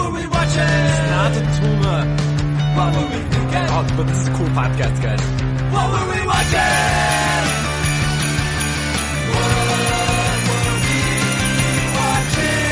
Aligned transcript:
What 0.00 0.12
were 0.12 0.18
we 0.20 0.26
watching? 0.28 0.64
Not 1.12 1.36
a 1.36 1.42
tumor. 1.60 2.00
What 2.74 2.88
were 2.96 3.08
we 3.12 3.20
thinking? 3.28 3.66
Oh, 3.68 3.84
but 3.98 4.04
this 4.06 4.18
is 4.18 4.28
a 4.28 4.32
cool 4.32 4.46
podcast, 4.48 4.96
guys. 5.02 5.20
What 5.72 5.86
were 5.92 6.06
we 6.08 6.20
watching? 6.26 7.44
What 9.28 9.44
were 10.48 10.76
we 10.88 10.96
watching? 12.00 12.64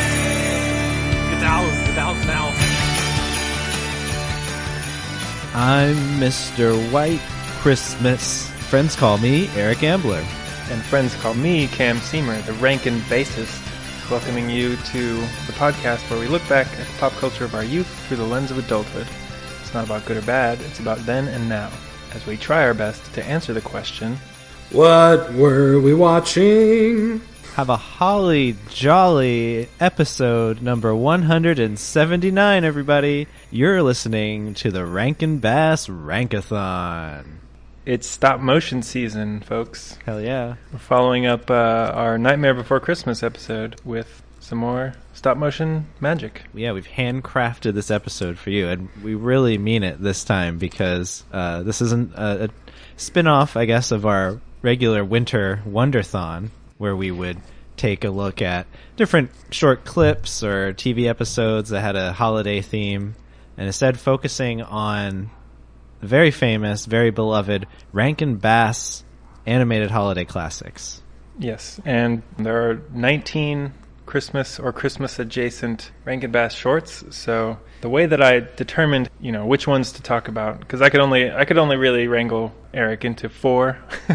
Get 1.30 1.40
down, 1.40 1.68
get 1.84 1.94
down 1.96 2.16
now. 2.26 2.46
I'm 5.54 5.96
Mr. 6.18 6.90
White 6.90 7.20
Christmas. 7.60 8.48
Friends 8.70 8.96
call 8.96 9.18
me 9.18 9.50
Eric 9.54 9.82
Ambler. 9.82 10.24
and 10.70 10.82
friends 10.82 11.14
call 11.16 11.34
me 11.34 11.66
Cam 11.68 11.96
Seamer, 11.98 12.42
the 12.46 12.52
Rankin 12.54 13.00
bassist, 13.08 13.60
welcoming 14.10 14.48
you 14.48 14.76
to 14.76 15.16
the 15.16 15.52
podcast 15.52 16.08
where 16.10 16.18
we 16.18 16.28
look 16.28 16.46
back 16.48 16.66
at 16.66 16.86
the 16.86 16.98
pop 16.98 17.12
culture 17.14 17.44
of 17.44 17.54
our 17.54 17.64
youth 17.64 17.86
through 18.06 18.16
the 18.16 18.24
lens 18.24 18.50
of 18.50 18.58
adulthood. 18.58 19.06
It's 19.60 19.74
not 19.74 19.84
about 19.84 20.06
good 20.06 20.16
or 20.16 20.22
bad, 20.22 20.60
it's 20.62 20.80
about 20.80 20.98
then 21.04 21.28
and 21.28 21.46
now, 21.48 21.70
as 22.14 22.24
we 22.26 22.38
try 22.38 22.62
our 22.64 22.72
best 22.72 23.12
to 23.14 23.24
answer 23.24 23.52
the 23.52 23.60
question 23.60 24.16
What 24.72 25.34
were 25.34 25.78
we 25.80 25.92
watching? 25.92 27.20
Have 27.54 27.68
a 27.68 27.76
holly 27.76 28.56
jolly 28.70 29.68
episode 29.80 30.62
number 30.62 30.94
179, 30.94 32.64
everybody. 32.64 33.26
You're 33.50 33.82
listening 33.82 34.54
to 34.54 34.70
the 34.70 34.86
Rankin 34.86 35.38
Bass 35.38 35.88
Rankathon. 35.88 37.24
It's 37.88 38.06
stop 38.06 38.38
motion 38.38 38.82
season, 38.82 39.40
folks. 39.40 39.96
Hell 40.04 40.20
yeah. 40.20 40.56
We're 40.70 40.78
following 40.78 41.24
up 41.24 41.50
uh, 41.50 41.90
our 41.94 42.18
Nightmare 42.18 42.52
Before 42.52 42.80
Christmas 42.80 43.22
episode 43.22 43.80
with 43.82 44.22
some 44.40 44.58
more 44.58 44.92
stop 45.14 45.38
motion 45.38 45.86
magic. 45.98 46.42
Yeah, 46.52 46.72
we've 46.72 46.86
handcrafted 46.86 47.72
this 47.72 47.90
episode 47.90 48.36
for 48.36 48.50
you, 48.50 48.68
and 48.68 48.90
we 49.02 49.14
really 49.14 49.56
mean 49.56 49.84
it 49.84 50.02
this 50.02 50.22
time 50.22 50.58
because 50.58 51.24
uh, 51.32 51.62
this 51.62 51.80
isn't 51.80 52.12
a, 52.14 52.44
a 52.44 52.48
spin 52.98 53.26
off, 53.26 53.56
I 53.56 53.64
guess, 53.64 53.90
of 53.90 54.04
our 54.04 54.38
regular 54.60 55.02
winter 55.02 55.62
Wonderthon, 55.66 56.50
where 56.76 56.94
we 56.94 57.10
would 57.10 57.38
take 57.78 58.04
a 58.04 58.10
look 58.10 58.42
at 58.42 58.66
different 58.98 59.30
short 59.50 59.86
clips 59.86 60.42
or 60.42 60.74
TV 60.74 61.06
episodes 61.06 61.70
that 61.70 61.80
had 61.80 61.96
a 61.96 62.12
holiday 62.12 62.60
theme, 62.60 63.14
and 63.56 63.66
instead 63.66 63.98
focusing 63.98 64.60
on 64.60 65.30
the 66.00 66.06
very 66.06 66.30
famous, 66.30 66.86
very 66.86 67.10
beloved 67.10 67.66
Rankin 67.92 68.36
Bass 68.36 69.04
animated 69.46 69.90
holiday 69.90 70.24
classics. 70.24 71.02
Yes, 71.38 71.80
and 71.84 72.22
there 72.36 72.70
are 72.70 72.82
19 72.92 73.72
Christmas 74.06 74.58
or 74.58 74.72
Christmas 74.72 75.18
adjacent 75.18 75.92
Rankin 76.04 76.32
Bass 76.32 76.54
shorts. 76.54 77.04
So 77.10 77.58
the 77.82 77.88
way 77.88 78.06
that 78.06 78.22
I 78.22 78.40
determined, 78.40 79.10
you 79.20 79.32
know, 79.32 79.46
which 79.46 79.66
ones 79.66 79.92
to 79.92 80.02
talk 80.02 80.28
about, 80.28 80.60
because 80.60 80.82
I 80.82 80.88
could 80.88 81.00
only 81.00 81.30
I 81.30 81.44
could 81.44 81.58
only 81.58 81.76
really 81.76 82.08
wrangle 82.08 82.52
Eric 82.72 83.04
into 83.04 83.28
four. 83.28 83.78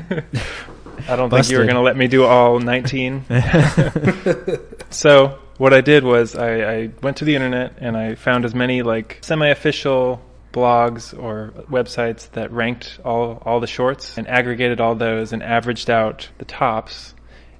I 1.07 1.15
don't 1.15 1.29
think 1.29 1.49
you 1.49 1.57
were 1.57 1.63
going 1.63 1.75
to 1.75 1.81
let 1.81 1.97
me 1.97 2.07
do 2.07 2.23
all 2.23 2.59
19. 2.59 3.25
so 4.89 5.39
what 5.57 5.73
I 5.73 5.81
did 5.81 6.03
was 6.03 6.35
I, 6.35 6.73
I 6.73 6.89
went 7.01 7.17
to 7.17 7.25
the 7.25 7.35
internet 7.35 7.75
and 7.77 7.97
I 7.97 8.15
found 8.15 8.45
as 8.45 8.55
many 8.55 8.83
like 8.83 9.19
semi-official 9.21 10.21
blogs 10.53 11.17
or 11.17 11.51
websites 11.69 12.29
that 12.31 12.51
ranked 12.51 12.99
all 13.03 13.41
all 13.45 13.59
the 13.59 13.67
shorts 13.67 14.17
and 14.17 14.27
aggregated 14.27 14.79
all 14.79 14.95
those 14.95 15.33
and 15.33 15.43
averaged 15.43 15.89
out 15.89 16.29
the 16.37 16.45
tops. 16.45 17.13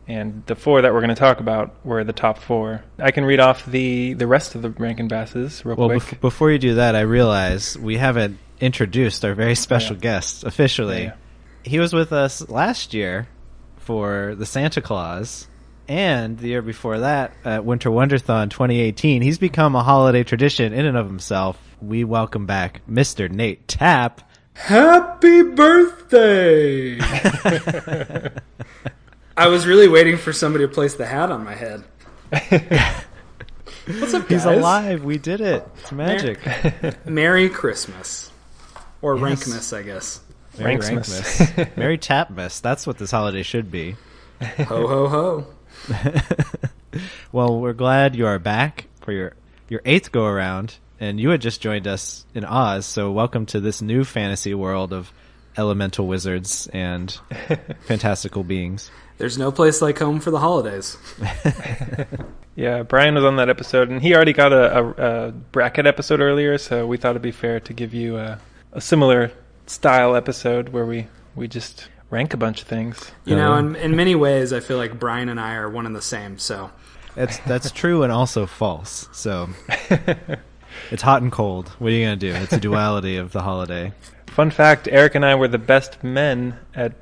And 0.05 0.43
the 0.47 0.55
four 0.55 0.81
that 0.81 0.93
we're 0.93 0.99
going 0.99 1.15
to 1.15 1.19
talk 1.19 1.39
about 1.39 1.73
were 1.85 2.03
the 2.03 2.11
top 2.13 2.37
four. 2.37 2.83
I 2.99 3.11
can 3.11 3.23
read 3.25 3.39
off 3.39 3.65
the 3.65 4.13
the 4.13 4.27
rest 4.27 4.55
of 4.55 4.61
the 4.61 4.69
Rankin 4.69 5.07
Basses 5.07 5.65
real 5.65 5.75
Well, 5.75 5.89
quick. 5.89 6.03
bef- 6.03 6.21
before 6.21 6.51
you 6.51 6.59
do 6.59 6.75
that, 6.75 6.95
I 6.95 7.01
realize 7.01 7.77
we 7.77 7.97
haven't 7.97 8.37
introduced 8.59 9.23
our 9.25 9.33
very 9.33 9.55
special 9.55 9.95
yeah. 9.95 10.01
guest 10.01 10.43
officially. 10.43 11.03
Yeah. 11.03 11.13
He 11.63 11.79
was 11.79 11.93
with 11.93 12.11
us 12.11 12.47
last 12.49 12.93
year 12.93 13.27
for 13.77 14.35
the 14.37 14.45
Santa 14.45 14.81
Claus, 14.81 15.47
and 15.87 16.37
the 16.37 16.47
year 16.49 16.61
before 16.61 16.99
that 16.99 17.33
at 17.43 17.65
Winter 17.65 17.89
Wonderthon 17.89 18.49
2018. 18.49 19.21
He's 19.21 19.37
become 19.37 19.75
a 19.75 19.83
holiday 19.83 20.23
tradition 20.23 20.73
in 20.73 20.85
and 20.85 20.97
of 20.97 21.07
himself. 21.07 21.59
We 21.81 22.03
welcome 22.03 22.45
back 22.45 22.81
Mr. 22.89 23.29
Nate 23.29 23.67
Tapp. 23.67 24.21
Happy 24.53 25.41
birthday! 25.41 26.99
I 29.35 29.47
was 29.47 29.65
really 29.65 29.87
waiting 29.87 30.17
for 30.17 30.31
somebody 30.31 30.63
to 30.65 30.71
place 30.71 30.93
the 30.93 31.05
hat 31.07 31.31
on 31.31 31.43
my 31.43 31.55
head. 31.55 31.83
What's 33.87 34.13
up, 34.13 34.21
guys? 34.23 34.29
He's 34.29 34.45
alive. 34.45 35.03
We 35.03 35.17
did 35.17 35.41
it. 35.41 35.67
It's 35.81 35.91
magic. 35.91 36.39
Merry 37.05 37.49
Christmas. 37.49 38.31
Or 39.01 39.17
Yes. 39.17 39.43
Rankmas, 39.43 39.75
I 39.77 39.81
guess. 39.81 40.21
Merry 40.57 40.77
Ranksmas. 40.77 41.47
Rankmas. 41.55 41.77
Merry 41.77 41.97
Tapmas. 41.97 42.61
That's 42.61 42.85
what 42.87 42.97
this 42.99 43.11
holiday 43.11 43.41
should 43.43 43.69
be. 43.71 43.95
Ho, 44.59 44.87
ho, 44.87 45.07
ho. 45.09 45.47
Well, 47.31 47.59
we're 47.59 47.73
glad 47.73 48.15
you 48.15 48.27
are 48.27 48.37
back 48.37 48.85
for 49.01 49.11
your 49.11 49.33
your 49.67 49.81
eighth 49.85 50.11
go 50.11 50.25
around, 50.25 50.77
and 50.99 51.19
you 51.19 51.29
had 51.29 51.41
just 51.41 51.59
joined 51.61 51.87
us 51.87 52.25
in 52.35 52.45
Oz. 52.45 52.85
So 52.85 53.11
welcome 53.11 53.47
to 53.47 53.59
this 53.59 53.81
new 53.81 54.03
fantasy 54.03 54.53
world 54.53 54.93
of 54.93 55.11
elemental 55.57 56.05
wizards 56.05 56.67
and 56.71 57.11
fantastical 57.87 58.43
beings. 58.43 58.91
There's 59.17 59.39
no 59.39 59.51
place 59.51 59.81
like 59.81 59.97
home 59.97 60.19
for 60.19 60.29
the 60.29 60.39
holidays. 60.39 60.97
Yeah, 62.55 62.83
Brian 62.83 63.15
was 63.15 63.23
on 63.23 63.37
that 63.37 63.49
episode, 63.49 63.89
and 63.89 64.01
he 64.01 64.13
already 64.13 64.33
got 64.33 64.53
a, 64.53 64.77
a, 64.77 65.27
a 65.27 65.31
bracket 65.31 65.87
episode 65.87 66.19
earlier, 66.19 66.57
so 66.59 66.85
we 66.85 66.97
thought 66.97 67.11
it'd 67.11 67.21
be 67.21 67.31
fair 67.31 67.59
to 67.61 67.73
give 67.73 67.95
you 67.95 68.17
a, 68.17 68.39
a 68.71 68.79
similar 68.79 69.31
style 69.65 70.15
episode 70.15 70.69
where 70.69 70.85
we, 70.85 71.07
we 71.35 71.47
just 71.47 71.87
rank 72.13 72.33
a 72.33 72.37
bunch 72.37 72.61
of 72.61 72.67
things. 72.67 73.11
You 73.25 73.35
know, 73.35 73.55
in, 73.57 73.75
in 73.75 73.95
many 73.95 74.13
ways, 74.15 74.53
I 74.53 74.59
feel 74.59 74.77
like 74.77 74.99
Brian 74.99 75.29
and 75.29 75.39
I 75.39 75.55
are 75.55 75.67
one 75.67 75.85
and 75.87 75.95
the 75.95 76.01
same. 76.01 76.37
So, 76.37 76.69
That's 77.15 77.39
that's 77.39 77.71
true 77.71 78.03
and 78.03 78.11
also 78.11 78.45
false. 78.45 79.09
So 79.11 79.49
it's 80.91 81.01
hot 81.01 81.21
and 81.23 81.31
cold. 81.31 81.69
What 81.79 81.87
are 81.91 81.95
you 81.95 82.05
gonna 82.05 82.15
do? 82.15 82.33
It's 82.33 82.53
a 82.53 82.59
duality 82.59 83.17
of 83.17 83.31
the 83.31 83.41
holiday. 83.41 83.91
Fun 84.27 84.51
fact 84.51 84.87
Eric 84.91 85.15
and 85.15 85.25
I 85.25 85.35
were 85.35 85.47
the 85.47 85.57
best 85.57 86.03
men 86.03 86.57
at 86.75 86.93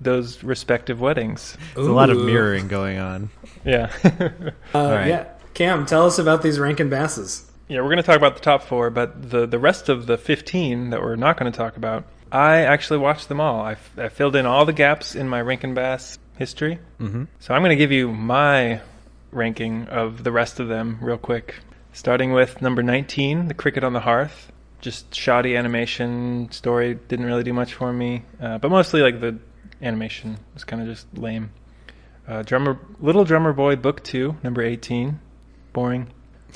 those 0.00 0.42
respective 0.42 1.00
weddings. 1.00 1.56
There's 1.74 1.86
a 1.86 1.92
lot 1.92 2.10
of 2.10 2.18
Ooh. 2.18 2.26
mirroring 2.26 2.66
going 2.68 2.98
on. 2.98 3.30
Yeah. 3.64 3.90
Uh, 4.74 4.90
right. 4.90 5.06
Yeah, 5.06 5.28
Cam, 5.54 5.86
tell 5.86 6.04
us 6.04 6.18
about 6.18 6.42
these 6.42 6.58
Rankin 6.58 6.90
Basses. 6.90 7.48
yeah, 7.68 7.78
we're 7.78 7.86
going 7.86 7.98
to 7.98 8.02
talk 8.02 8.16
about 8.16 8.34
the 8.34 8.40
top 8.40 8.64
four, 8.64 8.90
but 8.90 9.30
the, 9.30 9.46
the 9.46 9.58
rest 9.58 9.88
of 9.88 10.06
the 10.06 10.18
15 10.18 10.90
that 10.90 11.00
we're 11.00 11.14
not 11.14 11.36
going 11.38 11.50
to 11.50 11.56
talk 11.56 11.76
about, 11.76 12.04
I 12.34 12.62
actually 12.62 12.98
watched 12.98 13.28
them 13.28 13.40
all. 13.40 13.60
I, 13.60 13.72
f- 13.72 13.96
I 13.96 14.08
filled 14.08 14.34
in 14.34 14.44
all 14.44 14.64
the 14.64 14.72
gaps 14.72 15.14
in 15.14 15.28
my 15.28 15.40
Rankin 15.40 15.72
Bass 15.72 16.18
history. 16.36 16.80
Mm-hmm. 16.98 17.24
So 17.38 17.54
I'm 17.54 17.60
going 17.60 17.70
to 17.70 17.76
give 17.76 17.92
you 17.92 18.12
my 18.12 18.80
ranking 19.30 19.86
of 19.86 20.24
the 20.24 20.32
rest 20.32 20.58
of 20.58 20.66
them 20.66 20.98
real 21.00 21.16
quick. 21.16 21.54
Starting 21.92 22.32
with 22.32 22.60
number 22.60 22.82
19, 22.82 23.46
The 23.46 23.54
Cricket 23.54 23.84
on 23.84 23.92
the 23.92 24.00
Hearth. 24.00 24.50
Just 24.80 25.14
shoddy 25.14 25.56
animation, 25.56 26.50
story 26.50 26.98
didn't 27.06 27.24
really 27.24 27.44
do 27.44 27.52
much 27.52 27.72
for 27.72 27.92
me, 27.92 28.24
uh, 28.40 28.58
but 28.58 28.68
mostly 28.68 29.00
like 29.00 29.20
the 29.20 29.38
animation 29.80 30.36
was 30.54 30.64
kind 30.64 30.82
of 30.82 30.88
just 30.88 31.06
lame. 31.16 31.52
Uh, 32.26 32.42
drummer, 32.42 32.80
Little 32.98 33.24
Drummer 33.24 33.52
Boy, 33.52 33.76
Book 33.76 34.02
Two, 34.02 34.36
number 34.42 34.60
18, 34.60 35.20
boring. 35.72 36.08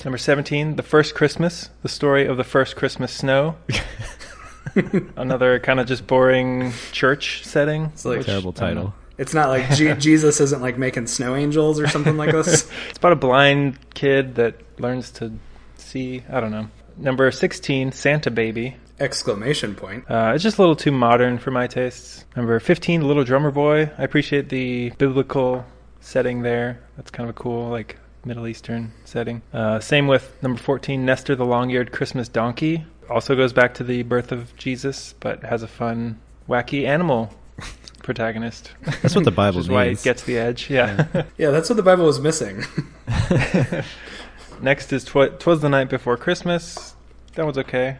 Number 0.03 0.17
17, 0.17 0.75
The 0.75 0.83
First 0.83 1.15
Christmas, 1.15 1.69
the 1.81 1.89
story 1.89 2.27
of 2.27 2.37
the 2.37 2.43
first 2.43 2.75
Christmas 2.75 3.13
snow. 3.13 3.55
Another 5.15 5.59
kind 5.59 5.79
of 5.79 5.87
just 5.87 6.05
boring 6.07 6.71
church 6.91 7.43
setting. 7.45 7.85
It's 7.85 8.05
like 8.05 8.25
Terrible 8.25 8.53
I 8.57 8.59
don't 8.59 8.75
know. 8.75 8.81
title. 8.81 8.93
It's 9.17 9.33
not 9.33 9.49
like 9.49 9.69
Je- 9.71 9.95
Jesus 9.99 10.39
isn't 10.39 10.61
like 10.61 10.77
making 10.77 11.07
snow 11.07 11.35
angels 11.35 11.79
or 11.79 11.87
something 11.87 12.17
like 12.17 12.31
this. 12.31 12.69
It's 12.89 12.97
about 12.97 13.11
a 13.13 13.17
blind 13.17 13.77
kid 13.93 14.35
that 14.35 14.55
learns 14.79 15.11
to 15.11 15.33
see. 15.77 16.23
I 16.29 16.39
don't 16.39 16.51
know. 16.51 16.67
Number 16.97 17.29
16, 17.31 17.91
Santa 17.91 18.31
Baby. 18.31 18.75
Exclamation 18.99 19.75
point. 19.75 20.03
Uh, 20.11 20.33
it's 20.35 20.43
just 20.43 20.57
a 20.57 20.61
little 20.61 20.75
too 20.75 20.91
modern 20.91 21.37
for 21.37 21.51
my 21.51 21.67
tastes. 21.67 22.25
Number 22.35 22.59
15, 22.59 23.07
Little 23.07 23.23
Drummer 23.23 23.51
Boy. 23.51 23.89
I 23.97 24.03
appreciate 24.03 24.49
the 24.49 24.89
biblical 24.97 25.65
setting 26.01 26.41
there. 26.41 26.81
That's 26.97 27.09
kind 27.09 27.29
of 27.29 27.35
a 27.35 27.39
cool, 27.39 27.69
like, 27.69 27.97
Middle 28.25 28.45
Eastern 28.47 28.91
setting. 29.05 29.41
Uh, 29.53 29.79
same 29.79 30.07
with 30.07 30.37
number 30.43 30.59
14, 30.59 31.05
Nestor 31.05 31.35
the 31.37 31.45
Long 31.45 31.69
Eared 31.69 31.93
Christmas 31.93 32.27
Donkey. 32.27 32.85
Also 33.09 33.35
goes 33.35 33.53
back 33.53 33.73
to 33.75 33.83
the 33.83 34.03
birth 34.03 34.31
of 34.31 34.55
Jesus, 34.55 35.13
but 35.19 35.43
has 35.43 35.63
a 35.63 35.67
fun, 35.67 36.19
wacky 36.47 36.85
animal 36.85 37.33
protagonist. 38.03 38.71
That's 39.01 39.15
what 39.15 39.25
the 39.25 39.31
Bible 39.31 39.57
Which 39.57 39.65
is 39.65 39.69
why 39.69 39.85
it 39.85 40.03
gets 40.03 40.23
the 40.23 40.37
edge. 40.37 40.69
Yeah. 40.69 41.23
Yeah, 41.37 41.49
that's 41.51 41.69
what 41.69 41.75
the 41.75 41.83
Bible 41.83 42.05
was 42.05 42.19
missing. 42.19 42.63
Next 44.61 44.91
is 44.93 45.03
Twa- 45.05 45.29
Twas 45.29 45.61
the 45.61 45.69
Night 45.69 45.89
Before 45.89 46.17
Christmas. 46.17 46.95
That 47.35 47.45
one's 47.45 47.57
okay. 47.57 47.97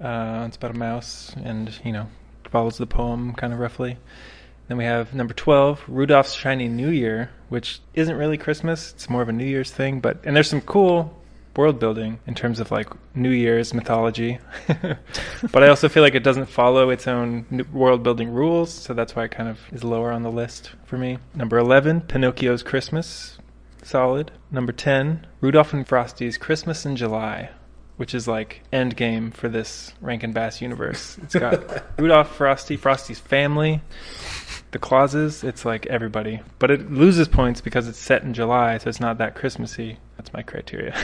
Uh, 0.00 0.44
it's 0.46 0.56
about 0.56 0.72
a 0.72 0.78
mouse 0.78 1.34
and, 1.42 1.78
you 1.84 1.92
know, 1.92 2.08
follows 2.50 2.76
the 2.76 2.86
poem 2.86 3.32
kind 3.34 3.52
of 3.52 3.58
roughly. 3.58 3.96
Then 4.68 4.76
we 4.78 4.84
have 4.84 5.14
number 5.14 5.32
12, 5.32 5.84
Rudolph's 5.86 6.34
Shiny 6.34 6.68
New 6.68 6.88
Year, 6.88 7.30
which 7.48 7.80
isn't 7.94 8.16
really 8.16 8.36
Christmas. 8.36 8.92
It's 8.92 9.08
more 9.08 9.22
of 9.22 9.28
a 9.28 9.32
New 9.32 9.44
Year's 9.46 9.70
thing, 9.70 10.00
but 10.00 10.18
and 10.24 10.34
there's 10.34 10.50
some 10.50 10.60
cool 10.60 11.16
world 11.56 11.78
building 11.78 12.18
in 12.26 12.34
terms 12.34 12.60
of 12.60 12.70
like 12.70 12.88
New 13.14 13.30
Year's 13.30 13.72
mythology. 13.74 14.38
but 15.52 15.62
I 15.62 15.68
also 15.68 15.88
feel 15.88 16.02
like 16.02 16.14
it 16.14 16.22
doesn't 16.22 16.46
follow 16.46 16.90
its 16.90 17.06
own 17.06 17.46
world 17.72 18.02
building 18.02 18.30
rules, 18.30 18.72
so 18.72 18.94
that's 18.94 19.16
why 19.16 19.24
it 19.24 19.30
kind 19.30 19.48
of 19.48 19.60
is 19.72 19.84
lower 19.84 20.12
on 20.12 20.22
the 20.22 20.30
list 20.30 20.72
for 20.84 20.98
me. 20.98 21.18
Number 21.34 21.58
11, 21.58 22.02
Pinocchio's 22.02 22.62
Christmas. 22.62 23.38
Solid. 23.82 24.32
Number 24.50 24.72
10, 24.72 25.26
Rudolph 25.40 25.72
and 25.72 25.86
Frosty's 25.86 26.36
Christmas 26.36 26.84
in 26.84 26.96
July, 26.96 27.50
which 27.96 28.14
is 28.14 28.26
like 28.26 28.62
end 28.72 28.96
game 28.96 29.30
for 29.30 29.48
this 29.48 29.92
Rankin 30.00 30.32
Bass 30.32 30.60
universe. 30.60 31.16
It's 31.22 31.36
got 31.36 31.84
Rudolph, 31.98 32.34
Frosty, 32.34 32.76
Frosty's 32.76 33.20
family, 33.20 33.80
the 34.72 34.78
clauses, 34.78 35.44
it's 35.44 35.64
like 35.64 35.86
everybody. 35.86 36.40
But 36.58 36.70
it 36.70 36.90
loses 36.90 37.28
points 37.28 37.60
because 37.60 37.88
it's 37.88 37.98
set 37.98 38.22
in 38.22 38.34
July, 38.34 38.78
so 38.78 38.88
it's 38.88 39.00
not 39.00 39.18
that 39.18 39.34
Christmassy. 39.34 39.98
That's 40.16 40.32
my 40.32 40.42
criteria. 40.42 40.94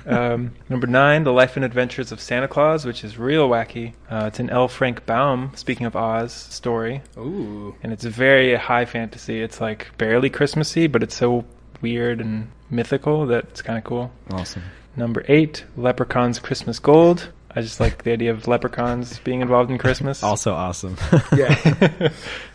um, 0.06 0.52
number 0.68 0.86
nine, 0.86 1.24
The 1.24 1.32
Life 1.32 1.56
and 1.56 1.64
Adventures 1.64 2.10
of 2.10 2.20
Santa 2.20 2.48
Claus, 2.48 2.84
which 2.84 3.04
is 3.04 3.18
real 3.18 3.48
wacky. 3.48 3.94
Uh, 4.10 4.24
it's 4.26 4.40
an 4.40 4.50
L. 4.50 4.68
Frank 4.68 5.04
Baum, 5.06 5.52
speaking 5.54 5.86
of 5.86 5.94
Oz, 5.94 6.32
story. 6.32 7.02
Ooh. 7.16 7.74
And 7.82 7.92
it's 7.92 8.04
very 8.04 8.56
high 8.56 8.86
fantasy. 8.86 9.42
It's 9.42 9.60
like 9.60 9.96
barely 9.98 10.30
Christmassy, 10.30 10.86
but 10.86 11.02
it's 11.02 11.14
so 11.14 11.44
weird 11.80 12.20
and 12.20 12.50
mythical 12.70 13.26
that 13.26 13.44
it's 13.44 13.62
kind 13.62 13.78
of 13.78 13.84
cool. 13.84 14.10
Awesome. 14.32 14.62
Number 14.96 15.24
eight, 15.28 15.64
Leprechaun's 15.76 16.38
Christmas 16.38 16.78
Gold. 16.78 17.28
I 17.50 17.60
just 17.60 17.80
like 17.80 18.02
the 18.04 18.12
idea 18.12 18.30
of 18.30 18.46
leprechauns 18.46 19.18
being 19.20 19.40
involved 19.40 19.70
in 19.70 19.78
Christmas. 19.78 20.22
Also 20.28 20.52
awesome. 20.54 20.96
Yeah. 21.34 22.12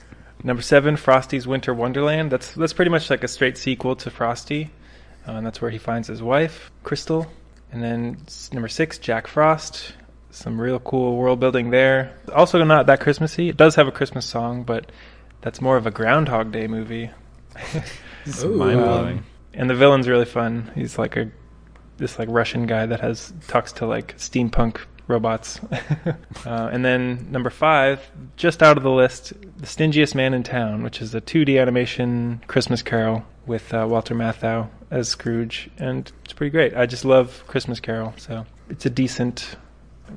Number 0.44 0.62
seven, 0.62 0.98
Frosty's 0.98 1.48
Winter 1.48 1.74
Wonderland. 1.74 2.32
That's 2.32 2.54
that's 2.54 2.74
pretty 2.74 2.92
much 2.92 3.10
like 3.10 3.24
a 3.24 3.28
straight 3.28 3.58
sequel 3.58 3.96
to 3.98 4.10
Frosty, 4.10 4.70
uh, 5.28 5.32
and 5.34 5.46
that's 5.46 5.62
where 5.62 5.72
he 5.72 5.78
finds 5.78 6.08
his 6.08 6.22
wife, 6.22 6.70
Crystal. 6.84 7.28
And 7.72 7.82
then 7.82 8.18
number 8.52 8.68
six, 8.68 8.98
Jack 8.98 9.28
Frost. 9.28 9.94
Some 10.30 10.60
real 10.60 10.80
cool 10.80 11.16
world 11.16 11.40
building 11.40 11.70
there. 11.70 12.18
Also 12.34 12.64
not 12.64 12.88
that 12.88 13.00
Christmassy. 13.00 13.50
It 13.50 13.58
does 13.58 13.76
have 13.76 13.88
a 13.88 13.92
Christmas 13.92 14.26
song, 14.26 14.64
but 14.64 14.92
that's 15.42 15.62
more 15.62 15.78
of 15.78 15.86
a 15.86 15.92
Groundhog 15.92 16.52
Day 16.52 16.68
movie. 16.68 17.12
It's 18.26 18.44
mind 18.44 18.80
blowing. 18.80 19.18
Um, 19.20 19.26
and 19.54 19.70
the 19.70 19.76
villain's 19.76 20.08
really 20.08 20.26
fun. 20.26 20.72
He's 20.76 20.98
like 20.98 21.18
a 21.18 21.30
this 21.98 22.18
like 22.18 22.30
Russian 22.32 22.66
guy 22.66 22.86
that 22.86 23.00
has 23.02 23.34
talks 23.48 23.74
to 23.74 23.86
like 23.86 24.18
steampunk 24.18 24.80
robots. 25.14 25.60
uh, 26.46 26.70
and 26.72 26.84
then 26.84 27.32
number 27.32 27.50
five, 27.50 28.02
just 28.36 28.62
out 28.62 28.78
of 28.78 28.84
the 28.84 28.92
list, 28.92 29.34
The 29.58 29.66
Stingiest 29.66 30.16
Man 30.16 30.34
in 30.34 30.44
Town, 30.44 30.84
which 30.84 31.02
is 31.02 31.16
a 31.16 31.22
2D 31.22 31.62
animation 31.62 32.44
Christmas 32.48 32.82
Carol 32.82 33.26
with 33.46 33.74
uh, 33.74 33.86
Walter 33.90 34.16
Matthau 34.16 34.70
as 34.92 35.10
Scrooge, 35.10 35.70
and 35.78 36.12
it's 36.24 36.34
pretty 36.34 36.52
great. 36.52 36.76
I 36.76 36.86
just 36.86 37.06
love 37.06 37.44
Christmas 37.48 37.80
Carol, 37.80 38.14
so 38.18 38.46
it's 38.70 38.86
a 38.86 38.90
decent 38.90 39.56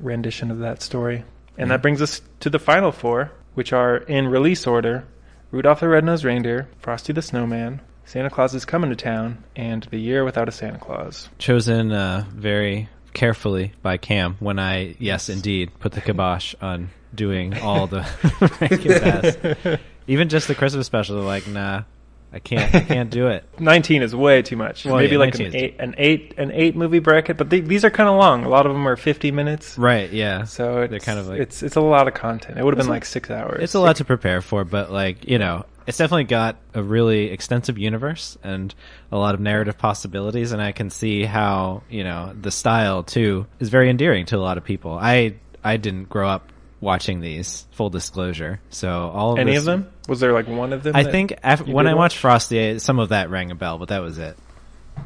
rendition 0.01 0.51
of 0.51 0.59
that 0.59 0.81
story. 0.81 1.23
And 1.57 1.71
that 1.71 1.81
brings 1.81 2.01
us 2.01 2.21
to 2.41 2.49
the 2.49 2.59
final 2.59 2.91
four, 2.91 3.31
which 3.55 3.73
are 3.73 3.97
in 3.97 4.27
release 4.27 4.67
order: 4.67 5.05
Rudolph 5.49 5.79
the 5.79 5.87
Red-Nosed 5.87 6.23
Reindeer, 6.23 6.69
Frosty 6.79 7.13
the 7.13 7.21
Snowman, 7.21 7.81
Santa 8.05 8.29
Claus 8.29 8.53
is 8.53 8.63
Coming 8.63 8.91
to 8.91 8.95
Town, 8.95 9.43
and 9.55 9.83
The 9.83 9.97
Year 9.97 10.23
Without 10.23 10.47
a 10.47 10.51
Santa 10.51 10.77
Claus. 10.77 11.27
Chosen 11.39 11.91
uh, 11.91 12.25
very 12.29 12.87
carefully 13.13 13.73
by 13.81 13.97
Cam 13.97 14.35
when 14.39 14.59
I, 14.59 14.95
yes, 14.99 15.29
indeed, 15.29 15.71
put 15.79 15.91
the 15.93 16.01
kibosh 16.01 16.55
on 16.61 16.89
doing 17.13 17.57
all 17.59 17.87
the. 17.87 19.79
Even 20.07 20.29
just 20.29 20.47
the 20.47 20.55
Christmas 20.55 20.85
special, 20.85 21.17
like, 21.17 21.47
nah, 21.47 21.83
I 22.31 22.39
can't, 22.39 22.73
I 22.73 22.79
can't 22.81 23.09
do 23.09 23.27
it. 23.27 23.43
19 23.59 24.01
is 24.01 24.15
way 24.15 24.41
too 24.41 24.55
much. 24.55 24.85
Well, 24.85 24.95
Maybe 24.97 25.13
yeah, 25.13 25.17
like 25.19 25.39
an 25.39 25.55
eight, 25.55 25.75
an 25.79 25.95
eight, 25.97 26.33
an 26.37 26.51
eight 26.51 26.75
movie 26.75 26.99
bracket. 26.99 27.35
But 27.37 27.49
they, 27.49 27.59
these 27.59 27.83
are 27.83 27.89
kind 27.89 28.07
of 28.09 28.15
long. 28.17 28.43
A 28.45 28.49
lot 28.49 28.65
of 28.65 28.73
them 28.73 28.87
are 28.87 28.95
50 28.95 29.31
minutes. 29.31 29.77
Right, 29.77 30.09
yeah. 30.11 30.43
So 30.45 30.81
it's, 30.81 30.91
They're 30.91 30.99
kind 30.99 31.19
of 31.19 31.27
like- 31.27 31.39
it's 31.41 31.61
it's 31.63 31.75
a 31.75 31.81
lot 31.81 32.07
of 32.07 32.13
content. 32.13 32.57
It 32.57 32.63
would 32.63 32.73
have 32.73 32.83
been 32.85 32.89
like 32.89 33.05
six 33.05 33.29
hours. 33.29 33.61
It's 33.63 33.73
a 33.73 33.79
lot 33.79 33.97
to 33.97 34.05
prepare 34.05 34.41
for, 34.41 34.63
but 34.63 34.91
like 34.91 35.27
you 35.27 35.39
know, 35.39 35.65
it's 35.87 35.97
definitely 35.97 36.25
got 36.25 36.57
a 36.73 36.83
really 36.83 37.31
extensive 37.31 37.77
universe 37.77 38.37
and 38.43 38.75
a 39.11 39.17
lot 39.17 39.33
of 39.33 39.41
narrative 39.41 39.77
possibilities, 39.77 40.51
and 40.51 40.61
I 40.61 40.71
can 40.73 40.89
see 40.89 41.23
how 41.23 41.83
you 41.89 42.03
know 42.03 42.33
the 42.39 42.51
style 42.51 43.03
too 43.03 43.47
is 43.59 43.69
very 43.69 43.89
endearing 43.89 44.25
to 44.27 44.37
a 44.37 44.39
lot 44.39 44.57
of 44.57 44.63
people. 44.63 44.91
I 45.01 45.35
I 45.63 45.77
didn't 45.77 46.09
grow 46.09 46.27
up 46.29 46.51
watching 46.81 47.21
these. 47.21 47.65
Full 47.71 47.89
disclosure, 47.89 48.59
so 48.69 48.89
all 49.13 49.33
of 49.33 49.39
Any 49.39 49.51
this- 49.53 49.59
of 49.61 49.65
them? 49.65 49.87
Was 50.07 50.19
there 50.19 50.31
like 50.33 50.47
one 50.47 50.71
of 50.73 50.83
them? 50.83 50.95
I 50.95 51.03
think 51.03 51.33
af- 51.43 51.67
when 51.67 51.87
I 51.87 51.93
watched 51.93 52.15
watch? 52.17 52.19
Frosty, 52.21 52.79
some 52.79 52.99
of 52.99 53.09
that 53.09 53.29
rang 53.29 53.51
a 53.51 53.55
bell, 53.55 53.77
but 53.77 53.89
that 53.89 54.01
was 54.01 54.17
it. 54.17 54.37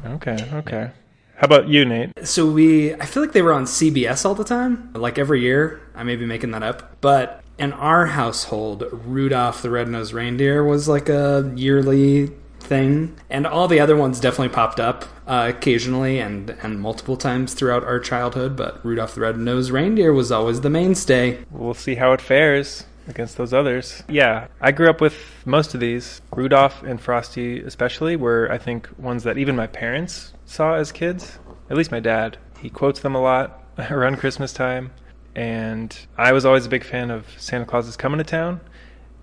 Okay, 0.06 0.36
okay. 0.54 0.90
How 1.36 1.46
about 1.46 1.66
you, 1.68 1.84
Nate? 1.84 2.10
So 2.24 2.46
we, 2.48 2.94
I 2.94 3.04
feel 3.06 3.20
like 3.22 3.32
they 3.32 3.42
were 3.42 3.52
on 3.52 3.64
CBS 3.64 4.24
all 4.24 4.34
the 4.36 4.44
time, 4.44 4.92
like 4.94 5.18
every 5.18 5.40
year. 5.40 5.80
I 5.94 6.04
may 6.04 6.14
be 6.14 6.24
making 6.24 6.52
that 6.52 6.62
up, 6.62 7.00
but 7.00 7.41
in 7.58 7.72
our 7.72 8.06
household, 8.06 8.84
Rudolph 8.92 9.62
the 9.62 9.70
Red-Nosed 9.70 10.12
Reindeer 10.12 10.64
was 10.64 10.88
like 10.88 11.08
a 11.08 11.52
yearly 11.54 12.32
thing, 12.60 13.16
and 13.28 13.46
all 13.46 13.68
the 13.68 13.80
other 13.80 13.96
ones 13.96 14.20
definitely 14.20 14.54
popped 14.54 14.80
up 14.80 15.04
uh, 15.26 15.52
occasionally 15.54 16.18
and 16.18 16.50
and 16.62 16.80
multiple 16.80 17.16
times 17.16 17.54
throughout 17.54 17.84
our 17.84 18.00
childhood. 18.00 18.56
But 18.56 18.84
Rudolph 18.84 19.14
the 19.14 19.20
Red-Nosed 19.20 19.70
Reindeer 19.70 20.12
was 20.12 20.32
always 20.32 20.60
the 20.60 20.70
mainstay. 20.70 21.44
We'll 21.50 21.74
see 21.74 21.96
how 21.96 22.12
it 22.12 22.20
fares 22.20 22.84
against 23.08 23.36
those 23.36 23.52
others. 23.52 24.02
Yeah, 24.08 24.46
I 24.60 24.72
grew 24.72 24.88
up 24.88 25.00
with 25.00 25.16
most 25.44 25.74
of 25.74 25.80
these. 25.80 26.22
Rudolph 26.34 26.82
and 26.82 27.00
Frosty, 27.00 27.60
especially, 27.60 28.16
were 28.16 28.48
I 28.50 28.58
think 28.58 28.88
ones 28.98 29.24
that 29.24 29.38
even 29.38 29.56
my 29.56 29.66
parents 29.66 30.32
saw 30.46 30.74
as 30.74 30.92
kids. 30.92 31.38
At 31.70 31.76
least 31.76 31.90
my 31.90 32.00
dad. 32.00 32.38
He 32.60 32.70
quotes 32.70 33.00
them 33.00 33.14
a 33.14 33.20
lot 33.20 33.62
around 33.90 34.18
Christmas 34.18 34.52
time. 34.52 34.92
And 35.34 35.96
I 36.16 36.32
was 36.32 36.44
always 36.44 36.66
a 36.66 36.68
big 36.68 36.84
fan 36.84 37.10
of 37.10 37.26
Santa 37.38 37.64
Claus 37.64 37.88
is 37.88 37.96
Coming 37.96 38.18
to 38.18 38.24
Town. 38.24 38.60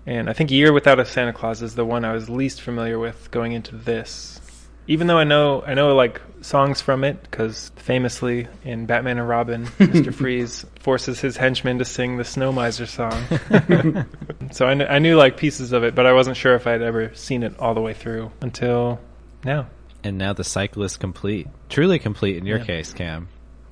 And 0.06 0.28
I 0.28 0.32
think 0.32 0.50
Year 0.50 0.72
Without 0.72 0.98
a 0.98 1.04
Santa 1.04 1.32
Claus 1.32 1.62
is 1.62 1.74
the 1.74 1.84
one 1.84 2.04
I 2.04 2.12
was 2.12 2.28
least 2.28 2.60
familiar 2.62 2.98
with 2.98 3.30
going 3.30 3.52
into 3.52 3.76
this. 3.76 4.40
Even 4.86 5.06
though 5.06 5.18
I 5.18 5.24
know 5.24 5.62
I 5.62 5.74
know 5.74 5.94
like 5.94 6.20
songs 6.40 6.80
from 6.80 7.04
it 7.04 7.22
because 7.22 7.70
famously 7.76 8.48
in 8.64 8.86
Batman 8.86 9.18
and 9.18 9.28
Robin, 9.28 9.66
Mr. 9.78 10.12
Freeze 10.12 10.64
forces 10.80 11.20
his 11.20 11.36
henchmen 11.36 11.78
to 11.78 11.84
sing 11.84 12.16
the 12.16 12.24
Snow 12.24 12.50
Miser 12.50 12.86
song. 12.86 13.12
so 14.50 14.66
I, 14.66 14.74
kn- 14.74 14.88
I 14.90 14.98
knew 14.98 15.16
like 15.16 15.36
pieces 15.36 15.72
of 15.72 15.84
it, 15.84 15.94
but 15.94 16.06
I 16.06 16.12
wasn't 16.12 16.36
sure 16.36 16.54
if 16.54 16.66
I'd 16.66 16.82
ever 16.82 17.14
seen 17.14 17.44
it 17.44 17.56
all 17.60 17.74
the 17.74 17.80
way 17.80 17.94
through 17.94 18.32
until 18.40 18.98
now. 19.44 19.68
And 20.02 20.16
now 20.18 20.32
the 20.32 20.44
cycle 20.44 20.82
is 20.82 20.96
complete, 20.96 21.46
truly 21.68 21.98
complete 22.00 22.36
in 22.38 22.46
your 22.46 22.58
Yeah. 22.58 22.64
case, 22.64 22.92
Cam. 22.92 23.28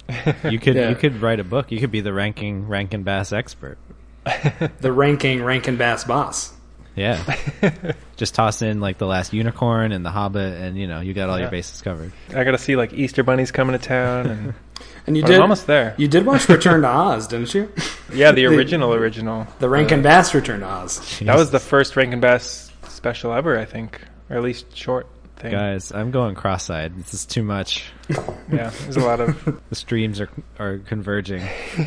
You 0.50 0.58
could 0.58 0.76
Yeah. 0.76 0.88
you 0.90 0.94
could 0.96 1.20
write 1.20 1.40
a 1.40 1.44
book. 1.44 1.70
You 1.70 1.78
could 1.80 1.90
be 1.90 2.00
the 2.00 2.12
ranking 2.12 2.66
Rankin 2.68 3.02
Bass 3.02 3.32
expert. 3.32 3.78
The 4.80 4.92
ranking 4.92 5.42
Rankin 5.42 5.76
Bass 5.76 6.04
boss. 6.04 6.52
Yeah. 6.96 7.22
Just 8.16 8.34
toss 8.34 8.60
in 8.62 8.80
like 8.80 8.98
the 8.98 9.06
last 9.06 9.32
unicorn 9.32 9.92
and 9.92 10.04
the 10.04 10.10
Hobbit, 10.10 10.60
and 10.60 10.76
you 10.76 10.86
know 10.88 11.00
you 11.00 11.14
got 11.14 11.28
all 11.30 11.36
Yeah. 11.36 11.42
your 11.44 11.50
bases 11.50 11.80
covered. 11.80 12.12
I 12.34 12.42
got 12.44 12.50
to 12.52 12.58
see 12.58 12.74
like 12.76 12.92
Easter 12.92 13.22
bunnies 13.22 13.52
coming 13.52 13.78
to 13.78 13.84
town, 13.86 14.26
and 14.26 14.54
And 15.06 15.16
you 15.16 15.22
but 15.22 15.28
did 15.28 15.36
I'm 15.36 15.42
almost 15.42 15.66
there. 15.68 15.94
You 15.96 16.08
did 16.08 16.26
watch 16.26 16.48
Return 16.48 16.82
to 16.82 16.88
Oz, 16.88 17.28
didn't 17.28 17.54
you? 17.54 17.72
yeah, 18.12 18.32
the 18.32 18.46
original 18.46 18.92
original. 18.94 19.46
The 19.60 19.68
Rankin 19.68 20.00
uh, 20.00 20.02
Bass 20.02 20.34
Return 20.34 20.60
to 20.60 20.66
Oz. 20.66 21.18
That 21.20 21.36
was 21.36 21.50
the 21.52 21.60
first 21.60 21.94
Rankin 21.96 22.20
Bass 22.20 22.70
special 22.88 23.32
ever, 23.32 23.56
I 23.58 23.64
think, 23.64 24.00
or 24.28 24.36
at 24.36 24.42
least 24.42 24.76
short 24.76 25.06
thing. 25.38 25.52
guys. 25.52 25.92
I'm 25.92 26.10
going 26.10 26.34
cross-eyed. 26.34 26.96
This 26.96 27.14
is 27.14 27.26
too 27.26 27.42
much. 27.42 27.84
Yeah, 28.50 28.70
there's 28.84 28.96
a 28.96 29.00
lot 29.00 29.20
of 29.20 29.60
The 29.68 29.74
streams 29.74 30.20
are 30.22 30.30
are 30.58 30.78
converging. 30.78 31.42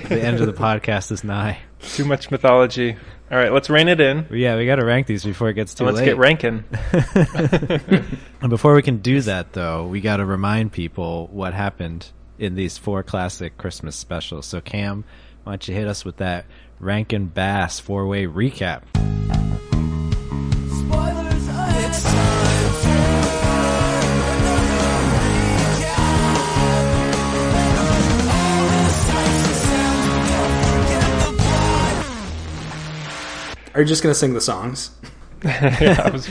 the 0.09 0.21
end 0.21 0.39
of 0.39 0.45
the 0.45 0.53
podcast 0.53 1.11
is 1.11 1.23
nigh. 1.23 1.57
too 1.81 2.05
much 2.05 2.29
mythology. 2.29 2.95
All 3.31 3.37
right, 3.37 3.51
let's 3.51 3.67
rein 3.67 3.87
it 3.87 3.99
in. 3.99 4.27
Yeah, 4.29 4.57
we 4.57 4.67
got 4.67 4.75
to 4.75 4.85
rank 4.85 5.07
these 5.07 5.23
before 5.23 5.49
it 5.49 5.55
gets 5.55 5.73
too 5.73 5.87
and 5.87 5.95
let's 5.95 6.05
late. 6.05 6.11
get 6.13 6.17
ranking. 6.17 6.63
And 8.41 8.49
before 8.49 8.73
we 8.75 8.81
can 8.83 8.97
do 8.97 9.21
that, 9.21 9.53
though, 9.53 9.87
we 9.87 10.01
got 10.01 10.17
to 10.17 10.25
remind 10.25 10.71
people 10.71 11.27
what 11.31 11.53
happened 11.55 12.07
in 12.37 12.53
these 12.55 12.77
four 12.77 13.01
classic 13.03 13.57
Christmas 13.57 13.95
specials. 13.95 14.45
So, 14.45 14.61
Cam, 14.61 15.03
why 15.43 15.53
don't 15.53 15.67
you 15.67 15.73
hit 15.75 15.87
us 15.87 16.05
with 16.05 16.17
that 16.17 16.45
Rankin 16.79 17.25
Bass 17.27 17.79
four 17.79 18.05
way 18.07 18.25
recap? 18.27 18.83
Spoilers 20.69 21.47
Are 33.73 33.79
you 33.79 33.87
just 33.87 34.03
gonna 34.03 34.15
sing 34.15 34.33
the 34.33 34.41
songs? 34.41 34.91
yeah, 35.45 36.09
was, 36.09 36.29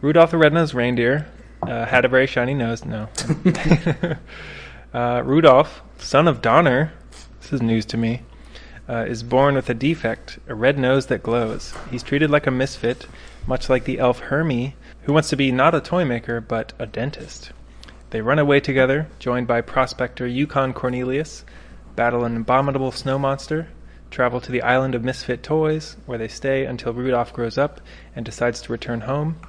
Rudolph 0.00 0.30
the 0.30 0.38
Red-Nosed 0.38 0.72
Reindeer 0.74 1.26
uh, 1.62 1.84
had 1.84 2.04
a 2.04 2.08
very 2.08 2.26
shiny 2.26 2.54
nose. 2.54 2.84
No. 2.84 3.08
uh, 4.94 5.22
Rudolph, 5.22 5.82
son 5.98 6.26
of 6.26 6.40
Donner, 6.40 6.92
this 7.40 7.52
is 7.52 7.60
news 7.60 7.84
to 7.86 7.96
me, 7.98 8.22
uh, 8.88 9.04
is 9.06 9.22
born 9.22 9.54
with 9.54 9.68
a 9.68 9.74
defect, 9.74 10.38
a 10.48 10.54
red 10.54 10.78
nose 10.78 11.06
that 11.06 11.22
glows. 11.22 11.74
He's 11.90 12.02
treated 12.02 12.30
like 12.30 12.46
a 12.46 12.50
misfit, 12.50 13.06
much 13.46 13.68
like 13.68 13.84
the 13.84 13.98
elf 13.98 14.20
Hermie, 14.20 14.74
who 15.02 15.12
wants 15.12 15.28
to 15.28 15.36
be 15.36 15.52
not 15.52 15.74
a 15.74 15.80
toy 15.80 16.04
maker, 16.06 16.40
but 16.40 16.72
a 16.78 16.86
dentist. 16.86 17.52
They 18.10 18.22
run 18.22 18.38
away 18.38 18.60
together, 18.60 19.08
joined 19.18 19.46
by 19.46 19.60
prospector 19.60 20.26
Yukon 20.26 20.72
Cornelius, 20.72 21.44
battle 21.96 22.24
an 22.24 22.36
abominable 22.36 22.92
snow 22.92 23.18
monster, 23.18 23.68
travel 24.12 24.40
to 24.40 24.52
the 24.52 24.62
island 24.62 24.94
of 24.94 25.02
misfit 25.02 25.42
toys, 25.42 25.96
where 26.06 26.18
they 26.18 26.28
stay 26.28 26.64
until 26.64 26.92
Rudolph 26.92 27.32
grows 27.32 27.58
up 27.58 27.80
and 28.14 28.24
decides 28.24 28.62
to 28.62 28.72
return 28.72 29.00
home. 29.00 29.40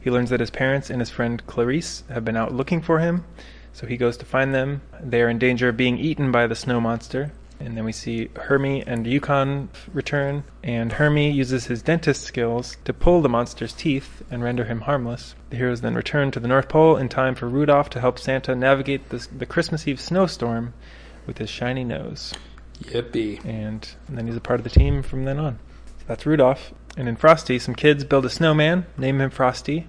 He 0.00 0.10
learns 0.10 0.30
that 0.30 0.40
his 0.40 0.50
parents 0.50 0.90
and 0.90 1.00
his 1.00 1.10
friend 1.10 1.46
Clarice 1.46 2.02
have 2.08 2.24
been 2.24 2.36
out 2.36 2.54
looking 2.54 2.80
for 2.80 2.98
him, 2.98 3.24
so 3.72 3.86
he 3.86 3.96
goes 3.96 4.16
to 4.16 4.24
find 4.24 4.54
them. 4.54 4.80
They 5.00 5.22
are 5.22 5.28
in 5.28 5.38
danger 5.38 5.68
of 5.68 5.76
being 5.76 5.98
eaten 5.98 6.32
by 6.32 6.46
the 6.46 6.54
snow 6.54 6.80
monster. 6.80 7.32
And 7.58 7.76
then 7.76 7.84
we 7.84 7.92
see 7.92 8.28
Hermie 8.36 8.86
and 8.86 9.06
Yukon 9.06 9.70
return, 9.92 10.44
and 10.62 10.92
Hermie 10.92 11.30
uses 11.30 11.66
his 11.66 11.82
dentist 11.82 12.22
skills 12.22 12.76
to 12.84 12.92
pull 12.92 13.22
the 13.22 13.30
monster's 13.30 13.72
teeth 13.72 14.22
and 14.30 14.44
render 14.44 14.64
him 14.64 14.82
harmless. 14.82 15.34
The 15.50 15.56
heroes 15.56 15.80
then 15.80 15.94
return 15.94 16.30
to 16.32 16.40
the 16.40 16.48
North 16.48 16.68
Pole 16.68 16.96
in 16.96 17.08
time 17.08 17.34
for 17.34 17.48
Rudolph 17.48 17.88
to 17.90 18.00
help 18.00 18.18
Santa 18.18 18.54
navigate 18.54 19.08
the, 19.08 19.26
the 19.36 19.46
Christmas 19.46 19.88
Eve 19.88 20.00
snowstorm 20.00 20.74
with 21.26 21.38
his 21.38 21.48
shiny 21.48 21.82
nose. 21.82 22.34
Yippee. 22.82 23.44
And 23.44 23.88
then 24.08 24.26
he's 24.26 24.36
a 24.36 24.40
part 24.40 24.60
of 24.60 24.64
the 24.64 24.70
team 24.70 25.02
from 25.02 25.24
then 25.24 25.38
on. 25.38 25.58
So 25.98 26.04
that's 26.08 26.26
Rudolph. 26.26 26.72
And 26.96 27.08
in 27.08 27.16
Frosty, 27.16 27.58
some 27.58 27.74
kids 27.74 28.04
build 28.04 28.24
a 28.24 28.30
snowman, 28.30 28.86
name 28.96 29.20
him 29.20 29.30
Frosty. 29.30 29.86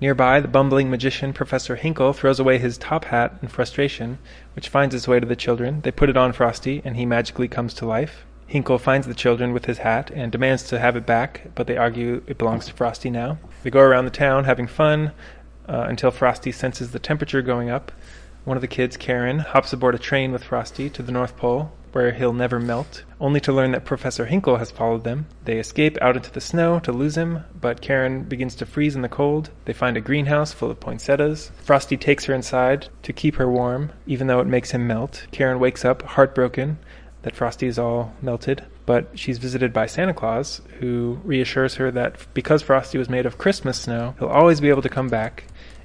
Nearby, 0.00 0.40
the 0.40 0.48
bumbling 0.48 0.90
magician 0.90 1.32
Professor 1.32 1.76
Hinkle 1.76 2.12
throws 2.12 2.40
away 2.40 2.58
his 2.58 2.76
top 2.76 3.04
hat 3.04 3.38
in 3.40 3.46
frustration, 3.46 4.18
which 4.56 4.68
finds 4.68 4.96
its 4.96 5.06
way 5.06 5.20
to 5.20 5.26
the 5.26 5.36
children. 5.36 5.80
They 5.82 5.92
put 5.92 6.10
it 6.10 6.16
on 6.16 6.32
Frosty, 6.32 6.82
and 6.84 6.96
he 6.96 7.06
magically 7.06 7.46
comes 7.46 7.72
to 7.74 7.86
life. 7.86 8.24
Hinkle 8.48 8.78
finds 8.78 9.06
the 9.06 9.14
children 9.14 9.52
with 9.52 9.66
his 9.66 9.78
hat 9.78 10.10
and 10.12 10.32
demands 10.32 10.64
to 10.64 10.80
have 10.80 10.96
it 10.96 11.06
back, 11.06 11.46
but 11.54 11.68
they 11.68 11.76
argue 11.76 12.22
it 12.26 12.36
belongs 12.36 12.66
to 12.66 12.72
Frosty 12.72 13.10
now. 13.10 13.38
They 13.62 13.70
go 13.70 13.80
around 13.80 14.04
the 14.04 14.10
town 14.10 14.44
having 14.44 14.66
fun 14.66 15.12
uh, 15.68 15.86
until 15.88 16.10
Frosty 16.10 16.50
senses 16.50 16.90
the 16.90 16.98
temperature 16.98 17.40
going 17.40 17.70
up. 17.70 17.92
One 18.44 18.56
of 18.56 18.60
the 18.60 18.66
kids, 18.66 18.96
Karen, 18.96 19.38
hops 19.38 19.72
aboard 19.72 19.94
a 19.94 19.98
train 19.98 20.32
with 20.32 20.42
Frosty 20.42 20.90
to 20.90 21.02
the 21.02 21.12
North 21.12 21.36
Pole, 21.36 21.72
where 21.92 22.12
he'll 22.12 22.32
never 22.32 22.58
melt, 22.58 23.04
only 23.20 23.40
to 23.40 23.52
learn 23.52 23.72
that 23.72 23.84
Professor 23.84 24.26
Hinkle 24.26 24.56
has 24.56 24.70
followed 24.70 25.04
them. 25.04 25.26
They 25.44 25.58
escape 25.58 25.96
out 26.00 26.16
into 26.16 26.30
the 26.30 26.40
snow 26.40 26.78
to 26.80 26.92
lose 26.92 27.16
him, 27.16 27.44
but 27.60 27.80
Karen 27.80 28.24
begins 28.24 28.54
to 28.56 28.66
freeze 28.66 28.96
in 28.96 29.02
the 29.02 29.08
cold. 29.08 29.50
They 29.64 29.72
find 29.72 29.96
a 29.96 30.00
greenhouse 30.00 30.52
full 30.52 30.70
of 30.70 30.80
poinsettias. 30.80 31.52
Frosty 31.62 31.96
takes 31.96 32.24
her 32.24 32.34
inside 32.34 32.88
to 33.02 33.12
keep 33.12 33.36
her 33.36 33.50
warm, 33.50 33.92
even 34.06 34.26
though 34.26 34.40
it 34.40 34.46
makes 34.46 34.70
him 34.70 34.86
melt. 34.86 35.26
Karen 35.30 35.58
wakes 35.60 35.84
up 35.84 36.02
heartbroken 36.02 36.78
that 37.22 37.36
Frosty 37.36 37.66
is 37.66 37.78
all 37.78 38.14
melted, 38.20 38.64
but 38.84 39.08
she's 39.14 39.38
visited 39.38 39.72
by 39.72 39.86
Santa 39.86 40.14
Claus, 40.14 40.60
who 40.80 41.20
reassures 41.24 41.76
her 41.76 41.90
that 41.92 42.26
because 42.34 42.62
Frosty 42.62 42.98
was 42.98 43.08
made 43.08 43.26
of 43.26 43.38
Christmas 43.38 43.80
snow, 43.80 44.14
he'll 44.18 44.28
always 44.28 44.60
be 44.60 44.70
able 44.70 44.82
to 44.82 44.88
come 44.88 45.08
back 45.08 45.44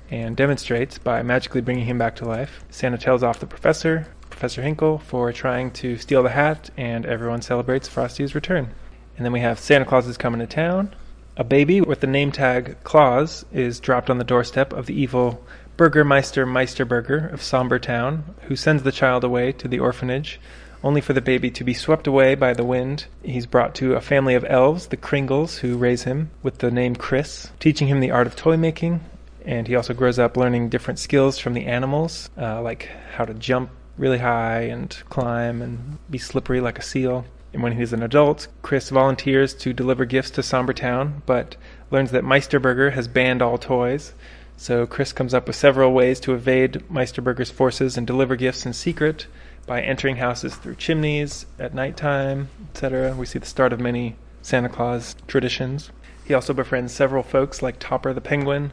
and 0.09 0.35
demonstrates 0.37 0.97
by 0.97 1.21
magically 1.21 1.61
bringing 1.61 1.85
him 1.85 1.97
back 1.97 2.15
to 2.15 2.25
life. 2.25 2.63
Santa 2.69 2.97
tells 2.97 3.23
off 3.23 3.39
the 3.39 3.45
professor, 3.45 4.07
Professor 4.37 4.61
Hinkle, 4.61 4.99
for 4.99 5.33
trying 5.33 5.71
to 5.71 5.97
steal 5.97 6.21
the 6.21 6.29
hat, 6.29 6.69
and 6.77 7.07
everyone 7.07 7.41
celebrates 7.41 7.87
Frosty's 7.87 8.35
return. 8.35 8.69
And 9.17 9.25
then 9.25 9.33
we 9.33 9.39
have 9.39 9.57
Santa 9.57 9.83
Claus 9.83 10.05
is 10.05 10.15
coming 10.15 10.41
to 10.41 10.45
town. 10.45 10.93
A 11.37 11.43
baby 11.43 11.81
with 11.81 12.01
the 12.01 12.05
name 12.05 12.31
tag 12.31 12.77
Claus 12.83 13.45
is 13.51 13.79
dropped 13.79 14.11
on 14.11 14.19
the 14.19 14.23
doorstep 14.23 14.73
of 14.73 14.85
the 14.85 14.93
evil 14.93 15.43
Burgermeister 15.75 16.45
Meisterburger 16.45 17.33
of 17.33 17.41
Somber 17.41 17.79
Town, 17.79 18.35
who 18.43 18.55
sends 18.55 18.83
the 18.83 18.91
child 18.91 19.23
away 19.23 19.53
to 19.53 19.67
the 19.67 19.79
orphanage, 19.79 20.39
only 20.83 21.01
for 21.01 21.13
the 21.13 21.19
baby 21.19 21.49
to 21.49 21.63
be 21.63 21.73
swept 21.73 22.05
away 22.05 22.35
by 22.35 22.53
the 22.53 22.63
wind. 22.63 23.07
He's 23.23 23.47
brought 23.47 23.73
to 23.75 23.95
a 23.95 24.01
family 24.01 24.35
of 24.35 24.45
elves, 24.47 24.85
the 24.85 24.97
Kringles, 24.97 25.57
who 25.57 25.77
raise 25.77 26.03
him 26.03 26.29
with 26.43 26.59
the 26.59 26.69
name 26.69 26.95
Chris, 26.95 27.49
teaching 27.59 27.87
him 27.87 28.01
the 28.01 28.11
art 28.11 28.27
of 28.27 28.35
toy 28.35 28.55
making. 28.55 29.01
And 29.43 29.67
he 29.67 29.75
also 29.75 29.95
grows 29.95 30.19
up 30.19 30.37
learning 30.37 30.69
different 30.69 30.99
skills 30.99 31.39
from 31.39 31.55
the 31.55 31.65
animals, 31.65 32.29
uh, 32.37 32.61
like 32.61 32.87
how 33.15 33.25
to 33.25 33.33
jump 33.33 33.71
really 33.97 34.19
high 34.19 34.61
and 34.61 34.95
climb 35.09 35.61
and 35.61 35.97
be 36.09 36.17
slippery 36.17 36.61
like 36.61 36.79
a 36.79 36.83
seal. 36.83 37.25
And 37.53 37.63
when 37.63 37.77
he's 37.77 37.93
an 37.93 38.03
adult, 38.03 38.47
Chris 38.61 38.89
volunteers 38.89 39.53
to 39.55 39.73
deliver 39.73 40.05
gifts 40.05 40.31
to 40.31 40.43
Somber 40.43 40.73
Town, 40.73 41.23
but 41.25 41.55
learns 41.89 42.11
that 42.11 42.23
Meisterburger 42.23 42.93
has 42.93 43.07
banned 43.07 43.41
all 43.41 43.57
toys. 43.57 44.13
So 44.57 44.85
Chris 44.85 45.13
comes 45.13 45.33
up 45.33 45.47
with 45.47 45.55
several 45.55 45.93
ways 45.93 46.19
to 46.21 46.33
evade 46.33 46.83
Meisterburger's 46.91 47.51
forces 47.51 47.97
and 47.97 48.05
deliver 48.05 48.35
gifts 48.35 48.65
in 48.65 48.73
secret 48.73 49.27
by 49.65 49.81
entering 49.81 50.17
houses 50.17 50.55
through 50.55 50.75
chimneys 50.75 51.45
at 51.59 51.73
nighttime, 51.73 52.49
etc. 52.69 53.15
We 53.15 53.25
see 53.25 53.39
the 53.39 53.45
start 53.45 53.73
of 53.73 53.79
many 53.79 54.15
Santa 54.41 54.69
Claus 54.69 55.15
traditions. 55.27 55.91
He 56.25 56.33
also 56.33 56.53
befriends 56.53 56.93
several 56.93 57.23
folks 57.23 57.61
like 57.61 57.79
Topper 57.79 58.13
the 58.13 58.21
Penguin, 58.21 58.71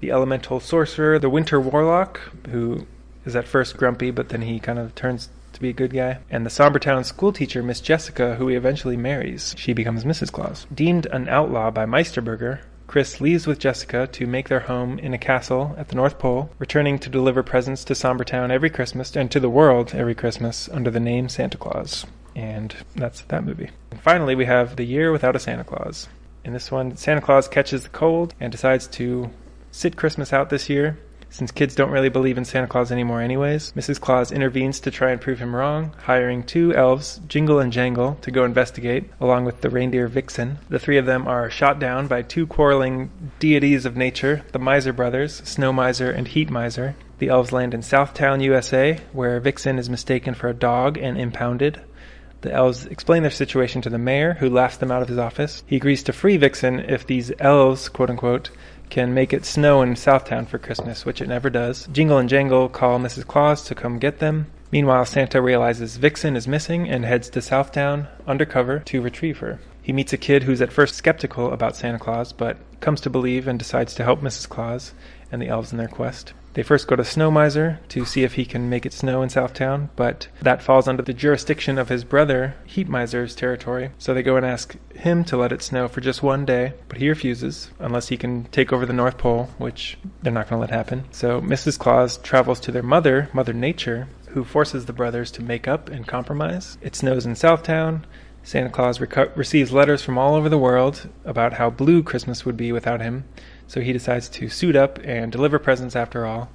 the 0.00 0.10
Elemental 0.10 0.60
Sorcerer, 0.60 1.18
the 1.18 1.30
Winter 1.30 1.60
Warlock, 1.60 2.20
who 2.48 2.86
is 3.24 3.36
at 3.36 3.48
first 3.48 3.76
grumpy, 3.76 4.10
but 4.10 4.28
then 4.28 4.42
he 4.42 4.58
kind 4.60 4.78
of 4.78 4.94
turns 4.94 5.28
to 5.52 5.60
be 5.60 5.68
a 5.68 5.72
good 5.72 5.92
guy, 5.92 6.18
and 6.30 6.44
the 6.44 6.50
Sombertown 6.50 7.04
schoolteacher, 7.04 7.62
Miss 7.62 7.80
Jessica, 7.80 8.34
who 8.34 8.48
he 8.48 8.56
eventually 8.56 8.96
marries. 8.96 9.54
She 9.56 9.72
becomes 9.72 10.04
Mrs. 10.04 10.32
Claus. 10.32 10.66
Deemed 10.74 11.06
an 11.06 11.28
outlaw 11.28 11.70
by 11.70 11.86
Meisterburger, 11.86 12.60
Chris 12.86 13.20
leaves 13.20 13.46
with 13.46 13.58
Jessica 13.58 14.06
to 14.08 14.26
make 14.26 14.48
their 14.48 14.60
home 14.60 14.98
in 14.98 15.14
a 15.14 15.18
castle 15.18 15.74
at 15.78 15.88
the 15.88 15.96
North 15.96 16.18
Pole, 16.18 16.50
returning 16.58 16.98
to 16.98 17.08
deliver 17.08 17.42
presents 17.42 17.82
to 17.84 17.94
Sombertown 17.94 18.50
every 18.50 18.70
Christmas 18.70 19.16
and 19.16 19.30
to 19.30 19.40
the 19.40 19.48
world 19.48 19.94
every 19.94 20.14
Christmas 20.14 20.68
under 20.68 20.90
the 20.90 21.00
name 21.00 21.28
Santa 21.28 21.56
Claus. 21.56 22.04
And 22.36 22.74
that's 22.94 23.22
that 23.22 23.44
movie. 23.44 23.70
And 23.90 24.00
finally, 24.00 24.34
we 24.34 24.44
have 24.44 24.76
The 24.76 24.84
Year 24.84 25.12
Without 25.12 25.36
a 25.36 25.38
Santa 25.38 25.64
Claus. 25.64 26.08
In 26.44 26.52
this 26.52 26.70
one, 26.70 26.96
Santa 26.96 27.20
Claus 27.20 27.48
catches 27.48 27.84
the 27.84 27.88
cold 27.88 28.34
and 28.38 28.52
decides 28.52 28.86
to 28.88 29.30
sit 29.72 29.96
Christmas 29.96 30.32
out 30.32 30.50
this 30.50 30.68
year. 30.68 30.98
Since 31.34 31.50
kids 31.50 31.74
don't 31.74 31.90
really 31.90 32.10
believe 32.10 32.38
in 32.38 32.44
Santa 32.44 32.68
Claus 32.68 32.92
anymore, 32.92 33.20
anyways, 33.20 33.72
Mrs. 33.72 34.00
Claus 34.00 34.30
intervenes 34.30 34.78
to 34.78 34.92
try 34.92 35.10
and 35.10 35.20
prove 35.20 35.40
him 35.40 35.56
wrong, 35.56 35.92
hiring 36.04 36.44
two 36.44 36.72
elves, 36.72 37.20
Jingle 37.26 37.58
and 37.58 37.72
Jangle, 37.72 38.16
to 38.22 38.30
go 38.30 38.44
investigate, 38.44 39.10
along 39.20 39.44
with 39.44 39.60
the 39.60 39.68
reindeer 39.68 40.06
Vixen. 40.06 40.58
The 40.68 40.78
three 40.78 40.96
of 40.96 41.06
them 41.06 41.26
are 41.26 41.50
shot 41.50 41.80
down 41.80 42.06
by 42.06 42.22
two 42.22 42.46
quarreling 42.46 43.10
deities 43.40 43.84
of 43.84 43.96
nature, 43.96 44.44
the 44.52 44.60
Miser 44.60 44.92
brothers, 44.92 45.42
Snow 45.44 45.72
Miser 45.72 46.08
and 46.08 46.28
Heat 46.28 46.50
Miser. 46.50 46.94
The 47.18 47.30
elves 47.30 47.50
land 47.50 47.74
in 47.74 47.80
Southtown, 47.80 48.40
USA, 48.40 49.00
where 49.12 49.40
Vixen 49.40 49.76
is 49.76 49.90
mistaken 49.90 50.34
for 50.34 50.48
a 50.48 50.54
dog 50.54 50.98
and 50.98 51.18
impounded. 51.18 51.80
The 52.42 52.52
elves 52.52 52.84
explain 52.84 53.22
their 53.22 53.30
situation 53.30 53.80
to 53.82 53.90
the 53.90 53.96
mayor, 53.96 54.34
who 54.34 54.50
laughs 54.50 54.76
them 54.76 54.92
out 54.92 55.00
of 55.00 55.08
his 55.08 55.16
office. 55.16 55.64
He 55.66 55.76
agrees 55.76 56.02
to 56.02 56.12
free 56.12 56.36
Vixen 56.36 56.78
if 56.78 57.06
these 57.06 57.32
elves, 57.40 57.88
quote 57.88 58.10
unquote, 58.10 58.50
can 58.94 59.12
make 59.12 59.32
it 59.32 59.44
snow 59.44 59.82
in 59.82 59.94
Southtown 59.94 60.46
for 60.46 60.56
Christmas, 60.56 61.04
which 61.04 61.20
it 61.20 61.26
never 61.26 61.50
does. 61.50 61.88
Jingle 61.90 62.18
and 62.18 62.28
Jangle 62.28 62.68
call 62.68 63.00
Mrs. 63.00 63.26
Claus 63.26 63.64
to 63.64 63.74
come 63.74 63.98
get 63.98 64.20
them. 64.20 64.46
Meanwhile, 64.70 65.06
Santa 65.06 65.42
realizes 65.42 65.96
Vixen 65.96 66.36
is 66.36 66.46
missing 66.46 66.88
and 66.88 67.04
heads 67.04 67.28
to 67.30 67.40
Southtown 67.40 68.06
undercover 68.24 68.78
to 68.78 69.02
retrieve 69.02 69.38
her. 69.38 69.58
He 69.82 69.92
meets 69.92 70.12
a 70.12 70.16
kid 70.16 70.44
who's 70.44 70.62
at 70.62 70.72
first 70.72 70.94
skeptical 70.94 71.52
about 71.52 71.74
Santa 71.74 71.98
Claus, 71.98 72.32
but 72.32 72.56
comes 72.78 73.00
to 73.00 73.10
believe 73.10 73.48
and 73.48 73.58
decides 73.58 73.96
to 73.96 74.04
help 74.04 74.20
Mrs. 74.20 74.48
Claus 74.48 74.94
and 75.32 75.42
the 75.42 75.48
elves 75.48 75.72
in 75.72 75.78
their 75.78 75.88
quest. 75.88 76.32
They 76.54 76.62
first 76.62 76.86
go 76.86 76.94
to 76.96 77.04
Snow 77.04 77.32
Miser 77.32 77.80
to 77.88 78.04
see 78.04 78.22
if 78.22 78.34
he 78.34 78.44
can 78.44 78.70
make 78.70 78.86
it 78.86 78.92
snow 78.92 79.22
in 79.22 79.28
Southtown, 79.28 79.88
but 79.96 80.28
that 80.40 80.62
falls 80.62 80.86
under 80.86 81.02
the 81.02 81.12
jurisdiction 81.12 81.78
of 81.78 81.88
his 81.88 82.04
brother, 82.04 82.54
Heat 82.64 82.88
Miser's 82.88 83.34
territory. 83.34 83.90
So 83.98 84.14
they 84.14 84.22
go 84.22 84.36
and 84.36 84.46
ask 84.46 84.76
him 84.94 85.24
to 85.24 85.36
let 85.36 85.52
it 85.52 85.62
snow 85.62 85.88
for 85.88 86.00
just 86.00 86.22
one 86.22 86.44
day, 86.44 86.74
but 86.88 86.98
he 86.98 87.08
refuses 87.08 87.70
unless 87.80 88.08
he 88.08 88.16
can 88.16 88.44
take 88.44 88.72
over 88.72 88.86
the 88.86 88.92
North 88.92 89.18
Pole, 89.18 89.50
which 89.58 89.98
they're 90.22 90.32
not 90.32 90.48
going 90.48 90.58
to 90.58 90.60
let 90.60 90.70
happen. 90.70 91.04
So 91.10 91.40
Mrs. 91.40 91.76
Claus 91.76 92.18
travels 92.18 92.60
to 92.60 92.72
their 92.72 92.82
mother, 92.84 93.28
Mother 93.32 93.52
Nature, 93.52 94.06
who 94.28 94.44
forces 94.44 94.86
the 94.86 94.92
brothers 94.92 95.32
to 95.32 95.42
make 95.42 95.66
up 95.66 95.88
and 95.88 96.06
compromise. 96.06 96.78
It 96.80 96.94
snows 96.94 97.26
in 97.26 97.34
Southtown. 97.34 98.04
Santa 98.44 98.68
Claus 98.68 98.98
reco- 98.98 99.34
receives 99.36 99.72
letters 99.72 100.02
from 100.02 100.18
all 100.18 100.34
over 100.34 100.48
the 100.48 100.58
world 100.58 101.08
about 101.24 101.54
how 101.54 101.70
blue 101.70 102.02
Christmas 102.02 102.44
would 102.44 102.56
be 102.56 102.72
without 102.72 103.00
him. 103.00 103.24
So 103.66 103.80
he 103.80 103.92
decides 103.92 104.28
to 104.30 104.48
suit 104.48 104.76
up 104.76 104.98
and 105.04 105.32
deliver 105.32 105.58
presents 105.58 105.96
after 105.96 106.26
all. 106.26 106.50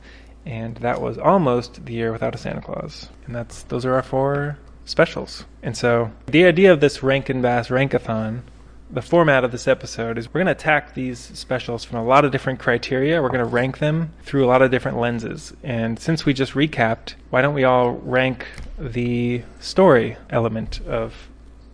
And 0.45 0.77
that 0.77 1.01
was 1.01 1.17
almost 1.17 1.85
the 1.85 1.93
year 1.93 2.11
without 2.11 2.35
a 2.35 2.37
Santa 2.37 2.61
Claus. 2.61 3.09
And 3.25 3.35
that's 3.35 3.63
those 3.63 3.85
are 3.85 3.93
our 3.95 4.03
four 4.03 4.57
specials. 4.85 5.45
And 5.61 5.77
so 5.77 6.11
the 6.27 6.45
idea 6.45 6.73
of 6.73 6.79
this 6.79 7.03
Rankin 7.03 7.41
Bass 7.41 7.69
Rankathon, 7.69 8.41
the 8.89 9.01
format 9.01 9.43
of 9.43 9.51
this 9.51 9.67
episode 9.67 10.17
is 10.17 10.27
we're 10.27 10.39
going 10.39 10.47
to 10.47 10.51
attack 10.51 10.95
these 10.95 11.19
specials 11.19 11.83
from 11.83 11.99
a 11.99 12.03
lot 12.03 12.25
of 12.25 12.31
different 12.31 12.59
criteria. 12.59 13.21
We're 13.21 13.29
going 13.29 13.39
to 13.39 13.45
rank 13.45 13.77
them 13.77 14.13
through 14.23 14.45
a 14.45 14.47
lot 14.47 14.63
of 14.63 14.71
different 14.71 14.97
lenses. 14.97 15.53
And 15.63 15.99
since 15.99 16.25
we 16.25 16.33
just 16.33 16.53
recapped, 16.53 17.13
why 17.29 17.41
don't 17.41 17.53
we 17.53 17.63
all 17.63 17.91
rank 17.91 18.47
the 18.79 19.43
story 19.59 20.17
element 20.31 20.81
of 20.87 21.28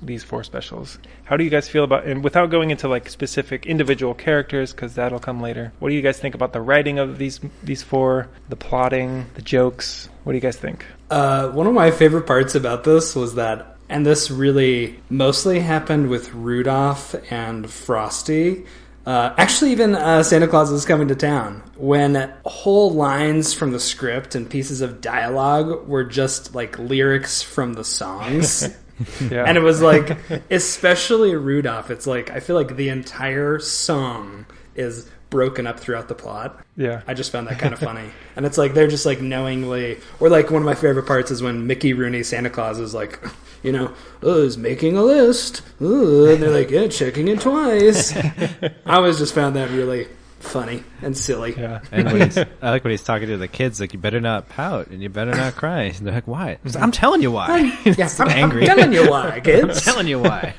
these 0.06 0.24
four 0.24 0.44
specials. 0.44 1.00
How 1.26 1.38
do 1.38 1.44
you 1.44 1.50
guys 1.50 1.68
feel 1.68 1.84
about 1.84 2.06
and 2.06 2.24
without 2.24 2.50
going 2.50 2.72
into 2.72 2.88
like 2.88 3.10
specific 3.10 3.66
individual 3.66 4.14
characters 4.14 4.74
cuz 4.74 4.96
that'll 4.96 5.20
come 5.20 5.42
later. 5.42 5.74
What 5.80 5.90
do 5.90 5.96
you 5.96 6.02
guys 6.02 6.20
think 6.20 6.36
about 6.36 6.54
the 6.54 6.62
writing 6.62 7.00
of 7.00 7.18
these 7.18 7.40
these 7.64 7.84
four, 7.84 8.28
the 8.50 8.56
plotting, 8.56 9.26
the 9.36 9.42
jokes? 9.42 10.10
What 10.24 10.34
do 10.34 10.38
you 10.38 10.42
guys 10.42 10.58
think? 10.58 10.86
Uh, 11.10 11.50
one 11.50 11.68
of 11.68 11.74
my 11.74 11.92
favorite 11.92 12.26
parts 12.26 12.56
about 12.56 12.84
this 12.84 13.16
was 13.16 13.36
that, 13.36 13.78
and 13.90 14.06
this 14.06 14.32
really 14.32 15.00
mostly 15.10 15.60
happened 15.60 16.10
with 16.10 16.34
Rudolph 16.34 17.16
and 17.32 17.70
Frosty. 17.70 18.66
Uh, 19.06 19.36
actually, 19.38 19.72
even 19.72 19.94
uh, 19.94 20.24
Santa 20.24 20.48
Claus 20.48 20.72
is 20.72 20.84
coming 20.84 21.08
to 21.10 21.16
town. 21.16 21.62
When 21.78 22.34
whole 22.44 22.92
lines 22.92 23.54
from 23.54 23.72
the 23.72 23.80
script 23.80 24.34
and 24.34 24.50
pieces 24.50 24.82
of 24.82 25.00
dialogue 25.00 25.88
were 25.88 26.04
just 26.04 26.56
like 26.56 26.80
lyrics 26.80 27.44
from 27.44 27.74
the 27.74 27.84
songs. 27.84 28.68
Yeah. 29.30 29.44
And 29.46 29.58
it 29.58 29.62
was 29.62 29.82
like, 29.82 30.18
especially 30.50 31.36
Rudolph, 31.36 31.92
it's 31.92 32.08
like, 32.08 32.30
I 32.32 32.40
feel 32.40 32.56
like 32.56 32.76
the 32.76 32.90
entire 32.90 33.60
song 33.60 34.46
is 34.76 35.10
broken 35.30 35.68
up 35.68 35.80
throughout 35.80 36.08
the 36.08 36.16
plot. 36.16 36.64
yeah. 36.78 37.02
I 37.08 37.14
just 37.14 37.32
found 37.32 37.48
that 37.48 37.60
kind 37.60 37.74
of 37.74 37.80
funny. 37.80 38.10
And 38.36 38.46
it's 38.46 38.58
like, 38.58 38.74
they're 38.74 38.88
just 38.88 39.06
like 39.06 39.20
knowingly, 39.22 39.98
or 40.20 40.30
like 40.30 40.50
one 40.52 40.62
of 40.62 40.66
my 40.66 40.76
favorite 40.76 41.08
parts 41.08 41.32
is 41.32 41.42
when 41.42 41.68
Mickey 41.68 41.94
Rooney 41.94 42.24
Santa 42.24 42.50
Claus 42.50 42.80
is 42.80 42.94
like, 42.94 43.20
you 43.64 43.72
know, 43.72 43.92
oh, 44.22 44.44
he's 44.44 44.58
making 44.58 44.96
a 44.96 45.04
list. 45.04 45.62
Ooh, 45.82 46.28
and 46.32 46.42
they're 46.42 46.52
like, 46.52 46.70
yeah, 46.70 46.88
checking 46.88 47.28
it 47.28 47.42
twice. 47.42 48.16
I 48.16 48.72
always 48.86 49.18
just 49.18 49.34
found 49.34 49.56
that 49.56 49.72
really 49.72 50.08
funny 50.46 50.84
and 51.02 51.18
silly. 51.18 51.54
yeah. 51.58 51.82
And 51.92 52.06
when 52.12 52.22
he's, 52.22 52.38
I 52.62 52.70
like 52.70 52.84
when 52.84 52.92
he's 52.92 53.04
talking 53.04 53.28
to 53.28 53.38
the 53.38 53.48
kids, 53.48 53.80
like, 53.80 53.94
you 53.94 54.00
better 54.00 54.22
not 54.22 54.48
pout 54.50 54.88
and 54.88 55.02
you 55.02 55.10
better 55.10 55.32
not 55.36 55.56
cry. 55.58 55.84
And 55.84 56.08
they're 56.08 56.14
like, 56.14 56.28
why? 56.28 56.58
Like, 56.64 56.76
I'm 56.78 56.92
telling 56.92 57.22
you 57.22 57.32
why. 57.32 57.78
Yeah, 57.86 58.10
I'm, 58.20 58.30
angry. 58.30 58.62
I'm 58.70 58.78
telling 58.78 58.94
you 58.94 59.10
why, 59.10 59.40
kids. 59.42 59.62
I'm 59.64 59.68
kids. 59.70 59.84
telling 59.84 60.08
you 60.08 60.20
why. 60.20 60.54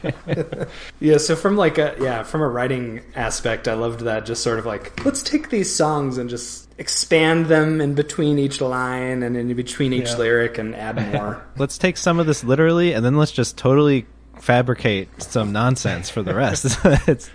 Yeah, 1.01 1.19
so 1.19 1.37
from 1.37 1.57
like 1.57 1.79
a 1.79 1.97
yeah, 2.01 2.23
from 2.23 2.41
a 2.43 2.49
writing 2.49 3.03
aspect, 3.15 3.69
I 3.69 3.75
loved 3.75 4.01
that. 4.01 4.27
Just 4.27 4.43
sort 4.43 4.59
of 4.59 4.67
like 4.67 5.05
let's 5.05 5.23
take 5.23 5.51
these 5.51 5.75
songs 5.75 6.19
and 6.19 6.29
just 6.31 6.69
expand 6.79 7.47
them 7.47 7.81
in 7.81 7.95
between 7.95 8.39
each 8.39 8.61
line 8.61 9.23
and 9.23 9.37
in 9.37 9.55
between 9.55 9.93
each 9.95 10.11
Yeah. 10.11 10.17
lyric 10.19 10.59
and 10.59 10.75
add 10.77 10.97
more. 11.13 11.43
let's 11.57 11.79
take 11.79 11.97
some 11.97 12.19
of 12.21 12.27
this 12.27 12.45
literally 12.45 12.93
and 12.93 13.03
then 13.03 13.17
let's 13.17 13.33
just 13.33 13.57
totally 13.57 14.05
fabricate 14.41 15.23
some 15.23 15.53
nonsense 15.53 16.11
for 16.11 16.23
the 16.23 16.35
rest. 16.35 16.79
it's 17.07 17.31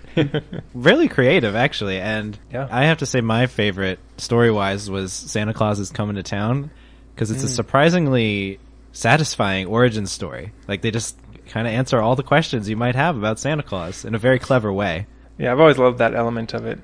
really 0.74 1.08
creative, 1.08 1.54
actually. 1.54 2.00
And 2.00 2.38
Yeah. 2.52 2.68
I 2.70 2.86
have 2.86 2.98
to 2.98 3.06
say, 3.06 3.20
my 3.20 3.46
favorite 3.46 3.98
story 4.16 4.50
wise 4.50 4.90
was 4.90 5.12
Santa 5.12 5.54
Claus 5.54 5.78
is 5.78 5.90
coming 5.90 6.16
to 6.16 6.22
town 6.22 6.70
because 7.14 7.30
it's 7.30 7.42
a 7.42 7.46
mm. 7.46 7.50
surprisingly 7.50 8.58
satisfying 8.92 9.66
origin 9.66 10.06
story. 10.06 10.52
Like, 10.68 10.82
they 10.82 10.90
just 10.90 11.16
kind 11.48 11.66
of 11.66 11.72
answer 11.72 12.00
all 12.00 12.16
the 12.16 12.22
questions 12.22 12.68
you 12.68 12.76
might 12.76 12.94
have 12.94 13.16
about 13.16 13.38
Santa 13.38 13.62
Claus 13.62 14.04
in 14.04 14.14
a 14.14 14.18
very 14.18 14.38
clever 14.38 14.72
way. 14.72 15.06
Yeah, 15.38 15.52
I've 15.52 15.60
always 15.60 15.78
loved 15.78 15.98
that 15.98 16.14
element 16.14 16.54
of 16.54 16.66
it. 16.66 16.78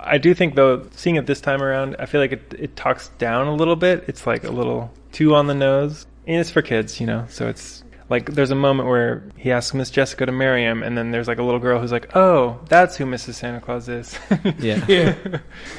I 0.00 0.18
do 0.18 0.32
think 0.34 0.54
though, 0.54 0.86
seeing 0.92 1.16
it 1.16 1.26
this 1.26 1.40
time 1.40 1.62
around, 1.62 1.96
I 1.98 2.06
feel 2.06 2.20
like 2.20 2.32
it 2.32 2.54
it 2.56 2.76
talks 2.76 3.08
down 3.18 3.48
a 3.48 3.54
little 3.54 3.76
bit. 3.76 4.04
It's 4.06 4.26
like 4.26 4.44
a 4.44 4.50
little 4.50 4.92
too 5.12 5.34
on 5.34 5.46
the 5.46 5.54
nose, 5.54 6.06
and 6.26 6.36
it's 6.40 6.50
for 6.50 6.62
kids, 6.62 7.00
you 7.00 7.06
know. 7.06 7.26
So 7.28 7.48
it's 7.48 7.82
like 8.10 8.32
there's 8.32 8.50
a 8.50 8.54
moment 8.54 8.88
where 8.88 9.22
he 9.36 9.52
asks 9.52 9.74
Miss 9.74 9.90
Jessica 9.90 10.24
to 10.26 10.32
marry 10.32 10.62
him, 10.62 10.82
and 10.82 10.96
then 10.96 11.10
there's 11.10 11.28
like 11.28 11.38
a 11.38 11.42
little 11.42 11.60
girl 11.60 11.78
who's 11.80 11.92
like, 11.92 12.16
"Oh, 12.16 12.58
that's 12.68 12.96
who 12.96 13.04
Mrs. 13.04 13.34
Santa 13.34 13.60
Claus 13.60 13.88
is." 13.88 14.18
Yeah. 14.58 14.84
Yeah. 14.88 15.14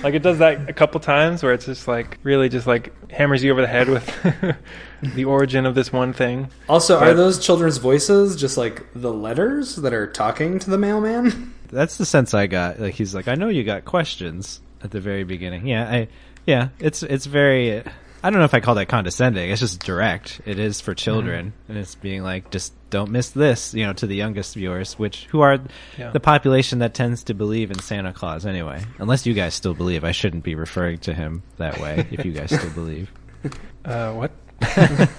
like 0.03 0.13
it 0.13 0.21
does 0.21 0.37
that 0.39 0.69
a 0.69 0.73
couple 0.73 0.99
times 0.99 1.41
where 1.43 1.53
it's 1.53 1.65
just 1.65 1.87
like 1.87 2.17
really 2.23 2.49
just 2.49 2.67
like 2.67 2.93
hammers 3.11 3.43
you 3.43 3.51
over 3.51 3.61
the 3.61 3.67
head 3.67 3.89
with 3.89 4.55
the 5.15 5.25
origin 5.25 5.65
of 5.65 5.75
this 5.75 5.91
one 5.91 6.13
thing. 6.13 6.49
Also, 6.67 6.97
are 6.99 7.13
those 7.13 7.39
children's 7.43 7.77
voices 7.77 8.35
just 8.35 8.57
like 8.57 8.85
the 8.93 9.11
letters 9.11 9.75
that 9.77 9.93
are 9.93 10.07
talking 10.07 10.59
to 10.59 10.69
the 10.69 10.77
mailman? 10.77 11.53
That's 11.69 11.97
the 11.97 12.05
sense 12.05 12.33
I 12.33 12.47
got. 12.47 12.79
Like 12.79 12.93
he's 12.93 13.13
like, 13.15 13.27
I 13.27 13.35
know 13.35 13.49
you 13.49 13.63
got 13.63 13.85
questions 13.85 14.61
at 14.83 14.91
the 14.91 14.99
very 14.99 15.23
beginning. 15.23 15.67
Yeah, 15.67 15.89
I, 15.89 16.07
yeah, 16.45 16.69
it's 16.79 17.01
it's 17.03 17.25
very. 17.25 17.83
I 18.21 18.29
don't 18.29 18.39
know 18.39 18.45
if 18.45 18.53
I 18.53 18.59
call 18.59 18.75
that 18.75 18.87
condescending. 18.87 19.49
It's 19.49 19.61
just 19.61 19.83
direct. 19.85 20.41
It 20.45 20.59
is 20.59 20.81
for 20.81 20.93
children, 20.93 21.53
and 21.69 21.77
it's 21.77 21.95
being 21.95 22.21
like, 22.21 22.49
just 22.51 22.73
don't 22.89 23.11
miss 23.11 23.29
this, 23.29 23.73
you 23.73 23.85
know, 23.85 23.93
to 23.93 24.07
the 24.07 24.15
youngest 24.15 24.55
viewers, 24.55 24.99
which 24.99 25.25
who 25.29 25.39
are 25.41 25.59
Yeah. 25.97 26.11
the 26.11 26.19
population 26.19 26.79
that 26.79 26.93
tends 26.93 27.23
to 27.25 27.33
believe 27.33 27.71
in 27.71 27.79
Santa 27.79 28.11
Claus 28.11 28.45
anyway. 28.45 28.83
Unless 28.97 29.25
you 29.25 29.33
guys 29.33 29.53
still 29.53 29.73
believe, 29.73 30.03
I 30.03 30.11
shouldn't 30.11 30.43
be 30.43 30.55
referring 30.55 30.97
to 30.99 31.13
him 31.13 31.43
that 31.57 31.79
way. 31.79 32.07
if 32.11 32.25
you 32.25 32.31
guys 32.33 32.53
still 32.53 32.71
believe, 32.71 33.11
Uh, 33.85 34.11
what? 34.13 34.31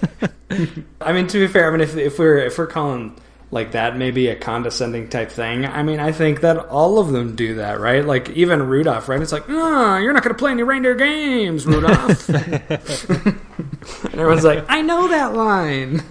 I 1.01 1.13
mean, 1.13 1.27
to 1.29 1.39
be 1.39 1.47
fair, 1.47 1.69
I 1.69 1.71
mean 1.71 1.81
if 1.81 1.97
if 1.97 2.19
we're 2.19 2.39
if 2.39 2.59
we're 2.59 2.67
calling 2.67 3.17
like 3.51 3.73
that 3.73 3.97
maybe 3.97 4.29
a 4.29 4.37
condescending 4.37 5.09
type 5.09 5.31
thing, 5.31 5.67
I 5.67 5.83
mean 5.83 6.01
I 6.01 6.13
think 6.13 6.41
that 6.41 6.57
all 6.57 6.99
of 6.99 7.13
them 7.13 7.35
do 7.37 7.55
that, 7.57 7.81
right? 7.81 8.05
Like 8.05 8.31
even 8.31 8.63
Rudolph, 8.63 9.09
right? 9.09 9.21
It's 9.21 9.33
like, 9.33 9.45
oh, 9.49 9.97
you're 9.97 10.13
not 10.13 10.23
going 10.23 10.35
to 10.35 10.39
play 10.39 10.53
any 10.53 10.63
reindeer 10.63 10.95
games, 10.95 11.67
Rudolph. 11.67 12.29
and 12.29 14.15
everyone's 14.15 14.45
like, 14.45 14.65
I 14.69 14.83
know 14.83 15.09
that 15.09 15.35
line. 15.35 16.03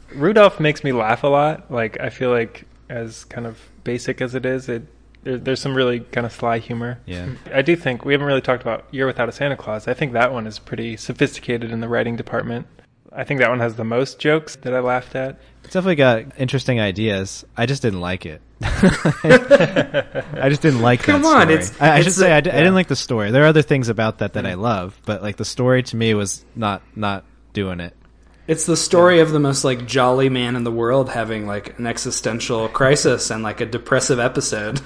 Rudolph 0.14 0.60
makes 0.60 0.82
me 0.82 0.92
laugh 0.92 1.24
a 1.24 1.28
lot. 1.28 1.70
Like 1.70 2.00
I 2.00 2.10
feel 2.10 2.30
like 2.30 2.64
as 2.88 3.24
kind 3.24 3.46
of 3.46 3.58
basic 3.84 4.20
as 4.20 4.34
it 4.34 4.44
is, 4.46 4.68
it 4.68 4.82
there, 5.22 5.38
there's 5.38 5.60
some 5.60 5.74
really 5.74 6.00
kind 6.00 6.26
of 6.26 6.32
sly 6.32 6.58
humor. 6.58 6.98
yeah. 7.06 7.28
I 7.52 7.62
do 7.62 7.76
think 7.76 8.04
we 8.04 8.14
haven't 8.14 8.26
really 8.26 8.40
talked 8.40 8.62
about 8.62 8.86
Year 8.90 9.06
Without 9.06 9.28
a 9.28 9.32
Santa 9.32 9.56
Claus. 9.56 9.86
I 9.86 9.94
think 9.94 10.12
that 10.12 10.32
one 10.32 10.46
is 10.46 10.58
pretty 10.58 10.96
sophisticated 10.96 11.70
in 11.70 11.80
the 11.80 11.88
writing 11.88 12.16
department. 12.16 12.66
I 13.12 13.24
think 13.24 13.40
that 13.40 13.50
one 13.50 13.60
has 13.60 13.74
the 13.76 13.84
most 13.84 14.18
jokes 14.18 14.56
that 14.56 14.72
I 14.74 14.80
laughed 14.80 15.14
at. 15.16 15.38
It's 15.64 15.74
definitely 15.74 15.96
got 15.96 16.38
interesting 16.38 16.80
ideas. 16.80 17.44
I 17.56 17.66
just 17.66 17.82
didn't 17.82 18.00
like 18.00 18.24
it. 18.26 18.40
I 18.62 20.48
just 20.48 20.62
didn't 20.62 20.80
like 20.82 21.02
Come 21.02 21.22
that 21.22 21.28
on, 21.28 21.40
story. 21.42 21.54
it's- 21.54 21.80
I, 21.80 21.88
I 21.88 21.96
it's 21.98 22.04
should 22.04 22.12
say 22.14 22.30
a- 22.32 22.36
I, 22.36 22.40
d- 22.40 22.50
I 22.50 22.54
yeah. 22.54 22.58
didn't 22.60 22.74
like 22.74 22.88
the 22.88 22.96
story. 22.96 23.30
There 23.30 23.42
are 23.44 23.48
other 23.48 23.62
things 23.62 23.88
about 23.88 24.18
that 24.18 24.34
that 24.34 24.46
I 24.46 24.54
love, 24.54 24.98
but 25.06 25.22
like 25.22 25.36
the 25.36 25.44
story 25.44 25.82
to 25.84 25.96
me 25.96 26.14
was 26.14 26.44
not 26.54 26.82
not 26.96 27.24
doing 27.52 27.80
it. 27.80 27.94
It's 28.46 28.66
the 28.66 28.76
story 28.76 29.20
of 29.20 29.30
the 29.30 29.38
most 29.40 29.64
like 29.64 29.86
jolly 29.86 30.28
man 30.28 30.56
in 30.56 30.64
the 30.64 30.72
world 30.72 31.08
having 31.08 31.46
like 31.46 31.78
an 31.78 31.86
existential 31.86 32.68
crisis 32.68 33.30
and 33.30 33.42
like 33.42 33.60
a 33.60 33.66
depressive 33.66 34.18
episode. 34.18 34.80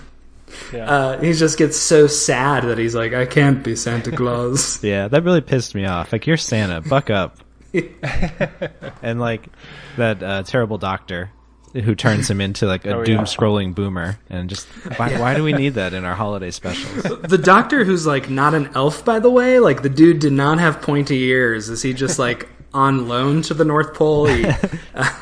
Yeah. 0.73 0.89
Uh, 0.91 1.21
he 1.21 1.33
just 1.33 1.57
gets 1.59 1.77
so 1.77 2.07
sad 2.07 2.65
that 2.65 2.79
he's 2.79 2.95
like, 2.95 3.13
I 3.15 3.27
can't 3.27 3.63
be 3.65 3.75
Santa 3.75 4.13
Claus. 4.13 4.81
Yeah, 4.85 5.09
that 5.09 5.25
really 5.25 5.41
pissed 5.41 5.75
me 5.75 5.85
off. 5.87 6.13
Like 6.13 6.27
you're 6.27 6.37
Santa, 6.37 6.81
buck 6.81 7.11
up. 7.11 7.39
and 9.03 9.21
like 9.21 9.49
that 9.97 10.23
uh, 10.23 10.43
terrible 10.45 10.79
doctor 10.79 11.31
who 11.73 11.95
turns 11.97 12.31
him 12.31 12.41
into 12.41 12.67
like 12.67 12.85
a 12.85 12.91
Oh, 12.95 12.99
yeah. 13.01 13.05
doom 13.05 13.19
scrolling 13.25 13.75
boomer 13.75 14.17
and 14.31 14.49
just 14.49 14.67
why, 14.97 15.19
why 15.19 15.35
do 15.35 15.43
we 15.43 15.53
need 15.53 15.75
that 15.75 15.93
in 15.93 16.05
our 16.05 16.15
holiday 16.15 16.51
specials? 16.53 17.03
the 17.23 17.39
doctor 17.39 17.85
who's 17.85 18.07
like 18.07 18.31
not 18.31 18.55
an 18.55 18.71
elf, 18.75 19.05
by 19.05 19.19
the 19.19 19.31
way, 19.31 19.59
like 19.59 19.83
the 19.83 19.89
dude 19.89 20.21
did 20.21 20.33
not 20.33 20.59
have 20.61 20.81
pointy 20.81 21.19
ears. 21.25 21.69
Is 21.69 21.83
he 21.83 21.93
just 21.93 22.19
like 22.19 22.49
on 22.73 23.09
loan 23.09 23.43
to 23.43 23.55
the 23.55 23.65
North 23.65 23.95
Pole? 23.95 24.27
He, 24.27 24.45
uh, 24.47 24.55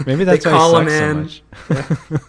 Maybe 0.07 0.25
they 0.25 0.33
that's 0.37 0.45
why 0.47 0.53
call 0.53 0.81
he 0.81 0.93
him 0.93 1.29
sucks 1.29 1.43
so 1.69 1.75
in. 1.75 2.13
much. 2.13 2.23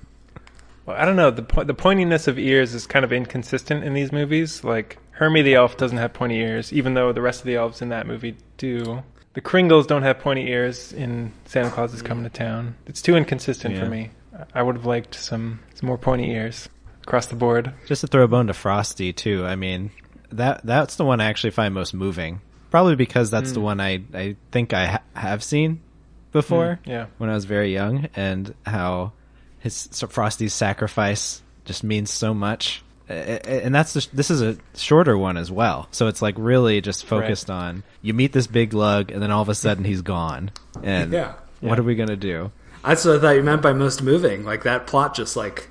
Well, 0.86 0.98
I 0.98 1.06
don't 1.06 1.16
know. 1.16 1.32
The 1.32 1.44
po- 1.44 1.64
the 1.64 1.74
pointiness 1.74 2.28
of 2.28 2.38
ears 2.38 2.74
is 2.74 2.86
kind 2.88 3.06
of 3.06 3.14
inconsistent 3.14 3.86
in 3.86 3.94
these 3.94 4.12
movies. 4.12 4.66
Like 4.66 4.98
Hermie 5.12 5.42
the 5.42 5.56
elf 5.56 5.78
doesn't 5.78 5.98
have 5.98 6.12
pointy 6.14 6.36
ears, 6.40 6.74
even 6.74 6.94
though 6.94 7.14
the 7.14 7.22
rest 7.22 7.40
of 7.40 7.46
the 7.46 7.56
elves 7.56 7.82
in 7.82 7.88
that 7.90 8.06
movie 8.06 8.36
do. 8.58 9.04
The 9.34 9.42
Kringles 9.42 9.88
don't 9.88 10.04
have 10.04 10.20
pointy 10.20 10.50
ears 10.50 10.94
in 10.94 11.32
Santa 11.46 11.72
Claus 11.72 11.94
is 11.94 12.02
Coming 12.02 12.24
to 12.24 12.30
Town. 12.30 12.76
It's 12.86 13.02
too 13.02 13.16
inconsistent 13.16 13.76
for 13.78 13.86
Yeah. 13.86 13.90
me. 13.90 14.12
I 14.54 14.62
would 14.62 14.76
have 14.76 14.86
liked 14.86 15.16
some 15.16 15.60
some 15.74 15.88
more 15.88 15.98
pointy 15.98 16.32
ears 16.32 16.70
across 17.02 17.26
the 17.26 17.36
board. 17.36 17.74
Just 17.88 18.02
to 18.02 18.08
throw 18.08 18.24
a 18.24 18.28
bone 18.28 18.48
to 18.48 18.54
Frosty 18.54 19.12
too. 19.12 19.46
I 19.46 19.56
mean, 19.56 19.92
that 20.32 20.62
that's 20.64 20.96
the 20.96 21.06
one 21.06 21.20
I 21.20 21.26
actually 21.26 21.52
find 21.52 21.74
most 21.74 21.94
moving. 21.94 22.42
Probably 22.70 22.96
because 22.96 23.30
that's 23.30 23.52
the 23.52 23.60
hmm. 23.60 23.66
one 23.66 23.80
I 23.82 24.04
I 24.14 24.36
think 24.52 24.74
I 24.74 24.86
ha- 24.86 25.02
have 25.16 25.44
seen 25.44 25.82
before 26.32 26.80
hmm. 26.84 26.90
Yeah. 26.90 27.06
when 27.18 27.30
I 27.30 27.34
was 27.34 27.46
very 27.46 27.74
young, 27.74 28.10
and 28.16 28.54
how 28.66 29.14
his 29.60 29.88
Frosty's 30.10 30.54
sacrifice 30.54 31.42
just 31.66 31.84
means 31.84 32.12
so 32.12 32.34
much. 32.34 32.83
A- 33.10 33.14
a- 33.14 33.64
And 33.66 33.76
that's 33.76 33.94
the, 33.94 34.08
this 34.14 34.32
is 34.32 34.42
a 34.42 34.58
shorter 34.76 35.18
one 35.18 35.36
as 35.38 35.52
well, 35.52 35.88
so 35.92 36.08
it's 36.08 36.22
like 36.22 36.36
really 36.38 36.80
just 36.82 37.06
focused 37.06 37.50
on 37.50 37.84
you 38.02 38.14
meet 38.14 38.32
this 38.34 38.48
big 38.48 38.74
lug, 38.74 39.12
and 39.12 39.22
then 39.22 39.30
all 39.32 39.42
of 39.42 39.50
a 39.50 39.56
sudden 39.56 39.84
he's 39.84 40.02
gone, 40.02 40.52
and 40.82 41.12
Yeah. 41.12 41.34
what 41.60 41.74
Yeah. 41.76 41.80
are 41.80 41.84
we 41.84 41.96
gonna 41.96 42.16
do? 42.16 42.52
That's 42.86 43.06
what 43.06 43.18
I 43.18 43.20
thought 43.20 43.36
you 43.36 43.44
meant 43.44 43.62
by 43.62 43.74
most 43.74 44.02
moving. 44.02 44.44
Like 44.46 44.64
that 44.64 44.88
plot 44.88 45.16
just 45.16 45.36
like 45.36 45.70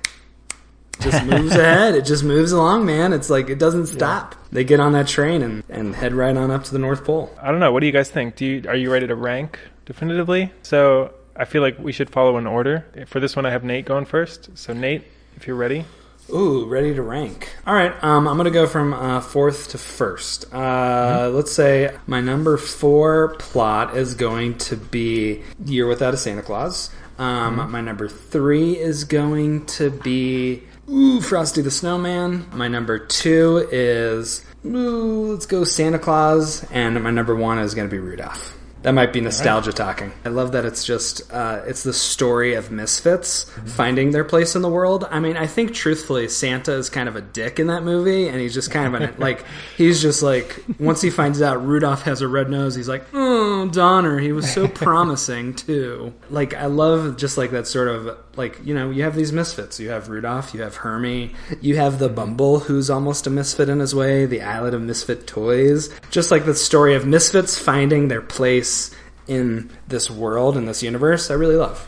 just 0.99 1.25
moves 1.25 1.53
ahead. 1.55 1.95
It 1.95 2.05
just 2.05 2.23
moves 2.23 2.51
along, 2.51 2.85
man. 2.85 3.13
It's 3.13 3.29
like 3.29 3.49
it 3.49 3.57
doesn't 3.59 3.87
stop. 3.87 4.35
They 4.51 4.63
get 4.63 4.79
on 4.79 4.93
that 4.93 5.07
train 5.07 5.41
and, 5.41 5.63
and 5.69 5.95
head 5.95 6.13
right 6.13 6.35
on 6.37 6.51
up 6.51 6.63
to 6.65 6.71
the 6.71 6.79
North 6.79 7.03
Pole. 7.03 7.35
I 7.41 7.49
don't 7.51 7.59
know. 7.59 7.71
What 7.71 7.79
do 7.79 7.87
you 7.87 7.91
guys 7.91 8.09
think? 8.09 8.35
Do 8.35 8.45
you 8.45 8.63
are 8.67 8.75
you 8.75 8.91
ready 8.91 9.07
to 9.07 9.15
rank 9.15 9.59
definitively? 9.85 10.51
So 10.61 11.13
I 11.35 11.45
feel 11.45 11.61
like 11.63 11.79
we 11.79 11.91
should 11.91 12.09
follow 12.11 12.37
an 12.37 12.45
order. 12.47 12.85
For 13.07 13.19
this 13.19 13.35
one, 13.35 13.45
I 13.45 13.49
have 13.51 13.63
Nate 13.63 13.85
going 13.85 14.05
first. 14.05 14.49
So 14.55 14.73
Nate, 14.73 15.03
if 15.35 15.47
you're 15.47 15.55
ready. 15.55 15.85
Ooh, 16.29 16.65
ready 16.65 16.93
to 16.95 17.01
rank. 17.01 17.49
All 17.67 17.75
right, 17.75 17.91
um, 18.03 18.27
I'm 18.27 18.37
going 18.37 18.45
to 18.45 18.51
go 18.51 18.65
from 18.65 18.93
uh, 18.93 19.19
fourth 19.21 19.69
to 19.69 19.77
first. 19.77 20.51
Uh, 20.53 21.29
Let's 21.33 21.51
say 21.51 21.95
my 22.07 22.21
number 22.21 22.57
four 22.57 23.35
plot 23.39 23.95
is 23.97 24.15
going 24.15 24.57
to 24.59 24.77
be 24.77 25.43
Year 25.65 25.87
Without 25.87 26.13
a 26.13 26.17
Santa 26.17 26.41
Claus. 26.41 26.89
Um, 27.19 27.69
My 27.71 27.81
number 27.81 28.07
three 28.07 28.75
is 28.77 29.03
going 29.03 29.65
to 29.67 29.91
be 29.91 30.63
Ooh, 30.89 31.21
Frosty 31.21 31.61
the 31.61 31.69
Snowman. 31.71 32.47
My 32.53 32.67
number 32.67 32.97
two 32.99 33.67
is 33.71 34.43
Ooh, 34.65 35.33
let's 35.33 35.45
go 35.45 35.63
Santa 35.63 35.99
Claus, 35.99 36.63
and 36.71 37.01
my 37.03 37.11
number 37.11 37.35
one 37.35 37.59
is 37.59 37.75
going 37.75 37.87
to 37.87 37.91
be 37.91 37.99
Rudolph. 37.99 38.57
That 38.83 38.93
might 38.93 39.13
be 39.13 39.21
nostalgia 39.21 39.71
talking. 39.71 40.11
I 40.25 40.29
love 40.29 40.51
that 40.51 40.65
it's 40.65 40.83
just 40.83 41.31
uh, 41.33 41.61
it's 41.65 41.83
the 41.83 41.93
story 41.93 42.53
of 42.53 42.69
misfits 42.69 43.49
finding 43.65 44.11
their 44.11 44.25
place 44.25 44.55
in 44.55 44.61
the 44.61 44.69
world. 44.69 45.07
I 45.09 45.21
mean, 45.21 45.37
I 45.37 45.47
think 45.47 45.73
truthfully, 45.73 46.27
Santa 46.27 46.73
is 46.73 46.89
kind 46.89 47.07
of 47.07 47.15
a 47.15 47.21
dick 47.21 47.59
in 47.59 47.67
that 47.67 47.83
movie, 47.83 48.27
and 48.27 48.41
he's 48.41 48.53
just 48.53 48.71
kind 48.71 48.93
of 48.93 49.01
an 49.01 49.15
like 49.19 49.45
he's 49.77 50.01
just 50.01 50.21
like 50.21 50.63
once 50.79 51.01
he 51.01 51.09
finds 51.09 51.41
out 51.41 51.65
Rudolph 51.65 52.03
has 52.03 52.21
a 52.21 52.27
red 52.27 52.49
nose, 52.49 52.75
he's 52.75 52.89
like, 52.89 53.05
oh 53.13 53.69
Donner, 53.69 54.19
he 54.19 54.33
was 54.33 54.51
so 54.51 54.67
promising 54.83 55.53
too. 55.53 56.13
Like 56.29 56.53
I 56.53 56.65
love 56.65 57.15
just 57.15 57.37
like 57.37 57.51
that 57.51 57.67
sort 57.67 57.87
of 57.87 58.17
like 58.35 58.59
you 58.63 58.73
know 58.73 58.89
you 58.89 59.03
have 59.03 59.15
these 59.15 59.31
misfits. 59.31 59.79
You 59.79 59.89
have 59.89 60.09
Rudolph, 60.09 60.53
you 60.53 60.61
have 60.61 60.77
Hermie, 60.77 61.33
you 61.61 61.75
have 61.77 61.99
the 61.99 62.09
Bumble 62.09 62.59
who's 62.59 62.89
almost 62.89 63.27
a 63.27 63.29
misfit 63.29 63.69
in 63.69 63.79
his 63.79 63.93
way, 63.93 64.25
the 64.25 64.41
Island 64.41 64.75
of 64.75 64.81
Misfit 64.81 65.27
Toys. 65.27 65.89
Just 66.09 66.31
like 66.31 66.45
the 66.45 66.55
story 66.55 66.95
of 66.95 67.05
misfits 67.05 67.57
finding 67.57 68.07
their 68.07 68.21
place 68.21 68.93
in 69.27 69.71
this 69.87 70.09
world 70.09 70.57
in 70.57 70.65
this 70.65 70.83
universe, 70.83 71.31
I 71.31 71.35
really 71.35 71.55
love. 71.55 71.87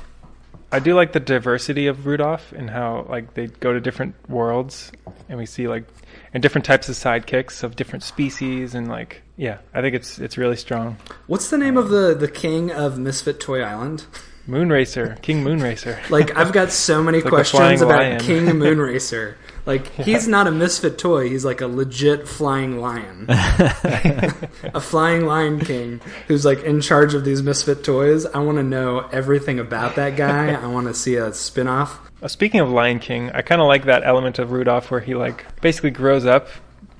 I 0.71 0.79
do 0.79 0.93
like 0.93 1.13
the 1.13 1.19
diversity 1.19 1.87
of 1.87 2.05
Rudolph 2.05 2.51
and 2.51 2.69
how 2.69 3.05
like 3.09 3.33
they 3.33 3.47
go 3.47 3.71
to 3.73 3.79
different 3.79 4.15
worlds 4.29 4.91
and 5.29 5.37
we 5.37 5.45
see 5.45 5.67
like 5.67 5.85
and 6.33 6.41
different 6.43 6.65
types 6.65 6.89
of 6.89 6.95
sidekicks 6.95 7.63
of 7.63 7.75
different 7.75 8.03
species 8.03 8.75
and 8.75 8.89
like 8.89 9.21
yeah, 9.37 9.59
I 9.73 9.81
think 9.81 9.95
it's 9.95 10.19
it's 10.19 10.37
really 10.37 10.57
strong. 10.57 10.97
What's 11.27 11.49
the 11.49 11.57
name 11.57 11.77
of 11.77 11.89
the 11.89 12.13
the 12.13 12.27
king 12.27 12.71
of 12.71 12.97
Misfit 12.97 13.39
Toy 13.39 13.61
Island? 13.61 14.05
Moonracer, 14.47 15.21
King 15.21 15.43
Moonracer. 15.43 16.09
Like 16.09 16.35
I've 16.37 16.53
got 16.53 16.71
so 16.71 17.03
many 17.03 17.21
the 17.23 17.29
questions 17.29 17.81
about 17.81 17.99
lion. 17.99 18.19
King 18.19 18.45
Moonracer. 18.45 19.35
Like 19.65 19.87
he's 19.93 20.27
not 20.27 20.45
a 20.45 20.51
misfit 20.51 20.99
toy; 20.99 21.27
he's 21.29 21.43
like 21.43 21.59
a 21.61 21.67
legit 21.67 22.27
flying 22.27 22.79
lion, 22.79 23.25
a 23.29 24.79
flying 24.79 25.25
lion 25.25 25.59
king 25.59 26.01
who's 26.27 26.45
like 26.45 26.61
in 26.63 26.81
charge 26.81 27.15
of 27.15 27.25
these 27.25 27.41
misfit 27.41 27.83
toys. 27.83 28.27
I 28.27 28.39
want 28.39 28.59
to 28.59 28.63
know 28.63 28.99
everything 29.11 29.59
about 29.59 29.95
that 29.95 30.15
guy. 30.15 30.53
I 30.53 30.67
want 30.67 30.85
to 30.85 30.93
see 30.93 31.15
a 31.15 31.33
spin-off. 31.33 31.99
Uh, 32.21 32.27
Speaking 32.27 32.59
of 32.59 32.69
Lion 32.69 32.99
King, 32.99 33.31
I 33.31 33.41
kind 33.41 33.59
of 33.59 33.67
like 33.67 33.85
that 33.85 34.03
element 34.05 34.37
of 34.37 34.51
Rudolph 34.51 34.91
where 34.91 34.99
he 34.99 35.15
like 35.15 35.59
basically 35.61 35.89
grows 35.91 36.27
up, 36.27 36.47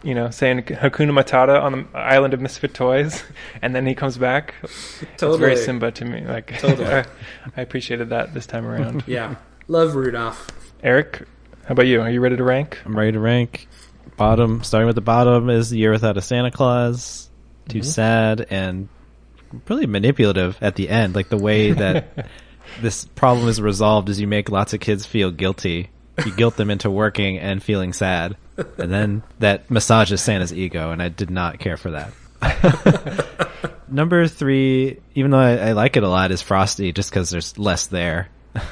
you 0.06 0.14
know, 0.14 0.30
saying 0.30 0.62
Hakuna 0.62 1.12
Matata 1.12 1.62
on 1.62 1.72
the 1.92 1.98
island 1.98 2.36
of 2.36 2.40
misfit 2.40 2.76
toys, 2.76 3.24
and 3.62 3.76
then 3.76 3.88
he 3.88 3.96
comes 3.96 4.18
back. 4.18 4.54
It's 4.64 5.02
Totally. 5.18 5.40
very 5.40 5.56
Simba 5.58 5.92
to 5.92 6.06
me. 6.06 6.22
Like, 6.22 6.60
Totally. 6.60 6.86
I, 6.86 7.06
I 7.58 7.62
appreciated 7.62 8.10
that 8.10 8.34
this 8.34 8.46
time 8.46 8.66
around. 8.66 9.04
Yeah, 9.16 9.36
love 9.68 9.96
Rudolph. 9.96 10.48
Eric, 10.84 11.28
how 11.66 11.72
about 11.72 11.88
you? 11.88 12.02
Are 12.02 12.10
you 12.10 12.22
ready 12.22 12.38
to 12.38 12.44
rank? 12.44 12.80
I'm 12.86 12.98
ready 12.98 13.14
to 13.14 13.20
rank. 13.20 13.68
Bottom, 14.18 14.64
starting 14.64 14.88
with 14.88 14.96
the 14.96 15.02
bottom, 15.02 15.50
is 15.50 15.72
the 15.72 15.78
year 15.78 15.92
without 15.92 16.18
a 16.18 16.22
Santa 16.22 16.52
Claus. 16.52 17.30
Too 17.68 17.80
mm-hmm. 17.80 17.88
sad 17.88 18.48
and 18.50 18.90
really 19.68 19.88
manipulative 19.88 20.58
at 20.62 20.76
the 20.76 20.90
end. 20.90 21.16
Like 21.16 21.30
the 21.30 21.38
way 21.38 21.72
that 21.72 22.28
this 22.82 23.06
problem 23.06 23.48
is 23.48 23.60
resolved 23.60 24.10
is 24.10 24.20
you 24.20 24.28
make 24.28 24.50
lots 24.50 24.74
of 24.74 24.80
kids 24.80 25.06
feel 25.06 25.32
guilty. 25.32 25.90
You 26.24 26.36
guilt 26.36 26.58
them 26.58 26.70
into 26.70 26.92
working 26.92 27.40
and 27.40 27.62
feeling 27.62 27.94
sad. 27.94 28.38
And 28.58 28.92
then 28.92 29.24
that 29.40 29.70
massages 29.70 30.22
Santa's 30.22 30.54
ego, 30.54 30.92
and 30.92 31.02
I 31.02 31.10
did 31.10 31.30
not 31.30 31.60
care 31.60 31.78
for 31.78 31.92
that. 31.92 32.14
Number 33.88 34.28
three, 34.28 35.00
even 35.14 35.32
though 35.32 35.40
I, 35.40 35.58
I 35.58 35.72
like 35.74 35.98
it 35.98 36.04
a 36.04 36.10
lot, 36.10 36.32
is 36.32 36.42
Frosty, 36.42 36.92
just 36.92 37.10
because 37.10 37.30
there's 37.30 37.58
less 37.58 37.88
there. 37.88 38.30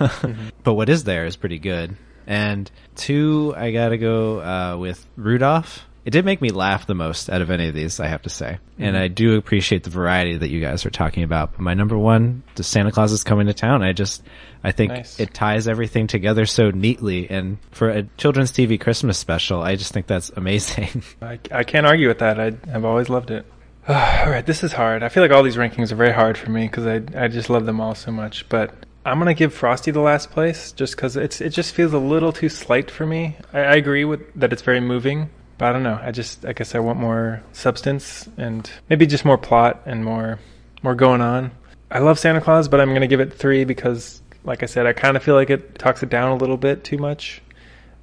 But 0.63 0.75
what 0.75 0.87
is 0.87 1.03
there 1.03 1.25
is 1.25 1.35
pretty 1.35 1.59
good. 1.59 1.97
And 2.25 2.71
two, 2.95 3.53
I 3.57 3.71
gotta 3.71 3.97
go 3.97 4.39
uh, 4.39 4.77
with 4.77 5.05
Rudolph. 5.17 5.85
It 6.05 6.11
did 6.11 6.25
make 6.25 6.41
me 6.41 6.49
laugh 6.49 6.85
the 6.85 6.95
most 6.95 7.29
out 7.29 7.41
of 7.41 7.49
any 7.49 7.69
of 7.69 7.75
these, 7.75 7.99
I 7.99 8.07
have 8.07 8.23
to 8.23 8.29
say. 8.29 8.59
And 8.77 8.97
I 8.97 9.07
do 9.07 9.37
appreciate 9.37 9.83
the 9.83 9.89
variety 9.89 10.37
that 10.37 10.49
you 10.49 10.59
guys 10.59 10.85
are 10.85 10.89
talking 10.89 11.23
about. 11.23 11.53
But 11.53 11.61
my 11.61 11.73
number 11.73 11.97
one, 11.97 12.43
the 12.55 12.63
Santa 12.63 12.91
Claus 12.91 13.11
is 13.13 13.23
coming 13.23 13.47
to 13.47 13.53
town. 13.53 13.83
I 13.83 13.93
just, 13.93 14.21
I 14.63 14.71
think 14.73 14.91
Nice. 14.91 15.19
it 15.19 15.33
ties 15.33 15.67
everything 15.67 16.07
together 16.07 16.45
so 16.45 16.71
neatly. 16.71 17.29
And 17.29 17.57
for 17.71 17.89
a 17.89 18.03
children's 18.17 18.51
TV 18.51 18.79
Christmas 18.79 19.17
special, 19.17 19.61
I 19.61 19.75
just 19.75 19.93
think 19.93 20.07
that's 20.07 20.29
amazing. 20.31 21.03
I, 21.21 21.39
I 21.51 21.63
can't 21.63 21.87
argue 21.87 22.09
with 22.09 22.19
that. 22.19 22.39
I, 22.39 22.47
I've 22.73 22.85
always 22.85 23.07
loved 23.09 23.31
it. 23.31 23.45
all 23.87 23.95
right, 23.95 24.45
this 24.45 24.63
is 24.63 24.73
hard. 24.73 25.03
I 25.03 25.09
feel 25.09 25.23
like 25.23 25.31
all 25.31 25.43
these 25.43 25.57
rankings 25.57 25.91
are 25.91 25.95
very 25.97 26.13
hard 26.13 26.37
for 26.37 26.49
me 26.49 26.67
because 26.67 26.85
I, 26.85 27.01
I 27.17 27.27
just 27.27 27.49
love 27.49 27.65
them 27.65 27.81
all 27.81 27.95
so 27.95 28.11
much. 28.11 28.47
But 28.47 28.73
I'm 29.05 29.19
gonna 29.19 29.33
give 29.33 29.53
Frosty 29.53 29.91
the 29.91 29.99
last 29.99 30.31
place 30.31 30.71
just 30.71 30.95
because 30.95 31.17
it's 31.17 31.41
it 31.41 31.49
just 31.49 31.73
feels 31.75 31.91
a 31.91 31.97
little 31.97 32.31
too 32.31 32.47
slight 32.47 32.89
for 32.89 33.05
me. 33.05 33.35
I, 33.51 33.59
I 33.59 33.75
agree 33.75 34.05
with 34.05 34.21
that 34.35 34.53
it's 34.53 34.61
very 34.61 34.79
moving, 34.79 35.29
but 35.63 35.69
I 35.69 35.71
don't 35.71 35.83
know. 35.83 35.97
I 36.03 36.11
just 36.11 36.45
I 36.45 36.51
guess 36.51 36.75
I 36.75 36.79
want 36.79 36.99
more 36.99 37.41
substance 37.53 38.27
and 38.35 38.69
maybe 38.89 39.05
just 39.05 39.23
more 39.23 39.37
plot 39.37 39.81
and 39.85 40.03
more 40.03 40.37
more 40.81 40.93
going 40.93 41.21
on. 41.21 41.51
I 41.89 41.99
love 41.99 42.19
Santa 42.19 42.41
Claus, 42.41 42.67
but 42.67 42.81
I'm 42.81 42.91
gonna 42.91 43.07
give 43.07 43.21
it 43.21 43.33
three 43.33 43.63
because, 43.63 44.21
like 44.43 44.61
I 44.61 44.65
said, 44.65 44.85
I 44.87 44.91
kind 44.91 45.15
of 45.15 45.23
feel 45.23 45.35
like 45.35 45.49
it 45.49 45.79
talks 45.79 46.03
it 46.03 46.09
down 46.09 46.33
a 46.33 46.35
little 46.35 46.57
bit 46.57 46.83
too 46.83 46.97
much 46.97 47.41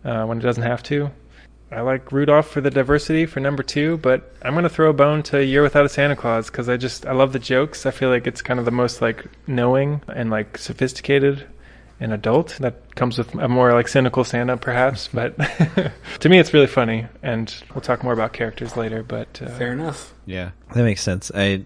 uh, 0.06 0.24
when 0.24 0.38
it 0.38 0.40
doesn't 0.40 0.62
have 0.62 0.82
to. 0.84 1.10
I 1.70 1.82
like 1.82 2.10
Rudolph 2.10 2.48
for 2.48 2.62
the 2.62 2.70
diversity 2.70 3.26
for 3.26 3.40
number 3.40 3.62
two, 3.62 3.98
but 3.98 4.34
I'm 4.40 4.54
gonna 4.54 4.70
throw 4.70 4.88
a 4.88 4.94
bone 4.94 5.22
to 5.24 5.44
Year 5.44 5.62
Without 5.62 5.84
a 5.84 5.90
Santa 5.90 6.16
Claus 6.16 6.46
because 6.46 6.66
I 6.66 6.78
just 6.78 7.04
I 7.04 7.12
love 7.12 7.34
the 7.34 7.38
jokes. 7.38 7.84
I 7.84 7.90
feel 7.90 8.08
like 8.08 8.26
it's 8.26 8.40
kind 8.40 8.58
of 8.58 8.64
the 8.64 8.70
most 8.70 9.02
like 9.02 9.26
knowing 9.46 10.00
and 10.08 10.30
like 10.30 10.56
sophisticated 10.56 11.46
and 12.00 12.12
adult 12.14 12.56
that 12.60 12.96
comes 12.96 13.18
with 13.18 13.34
a 13.34 13.48
more 13.48 13.72
like 13.74 13.86
cynical 13.86 14.24
Santa 14.24 14.56
perhaps. 14.56 15.08
But 15.12 15.36
to 16.20 16.28
me, 16.28 16.38
it's 16.38 16.54
really 16.54 16.66
funny, 16.66 17.06
and 17.22 17.54
we'll 17.74 17.82
talk 17.82 18.02
more 18.02 18.14
about 18.14 18.32
characters 18.32 18.76
later. 18.76 19.02
But 19.02 19.40
uh, 19.42 19.50
Fair 19.50 19.72
enough. 19.72 20.14
Yeah, 20.26 20.50
that 20.74 20.82
makes 20.82 21.02
sense. 21.02 21.30
I 21.34 21.64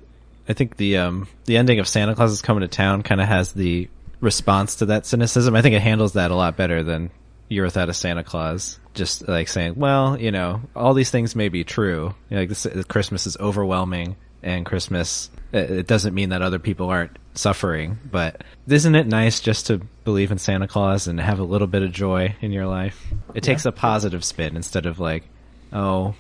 I 0.49 0.53
think 0.53 0.77
the 0.77 0.99
um 0.99 1.29
the 1.47 1.57
ending 1.57 1.79
of 1.79 1.89
Santa 1.89 2.15
Claus 2.15 2.33
is 2.33 2.43
coming 2.43 2.63
to 2.63 2.69
town 2.69 3.03
kind 3.03 3.21
of 3.21 3.29
has 3.29 3.53
the 3.53 3.89
response 4.21 4.77
to 4.77 4.87
that 4.87 5.07
cynicism. 5.07 5.55
I 5.55 5.63
think 5.63 5.75
it 5.75 5.83
handles 5.83 6.15
that 6.15 6.31
a 6.31 6.35
lot 6.35 6.57
better 6.57 6.83
than 6.83 7.11
Year 7.49 7.65
Without 7.65 7.89
a 7.89 7.95
Santa 7.95 8.25
Claus. 8.25 8.79
Just 8.95 9.27
like 9.27 9.49
saying, 9.49 9.75
well, 9.77 10.21
you 10.21 10.31
know, 10.31 10.63
all 10.77 10.95
these 10.95 11.11
things 11.11 11.35
may 11.35 11.49
be 11.49 11.65
true. 11.65 12.15
You 12.31 12.37
know, 12.37 12.43
like 12.43 12.49
this, 12.49 12.67
Christmas 12.89 13.27
is 13.27 13.37
overwhelming, 13.39 14.17
and 14.43 14.67
Christmas 14.67 15.31
it 15.53 15.71
it 15.71 15.87
doesn't 15.87 16.15
mean 16.15 16.31
that 16.31 16.43
other 16.43 16.59
people 16.59 16.89
aren't 16.89 17.17
suffering. 17.35 17.99
But 18.11 18.43
isn't 18.67 18.95
it 18.95 19.07
nice 19.07 19.41
just 19.41 19.67
to 19.69 19.79
believe 20.05 20.31
in 20.33 20.39
Santa 20.39 20.69
Claus 20.69 21.07
and 21.07 21.21
have 21.21 21.39
a 21.39 21.45
little 21.45 21.67
bit 21.67 21.83
of 21.83 21.93
joy 21.93 22.35
in 22.41 22.53
your 22.53 22.67
life? 22.67 23.05
It 23.35 23.43
takes 23.43 23.65
a 23.67 23.73
positive 23.73 24.25
spin 24.25 24.57
instead 24.57 24.87
of 24.87 24.99
like, 25.01 25.25
oh, 25.73 26.15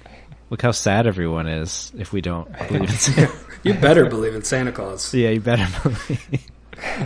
look 0.50 0.62
how 0.62 0.72
sad 0.72 1.06
everyone 1.06 1.46
is 1.46 1.92
if 1.96 2.12
we 2.12 2.20
don't 2.20 2.50
believe 2.68 2.82
in 2.82 2.88
Santa. 2.88 3.32
You 3.64 3.72
better 3.72 4.04
believe 4.04 4.34
in 4.34 4.44
Santa 4.44 4.72
Claus. 4.72 5.14
yeah, 5.14 5.30
you 5.30 5.40
better 5.40 5.66
believe. 5.82 6.46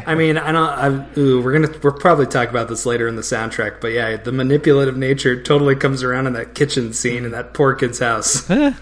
I 0.06 0.16
mean, 0.16 0.36
I 0.36 0.50
don't. 0.50 0.68
I, 0.68 1.20
ooh, 1.20 1.40
we're 1.40 1.52
gonna 1.52 1.72
we'll 1.84 1.92
probably 1.92 2.26
talk 2.26 2.48
about 2.50 2.68
this 2.68 2.84
later 2.84 3.06
in 3.06 3.14
the 3.14 3.22
soundtrack, 3.22 3.80
but 3.80 3.92
yeah, 3.92 4.16
the 4.16 4.32
manipulative 4.32 4.96
nature 4.96 5.40
totally 5.40 5.76
comes 5.76 6.02
around 6.02 6.26
in 6.26 6.32
that 6.32 6.56
kitchen 6.56 6.92
scene 6.94 7.24
in 7.24 7.30
that 7.30 7.54
poor 7.54 7.74
kid's 7.76 8.00
house. 8.00 8.40
but 8.48 8.74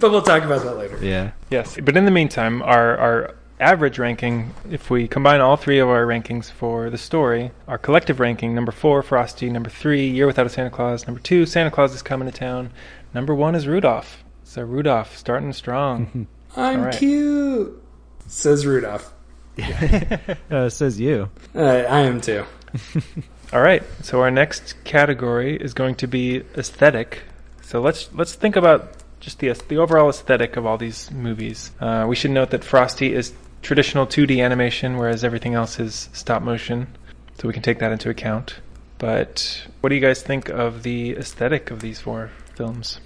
we'll 0.00 0.22
talk 0.22 0.42
about 0.44 0.62
that 0.64 0.78
later. 0.78 0.98
yeah. 1.02 1.32
Yes, 1.50 1.76
but 1.82 1.98
in 1.98 2.06
the 2.06 2.10
meantime, 2.10 2.62
our 2.62 2.96
our 2.96 3.34
average 3.60 3.98
ranking, 3.98 4.54
if 4.70 4.90
we 4.90 5.08
combine 5.08 5.40
all 5.40 5.56
three 5.56 5.78
of 5.78 5.88
our 5.88 6.04
rankings 6.04 6.50
for 6.50 6.90
the 6.90 6.98
story, 6.98 7.50
our 7.68 7.78
collective 7.78 8.20
ranking: 8.20 8.54
number 8.54 8.72
four, 8.72 9.02
Frosty; 9.02 9.50
number 9.50 9.70
three, 9.70 10.08
Year 10.08 10.26
Without 10.26 10.46
a 10.46 10.50
Santa 10.50 10.70
Claus; 10.70 11.06
number 11.06 11.20
two, 11.20 11.46
Santa 11.46 11.70
Claus 11.70 11.94
is 11.94 12.02
coming 12.02 12.30
to 12.30 12.36
town; 12.36 12.70
number 13.12 13.34
one 13.34 13.54
is 13.54 13.66
Rudolph. 13.66 14.24
So 14.44 14.62
Rudolph 14.62 15.16
starting 15.16 15.52
strong. 15.52 16.26
I'm 16.56 16.80
All 16.80 16.86
right. 16.86 16.98
cute, 16.98 17.82
says 18.26 18.66
Rudolph. 18.66 19.12
Uh, 20.50 20.68
says 20.68 20.98
you. 21.00 21.30
Uh, 21.54 21.60
I 21.62 22.00
am 22.00 22.20
too. 22.20 22.44
all 23.52 23.60
right, 23.60 23.82
so 24.02 24.20
our 24.20 24.30
next 24.30 24.82
category 24.84 25.56
is 25.56 25.74
going 25.74 25.94
to 25.96 26.06
be 26.06 26.42
aesthetic. 26.56 27.22
So 27.62 27.80
let's 27.80 28.12
let's 28.12 28.34
think 28.34 28.56
about 28.56 28.92
just 29.20 29.38
the 29.38 29.52
the 29.68 29.78
overall 29.78 30.10
aesthetic 30.10 30.56
of 30.56 30.66
all 30.66 30.76
these 30.76 31.10
movies. 31.10 31.70
Uh, 31.80 32.04
we 32.08 32.14
should 32.14 32.30
note 32.30 32.50
that 32.50 32.62
Frosty 32.64 33.14
is 33.14 33.32
traditional 33.64 34.06
2D 34.06 34.44
animation, 34.44 34.96
whereas 34.96 35.24
everything 35.24 35.54
else 35.54 35.80
is 35.80 36.08
stop 36.12 36.42
motion. 36.42 36.86
So 37.38 37.48
we 37.48 37.54
can 37.54 37.62
take 37.62 37.80
that 37.80 37.90
into 37.90 38.10
account. 38.10 38.60
But 38.98 39.66
what 39.80 39.88
do 39.88 39.96
you 39.96 40.00
guys 40.00 40.22
think 40.22 40.48
of 40.48 40.84
the 40.84 41.16
aesthetic 41.16 41.70
of 41.70 41.80
these 41.80 42.00
four 42.00 42.30
films? 42.54 43.00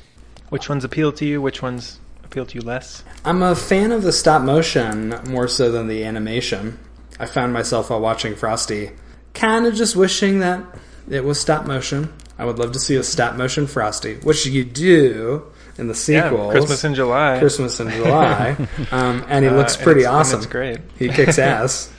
Which 0.51 0.69
ones 0.69 0.85
appeal 0.85 1.13
to 1.13 1.25
you? 1.25 1.41
Which 1.41 1.63
ones 1.63 2.01
appeal 2.25 2.45
to 2.45 2.55
you 2.57 2.61
less? 2.61 3.03
I'm 3.25 3.43
a 3.43 3.55
fan 3.55 3.93
of 3.93 4.03
the 4.03 4.13
stop 4.13 4.43
motion 4.43 5.11
more 5.29 5.49
so 5.49 5.73
than 5.73 5.89
the 5.89 6.05
animation. 6.05 6.79
I 7.19 7.27
found 7.27 7.53
myself 7.53 7.89
while 7.91 8.01
watching 8.01 8.35
Frosty 8.35 8.91
kind 9.35 9.67
of 9.67 9.75
just 9.75 9.95
wishing 9.97 10.41
that 10.41 10.65
it 11.09 11.25
was 11.25 11.41
stop 11.41 11.67
motion. 11.67 12.13
I 12.39 12.45
would 12.45 12.59
love 12.59 12.73
to 12.73 12.79
see 12.79 12.97
a 12.97 13.03
stop 13.03 13.37
motion 13.37 13.67
Frosty, 13.67 14.17
which 14.17 14.45
you 14.47 14.65
do 14.65 15.51
in 15.79 15.89
the 15.89 15.95
sequel. 15.95 16.47
Yeah, 16.47 16.51
Christmas 16.53 16.85
in 16.85 16.95
July. 16.95 17.39
Christmas 17.39 17.81
in 17.81 17.91
July, 17.91 18.57
um, 18.91 19.25
and 19.29 19.45
he 19.45 19.51
Uh, 19.51 19.55
looks 19.57 19.75
and 19.77 19.85
pretty 19.85 20.01
it's- 20.01 20.11
and 20.13 20.21
awesome. 20.21 20.39
it's 20.39 20.47
great. 20.47 20.79
He 20.99 21.09
kicks 21.09 21.39
ass. 21.39 21.91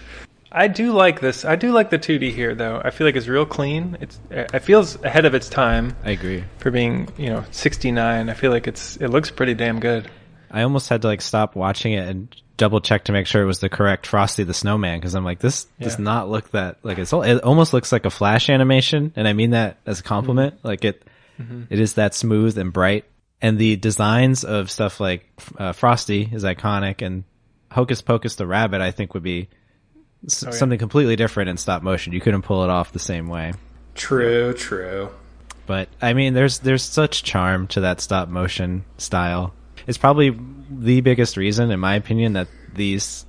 I 0.51 0.67
do 0.67 0.93
like 0.93 1.19
this. 1.19 1.45
I 1.45 1.55
do 1.55 1.71
like 1.71 1.91
the 1.91 1.99
2D 1.99 2.31
here, 2.33 2.55
though. 2.55 2.81
I 2.83 2.89
feel 2.89 3.05
like 3.05 3.15
it's 3.15 3.27
real 3.27 3.45
clean. 3.45 3.97
It's 4.01 4.19
it 4.31 4.59
feels 4.61 5.01
ahead 5.03 5.25
of 5.25 5.35
its 5.35 5.47
time 5.47 5.95
I 6.03 6.09
agree. 6.11 6.43
for 6.57 6.71
being 6.71 7.07
you 7.17 7.29
know 7.29 7.43
69. 7.51 8.29
I 8.29 8.33
feel 8.33 8.49
like 8.51 8.67
it's 8.67 8.97
it 8.97 9.09
looks 9.09 9.29
pretty 9.29 9.53
damn 9.53 9.79
good. 9.79 10.09
I 10.49 10.63
almost 10.63 10.89
had 10.89 11.03
to 11.03 11.07
like 11.07 11.21
stop 11.21 11.55
watching 11.55 11.93
it 11.93 12.07
and 12.09 12.35
double 12.57 12.81
check 12.81 13.03
to 13.05 13.11
make 13.11 13.27
sure 13.27 13.43
it 13.43 13.45
was 13.45 13.59
the 13.59 13.69
correct 13.69 14.07
Frosty 14.07 14.43
the 14.43 14.55
Snowman 14.55 14.99
because 14.99 15.13
I'm 15.13 15.23
like, 15.23 15.37
this 15.37 15.65
does 15.79 15.99
not 15.99 16.29
look 16.31 16.49
that 16.51 16.77
like 16.81 16.97
it's. 16.97 17.13
al- 17.13 17.21
It 17.21 17.43
almost 17.43 17.71
looks 17.71 17.91
like 17.91 18.07
a 18.07 18.09
Flash 18.09 18.49
animation, 18.49 19.13
and 19.15 19.27
I 19.27 19.33
mean 19.33 19.51
that 19.51 19.77
as 19.85 19.99
a 19.99 20.03
compliment. 20.03 20.55
Like 20.63 20.83
it, 20.83 21.03
it 21.69 21.79
is 21.79 21.93
that 21.93 22.15
smooth 22.15 22.57
and 22.57 22.73
bright, 22.73 23.05
and 23.41 23.57
the 23.57 23.75
designs 23.77 24.43
of 24.43 24.69
stuff 24.69 24.99
like 24.99 25.25
uh, 25.57 25.71
Frosty 25.73 26.29
is 26.31 26.43
iconic, 26.43 27.01
and 27.05 27.23
Hocus 27.71 28.01
Pocus 28.01 28.35
the 28.35 28.47
rabbit 28.47 28.81
I 28.81 28.91
think 28.91 29.13
would 29.13 29.23
be 29.23 29.47
s- 30.25 30.43
Oh, 30.43 30.47
yeah. 30.47 30.51
something 30.55 30.79
completely 30.79 31.15
different 31.15 31.49
in 31.49 31.57
stop 31.57 31.81
motion. 31.83 32.13
You 32.13 32.21
couldn't 32.21 32.41
pull 32.43 32.63
it 32.63 32.69
off 32.69 32.91
the 32.91 32.99
same 32.99 33.27
way. 33.27 33.53
True, 33.95 34.53
true. 34.53 35.09
But 35.65 35.89
I 36.01 36.13
mean, 36.13 36.33
there's 36.33 36.59
there's 36.59 36.83
such 36.83 37.23
charm 37.23 37.67
to 37.67 37.81
that 37.81 38.01
stop 38.01 38.27
motion 38.29 38.85
style. 38.97 39.53
It's 39.87 39.97
probably 39.97 40.37
the 40.69 41.01
biggest 41.01 41.37
reason, 41.37 41.71
in 41.71 41.79
my 41.79 41.95
opinion, 41.95 42.33
that 42.33 42.47
these 42.73 43.25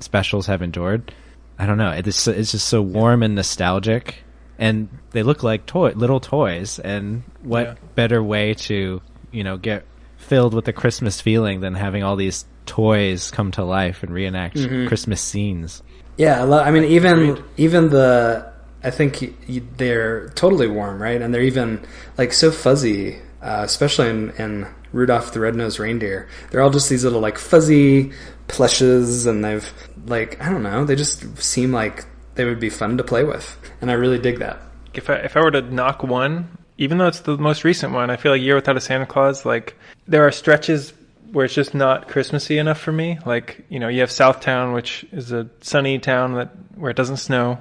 specials 0.00 0.46
have 0.46 0.62
endured. 0.62 1.12
I 1.58 1.66
don't 1.66 1.78
know. 1.78 1.90
It's 1.90 2.26
it's 2.26 2.52
just 2.52 2.66
so 2.68 2.80
warm 2.82 3.22
and 3.22 3.34
nostalgic, 3.34 4.16
and 4.58 4.88
they 5.10 5.22
look 5.22 5.42
like 5.42 5.66
toy 5.66 5.92
little 5.94 6.18
toys. 6.20 6.78
And 6.78 7.22
what 7.42 7.66
Yeah. 7.66 7.74
better 7.94 8.22
way 8.22 8.54
to 8.54 9.00
you 9.32 9.44
know 9.44 9.56
get 9.56 9.84
filled 10.16 10.54
with 10.54 10.64
the 10.64 10.72
Christmas 10.72 11.20
feeling 11.20 11.60
than 11.60 11.74
having 11.74 12.02
all 12.02 12.16
these 12.16 12.44
toys 12.66 13.30
come 13.30 13.50
to 13.52 13.64
life 13.64 14.02
and 14.02 14.12
reenact 14.12 14.54
Christmas 14.86 15.20
scenes? 15.20 15.82
Yeah, 16.16 16.40
I, 16.40 16.44
lo- 16.44 16.62
I 16.62 16.70
mean, 16.70 16.84
even 16.84 17.42
even 17.56 17.90
the 17.90 18.52
I 18.84 18.90
think 18.90 19.18
y 19.20 19.32
y 19.48 19.62
they're 19.76 20.28
totally 20.30 20.68
warm, 20.68 21.00
right? 21.00 21.20
And 21.20 21.32
they're 21.34 21.42
even 21.42 21.84
like 22.18 22.32
so 22.32 22.50
fuzzy, 22.50 23.18
uh, 23.40 23.62
especially 23.64 24.10
in, 24.10 24.30
in 24.38 24.66
Rudolph 24.92 25.32
the 25.32 25.40
Red-Nosed 25.40 25.78
Reindeer. 25.78 26.28
They're 26.50 26.60
all 26.60 26.70
just 26.70 26.88
these 26.90 27.04
little 27.04 27.20
like 27.20 27.38
fuzzy 27.38 28.12
plushes, 28.48 29.26
and 29.26 29.44
they've 29.44 29.72
like 30.06 30.40
I 30.40 30.50
don't 30.50 30.62
know, 30.62 30.84
they 30.84 30.96
just 30.96 31.38
seem 31.38 31.72
like 31.72 32.04
they 32.34 32.44
would 32.44 32.60
be 32.60 32.70
fun 32.70 32.96
to 32.98 33.04
play 33.04 33.24
with, 33.24 33.56
and 33.80 33.90
I 33.90 33.94
really 33.94 34.18
dig 34.18 34.38
that. 34.40 34.60
If 34.94 35.08
I 35.08 35.14
if 35.14 35.36
I 35.36 35.40
were 35.40 35.50
to 35.50 35.62
knock 35.62 36.02
one, 36.02 36.58
even 36.82 36.98
though 36.98 37.06
it's 37.06 37.20
the 37.20 37.36
most 37.38 37.64
recent 37.64 37.92
one, 37.92 38.10
I 38.10 38.16
feel 38.16 38.32
like 38.32 38.42
Year 38.42 38.56
Without 38.56 38.76
a 38.76 38.80
Santa 38.80 39.06
Claus. 39.06 39.44
Like 39.46 39.76
there 40.08 40.26
are 40.26 40.32
stretches 40.32 40.92
where 41.30 41.44
it's 41.46 41.54
just 41.54 41.74
not 41.74 42.08
Christmassy 42.08 42.58
enough 42.58 42.78
for 42.80 42.92
me. 42.92 43.18
Like 43.24 43.64
you 43.68 43.78
know, 43.78 43.88
you 43.88 44.00
have 44.00 44.10
Southtown, 44.10 44.74
which 44.74 45.04
is 45.12 45.32
a 45.32 45.48
sunny 45.60 45.98
town 45.98 46.34
that 46.34 46.50
where 46.74 46.90
it 46.90 46.96
doesn't 46.96 47.18
snow. 47.18 47.58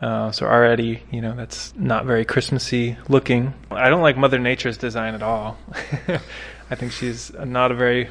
Uh, 0.00 0.30
so 0.32 0.46
already, 0.46 1.02
you 1.10 1.20
know, 1.20 1.34
that's 1.36 1.74
not 1.76 2.06
very 2.06 2.24
Christmassy 2.24 2.96
looking. 3.10 3.52
I 3.70 3.90
don't 3.90 4.00
like 4.00 4.16
Mother 4.16 4.38
Nature's 4.38 4.78
design 4.78 5.14
at 5.14 5.22
all. 5.22 5.58
I 6.70 6.74
think 6.74 6.92
she's 6.92 7.30
not 7.34 7.70
a 7.70 7.74
very 7.74 8.08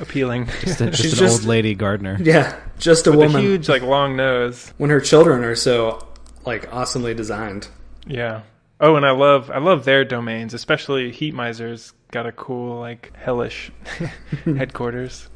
appealing. 0.00 0.46
Just, 0.62 0.80
a, 0.80 0.86
just 0.90 1.02
She's 1.02 1.12
an 1.14 1.18
just- 1.18 1.40
old 1.40 1.48
lady 1.48 1.74
gardener. 1.74 2.16
Yeah, 2.22 2.58
just 2.78 3.06
a 3.06 3.10
With 3.10 3.20
a 3.20 3.22
woman 3.24 3.42
huge, 3.42 3.68
like, 3.68 3.82
long 3.82 4.16
nose. 4.16 4.72
when 4.78 4.88
her 4.88 5.00
children 5.00 5.44
are 5.44 5.56
so 5.56 6.06
like 6.46 6.72
awesomely 6.72 7.12
designed. 7.12 7.68
Yeah. 8.06 8.40
Oh, 8.80 8.96
and 8.96 9.04
I 9.04 9.10
love 9.10 9.50
I 9.50 9.58
love 9.58 9.84
their 9.84 10.04
domains, 10.04 10.54
especially 10.54 11.12
Heat 11.12 11.34
Miser's 11.34 11.92
got 12.12 12.26
a 12.26 12.32
cool 12.32 12.80
like 12.80 13.12
hellish 13.16 13.70
headquarters. 14.44 15.28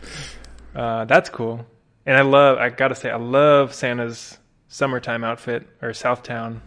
Uh, 0.74 1.04
that's 1.04 1.28
cool. 1.28 1.66
And 2.06 2.16
I 2.16 2.22
love 2.22 2.58
I 2.58 2.70
gotta 2.70 2.94
say 2.94 3.10
I 3.10 3.16
love 3.16 3.74
Santa's 3.74 4.38
summertime 4.68 5.22
outfit 5.24 5.68
or 5.82 5.90
Southtown 5.90 6.60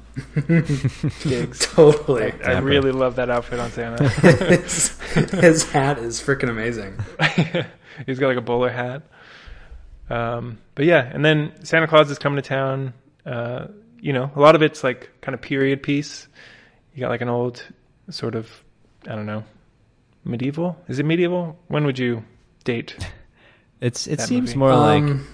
gigs. 1.23 1.59
Totally. 1.73 2.25
I 2.25 2.29
Dapper. 2.31 2.65
really 2.65 2.91
love 2.91 3.15
that 3.17 3.29
outfit 3.29 3.59
on 3.59 3.71
Santa. 3.71 4.07
his, 4.07 4.97
his 5.31 5.69
hat 5.69 5.97
is 5.97 6.21
freaking 6.21 6.49
amazing. 6.49 6.97
He's 8.05 8.19
got 8.19 8.27
like 8.27 8.37
a 8.37 8.41
bowler 8.41 8.69
hat. 8.69 9.01
Um, 10.09 10.59
but 10.75 10.85
yeah, 10.85 11.09
and 11.11 11.25
then 11.25 11.51
Santa 11.65 11.87
Claus 11.87 12.09
is 12.09 12.17
coming 12.19 12.41
to 12.41 12.47
town. 12.47 12.93
Uh, 13.25 13.67
you 13.99 14.13
know, 14.13 14.31
a 14.35 14.39
lot 14.39 14.55
of 14.55 14.61
it's 14.61 14.83
like 14.83 15.09
kind 15.21 15.33
of 15.35 15.41
period 15.41 15.83
piece. 15.83 16.27
You 16.97 17.01
got 17.01 17.10
like 17.10 17.21
an 17.21 17.29
old 17.29 17.63
sort 18.10 18.33
of, 18.33 18.49
I 19.07 19.13
don't 19.15 19.27
know, 19.27 19.43
medieval. 20.23 20.75
Is 20.88 20.97
it 20.97 21.05
medieval? 21.05 21.55
When 21.67 21.86
would 21.86 21.99
you 21.99 22.23
date? 22.63 22.97
It's 23.79 24.07
it 24.07 24.17
That 24.17 24.27
seems 24.27 24.55
movie. 24.55 24.57
more 24.57 24.75
like 24.75 25.03
Um, 25.03 25.27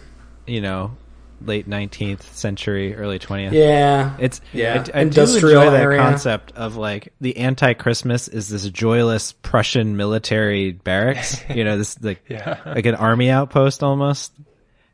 you 0.45 0.59
know 0.59 0.97
late 1.45 1.69
19th 1.69 2.23
century, 2.23 2.93
early 2.93 3.17
20th. 3.17 3.53
yeah, 3.53 4.17
It's 4.19 4.41
Yeah, 4.51 4.83
I, 4.93 4.99
I 4.99 5.03
do 5.05 5.21
enjoy 5.21 5.69
that 5.71 5.81
area. 5.81 5.99
concept 6.01 6.51
of 6.57 6.75
like 6.75 7.13
the 7.21 7.37
anti-Christmas 7.37 8.27
is 8.27 8.49
this 8.49 8.67
joyless 8.69 9.31
Prussian 9.31 9.95
military 9.95 10.73
barracks. 10.73 11.41
you 11.55 11.63
know, 11.63 11.77
this 11.77 12.01
like 12.03 12.25
Yeah. 12.27 12.59
like 12.65 12.85
an 12.85 12.95
army 12.95 13.29
outpost 13.29 13.81
almost. 13.81 14.33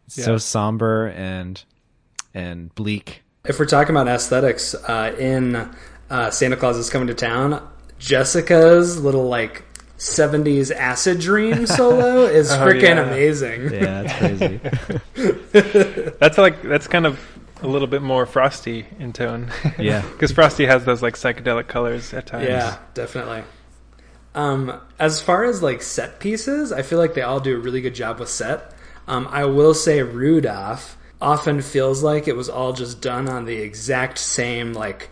It's 0.06 0.24
so 0.24 0.38
somber 0.38 1.08
and 1.08 1.64
and 2.36 2.74
bleak. 2.76 3.24
if 3.46 3.58
we're 3.58 3.66
talking 3.66 3.96
about 3.96 4.08
aesthetics, 4.08 4.76
uh, 4.76 5.16
in 5.18 5.68
uh, 6.10 6.32
Santa 6.32 6.56
Claus 6.58 6.78
is 6.78 6.90
coming 6.90 7.08
to 7.08 7.14
town, 7.14 7.68
Jessica's 8.00 9.00
little 9.02 9.28
like 9.28 9.64
'70s 9.98 10.72
acid 10.74 11.20
dream 11.20 11.66
solo 11.68 12.24
is 12.26 12.52
Oh, 12.52 12.60
freaking 12.60 12.96
yeah. 12.96 13.02
amazing. 13.08 13.62
Yeah, 13.74 14.02
that's 14.04 14.18
crazy. 14.18 14.60
That's 16.20 16.38
like 16.38 16.62
that's 16.62 16.88
kind 16.88 17.06
of 17.06 17.20
a 17.62 17.68
little 17.68 17.88
bit 17.88 18.02
more 18.02 18.26
frosty 18.26 18.86
in 19.00 19.12
tone. 19.14 19.52
Yeah. 19.78 20.02
because 20.12 20.32
frosty 20.32 20.66
has 20.66 20.86
those 20.86 21.02
like 21.02 21.16
psychedelic 21.16 21.68
colors 21.68 22.14
at 22.14 22.26
times. 22.28 22.48
Yeah, 22.48 22.78
definitely. 22.94 23.44
Um, 24.36 24.80
as 25.00 25.22
far 25.22 25.44
as 25.44 25.62
like 25.62 25.82
set 25.82 26.20
pieces, 26.20 26.72
I 26.72 26.82
feel 26.84 27.00
like 27.00 27.14
they 27.16 27.22
all 27.22 27.40
do 27.42 27.56
a 27.56 27.60
really 27.60 27.82
good 27.82 27.96
job 27.96 28.20
with 28.20 28.30
set. 28.30 28.74
Um, 29.08 29.28
I 29.32 29.46
will 29.46 29.74
say 29.74 30.02
Rudolph 30.04 30.98
often 31.22 31.62
feels 31.62 32.02
like 32.04 32.28
it 32.30 32.36
was 32.38 32.48
all 32.48 32.72
just 32.74 33.02
done 33.02 33.28
on 33.28 33.44
the 33.46 33.58
exact 33.58 34.18
same 34.20 34.72
like, 34.74 35.10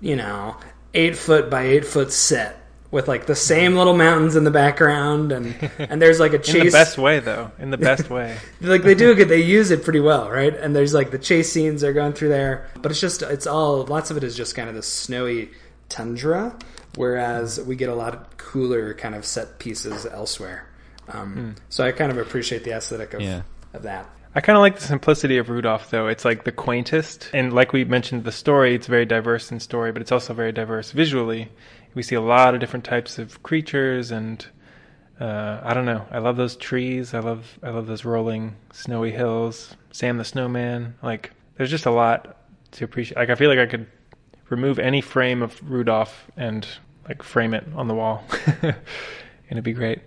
you 0.00 0.16
know, 0.16 0.56
eight 0.94 1.16
foot 1.16 1.50
by 1.50 1.62
eight 1.64 1.84
foot 1.84 2.12
set 2.12 2.62
with 2.90 3.08
like 3.08 3.26
the 3.26 3.34
same 3.34 3.74
little 3.74 3.96
mountains 3.96 4.36
in 4.36 4.44
the 4.44 4.50
background 4.50 5.32
and 5.32 5.54
and 5.78 6.00
there's 6.00 6.20
like 6.20 6.32
a 6.32 6.38
chase 6.38 6.54
In 6.54 6.66
the 6.66 6.70
best 6.72 6.98
way, 6.98 7.18
though. 7.20 7.50
In 7.58 7.70
the 7.70 7.76
best 7.76 8.08
way. 8.08 8.38
like 8.60 8.82
they 8.82 8.94
do 8.94 9.14
good 9.14 9.28
they 9.28 9.42
use 9.42 9.70
it 9.70 9.82
pretty 9.84 10.00
well 10.00 10.30
right 10.30 10.54
and 10.56 10.74
there's 10.74 10.94
like 10.94 11.10
the 11.10 11.18
chase 11.18 11.50
scenes 11.52 11.82
are 11.82 11.92
going 11.92 12.12
through 12.12 12.28
there 12.28 12.68
but 12.80 12.90
it's 12.92 13.00
just 13.00 13.22
it's 13.22 13.46
all 13.46 13.84
lots 13.86 14.10
of 14.10 14.16
it 14.16 14.24
is 14.24 14.36
just 14.36 14.54
kind 14.54 14.68
of 14.68 14.74
the 14.74 14.82
snowy 14.82 15.50
tundra 15.88 16.56
whereas 16.96 17.60
we 17.60 17.76
get 17.76 17.88
a 17.88 17.94
lot 17.94 18.14
of 18.14 18.36
cooler 18.38 18.94
kind 18.94 19.14
of 19.14 19.26
set 19.26 19.58
pieces 19.58 20.06
elsewhere 20.06 20.66
um, 21.08 21.54
so 21.68 21.84
i 21.84 21.92
kind 21.92 22.10
of 22.10 22.18
appreciate 22.18 22.64
the 22.64 22.70
aesthetic 22.72 23.14
of, 23.14 23.20
Yeah. 23.20 23.42
of 23.74 23.82
that 23.82 24.08
I 24.36 24.42
kind 24.42 24.54
of 24.54 24.60
like 24.60 24.74
the 24.74 24.82
simplicity 24.82 25.38
of 25.38 25.48
Rudolph, 25.48 25.88
though. 25.88 26.08
It's 26.08 26.26
like 26.26 26.44
the 26.44 26.52
quaintest, 26.52 27.30
and 27.32 27.54
like 27.54 27.72
we 27.72 27.86
mentioned, 27.86 28.24
the 28.24 28.32
story. 28.32 28.74
It's 28.74 28.86
very 28.86 29.06
diverse 29.06 29.50
in 29.50 29.60
story, 29.60 29.92
but 29.92 30.02
it's 30.02 30.12
also 30.12 30.34
very 30.34 30.52
diverse 30.52 30.90
visually. 30.92 31.48
We 31.94 32.02
see 32.02 32.16
a 32.16 32.20
lot 32.20 32.52
of 32.52 32.60
different 32.60 32.84
types 32.84 33.18
of 33.18 33.42
creatures, 33.42 34.10
and 34.10 34.46
uh, 35.18 35.60
I 35.62 35.72
don't 35.72 35.86
know. 35.86 36.04
I 36.10 36.18
love 36.18 36.36
those 36.36 36.54
trees. 36.54 37.14
I 37.14 37.20
love 37.20 37.58
I 37.62 37.70
love 37.70 37.86
those 37.86 38.04
rolling 38.04 38.56
snowy 38.74 39.10
hills. 39.10 39.74
Sam 39.90 40.18
the 40.18 40.24
Snowman. 40.24 40.96
Like, 41.02 41.30
there's 41.56 41.70
just 41.70 41.86
a 41.86 41.90
lot 41.90 42.36
to 42.72 42.84
appreciate. 42.84 43.16
Like, 43.16 43.30
I 43.30 43.36
feel 43.36 43.48
like 43.48 43.58
I 43.58 43.64
could 43.64 43.86
remove 44.50 44.78
any 44.78 45.00
frame 45.00 45.40
of 45.40 45.58
Rudolph 45.62 46.30
and 46.36 46.68
like 47.08 47.22
frame 47.22 47.54
it 47.54 47.66
on 47.74 47.88
the 47.88 47.94
wall, 47.94 48.22
and 48.62 48.76
it'd 49.50 49.64
be 49.64 49.72
great. 49.72 50.02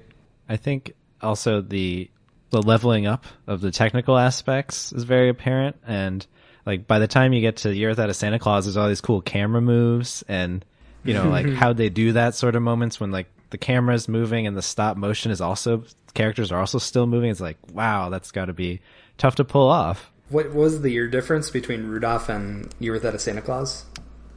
I 0.48 0.56
think 0.56 0.94
also 1.20 1.62
the 1.62 2.12
the 2.50 2.62
leveling 2.62 3.06
up 3.06 3.26
of 3.48 3.62
the 3.62 3.72
technical 3.72 4.18
aspects 4.18 4.92
is 4.92 5.04
very 5.04 5.30
apparent. 5.30 5.76
And 5.86 6.26
like 6.66 6.88
by 6.88 7.00
the 7.00 7.08
time 7.08 7.34
you 7.34 7.42
get 7.42 7.58
to 7.58 7.76
Year 7.76 7.90
Without 7.90 8.10
a 8.10 8.14
Santa 8.14 8.40
Claus 8.40 8.66
there's 8.66 8.78
all 8.78 8.88
these 8.88 9.02
cool 9.02 9.22
camera 9.22 9.62
moves 9.62 10.24
and 10.28 10.64
you 11.04 11.14
know 11.14 11.30
like 11.30 11.50
how 11.54 11.74
they 11.74 11.90
do 11.90 12.14
that 12.14 12.36
sort 12.36 12.56
of 12.56 12.62
moments 12.62 13.00
when 13.00 13.12
like 13.12 13.28
the 13.50 13.58
camera's 13.58 14.08
moving 14.08 14.46
and 14.46 14.56
the 14.56 14.62
stop 14.62 14.98
motion 14.98 15.32
is 15.32 15.42
also 15.42 15.84
characters 16.14 16.52
are 16.52 16.60
also 16.60 16.78
still 16.78 17.08
moving. 17.08 17.30
It's 17.30 17.42
like 17.42 17.58
wow 17.74 18.10
that's 18.10 18.32
got 18.32 18.46
to 18.46 18.54
be 18.54 18.82
tough 19.18 19.36
to 19.36 19.46
pull 19.46 19.70
off. 19.70 20.12
What 20.30 20.54
was 20.54 20.82
the 20.82 20.92
year 20.92 21.08
difference 21.08 21.50
between 21.50 21.88
rudolph 21.88 22.30
and 22.30 22.74
year 22.80 22.94
without 22.94 23.16
a 23.16 23.20
santa 23.20 23.42
claus? 23.42 23.86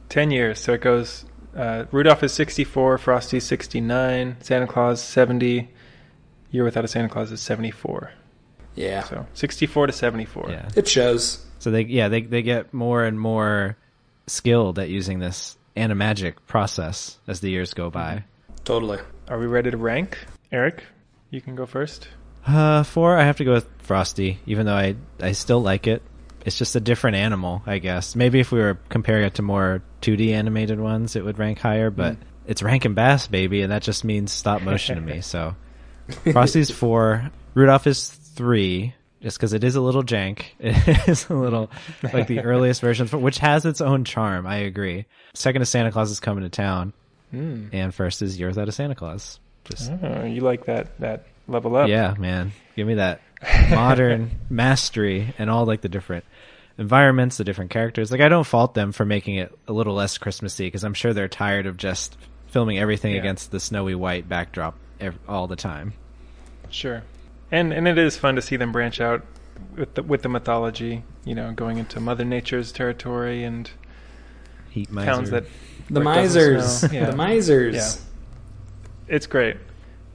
10 0.09 0.31
years. 0.31 0.59
So 0.59 0.73
it 0.73 0.81
goes 0.81 1.25
uh, 1.55 1.85
Rudolph 1.91 2.23
is 2.23 2.33
64, 2.33 2.97
Frosty 2.97 3.39
69, 3.39 4.37
Santa 4.41 4.67
Claus 4.67 5.03
70, 5.03 5.69
Year 6.53 6.63
Without 6.63 6.85
a 6.85 6.87
Santa 6.87 7.09
Claus 7.09 7.31
is 7.33 7.41
74. 7.41 8.11
yeah 8.75 9.03
So 9.03 9.25
64 9.33 9.87
to 9.87 9.93
74. 9.93 10.47
yeah 10.49 10.69
it 10.75 10.87
shows 10.87 11.45
so 11.59 11.69
they 11.71 11.81
yeah 11.81 12.07
they 12.07 12.21
they 12.21 12.41
get 12.41 12.73
more 12.73 13.03
and 13.03 13.19
more 13.19 13.75
skilled 14.27 14.79
at 14.79 14.87
using 14.89 15.19
this 15.19 15.57
animagic 15.75 16.35
process 16.47 17.17
as 17.27 17.39
the 17.41 17.49
years 17.49 17.73
go 17.73 17.89
by 17.89 18.23
totally 18.63 18.99
Are 19.27 19.37
we 19.39 19.45
ready 19.47 19.69
to 19.71 19.77
rank? 19.77 20.17
Eric, 20.51 20.83
you 21.31 21.41
can 21.41 21.55
go 21.55 21.65
first. 21.65 22.07
Uh, 22.45 22.83
four. 22.83 23.17
I 23.17 23.23
have 23.23 23.37
to 23.37 23.43
go 23.45 23.53
with 23.53 23.67
Frosty, 23.79 24.37
even 24.45 24.65
though 24.67 24.75
I 24.75 24.95
I 25.19 25.31
still 25.31 25.61
like 25.61 25.87
it. 25.87 26.01
It's 26.45 26.57
just 26.57 26.75
a 26.75 26.79
different 26.79 27.15
animal, 27.17 27.63
I 27.65 27.79
guess. 27.79 28.15
Maybe 28.15 28.39
if 28.41 28.51
we 28.51 28.59
were 28.59 28.77
comparing 28.89 29.25
it 29.25 29.33
to 29.35 29.41
more 29.41 29.81
2D 30.01 30.31
animated 30.33 30.79
ones, 30.79 31.15
it 31.15 31.23
would 31.25 31.39
rank 31.39 31.59
higher. 31.59 31.89
But 31.89 32.17
it's 32.45 32.61
Rankin 32.61 32.93
Bass, 32.93 33.27
baby, 33.27 33.61
and 33.63 33.71
that 33.71 33.81
just 33.81 34.03
means 34.03 34.31
stop 34.31 34.61
motion 34.61 34.95
to 34.97 35.01
me. 35.01 35.21
So 35.33 35.55
Frosty's 36.31 36.69
four. 36.71 37.29
Rudolph 37.53 37.87
is 37.87 38.09
three, 38.09 38.93
just 39.21 39.37
because 39.37 39.53
it 39.53 39.63
is 39.63 39.75
a 39.75 39.81
little 39.81 40.03
jank. 40.03 40.43
It 40.59 41.07
is 41.07 41.29
a 41.29 41.33
little 41.35 41.69
like 42.13 42.27
the 42.27 42.41
earliest 42.41 42.81
version, 42.81 43.07
which 43.21 43.37
has 43.39 43.65
its 43.65 43.81
own 43.81 44.03
charm. 44.05 44.45
I 44.47 44.57
agree. 44.57 45.05
Second 45.33 45.61
is 45.61 45.69
Santa 45.69 45.91
Claus 45.91 46.11
is 46.11 46.19
coming 46.19 46.43
to 46.43 46.49
town, 46.49 46.93
Hmm. 47.31 47.67
and 47.71 47.93
first 47.93 48.21
is 48.21 48.37
Year 48.39 48.49
Without 48.49 48.67
a 48.69 48.71
Santa 48.71 48.95
Claus. 48.95 49.39
Just 49.65 49.91
Oh, 50.03 50.25
you 50.25 50.41
like 50.41 50.65
that 50.65 50.99
that 50.99 51.25
level 51.47 51.75
up? 51.75 51.87
yeah, 51.87 52.15
man, 52.17 52.51
give 52.75 52.85
me 52.87 52.95
that 52.95 53.21
modern 53.69 54.31
mastery 54.49 55.33
and 55.37 55.49
all 55.49 55.65
like 55.65 55.81
the 55.81 55.89
different 55.89 56.25
environments, 56.77 57.37
the 57.37 57.43
different 57.43 57.71
characters. 57.71 58.11
Like 58.11 58.21
I 58.21 58.29
don't 58.29 58.45
fault 58.45 58.73
them 58.73 58.91
for 58.91 59.05
making 59.05 59.35
it 59.35 59.57
a 59.67 59.73
little 59.73 59.93
less 59.93 60.17
Christmassy 60.17 60.65
because 60.67 60.83
I'm 60.83 60.93
sure 60.93 61.13
they're 61.13 61.27
tired 61.27 61.65
of 61.65 61.77
just 61.77 62.17
filming 62.47 62.77
everything 62.77 63.13
Yeah. 63.13 63.19
against 63.19 63.51
the 63.51 63.59
snowy 63.59 63.95
white 63.95 64.27
backdrop 64.27 64.75
ev- 65.03 65.19
all 65.27 65.47
the 65.47 65.55
time. 65.55 65.93
Sure. 66.69 67.03
And 67.51 67.71
and 67.73 67.87
it 67.87 67.97
is 67.97 68.17
fun 68.17 68.35
to 68.35 68.41
see 68.41 68.55
them 68.55 68.71
branch 68.71 68.99
out 68.99 69.23
with 69.75 69.93
the 69.95 70.03
with 70.03 70.21
the 70.23 70.29
mythology. 70.29 71.03
You 71.25 71.35
know, 71.35 71.51
going 71.51 71.77
into 71.77 71.99
Mother 71.99 72.25
Nature's 72.25 72.71
territory 72.71 73.43
and 73.43 73.69
Heat 74.71 74.89
miser. 74.91 75.05
towns 75.11 75.29
that 75.29 75.43
The 75.89 75.99
where 76.01 76.03
misers. 76.15 76.91
Yeah. 76.91 77.05
The 77.11 77.15
misers. 77.15 77.75
Yeah. 77.75 77.91
it's 79.07 79.27
great. 79.27 79.57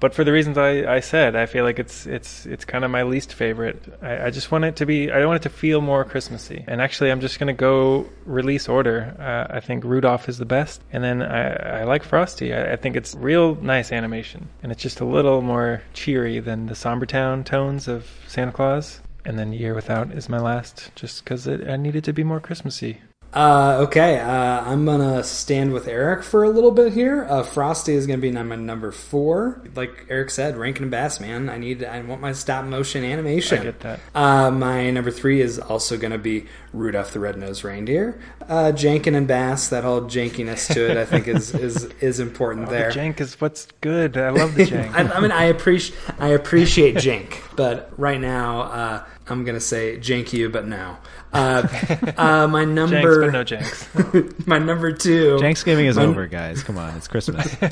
But 0.01 0.15
for 0.15 0.25
the 0.25 0.33
reasons 0.33 0.57
I, 0.57 0.97
I 0.97 1.01
said, 1.01 1.35
I 1.35 1.47
feel 1.47 1.65
like 1.65 1.79
it's 1.79 2.07
it's 2.07 2.47
it's 2.47 2.65
kind 2.65 2.85
of 2.85 2.91
my 2.91 3.03
least 3.03 3.33
favorite. 3.35 3.83
I, 4.01 4.27
I 4.27 4.31
just 4.31 4.51
want 4.51 4.65
it 4.65 4.77
to 4.77 4.87
be. 4.87 5.11
I 5.11 5.25
want 5.27 5.45
it 5.45 5.49
to 5.49 5.55
feel 5.55 5.81
more 5.81 6.05
Christmassy. 6.05 6.65
And 6.69 6.81
actually, 6.81 7.11
I'm 7.11 7.21
just 7.21 7.39
gonna 7.39 7.53
go 7.53 8.09
release 8.25 8.69
order. 8.69 9.17
Uh, 9.19 9.57
I 9.57 9.61
think 9.61 9.85
Rudolph 9.85 10.29
is 10.29 10.39
the 10.39 10.45
best, 10.45 10.83
and 10.93 11.03
then 11.03 11.23
I, 11.23 11.81
I 11.81 11.85
like 11.85 12.05
Frosty. 12.05 12.55
I, 12.55 12.75
I 12.75 12.77
think 12.77 12.97
it's 12.97 13.15
real 13.15 13.57
nice 13.57 13.91
animation, 13.91 14.49
and 14.63 14.71
it's 14.71 14.83
just 14.83 15.01
a 15.01 15.05
little 15.05 15.43
more 15.43 15.83
cheery 15.95 16.39
than 16.39 16.67
the 16.67 16.75
somber 16.75 17.07
town 17.07 17.45
tones 17.45 17.89
of 17.89 18.09
Santa 18.29 18.53
Claus. 18.53 19.01
And 19.25 19.39
then 19.39 19.53
Year 19.53 19.75
Without 19.75 20.13
is 20.13 20.29
my 20.29 20.39
last, 20.39 20.91
just 20.95 21.23
because 21.23 21.47
I 21.47 21.77
needed 21.77 22.05
to 22.05 22.15
be 22.15 22.25
more 22.25 22.41
Christmassy. 22.41 23.03
Uh, 23.33 23.81
okay, 23.83 24.19
uh, 24.19 24.31
I'm 24.65 24.87
gonna 24.87 25.23
stand 25.23 25.75
with 25.75 25.87
Eric 25.87 26.25
for 26.25 26.45
a 26.45 26.49
little 26.49 26.71
bit 26.71 26.95
here. 26.95 27.27
Uh, 27.29 27.43
Frosty 27.43 27.93
is 27.93 28.07
gonna 28.07 28.19
be 28.19 28.33
my 28.33 28.43
number 28.57 28.91
four. 28.91 29.61
Like 29.75 30.07
Eric 30.09 30.31
said, 30.31 30.57
Rankin 30.57 30.85
and 30.85 30.91
Bass, 30.91 31.21
man. 31.21 31.51
I 31.51 31.59
need, 31.59 31.85
I 31.85 32.01
want 32.01 32.23
my 32.23 32.33
stop 32.33 32.65
motion 32.65 33.05
animation. 33.05 33.59
I 33.59 33.63
get 33.65 33.81
that. 33.81 34.01
Uh, 34.15 34.51
my 34.51 34.91
number 34.91 35.11
three 35.11 35.43
is 35.43 35.59
also 35.59 35.99
gonna 35.99 36.17
be 36.17 36.47
Rudolph 36.73 37.13
the 37.13 37.21
Red-Nosed 37.21 37.65
Reindeer. 37.65 38.19
Uh, 38.49 38.73
Jankin 38.73 39.15
and 39.15 39.29
Bass, 39.29 39.69
that 39.69 39.85
whole 39.85 40.01
jankiness 40.03 40.73
to 40.73 40.91
it, 40.91 40.97
I 40.97 41.05
think 41.05 41.29
is 41.29 41.55
is 41.55 41.85
is 42.01 42.21
important 42.21 42.69
Oh, 42.69 42.71
there. 42.71 42.91
The 42.91 42.99
jank 42.99 43.21
is 43.21 43.39
what's 43.43 43.69
good. 43.83 44.17
I 44.17 44.31
love 44.31 44.55
the 44.55 44.65
jank. 44.67 44.91
I, 44.95 45.03
I 45.03 45.21
mean, 45.21 45.33
I 45.33 45.45
appreciate 45.45 45.99
I 46.19 46.29
appreciate 46.29 46.95
jank, 46.97 47.37
but 47.57 47.93
right 47.99 48.21
now 48.21 48.63
uh, 48.63 49.05
I'm 49.31 49.45
gonna 49.45 49.61
say 49.61 49.99
jank 49.99 50.33
you, 50.33 50.49
but 50.49 50.67
now. 50.67 50.99
Uh, 51.33 51.67
uh, 52.17 52.47
my 52.49 52.65
number, 52.65 53.31
Janks, 53.31 53.33
but 53.33 53.33
no 53.33 53.45
janks. 53.45 54.47
my 54.47 54.59
number 54.59 54.93
two, 54.93 55.39
Thanksgiving 55.39 55.87
is 55.87 55.97
My- 55.97 56.05
over, 56.05 56.27
guys. 56.27 56.63
Come 56.63 56.79
on, 56.79 56.97
it's 56.97 57.09
Christmas. 57.09 57.55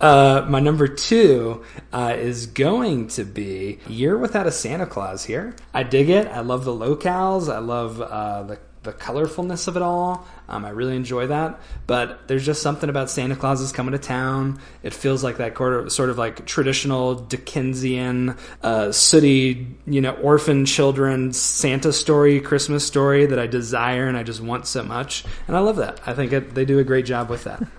Uh, 0.00 0.44
my 0.48 0.60
number 0.60 0.88
two 0.88 1.62
uh, 1.92 2.14
is 2.16 2.46
going 2.46 3.08
to 3.08 3.24
be 3.24 3.78
Year 3.86 4.16
Without 4.18 4.46
a 4.46 4.50
Santa 4.50 4.86
Claus 4.86 5.24
here. 5.24 5.54
I 5.72 5.82
dig 5.82 6.08
it. 6.10 6.26
I 6.28 6.40
love 6.40 6.64
the 6.64 6.72
locales. 6.72 7.52
I 7.52 7.58
love 7.58 8.00
uh, 8.00 8.42
the, 8.44 8.58
the 8.84 8.92
colorfulness 8.92 9.66
of 9.66 9.76
it 9.76 9.82
all. 9.82 10.26
Um, 10.48 10.64
I 10.64 10.70
really 10.70 10.94
enjoy 10.94 11.26
that. 11.26 11.60
But 11.86 12.28
there's 12.28 12.46
just 12.46 12.62
something 12.62 12.88
about 12.88 13.10
Santa 13.10 13.34
Claus 13.34 13.60
is 13.60 13.72
coming 13.72 13.92
to 13.92 13.98
town. 13.98 14.60
It 14.82 14.94
feels 14.94 15.24
like 15.24 15.38
that 15.38 15.56
sort 15.56 16.10
of 16.10 16.18
like 16.18 16.46
traditional 16.46 17.14
Dickensian, 17.14 18.36
uh, 18.62 18.92
sooty, 18.92 19.66
you 19.86 20.00
know, 20.00 20.12
orphan 20.12 20.66
children 20.66 21.32
Santa 21.32 21.92
story, 21.92 22.40
Christmas 22.40 22.86
story 22.86 23.26
that 23.26 23.38
I 23.38 23.46
desire 23.46 24.06
and 24.06 24.16
I 24.16 24.22
just 24.22 24.40
want 24.40 24.66
so 24.66 24.82
much. 24.82 25.24
And 25.48 25.56
I 25.56 25.60
love 25.60 25.76
that. 25.76 26.00
I 26.06 26.14
think 26.14 26.32
it, 26.32 26.54
they 26.54 26.64
do 26.64 26.78
a 26.78 26.84
great 26.84 27.06
job 27.06 27.28
with 27.30 27.44
that. 27.44 27.62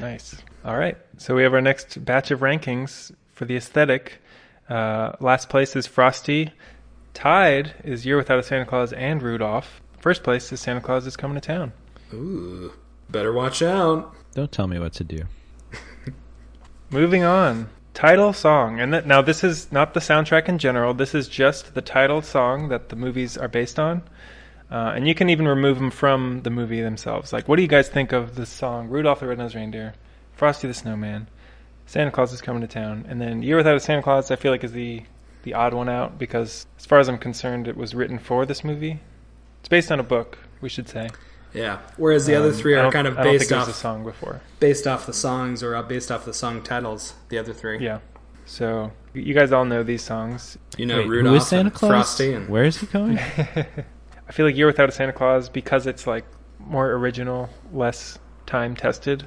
Nice. 0.00 0.36
All 0.64 0.76
right. 0.76 0.96
So 1.18 1.34
we 1.34 1.42
have 1.42 1.54
our 1.54 1.60
next 1.60 2.04
batch 2.04 2.30
of 2.30 2.40
rankings 2.40 3.14
for 3.32 3.44
the 3.44 3.56
aesthetic. 3.56 4.20
Uh, 4.68 5.12
last 5.20 5.48
place 5.48 5.76
is 5.76 5.86
Frosty. 5.86 6.52
Tied 7.14 7.74
is 7.84 8.04
Year 8.04 8.16
Without 8.16 8.38
a 8.38 8.42
Santa 8.42 8.66
Claus 8.66 8.92
and 8.92 9.22
Rudolph. 9.22 9.80
First 10.06 10.22
place 10.22 10.52
is 10.52 10.60
Santa 10.60 10.80
Claus 10.80 11.04
is 11.04 11.16
Coming 11.16 11.34
to 11.34 11.40
Town. 11.40 11.72
Ooh, 12.14 12.72
better 13.10 13.32
watch 13.32 13.60
out. 13.60 14.14
Don't 14.34 14.52
tell 14.52 14.68
me 14.68 14.78
what 14.78 14.92
to 14.92 15.02
do. 15.02 15.24
Moving 16.90 17.24
on. 17.24 17.70
Title 17.92 18.32
song. 18.32 18.78
And 18.78 18.94
that, 18.94 19.08
now 19.08 19.20
this 19.20 19.42
is 19.42 19.72
not 19.72 19.94
the 19.94 19.98
soundtrack 19.98 20.48
in 20.48 20.58
general. 20.58 20.94
This 20.94 21.12
is 21.12 21.26
just 21.26 21.74
the 21.74 21.82
title 21.82 22.22
song 22.22 22.68
that 22.68 22.88
the 22.88 22.94
movies 22.94 23.36
are 23.36 23.48
based 23.48 23.80
on. 23.80 24.02
Uh, 24.70 24.92
and 24.94 25.08
you 25.08 25.14
can 25.16 25.28
even 25.28 25.48
remove 25.48 25.78
them 25.80 25.90
from 25.90 26.42
the 26.42 26.50
movie 26.50 26.82
themselves. 26.82 27.32
Like, 27.32 27.48
what 27.48 27.56
do 27.56 27.62
you 27.62 27.68
guys 27.68 27.88
think 27.88 28.12
of 28.12 28.36
the 28.36 28.46
song 28.46 28.86
Rudolph 28.88 29.18
the 29.18 29.26
Red-Nosed 29.26 29.56
Reindeer, 29.56 29.94
Frosty 30.34 30.68
the 30.68 30.74
Snowman, 30.74 31.26
Santa 31.86 32.12
Claus 32.12 32.32
is 32.32 32.40
Coming 32.40 32.62
to 32.62 32.68
Town, 32.68 33.06
and 33.08 33.20
then 33.20 33.42
Year 33.42 33.56
Without 33.56 33.74
a 33.74 33.80
Santa 33.80 34.04
Claus? 34.04 34.30
I 34.30 34.36
feel 34.36 34.52
like 34.52 34.62
is 34.62 34.70
the 34.70 35.02
the 35.42 35.54
odd 35.54 35.74
one 35.74 35.88
out 35.88 36.16
because, 36.16 36.64
as 36.78 36.86
far 36.86 37.00
as 37.00 37.08
I'm 37.08 37.18
concerned, 37.18 37.66
it 37.66 37.76
was 37.76 37.92
written 37.92 38.20
for 38.20 38.46
this 38.46 38.62
movie. 38.62 39.00
It's 39.66 39.68
based 39.68 39.90
on 39.90 39.98
a 39.98 40.04
book, 40.04 40.38
we 40.60 40.68
should 40.68 40.88
say. 40.88 41.08
Yeah. 41.52 41.80
Whereas 41.96 42.24
the 42.24 42.36
other 42.36 42.50
Um, 42.50 42.54
three 42.54 42.74
are 42.74 42.88
kind 42.92 43.08
of 43.08 43.18
I 43.18 43.24
don't 43.24 43.32
think 43.32 43.40
based 43.40 43.50
there 43.50 43.58
was 43.58 43.66
a 43.66 43.70
off 43.72 43.76
song 43.76 44.04
before. 44.04 44.40
based 44.60 44.86
off 44.86 45.06
the 45.06 45.12
songs 45.12 45.60
or 45.60 45.74
uh, 45.74 45.82
based 45.82 46.12
off 46.12 46.24
the 46.24 46.32
song 46.32 46.62
titles. 46.62 47.14
The 47.30 47.38
other 47.38 47.52
three. 47.52 47.80
Yeah. 47.80 47.98
So 48.44 48.92
you 49.12 49.34
guys 49.34 49.50
all 49.50 49.64
know 49.64 49.82
these 49.82 50.02
songs. 50.02 50.56
You 50.76 50.86
know, 50.86 50.98
Wait, 50.98 51.08
Rudolph 51.08 51.32
who 51.32 51.36
is 51.38 51.48
Santa 51.48 51.62
and 51.70 51.74
Claus? 51.74 51.90
Frosty 51.90 52.32
and 52.32 52.48
Where 52.48 52.62
is 52.62 52.76
he 52.76 52.86
going? 52.86 53.18
I 54.28 54.32
feel 54.32 54.46
like 54.46 54.54
Year 54.54 54.68
Without 54.68 54.88
a 54.88 54.92
Santa 54.92 55.12
Claus 55.12 55.48
because 55.48 55.88
it's 55.88 56.06
like 56.06 56.26
more 56.60 56.92
original, 56.92 57.50
less 57.72 58.20
time 58.46 58.76
tested. 58.76 59.26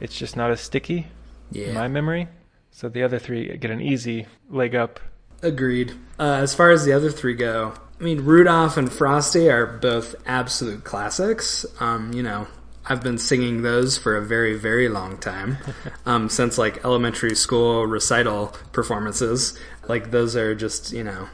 It's 0.00 0.16
just 0.18 0.38
not 0.38 0.50
as 0.50 0.62
sticky 0.62 1.08
in 1.52 1.74
my 1.74 1.86
memory. 1.86 2.28
So 2.70 2.88
the 2.88 3.02
other 3.02 3.18
three 3.18 3.58
get 3.58 3.70
an 3.70 3.82
easy 3.82 4.26
leg 4.48 4.74
up. 4.74 5.00
Agreed. 5.42 5.92
Uh, 6.18 6.38
as 6.40 6.54
far 6.54 6.70
as 6.70 6.86
the 6.86 6.94
other 6.94 7.10
three 7.10 7.34
go, 7.34 7.74
I 8.00 8.02
mean, 8.02 8.24
Rudolph 8.24 8.78
and 8.78 8.90
Frosty 8.90 9.50
are 9.50 9.66
both 9.66 10.14
absolute 10.24 10.84
classics. 10.84 11.66
Um, 11.80 12.14
you 12.14 12.22
know, 12.22 12.46
I've 12.86 13.02
been 13.02 13.18
singing 13.18 13.60
those 13.60 13.98
for 13.98 14.16
a 14.16 14.24
very, 14.24 14.56
very 14.56 14.88
long 14.88 15.18
time, 15.18 15.58
um, 16.06 16.30
since 16.30 16.56
like 16.56 16.82
elementary 16.82 17.34
school 17.34 17.86
recital 17.86 18.54
performances. 18.72 19.58
Like 19.86 20.12
those 20.12 20.34
are 20.34 20.54
just, 20.54 20.92
you 20.92 21.04
know, 21.04 21.28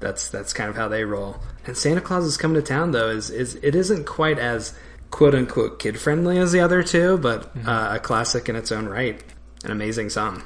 that's 0.00 0.28
that's 0.28 0.52
kind 0.52 0.68
of 0.68 0.74
how 0.74 0.88
they 0.88 1.04
roll. 1.04 1.36
And 1.66 1.76
Santa 1.76 2.00
Claus 2.00 2.24
is 2.24 2.36
coming 2.36 2.60
to 2.60 2.66
town 2.66 2.90
though 2.90 3.10
is 3.10 3.30
is 3.30 3.54
it 3.62 3.76
isn't 3.76 4.04
quite 4.04 4.40
as 4.40 4.76
quote 5.10 5.36
unquote 5.36 5.78
kid 5.78 6.00
friendly 6.00 6.38
as 6.38 6.50
the 6.50 6.60
other 6.60 6.82
two, 6.82 7.18
but 7.18 7.52
uh, 7.64 7.90
a 7.94 8.00
classic 8.00 8.48
in 8.48 8.56
its 8.56 8.72
own 8.72 8.86
right. 8.86 9.22
An 9.64 9.70
amazing 9.70 10.10
song. 10.10 10.42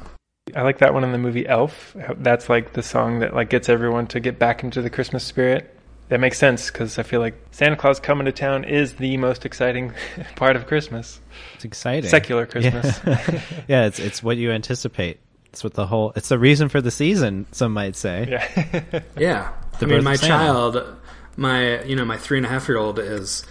I 0.57 0.63
like 0.63 0.79
that 0.79 0.93
one 0.93 1.05
in 1.05 1.13
the 1.13 1.19
movie 1.19 1.47
Elf. 1.47 1.97
That's 2.17 2.49
like 2.49 2.73
the 2.73 2.83
song 2.83 3.21
that 3.21 3.33
like 3.33 3.49
gets 3.49 3.69
everyone 3.69 4.09
to 4.09 4.19
get 4.19 4.41
back 4.41 4.65
into 4.65 4.83
the 4.83 4.91
Christmas 4.91 5.23
spirit. 5.23 5.79
That 6.09 6.19
makes 6.19 6.37
sense 6.37 6.69
because 6.71 6.99
I 6.99 7.05
feel 7.05 7.21
like 7.21 7.35
Santa 7.53 7.77
Claus 7.77 8.01
coming 8.01 8.25
to 8.25 8.33
town 8.33 8.65
is 8.65 8.95
the 8.95 9.17
most 9.19 9.47
exciting 9.47 9.93
part 10.37 10.57
of 10.57 10.67
Christmas. 10.67 11.21
It's 11.55 11.65
exciting. 11.65 12.11
Secular 12.11 12.47
Christmas. 12.47 13.01
Yeah. 13.07 13.41
yeah, 13.69 13.87
it's 13.87 14.01
it's 14.01 14.21
what 14.23 14.37
you 14.37 14.51
anticipate. 14.51 15.21
It's 15.47 15.63
what 15.63 15.75
the 15.75 15.87
whole. 15.87 16.13
It's 16.17 16.29
the 16.29 16.41
reason 16.41 16.69
for 16.69 16.81
the 16.81 16.91
season. 16.91 17.47
Some 17.53 17.73
might 17.73 17.95
say. 17.95 18.27
Yeah. 18.29 19.01
Yeah, 19.17 19.53
The 19.79 19.87
I 19.87 19.89
mean, 19.89 20.03
my 20.05 20.17
child, 20.17 20.97
my 21.37 21.85
you 21.85 21.95
know, 21.95 22.05
my 22.05 22.17
three 22.17 22.39
and 22.39 22.47
a 22.47 22.49
half 22.49 22.69
year 22.69 22.79
old 22.79 22.99
is 22.99 23.47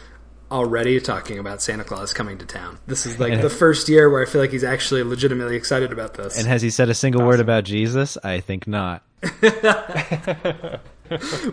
already 0.52 1.00
talking 1.00 1.40
about 1.40 1.62
Santa 1.62 1.84
Claus 1.84 2.14
coming 2.14 2.38
to 2.38 2.46
town. 2.46 2.78
This 2.86 3.06
is 3.06 3.20
like 3.20 3.34
And- 3.34 3.42
the 3.42 3.50
first 3.50 3.88
year 3.90 4.10
where 4.10 4.22
I 4.22 4.26
feel 4.26 4.42
like 4.42 4.52
he's 4.52 4.64
actually 4.64 5.02
legitimately 5.04 5.56
excited 5.56 5.92
about 5.92 6.16
this. 6.16 6.38
And 6.38 6.48
has 6.48 6.62
he 6.62 6.70
said 6.70 6.90
a 6.90 6.94
single 6.94 7.26
word 7.26 7.40
about 7.40 7.64
Jesus? 7.64 8.18
I 8.24 8.40
think 8.42 8.68
not. 8.68 9.02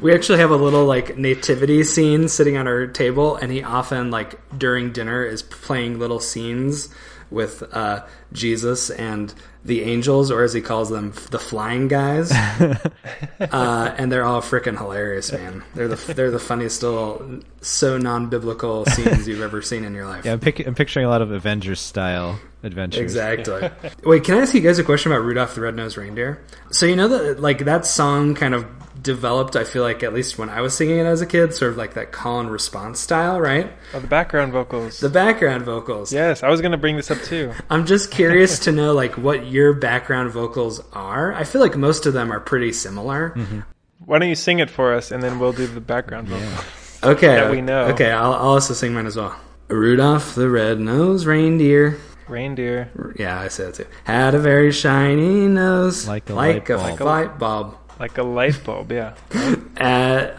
we 0.00 0.14
actually 0.14 0.38
have 0.38 0.50
a 0.50 0.56
little 0.56 0.84
like 0.84 1.16
nativity 1.16 1.82
scene 1.84 2.28
sitting 2.28 2.56
on 2.56 2.66
our 2.66 2.86
table, 2.86 3.36
and 3.36 3.50
he 3.52 3.62
often 3.62 4.10
like 4.10 4.38
during 4.56 4.92
dinner 4.92 5.24
is 5.24 5.42
playing 5.42 5.98
little 5.98 6.20
scenes 6.20 6.88
with 7.30 7.62
uh, 7.72 8.04
Jesus 8.32 8.90
and 8.90 9.34
the 9.68 9.82
angels, 9.82 10.30
or 10.30 10.42
as 10.42 10.52
he 10.52 10.60
calls 10.60 10.88
them, 10.88 11.12
the 11.30 11.38
flying 11.38 11.86
guys. 11.88 12.32
uh, 13.40 13.94
and 13.96 14.10
they're 14.10 14.24
all 14.24 14.40
freaking 14.40 14.76
hilarious, 14.76 15.30
man. 15.30 15.62
They're 15.74 15.88
the 15.88 16.14
they're 16.14 16.30
the 16.30 16.40
funniest 16.40 16.82
little 16.82 17.40
so 17.60 17.98
non 17.98 18.28
biblical 18.28 18.84
scenes 18.86 19.28
you've 19.28 19.42
ever 19.42 19.62
seen 19.62 19.84
in 19.84 19.94
your 19.94 20.06
life. 20.06 20.24
Yeah, 20.24 20.32
I'm, 20.32 20.40
pic- 20.40 20.66
I'm 20.66 20.74
picturing 20.74 21.06
a 21.06 21.08
lot 21.08 21.22
of 21.22 21.30
Avengers 21.30 21.80
style 21.80 22.40
adventures. 22.62 23.02
Exactly. 23.02 23.70
Wait, 24.04 24.24
can 24.24 24.36
I 24.36 24.40
ask 24.40 24.54
you 24.54 24.60
guys 24.60 24.78
a 24.78 24.84
question 24.84 25.12
about 25.12 25.22
Rudolph 25.24 25.54
the 25.54 25.60
Red-Nosed 25.60 25.96
Reindeer? 25.96 26.42
So 26.70 26.86
you 26.86 26.96
know 26.96 27.08
that 27.08 27.38
like 27.38 27.64
that 27.66 27.86
song 27.86 28.34
kind 28.34 28.54
of 28.54 28.66
developed. 29.08 29.56
I 29.56 29.64
feel 29.64 29.82
like 29.82 30.02
at 30.02 30.12
least 30.12 30.38
when 30.38 30.48
I 30.50 30.60
was 30.60 30.76
singing 30.76 30.98
it 30.98 31.06
as 31.06 31.20
a 31.22 31.26
kid, 31.26 31.52
sort 31.54 31.72
of 31.72 31.76
like 31.78 31.94
that 31.94 32.12
call 32.12 32.38
and 32.40 32.50
response 32.50 33.00
style, 33.00 33.40
right? 33.40 33.72
Oh, 33.94 34.00
the 34.00 34.06
background 34.06 34.52
vocals. 34.52 35.00
The 35.00 35.08
background 35.08 35.64
vocals. 35.64 36.12
yes, 36.12 36.42
I 36.42 36.48
was 36.50 36.60
going 36.60 36.72
to 36.72 36.78
bring 36.78 36.96
this 36.96 37.10
up 37.10 37.20
too. 37.22 37.52
I'm 37.70 37.86
just 37.86 38.10
curious 38.10 38.58
to 38.60 38.72
know 38.72 38.92
like 38.92 39.16
what 39.18 39.46
your 39.46 39.72
background 39.72 40.30
vocals 40.30 40.80
are. 40.92 41.32
I 41.32 41.44
feel 41.44 41.60
like 41.60 41.76
most 41.76 42.06
of 42.06 42.12
them 42.12 42.30
are 42.30 42.40
pretty 42.40 42.72
similar. 42.72 43.30
Mm-hmm. 43.30 43.60
Why 44.04 44.18
don't 44.18 44.28
you 44.28 44.34
sing 44.36 44.58
it 44.60 44.70
for 44.70 44.94
us, 44.94 45.10
and 45.10 45.22
then 45.22 45.38
we'll 45.40 45.52
do 45.52 45.66
the 45.66 45.80
background 45.80 46.28
vocals. 46.28 46.64
Okay, 47.00 47.28
That 47.28 47.50
we 47.52 47.60
know. 47.60 47.84
Okay, 47.94 48.10
I'll, 48.10 48.32
I'll 48.34 48.48
also 48.58 48.74
sing 48.74 48.92
mine 48.92 49.06
as 49.06 49.16
well. 49.16 49.34
Rudolph 49.68 50.34
the 50.34 50.50
red-nosed 50.50 51.26
reindeer. 51.26 51.96
Reindeer. 52.26 52.90
Yeah, 53.16 53.38
I 53.40 53.46
said 53.48 53.68
it 53.68 53.74
too. 53.76 53.86
Had 54.04 54.34
a 54.34 54.40
very 54.40 54.72
shiny 54.72 55.46
nose, 55.46 56.08
Like 56.08 56.28
a 56.28 56.34
like 56.34 56.68
light 56.68 56.70
a 56.70 56.76
bulb. 56.76 57.00
light 57.00 57.38
bulb. 57.38 57.76
Like 57.98 58.16
a 58.18 58.22
light 58.22 58.60
bulb, 58.64 58.92
yeah. 58.92 59.14
Uh, 59.80 59.84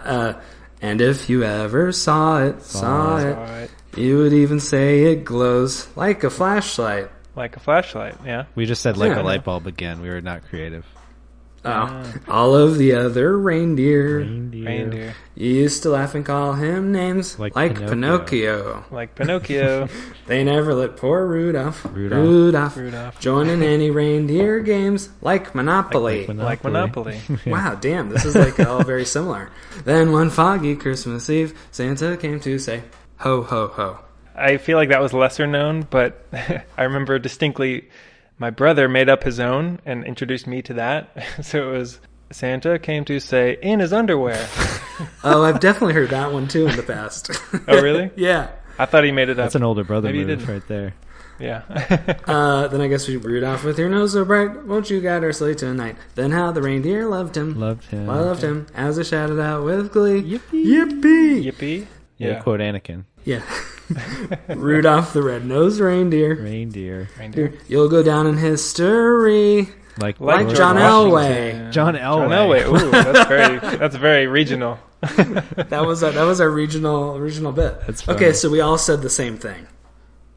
uh, 0.03 0.41
and 0.81 0.99
if 0.99 1.29
you 1.29 1.43
ever 1.43 1.93
saw 1.93 2.43
it, 2.43 2.61
saw 2.61 3.17
it, 3.19 3.35
Alright. 3.37 3.69
you 3.95 4.17
would 4.17 4.33
even 4.33 4.59
say 4.59 5.03
it 5.13 5.23
glows 5.23 5.87
like 5.95 6.25
a 6.25 6.29
flashlight. 6.29 7.09
Like 7.37 7.55
a 7.55 7.59
flashlight, 7.61 8.15
yeah. 8.25 8.45
We 8.55 8.65
just 8.65 8.81
said 8.81 8.97
like 8.97 9.11
Yeah. 9.11 9.21
a 9.21 9.23
light 9.23 9.45
bulb 9.45 9.65
again. 9.65 10.01
We 10.01 10.09
were 10.09 10.19
not 10.19 10.43
creative. 10.49 10.85
Oh, 11.65 11.71
ah. 11.71 12.13
all 12.27 12.55
of 12.55 12.77
the 12.77 12.93
other 12.93 13.37
reindeer. 13.37 14.19
Reindeer. 14.19 14.65
Reindeer. 14.65 15.15
You 15.35 15.49
used 15.49 15.83
to 15.83 15.89
laugh 15.89 16.15
and 16.15 16.25
call 16.25 16.53
him 16.53 16.91
names 16.91 17.37
Like 17.37 17.55
like, 17.55 17.75
Pinocchio. 17.75 17.89
Pinocchio. 17.89 18.85
Like 18.91 19.15
Pinocchio. 19.15 19.89
They 20.27 20.43
never 20.43 20.75
let 20.75 20.95
poor 20.95 21.25
Rudolph, 21.25 21.83
Rudolph. 21.85 22.23
Rudolph, 22.23 22.77
Rudolph. 22.77 23.19
join 23.19 23.49
in 23.49 23.63
any 23.63 23.89
reindeer 23.89 24.59
games 24.59 25.09
like 25.21 25.55
Monopoly. 25.55 26.27
Like 26.27 26.37
like 26.37 26.63
Monopoly. 26.63 27.19
Wow, 27.47 27.75
damn, 27.75 28.09
this 28.09 28.25
is 28.25 28.35
like 28.35 28.59
all 28.59 28.83
very 28.83 29.05
similar. 29.05 29.49
Then 29.85 30.11
one 30.11 30.29
foggy 30.29 30.75
Christmas 30.75 31.29
Eve, 31.29 31.57
Santa 31.71 32.15
came 32.15 32.39
to 32.41 32.59
say, 32.59 32.83
"Ho 33.19 33.41
ho 33.41 33.67
ho." 33.69 33.99
I 34.35 34.57
feel 34.57 34.77
like 34.77 34.89
that 34.89 35.01
was 35.01 35.13
lesser 35.13 35.47
known, 35.47 35.87
but 35.89 36.25
I 36.77 36.83
remember 36.83 37.17
distinctly 37.17 37.89
my 38.39 38.49
brother 38.49 38.87
made 38.89 39.09
up 39.09 39.23
his 39.23 39.39
own 39.39 39.79
and 39.85 40.03
introduced 40.05 40.47
me 40.47 40.61
to 40.63 40.73
that. 40.75 41.09
So 41.43 41.69
it 41.69 41.77
was 41.77 41.99
Santa 42.31 42.77
came 42.79 43.05
to 43.05 43.19
say 43.19 43.57
in 43.61 43.79
his 43.79 43.93
underwear. 43.93 44.47
Oh, 45.23 45.43
I've 45.43 45.61
definitely 45.61 45.93
heard 45.93 46.09
that 46.09 46.33
one 46.33 46.49
too 46.49 46.67
in 46.67 46.75
the 46.75 46.83
past. 46.83 47.31
Oh, 47.69 47.81
really? 47.81 48.11
yeah. 48.17 48.49
I 48.77 48.85
thought 48.85 49.05
he 49.05 49.13
made 49.13 49.29
it 49.29 49.39
up. 49.39 49.45
That's 49.45 49.55
an 49.55 49.63
older 49.63 49.85
brother 49.85 50.09
Maybe 50.09 50.19
you 50.19 50.25
move 50.25 50.39
didn't. 50.39 50.53
right 50.53 50.67
there. 50.67 50.93
yeah. 51.39 51.61
Uh, 52.27 52.67
then 52.67 52.81
I 52.81 52.87
guess 52.89 53.07
we 53.07 53.15
off 53.45 53.63
with 53.63 53.79
your 53.79 53.87
nose 53.87 54.11
so 54.11 54.25
bright, 54.25 54.65
won't 54.65 54.89
you 54.89 54.99
guide 54.99 55.23
our 55.23 55.31
sleigh 55.31 55.53
tonight? 55.53 55.95
Then 56.15 56.31
how 56.31 56.51
the 56.51 56.61
reindeer 56.61 57.05
loved 57.05 57.37
him. 57.37 57.57
Loved 57.57 57.85
him. 57.85 58.09
I 58.09 58.19
loved 58.19 58.41
him 58.43 58.67
as 58.75 58.99
I 58.99 59.03
shouted 59.03 59.39
out 59.39 59.63
with 59.63 59.93
glee. 59.93 60.21
Yippee. 60.21 60.65
Yippee! 60.65 61.45
Yippee. 61.45 61.87
Yeah. 62.17 62.27
Yeah. 62.27 62.39
Quote 62.41 62.59
Anakin. 62.59 63.05
Yeah. 63.23 63.41
Rudolph 64.49 65.13
the 65.13 65.21
red-nosed 65.23 65.79
reindeer. 65.79 66.35
Reindeer. 66.35 67.09
Reindeer. 67.17 67.53
You'll 67.67 67.89
go 67.89 68.03
down 68.03 68.27
in 68.27 68.37
history. 68.37 69.69
Like, 69.99 70.19
Like 70.19 70.45
George 70.47 70.57
John 70.57 70.75
Washington. 70.75 71.61
Elway. 71.67 71.71
John 71.73 71.95
John 71.95 72.29
Elway. 72.29 72.63
Elway. 72.63 72.83
Ooh, 72.83 72.91
that's 72.91 73.27
very 73.27 73.59
that's 73.77 73.95
very 73.95 74.27
regional. 74.27 74.79
That 75.69 75.85
was 75.85 76.03
our, 76.03 76.11
that 76.11 76.23
was 76.23 76.41
our 76.41 76.49
regional 76.49 77.15
original 77.15 77.51
bit. 77.51 77.79
That's 77.85 78.01
funny. 78.01 78.15
okay, 78.17 78.33
so 78.33 78.49
we 78.49 78.59
all 78.61 78.77
said 78.77 79.01
the 79.01 79.09
same 79.09 79.37
thing. 79.37 79.67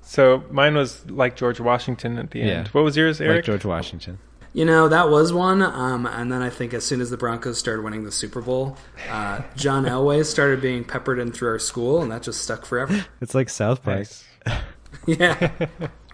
So 0.02 0.44
mine 0.50 0.74
was 0.74 1.08
like 1.10 1.36
George 1.36 1.58
Washington 1.60 2.18
at 2.18 2.30
the 2.30 2.42
end. 2.42 2.66
Yeah. 2.66 2.72
What 2.72 2.84
was 2.84 2.96
yours, 2.96 3.20
Eric? 3.20 3.36
Like 3.38 3.44
George 3.44 3.64
Washington. 3.64 4.18
You 4.54 4.66
know, 4.66 4.88
that 4.88 5.08
was 5.08 5.32
one. 5.32 5.62
Um, 5.62 6.06
and 6.06 6.30
then 6.30 6.42
I 6.42 6.50
think 6.50 6.74
as 6.74 6.84
soon 6.84 7.00
as 7.00 7.10
the 7.10 7.16
Broncos 7.16 7.58
started 7.58 7.82
winning 7.82 8.04
the 8.04 8.12
Super 8.12 8.42
Bowl, 8.42 8.76
uh, 9.08 9.40
John 9.56 9.84
Elway 9.84 10.24
started 10.24 10.60
being 10.60 10.84
peppered 10.84 11.18
in 11.18 11.32
through 11.32 11.48
our 11.48 11.58
school, 11.58 12.02
and 12.02 12.12
that 12.12 12.22
just 12.22 12.42
stuck 12.42 12.66
forever. 12.66 13.04
It's 13.20 13.34
like 13.34 13.48
South 13.48 13.82
Park. 13.82 13.98
Nice. 13.98 14.24
yeah. 15.06 15.50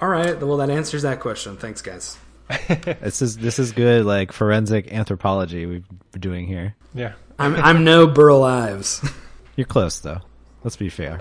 All 0.00 0.08
right. 0.08 0.38
Well, 0.40 0.58
that 0.58 0.70
answers 0.70 1.02
that 1.02 1.20
question. 1.20 1.56
Thanks, 1.56 1.82
guys. 1.82 2.16
This 3.00 3.20
is 3.20 3.36
this 3.36 3.58
is 3.58 3.72
good 3.72 4.06
like 4.06 4.32
forensic 4.32 4.90
anthropology 4.92 5.66
we've 5.66 5.84
been 6.12 6.20
doing 6.20 6.46
here. 6.46 6.74
Yeah. 6.94 7.12
I'm 7.38 7.54
I'm 7.56 7.84
no 7.84 8.06
Burl 8.06 8.42
Ives. 8.42 9.06
You're 9.56 9.66
close 9.66 9.98
though. 9.98 10.20
Let's 10.64 10.76
be 10.76 10.88
fair. 10.88 11.20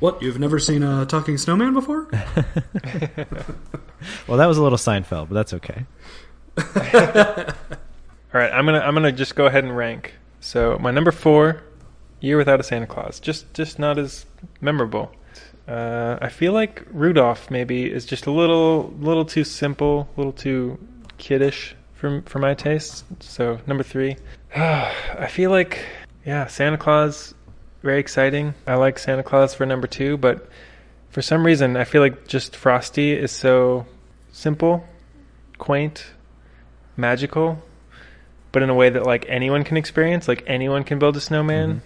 What? 0.00 0.20
You've 0.22 0.38
never 0.38 0.58
seen 0.58 0.82
a 0.82 1.06
talking 1.06 1.38
snowman 1.38 1.72
before? 1.72 2.08
Well, 4.26 4.38
that 4.38 4.46
was 4.46 4.58
a 4.58 4.62
little 4.62 4.78
Seinfeld, 4.78 5.28
but 5.28 5.34
that's 5.34 5.54
okay. 5.54 5.86
All 8.34 8.40
right, 8.40 8.50
I'm 8.50 8.64
gonna 8.64 8.80
I'm 8.80 8.94
gonna 8.94 9.12
just 9.12 9.34
go 9.34 9.46
ahead 9.46 9.64
and 9.64 9.76
rank. 9.76 10.14
So 10.40 10.78
my 10.80 10.90
number 10.90 11.12
four, 11.12 11.62
Year 12.20 12.36
Without 12.38 12.60
a 12.60 12.62
Santa 12.62 12.86
Claus, 12.86 13.20
just 13.20 13.52
just 13.52 13.78
not 13.78 13.98
as 13.98 14.26
memorable. 14.60 15.12
Uh, 15.68 16.16
I 16.20 16.28
feel 16.28 16.52
like 16.52 16.86
Rudolph 16.90 17.50
maybe 17.50 17.90
is 17.90 18.06
just 18.06 18.26
a 18.26 18.30
little 18.30 18.94
little 19.00 19.24
too 19.24 19.44
simple, 19.44 20.08
a 20.16 20.20
little 20.20 20.32
too 20.32 20.78
kiddish 21.18 21.74
for 21.94 22.22
for 22.26 22.38
my 22.38 22.54
taste. 22.54 23.04
So 23.20 23.58
number 23.66 23.82
three, 23.82 24.16
I 24.56 25.26
feel 25.28 25.50
like 25.50 25.84
yeah, 26.24 26.46
Santa 26.46 26.78
Claus, 26.78 27.34
very 27.82 28.00
exciting. 28.00 28.54
I 28.66 28.76
like 28.76 28.98
Santa 28.98 29.22
Claus 29.22 29.54
for 29.54 29.66
number 29.66 29.86
two, 29.86 30.16
but 30.16 30.48
for 31.10 31.20
some 31.20 31.44
reason 31.44 31.76
I 31.76 31.84
feel 31.84 32.00
like 32.00 32.26
just 32.26 32.56
Frosty 32.56 33.12
is 33.12 33.30
so 33.30 33.86
simple, 34.32 34.84
quaint, 35.58 36.06
magical 36.96 37.62
but 38.56 38.62
in 38.62 38.70
a 38.70 38.74
way 38.74 38.88
that 38.88 39.04
like 39.04 39.26
anyone 39.28 39.64
can 39.64 39.76
experience 39.76 40.26
like 40.26 40.42
anyone 40.46 40.82
can 40.82 40.98
build 40.98 41.14
a 41.14 41.20
snowman. 41.20 41.82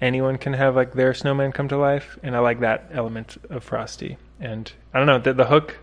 Anyone 0.00 0.38
can 0.38 0.54
have 0.54 0.74
like 0.74 0.94
their 0.94 1.12
snowman 1.12 1.52
come 1.52 1.68
to 1.68 1.76
life 1.76 2.18
and 2.22 2.34
i 2.34 2.38
like 2.38 2.60
that 2.60 2.88
element 2.92 3.36
of 3.50 3.62
frosty. 3.62 4.16
And 4.40 4.72
i 4.94 4.98
don't 4.98 5.06
know 5.06 5.18
the, 5.18 5.34
the 5.34 5.44
hook 5.44 5.76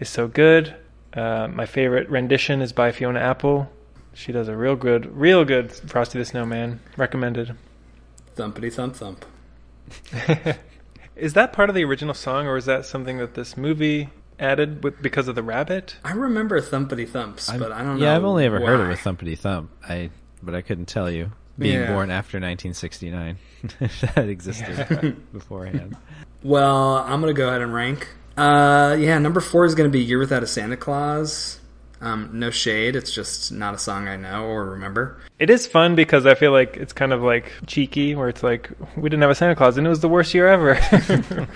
is 0.00 0.08
so 0.08 0.26
good. 0.26 0.74
Uh, 1.12 1.46
my 1.46 1.66
favorite 1.66 2.10
rendition 2.10 2.60
is 2.60 2.72
by 2.72 2.90
fiona 2.90 3.20
apple. 3.20 3.70
She 4.12 4.32
does 4.32 4.48
a 4.48 4.56
real 4.56 4.74
good 4.74 5.16
real 5.16 5.44
good 5.44 5.70
frosty 5.70 6.18
the 6.18 6.24
snowman. 6.24 6.80
Recommended. 6.96 7.54
Thumpity 8.36 8.72
thump 8.72 8.96
thump. 8.96 9.24
is 11.14 11.34
that 11.34 11.52
part 11.52 11.68
of 11.68 11.76
the 11.76 11.84
original 11.84 12.14
song 12.14 12.48
or 12.48 12.56
is 12.56 12.64
that 12.64 12.86
something 12.86 13.18
that 13.18 13.34
this 13.34 13.56
movie 13.56 14.08
added 14.38 14.82
with 14.84 15.00
because 15.02 15.28
of 15.28 15.34
the 15.34 15.42
rabbit 15.42 15.96
I 16.04 16.12
remember 16.12 16.60
thumpity 16.60 17.08
thumps, 17.08 17.50
but 17.50 17.72
I 17.72 17.82
don't 17.82 17.98
know. 17.98 18.04
Yeah, 18.04 18.16
I've 18.16 18.24
only 18.24 18.44
ever 18.44 18.60
heard 18.60 18.80
of 18.80 18.90
a 18.90 18.94
thumpity 18.94 19.36
thump. 19.38 19.70
I 19.86 20.10
but 20.42 20.54
I 20.54 20.62
couldn't 20.62 20.86
tell 20.86 21.10
you. 21.10 21.32
Being 21.58 21.80
Yeah. 21.80 21.92
born 21.92 22.10
after 22.12 22.36
1969, 22.38 23.36
if 23.80 24.00
that 24.14 24.28
existed 24.28 25.16
beforehand. 25.32 25.96
Well, 26.44 26.98
I'm 26.98 27.20
gonna 27.20 27.32
go 27.32 27.48
ahead 27.48 27.62
and 27.62 27.74
rank. 27.74 28.06
Uh, 28.36 28.96
yeah, 28.98 29.18
number 29.18 29.40
four 29.40 29.64
is 29.64 29.74
gonna 29.74 29.88
be 29.88 30.00
"Year 30.00 30.20
Without 30.20 30.44
a 30.44 30.46
Santa 30.46 30.76
Claus." 30.76 31.57
Um, 32.00 32.30
no 32.32 32.50
shade, 32.50 32.94
it's 32.94 33.10
just 33.12 33.50
not 33.50 33.74
a 33.74 33.78
song 33.78 34.06
I 34.06 34.16
know 34.16 34.44
or 34.44 34.66
remember. 34.70 35.20
It 35.40 35.50
is 35.50 35.66
fun 35.66 35.96
because 35.96 36.26
I 36.26 36.34
feel 36.36 36.52
like 36.52 36.76
it's 36.76 36.92
kind 36.92 37.12
of 37.12 37.22
like 37.22 37.50
cheeky, 37.66 38.14
where 38.14 38.28
it's 38.28 38.42
like 38.44 38.70
we 38.96 39.08
didn't 39.08 39.22
have 39.22 39.30
a 39.32 39.34
Santa 39.34 39.56
Claus 39.56 39.76
and 39.78 39.86
it 39.86 39.90
was 39.90 40.00
the 40.00 40.08
worst 40.08 40.32
year 40.34 40.46
ever. 40.48 40.78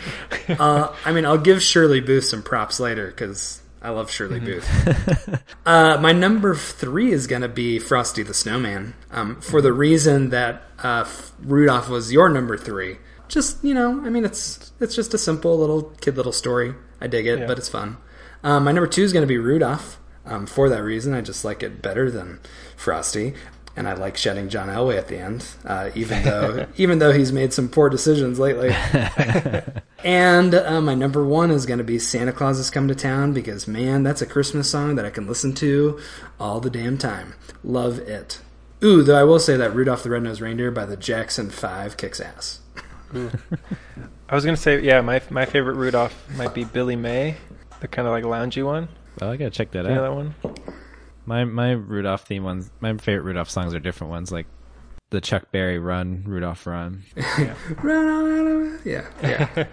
Uh, 0.49 0.95
I 1.05 1.13
mean, 1.13 1.25
I'll 1.25 1.39
give 1.39 1.63
Shirley 1.63 2.01
Booth 2.01 2.25
some 2.25 2.43
props 2.43 2.81
later 2.81 3.07
because 3.07 3.63
I 3.81 3.91
love 3.91 4.11
Shirley 4.11 4.41
Booth. 4.41 4.69
uh, 5.67 5.99
my 6.01 6.13
number 6.13 6.55
three 6.55 7.13
is 7.13 7.27
gonna 7.27 7.49
be 7.49 7.79
Frosty 7.79 8.23
the 8.23 8.35
Snowman, 8.35 8.95
um, 9.11 9.41
for 9.41 9.61
the 9.63 9.73
reason 9.73 10.31
that 10.31 10.63
uh, 10.83 11.09
Rudolph 11.41 11.89
was 11.89 12.13
your 12.13 12.29
number 12.29 12.57
three. 12.57 12.99
Just 13.29 13.63
you 13.65 13.73
know, 13.75 14.01
I 14.05 14.11
mean, 14.11 14.25
it's 14.25 14.73
it's 14.81 14.95
just 14.97 15.15
a 15.15 15.19
simple 15.19 15.57
little 15.59 15.83
kid 16.01 16.17
little 16.17 16.33
story. 16.33 16.75
I 17.01 17.07
dig 17.07 17.27
it, 17.27 17.41
Yeah. 17.41 17.47
but 17.47 17.59
it's 17.59 17.69
fun. 17.69 17.97
Um, 18.45 18.65
my 18.65 18.73
number 18.73 18.89
two 18.89 19.03
is 19.03 19.13
gonna 19.13 19.27
be 19.27 19.39
Rudolph. 19.39 19.99
Um, 20.25 20.47
for 20.47 20.69
that 20.69 20.83
reason, 20.83 21.15
I 21.15 21.21
just 21.21 21.45
like 21.45 21.63
it 21.63 21.83
better 21.83 22.11
than 22.11 22.41
Frosty. 22.77 23.35
And 23.75 23.89
I 23.89 23.95
like 23.95 24.19
shedding 24.19 24.51
John 24.51 24.69
Elway 24.69 24.99
at 24.99 25.09
the 25.09 25.17
end, 25.17 25.47
uh, 25.65 25.91
even 25.95 26.23
though 26.25 26.67
even 26.77 26.99
though 26.99 27.13
he's 27.13 27.33
made 27.33 27.53
some 27.55 27.69
poor 27.69 27.89
decisions 27.89 28.39
lately. 28.39 28.75
And 30.05 30.55
uh, 30.55 30.81
my 30.81 30.95
number 30.95 31.25
one 31.25 31.51
is 31.51 31.67
going 31.67 31.79
to 31.79 31.85
be 31.85 31.99
Santa 31.99 32.33
Claus 32.33 32.57
Has 32.57 32.71
Come 32.71 32.89
to 32.89 32.95
Town 32.95 33.33
because, 33.33 33.69
man, 33.69 34.03
that's 34.03 34.21
a 34.21 34.27
Christmas 34.27 34.69
song 34.69 34.97
that 34.97 35.05
I 35.05 35.11
can 35.11 35.27
listen 35.27 35.55
to 35.55 36.01
all 36.41 36.61
the 36.61 36.71
damn 36.71 36.99
time. 36.99 37.35
Love 37.63 37.99
it. 38.01 38.41
Ooh, 38.83 39.03
though 39.05 39.19
I 39.19 39.23
will 39.23 39.39
say 39.39 39.57
that 39.57 39.75
Rudolph 39.75 40.03
the 40.03 40.11
Red-Nosed 40.11 40.41
Reindeer 40.41 40.73
by 40.73 40.87
the 40.87 40.97
Jackson 40.97 41.51
5 41.51 41.97
kicks 41.97 42.21
ass. 42.21 42.61
I 44.29 44.35
was 44.35 44.45
gonna 44.45 44.57
say, 44.57 44.81
yeah, 44.81 45.03
my 45.03 45.21
my 45.29 45.45
favorite 45.45 45.75
Rudolph 45.75 46.31
might 46.35 46.55
be 46.55 46.65
Billy 46.65 46.97
May, 46.97 47.37
the 47.81 47.87
kind 47.87 48.09
of 48.09 48.13
like 48.13 48.25
loungy 48.25 48.65
one. 48.65 48.89
Well, 49.21 49.31
I 49.31 49.37
gotta 49.37 49.51
check 49.51 49.71
that 49.73 49.85
You 49.85 49.91
know 49.95 50.05
out. 50.05 50.09
that 50.09 50.15
one? 50.15 50.35
My 51.27 51.45
my 51.45 51.73
Rudolph 51.73 52.27
theme 52.27 52.45
ones. 52.45 52.71
My 52.81 52.97
favorite 52.97 53.23
Rudolph 53.25 53.51
songs 53.51 53.75
are 53.75 53.79
different 53.81 54.11
ones, 54.11 54.33
like 54.33 54.47
the 55.11 55.21
Chuck 55.21 55.53
Berry 55.53 55.79
"Run," 55.79 56.25
Rudolph 56.27 56.67
"Run." 56.67 57.03
Run 57.83 58.09
on, 58.09 58.81
yeah, 58.85 59.07
yeah. 59.23 59.67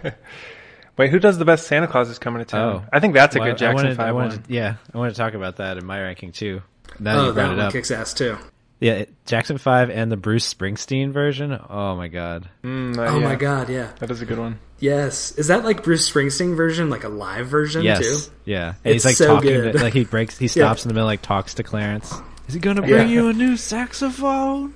Wait, 0.96 1.10
who 1.10 1.18
does 1.18 1.38
the 1.38 1.44
best 1.46 1.66
Santa 1.66 1.86
Claus 1.86 2.10
is 2.10 2.18
coming 2.18 2.40
to 2.40 2.44
town? 2.44 2.82
Oh. 2.84 2.88
I 2.92 3.00
think 3.00 3.14
that's 3.14 3.34
a 3.34 3.38
Well, 3.38 3.48
good 3.48 3.58
Jackson 3.58 3.78
I 3.78 3.82
wanted, 3.84 3.96
Five 3.96 4.06
I 4.06 4.12
wanted, 4.12 4.40
one. 4.42 4.44
Yeah, 4.48 4.74
I 4.92 4.98
wanted 4.98 5.12
to 5.12 5.16
talk 5.16 5.32
about 5.34 5.56
that 5.56 5.78
in 5.78 5.86
my 5.86 6.00
ranking 6.02 6.32
too. 6.32 6.62
Now 6.98 7.16
oh, 7.16 7.20
you 7.20 7.26
that 7.28 7.34
brought 7.34 7.48
one 7.56 7.60
up. 7.60 7.72
kicks 7.72 7.90
ass 7.90 8.12
too. 8.12 8.36
Yeah, 8.80 9.04
Jackson 9.26 9.58
Five 9.58 9.90
and 9.90 10.10
the 10.10 10.16
Bruce 10.16 10.52
Springsteen 10.52 11.12
version. 11.12 11.52
Oh 11.68 11.94
my 11.96 12.08
god. 12.08 12.48
Mm, 12.64 12.96
uh, 12.96 13.02
Oh 13.02 13.18
yeah. 13.18 13.24
my 13.28 13.34
god, 13.36 13.68
yeah. 13.68 13.92
That 13.98 14.10
is 14.10 14.22
a 14.22 14.26
good 14.26 14.38
one. 14.38 14.58
Yes. 14.78 15.32
Is 15.32 15.48
that 15.48 15.64
like 15.64 15.82
Bruce 15.84 16.10
Springsteen 16.10 16.56
version, 16.56 16.88
like 16.88 17.04
a 17.04 17.10
live 17.10 17.46
version 17.48 17.82
Yes. 17.82 18.00
too? 18.26 18.32
Yeah. 18.46 18.74
And 18.82 18.94
he's 18.94 18.96
It's 18.96 19.04
like 19.04 19.16
so 19.16 19.26
talking 19.34 19.50
good. 19.50 19.72
to, 19.74 19.82
like 19.82 19.92
he 19.92 20.04
breaks 20.04 20.38
he 20.38 20.48
stops 20.48 20.84
in 20.84 20.88
the 20.88 20.94
middle 20.94 21.06
like 21.06 21.20
talks 21.20 21.52
to 21.54 21.62
Clarence. 21.62 22.10
Is 22.48 22.54
he 22.54 22.60
gonna 22.60 22.80
bring 22.80 22.92
Yeah. 23.08 23.14
you 23.14 23.28
a 23.28 23.32
new 23.34 23.56
saxophone? 23.58 24.72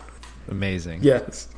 Amazing. 0.48 1.00
Yes. 1.02 1.48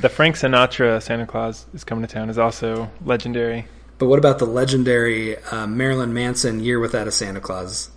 The 0.00 0.08
Frank 0.08 0.36
Sinatra 0.36 1.02
Santa 1.02 1.26
Claus 1.26 1.66
is 1.74 1.84
coming 1.84 2.06
to 2.06 2.12
town 2.12 2.30
is 2.30 2.38
also 2.38 2.90
legendary. 3.04 3.66
But 3.98 4.06
what 4.06 4.18
about 4.18 4.38
the 4.38 4.46
legendary 4.46 5.36
uh, 5.36 5.66
Marilyn 5.66 6.14
Manson 6.14 6.60
Year 6.60 6.80
Without 6.80 7.06
a 7.06 7.12
Santa 7.12 7.40
Claus? 7.40 7.90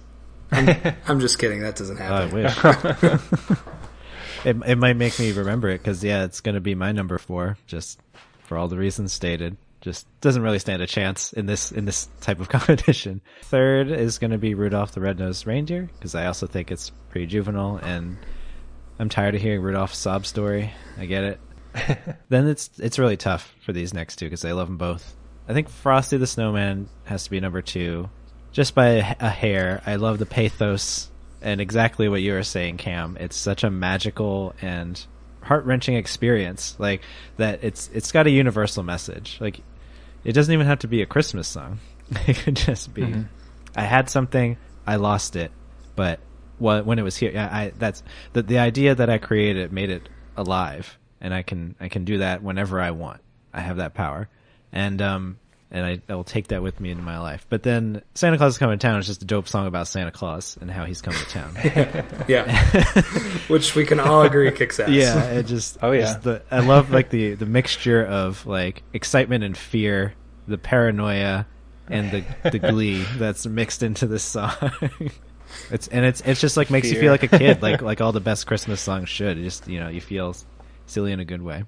I'm, 0.51 0.75
I'm 1.07 1.19
just 1.21 1.39
kidding. 1.39 1.61
That 1.61 1.77
doesn't 1.77 2.01
Oh, 2.01 2.03
I 2.03 2.25
wish. 2.25 3.59
it 4.45 4.57
it 4.65 4.77
might 4.77 4.97
make 4.97 5.19
me 5.19 5.31
remember 5.31 5.69
it 5.69 5.79
because 5.79 6.03
yeah, 6.03 6.23
it's 6.23 6.41
gonna 6.41 6.61
be 6.61 6.75
my 6.75 6.91
number 6.91 7.17
four. 7.17 7.57
Just 7.67 7.99
for 8.43 8.57
all 8.57 8.67
the 8.67 8.77
reasons 8.77 9.11
stated. 9.11 9.57
Just 9.81 10.05
doesn't 10.21 10.43
really 10.43 10.59
stand 10.59 10.81
a 10.81 10.87
chance 10.87 11.33
in 11.33 11.45
this 11.45 11.71
in 11.71 11.85
this 11.85 12.07
type 12.21 12.39
of 12.39 12.49
competition. 12.57 13.21
Third 13.41 13.89
is 13.89 14.19
going 14.19 14.31
to 14.31 14.37
be 14.37 14.53
Rudolph 14.53 14.91
the 14.91 15.01
Red-Nosed 15.01 15.45
Reindeer 15.45 15.89
because 15.93 16.15
I 16.15 16.27
also 16.27 16.47
think 16.47 16.71
it's 16.71 16.91
pretty 17.09 17.25
juvenile 17.27 17.77
and 17.77 18.17
I'm 18.99 19.09
tired 19.09 19.35
of 19.35 19.41
hearing 19.41 19.61
Rudolph's 19.61 19.97
sob 19.97 20.25
story. 20.25 20.71
I 20.97 21.05
get 21.05 21.23
it. 21.23 21.39
then 22.29 22.47
it's 22.47 22.69
it's 22.77 22.99
really 22.99 23.17
tough 23.17 23.55
for 23.65 23.73
these 23.73 23.93
next 23.93 24.17
two 24.17 24.25
because 24.27 24.45
I 24.45 24.51
love 24.51 24.67
them 24.67 24.77
both. 24.77 25.15
I 25.47 25.53
think 25.53 25.67
Frosty 25.67 26.17
the 26.17 26.27
Snowman 26.27 26.87
has 27.05 27.25
to 27.25 27.31
be 27.31 27.39
number 27.39 27.61
two, 27.61 28.09
just 28.51 28.75
by 28.75 29.15
a 29.19 29.29
hair. 29.29 29.81
I 29.85 29.95
love 29.95 30.19
the 30.19 30.25
pathos 30.25 31.09
and 31.43 31.61
exactly 31.61 32.09
what 32.09 32.21
you 32.21 32.33
were 32.33 32.43
saying, 32.43 32.77
Cam. 32.77 33.17
It's 33.19 33.35
such 33.35 33.63
a 33.63 33.69
magical 33.69 34.55
and 34.61 35.03
heart 35.41 35.65
wrenching 35.65 35.95
experience. 35.95 36.75
Like 36.79 37.01
that, 37.37 37.63
it's 37.63 37.89
it's 37.93 38.11
got 38.11 38.27
a 38.27 38.31
universal 38.31 38.83
message. 38.83 39.37
Like 39.39 39.61
it 40.23 40.33
doesn't 40.33 40.53
even 40.53 40.65
have 40.65 40.79
to 40.79 40.87
be 40.87 41.01
a 41.01 41.05
Christmas 41.05 41.47
song. 41.47 41.79
It 42.27 42.37
could 42.37 42.55
just 42.55 42.93
be, 42.93 43.15
I 43.75 43.81
had 43.83 44.09
something, 44.09 44.57
I 44.85 44.97
lost 44.97 45.35
it, 45.35 45.51
but 45.95 46.19
what 46.59 46.85
when 46.85 46.99
it 46.99 47.01
was 47.01 47.17
here, 47.17 47.31
I, 47.35 47.63
I 47.63 47.73
that's 47.77 48.03
the 48.33 48.43
the 48.43 48.59
idea 48.59 48.93
that 48.93 49.09
I 49.09 49.17
created 49.17 49.71
made 49.71 49.89
it 49.89 50.09
alive, 50.37 50.97
and 51.21 51.33
I 51.33 51.41
can 51.41 51.75
I 51.79 51.89
can 51.89 52.05
do 52.05 52.19
that 52.19 52.43
whenever 52.43 52.79
I 52.79 52.91
want. 52.91 53.21
I 53.53 53.61
have 53.61 53.77
that 53.77 53.93
power, 53.93 54.29
and 54.71 55.01
um 55.01 55.39
and 55.73 55.85
I, 55.85 55.99
I 56.07 56.15
will 56.15 56.23
take 56.23 56.47
that 56.49 56.61
with 56.61 56.79
me 56.79 56.91
into 56.91 57.01
my 57.03 57.19
life. 57.19 57.45
But 57.49 57.63
then 57.63 58.03
Santa 58.13 58.37
Claus 58.37 58.53
is 58.53 58.57
coming 58.59 58.77
to 58.77 58.87
town 58.87 58.99
is 58.99 59.07
just 59.07 59.23
a 59.23 59.25
dope 59.25 59.47
song 59.47 59.65
about 59.65 59.87
Santa 59.87 60.11
Claus 60.11 60.55
and 60.61 60.69
how 60.69 60.85
he's 60.85 61.01
coming 61.01 61.19
to 61.19 61.25
town. 61.25 62.05
Yeah. 62.27 62.71
Which 63.47 63.75
we 63.75 63.83
can 63.85 63.99
all 63.99 64.21
agree 64.21 64.49
kicks 64.51 64.79
ass. 64.79 64.89
yeah, 64.89 65.25
it 65.31 65.43
just 65.47 65.77
Oh, 65.81 65.91
yeah. 65.91 66.01
just 66.01 66.21
the 66.21 66.41
I 66.51 66.59
love 66.59 66.91
like 66.91 67.09
the 67.09 67.33
the 67.33 67.45
mixture 67.47 68.05
of 68.05 68.45
like 68.45 68.83
excitement 68.93 69.43
and 69.43 69.57
fear, 69.57 70.13
the 70.47 70.57
paranoia 70.57 71.45
and 71.89 72.11
the 72.11 72.49
the 72.51 72.59
glee 72.59 73.03
that's 73.17 73.45
mixed 73.45 73.83
into 73.83 74.07
this 74.07 74.23
song. 74.23 74.53
it's 75.71 75.87
and 75.89 76.05
it's 76.05 76.21
it's 76.21 76.39
just 76.39 76.55
like 76.55 76.69
makes 76.69 76.89
you 76.91 76.99
feel 76.99 77.11
like 77.11 77.23
a 77.23 77.27
kid, 77.27 77.61
like 77.61 77.81
like 77.81 77.99
all 77.99 78.11
the 78.11 78.21
best 78.21 78.47
Christmas 78.47 78.79
songs 78.79 79.09
should. 79.09 79.37
It 79.37 79.43
just 79.43 79.67
you 79.67 79.79
know, 79.79 79.89
you 79.89 80.01
feel 80.01 80.35
silly 80.85 81.11
in 81.11 81.19
a 81.19 81.25
good 81.25 81.41
way. 81.41 81.63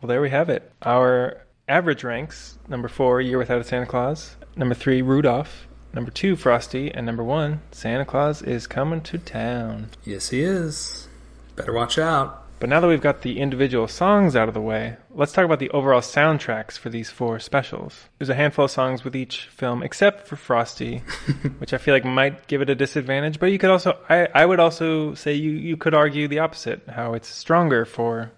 Well, 0.00 0.08
there 0.08 0.20
we 0.20 0.30
have 0.30 0.48
it. 0.50 0.70
Our 0.82 1.42
average 1.68 2.04
ranks 2.04 2.58
number 2.68 2.88
four, 2.88 3.20
Year 3.20 3.38
Without 3.38 3.60
a 3.60 3.64
Santa 3.64 3.86
Claus. 3.86 4.36
Number 4.56 4.74
three, 4.74 5.02
Rudolph. 5.02 5.66
Number 5.92 6.10
two, 6.10 6.36
Frosty. 6.36 6.92
And 6.92 7.06
number 7.06 7.24
one, 7.24 7.62
Santa 7.72 8.04
Claus 8.04 8.42
is 8.42 8.66
coming 8.66 9.00
to 9.02 9.18
town. 9.18 9.90
Yes, 10.04 10.30
he 10.30 10.42
is. 10.42 11.08
Better 11.56 11.72
watch 11.72 11.98
out. 11.98 12.44
But 12.60 12.70
now 12.70 12.80
that 12.80 12.86
we've 12.86 13.00
got 13.00 13.22
the 13.22 13.40
individual 13.40 13.88
songs 13.88 14.34
out 14.34 14.48
of 14.48 14.54
the 14.54 14.60
way, 14.60 14.96
let's 15.10 15.32
talk 15.32 15.44
about 15.44 15.58
the 15.58 15.70
overall 15.70 16.00
soundtracks 16.00 16.78
for 16.78 16.88
these 16.88 17.10
four 17.10 17.38
specials. 17.38 18.08
There's 18.18 18.30
a 18.30 18.34
handful 18.34 18.64
of 18.64 18.70
songs 18.70 19.04
with 19.04 19.14
each 19.14 19.48
film, 19.48 19.82
except 19.82 20.26
for 20.26 20.36
Frosty, 20.36 20.98
which 21.58 21.74
I 21.74 21.78
feel 21.78 21.94
like 21.94 22.04
might 22.04 22.46
give 22.46 22.62
it 22.62 22.70
a 22.70 22.74
disadvantage. 22.74 23.38
But 23.38 23.52
you 23.52 23.58
could 23.58 23.70
also, 23.70 23.98
I, 24.08 24.28
I 24.34 24.46
would 24.46 24.60
also 24.60 25.14
say 25.14 25.34
you, 25.34 25.50
you 25.50 25.76
could 25.76 25.94
argue 25.94 26.26
the 26.26 26.38
opposite, 26.38 26.88
how 26.88 27.12
it's 27.14 27.28
stronger 27.28 27.84
for 27.84 28.32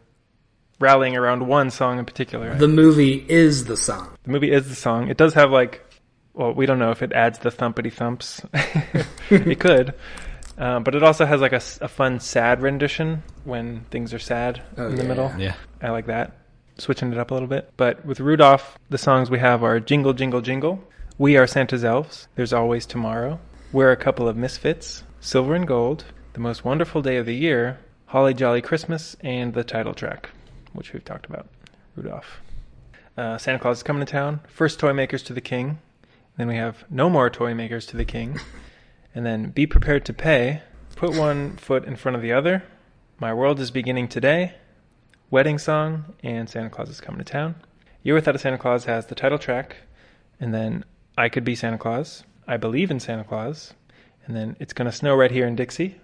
rallying 0.79 1.16
around 1.16 1.47
one 1.47 1.70
song 1.70 1.99
in 1.99 2.05
particular. 2.05 2.55
The 2.57 2.68
movie 2.68 3.24
is 3.29 3.64
the 3.64 3.77
song. 3.77 4.11
The 4.24 4.31
movie 4.31 4.51
is 4.53 4.68
the 4.68 4.74
song. 4.74 5.09
It 5.09 5.16
does 5.16 5.35
have 5.35 5.51
like, 5.51 5.83
well, 6.35 6.53
we 6.53 6.66
don't 6.66 6.79
know 6.79 6.91
if 6.91 7.03
it 7.03 7.12
adds 7.12 7.39
the 7.39 7.51
thumpity 7.51 7.93
thumps. 7.93 8.43
it 9.31 9.59
could, 9.61 9.95
uh, 10.59 10.81
but 10.81 10.95
it 10.95 11.03
also 11.03 11.24
has 11.27 11.41
like 11.41 11.53
a, 11.53 11.57
s- 11.57 11.79
a 11.81 11.89
fun 11.89 12.20
sad 12.20 12.61
rendition 12.62 13.22
when 13.45 13.81
things 13.91 14.12
are 14.12 14.18
sad 14.18 14.62
Oh, 14.77 14.87
in 14.89 14.97
the 14.97 15.03
yeah. 15.03 15.09
middle. 15.09 15.33
Yeah. 15.39 15.55
I 15.83 15.91
like 15.91 16.07
that, 16.07 16.33
switching 16.79 17.12
it 17.12 17.18
up 17.18 17.31
a 17.31 17.35
little 17.35 17.49
bit. 17.49 17.70
But 17.77 18.05
with 18.05 18.20
Rudolph, 18.20 18.79
the 18.91 18.99
songs 18.99 19.31
we 19.31 19.39
have 19.39 19.62
are 19.62 19.81
"Jingle 19.81 20.12
Jingle 20.12 20.41
Jingle," 20.43 20.83
"We 21.18 21.37
Are 21.37 21.47
Santa's 21.47 21.85
Elves," 21.85 22.29
"There's 22.35 22.53
Always 22.53 22.85
Tomorrow," 22.87 23.39
"We're 23.72 23.93
a 23.93 23.97
Couple 23.97 24.29
of 24.29 24.37
Misfits," 24.37 25.05
"Silver 25.20 25.55
and 25.55 25.66
Gold," 25.66 26.05
"The 26.35 26.41
Most 26.41 26.64
Wonderful 26.64 27.01
Day 27.03 27.16
of 27.16 27.24
the 27.27 27.35
Year," 27.35 27.79
"Holly 28.07 28.35
Jolly 28.35 28.61
Christmas," 28.62 29.16
and 29.20 29.53
the 29.55 29.64
title 29.64 29.95
track, 29.95 30.31
which 30.77 30.93
we've 30.93 31.05
talked 31.05 31.27
about, 31.27 31.49
Rudolph. 31.97 32.41
Uh, 33.16 33.39
Santa 33.39 33.59
Claus 33.59 33.79
is 33.79 33.83
coming 33.83 34.05
to 34.05 34.11
town. 34.11 34.41
First 34.49 34.79
toy 34.79 34.93
makers 34.93 35.22
to 35.24 35.33
the 35.33 35.41
king. 35.41 35.79
Then 36.37 36.49
we 36.49 36.57
have 36.57 36.85
no 36.91 37.09
more 37.09 37.31
toy 37.31 37.55
makers 37.55 37.87
to 37.87 37.97
the 37.97 38.05
king. 38.05 38.39
And 39.14 39.24
then 39.24 39.51
be 39.51 39.66
prepared 39.66 40.05
to 40.05 40.12
pay. 40.12 40.61
Put 40.95 41.16
one 41.16 41.57
foot 41.57 41.87
in 41.87 41.97
front 41.97 42.16
of 42.16 42.22
the 42.22 42.33
other. 42.33 42.62
My 43.18 43.33
world 43.33 43.59
is 43.61 43.70
beginning 43.70 44.09
today. 44.09 44.55
Wedding 45.31 45.59
song 45.59 46.14
and 46.22 46.51
Santa 46.51 46.68
Claus 46.68 46.91
is 46.91 47.01
coming 47.01 47.18
to 47.18 47.24
town. 47.24 47.55
Year 48.03 48.14
Without 48.14 48.37
a 48.37 48.39
Santa 48.39 48.59
Claus 48.59 48.85
has 48.85 49.07
the 49.07 49.14
title 49.14 49.39
track. 49.39 49.77
And 50.39 50.53
then 50.53 50.85
I 51.16 51.31
could 51.31 51.45
be 51.45 51.55
Santa 51.55 51.79
Claus. 51.79 52.24
I 52.47 52.59
believe 52.59 52.91
in 52.91 53.01
Santa 53.01 53.24
Claus. 53.24 53.72
And 54.27 54.37
then 54.37 54.57
it's 54.61 54.74
gonna 54.74 54.93
snow 54.93 55.16
right 55.16 55.31
here 55.31 55.47
in 55.47 55.57
Dixie. 55.57 55.97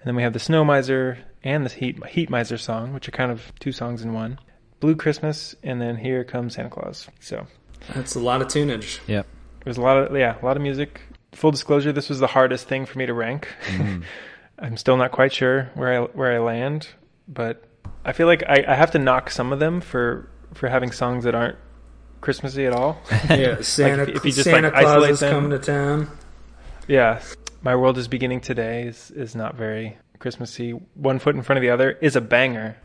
And 0.00 0.06
then 0.06 0.16
we 0.16 0.24
have 0.24 0.32
the 0.32 0.40
Snow 0.40 0.64
Miser 0.64 1.18
and 1.44 1.64
the 1.66 1.70
Heat 1.70 2.04
Heat 2.06 2.30
Miser 2.30 2.58
song, 2.58 2.92
which 2.92 3.08
are 3.08 3.12
kind 3.12 3.30
of 3.32 3.52
two 3.60 3.72
songs 3.72 4.02
in 4.02 4.12
one. 4.12 4.38
Blue 4.80 4.96
Christmas, 4.96 5.54
and 5.62 5.80
then 5.80 5.96
here 5.96 6.24
comes 6.24 6.54
Santa 6.54 6.70
Claus. 6.70 7.06
So 7.20 7.46
That's 7.94 8.14
a 8.14 8.20
lot 8.20 8.40
of 8.40 8.48
tunage. 8.48 9.00
Yep. 9.06 9.26
there's 9.64 9.76
a 9.76 9.82
lot 9.82 9.98
of 9.98 10.16
yeah, 10.16 10.36
a 10.40 10.44
lot 10.44 10.56
of 10.56 10.62
music. 10.62 11.02
Full 11.32 11.50
disclosure, 11.50 11.92
this 11.92 12.08
was 12.08 12.18
the 12.18 12.26
hardest 12.26 12.66
thing 12.66 12.86
for 12.86 12.98
me 12.98 13.06
to 13.06 13.14
rank. 13.14 13.46
Mm-hmm. 13.66 14.02
I'm 14.58 14.76
still 14.76 14.96
not 14.96 15.12
quite 15.12 15.32
sure 15.32 15.70
where 15.74 16.02
I 16.02 16.06
where 16.06 16.32
I 16.32 16.38
land, 16.38 16.88
but 17.28 17.64
I 18.04 18.12
feel 18.12 18.26
like 18.26 18.42
I, 18.48 18.64
I 18.66 18.74
have 18.74 18.90
to 18.92 18.98
knock 18.98 19.30
some 19.30 19.52
of 19.52 19.58
them 19.58 19.80
for 19.80 20.28
for 20.54 20.68
having 20.68 20.90
songs 20.92 21.24
that 21.24 21.34
aren't 21.34 21.56
Christmassy 22.20 22.66
at 22.66 22.72
all. 22.72 23.00
Yeah, 23.30 23.60
Santa, 23.62 24.02
if 24.02 24.08
you- 24.08 24.14
if 24.16 24.24
you 24.24 24.32
just, 24.32 24.44
Santa 24.44 24.68
like, 24.70 24.84
Claus 24.84 25.08
is 25.10 25.20
them- 25.20 25.32
coming 25.32 25.50
to 25.50 25.58
town. 25.58 26.10
yeah, 26.88 27.22
my 27.62 27.76
world 27.76 27.96
is 27.98 28.08
beginning 28.08 28.40
today 28.40 28.84
is 28.84 29.10
is 29.12 29.34
not 29.34 29.54
very 29.56 29.96
Christmassy. 30.20 30.70
One 30.94 31.18
foot 31.18 31.34
in 31.34 31.42
front 31.42 31.58
of 31.58 31.62
the 31.62 31.70
other 31.70 31.90
is 31.90 32.14
a 32.14 32.20
banger, 32.20 32.76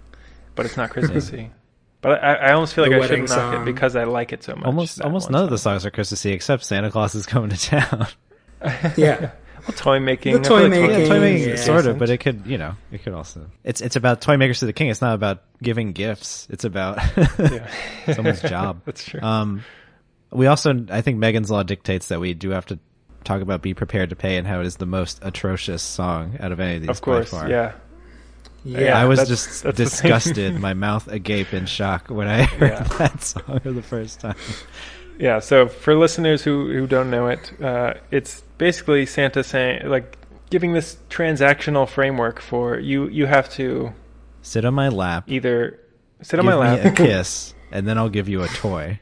but 0.55 0.65
it's 0.65 0.77
not 0.77 0.89
Christmassy. 0.89 1.51
But 2.01 2.23
I, 2.23 2.33
I 2.35 2.51
almost 2.53 2.75
feel 2.75 2.83
like 2.83 2.91
The 2.91 3.01
I 3.03 3.07
should 3.07 3.29
knock 3.29 3.61
it 3.61 3.65
because 3.65 3.95
I 3.95 4.03
like 4.03 4.31
it 4.31 4.43
so 4.43 4.53
much. 4.53 4.65
Almost 4.65 5.01
almost 5.01 5.25
one 5.25 5.31
none 5.31 5.43
of 5.45 5.49
the 5.49 5.57
songs 5.57 5.87
are 5.87 5.89
Christmassy 5.89 6.33
except 6.33 6.63
Santa 6.63 6.91
Claus 6.91 7.15
is 7.15 7.25
coming 7.25 7.49
to 7.49 7.57
town. 7.57 8.07
Yeah. 8.95 9.31
Well, 9.67 9.75
toy 9.75 9.99
making. 9.99 10.33
The 10.35 10.41
toy 10.41 10.61
like 10.63 10.69
making, 10.69 10.99
Yeah, 10.99 11.07
toy 11.07 11.19
making 11.19 11.49
yeah. 11.49 11.55
sort 11.55 11.87
of, 11.87 11.97
but 11.97 12.11
it 12.11 12.19
could, 12.19 12.45
you 12.45 12.59
know, 12.59 12.75
it 12.91 13.01
could 13.03 13.13
also. 13.13 13.49
It's 13.63 13.81
it's 13.81 13.95
about 13.95 14.21
toy 14.21 14.37
makers 14.37 14.59
to 14.59 14.67
the 14.67 14.73
king. 14.73 14.89
It's 14.89 15.01
not 15.01 15.15
about 15.15 15.41
giving 15.63 15.93
gifts. 15.93 16.45
It's 16.51 16.63
about 16.63 16.99
someone's 18.13 18.41
job. 18.41 18.81
That's 18.85 19.03
true. 19.03 19.21
Um, 19.21 19.63
we 20.31 20.45
also, 20.45 20.85
I 20.91 21.01
think 21.01 21.17
Megan's 21.17 21.49
Law 21.49 21.63
dictates 21.63 22.09
that 22.09 22.19
we 22.19 22.35
do 22.35 22.51
have 22.51 22.67
to 22.67 22.77
talk 23.25 23.41
about 23.41 23.61
"Be 23.61 23.73
Prepared 23.73 24.09
to 24.11 24.15
Pay" 24.15 24.37
and 24.37 24.47
how 24.47 24.61
it 24.61 24.65
is 24.65 24.77
the 24.77 24.85
most 24.85 25.19
atrocious 25.21 25.81
song 25.83 26.37
out 26.39 26.51
of 26.51 26.59
any 26.59 26.75
of 26.77 26.81
these. 26.83 26.89
of 26.89 27.01
course, 27.01 27.31
by 27.31 27.39
far. 27.39 27.49
yeah. 27.49 27.73
Yeah. 28.63 28.99
I 28.99 29.05
was 29.05 29.19
that's- 29.19 29.27
just 29.45 29.63
that's 29.63 29.77
disgusted, 29.77 30.59
my 30.59 30.73
mouth 30.73 31.07
agape 31.07 31.53
in 31.53 31.65
shock 31.67 32.07
when 32.09 32.27
I 32.27 32.43
heard 32.43 32.71
Yeah. 32.71 32.83
that 32.97 33.21
song 33.23 33.59
for 33.59 33.71
the 33.71 33.83
first 33.83 34.19
time. 34.21 34.35
Yeah, 35.19 35.39
so 35.39 35.67
for 35.67 35.95
listeners 35.95 36.43
who, 36.43 36.71
who 36.73 36.87
don't 36.87 37.09
know 37.11 37.27
it, 37.27 37.53
uh, 37.61 37.93
it's 38.11 38.41
basically 38.57 39.05
Santa 39.05 39.43
saying, 39.43 39.87
like, 39.87 40.17
giving 40.49 40.73
this 40.73 40.97
transactional 41.09 41.87
framework 41.87 42.41
for 42.41 42.77
you. 42.79 43.07
You 43.07 43.25
have 43.25 43.49
to 43.51 43.93
Sit 44.41 44.65
on 44.65 44.73
my 44.73 44.89
lap, 44.89 45.23
either 45.27 45.79
sit 46.21 46.37
give 46.37 46.39
on 46.39 46.45
my 46.59 46.75
me 46.75 46.81
a 46.81 46.83
lap. 46.85 46.95
kiss, 46.97 47.53
and 47.71 47.87
then 47.87 47.97
I'll 47.97 48.09
give 48.09 48.27
you 48.27 48.41
a 48.43 48.47
toy. 48.49 48.99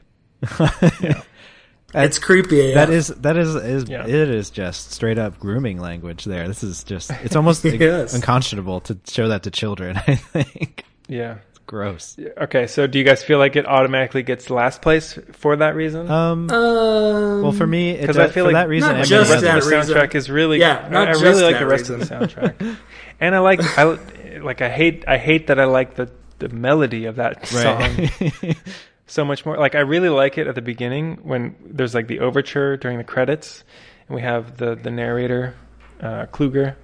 It's 1.94 2.18
creepy. 2.18 2.70
AF. 2.70 2.74
That 2.74 2.90
is 2.90 3.06
that 3.08 3.36
is 3.36 3.54
is 3.54 3.88
Yeah. 3.88 4.06
it 4.06 4.30
is 4.30 4.50
just 4.50 4.90
straight 4.92 5.18
up 5.18 5.38
grooming 5.38 5.78
language 5.80 6.24
there. 6.24 6.48
This 6.48 6.64
is 6.64 6.82
just 6.84 7.10
it's 7.22 7.36
almost 7.36 7.64
Yes. 7.64 8.14
unconscionable 8.14 8.80
to 8.82 8.98
show 9.06 9.28
that 9.28 9.44
to 9.44 9.50
children, 9.50 9.96
I 10.06 10.16
think. 10.16 10.84
Yeah. 11.08 11.36
It's 11.50 11.58
gross. 11.66 12.16
Okay, 12.38 12.66
so 12.66 12.86
do 12.86 12.98
you 12.98 13.04
guys 13.04 13.22
feel 13.22 13.38
like 13.38 13.56
it 13.56 13.66
automatically 13.66 14.22
gets 14.22 14.50
last 14.50 14.82
place 14.82 15.18
for 15.32 15.56
that 15.56 15.74
reason? 15.76 16.10
Um 16.10 16.50
Um, 16.50 17.42
well 17.42 17.52
for 17.52 17.66
me 17.66 17.96
Because 17.96 18.18
I 18.18 18.26
feel 18.28 18.44
for 18.46 18.52
like 18.52 18.64
that 18.64 18.68
reason 18.68 18.88
not 18.90 18.96
and 18.96 19.04
the 19.04 19.08
just 19.08 19.30
many 19.30 19.42
rest 19.44 19.50
others. 19.50 19.64
of 19.64 19.68
the 19.68 19.70
that 19.70 19.76
reason. 19.78 19.96
soundtrack 20.10 20.14
is 20.14 20.30
really 20.30 20.58
Yeah, 20.60 20.88
not 20.90 21.06
I, 21.08 21.10
I 21.10 21.12
just 21.12 21.24
really 21.24 21.42
like 21.44 21.54
that 21.54 21.60
the 21.60 21.66
rest 21.66 21.90
of 21.90 21.98
reason. 22.00 22.18
the 22.18 22.26
soundtrack, 22.26 22.76
and 23.20 23.34
I 23.34 23.38
like 23.38 23.60
I 23.78 23.98
like 24.40 24.60
I 24.62 24.68
hate 24.68 25.04
I 25.06 25.16
hate 25.18 25.46
that 25.46 25.58
I 25.60 25.64
like 25.66 25.94
the 25.94 26.10
the 26.40 26.48
melody 26.48 27.04
of 27.06 27.16
that 27.16 27.46
song 27.46 27.78
Right. 27.78 28.56
so 29.14 29.24
much 29.24 29.46
more. 29.46 29.56
Like 29.56 29.74
I 29.74 29.80
really 29.80 30.08
like 30.08 30.36
it 30.38 30.46
at 30.46 30.54
the 30.54 30.62
beginning 30.62 31.20
when 31.22 31.54
there's 31.64 31.94
like 31.94 32.08
the 32.08 32.20
overture 32.20 32.76
during 32.76 32.98
the 32.98 33.04
credits, 33.04 33.64
and 34.08 34.16
we 34.16 34.22
have 34.22 34.56
the 34.56 34.74
the 34.74 34.90
narrator 34.90 35.54
uh, 36.00 36.26
Kluger 36.26 36.74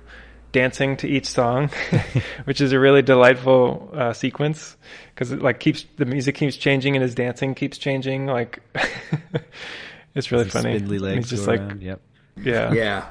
dancing 0.53 0.97
to 0.99 1.09
each 1.09 1.27
song, 1.27 1.71
which 2.45 2.61
is 2.61 2.73
a 2.73 2.79
really 2.79 3.03
delightful 3.03 3.91
uh, 3.93 4.13
sequence 4.13 4.77
because 5.15 5.33
it 5.33 5.43
like 5.43 5.61
keeps 5.61 5.85
the 5.97 6.05
music 6.05 6.37
keeps 6.37 6.57
changing 6.57 6.97
and 6.97 7.03
his 7.03 7.15
dancing 7.15 7.55
keeps 7.55 7.79
changing. 7.79 8.27
Like 8.27 8.61
it's 10.15 10.31
really 10.33 10.45
His 10.45 10.53
funny. 10.53 10.79
Spindly 10.79 10.97
And 10.97 11.05
legs 11.05 11.31
He's 11.31 11.39
just 11.39 11.49
like 11.49 11.61
around. 11.61 11.83
Yep. 11.83 12.01
yeah. 12.43 12.73
Yeah. 12.73 13.07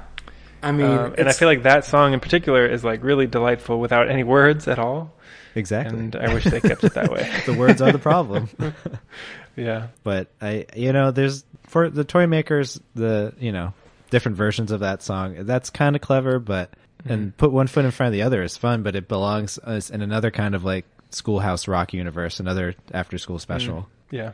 I 0.61 0.71
mean, 0.73 0.87
Um, 0.87 1.15
and 1.17 1.29
I 1.29 1.31
feel 1.31 1.47
like 1.47 1.63
that 1.63 1.85
song 1.85 2.13
in 2.13 2.19
particular 2.19 2.65
is 2.65 2.83
like 2.83 3.03
really 3.03 3.27
delightful 3.27 3.79
without 3.79 4.09
any 4.09 4.23
words 4.23 4.67
at 4.67 4.77
all. 4.79 5.13
Exactly. 5.59 5.99
And 5.99 6.15
I 6.15 6.33
wish 6.33 6.45
they 6.45 6.61
kept 6.61 6.83
it 6.83 6.93
that 6.95 7.11
way. 7.11 7.29
the 7.45 7.53
words 7.53 7.81
are 7.81 7.91
the 7.91 7.99
problem. 7.99 8.49
yeah. 9.55 9.87
but 10.03 10.27
I, 10.41 10.65
you 10.75 10.93
know, 10.93 11.11
there's 11.11 11.43
for 11.67 11.89
the 11.89 12.03
toy 12.03 12.25
makers, 12.27 12.79
the 12.95 13.33
you 13.39 13.51
know, 13.51 13.73
different 14.09 14.37
versions 14.37 14.71
of 14.71 14.79
that 14.79 15.03
song. 15.03 15.35
That's 15.45 15.69
kind 15.69 15.95
of 15.95 16.01
clever, 16.01 16.39
but 16.39 16.71
Mm-hmm. 16.99 17.13
and 17.13 17.37
put 17.37 17.53
one 17.53 17.67
foot 17.67 17.85
in 17.85 17.91
front 17.91 18.07
of 18.09 18.11
the 18.11 18.23
other 18.23 18.43
is 18.43 18.57
fun, 18.57 18.83
but 18.83 18.93
it 18.93 19.07
belongs 19.07 19.57
in 19.89 20.01
another 20.01 20.31
kind 20.31 20.53
of 20.53 20.65
like 20.65 20.83
schoolhouse 21.11 21.65
rock 21.65 21.93
universe, 21.93 22.41
another 22.41 22.75
after 22.93 23.17
school 23.17 23.39
special. 23.39 23.87
Yeah. 24.11 24.33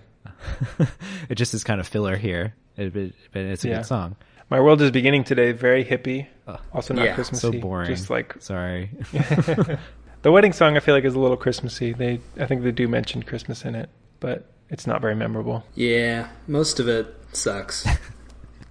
it 1.30 1.36
just 1.36 1.54
is 1.54 1.64
kind 1.64 1.80
of 1.80 1.86
filler 1.88 2.16
here, 2.18 2.56
it, 2.76 2.96
it, 2.96 3.14
but 3.32 3.44
it's 3.44 3.64
a 3.66 3.70
Yeah. 3.70 3.76
good 3.76 3.86
song. 3.86 4.16
My 4.50 4.60
world 4.62 4.82
is 4.82 4.90
beginning 4.90 5.26
today. 5.26 5.52
Very 5.52 5.86
hippie. 5.86 6.26
Ugh. 6.48 6.60
Also 6.74 6.96
not 6.96 7.06
Yeah, 7.06 7.14
Christmassy. 7.14 7.52
So 7.52 7.52
boring. 7.52 7.86
Just 7.88 8.10
like 8.10 8.34
sorry. 8.42 8.90
The 10.26 10.32
wedding 10.32 10.54
song, 10.54 10.76
I 10.76 10.80
feel 10.80 10.96
like 10.96 11.04
is 11.04 11.14
a 11.14 11.20
little 11.20 11.38
Christmassy. 11.38 11.94
They, 11.94 12.20
I 12.40 12.48
think 12.48 12.64
they 12.64 12.72
do 12.72 12.88
mention 12.88 13.22
Christmas 13.22 13.64
in 13.64 13.76
it, 13.76 13.92
but 14.20 14.50
it's 14.72 14.88
not 14.88 15.00
very 15.00 15.14
memorable. 15.14 15.64
yeah, 15.76 16.30
most 16.48 16.80
of 16.80 16.88
it 16.88 17.16
sucks. 17.32 17.86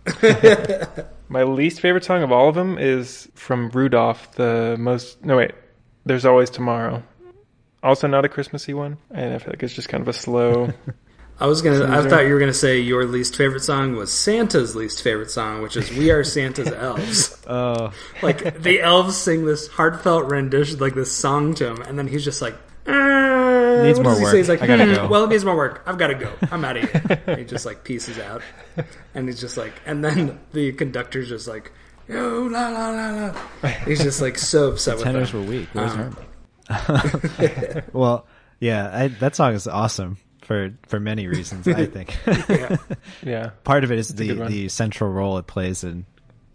My 1.28 1.44
least 1.44 1.78
favorite 1.78 2.04
song 2.04 2.24
of 2.24 2.32
all 2.32 2.48
of 2.48 2.56
them 2.56 2.76
is 2.76 3.28
from 3.36 3.70
Rudolph. 3.70 4.32
The 4.32 4.74
most 4.80 5.24
no 5.24 5.36
wait, 5.36 5.52
there's 6.04 6.24
always 6.24 6.50
tomorrow. 6.50 7.04
Also 7.84 8.08
not 8.08 8.24
a 8.24 8.28
Christmassy 8.28 8.74
one, 8.74 8.98
and 9.12 9.32
I 9.32 9.38
feel 9.38 9.50
like 9.50 9.62
it's 9.62 9.74
just 9.74 9.88
kind 9.88 10.02
of 10.02 10.08
a 10.08 10.12
slow. 10.12 10.72
I 11.40 11.46
was 11.46 11.62
gonna. 11.62 11.84
I 11.98 12.08
thought 12.08 12.26
you 12.26 12.32
were 12.32 12.38
gonna 12.38 12.52
say 12.54 12.78
your 12.80 13.04
least 13.06 13.34
favorite 13.36 13.62
song 13.62 13.96
was 13.96 14.12
Santa's 14.12 14.76
least 14.76 15.02
favorite 15.02 15.30
song, 15.30 15.62
which 15.62 15.76
is 15.76 15.90
"We 15.90 16.10
Are 16.10 16.22
Santa's 16.22 16.70
Elves." 16.72 17.36
Oh, 17.46 17.92
like 18.22 18.62
the 18.62 18.80
elves 18.80 19.16
sing 19.16 19.44
this 19.44 19.66
heartfelt 19.68 20.26
rendition, 20.30 20.78
like 20.78 20.94
this 20.94 21.10
song 21.10 21.54
to 21.54 21.66
him, 21.70 21.82
and 21.82 21.98
then 21.98 22.06
he's 22.06 22.24
just 22.24 22.40
like, 22.40 22.54
"Uh, 22.86 23.82
Needs 23.82 23.98
more 23.98 24.12
work. 24.20 24.30
say? 24.30 24.38
He's 24.38 24.48
like, 24.48 24.62
I 24.62 24.66
gotta 24.68 24.86
"Hmm, 24.86 24.94
go." 24.94 25.08
Well, 25.08 25.24
it 25.24 25.30
needs 25.30 25.44
more 25.44 25.56
work. 25.56 25.82
I've 25.86 25.98
got 25.98 26.06
to 26.08 26.14
go. 26.14 26.32
I'm 26.52 26.64
out 26.64 26.76
of 26.76 26.88
here. 26.90 27.20
And 27.26 27.38
he 27.40 27.44
just 27.44 27.66
like 27.66 27.82
pieces 27.82 28.18
out, 28.20 28.42
and 29.14 29.26
he's 29.28 29.40
just 29.40 29.56
like, 29.56 29.72
and 29.86 30.04
then 30.04 30.38
the 30.52 30.70
conductor's 30.72 31.28
just 31.28 31.48
like, 31.48 31.72
yo 32.08 32.42
la 32.50 32.68
la 32.68 32.90
la 32.90 33.10
la. 33.62 33.68
He's 33.86 34.02
just 34.04 34.22
like 34.22 34.38
so 34.38 34.68
upset 34.72 34.94
with 34.98 35.04
tenors 35.04 35.32
them. 35.32 35.44
were 35.46 35.50
weak. 35.50 35.68
Where's 35.72 35.90
Um, 35.92 36.16
Hermie? 36.68 37.82
well, 37.92 38.26
yeah, 38.60 38.90
I, 38.92 39.08
that 39.08 39.34
song 39.36 39.54
is 39.54 39.66
awesome 39.66 40.16
for 40.44 40.72
for 40.86 41.00
many 41.00 41.26
reasons. 41.26 41.66
I 41.66 41.86
think 41.86 42.16
Yeah. 42.48 42.76
yeah, 43.22 43.50
part 43.64 43.84
of 43.84 43.90
it 43.90 43.98
is 43.98 44.10
a 44.10 44.14
the 44.14 44.32
the 44.46 44.68
central 44.68 45.10
role 45.10 45.38
it 45.38 45.46
plays 45.46 45.84
in 45.84 46.06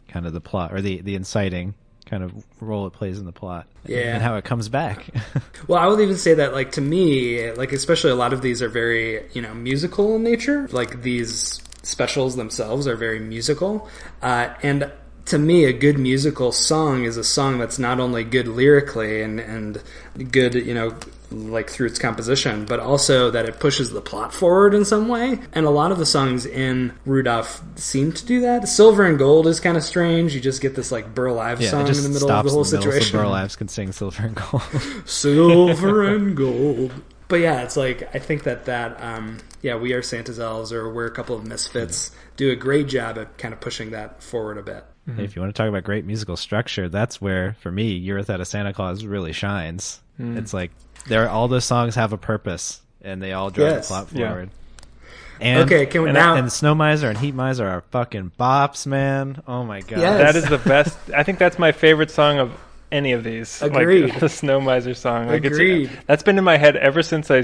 kind 0.08 0.26
of 0.26 0.34
the 0.34 0.42
plot, 0.42 0.74
or 0.74 0.82
the 0.82 1.02
the 1.02 1.16
inciting 1.16 1.74
kind 2.06 2.24
of 2.24 2.34
role 2.60 2.88
it 2.88 2.94
plays 2.94 3.20
in 3.20 3.26
the 3.26 3.32
plot. 3.32 3.68
Yeah. 3.86 4.16
and 4.16 4.24
how 4.24 4.36
it 4.36 4.44
comes 4.44 4.70
back. 4.70 5.06
Well, 5.68 5.78
I 5.80 5.86
would 5.86 6.00
even 6.00 6.18
say 6.18 6.34
that, 6.34 6.54
like, 6.54 6.72
to 6.74 6.82
me, 6.82 7.52
like, 7.52 7.74
especially 7.74 8.10
a 8.10 8.16
lot 8.16 8.34
of 8.34 8.42
these 8.42 8.64
are 8.64 8.70
very, 8.70 9.30
you 9.34 9.42
know, 9.42 9.54
musical 9.54 10.16
in 10.16 10.24
nature. 10.24 10.68
Like, 10.72 11.04
these 11.04 11.62
specials 11.84 12.36
themselves 12.36 12.88
are 12.88 12.96
very 12.96 13.20
musical. 13.20 13.88
Uh, 14.24 14.52
and 14.64 14.92
to 15.26 15.38
me, 15.38 15.66
a 15.66 15.74
good 15.74 16.00
musical 16.00 16.52
song 16.52 17.04
is 17.04 17.18
a 17.18 17.24
song 17.24 17.60
that's 17.60 17.78
not 17.78 18.00
only 18.00 18.24
good 18.24 18.48
lyrically 18.48 19.22
and, 19.22 19.40
and 19.40 19.84
good, 20.32 20.56
you 20.56 20.74
know, 20.74 20.96
like 21.32 21.70
through 21.70 21.88
its 21.88 22.00
composition, 22.00 22.66
but 22.66 22.80
also 22.80 23.32
that 23.32 23.46
it 23.46 23.60
pushes 23.60 23.92
the 23.92 24.02
plot 24.02 24.34
forward 24.34 24.74
in 24.74 24.86
some 24.86 25.08
way. 25.08 25.40
And 25.54 25.66
a 25.66 25.70
lot 25.70 25.92
of 25.92 25.98
the 25.98 26.06
songs 26.06 26.46
in 26.46 26.94
Rudolph 27.06 27.62
seem 27.76 28.12
to 28.14 28.26
do 28.26 28.42
that. 28.42 28.68
Silver 28.68 29.06
and 29.06 29.18
Gold 29.18 29.48
is 29.48 29.60
kind 29.60 29.78
of 29.78 29.84
strange. 29.84 30.34
You 30.34 30.42
just 30.42 30.62
get 30.62 30.76
this, 30.76 30.92
like, 30.92 31.14
Burl 31.14 31.40
Ives 31.40 31.62
yeah, 31.62 31.70
song 31.70 31.88
in 31.88 31.94
the 31.94 32.10
middle 32.10 32.32
of 32.32 32.46
the 32.46 32.52
whole 32.52 32.64
the 32.64 32.70
situation 32.70 33.12
So 33.12 33.20
Burl 33.20 33.34
Ives 33.34 33.56
can 33.56 33.68
sing 33.68 33.92
"Silver 33.92 34.24
and 34.24 34.36
Gold." 34.36 34.64
silver 35.06 36.04
and 36.04 36.36
gold. 36.36 36.92
But 37.28 37.42
yeah, 37.42 37.62
it's 37.62 37.78
like 37.78 38.14
I 38.16 38.20
think 38.20 38.44
that 38.44 38.66
that 38.66 39.02
um, 39.02 39.38
yeah, 39.62 39.76
we 39.76 39.94
are 39.94 40.02
Santa's 40.02 40.40
elves, 40.40 40.74
or 40.74 40.92
we're 40.92 41.06
a 41.06 41.12
couple 41.12 41.36
of 41.36 41.46
misfits, 41.46 42.12
do 42.38 42.52
a 42.52 42.56
great 42.56 42.88
job 42.88 43.18
at 43.18 43.38
kind 43.38 43.54
of 43.54 43.60
pushing 43.60 43.92
that 43.92 44.24
forward 44.24 44.58
a 44.58 44.64
bit. 44.64 44.84
Hey, 45.16 45.24
if 45.24 45.36
you 45.36 45.42
want 45.42 45.54
to 45.56 45.60
talk 45.60 45.70
about 45.70 45.84
great 45.84 46.06
musical 46.06 46.38
structure, 46.38 46.90
that's 46.90 47.22
where, 47.22 47.56
for 47.62 47.72
me, 47.72 47.94
"Year 47.94 48.18
Without 48.18 48.42
a 48.42 48.46
Santa 48.46 48.74
Claus" 48.74 49.06
really 49.06 49.32
shines. 49.32 50.02
Hmm. 50.18 50.38
It's 50.38 50.54
like 50.54 50.72
there, 51.10 51.30
all 51.30 51.48
those 51.50 51.66
songs 51.66 51.96
have 51.96 52.14
a 52.14 52.18
purpose, 52.18 52.82
and 53.02 53.22
they 53.22 53.34
all 53.34 53.50
drive 53.50 53.72
Yes. 53.72 53.88
the 53.88 53.94
plot 53.94 54.08
Yeah. 54.14 54.28
forward. 54.30 54.50
And, 55.42 55.64
Okay, 55.64 55.86
can 55.86 56.02
we 56.04 56.10
and, 56.10 56.18
now- 56.18 56.36
And 56.36 56.52
Snow 56.52 56.76
Miser 56.76 57.10
and 57.10 57.18
Heat 57.18 57.34
Miser 57.34 57.66
are 57.68 57.82
fucking 57.92 58.32
bops, 58.40 58.86
man. 58.86 59.42
Oh 59.48 59.64
my 59.64 59.82
god. 59.82 60.00
Yes. 60.00 60.18
that 60.20 60.36
is 60.36 60.46
the 60.50 60.58
best. 60.58 60.98
I 61.16 61.24
think 61.24 61.40
that's 61.40 61.58
my 61.58 61.72
favorite 61.72 62.12
song 62.12 62.40
of 62.40 62.52
any 62.92 63.14
of 63.14 63.24
these. 63.24 63.62
Agreed. 63.62 64.10
Like, 64.10 64.20
the 64.20 64.30
Snow 64.30 64.60
Miser 64.60 64.94
song. 64.94 65.28
Like 65.28 65.46
Agreed. 65.46 65.90
It's, 65.92 66.06
that's 66.08 66.24
been 66.24 66.38
in 66.38 66.44
my 66.44 66.58
head 66.58 66.76
ever 66.76 67.02
since 67.02 67.32
I 67.32 67.44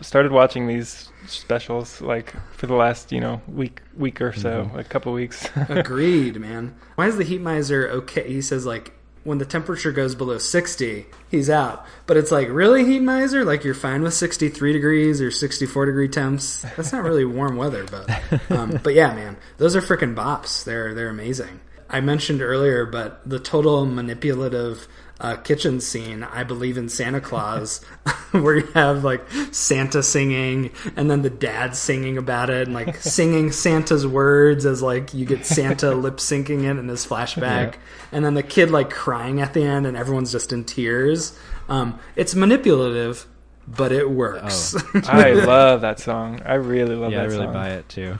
started 0.00 0.32
watching 0.32 0.66
these 0.68 1.10
specials. 1.26 2.00
Like 2.00 2.32
for 2.52 2.66
the 2.66 2.74
last 2.74 3.12
you 3.12 3.20
know 3.20 3.42
week 3.46 3.82
week 3.94 4.22
or 4.22 4.32
so, 4.32 4.64
Mm-hmm. 4.64 4.78
a 4.78 4.84
couple 4.84 5.12
weeks. 5.12 5.48
Agreed, 5.68 6.40
man. 6.40 6.74
Why 6.94 7.08
is 7.08 7.18
the 7.18 7.24
heat 7.24 7.42
miser 7.42 7.88
okay? 7.90 8.26
He 8.26 8.40
says 8.40 8.64
like 8.64 8.92
when 9.28 9.38
the 9.38 9.44
temperature 9.44 9.92
goes 9.92 10.14
below 10.14 10.38
sixty, 10.38 11.06
he's 11.30 11.50
out. 11.50 11.84
But 12.06 12.16
it's 12.16 12.32
like 12.32 12.48
really 12.48 12.84
heat 12.84 13.00
miser? 13.00 13.44
Like 13.44 13.62
you're 13.62 13.74
fine 13.74 14.02
with 14.02 14.14
sixty 14.14 14.48
three 14.48 14.72
degrees 14.72 15.20
or 15.20 15.30
sixty 15.30 15.66
four 15.66 15.84
degree 15.86 16.08
temps? 16.08 16.62
That's 16.76 16.92
not 16.92 17.04
really 17.04 17.24
warm 17.24 17.56
weather, 17.56 17.84
but 17.84 18.50
um, 18.50 18.80
but 18.82 18.94
yeah, 18.94 19.14
man, 19.14 19.36
those 19.58 19.76
are 19.76 19.82
freaking 19.82 20.14
bops. 20.14 20.64
They're 20.64 20.94
they're 20.94 21.10
amazing. 21.10 21.60
I 21.90 22.00
mentioned 22.00 22.42
earlier, 22.42 22.84
but 22.84 23.20
the 23.28 23.38
total 23.38 23.86
manipulative 23.86 24.88
uh, 25.20 25.36
kitchen 25.36 25.80
scene, 25.80 26.22
I 26.22 26.44
believe 26.44 26.78
in 26.78 26.88
Santa 26.88 27.20
Claus, 27.20 27.84
where 28.30 28.58
you 28.58 28.66
have 28.74 29.02
like 29.02 29.28
Santa 29.50 30.02
singing 30.02 30.70
and 30.96 31.10
then 31.10 31.22
the 31.22 31.30
dad 31.30 31.74
singing 31.74 32.16
about 32.16 32.50
it 32.50 32.68
and 32.68 32.74
like 32.74 32.96
singing 33.00 33.50
Santa's 33.50 34.06
words 34.06 34.64
as 34.64 34.80
like 34.80 35.12
you 35.14 35.24
get 35.24 35.44
Santa 35.44 35.90
lip 35.94 36.18
syncing 36.18 36.62
it 36.64 36.78
in 36.78 36.88
his 36.88 37.04
flashback, 37.04 37.74
and 38.12 38.24
then 38.24 38.34
the 38.34 38.42
kid 38.42 38.70
like 38.70 38.90
crying 38.90 39.40
at 39.40 39.54
the 39.54 39.64
end 39.64 39.86
and 39.86 39.96
everyone's 39.96 40.32
just 40.32 40.52
in 40.52 40.64
tears. 40.64 41.38
Um, 41.68 41.98
it's 42.14 42.34
manipulative, 42.34 43.26
but 43.66 43.92
it 43.92 44.08
works. 44.08 44.76
I 45.08 45.32
love 45.32 45.82
that 45.82 45.98
song. 45.98 46.40
I 46.44 46.54
really 46.54 46.94
love 46.94 47.12
yeah, 47.12 47.22
I 47.22 47.24
really 47.24 47.44
song. 47.44 47.52
buy 47.52 47.70
it 47.70 47.88
too. 47.88 48.18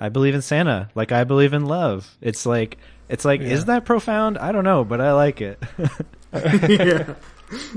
I 0.00 0.08
believe 0.08 0.34
in 0.34 0.42
Santa, 0.42 0.90
like 0.94 1.12
I 1.12 1.24
believe 1.24 1.52
in 1.52 1.66
love. 1.66 2.16
It's 2.20 2.44
like 2.44 2.78
it's 3.08 3.24
like 3.24 3.40
is 3.40 3.66
that 3.66 3.84
profound? 3.84 4.38
I 4.38 4.52
don't 4.52 4.64
know, 4.64 4.84
but 4.84 5.00
I 5.00 5.12
like 5.12 5.40
it. 5.40 5.62
yeah. 6.32 7.14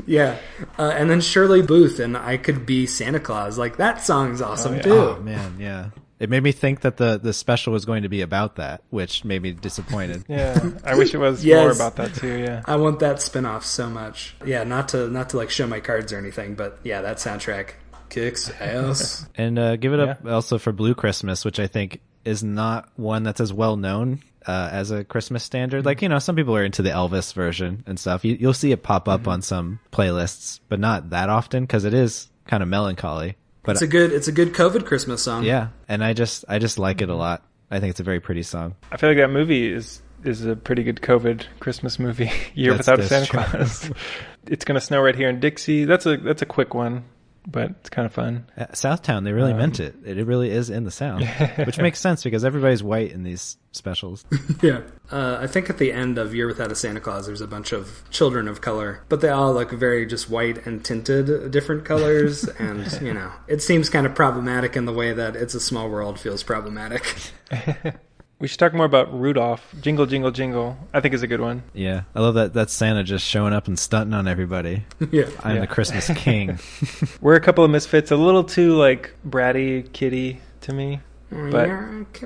Yeah. 0.06 0.38
Uh, 0.78 0.92
and 0.96 1.10
then 1.10 1.22
Shirley 1.22 1.62
Booth 1.62 2.00
and 2.00 2.18
I 2.18 2.38
Could 2.38 2.66
Be 2.66 2.86
Santa 2.88 3.20
Claus. 3.20 3.58
Like, 3.58 3.78
that 3.78 4.02
song's 4.02 4.42
awesome, 4.42 4.76
yeah. 4.78 4.82
too. 4.82 4.94
oh 4.94 5.20
man, 5.22 5.58
yeah. 5.60 5.90
It 6.20 6.30
made 6.30 6.44
me 6.44 6.52
think 6.52 6.82
that 6.82 6.98
the 6.98 7.18
the 7.18 7.32
special 7.32 7.72
was 7.72 7.86
going 7.86 8.04
to 8.04 8.10
be 8.10 8.20
about 8.22 8.58
that, 8.58 8.84
which 8.90 9.24
made 9.24 9.42
me 9.42 9.52
disappointed. 9.54 10.26
Yeah, 10.30 10.72
I 10.84 10.96
wish 10.96 11.14
it 11.14 11.18
was 11.18 11.46
Yes. 11.46 11.62
more 11.62 11.72
about 11.72 11.96
that 11.96 12.14
too. 12.14 12.40
Yeah. 12.40 12.62
I 12.66 12.76
want 12.76 13.00
that 13.00 13.22
spin-off 13.22 13.66
so 13.66 13.90
much. 13.90 14.36
Yeah, 14.46 14.66
not 14.66 14.90
to 14.90 15.08
not 15.08 15.30
to 15.30 15.38
like 15.38 15.50
show 15.50 15.66
my 15.66 15.80
cards 15.80 16.12
or 16.12 16.18
anything, 16.18 16.56
but 16.56 16.80
yeah, 16.84 17.02
that 17.04 17.18
soundtrack 17.18 17.72
kicks 18.10 18.52
ass. 18.60 19.26
And 19.36 19.58
uh, 19.58 19.78
give 19.78 19.94
it 19.94 20.02
up 20.02 20.26
also 20.26 20.58
for 20.58 20.74
Blue 20.74 20.94
Christmas, 20.94 21.46
which 21.46 21.58
I 21.60 21.68
think 21.68 22.02
is 22.30 22.44
not 22.44 22.90
one 22.96 23.24
that's 23.24 23.42
as 23.42 23.52
well 23.52 23.76
known 23.76 24.22
uh, 24.48 24.70
as 24.72 24.92
a 24.92 25.04
Christmas 25.04 25.44
standard. 25.44 25.86
Like 25.86 26.02
you 26.02 26.10
know, 26.10 26.20
some 26.20 26.36
people 26.36 26.56
are 26.56 26.64
into 26.64 26.82
the 26.82 26.92
Elvis 26.92 27.34
version 27.34 27.84
and 27.88 28.00
stuff. 28.00 28.24
You, 28.24 28.36
you'll 28.40 28.54
see 28.54 28.72
it 28.72 28.84
pop 28.84 29.08
up 29.10 29.28
on 29.28 29.42
some 29.42 29.80
playlists, 29.92 30.60
but 30.70 30.80
not 30.80 31.10
that 31.10 31.30
often 31.30 31.64
because 31.64 31.86
it 31.86 31.94
is 31.94 32.30
kind 32.46 32.64
of 32.64 32.70
melancholy. 32.70 33.36
But 33.64 33.74
it's 33.74 33.82
a 33.82 33.88
good 33.88 34.14
it's 34.14 34.28
a 34.28 34.32
good 34.32 34.54
COVID 34.54 34.86
Christmas 34.86 35.22
song. 35.22 35.44
yeah, 35.44 35.70
and 35.88 36.04
I 36.04 36.14
just 36.14 36.46
I 36.48 36.60
just 36.60 36.80
like 36.80 37.02
it 37.02 37.10
a 37.10 37.16
lot. 37.16 37.44
I 37.72 37.80
think 37.80 37.92
it's 37.92 38.00
a 38.00 38.04
very 38.04 38.20
pretty 38.20 38.44
song. 38.44 38.76
I 38.92 38.98
feel 38.98 39.10
like 39.10 39.18
that 39.18 39.30
movie 39.30 39.72
is 39.72 40.02
is 40.24 40.46
a 40.46 40.56
pretty 40.56 40.84
good 40.84 41.02
COVID 41.02 41.46
Christmas 41.60 42.00
movie. 42.00 42.32
Year 42.54 42.74
That's- 42.76 42.88
without 42.88 43.00
a 43.00 43.10
that's 43.10 43.30
Santa 43.30 43.48
true. 43.48 43.58
Claus. 43.60 43.92
it's 44.48 44.66
gonna 44.66 44.82
snow 44.82 45.02
right 45.02 45.16
here 45.16 45.30
in 45.30 45.40
Dixie. 45.40 45.86
That's 45.86 46.06
a 46.06 46.18
that's 46.18 46.42
a 46.42 46.46
quick 46.46 46.74
one. 46.74 47.04
But 47.48 47.72
it's 47.72 47.90
kind 47.90 48.06
of 48.06 48.14
fun. 48.14 48.46
Uh, 48.58 48.66
Southtown, 48.68 49.24
they 49.24 49.32
really 49.34 49.52
Um, 49.54 49.58
meant 49.60 49.80
it. 49.80 49.96
It 50.06 50.26
really 50.26 50.50
is 50.52 50.70
in 50.70 50.84
the 50.84 50.92
South, 50.92 51.22
which 51.66 51.78
makes 51.80 52.00
sense 52.00 52.24
because 52.24 52.44
everybody's 52.46 52.84
white 52.84 53.12
in 53.12 53.24
these 53.24 53.58
specials. 53.72 54.26
Yeah. 54.62 54.82
Uh, 55.12 55.38
I 55.42 55.48
think 55.48 55.70
at 55.70 55.78
the 55.78 55.92
end 55.94 56.18
of 56.18 56.36
Year 56.36 56.46
Without 56.46 56.72
a 56.72 56.76
Santa 56.76 57.00
Claus, 57.00 57.26
there's 57.26 57.42
a 57.42 57.48
bunch 57.48 57.72
of 57.72 58.04
children 58.12 58.48
of 58.48 58.62
color, 58.62 59.02
but 59.10 59.22
they 59.22 59.30
all 59.30 59.54
look 59.54 59.72
very 59.72 60.06
just 60.06 60.30
white 60.30 60.66
and 60.68 60.84
tinted 60.84 61.50
different 61.52 61.86
colors. 61.86 62.44
and, 62.60 62.92
you 63.02 63.14
know, 63.14 63.32
it 63.48 63.62
seems 63.64 63.90
kind 63.90 64.06
of 64.06 64.14
problematic 64.14 64.76
in 64.76 64.86
the 64.86 64.94
way 64.94 65.14
that 65.14 65.36
It's 65.36 65.56
a 65.56 65.60
Small 65.60 65.90
World 65.90 66.20
feels 66.20 66.44
problematic. 66.44 67.04
We 68.40 68.48
should 68.48 68.60
talk 68.60 68.74
more 68.74 68.86
about 68.86 69.14
Rudolph. 69.18 69.76
Jingle, 69.82 70.06
jingle, 70.06 70.32
jingle. 70.32 70.78
I 70.94 71.02
think 71.02 71.14
is 71.14 71.24
a 71.24 71.28
good 71.28 71.42
one. 71.42 71.64
Yeah, 71.74 72.04
I 72.16 72.22
love 72.22 72.36
that. 72.36 72.54
That's 72.54 72.72
Santa 72.72 73.04
just 73.04 73.26
showing 73.26 73.52
up 73.54 73.68
and 73.68 73.78
stunting 73.78 74.14
on 74.14 74.28
everybody. 74.30 74.86
yeah. 75.12 75.26
I'm 75.44 75.56
Yeah. 75.56 75.62
the 75.62 75.68
Christmas 75.68 76.10
king. 76.16 76.58
We're 77.22 77.36
a 77.36 77.42
couple 77.42 77.66
of 77.66 77.72
misfits, 77.72 78.12
a 78.12 78.16
little 78.16 78.46
too 78.46 78.76
like 78.78 79.14
bratty, 79.28 79.92
kitty 79.92 80.40
to 80.62 80.74
me. 80.74 81.02
But 81.32 81.70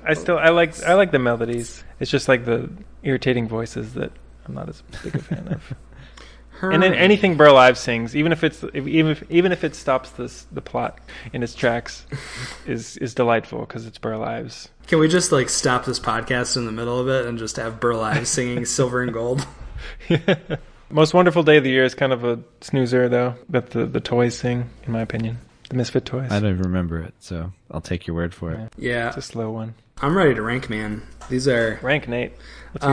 I 0.05 0.13
still 0.13 0.37
I 0.37 0.49
like 0.49 0.81
I 0.83 0.93
like 0.93 1.11
the 1.11 1.19
melodies. 1.19 1.83
It's 1.99 2.11
just 2.11 2.27
like 2.27 2.45
the 2.45 2.69
irritating 3.01 3.47
voices 3.47 3.95
that 3.95 4.11
I'm 4.45 4.53
not 4.53 4.69
as 4.69 4.81
big 5.03 5.15
a 5.15 5.19
fan 5.19 5.47
of. 5.47 5.73
And 6.61 6.81
then 6.81 6.93
anything 6.93 7.35
Burl 7.35 7.57
Ives 7.57 7.81
sings, 7.81 8.15
even 8.15 8.31
if 8.31 8.41
it's 8.41 8.63
if, 8.73 8.87
even 8.87 9.11
if 9.11 9.23
even 9.29 9.51
if 9.51 9.65
it 9.65 9.75
stops 9.75 10.11
this 10.11 10.45
the 10.49 10.61
plot 10.61 10.99
in 11.33 11.43
its 11.43 11.53
tracks, 11.53 12.05
is 12.65 12.95
is 12.97 13.13
delightful 13.13 13.59
because 13.61 13.85
it's 13.85 13.97
Burl 13.97 14.23
Ives. 14.23 14.69
Can 14.87 14.99
we 14.99 15.07
just, 15.07 15.31
like, 15.31 15.49
stop 15.49 15.85
this 15.85 15.99
podcast 15.99 16.57
in 16.57 16.65
the 16.65 16.71
middle 16.71 16.99
of 16.99 17.07
it 17.07 17.25
and 17.25 17.37
just 17.37 17.55
have 17.55 17.79
Burl 17.79 18.01
Ives 18.01 18.29
singing 18.29 18.65
Silver 18.65 19.01
and 19.01 19.13
Gold? 19.13 19.45
Most 20.89 21.13
wonderful 21.13 21.43
day 21.43 21.57
of 21.57 21.63
the 21.63 21.71
year 21.71 21.83
is 21.83 21.95
kind 21.95 22.13
of 22.13 22.23
a 22.23 22.39
snoozer 22.61 23.09
though 23.09 23.33
that 23.49 23.71
the 23.71 23.87
the 23.87 23.99
toys 23.99 24.37
sing, 24.37 24.69
in 24.85 24.91
my 24.91 25.01
opinion. 25.01 25.39
The 25.69 25.75
Misfit 25.75 26.05
toys. 26.05 26.31
I 26.31 26.39
don't 26.39 26.51
even 26.51 26.61
remember 26.63 26.99
it, 27.01 27.15
so 27.19 27.51
I'll 27.71 27.81
take 27.81 28.05
your 28.05 28.15
word 28.15 28.35
for 28.35 28.51
it. 28.51 28.71
Yeah. 28.77 29.07
It's 29.07 29.17
a 29.17 29.21
slow 29.23 29.49
one. 29.49 29.73
I'm 30.01 30.15
ready 30.15 30.35
to 30.35 30.41
rank, 30.41 30.69
man. 30.69 31.01
These 31.29 31.47
are. 31.47 31.79
Rank 31.81 32.07
Nate. 32.07 32.33
Uh, 32.81 32.87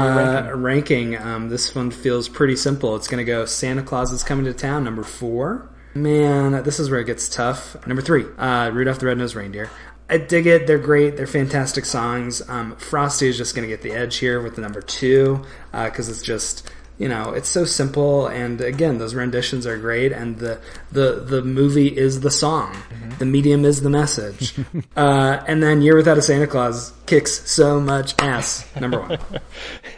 ranking? 0.55 0.62
ranking. 0.62 1.16
Um, 1.18 1.49
this 1.49 1.74
one 1.74 1.91
feels 1.91 2.28
pretty 2.28 2.57
simple. 2.57 2.97
It's 2.97 3.09
going 3.09 3.24
to 3.24 3.30
go 3.30 3.45
Santa 3.45 3.82
Claus 3.82 4.12
is 4.12 4.22
Coming 4.22 4.45
to 4.47 4.55
Town, 4.55 4.84
number 4.84 5.03
four. 5.03 5.68
Man, 5.95 6.62
this 6.62 6.78
is 6.78 6.88
where 6.88 7.01
it 7.01 7.07
gets 7.07 7.28
tough. 7.28 7.76
Number 7.86 8.01
three, 8.01 8.24
uh, 8.38 8.70
Rudolph 8.72 9.01
the 9.01 9.07
Red-Nosed 9.07 9.34
Reindeer. 9.34 9.68
I 10.11 10.18
dig 10.18 10.46
it. 10.46 10.66
They're 10.66 10.78
great. 10.78 11.16
They're 11.16 11.26
fantastic 11.26 11.84
songs. 11.84 12.46
Um, 12.48 12.76
Frosty 12.76 13.28
is 13.28 13.36
just 13.36 13.54
going 13.54 13.66
to 13.66 13.68
get 13.68 13.82
the 13.82 13.92
edge 13.92 14.16
here 14.16 14.40
with 14.42 14.56
the 14.56 14.61
number 14.61 14.82
two 14.82 15.44
because 15.72 16.08
it's 16.08 16.22
just 16.22 16.68
you 16.98 17.08
know 17.08 17.30
it's 17.30 17.48
so 17.48 17.64
simple 17.64 18.26
and 18.26 18.61
again 18.61 18.98
those 18.98 19.14
renditions 19.14 19.66
are 19.66 19.78
great 19.78 20.12
and 20.12 20.38
the 20.38 20.61
the 20.92 21.24
the 21.24 21.40
movie 21.42 21.86
is 21.86 22.20
the 22.20 22.30
song 22.30 22.76
the 23.18 23.24
medium 23.24 23.64
is 23.64 23.80
the 23.80 23.88
message 23.88 24.54
uh, 24.96 25.42
and 25.48 25.62
then 25.62 25.80
year 25.80 25.96
without 25.96 26.18
a 26.18 26.22
santa 26.22 26.46
claus 26.46 26.92
kicks 27.06 27.50
so 27.50 27.80
much 27.80 28.14
ass 28.20 28.68
number 28.78 29.00
one 29.00 29.18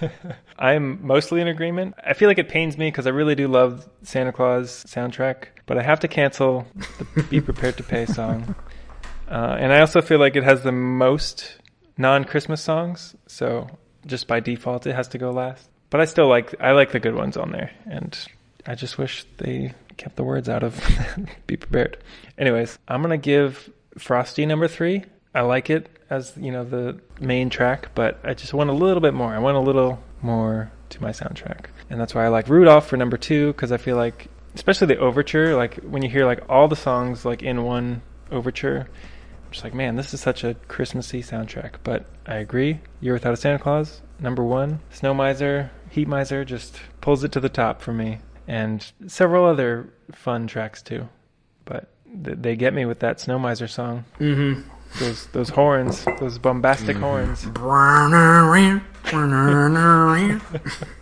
I'm 0.62 1.04
mostly 1.04 1.40
in 1.40 1.48
agreement. 1.48 1.96
I 2.06 2.12
feel 2.12 2.28
like 2.28 2.38
it 2.38 2.48
pains 2.48 2.78
me 2.78 2.86
because 2.86 3.08
I 3.08 3.10
really 3.10 3.34
do 3.34 3.48
love 3.48 3.88
Santa 4.04 4.30
Claus 4.30 4.84
soundtrack, 4.86 5.46
but 5.66 5.76
I 5.76 5.82
have 5.82 5.98
to 6.00 6.08
cancel 6.08 6.68
the 7.14 7.24
Be 7.24 7.40
Prepared 7.40 7.78
to 7.78 7.82
Pay 7.82 8.06
song. 8.06 8.54
Uh, 9.28 9.56
and 9.58 9.72
I 9.72 9.80
also 9.80 10.02
feel 10.02 10.18
like 10.18 10.36
it 10.36 10.44
has 10.44 10.62
the 10.62 10.72
most 10.72 11.56
non-Christmas 11.96 12.60
songs, 12.60 13.14
so 13.26 13.68
just 14.06 14.26
by 14.26 14.40
default 14.40 14.86
it 14.86 14.94
has 14.94 15.08
to 15.08 15.18
go 15.18 15.30
last. 15.30 15.68
But 15.90 16.00
I 16.00 16.04
still 16.06 16.28
like 16.28 16.54
I 16.60 16.72
like 16.72 16.92
the 16.92 17.00
good 17.00 17.14
ones 17.14 17.36
on 17.36 17.52
there, 17.52 17.70
and 17.86 18.18
I 18.66 18.74
just 18.74 18.98
wish 18.98 19.26
they 19.38 19.74
kept 19.96 20.16
the 20.16 20.24
words 20.24 20.48
out 20.48 20.62
of 20.62 20.82
Be 21.46 21.56
Prepared. 21.56 21.98
Anyways, 22.38 22.78
I'm 22.88 23.02
gonna 23.02 23.18
give 23.18 23.70
Frosty 23.98 24.46
number 24.46 24.68
three. 24.68 25.04
I 25.34 25.42
like 25.42 25.70
it 25.70 25.88
as 26.08 26.32
you 26.36 26.50
know 26.50 26.64
the 26.64 26.98
main 27.20 27.50
track, 27.50 27.94
but 27.94 28.18
I 28.24 28.34
just 28.34 28.54
want 28.54 28.70
a 28.70 28.74
little 28.74 29.00
bit 29.00 29.14
more. 29.14 29.34
I 29.34 29.38
want 29.38 29.56
a 29.56 29.60
little 29.60 30.02
more 30.22 30.70
to 30.90 31.02
my 31.02 31.10
soundtrack, 31.10 31.66
and 31.90 32.00
that's 32.00 32.14
why 32.14 32.24
I 32.24 32.28
like 32.28 32.48
Rudolph 32.48 32.86
for 32.86 32.96
number 32.96 33.16
two 33.16 33.48
because 33.48 33.72
I 33.72 33.76
feel 33.76 33.96
like, 33.96 34.28
especially 34.54 34.88
the 34.88 34.98
overture, 34.98 35.56
like 35.56 35.76
when 35.76 36.02
you 36.02 36.08
hear 36.08 36.24
like 36.24 36.40
all 36.48 36.68
the 36.68 36.76
songs 36.76 37.24
like 37.24 37.42
in 37.42 37.64
one 37.64 38.02
overture, 38.30 38.88
just 39.52 39.64
like, 39.64 39.74
man, 39.74 39.96
this 39.96 40.12
is 40.12 40.20
such 40.20 40.44
a 40.44 40.54
Christmassy 40.68 41.22
soundtrack. 41.22 41.74
But 41.84 42.06
I 42.26 42.36
agree, 42.36 42.80
Year 43.00 43.14
Without 43.14 43.32
a 43.34 43.36
Santa 43.36 43.58
Claus, 43.58 44.02
number 44.18 44.42
one, 44.44 44.80
Snow 44.90 45.14
Miser, 45.14 45.70
Heat 45.90 46.08
Miser 46.08 46.44
just 46.44 46.80
pulls 47.00 47.22
it 47.24 47.32
to 47.32 47.40
the 47.40 47.48
top 47.48 47.80
for 47.80 47.92
me, 47.92 48.18
and 48.48 48.90
several 49.06 49.44
other 49.44 49.92
fun 50.12 50.46
tracks 50.46 50.82
too. 50.82 51.08
But 51.64 51.88
th- 52.24 52.38
they 52.40 52.56
get 52.56 52.74
me 52.74 52.84
with 52.84 53.00
that 53.00 53.20
Snow 53.20 53.38
Miser 53.38 53.68
song. 53.68 54.04
mm-hmm 54.18 54.62
Those 54.98 55.26
those 55.28 55.48
horns, 55.50 56.04
those 56.18 56.38
bombastic 56.38 56.96
horns. 56.96 57.44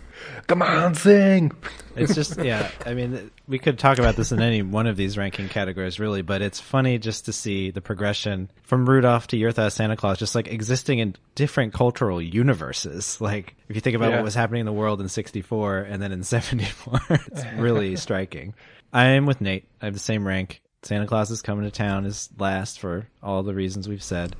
Come 0.47 0.61
on, 0.61 0.95
sing. 0.95 1.51
It's 1.95 2.15
just, 2.15 2.37
yeah. 2.41 2.69
I 2.85 2.93
mean, 2.93 3.31
we 3.47 3.59
could 3.59 3.77
talk 3.79 3.97
about 3.99 4.15
this 4.15 4.31
in 4.31 4.41
any 4.41 4.61
one 4.61 4.87
of 4.87 4.95
these 4.97 5.17
ranking 5.17 5.49
categories, 5.49 5.99
really, 5.99 6.21
but 6.21 6.41
it's 6.41 6.59
funny 6.59 6.97
just 6.97 7.25
to 7.25 7.33
see 7.33 7.71
the 7.71 7.81
progression 7.81 8.49
from 8.63 8.87
Rudolph 8.87 9.27
to 9.27 9.45
Without 9.45 9.73
Santa 9.73 9.95
Claus, 9.97 10.17
just 10.17 10.33
like 10.35 10.47
existing 10.47 10.99
in 10.99 11.15
different 11.35 11.73
cultural 11.73 12.21
universes. 12.21 13.19
Like, 13.19 13.55
if 13.67 13.75
you 13.75 13.81
think 13.81 13.95
about 13.95 14.09
Yeah. 14.11 14.15
what 14.17 14.23
was 14.23 14.35
happening 14.35 14.61
in 14.61 14.65
the 14.65 14.71
world 14.73 15.01
in 15.01 15.09
'64 15.09 15.79
and 15.79 16.01
then 16.01 16.11
in 16.11 16.23
'74, 16.23 17.01
it's 17.09 17.45
really 17.57 17.95
striking. 17.97 18.53
I 18.93 19.07
am 19.07 19.25
with 19.25 19.41
Nate. 19.41 19.65
I 19.81 19.85
have 19.85 19.93
the 19.93 19.99
same 19.99 20.25
rank. 20.27 20.61
Santa 20.83 21.05
Claus 21.05 21.29
is 21.29 21.41
coming 21.41 21.65
to 21.65 21.71
town 21.71 22.05
is 22.05 22.29
last 22.39 22.79
for 22.79 23.07
all 23.21 23.43
the 23.43 23.53
reasons 23.53 23.87
we've 23.87 24.01
said. 24.01 24.35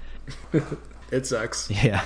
it 1.12 1.28
sucks 1.28 1.70
Yeah, 1.70 2.04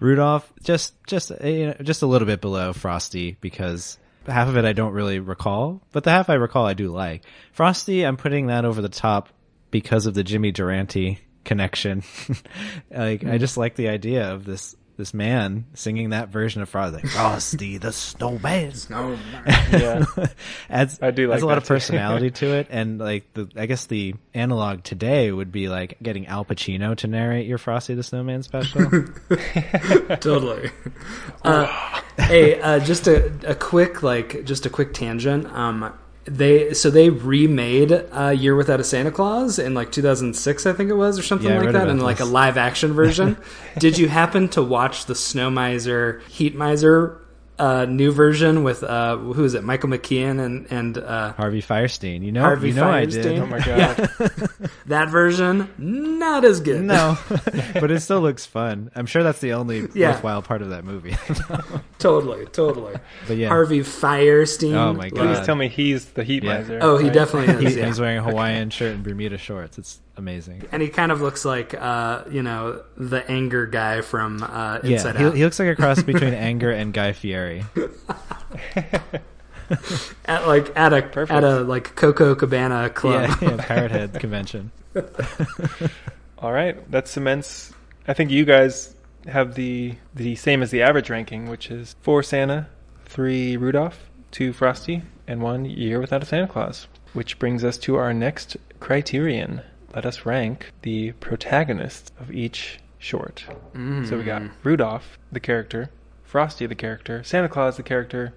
Rudolph 0.00 0.52
just 0.62 0.94
just 1.06 1.30
you 1.42 1.66
know, 1.68 1.74
just 1.82 2.02
a 2.02 2.06
little 2.06 2.26
bit 2.26 2.40
below 2.40 2.72
Frosty 2.72 3.36
because 3.40 3.98
half 4.26 4.48
of 4.48 4.56
it 4.56 4.64
I 4.64 4.72
don't 4.72 4.92
really 4.92 5.18
recall, 5.18 5.82
but 5.92 6.04
the 6.04 6.10
half 6.10 6.30
I 6.30 6.34
recall 6.34 6.66
I 6.66 6.74
do 6.74 6.88
like. 6.88 7.24
Frosty, 7.52 8.04
I'm 8.04 8.16
putting 8.16 8.46
that 8.46 8.64
over 8.64 8.82
the 8.82 8.88
top 8.88 9.28
because 9.70 10.06
of 10.06 10.14
the 10.14 10.24
Jimmy 10.24 10.52
Durante 10.52 11.18
connection. 11.44 12.02
like 12.90 13.24
I 13.24 13.32
hmm. 13.32 13.38
just 13.38 13.56
like 13.56 13.76
the 13.76 13.88
idea 13.88 14.32
of 14.32 14.44
this 14.44 14.76
this 15.00 15.14
man 15.14 15.64
singing 15.72 16.10
that 16.10 16.28
version 16.28 16.60
of 16.60 16.68
Frosty, 16.68 16.96
like 16.96 17.06
Frosty 17.08 17.78
the 17.78 17.90
Snowman. 17.90 18.72
no 18.90 19.18
Yeah. 19.72 20.04
adds 20.70 20.98
I 21.00 21.10
do 21.10 21.26
like 21.26 21.36
adds 21.36 21.42
a 21.42 21.46
lot 21.46 21.54
that 21.54 21.62
of 21.62 21.68
personality 21.68 22.30
to 22.42 22.54
it, 22.54 22.66
and 22.70 22.98
like 22.98 23.32
the 23.32 23.48
I 23.56 23.64
guess 23.64 23.86
the 23.86 24.14
analog 24.34 24.84
today 24.84 25.32
would 25.32 25.50
be 25.50 25.68
like 25.68 25.96
getting 26.02 26.26
Al 26.26 26.44
Pacino 26.44 26.94
to 26.98 27.06
narrate 27.08 27.46
your 27.46 27.58
Frosty 27.58 27.94
the 27.94 28.02
Snowman 28.02 28.42
special. 28.42 28.82
totally. 30.20 30.70
Uh, 31.42 32.02
hey, 32.18 32.60
uh, 32.60 32.78
just 32.78 33.08
a, 33.08 33.32
a 33.46 33.54
quick 33.54 34.02
like 34.02 34.44
just 34.44 34.66
a 34.66 34.70
quick 34.70 34.92
tangent. 34.92 35.46
Um, 35.46 35.92
they 36.24 36.74
so 36.74 36.90
they 36.90 37.10
remade 37.10 37.92
uh, 37.92 38.28
Year 38.28 38.54
Without 38.54 38.80
a 38.80 38.84
Santa 38.84 39.10
Claus 39.10 39.58
in 39.58 39.74
like 39.74 39.90
2006, 39.92 40.66
I 40.66 40.72
think 40.72 40.90
it 40.90 40.94
was, 40.94 41.18
or 41.18 41.22
something 41.22 41.48
Yeah, 41.48 41.60
like 41.60 41.72
that, 41.72 41.88
in 41.88 41.98
like 42.00 42.20
a 42.20 42.24
live 42.24 42.56
action 42.56 42.92
version. 42.92 43.36
Did 43.78 43.98
you 43.98 44.08
happen 44.08 44.48
to 44.50 44.62
watch 44.62 45.06
the 45.06 45.14
Snow 45.14 45.50
Miser 45.50 46.20
Heat 46.28 46.54
Miser 46.54 47.18
uh, 47.60 47.84
new 47.84 48.10
version 48.10 48.64
with 48.64 48.82
uh, 48.82 49.16
who 49.16 49.44
is 49.44 49.54
it? 49.54 49.62
Michael 49.62 49.90
McKean 49.90 50.40
and 50.44 50.66
and 50.70 50.96
uh, 50.98 51.32
Harvey 51.34 51.60
Fierstein. 51.62 52.22
You 52.22 52.32
know, 52.32 52.40
Harvey 52.40 52.68
you 52.68 52.74
know 52.74 52.90
I 52.90 53.04
Fierstein. 53.06 53.22
did. 53.22 53.38
Oh 53.38 53.46
my 53.46 53.58
god. 53.60 54.70
that 54.86 55.08
version 55.10 55.68
not 55.78 56.44
as 56.44 56.60
good. 56.60 56.80
No, 56.82 57.18
but 57.74 57.90
it 57.90 58.00
still 58.00 58.20
looks 58.22 58.46
fun. 58.46 58.90
I'm 58.94 59.06
sure 59.06 59.22
that's 59.22 59.40
the 59.40 59.52
only 59.52 59.88
Yeah. 59.94 60.12
worthwhile 60.12 60.42
part 60.42 60.62
of 60.62 60.70
that 60.70 60.84
movie. 60.84 61.16
totally, 61.98 62.46
totally. 62.46 62.94
but 63.28 63.36
yeah, 63.36 63.48
Harvey 63.48 63.80
Fierstein. 63.80 64.74
Oh 64.74 64.92
my 64.94 65.10
God. 65.10 65.34
Please 65.34 65.46
tell 65.46 65.54
me 65.56 65.68
he's 65.68 66.06
the 66.06 66.24
heat 66.24 66.42
Yeah. 66.42 66.58
miser. 66.58 66.78
Oh, 66.82 66.96
he 66.96 67.04
right? 67.04 67.12
definitely 67.14 67.66
is. 67.66 67.74
He- 67.74 67.80
yeah. 67.80 67.86
he's 67.86 68.00
wearing 68.00 68.18
a 68.18 68.22
Hawaiian 68.22 68.70
shirt 68.70 68.94
and 68.94 69.04
Bermuda 69.04 69.38
shorts. 69.38 69.78
It's 69.78 70.00
amazing. 70.20 70.62
and 70.70 70.80
he 70.80 70.88
kind 70.88 71.10
of 71.10 71.20
looks 71.20 71.44
like 71.44 71.74
uh, 71.74 72.22
you 72.30 72.42
know 72.44 72.82
the 72.96 73.28
anger 73.28 73.66
guy 73.66 74.00
from 74.02 74.42
uh, 74.44 74.78
Yeah, 74.84 74.92
Inside 74.92 75.16
he, 75.16 75.24
Out. 75.24 75.34
he 75.34 75.42
looks 75.44 75.58
like 75.58 75.68
a 75.68 75.74
cross 75.76 76.00
between 76.02 76.34
Anger 76.48 76.70
and 76.70 76.92
Guy 76.94 77.12
Fieri. 77.12 77.64
at 80.24 80.46
like 80.46 80.76
at 80.76 80.92
a 80.92 81.02
Perfect. 81.02 81.30
at 81.30 81.44
a 81.44 81.60
like 81.60 81.94
Coco 81.96 82.34
Cabana 82.34 82.90
club. 82.90 83.36
Yeah, 83.40 83.50
yeah, 83.50 83.56
Parrot 83.58 83.90
Head 83.90 84.14
convention. 84.20 84.70
All 86.38 86.52
right, 86.52 86.88
that 86.90 87.06
cements. 87.08 87.72
I 88.08 88.14
think 88.14 88.30
you 88.30 88.44
guys 88.44 88.94
have 89.26 89.54
the 89.54 89.94
the 90.14 90.34
same 90.36 90.62
as 90.62 90.70
the 90.70 90.82
average 90.82 91.10
ranking, 91.10 91.48
which 91.48 91.70
is 91.70 91.94
four 92.02 92.22
Santa, 92.22 92.68
three 93.06 93.56
Rudolph, 93.56 94.10
two 94.30 94.52
Frosty, 94.52 95.02
and 95.26 95.40
one 95.42 95.64
Year 95.64 96.00
Without 96.00 96.22
a 96.22 96.26
Santa 96.26 96.46
Claus. 96.48 96.86
Which 97.12 97.38
brings 97.38 97.64
us 97.64 97.76
to 97.78 97.96
our 97.96 98.14
next 98.14 98.56
criterion. 98.78 99.62
Let 99.94 100.06
us 100.06 100.24
rank 100.26 100.72
the 100.82 101.12
protagonists 101.12 102.12
of 102.20 102.30
each 102.30 102.78
short. 102.98 103.44
Mm. 103.74 104.08
So 104.08 104.16
we 104.18 104.24
got 104.24 104.42
Rudolph, 104.62 105.18
the 105.32 105.40
character, 105.40 105.90
Frosty, 106.24 106.66
the 106.66 106.74
character, 106.74 107.22
Santa 107.24 107.48
Claus, 107.48 107.76
the 107.76 107.82
character, 107.82 108.32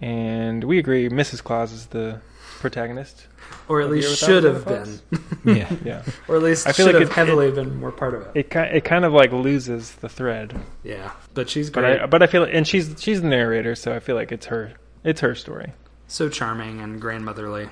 And 0.00 0.64
we 0.64 0.78
agree, 0.78 1.08
Mrs. 1.08 1.44
Claus 1.44 1.72
is 1.72 1.86
the 1.86 2.20
protagonist. 2.58 3.26
or 3.68 3.80
at 3.80 3.88
least 3.90 4.18
should 4.18 4.44
have 4.44 4.64
been, 4.66 4.98
Yeah. 5.44 5.72
Yeah, 5.84 6.02
or 6.28 6.36
at 6.36 6.42
least 6.42 6.66
I 6.66 6.72
feel 6.72 6.86
should 6.86 6.94
like 6.96 7.02
have 7.02 7.10
it- 7.10 7.14
heavily 7.14 7.50
been 7.52 7.78
more 7.78 7.92
part 7.92 8.14
of 8.14 8.22
it. 8.22 8.30
it 8.34 8.50
kind 8.50 8.74
it 8.76 8.84
kind 8.84 9.04
of 9.04 9.12
like 9.12 9.32
loses 9.32 9.92
the 9.96 10.08
thread. 10.08 10.58
Yeah, 10.82 11.12
but 11.34 11.48
she's 11.48 11.70
But 11.70 11.80
great, 11.82 12.00
I 12.02 12.06
but 12.06 12.22
I 12.22 12.26
feel 12.26 12.42
like, 12.42 12.54
and 12.54 12.66
she's 12.66 12.94
she's 12.98 13.22
the 13.22 13.28
narrator, 13.28 13.74
so 13.74 13.94
I 13.94 14.00
feel 14.00 14.16
like 14.16 14.32
it's 14.32 14.46
her 14.46 14.72
it's 15.04 15.20
her 15.20 15.34
story. 15.34 15.72
so 16.08 16.28
charming 16.28 16.80
and 16.80 17.00
grandmotherly. 17.00 17.68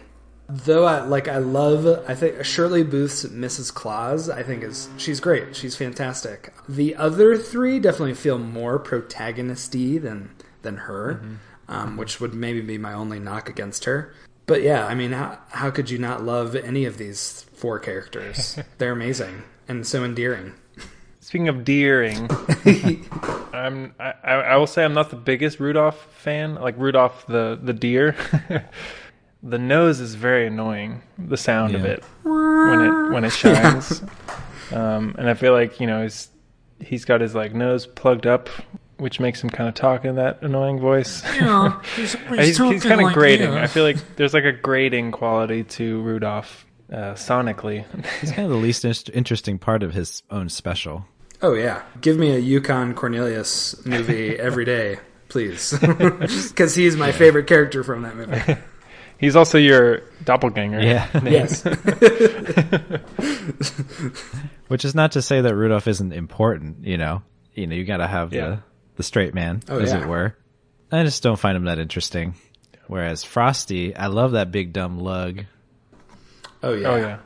Though 0.51 0.87
I 0.87 1.03
like, 1.03 1.29
I 1.29 1.39
love. 1.39 2.05
I 2.09 2.15
think 2.15 2.43
Shirley 2.43 2.83
Booth's 2.83 3.25
Mrs. 3.25 3.73
Claus. 3.73 4.31
I 4.31 4.43
think 4.43 4.63
is 4.63 4.89
she's 4.97 5.21
great. 5.21 5.55
She's 5.55 5.77
fantastic. 5.77 6.55
The 6.67 6.97
other 6.97 7.37
three 7.37 7.79
definitely 7.79 8.15
feel 8.15 8.39
more 8.39 8.79
protagonisty 8.79 9.99
than 9.99 10.31
than 10.63 10.77
her, 10.79 11.23
um, 11.69 11.99
which 11.99 12.19
would 12.19 12.33
maybe 12.33 12.63
be 12.63 12.79
my 12.79 12.95
only 12.95 13.19
knock 13.19 13.51
against 13.51 13.85
her. 13.85 14.15
But 14.47 14.63
yeah, 14.63 14.87
I 14.87 14.95
mean, 14.95 15.13
how, 15.13 15.39
how 15.51 15.71
could 15.71 15.91
you 15.91 15.99
not 15.99 16.25
love 16.25 16.57
any 16.57 16.87
of 16.87 16.97
these 16.97 17.45
four 17.53 17.79
characters? 17.79 18.59
They're 18.79 18.93
amazing 18.93 19.43
and 19.69 19.87
so 19.87 20.03
endearing. 20.03 20.55
Speaking 21.21 21.49
of 21.49 21.63
deering, 21.63 22.27
I'm 23.53 23.95
I, 24.01 24.15
I 24.25 24.33
I 24.33 24.57
will 24.57 24.67
say 24.67 24.83
I'm 24.83 24.95
not 24.95 25.11
the 25.11 25.17
biggest 25.17 25.61
Rudolph 25.61 26.03
fan. 26.15 26.55
Like 26.55 26.79
Rudolph 26.79 27.27
the 27.27 27.59
the 27.63 27.75
deer. 27.75 28.17
the 29.43 29.59
nose 29.59 30.01
is 30.01 30.15
very 30.15 30.47
annoying. 30.47 31.03
The 31.19 31.37
sound 31.37 31.75
of 31.75 31.85
it 31.85 32.03
when 32.25 32.81
it 32.81 33.13
when 33.13 33.25
it 33.25 33.31
shines. 33.33 34.03
Um, 34.73 35.15
and 35.19 35.29
I 35.29 35.35
feel 35.35 35.53
like 35.53 35.81
you 35.81 35.87
know 35.87 36.03
he's 36.03 36.29
he's 36.81 37.05
got 37.05 37.21
his 37.21 37.35
like 37.35 37.55
nose 37.55 37.87
plugged 37.87 38.27
up, 38.27 38.49
which 38.99 39.21
makes 39.21 39.43
him 39.43 39.51
kind 39.51 39.69
of 39.69 39.75
talk 39.75 40.05
in 40.05 40.17
that 40.17 40.43
annoying 40.43 40.81
voice. 40.81 41.23
Yeah, 41.25 41.81
he's, 41.97 42.15
he's 42.29 42.59
he's 42.59 42.85
kind 42.85 43.01
of 43.01 43.13
grating. 43.13 43.51
I 43.51 43.67
feel 43.67 43.85
like 43.85 44.17
there's 44.17 44.35
like 44.35 44.45
a 44.45 44.53
grating 44.53 45.13
quality 45.13 45.65
to 45.65 46.01
Rudolph 46.03 46.67
uh, 46.93 47.15
sonically. 47.15 47.85
He's 48.21 48.33
kind 48.33 48.45
of 48.45 48.51
the 48.51 48.57
least 48.59 48.85
in- 48.85 49.15
interesting 49.15 49.59
part 49.59 49.83
of 49.83 49.95
his 49.95 50.23
own 50.31 50.49
special. 50.49 51.07
Oh 51.41 51.55
yeah, 51.55 51.83
give 52.01 52.19
me 52.19 52.35
a 52.35 52.39
Yukon 52.39 52.95
Cornelius 52.95 53.87
movie 53.87 54.37
every 54.37 54.65
day, 54.65 54.99
please, 55.29 55.79
because 55.81 56.75
he's 56.75 56.97
my 56.97 57.13
favorite 57.13 57.47
character 57.47 57.85
from 57.85 58.03
that 58.03 58.17
movie. 58.17 58.57
He's 59.19 59.37
also 59.37 59.59
your 59.59 60.03
doppelganger. 60.25 60.81
Yeah. 60.81 61.07
Yes, 61.25 61.63
Which 64.69 64.85
is 64.85 64.95
not 64.95 65.13
to 65.13 65.23
say 65.23 65.41
that 65.41 65.55
Rudolph 65.55 65.89
isn't 65.89 66.13
important, 66.13 66.85
you 66.87 66.99
know. 66.99 67.23
You 67.55 67.67
know, 67.67 67.75
you 67.75 67.85
gotta 67.85 68.07
have 68.07 68.33
Yeah. 68.33 68.49
the 68.49 68.59
the 68.97 69.03
straight 69.03 69.35
man, 69.35 69.63
Oh, 69.69 69.79
as 69.79 69.91
yeah. 69.93 70.03
it 70.03 70.09
were. 70.09 70.35
I 70.91 71.05
just 71.05 71.23
don't 71.23 71.39
find 71.39 71.57
him 71.57 71.65
that 71.65 71.79
interesting. 71.79 72.35
Whereas 72.87 73.23
Frosty, 73.25 73.95
I 73.95 74.07
love 74.07 74.33
that 74.33 74.51
big 74.51 74.73
dumb 74.73 74.99
lug. 74.99 75.45
oh 76.63 76.73
yeah, 76.75 76.89
Oh 76.89 76.97
yeah. 76.97 77.19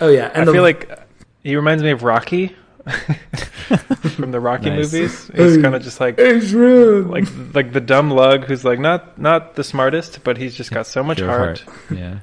oh 0.00 0.08
yeah. 0.08 0.30
And 0.32 0.42
I 0.42 0.44
the- 0.44 0.52
feel 0.52 0.62
like 0.62 0.98
he 1.42 1.56
reminds 1.56 1.82
me 1.82 1.90
of 1.90 2.02
Rocky 2.02 2.54
from 4.14 4.30
the 4.30 4.40
Rocky 4.40 4.70
Nice. 4.70 4.92
movies. 4.92 5.30
He's 5.34 5.56
kind 5.58 5.74
of 5.74 5.82
just 5.82 6.00
like 6.00 6.18
like 6.18 7.24
like 7.54 7.72
the 7.72 7.82
dumb 7.84 8.10
lug 8.10 8.44
who's 8.44 8.64
like 8.64 8.78
not 8.78 9.18
not 9.18 9.54
the 9.56 9.64
smartest, 9.64 10.22
but 10.24 10.36
he's 10.36 10.54
just 10.54 10.70
got 10.70 10.86
so 10.86 11.02
much 11.02 11.18
Pure 11.18 11.28
heart. 11.28 11.64
Yeah. 11.90 12.18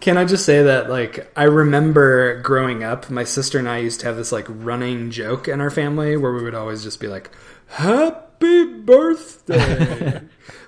Can 0.00 0.16
I 0.16 0.24
just 0.24 0.44
say 0.46 0.62
that, 0.62 0.88
like, 0.90 1.30
I 1.36 1.44
remember 1.44 2.40
growing 2.40 2.82
up, 2.82 3.10
my 3.10 3.24
sister 3.24 3.58
and 3.58 3.68
I 3.68 3.78
used 3.78 4.00
to 4.00 4.06
have 4.06 4.16
this, 4.16 4.32
like, 4.32 4.46
running 4.48 5.10
joke 5.10 5.46
in 5.46 5.60
our 5.60 5.70
family 5.70 6.16
where 6.16 6.32
we 6.32 6.42
would 6.42 6.54
always 6.54 6.82
just 6.82 7.00
be 7.00 7.06
like, 7.06 7.30
Happy 7.68 8.64
birthday! 8.64 10.20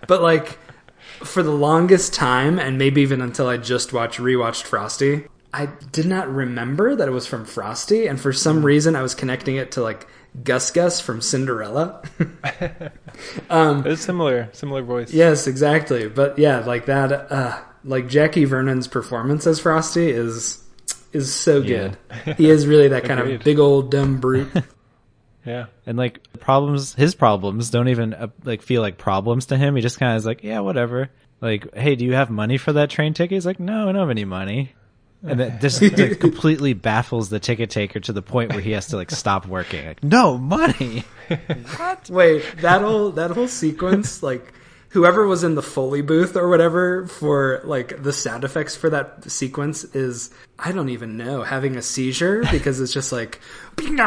but, 0.07 0.21
like, 0.23 0.59
for 1.25 1.43
the 1.43 1.51
longest 1.51 2.13
time, 2.13 2.59
and 2.59 2.77
maybe 2.79 3.01
even 3.03 3.21
until 3.23 3.49
I 3.49 3.57
just 3.57 3.93
watched, 3.93 4.19
rewatched 4.21 4.63
Frosty, 4.65 5.25
I 5.57 5.69
did 5.91 6.07
not 6.07 6.29
remember 6.29 6.95
that 6.95 7.09
it 7.09 7.13
was 7.13 7.27
from 7.27 7.45
Frosty, 7.45 8.07
and 8.07 8.21
for 8.21 8.33
some 8.33 8.65
reason 8.65 8.95
I 8.95 9.03
was 9.03 9.15
connecting 9.15 9.57
it 9.57 9.73
to, 9.73 9.83
like, 9.83 10.07
Gus 10.45 10.71
Gus 10.71 11.01
from 11.01 11.21
Cinderella. 11.21 12.03
It's 13.49 14.03
similar, 14.03 14.51
similar 14.53 14.83
voice. 14.83 15.13
Yes, 15.13 15.47
exactly. 15.47 16.09
But 16.09 16.39
yeah, 16.39 16.59
like 16.61 16.87
that. 16.87 17.33
Uh, 17.33 17.59
like 17.87 18.09
Jackie 18.09 18.45
Vernon's 18.45 18.89
performance 18.89 19.47
as 19.47 19.61
Frosty 19.61 20.11
is 20.11 20.63
is 21.13 21.35
so 21.35 21.63
good. 21.63 21.97
He 22.37 22.51
is 22.51 22.67
really 22.67 22.89
that 22.89 23.05
kind 23.05 23.21
of 23.21 23.43
big 23.43 23.59
old 23.59 23.91
dumb 23.91 24.19
brute. 24.21 24.51
yeah. 25.47 25.67
And 25.87 25.97
like 25.97 26.21
problems, 26.41 26.95
his 26.95 27.15
problems 27.15 27.71
don't 27.71 27.89
even 27.89 28.13
uh, 28.13 28.29
like 28.45 28.63
feel 28.63 28.83
like 28.83 28.99
problems 28.99 29.47
to 29.47 29.57
him. 29.57 29.77
He 29.77 29.83
just 29.83 29.99
kind 29.99 30.13
of 30.13 30.19
is 30.19 30.27
like, 30.27 30.43
yeah, 30.43 30.61
whatever. 30.61 31.09
Like, 31.41 31.75
hey, 31.75 31.97
do 31.97 32.05
you 32.05 32.15
have 32.15 32.29
money 32.29 32.59
for 32.59 32.73
that 32.75 32.91
train 32.91 33.15
ticket? 33.15 33.37
He's 33.37 33.47
like, 33.47 33.61
no, 33.61 33.83
I 33.89 33.93
don't 33.93 34.01
have 34.01 34.11
any 34.11 34.25
money. 34.25 34.73
And 35.29 35.41
that 35.41 35.61
just 35.61 35.83
like, 35.83 36.21
completely 36.21 36.73
baffles 36.73 37.29
the 37.29 37.41
ticket 37.41 37.71
taker 37.71 38.01
to 38.01 38.13
the 38.13 38.23
point 38.23 38.53
where 38.53 38.61
he 38.61 38.73
has 38.73 38.87
to 38.89 38.97
like 38.97 39.11
stop 39.11 39.47
working. 39.47 39.87
Like, 39.87 40.03
no 40.05 40.39
money. 40.39 41.05
What? 41.77 42.09
Wait, 42.09 42.45
that 42.63 42.81
whole 42.83 43.11
that 43.13 43.33
whole 43.33 43.49
sequence, 43.49 44.23
like 44.23 44.53
whoever 44.91 45.27
was 45.27 45.45
in 45.45 45.55
the 45.57 45.63
Foley 45.63 46.01
booth 46.01 46.37
or 46.37 46.49
whatever 46.49 47.07
for 47.07 47.61
like 47.65 48.03
the 48.03 48.13
sound 48.13 48.45
effects 48.45 48.77
for 48.77 48.89
that 48.91 49.31
sequence 49.31 49.85
is 49.85 50.31
I 50.59 50.73
don't 50.73 50.89
even 50.89 51.17
know 51.17 51.43
having 51.43 51.77
a 51.77 51.83
seizure 51.83 52.45
because 52.51 52.81
it's 52.81 52.93
just 52.93 53.13
like 53.13 53.41
and 53.79 54.01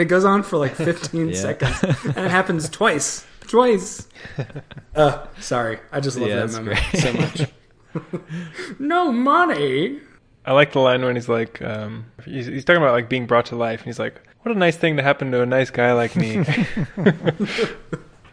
it 0.00 0.04
goes 0.08 0.24
on 0.24 0.42
for 0.42 0.56
like 0.58 0.74
15 0.74 1.28
Yeah. 1.28 1.34
seconds 1.34 1.82
and 2.04 2.26
it 2.26 2.30
happens 2.30 2.68
twice 2.68 3.24
twice 3.48 4.06
uh 4.94 5.26
sorry 5.40 5.78
i 5.92 6.00
just 6.00 6.16
love 6.18 6.28
Yeah, 6.28 6.46
that 6.46 6.50
that's 6.50 6.58
moment 6.58 6.78
great. 6.92 7.02
so 7.02 7.12
much 7.14 7.46
no 8.78 9.10
money 9.12 10.00
I 10.44 10.52
like 10.52 10.72
the 10.72 10.78
line 10.78 11.04
when 11.04 11.14
he's 11.14 11.28
like, 11.28 11.60
um, 11.60 12.06
he's, 12.24 12.46
he's 12.46 12.64
talking 12.64 12.80
about 12.80 12.92
like 12.92 13.10
being 13.10 13.26
brought 13.26 13.46
to 13.46 13.56
life, 13.56 13.80
and 13.80 13.86
he's 13.86 13.98
like, 13.98 14.18
"What 14.40 14.56
a 14.56 14.58
nice 14.58 14.78
thing 14.78 14.96
to 14.96 15.02
happen 15.02 15.30
to 15.32 15.42
a 15.42 15.46
nice 15.46 15.68
guy 15.68 15.92
like 15.92 16.16
me." 16.16 16.42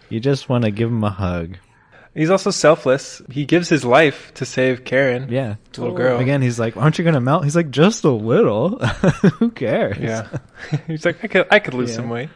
You 0.09 0.21
just 0.21 0.47
want 0.47 0.63
to 0.63 0.71
give 0.71 0.87
him 0.89 1.03
a 1.03 1.09
hug. 1.09 1.57
he's 2.13 2.29
also 2.29 2.51
selfless. 2.51 3.21
He 3.29 3.43
gives 3.43 3.67
his 3.67 3.83
life 3.83 4.33
to 4.35 4.45
save 4.45 4.85
Karen, 4.85 5.27
Yeah. 5.29 5.55
the 5.73 5.81
little 5.81 5.95
girl. 5.97 6.19
Again, 6.19 6.41
he's 6.41 6.57
like, 6.57 6.77
aren't 6.77 6.97
you 6.97 7.03
going 7.03 7.15
to 7.15 7.19
melt? 7.21 7.43
He's 7.43 7.55
like, 7.55 7.69
just 7.71 8.05
a 8.05 8.11
little. 8.11 8.77
Who 9.39 9.49
cares? 9.51 9.97
yeah. 9.97 10.29
he's 10.87 11.03
like, 11.05 11.21
I 11.21 11.27
could, 11.27 11.47
I 11.51 11.59
could 11.59 11.73
lose 11.73 11.89
Yeah. 11.89 11.95
some 11.97 12.09
weight. 12.09 12.29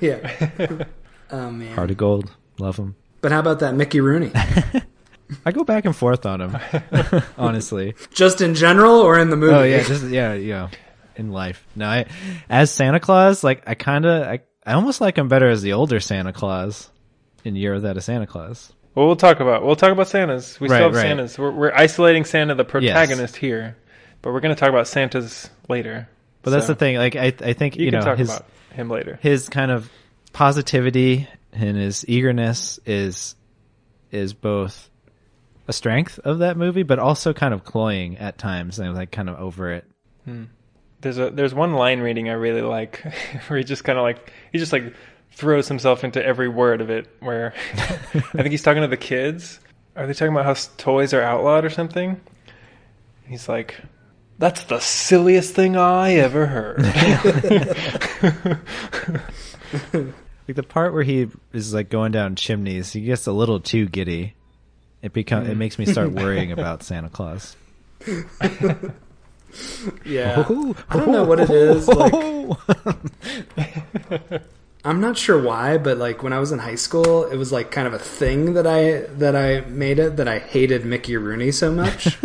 yeah 0.00 0.84
oh 1.32 1.50
man 1.50 1.74
Heart 1.74 1.90
of 1.92 1.96
gold. 1.96 2.30
Love 2.58 2.76
him. 2.76 2.94
but 3.20 3.32
how 3.32 3.40
about 3.40 3.60
that 3.60 3.74
mickey 3.74 4.00
rooney 4.00 4.30
I 5.46 5.52
go 5.52 5.64
back 5.64 5.86
and 5.86 5.96
forth 5.96 6.26
on 6.26 6.42
him, 6.42 6.58
honestly. 7.38 7.94
just 8.12 8.40
in 8.42 8.54
general 8.54 8.96
or 9.00 9.18
in 9.18 9.30
the 9.30 9.36
movie 9.36 9.54
Oh 9.54 9.62
yeah, 9.62 9.82
just 9.82 10.04
yeah, 10.04 10.34
you 10.34 10.50
know, 10.52 10.68
in 11.16 11.32
life. 11.32 11.66
No, 11.74 11.88
I, 11.88 12.06
as 12.50 12.70
Santa 12.70 13.00
Claus, 13.00 13.42
like 13.42 13.62
I 13.66 13.74
kind 13.74 14.04
of, 14.04 14.22
I, 14.24 14.40
I 14.66 14.74
almost 14.74 15.00
like 15.00 15.16
him 15.16 15.28
better 15.28 15.48
as 15.48 15.62
the 15.62 15.72
older 15.72 16.00
Santa 16.00 16.34
Claus 16.34 16.90
in 17.44 17.56
Year 17.56 17.72
Without 17.72 17.96
a 17.96 18.02
Santa 18.02 18.26
Claus. 18.26 18.72
Well, 18.94 19.06
we'll 19.06 19.16
talk 19.16 19.40
about 19.40 19.64
we'll 19.64 19.74
talk 19.76 19.90
about 19.90 20.08
Santas. 20.08 20.60
We 20.60 20.68
Right, 20.68 20.76
still 20.76 20.88
have 20.88 20.94
right. 20.96 21.02
Santas. 21.02 21.38
We're, 21.38 21.50
we're 21.50 21.72
isolating 21.72 22.26
Santa, 22.26 22.54
the 22.54 22.64
protagonist 22.66 23.36
here, 23.36 23.78
but 24.20 24.34
we're 24.34 24.40
going 24.40 24.54
to 24.54 24.60
talk 24.60 24.68
about 24.68 24.86
Santas 24.86 25.48
later. 25.66 26.08
But 26.42 26.50
that's 26.50 26.66
the 26.66 26.74
thing. 26.74 26.96
Like 26.98 27.16
I, 27.16 27.32
I 27.40 27.52
think 27.54 27.76
You, 27.76 27.86
you, 27.86 27.90
can 27.90 28.00
know 28.00 28.04
talk 28.04 28.18
his 28.18 28.28
about 28.28 28.44
him 28.74 28.90
later. 28.90 29.18
his 29.22 29.48
kind 29.48 29.70
of 29.70 29.90
positivity 30.32 31.28
and 31.52 31.76
his 31.76 32.04
eagerness 32.08 32.80
is 32.86 33.34
is 34.10 34.34
both 34.34 34.90
a 35.68 35.72
strength 35.72 36.18
of 36.20 36.40
that 36.40 36.56
movie, 36.56 36.82
but 36.82 36.98
also 36.98 37.32
kind 37.32 37.54
of 37.54 37.64
cloying 37.64 38.18
at 38.18 38.38
times 38.38 38.78
and 38.78 38.94
like 38.94 39.10
kind 39.10 39.28
of 39.28 39.38
over 39.38 39.72
it. 39.72 39.84
Hmm. 40.24 40.44
There's 41.00 41.18
a 41.18 41.30
there's 41.30 41.54
one 41.54 41.72
line 41.72 42.00
reading 42.00 42.28
I 42.28 42.34
really 42.34 42.62
like 42.62 43.02
where 43.46 43.58
he 43.58 43.64
just 43.64 43.84
kind 43.84 43.98
of 43.98 44.02
like 44.02 44.32
he 44.52 44.58
just 44.58 44.72
like 44.72 44.94
throws 45.32 45.68
himself 45.68 46.04
into 46.04 46.24
every 46.24 46.48
word 46.48 46.80
of 46.80 46.90
it. 46.90 47.08
Where 47.20 47.54
I 47.74 48.20
think 48.20 48.50
he's 48.50 48.62
talking 48.62 48.82
to 48.82 48.88
the 48.88 48.96
kids. 48.96 49.60
Are 49.96 50.06
they 50.06 50.14
talking 50.14 50.32
about 50.32 50.46
how 50.46 50.54
toys 50.78 51.12
are 51.12 51.22
outlawed 51.22 51.64
or 51.64 51.70
something? 51.70 52.20
He's 53.26 53.48
like, 53.48 53.80
"That's 54.38 54.64
the 54.64 54.80
silliest 54.80 55.54
thing 55.54 55.76
I 55.76 56.14
ever 56.14 56.46
heard." 56.46 56.82
Like 60.48 60.56
the 60.56 60.62
part 60.62 60.92
where 60.92 61.02
he 61.02 61.28
is 61.52 61.72
like 61.72 61.88
going 61.88 62.12
down 62.12 62.36
chimneys, 62.36 62.92
he 62.92 63.02
gets 63.02 63.26
a 63.26 63.32
little 63.32 63.60
too 63.60 63.86
giddy. 63.86 64.34
It 65.00 65.12
become 65.12 65.46
it 65.46 65.56
makes 65.56 65.78
me 65.78 65.86
start 65.86 66.10
mm. 66.10 66.22
worrying 66.22 66.52
about 66.58 66.82
Santa 66.82 67.08
Claus. 67.08 67.56
yeah 70.04 70.44
oh, 70.48 70.74
i 70.88 70.96
don't 70.96 71.12
know 71.12 71.24
what 71.24 71.38
it 71.38 71.50
is 71.50 71.86
oh, 71.86 72.58
like 73.56 74.42
I'm 74.84 75.00
not 75.00 75.16
sure 75.16 75.40
why, 75.40 75.78
but 75.78 75.98
like 75.98 76.24
when 76.24 76.32
I 76.32 76.40
was 76.40 76.50
in 76.50 76.58
high 76.58 76.74
school, 76.74 77.24
it 77.24 77.36
was 77.36 77.52
like 77.52 77.70
kind 77.70 77.86
of 77.86 77.94
a 77.94 78.00
thing 78.00 78.54
that 78.54 78.66
I 78.66 79.02
that 79.18 79.36
I 79.36 79.60
made 79.68 80.00
it 80.00 80.16
that 80.16 80.26
I 80.26 80.40
hated 80.40 80.84
Mickey 80.84 81.16
Rooney 81.16 81.52
so 81.52 81.70
much. 81.70 82.18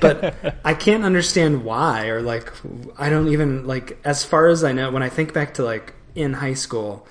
but 0.00 0.34
I 0.64 0.74
can't 0.74 1.04
understand 1.04 1.64
why 1.64 2.08
or 2.08 2.20
like 2.20 2.52
I 2.98 3.10
don't 3.10 3.28
even 3.28 3.64
like 3.66 3.96
as 4.04 4.24
far 4.24 4.48
as 4.48 4.64
I 4.64 4.72
know 4.72 4.90
when 4.90 5.04
I 5.04 5.08
think 5.08 5.32
back 5.32 5.54
to 5.54 5.62
like 5.62 5.94
in 6.16 6.32
high 6.32 6.54
school, 6.54 7.06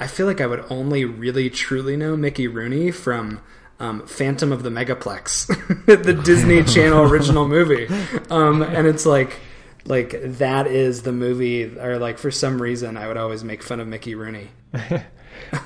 I 0.00 0.06
feel 0.06 0.26
like 0.26 0.40
I 0.40 0.46
would 0.46 0.64
only 0.70 1.04
really 1.04 1.50
truly 1.50 1.96
know 1.96 2.16
Mickey 2.16 2.46
Rooney 2.46 2.90
from 2.90 3.40
um, 3.80 4.06
Phantom 4.06 4.52
of 4.52 4.62
the 4.62 4.70
Megaplex, 4.70 5.46
the 6.04 6.14
Disney 6.24 6.62
Channel 6.64 7.02
original 7.10 7.46
movie, 7.48 7.86
um, 8.30 8.62
and 8.62 8.86
it's 8.86 9.06
like 9.06 9.38
like 9.84 10.14
that 10.22 10.66
is 10.66 11.02
the 11.02 11.12
movie, 11.12 11.64
or 11.78 11.98
like 11.98 12.18
for 12.18 12.30
some 12.30 12.60
reason 12.60 12.96
I 12.96 13.08
would 13.08 13.16
always 13.16 13.42
make 13.44 13.62
fun 13.62 13.80
of 13.80 13.88
Mickey 13.88 14.14
Rooney. 14.14 14.48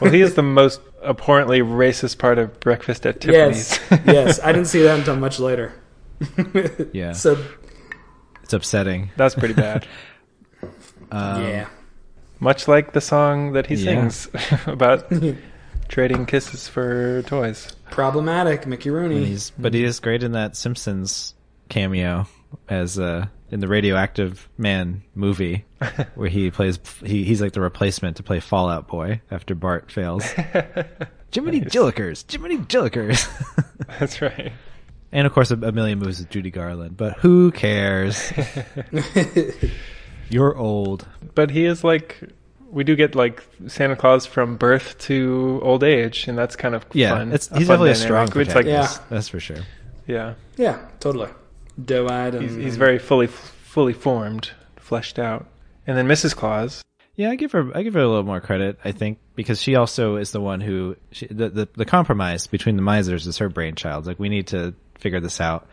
Well, 0.00 0.12
he 0.12 0.20
is 0.20 0.34
the 0.34 0.42
most 0.42 0.80
abhorrently 1.02 1.60
racist 1.60 2.18
part 2.18 2.38
of 2.38 2.60
Breakfast 2.60 3.06
at 3.06 3.20
Tiffany's. 3.22 3.80
Yes, 3.90 4.00
yes, 4.06 4.40
I 4.40 4.52
didn't 4.52 4.68
see 4.68 4.82
that 4.82 4.98
until 4.98 5.16
much 5.16 5.40
later. 5.40 5.72
Yeah. 6.92 7.12
So 7.12 7.42
It's 8.42 8.52
upsetting. 8.52 9.10
That's 9.16 9.34
pretty 9.34 9.54
bad. 9.54 9.86
Um, 11.10 11.42
yeah, 11.42 11.68
Much 12.42 12.66
like 12.66 12.92
the 12.92 13.00
song 13.00 13.52
that 13.52 13.66
he 13.68 13.76
Yeah. 13.76 14.08
sings 14.08 14.28
about 14.66 15.10
trading 15.88 16.26
kisses 16.26 16.66
for 16.66 17.22
toys. 17.22 17.68
problematic 17.90 18.66
Mickey 18.66 18.90
Rooney. 18.90 19.24
he's 19.24 19.50
but 19.58 19.72
he 19.74 19.84
is 19.84 20.00
great 20.00 20.22
in 20.24 20.32
that 20.32 20.56
Simpsons 20.56 21.34
cameo 21.68 22.26
as 22.68 22.98
uh 22.98 23.26
in 23.50 23.60
the 23.60 23.68
Radioactive 23.68 24.48
Man 24.58 25.02
movie 25.14 25.64
where 26.16 26.28
he 26.28 26.50
plays 26.50 26.80
he, 27.04 27.22
he's 27.24 27.40
like 27.40 27.52
the 27.52 27.60
replacement 27.60 28.16
to 28.16 28.22
play 28.22 28.40
Fallout 28.40 28.88
Boy 28.88 29.20
after 29.30 29.54
Bart 29.54 29.90
fails. 29.92 30.24
Jiminy 31.32 31.60
Jillikers, 31.62 32.24
Jiminy 32.30 32.58
Jillikers. 32.58 33.28
That's 34.00 34.20
right. 34.20 34.52
and 35.12 35.26
of 35.26 35.32
course 35.32 35.50
a, 35.50 35.54
a 35.56 35.70
million 35.72 35.98
movies 36.00 36.18
with 36.18 36.30
Judy 36.30 36.50
Garland, 36.50 36.96
but 36.96 37.18
who 37.18 37.52
cares? 37.52 38.32
You're 40.32 40.56
old. 40.56 41.06
But 41.34 41.50
he 41.50 41.64
is 41.66 41.84
like 41.84 42.20
we 42.70 42.84
do 42.84 42.96
get 42.96 43.14
like 43.14 43.42
Santa 43.66 43.96
Claus 43.96 44.24
from 44.24 44.56
birth 44.56 44.98
to 45.00 45.60
old 45.62 45.84
age, 45.84 46.26
and 46.26 46.38
that's 46.38 46.56
kind 46.56 46.74
of 46.74 46.86
Yeah, 46.92 47.16
fun. 47.18 47.32
it's 47.32 47.50
a 47.50 47.58
he's 47.58 47.66
fun 47.66 47.74
definitely 47.74 47.90
a 47.90 47.94
strong 47.96 48.26
It's 48.28 48.34
like 48.36 48.46
protagonist. 48.46 49.00
Yeah. 49.00 49.06
That's 49.10 49.28
for 49.28 49.40
sure. 49.40 49.58
yeah, 50.06 50.34
yeah, 50.56 50.78
totally. 51.00 51.28
Doe-eyed 51.82 52.34
and 52.34 52.42
he's, 52.42 52.54
he's 52.56 52.76
very 52.76 52.98
fully 52.98 53.26
fully 53.26 53.92
formed, 53.92 54.50
fleshed 54.76 55.18
out. 55.18 55.46
And 55.86 55.96
then 55.98 56.06
Mrs. 56.06 56.34
Claus. 56.36 56.82
Yeah, 57.16 57.30
I 57.30 57.34
give 57.36 57.52
her 57.52 57.70
I 57.74 57.82
give 57.82 57.92
her 57.94 58.00
a 58.00 58.08
little 58.08 58.22
more 58.22 58.40
credit, 58.40 58.78
I 58.84 58.92
think, 58.92 59.18
because 59.34 59.60
she 59.60 59.74
also 59.76 60.16
is 60.16 60.30
the 60.30 60.40
one 60.40 60.60
who 60.62 60.96
she, 61.10 61.26
the, 61.26 61.50
the 61.50 61.68
the 61.74 61.84
compromise 61.84 62.46
between 62.46 62.76
the 62.76 62.82
misers 62.82 63.26
is 63.26 63.36
her 63.38 63.50
brainchild. 63.50 64.06
Like 64.06 64.18
we 64.18 64.30
need 64.30 64.46
to 64.48 64.74
figure 64.98 65.20
this 65.20 65.40
out. 65.40 65.66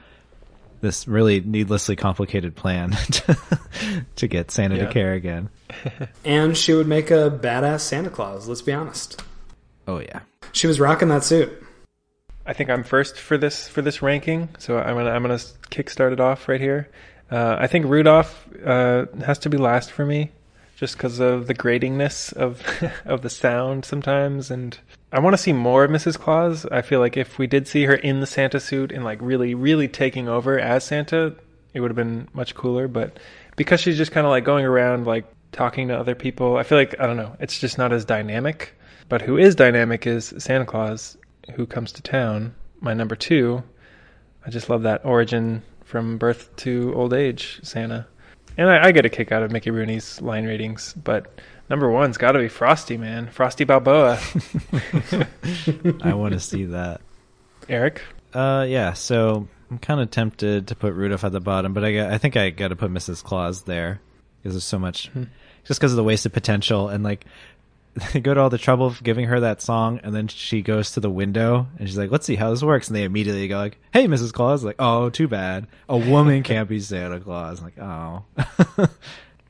This 0.82 1.08
really 1.08 1.42
needlessly 1.42 1.96
complicated 1.96 2.56
plan 2.56 2.92
to, 3.12 3.38
to 4.16 4.28
get 4.28 4.52
Santa 4.52 4.78
Yeah. 4.78 4.86
to 4.88 4.94
care 4.94 5.14
again. 5.14 5.50
and 6.26 6.56
she 6.58 6.74
would 6.74 6.88
make 6.88 7.12
a 7.12 7.30
badass 7.30 7.82
Santa 7.82 8.10
Claus. 8.10 8.48
Let's 8.48 8.62
be 8.62 8.74
honest. 8.74 9.22
Oh 9.88 10.00
yeah. 10.00 10.22
She 10.54 10.68
was 10.68 10.80
rocking 10.80 11.10
that 11.10 11.24
suit. 11.24 11.52
I 12.46 12.54
think 12.54 12.70
I'm 12.70 12.84
first 12.84 13.18
for 13.20 13.38
this 13.38 13.68
for 13.68 13.82
this 13.82 14.02
ranking, 14.02 14.50
so 14.58 14.80
I'm 14.80 14.96
gonna 14.96 15.12
I'm 15.12 15.22
gonna 15.22 15.36
kickstart 15.36 16.14
it 16.14 16.20
off 16.20 16.48
right 16.50 16.60
here. 16.62 16.90
Uh, 17.30 17.58
I 17.60 17.68
think 17.68 17.86
Rudolph 17.86 18.48
uh, 18.66 19.06
has 19.24 19.38
to 19.40 19.50
be 19.50 19.58
last 19.58 19.92
for 19.92 20.04
me, 20.06 20.32
just 20.76 20.98
because 20.98 21.20
of 21.20 21.46
the 21.46 21.54
gratingness 21.54 22.34
of 22.34 22.64
of 23.06 23.22
the 23.22 23.30
sound 23.30 23.86
sometimes, 23.86 24.50
and 24.50 24.78
I 25.12 25.20
want 25.20 25.34
to 25.34 25.41
see 25.41 25.53
more 25.53 25.84
of 25.84 25.91
Mrs. 25.91 26.20
Claus. 26.20 26.66
I 26.68 26.82
feel 26.82 26.99
like 26.99 27.18
if 27.18 27.39
we 27.39 27.47
did 27.47 27.68
see 27.68 27.86
her 27.86 27.95
in 27.95 28.20
the 28.20 28.28
Santa 28.28 28.60
suit 28.60 28.91
and 28.91 29.03
like 29.03 29.20
really 29.22 29.55
really 29.55 29.88
taking 29.88 30.28
over 30.28 30.60
as 30.60 30.84
Santa, 30.84 31.36
it 31.74 31.80
would 31.80 31.89
have 31.89 31.95
been 31.95 32.28
much 32.34 32.53
cooler. 32.53 32.88
But 32.88 33.18
because 33.55 33.80
she's 33.82 33.97
just 33.97 34.12
kind 34.12 34.28
of 34.28 34.32
like 34.32 34.43
going 34.43 34.66
around 34.66 35.07
like 35.07 35.26
talking 35.51 35.88
to 35.88 35.97
other 35.97 36.16
people, 36.16 36.57
I 36.57 36.64
feel 36.64 36.78
like 36.78 36.99
I 36.99 37.07
don't 37.07 37.18
know, 37.18 37.36
it's 37.39 37.60
just 37.60 37.78
not 37.78 37.91
as 37.91 38.05
dynamic. 38.05 38.76
But 39.07 39.24
who 39.24 39.38
is 39.38 39.55
dynamic 39.55 40.05
is 40.05 40.34
Santa 40.38 40.66
Claus, 40.66 41.18
who 41.55 41.66
comes 41.66 41.91
to 41.93 42.01
town. 42.03 42.53
My 42.80 42.93
number 42.93 43.16
two. 43.16 43.64
I 44.45 44.51
just 44.51 44.70
love 44.70 44.84
that 44.84 45.03
origin 45.03 45.64
from 45.84 46.18
birth 46.18 46.55
to 46.57 46.93
old 46.95 47.14
age 47.14 47.60
Santa. 47.64 48.07
And 48.57 48.70
I, 48.70 48.86
I 48.88 48.91
get 48.91 49.05
a 49.05 49.10
kick 49.10 49.32
out 49.32 49.41
of 49.41 49.51
Mickey 49.51 49.72
Rooney's 49.72 50.22
line 50.22 50.45
readings, 50.45 50.93
but 50.93 51.41
number 51.70 51.90
one's 51.90 52.18
got 52.18 52.34
to 52.34 52.40
be 52.40 52.48
Frosty, 52.48 52.98
man. 52.98 53.30
Frosty 53.30 53.64
Balboa. 53.64 54.20
I 56.02 56.14
want 56.14 56.34
to 56.34 56.40
see 56.40 56.66
that. 56.66 57.02
Eric? 57.68 58.02
Uh 58.34 58.66
yeah, 58.68 58.94
so 58.94 59.48
I'm 59.72 59.80
kind 59.80 60.00
of 60.00 60.12
tempted 60.12 60.68
to 60.68 60.76
put 60.76 60.94
Rudolph 60.94 61.24
at 61.24 61.32
the 61.32 61.40
bottom, 61.40 61.74
but 61.74 61.84
I 61.84 61.94
got, 61.94 62.12
I 62.12 62.18
think 62.18 62.36
I 62.38 62.50
got 62.50 62.70
to 62.70 62.76
put 62.76 62.92
Mrs. 62.92 63.24
Claus 63.24 63.64
there 63.64 64.02
because 64.42 64.54
there's 64.56 64.64
so 64.64 64.80
much 64.80 65.10
just 65.66 65.80
because 65.80 65.92
of 65.92 65.98
the 65.98 66.04
wasted 66.04 66.34
potential 66.34 66.90
and 66.90 67.04
like 67.04 67.26
they 68.14 68.20
go 68.22 68.34
to 68.34 68.40
all 68.40 68.50
the 68.50 68.58
trouble 68.58 68.88
of 68.88 69.04
giving 69.04 69.26
her 69.26 69.40
that 69.42 69.62
song 69.62 70.00
and 70.04 70.16
then 70.16 70.28
she 70.28 70.62
goes 70.62 70.92
to 70.92 71.00
the 71.00 71.10
window 71.10 71.68
and 71.78 71.88
she's 71.88 71.98
like 71.98 72.12
let's 72.12 72.26
see 72.26 72.36
how 72.36 72.50
this 72.50 72.64
works 72.64 72.88
and 72.88 72.96
they 72.96 73.04
immediately 73.04 73.48
go 73.48 73.58
like 73.58 73.78
hey 73.92 74.08
mrs 74.08 74.32
claus 74.32 74.64
like 74.64 74.76
oh 74.80 75.10
too 75.10 75.28
bad 75.28 75.68
a 75.88 75.98
woman 75.98 76.44
can't 76.44 76.70
be 76.70 76.80
santa 76.80 77.20
claus 77.20 77.62
like 77.62 77.78
oh 77.80 78.24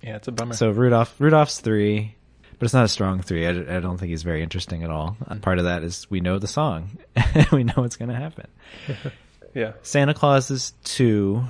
Yeah, 0.02 0.16
it's 0.16 0.28
a 0.28 0.32
bummer. 0.32 0.54
so 0.54 0.70
rudolph 0.72 1.16
rudolph's 1.20 1.60
three 1.60 2.16
but 2.58 2.66
it's 2.66 2.74
not 2.74 2.86
a 2.86 2.90
strong 2.90 3.22
three 3.22 3.46
i, 3.46 3.50
I 3.50 3.80
don't 3.80 3.98
think 3.98 4.10
he's 4.10 4.24
very 4.24 4.42
interesting 4.42 4.84
at 4.84 4.90
all 4.90 5.18
and 5.28 5.42
part 5.42 5.60
of 5.60 5.66
that 5.66 5.84
is 5.84 6.10
we 6.10 6.22
know 6.22 6.40
the 6.40 6.48
song 6.48 6.98
we 7.52 7.64
know 7.64 7.74
what's 7.76 7.98
going 7.98 8.10
to 8.10 8.16
happen 8.16 8.48
yeah. 9.54 9.74
Santa 9.82 10.14
Claus 10.14 10.52
is 10.52 10.74
two 10.84 11.44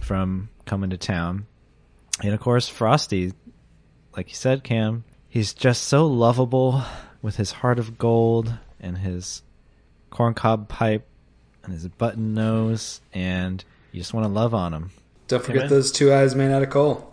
from 0.00 0.48
coming 0.66 0.90
to 0.90 0.96
town. 0.96 1.46
And 2.22 2.34
of 2.34 2.40
course, 2.40 2.68
Frosty, 2.68 3.32
like 4.16 4.28
you 4.28 4.34
said, 4.34 4.64
Cam, 4.64 5.04
he's 5.28 5.54
just 5.54 5.84
so 5.84 6.06
lovable 6.06 6.82
with 7.22 7.36
his 7.36 7.52
heart 7.52 7.78
of 7.78 7.98
gold 7.98 8.52
and 8.80 8.98
his 8.98 9.42
corncob 10.10 10.68
pipe 10.68 11.06
and 11.62 11.72
his 11.72 11.86
button 11.88 12.34
nose, 12.34 13.00
and 13.12 13.62
you 13.92 14.00
just 14.00 14.14
want 14.14 14.24
to 14.24 14.32
love 14.32 14.54
on 14.54 14.72
him. 14.72 14.90
Don't 15.28 15.44
forget 15.44 15.64
Amen. 15.64 15.70
those 15.70 15.92
two 15.92 16.12
eyes 16.12 16.34
made 16.34 16.50
out 16.50 16.62
of 16.62 16.70
coal. 16.70 17.07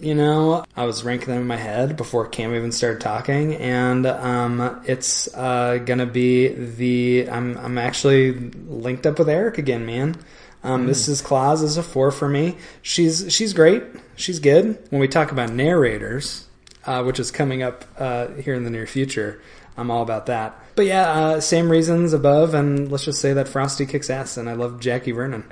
You 0.00 0.14
know, 0.14 0.64
I 0.76 0.84
was 0.84 1.04
ranking 1.04 1.28
them 1.28 1.42
in 1.42 1.46
my 1.46 1.56
head 1.56 1.96
before 1.96 2.26
Cam 2.28 2.54
even 2.54 2.72
started 2.72 3.00
talking, 3.00 3.54
and 3.56 4.06
um, 4.06 4.82
it's 4.86 5.32
uh, 5.34 5.78
gonna 5.84 6.06
be 6.06 6.48
the. 6.48 7.28
I'm 7.30 7.56
I'm 7.58 7.78
actually 7.78 8.32
linked 8.32 9.06
up 9.06 9.18
with 9.18 9.28
Eric 9.28 9.58
again, 9.58 9.84
man. 9.84 10.16
Um, 10.64 10.86
Mrs. 10.86 11.22
Claus 11.22 11.62
is 11.62 11.76
a 11.76 11.82
four 11.82 12.10
for 12.10 12.28
me. 12.28 12.56
She's 12.82 13.32
she's 13.32 13.52
great. 13.52 13.84
She's 14.16 14.40
good. 14.40 14.78
When 14.90 15.00
we 15.00 15.08
talk 15.08 15.30
about 15.30 15.52
narrators, 15.52 16.46
uh, 16.84 17.02
which 17.04 17.20
is 17.20 17.30
coming 17.30 17.62
up 17.62 17.84
uh, 17.98 18.28
here 18.28 18.54
in 18.54 18.64
the 18.64 18.70
near 18.70 18.86
future, 18.86 19.40
I'm 19.76 19.90
all 19.90 20.02
about 20.02 20.26
that. 20.26 20.58
But 20.74 20.86
yeah, 20.86 21.10
uh, 21.10 21.40
same 21.40 21.70
reasons 21.70 22.12
above, 22.12 22.54
and 22.54 22.90
let's 22.90 23.04
just 23.04 23.20
say 23.20 23.32
that 23.34 23.46
Frosty 23.46 23.86
kicks 23.86 24.10
ass, 24.10 24.36
and 24.36 24.48
I 24.48 24.54
love 24.54 24.80
Jackie 24.80 25.12
Vernon. 25.12 25.44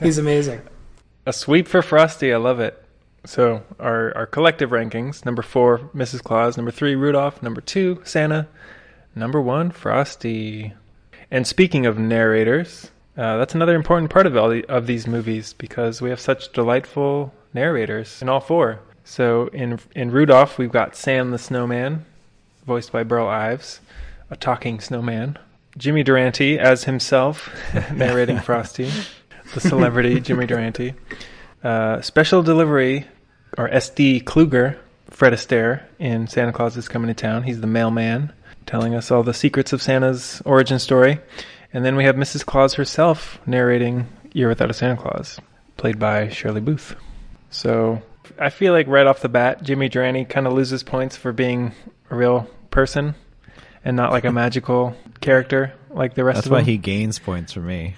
He's 0.00 0.18
amazing. 0.18 0.62
A 1.26 1.32
sweep 1.32 1.68
for 1.68 1.82
Frosty. 1.82 2.32
I 2.32 2.36
love 2.36 2.58
it. 2.58 2.81
So 3.24 3.62
our 3.78 4.16
our 4.16 4.26
collective 4.26 4.70
rankings: 4.70 5.24
number 5.24 5.42
four, 5.42 5.78
Mrs. 5.94 6.22
Claus; 6.22 6.56
number 6.56 6.72
three, 6.72 6.94
Rudolph; 6.94 7.42
number 7.42 7.60
two, 7.60 8.00
Santa; 8.04 8.48
number 9.14 9.40
one, 9.40 9.70
Frosty. 9.70 10.72
And 11.30 11.46
speaking 11.46 11.86
of 11.86 11.98
narrators, 11.98 12.90
uh, 13.16 13.38
that's 13.38 13.54
another 13.54 13.74
important 13.74 14.10
part 14.10 14.26
of 14.26 14.36
all 14.36 14.50
the, 14.50 14.64
of 14.66 14.86
these 14.86 15.06
movies 15.06 15.54
because 15.54 16.02
we 16.02 16.10
have 16.10 16.20
such 16.20 16.52
delightful 16.52 17.32
narrators 17.54 18.20
in 18.20 18.28
all 18.28 18.40
four. 18.40 18.80
So 19.04 19.48
in 19.48 19.78
in 19.94 20.10
Rudolph, 20.10 20.58
we've 20.58 20.72
got 20.72 20.96
Sam 20.96 21.30
the 21.30 21.38
Snowman, 21.38 22.04
voiced 22.66 22.92
by 22.92 23.02
Burl 23.02 23.28
Ives, 23.28 23.80
a 24.30 24.36
talking 24.36 24.80
snowman. 24.80 25.38
Jimmy 25.78 26.02
Durante 26.02 26.58
as 26.58 26.84
himself, 26.84 27.50
narrating 27.92 28.38
Frosty, 28.40 28.90
the 29.54 29.60
celebrity 29.60 30.20
Jimmy 30.20 30.46
Durante. 30.46 30.94
Uh, 31.62 32.00
special 32.00 32.42
delivery, 32.42 33.06
or 33.56 33.68
SD 33.68 34.24
Kluger, 34.24 34.78
Fred 35.10 35.32
Astaire 35.32 35.82
in 35.98 36.26
Santa 36.26 36.52
Claus 36.52 36.76
is 36.76 36.88
Coming 36.88 37.08
to 37.08 37.14
Town. 37.14 37.42
He's 37.42 37.60
the 37.60 37.66
mailman, 37.66 38.32
telling 38.66 38.94
us 38.94 39.10
all 39.10 39.22
the 39.22 39.34
secrets 39.34 39.72
of 39.72 39.82
Santa's 39.82 40.42
origin 40.44 40.78
story. 40.78 41.20
And 41.72 41.84
then 41.84 41.96
we 41.96 42.04
have 42.04 42.16
Mrs. 42.16 42.44
Claus 42.44 42.74
herself 42.74 43.38
narrating 43.46 44.08
Year 44.32 44.48
Without 44.48 44.70
a 44.70 44.74
Santa 44.74 45.00
Claus, 45.00 45.38
played 45.76 45.98
by 45.98 46.28
Shirley 46.28 46.60
Booth. 46.60 46.96
So 47.50 48.02
I 48.38 48.50
feel 48.50 48.72
like 48.72 48.86
right 48.88 49.06
off 49.06 49.20
the 49.20 49.28
bat, 49.28 49.62
Jimmy 49.62 49.88
Durante 49.88 50.24
kind 50.24 50.46
of 50.46 50.52
loses 50.52 50.82
points 50.82 51.16
for 51.16 51.32
being 51.32 51.72
a 52.10 52.16
real 52.16 52.48
person 52.70 53.14
and 53.84 53.96
not 53.96 54.12
like 54.12 54.24
a 54.24 54.32
magical 54.32 54.96
character 55.20 55.72
like 55.90 56.14
the 56.14 56.24
rest 56.24 56.36
That's 56.36 56.46
of 56.46 56.50
them. 56.50 56.58
That's 56.58 56.66
why 56.66 56.72
he 56.72 56.78
gains 56.78 57.18
points 57.18 57.52
for 57.52 57.60
me. 57.60 57.94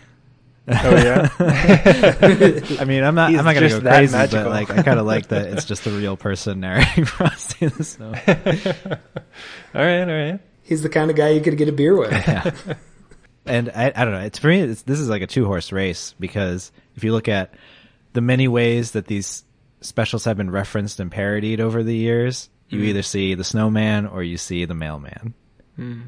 Oh 0.66 0.96
yeah. 0.96 1.28
I 2.80 2.84
mean, 2.86 3.04
I'm 3.04 3.14
not. 3.14 3.30
He's 3.30 3.38
I'm 3.38 3.44
not 3.44 3.54
gonna 3.54 3.68
just 3.68 3.82
go 3.82 3.90
crazy, 3.90 4.12
magical. 4.16 4.44
but 4.44 4.50
like, 4.50 4.70
I 4.70 4.82
kind 4.82 4.98
of 4.98 5.06
like 5.06 5.28
that 5.28 5.48
it's 5.48 5.64
just 5.66 5.84
the 5.84 5.90
real 5.90 6.16
person 6.16 6.60
narrating 6.60 7.04
Frosty 7.04 7.66
the 7.66 7.84
Snow. 7.84 8.14
all 9.74 9.84
right, 9.84 10.00
all 10.00 10.06
right. 10.06 10.40
He's 10.62 10.82
the 10.82 10.88
kind 10.88 11.10
of 11.10 11.16
guy 11.16 11.30
you 11.30 11.42
could 11.42 11.58
get 11.58 11.68
a 11.68 11.72
beer 11.72 11.96
with. 11.96 12.12
yeah. 12.12 12.50
And 13.46 13.70
I, 13.74 13.92
I 13.94 14.04
don't 14.06 14.14
know. 14.14 14.20
It's 14.20 14.38
for 14.38 14.48
me. 14.48 14.60
It's, 14.60 14.82
this 14.82 14.98
is 14.98 15.08
like 15.10 15.20
a 15.20 15.26
two 15.26 15.44
horse 15.44 15.70
race 15.70 16.14
because 16.18 16.72
if 16.96 17.04
you 17.04 17.12
look 17.12 17.28
at 17.28 17.52
the 18.14 18.22
many 18.22 18.48
ways 18.48 18.92
that 18.92 19.06
these 19.06 19.44
specials 19.82 20.24
have 20.24 20.38
been 20.38 20.50
referenced 20.50 20.98
and 20.98 21.10
parodied 21.12 21.60
over 21.60 21.82
the 21.82 21.94
years, 21.94 22.48
you 22.70 22.80
either 22.84 23.02
see 23.02 23.34
the 23.34 23.44
snowman 23.44 24.06
or 24.06 24.22
you 24.22 24.38
see 24.38 24.64
the 24.64 24.74
mailman. 24.74 25.34
Mm. 25.78 26.04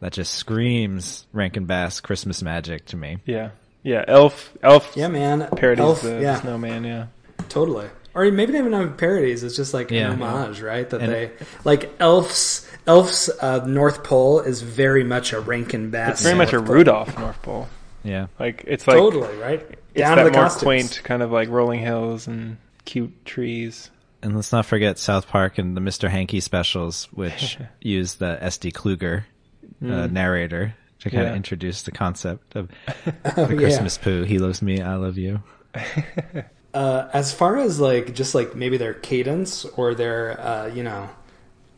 That 0.00 0.12
just 0.12 0.34
screams 0.34 1.26
Rankin 1.32 1.64
Bass 1.64 2.00
Christmas 2.00 2.42
magic 2.42 2.84
to 2.86 2.96
me. 2.98 3.18
Yeah, 3.24 3.50
yeah. 3.84 4.04
Elf, 4.08 4.52
Elf 4.62 4.92
Yeah, 4.96 5.06
man. 5.08 5.48
parodies 5.56 5.80
Elf, 5.84 6.02
the 6.02 6.20
yeah, 6.20 6.40
snowman. 6.40 6.82
Yeah, 6.84 7.06
totally. 7.48 7.86
Or 8.16 8.30
maybe 8.30 8.52
not 8.52 8.58
even 8.60 8.72
have 8.72 8.96
parodies. 8.96 9.42
It's 9.44 9.56
just 9.56 9.74
like 9.74 9.90
Yeah. 9.90 10.12
an 10.12 10.20
homage, 10.22 10.60
right? 10.60 10.88
That 10.90 11.00
And- 11.02 11.12
they 11.12 11.30
like 11.64 11.90
Elf's 12.00 12.68
Elf's 12.86 13.28
uh, 13.40 13.64
North 13.66 14.02
Pole 14.04 14.40
is 14.40 14.62
very 14.62 15.04
much 15.04 15.32
a 15.32 15.40
Rankin 15.40 15.90
Bass. 15.90 16.14
it's 16.14 16.22
very 16.22 16.34
much 16.36 16.50
a 16.52 16.56
North 16.56 16.66
Pole. 16.66 16.74
Rudolph 16.76 17.18
North 17.18 17.42
Pole. 17.42 17.68
Yeah. 18.04 18.26
Like 18.38 18.64
it's 18.66 18.86
like 18.86 18.98
totally 18.98 19.36
right. 19.38 19.60
it's 19.94 19.98
Down 20.00 20.16
that 20.16 20.24
to 20.24 20.30
the 20.30 20.36
more 20.36 20.44
costumes. 20.44 20.62
quaint 20.62 21.00
kind 21.04 21.22
of 21.22 21.32
like 21.32 21.48
rolling 21.48 21.80
hills 21.80 22.26
and 22.26 22.56
cute 22.84 23.24
trees. 23.24 23.90
And 24.22 24.34
let's 24.36 24.52
not 24.52 24.64
forget 24.64 24.98
South 24.98 25.26
Park 25.28 25.58
and 25.58 25.76
the 25.76 25.80
Mr. 25.82 26.08
Hanky 26.08 26.40
specials, 26.40 27.08
which 27.12 27.58
use 27.80 28.14
the 28.14 28.38
SD 28.40 28.72
Kluger 28.72 29.24
uh, 29.82 30.06
narrator 30.06 30.74
to 31.04 31.10
kind 31.10 31.26
of 31.26 31.32
Mm. 31.32 31.36
Introduce 31.36 31.82
the 31.82 31.92
concept 31.92 32.56
of 32.56 32.68
Oh, 33.36 33.46
the 33.46 33.54
yeah. 33.54 33.58
Christmas 33.60 33.96
poo. 33.96 34.24
He 34.24 34.38
loves 34.38 34.60
me, 34.60 34.80
I 34.82 34.96
love 34.96 35.16
you. 35.16 35.42
Uh, 36.74 37.08
as 37.12 37.32
far 37.32 37.56
as 37.56 37.78
like 37.78 38.14
just 38.16 38.34
like 38.34 38.56
maybe 38.56 38.76
their 38.76 38.94
cadence 38.94 39.64
or 39.64 39.94
their 39.94 40.40
uh, 40.40 40.66
you 40.66 40.82
know, 40.82 41.08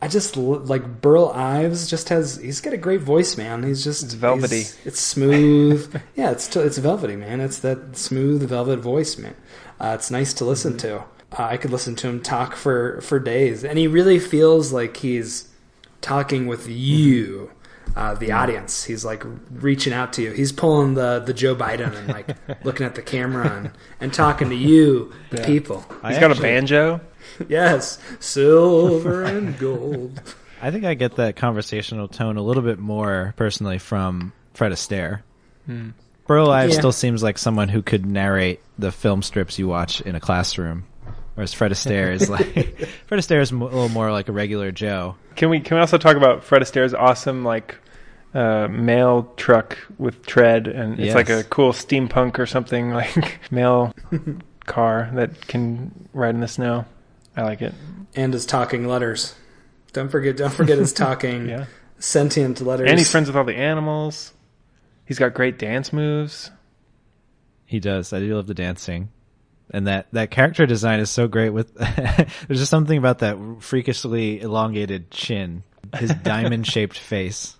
I 0.01 0.07
just 0.07 0.35
like 0.35 1.01
Burl 1.01 1.27
Ives 1.35 1.87
just 1.87 2.09
has 2.09 2.37
he's 2.37 2.61
got 2.61 2.73
a 2.73 2.77
great 2.77 3.01
voice, 3.01 3.37
man. 3.37 3.61
He's 3.61 3.83
just 3.83 4.01
It's 4.03 4.15
velvety. 4.15 4.63
It's 4.85 4.99
smooth. 4.99 6.01
yeah, 6.15 6.31
it's 6.31 6.47
t- 6.47 6.61
it's 6.61 6.79
velvety, 6.79 7.15
man. 7.15 7.41
It's 7.41 7.59
that 7.59 7.95
smooth 7.95 8.41
velvet 8.49 8.79
voice, 8.79 9.19
man. 9.19 9.35
Uh, 9.79 9.91
it's 9.93 10.09
nice 10.09 10.33
to 10.33 10.45
listen 10.45 10.73
Mm-hmm. 10.73 10.87
to. 10.87 10.97
Uh, 11.39 11.45
I 11.45 11.57
could 11.57 11.69
listen 11.69 11.95
to 11.97 12.07
him 12.07 12.19
talk 12.23 12.55
for 12.55 12.99
for 13.01 13.19
days, 13.19 13.63
and 13.63 13.77
he 13.77 13.85
really 13.85 14.17
feels 14.17 14.71
like 14.73 14.97
he's 14.97 15.47
talking 16.01 16.47
with 16.47 16.67
you. 16.67 17.51
Uh, 17.95 18.13
the 18.13 18.31
audience, 18.31 18.83
he's 18.83 19.03
like 19.05 19.23
reaching 19.51 19.93
out 19.93 20.13
to 20.13 20.21
you. 20.21 20.31
He's 20.31 20.51
pulling 20.51 20.93
the, 20.93 21.19
the 21.25 21.33
Joe 21.33 21.55
Biden 21.55 21.95
and 21.95 22.07
like 22.09 22.35
looking 22.65 22.85
at 22.85 22.95
the 22.95 23.01
camera 23.01 23.49
and, 23.57 23.71
and 23.99 24.13
talking 24.13 24.49
to 24.49 24.55
you, 24.55 25.11
the 25.31 25.37
Yeah. 25.37 25.45
people. 25.45 25.85
I 26.03 26.11
He's 26.11 26.19
got 26.19 26.35
a 26.37 26.39
banjo. 26.41 27.01
Yes, 27.49 27.97
silver 28.19 29.23
and 29.23 29.57
gold. 29.59 30.21
I 30.61 30.71
think 30.71 30.85
I 30.85 30.93
get 30.93 31.15
that 31.17 31.35
conversational 31.35 32.07
tone 32.07 32.37
a 32.37 32.41
little 32.41 32.63
bit 32.63 32.79
more 32.79 33.33
personally 33.37 33.77
from 33.79 34.33
Fred 34.53 34.71
Astaire. 34.71 35.21
Hmm. 35.65 35.89
Burl 36.25 36.49
Ives 36.49 36.73
Yeah. 36.73 36.79
still 36.79 36.91
seems 36.91 37.23
like 37.23 37.37
someone 37.37 37.69
who 37.69 37.81
could 37.81 38.05
narrate 38.05 38.59
the 38.77 38.91
film 38.91 39.21
strips 39.21 39.57
you 39.59 39.67
watch 39.67 40.01
in 40.01 40.15
a 40.15 40.19
classroom, 40.19 40.85
whereas 41.37 41.53
Fred 41.53 41.71
Astaire 41.71 42.11
is 42.11 42.29
like 42.31 42.45
Fred 43.05 43.19
Astaire 43.21 43.41
is 43.41 43.51
mo- 43.51 43.65
a 43.67 43.69
little 43.69 43.89
more 43.89 44.11
like 44.11 44.27
a 44.27 44.31
regular 44.31 44.71
Joe. 44.71 45.15
Can 45.35 45.49
we 45.51 45.59
can 45.59 45.75
we 45.75 45.81
also 45.81 45.99
talk 45.99 46.17
about 46.17 46.43
Fred 46.43 46.63
Astaire's 46.63 46.95
awesome 46.95 47.43
like 47.45 47.75
uh, 48.33 48.67
mail 48.67 49.31
truck 49.37 49.77
with 49.99 50.25
tread 50.25 50.67
and 50.67 50.99
it's 50.99 51.13
like 51.15 51.29
a 51.29 51.43
cool 51.43 51.71
steampunk 51.73 52.39
or 52.39 52.45
something 52.47 52.89
like 52.93 53.39
mail 53.51 53.93
car 54.65 55.09
that 55.13 55.47
can 55.47 56.09
ride 56.13 56.33
in 56.35 56.41
the 56.41 56.47
snow. 56.47 56.85
I 57.35 57.43
like 57.43 57.61
it. 57.61 57.73
And 58.15 58.33
his 58.33 58.47
talking 58.47 58.87
letters. 58.87 59.35
Don't 59.93 60.09
forget 60.09 60.37
don't 60.37 60.53
forget 60.53 60.79
his 60.79 60.91
talking 61.05 61.49
Yeah. 61.49 61.65
sentient 61.99 62.61
letters. 62.61 62.89
And 62.89 62.97
he's 62.97 63.11
friends 63.11 63.27
with 63.27 63.35
all 63.35 63.43
the 63.45 63.55
animals. 63.55 64.33
He's 65.05 65.19
got 65.19 65.35
great 65.35 65.57
dance 65.59 65.93
moves. 65.93 66.49
He 67.65 67.79
does. 67.79 68.11
I 68.13 68.19
do 68.19 68.35
love 68.35 68.47
the 68.47 68.53
dancing. 68.53 69.09
And 69.71 69.87
that, 69.87 70.07
that 70.13 70.31
character 70.31 70.65
design 70.65 70.99
is 70.99 71.09
so 71.09 71.27
great 71.27 71.49
with, 71.49 71.73
there's 71.75 72.59
just 72.59 72.69
something 72.71 72.97
about 72.97 73.19
that 73.19 73.37
freakishly 73.59 74.39
elongated 74.41 75.11
chin, 75.11 75.63
his 75.95 76.13
diamond 76.23 76.65
shaped 76.65 76.97
face. 76.97 77.57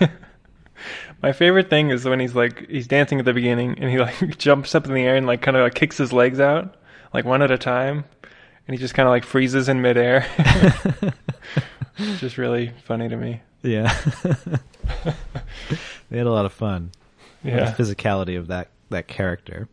My 1.22 1.32
favorite 1.32 1.70
thing 1.70 1.90
is 1.90 2.04
when 2.04 2.20
he's 2.20 2.34
like 2.34 2.68
he's 2.68 2.86
dancing 2.86 3.18
at 3.18 3.24
the 3.24 3.32
beginning 3.32 3.78
and 3.78 3.90
he 3.90 3.98
like 3.98 4.36
jumps 4.38 4.74
up 4.74 4.86
in 4.86 4.92
the 4.92 5.02
air 5.02 5.16
and 5.16 5.26
like 5.26 5.40
kind 5.40 5.56
of 5.56 5.62
like 5.62 5.74
kicks 5.74 5.96
his 5.96 6.12
legs 6.12 6.38
out 6.38 6.76
like 7.14 7.24
one 7.24 7.40
at 7.40 7.50
a 7.50 7.56
time 7.56 8.04
and 8.68 8.76
he 8.76 8.76
just 8.76 8.94
kind 8.94 9.08
of 9.08 9.10
like 9.10 9.24
freezes 9.24 9.68
in 9.68 9.80
midair. 9.80 10.26
Just 12.18 12.36
really 12.36 12.72
funny 12.84 13.08
to 13.08 13.16
me. 13.16 13.40
Yeah. 13.62 13.92
they 16.10 16.18
had 16.18 16.26
a 16.26 16.32
lot 16.32 16.44
of 16.44 16.52
fun. 16.52 16.92
Yeah. 17.42 17.70
The 17.70 17.82
physicality 17.82 18.38
of 18.38 18.48
that, 18.48 18.68
that 18.90 19.08
character. 19.08 19.68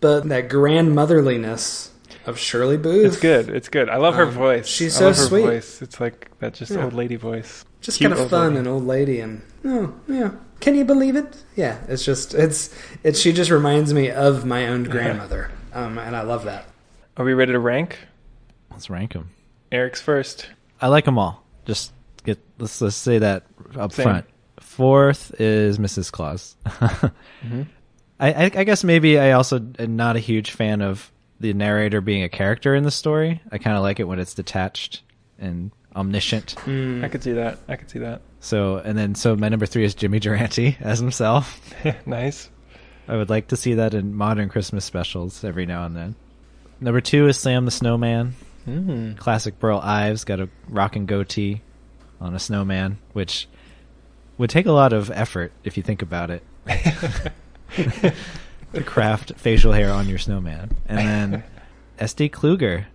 Yeah. 0.00 0.20
but 0.20 0.28
that 0.28 0.48
grandmotherliness 0.48 1.90
of 2.26 2.38
Shirley 2.38 2.76
Booth. 2.76 3.06
It's 3.06 3.16
good. 3.20 3.48
It's 3.48 3.68
good. 3.68 3.88
I 3.88 3.96
love 3.96 4.14
her 4.16 4.24
Um, 4.24 4.30
voice. 4.32 4.66
she's 4.66 4.96
I 4.96 4.98
so 4.98 5.06
love 5.06 5.16
her 5.16 5.22
sweet. 5.26 5.42
voice. 5.42 5.82
It's 5.82 6.00
like 6.00 6.30
that 6.40 6.54
just 6.54 6.72
Yeah. 6.72 6.84
old 6.84 6.92
lady 6.94 7.16
voice. 7.16 7.64
Just 7.80 7.98
Cute 7.98 8.10
kind 8.12 8.22
of 8.22 8.30
fun 8.30 8.48
lady. 8.48 8.58
and 8.58 8.68
old 8.68 8.86
lady 8.86 9.20
and 9.20 9.42
oh 9.64 9.92
yeah. 10.08 10.30
Can 10.60 10.74
you 10.74 10.84
believe 10.84 11.14
it? 11.16 11.36
Yeah, 11.56 11.78
it's 11.88 12.04
just 12.04 12.34
it's 12.34 12.74
it's 13.04 13.18
she 13.20 13.32
just 13.32 13.50
reminds 13.50 13.94
me 13.94 14.10
of 14.10 14.44
my 14.44 14.66
own 14.68 14.84
grandmother. 14.84 15.50
Um 15.72 15.98
and 15.98 16.14
I 16.16 16.22
love 16.22 16.44
that. 16.44 16.66
Are 17.16 17.24
we 17.24 17.32
ready 17.34 17.52
to 17.52 17.58
rank? 17.60 17.98
Let's 18.70 18.90
rank 18.90 19.12
them. 19.14 19.30
Eric's 19.72 20.00
first. 20.00 20.48
I 20.80 20.88
like 20.88 21.04
them 21.04 21.18
all. 21.18 21.44
Just 21.66 21.92
get, 22.24 22.38
let's, 22.58 22.80
let's 22.80 22.94
say 22.96 23.18
that 23.18 23.44
up 23.76 23.92
Same. 23.92 24.04
front. 24.04 24.26
Fourth 24.60 25.38
is 25.40 25.78
Mrs. 25.78 26.12
Claus. 26.12 26.56
Mm-hmm. 26.66 27.62
I, 28.20 28.32
I, 28.32 28.44
I 28.44 28.64
guess 28.64 28.84
maybe 28.84 29.18
I 29.18 29.32
also 29.32 29.64
am 29.78 29.96
not 29.96 30.16
a 30.16 30.20
huge 30.20 30.50
fan 30.50 30.82
of 30.82 31.10
the 31.40 31.52
narrator 31.52 32.00
being 32.00 32.22
a 32.22 32.28
character 32.28 32.74
in 32.74 32.82
the 32.82 32.90
story. 32.90 33.40
I 33.50 33.58
kind 33.58 33.76
of 33.76 33.82
like 33.82 34.00
it 34.00 34.04
when 34.04 34.18
it's 34.18 34.34
detached 34.34 35.02
and 35.38 35.70
omniscient. 35.94 36.54
Mm. 36.64 37.04
I 37.04 37.08
could 37.08 37.22
see 37.22 37.32
that. 37.32 37.58
I 37.68 37.76
could 37.76 37.90
see 37.90 38.00
that. 38.00 38.22
So, 38.40 38.76
and 38.76 38.96
then, 38.96 39.14
so 39.14 39.36
my 39.36 39.48
number 39.48 39.66
three 39.66 39.84
is 39.84 39.94
Jimmy 39.94 40.20
Durante 40.20 40.76
as 40.80 40.98
himself. 40.98 41.60
nice. 42.06 42.50
I 43.06 43.16
would 43.16 43.30
like 43.30 43.48
to 43.48 43.56
see 43.56 43.74
that 43.74 43.94
in 43.94 44.14
modern 44.14 44.48
Christmas 44.48 44.84
specials 44.84 45.44
every 45.44 45.66
now 45.66 45.86
and 45.86 45.96
then. 45.96 46.14
Number 46.80 47.00
two 47.00 47.26
is 47.26 47.38
Sam 47.38 47.64
the 47.64 47.70
Snowman. 47.70 48.34
Mm. 48.66 49.16
Classic 49.16 49.58
Burl 49.58 49.80
Ives 49.82 50.24
got 50.24 50.40
a 50.40 50.48
rocking 50.68 51.06
goatee 51.06 51.62
on 52.20 52.34
a 52.34 52.38
snowman, 52.38 52.98
which 53.12 53.48
would 54.36 54.50
take 54.50 54.66
a 54.66 54.72
lot 54.72 54.92
of 54.92 55.10
effort 55.10 55.52
if 55.64 55.76
you 55.76 55.82
think 55.82 56.02
about 56.02 56.30
it. 56.30 56.42
to 57.76 58.82
craft 58.84 59.32
facial 59.36 59.72
hair 59.72 59.90
on 59.90 60.08
your 60.08 60.18
snowman. 60.18 60.70
And 60.86 60.98
then 60.98 61.44
SD 61.98 62.30
Kluger, 62.30 62.86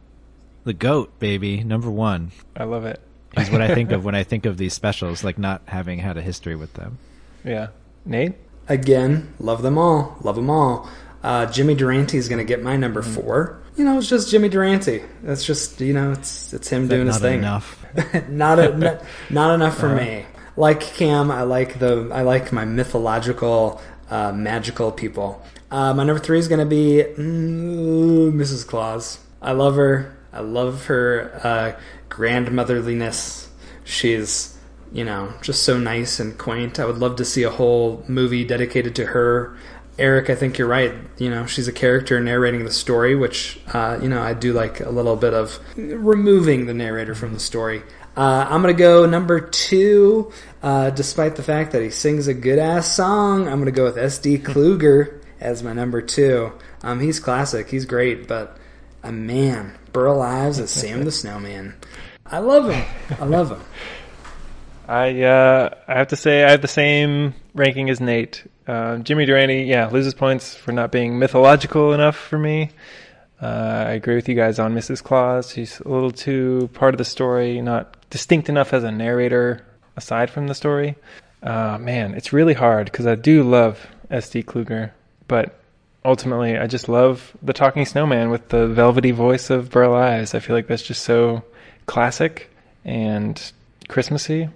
the 0.64 0.74
goat, 0.74 1.18
baby, 1.20 1.64
number 1.64 1.90
one. 1.90 2.32
I 2.56 2.64
love 2.64 2.86
it. 2.86 3.02
Is 3.38 3.50
what 3.50 3.62
I 3.62 3.74
think 3.74 3.92
of 3.92 4.06
when 4.06 4.14
I 4.14 4.24
think 4.24 4.46
of 4.46 4.58
these 4.60 4.74
specials, 4.74 5.24
like 5.24 5.40
not 5.40 5.64
having 5.66 6.00
had 6.00 6.18
a 6.18 6.22
history 6.22 6.56
with 6.56 6.74
them. 6.74 7.00
Yeah. 7.44 7.70
Nate? 8.06 8.34
Again, 8.70 9.34
love 9.40 9.62
them 9.64 9.78
all. 9.78 10.18
Love 10.22 10.36
them 10.36 10.50
all. 10.50 10.88
Uh, 11.24 11.46
Jimmy 11.48 11.74
Durante 11.74 12.18
is 12.18 12.28
going 12.30 12.40
to 12.40 12.46
get 12.46 12.62
my 12.62 12.76
number 12.78 13.02
four. 13.02 13.60
You 13.76 13.86
know, 13.86 13.98
it's 13.98 14.08
just 14.08 14.30
Jimmy 14.30 14.50
Durante. 14.50 15.02
That's 15.24 15.44
just 15.44 15.82
you 15.82 15.94
know, 15.94 16.12
it's 16.12 16.54
it's 16.54 16.68
him 16.68 16.88
doing 16.88 17.06
not 17.06 17.14
his 17.14 17.22
thing. 17.22 17.40
enough. 17.40 17.84
not, 18.30 18.60
a, 18.60 18.78
not 18.78 19.02
not 19.30 19.56
enough 19.56 19.78
for 19.78 19.90
me. 19.90 20.26
Like 20.56 20.82
Cam, 20.82 21.32
I 21.32 21.42
like 21.42 21.80
the 21.80 22.10
I 22.14 22.22
like 22.22 22.52
my 22.52 22.66
mythological, 22.66 23.82
uh, 24.14 24.32
magical 24.32 24.92
people. 24.92 25.42
Uh, 25.72 25.92
my 25.92 26.04
number 26.04 26.22
three 26.22 26.38
is 26.38 26.48
going 26.48 26.60
to 26.60 26.68
be 26.68 27.04
mm, 27.04 28.32
Mrs. 28.32 28.66
Claus. 28.68 29.20
I 29.42 29.54
love 29.54 29.76
her. 29.76 30.16
I 30.32 30.42
love 30.42 30.86
her 30.86 31.40
uh, 31.44 31.82
grandmotherliness. 32.10 33.48
She's 33.84 34.56
you 34.92 35.04
know 35.04 35.34
just 35.42 35.64
so 35.64 35.80
nice 35.80 36.20
and 36.20 36.38
quaint. 36.38 36.80
I 36.80 36.86
would 36.86 37.00
love 37.00 37.16
to 37.16 37.26
see 37.26 37.42
a 37.42 37.50
whole 37.50 38.04
movie 38.08 38.46
dedicated 38.46 38.96
to 38.98 39.08
her. 39.08 39.58
Eric, 39.98 40.30
I 40.30 40.36
think 40.36 40.58
you're 40.58 40.68
right. 40.68 40.94
You 41.18 41.30
know, 41.30 41.46
she's 41.46 41.68
a 41.68 41.72
character 41.72 42.20
narrating 42.20 42.66
the 42.66 42.72
story, 42.72 43.16
which, 43.16 43.60
uh, 43.74 44.00
you 44.02 44.10
know, 44.10 44.24
I 44.24 44.34
do 44.34 44.52
like 44.52 44.80
a 44.80 44.90
little 44.90 45.16
bit 45.16 45.36
of 45.36 45.60
removing 45.76 46.66
the 46.66 46.74
narrator 46.74 47.14
from 47.14 47.34
the 47.34 47.40
story. 47.40 47.84
Uh, 48.16 48.48
I'm 48.50 48.62
to 48.64 48.74
go 48.74 49.06
number 49.06 49.40
two, 49.40 50.32
uh, 50.62 50.92
despite 50.92 51.36
the 51.36 51.44
fact 51.44 51.72
that 51.72 51.82
he 51.82 51.90
sings 51.90 52.28
a 52.28 52.34
good 52.34 52.60
ass 52.60 52.96
song. 52.96 53.48
I'm 53.48 53.66
to 53.66 53.72
go 53.72 53.86
with 53.86 53.98
S.D. 53.98 54.40
Kluger 54.40 55.22
as 55.40 55.64
my 55.64 55.74
number 55.74 56.02
two. 56.02 56.52
Um, 56.84 57.00
he's 57.00 57.20
classic. 57.20 57.70
He's 57.70 57.86
great, 57.86 58.28
but 58.28 58.58
a 59.02 59.12
man, 59.12 59.78
Burl 59.92 60.22
Ives 60.22 60.60
as 60.60 60.70
Sam 60.72 61.04
the 61.04 61.12
Snowman. 61.12 61.76
I 62.26 62.40
love 62.40 62.72
him. 62.72 62.86
I 63.20 63.26
love 63.26 63.52
him. 63.52 63.62
I 64.88 65.22
uh, 65.24 65.70
I 65.88 65.94
have 65.94 66.10
to 66.10 66.16
say 66.16 66.44
I 66.44 66.52
have 66.52 66.62
the 66.62 66.68
same 66.68 67.34
ranking 67.54 67.90
as 67.90 68.02
Nate. 68.02 68.44
Uh, 68.68 68.98
Jimmy 68.98 69.26
Durante, 69.26 69.64
yeah, 69.64 69.88
loses 69.88 70.14
points 70.14 70.56
for 70.56 70.72
not 70.72 70.92
being 70.92 71.18
mythological 71.18 71.94
enough 71.94 72.18
for 72.18 72.38
me. 72.38 72.72
Uh, 73.42 73.86
I 73.88 73.92
agree 73.92 74.16
with 74.16 74.30
you 74.30 74.36
guys 74.36 74.60
on 74.60 74.74
Mrs. 74.74 75.04
Claus. 75.04 75.52
She's 75.52 75.80
a 75.82 75.90
little 75.90 76.12
too 76.12 76.70
part 76.74 76.94
of 76.94 76.98
the 76.98 77.06
story, 77.06 77.62
not 77.62 78.03
distinct 78.14 78.48
enough 78.48 78.74
as 78.74 78.84
a 78.84 78.92
narrator 78.92 79.66
aside 79.98 80.30
from 80.30 80.46
the 80.46 80.54
story. 80.54 80.96
Uh, 81.42 81.80
man, 81.80 82.14
it's 82.14 82.32
really 82.32 82.54
hard 82.54 82.86
because 82.86 83.08
I 83.08 83.16
do 83.16 83.42
love 83.44 83.88
S.D. 84.12 84.44
Kluger, 84.44 84.92
but 85.28 85.60
ultimately 86.06 86.56
I 86.56 86.68
just 86.68 86.88
love 86.88 87.36
the 87.42 87.54
talking 87.54 87.88
snowman 87.88 88.30
with 88.30 88.50
the 88.50 88.68
velvety 88.68 89.10
voice 89.10 89.50
of 89.50 89.72
Burl 89.72 89.96
Ives. 89.96 90.36
I 90.36 90.40
feel 90.40 90.56
like 90.56 90.68
that's 90.68 90.84
just 90.84 91.02
so 91.02 91.44
classic 91.88 92.52
and 92.86 93.42
Christmassy, 93.88 94.48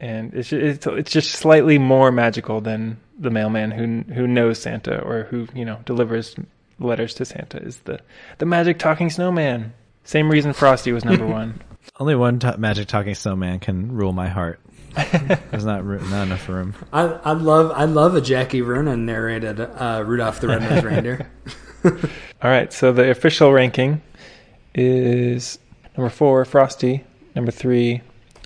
and 0.00 0.32
it's 0.32 0.50
it's 0.50 0.86
it's 0.86 1.12
just 1.12 1.32
slightly 1.32 1.78
more 1.78 2.10
magical 2.10 2.62
than 2.62 2.96
the 3.18 3.30
mailman 3.30 3.70
who 3.72 4.10
who 4.14 4.26
knows 4.26 4.58
Santa 4.58 5.00
or 5.02 5.24
who 5.24 5.48
you 5.54 5.66
know 5.66 5.80
delivers 5.84 6.34
letters 6.78 7.12
to 7.14 7.26
Santa 7.26 7.58
is 7.58 7.76
the 7.80 8.00
the 8.38 8.46
magic 8.46 8.78
talking 8.78 9.10
snowman. 9.10 9.74
Same 10.04 10.30
reason 10.30 10.54
Frosty 10.54 10.92
was 10.92 11.04
number 11.04 11.26
one. 11.40 11.60
Only 12.02 12.16
one 12.16 12.40
t- 12.40 12.56
magic 12.58 12.88
talking 12.88 13.14
snowman 13.14 13.60
can 13.60 13.92
rule 13.92 14.12
my 14.12 14.26
heart. 14.28 14.58
There's 15.52 15.64
not 15.64 15.86
ro- 15.86 16.00
not 16.00 16.24
enough 16.24 16.48
room. 16.48 16.74
I 16.92 17.02
I 17.02 17.30
love 17.30 17.70
I 17.76 17.84
love 17.84 18.16
a 18.16 18.20
Jackie 18.20 18.60
Vernon 18.60 19.06
narrated 19.06 19.60
uh, 19.60 20.02
Rudolph 20.04 20.40
the 20.40 20.48
Red-Nosed 20.48 20.84
Reindeer. 20.84 21.30
All 21.84 22.50
right, 22.50 22.72
so 22.72 22.92
the 22.92 23.08
official 23.08 23.52
ranking 23.52 24.02
is 24.74 25.60
number 25.96 26.10
four, 26.10 26.44
Frosty. 26.44 27.04
Number 27.36 27.52
three, 27.52 28.02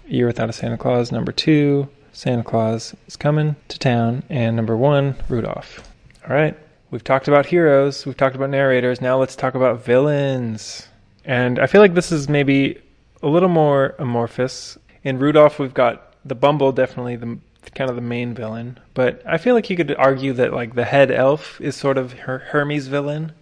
Year 0.06 0.26
Without 0.26 0.50
a 0.50 0.52
Santa 0.52 0.76
Claus. 0.76 1.10
Number 1.10 1.32
two, 1.32 1.88
Santa 2.12 2.44
Claus 2.44 2.94
is 3.06 3.16
coming 3.16 3.56
to 3.68 3.78
town. 3.78 4.22
And 4.28 4.54
number 4.54 4.76
one, 4.76 5.16
Rudolph. 5.30 5.90
All 6.28 6.36
right, 6.36 6.54
we've 6.90 7.02
talked 7.02 7.26
about 7.26 7.46
heroes, 7.46 8.04
we've 8.04 8.18
talked 8.18 8.36
about 8.36 8.50
narrators. 8.50 9.00
Now 9.00 9.18
let's 9.18 9.34
talk 9.34 9.54
about 9.54 9.82
villains. 9.82 10.88
And 11.24 11.58
I 11.58 11.66
feel 11.66 11.80
like 11.80 11.94
this 11.94 12.12
is 12.12 12.28
maybe 12.28 12.82
a 13.26 13.28
little 13.28 13.48
more 13.48 13.94
amorphous. 13.98 14.78
In 15.02 15.18
Rudolph, 15.18 15.58
we've 15.58 15.74
got 15.74 16.14
the 16.24 16.34
Bumble, 16.36 16.70
definitely 16.72 17.16
the 17.16 17.38
kind 17.74 17.90
of 17.90 17.96
the 17.96 18.02
main 18.02 18.32
villain. 18.34 18.78
But 18.94 19.20
I 19.26 19.38
feel 19.38 19.54
like 19.54 19.68
you 19.68 19.76
could 19.76 19.94
argue 19.96 20.32
that 20.34 20.52
like 20.52 20.74
the 20.76 20.84
head 20.84 21.10
elf 21.10 21.60
is 21.60 21.74
sort 21.74 21.98
of 21.98 22.12
Her- 22.12 22.38
Hermie's 22.38 22.86
villain. 22.86 23.32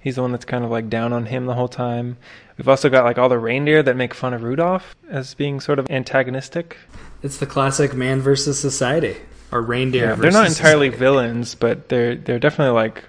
He's 0.00 0.16
the 0.16 0.22
one 0.22 0.32
that's 0.32 0.44
kind 0.44 0.64
of 0.64 0.70
like 0.72 0.88
down 0.90 1.12
on 1.12 1.26
him 1.26 1.46
the 1.46 1.54
whole 1.54 1.68
time. 1.68 2.16
We've 2.58 2.68
also 2.68 2.90
got 2.90 3.04
like 3.04 3.18
all 3.18 3.28
the 3.28 3.38
reindeer 3.38 3.82
that 3.84 3.96
make 3.96 4.12
fun 4.14 4.34
of 4.34 4.42
Rudolph 4.42 4.94
as 5.08 5.34
being 5.34 5.60
sort 5.60 5.78
of 5.78 5.88
antagonistic. 5.88 6.76
It's 7.22 7.38
the 7.38 7.46
classic 7.46 7.94
man 7.94 8.20
versus 8.20 8.58
society 8.58 9.16
or 9.52 9.62
reindeer. 9.62 10.08
Versus 10.08 10.18
Yeah, 10.18 10.22
they're 10.22 10.40
not 10.42 10.48
entirely 10.48 10.88
society. 10.88 10.98
villains, 10.98 11.54
but 11.54 11.88
they're 11.88 12.16
they're 12.16 12.40
definitely 12.40 12.74
like 12.74 13.04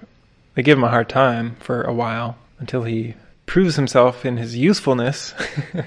they 0.53 0.61
give 0.61 0.77
him 0.77 0.83
a 0.83 0.89
hard 0.89 1.09
time 1.09 1.55
for 1.59 1.81
a 1.81 1.93
while 1.93 2.37
until 2.59 2.83
he 2.83 3.15
proves 3.47 3.75
himself 3.75 4.23
in 4.23 4.37
his 4.37 4.55
usefulness. 4.55 5.33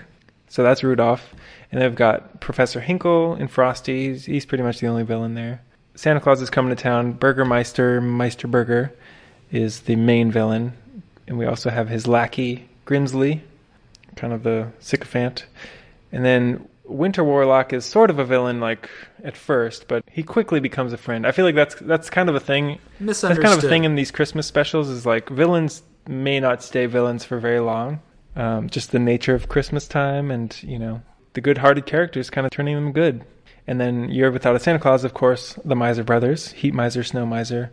so 0.56 0.62
that's 0.62 0.82
Rudolph, 0.82 1.34
and 1.70 1.82
they've 1.82 1.94
got 1.94 2.40
Professor 2.40 2.80
Hinkle 2.80 3.34
and 3.34 3.50
Frosty. 3.50 4.08
He's, 4.08 4.24
he's 4.24 4.46
pretty 4.46 4.64
much 4.64 4.80
the 4.80 4.86
only 4.86 5.02
villain 5.02 5.34
there. 5.34 5.60
Santa 5.96 6.18
Claus 6.18 6.40
is 6.40 6.48
coming 6.48 6.74
to 6.74 6.82
town. 6.82 7.12
Burgermeister 7.12 8.00
Meisterburger 8.00 8.90
is 9.52 9.80
the 9.80 9.96
main 9.96 10.32
villain, 10.32 10.72
and 11.28 11.36
we 11.36 11.44
also 11.44 11.68
have 11.68 11.90
his 11.90 12.06
lackey 12.06 12.66
Grimsley, 12.86 13.42
kind 14.16 14.32
of 14.32 14.44
the 14.44 14.68
sycophant, 14.80 15.44
and 16.10 16.24
then 16.24 16.66
Winter 16.84 17.22
Warlock 17.22 17.74
is 17.74 17.84
sort 17.84 18.08
of 18.08 18.18
a 18.18 18.24
villain, 18.24 18.58
like 18.58 18.88
at 19.24 19.36
first, 19.36 19.88
but 19.88 20.04
he 20.10 20.22
quickly 20.22 20.58
becomes 20.58 20.94
a 20.94 20.96
friend. 20.96 21.26
I 21.26 21.32
feel 21.32 21.44
like 21.44 21.54
that's 21.54 21.74
that's 21.74 22.08
kind 22.08 22.30
of 22.30 22.34
a 22.34 22.40
thing. 22.40 22.78
Misunderstood. 22.98 23.44
That's 23.44 23.46
kind 23.46 23.58
of 23.58 23.62
a 23.62 23.68
thing 23.68 23.84
in 23.84 23.94
these 23.94 24.10
Christmas 24.10 24.46
specials. 24.46 24.88
Is 24.88 25.04
like 25.04 25.28
villains 25.28 25.82
may 26.08 26.40
not 26.40 26.62
stay 26.62 26.86
villains 26.86 27.26
for 27.26 27.38
very 27.38 27.60
long. 27.60 28.00
Um, 28.36 28.68
just 28.68 28.92
the 28.92 28.98
nature 28.98 29.34
of 29.34 29.48
Christmas 29.48 29.88
time, 29.88 30.30
and 30.30 30.56
you 30.62 30.78
know 30.78 31.02
the 31.32 31.40
good-hearted 31.40 31.86
characters 31.86 32.30
kind 32.30 32.46
of 32.46 32.52
turning 32.52 32.74
them 32.74 32.92
good. 32.92 33.24
And 33.66 33.80
then 33.80 34.10
Year 34.10 34.30
Without 34.30 34.54
a 34.54 34.60
Santa 34.60 34.78
Claus, 34.78 35.02
of 35.04 35.14
course, 35.14 35.58
the 35.64 35.74
Miser 35.74 36.04
Brothers, 36.04 36.52
Heat 36.52 36.72
Miser, 36.72 37.02
Snow 37.02 37.26
Miser, 37.26 37.72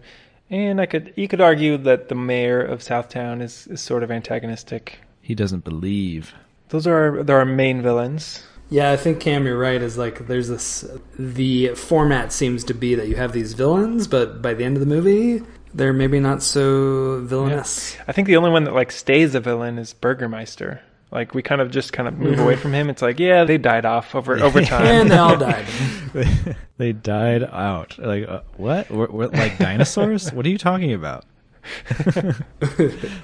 and 0.49 0.81
I 0.81 0.85
could 0.85 1.13
you 1.15 1.27
could 1.27 1.41
argue 1.41 1.77
that 1.77 2.09
the 2.09 2.15
mayor 2.15 2.61
of 2.61 2.79
Southtown 2.79 3.41
is, 3.41 3.67
is 3.67 3.81
sort 3.81 4.03
of 4.03 4.11
antagonistic. 4.11 4.99
He 5.21 5.35
doesn't 5.35 5.63
believe. 5.63 6.33
Those 6.69 6.87
are 6.87 7.23
they're 7.23 7.37
our 7.37 7.45
main 7.45 7.81
villains. 7.81 8.43
Yeah, 8.69 8.91
I 8.91 8.97
think 8.97 9.19
Cam, 9.19 9.45
you're 9.45 9.57
right. 9.57 9.81
Is 9.81 9.97
like 9.97 10.27
there's 10.27 10.47
this. 10.47 10.85
The 11.19 11.75
format 11.75 12.31
seems 12.31 12.63
to 12.65 12.73
be 12.73 12.95
that 12.95 13.07
you 13.07 13.15
have 13.15 13.31
these 13.31 13.53
villains, 13.53 14.07
but 14.07 14.41
by 14.41 14.53
the 14.53 14.63
end 14.63 14.77
of 14.77 14.79
the 14.79 14.87
movie, 14.87 15.43
they're 15.73 15.93
maybe 15.93 16.19
not 16.19 16.43
so 16.43 17.21
villainous. 17.21 17.97
I 18.07 18.11
think 18.11 18.27
the 18.27 18.37
only 18.37 18.51
one 18.51 18.63
that 18.65 18.73
like 18.73 18.91
stays 18.91 19.35
a 19.35 19.39
villain 19.39 19.77
is 19.77 19.93
Burgermeister. 19.93 20.81
Like 21.11 21.35
we 21.35 21.43
kind 21.43 21.61
of 21.61 21.71
just 21.71 21.93
kind 21.93 22.07
of 22.07 22.17
move 22.17 22.39
away 22.39 22.55
from 22.57 22.73
him. 22.73 22.89
It's 22.89 23.01
like 23.01 23.19
yeah, 23.19 23.43
they 23.43 23.57
died 23.57 23.85
off 23.85 24.15
over 24.15 24.39
over 24.39 24.61
time. 24.65 24.85
And 24.85 25.11
they 25.11 25.17
all 25.17 25.37
died. 25.37 25.65
they 26.77 26.91
died 26.91 27.43
out. 27.43 27.97
Like 27.97 28.27
uh, 28.27 28.41
what? 28.57 28.89
We're, 28.89 29.07
we're 29.07 29.27
like 29.27 29.57
dinosaurs? 29.57 30.31
what 30.31 30.45
are 30.45 30.49
you 30.49 30.57
talking 30.57 30.93
about? 30.93 31.25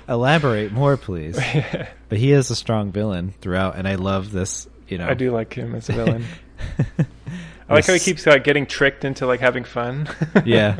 Elaborate 0.07 0.71
more, 0.71 0.97
please. 0.97 1.37
But 2.07 2.17
he 2.17 2.31
is 2.31 2.49
a 2.49 2.55
strong 2.55 2.91
villain 2.91 3.33
throughout, 3.41 3.75
and 3.75 3.87
I 3.87 3.95
love 3.95 4.31
this. 4.31 4.67
You 4.87 4.97
know, 4.97 5.07
I 5.07 5.13
do 5.13 5.31
like 5.31 5.53
him 5.53 5.75
as 5.75 5.89
a 5.89 5.93
villain. 5.93 6.25
I 7.69 7.75
like 7.75 7.85
how 7.85 7.93
he 7.93 7.99
keeps 7.99 8.25
like 8.25 8.43
getting 8.43 8.65
tricked 8.65 9.05
into 9.05 9.25
like 9.27 9.39
having 9.39 9.63
fun. 9.63 10.09
Yeah, 10.45 10.79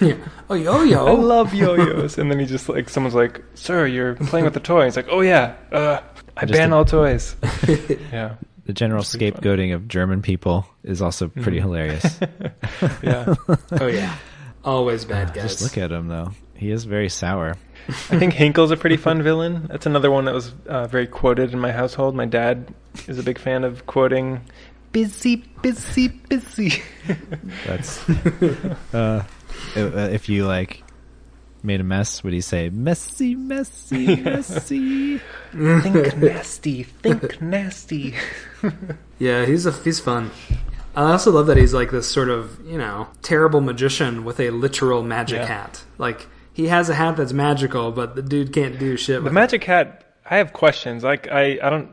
yeah. 0.00 0.14
Oh 0.48 0.54
yo 0.54 0.82
yo. 0.82 1.06
I 1.08 1.10
love 1.12 1.52
yo-yos, 1.54 2.16
and 2.18 2.30
then 2.30 2.38
he 2.38 2.46
just 2.46 2.68
like 2.68 2.88
someone's 2.88 3.14
like, 3.14 3.42
"Sir, 3.54 3.86
you're 3.86 4.14
playing 4.14 4.44
with 4.44 4.54
the 4.54 4.60
toy." 4.60 4.84
He's 4.86 4.96
like, 4.96 5.08
"Oh 5.10 5.20
yeah, 5.20 5.54
uh, 5.72 6.00
I 6.36 6.46
Just 6.46 6.52
ban 6.58 6.72
a- 6.72 6.76
all 6.76 6.84
toys." 6.84 7.36
yeah, 8.12 8.36
the 8.64 8.72
general 8.72 9.00
It's 9.02 9.10
pretty 9.14 9.30
fun. 9.30 9.40
scapegoating 9.42 9.74
of 9.74 9.88
German 9.88 10.22
people 10.22 10.66
is 10.84 11.02
also 11.02 11.28
pretty 11.28 11.58
Mhm. 11.58 11.62
hilarious. 11.62 12.20
yeah. 13.02 13.34
Oh 13.80 13.86
yeah. 13.86 14.16
Always 14.64 15.04
bad 15.04 15.32
guys. 15.34 15.44
Just 15.58 15.62
look 15.62 15.78
at 15.78 15.90
him 15.92 16.08
though; 16.08 16.32
he 16.54 16.70
is 16.70 16.84
very 16.84 17.08
sour. 17.08 17.56
I 17.88 18.18
think 18.18 18.34
Hinkle's 18.34 18.70
a 18.70 18.76
pretty 18.76 18.96
fun 18.98 19.22
villain. 19.22 19.66
That's 19.70 19.86
another 19.86 20.10
one 20.10 20.26
that 20.26 20.34
was 20.34 20.52
uh, 20.68 20.86
very 20.86 21.06
quoted 21.06 21.52
in 21.52 21.58
my 21.58 21.72
household. 21.72 22.14
My 22.14 22.26
dad 22.26 22.72
is 23.08 23.18
a 23.18 23.22
big 23.22 23.38
fan 23.38 23.64
of 23.64 23.86
quoting 23.86 24.42
"busy, 24.92 25.36
busy, 25.62 26.08
busy." 26.08 26.82
That's 27.66 28.08
uh, 28.94 29.24
i- 29.76 29.80
if 30.12 30.28
you 30.28 30.46
like 30.46 30.82
made 31.62 31.80
a 31.80 31.84
mess, 31.84 32.22
would 32.24 32.32
he 32.32 32.40
say 32.40 32.70
messy, 32.70 33.34
messy, 33.34 34.16
messy? 34.16 35.18
think 35.52 36.16
nasty, 36.18 36.82
think 36.84 37.40
nasty. 37.42 38.14
Yeah, 39.18 39.44
he's 39.46 39.66
a 39.66 39.72
he's 39.72 40.00
fun. 40.00 40.30
I 40.96 41.12
also 41.12 41.30
love 41.30 41.46
that 41.46 41.56
he's 41.56 41.72
like 41.74 41.90
this 41.90 42.08
sort 42.10 42.28
of 42.28 42.60
you 42.66 42.78
know 42.78 43.08
terrible 43.22 43.60
magician 43.60 44.24
with 44.24 44.40
a 44.40 44.50
literal 44.50 45.02
magic 45.02 45.40
Yeah. 45.40 45.46
hat. 45.46 45.84
Like 45.98 46.26
he 46.52 46.66
has 46.68 46.88
a 46.88 46.94
hat 46.94 47.16
that's 47.16 47.32
magical, 47.32 47.92
but 47.92 48.16
the 48.16 48.22
dude 48.22 48.52
can't 48.52 48.78
do 48.78 48.96
shit. 48.96 49.16
The 49.20 49.24
With 49.24 49.32
Magic 49.32 49.62
Hat. 49.64 50.04
I 50.28 50.36
have 50.38 50.52
questions. 50.52 51.02
Like 51.04 51.28
I, 51.30 51.58
I 51.62 51.70
don't. 51.70 51.90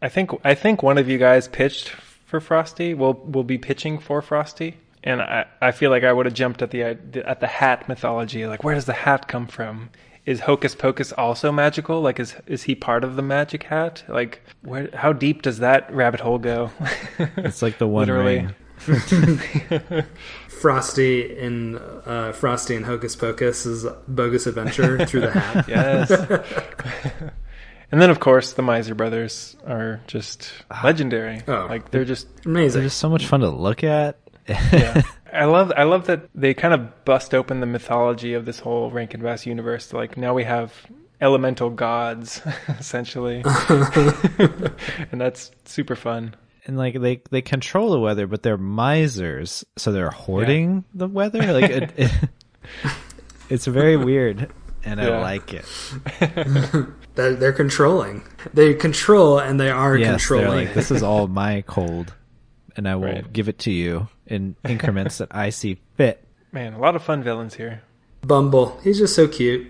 I 0.00 0.08
think 0.08 0.30
I 0.44 0.54
think 0.54 0.82
one 0.82 0.96
of 0.98 1.08
you 1.08 1.18
guys 1.18 1.48
pitched 1.48 1.88
for 2.28 2.40
Frosty. 2.40 2.94
Will 2.94 3.14
will 3.14 3.42
be 3.42 3.58
pitching 3.58 3.98
for 3.98 4.22
Frosty, 4.22 4.76
and 5.02 5.20
I 5.20 5.46
I 5.60 5.72
feel 5.72 5.90
like 5.90 6.04
I 6.04 6.12
would 6.12 6.26
have 6.26 6.34
jumped 6.34 6.62
at 6.62 6.70
the 6.70 6.82
at 6.82 7.40
the 7.40 7.46
hat 7.46 7.88
mythology. 7.88 8.46
Like 8.46 8.62
where 8.62 8.74
does 8.74 8.84
the 8.84 8.92
hat 8.92 9.26
come 9.26 9.46
from? 9.48 9.90
Is 10.26 10.40
Hocus 10.40 10.74
Pocus 10.74 11.10
also 11.12 11.50
magical? 11.50 12.02
Like 12.02 12.20
is 12.20 12.36
is 12.46 12.64
he 12.64 12.74
part 12.74 13.02
of 13.02 13.16
the 13.16 13.22
Magic 13.22 13.62
Hat? 13.62 14.04
Like 14.08 14.42
where? 14.62 14.90
How 14.92 15.14
deep 15.14 15.40
does 15.40 15.58
that 15.60 15.92
rabbit 15.92 16.20
hole 16.20 16.38
go? 16.38 16.70
It's 17.38 17.62
like 17.62 17.78
the 17.78 17.88
one 17.88 18.06
Literally. 18.06 18.46
Frosty 20.48 21.36
in 21.36 21.76
uh, 22.04 22.32
Frosty 22.32 22.76
and 22.76 22.84
Hocus 22.84 23.16
Pocus 23.16 23.64
is 23.64 23.86
bogus 24.06 24.46
adventure 24.46 25.04
through 25.06 25.22
the 25.22 25.30
hat. 25.30 25.68
Yes. 25.68 26.10
And 27.90 28.00
then 28.00 28.10
of 28.10 28.20
course 28.20 28.52
the 28.52 28.62
Miser 28.62 28.94
brothers 28.94 29.56
are 29.66 30.00
just 30.06 30.52
ah. 30.70 30.80
legendary. 30.84 31.42
Oh. 31.48 31.66
Like 31.68 31.90
they're 31.90 32.04
just 32.04 32.28
amazing. 32.44 32.80
They're 32.80 32.88
just 32.88 32.98
so 32.98 33.08
much 33.08 33.26
fun 33.26 33.40
to 33.40 33.50
look 33.50 33.84
at. 33.84 34.18
yeah. 34.48 35.02
I 35.32 35.44
love 35.44 35.72
I 35.76 35.84
love 35.84 36.06
that 36.06 36.28
they 36.34 36.54
kind 36.54 36.72
of 36.74 37.04
bust 37.04 37.34
open 37.34 37.60
the 37.60 37.66
mythology 37.66 38.34
of 38.34 38.46
this 38.46 38.58
whole 38.58 38.90
Rankin 38.90 39.22
Bass 39.22 39.46
universe. 39.46 39.92
Like 39.92 40.16
now 40.16 40.34
we 40.34 40.44
have 40.44 40.72
elemental 41.20 41.70
gods 41.70 42.40
essentially. 42.78 43.42
and 45.10 45.20
that's 45.20 45.50
super 45.64 45.96
fun. 45.96 46.34
and 46.66 46.76
like 46.76 47.00
they 47.00 47.22
they 47.30 47.42
control 47.42 47.90
the 47.90 48.00
weather, 48.00 48.26
but 48.26 48.42
they're 48.42 48.58
misers, 48.58 49.64
so 49.76 49.92
they're 49.92 50.10
hoarding 50.10 50.84
the 50.94 51.08
weather. 51.08 51.52
Like 51.52 51.70
it, 51.70 51.92
it, 51.96 52.10
it's 53.50 53.66
very 53.66 53.96
weird, 53.96 54.50
and 54.84 55.00
I 55.00 55.20
like 55.20 55.52
it. 55.52 55.66
They're, 57.18 57.34
they're 57.34 57.52
controlling. 57.52 58.22
They 58.54 58.74
control 58.74 59.38
and 59.40 59.58
they 59.58 59.70
are 59.70 59.96
yes, 59.98 60.24
controlling. 60.26 60.66
like 60.66 60.74
this 60.74 60.90
is 60.92 61.02
all 61.02 61.26
my 61.26 61.62
cold, 61.66 62.14
and 62.76 62.88
I 62.88 62.94
will 62.94 63.02
Right. 63.12 63.32
give 63.32 63.48
it 63.48 63.58
to 63.60 63.72
you 63.72 64.08
in 64.26 64.54
increments 64.64 65.18
that 65.18 65.28
I 65.32 65.50
see 65.50 65.78
fit. 65.96 66.24
Man, 66.52 66.74
a 66.74 66.78
lot 66.78 66.94
of 66.94 67.02
fun 67.02 67.24
villains 67.24 67.54
here. 67.54 67.82
Bumble. 68.22 68.78
He's 68.84 68.98
just 68.98 69.14
so 69.16 69.26
cute. 69.26 69.66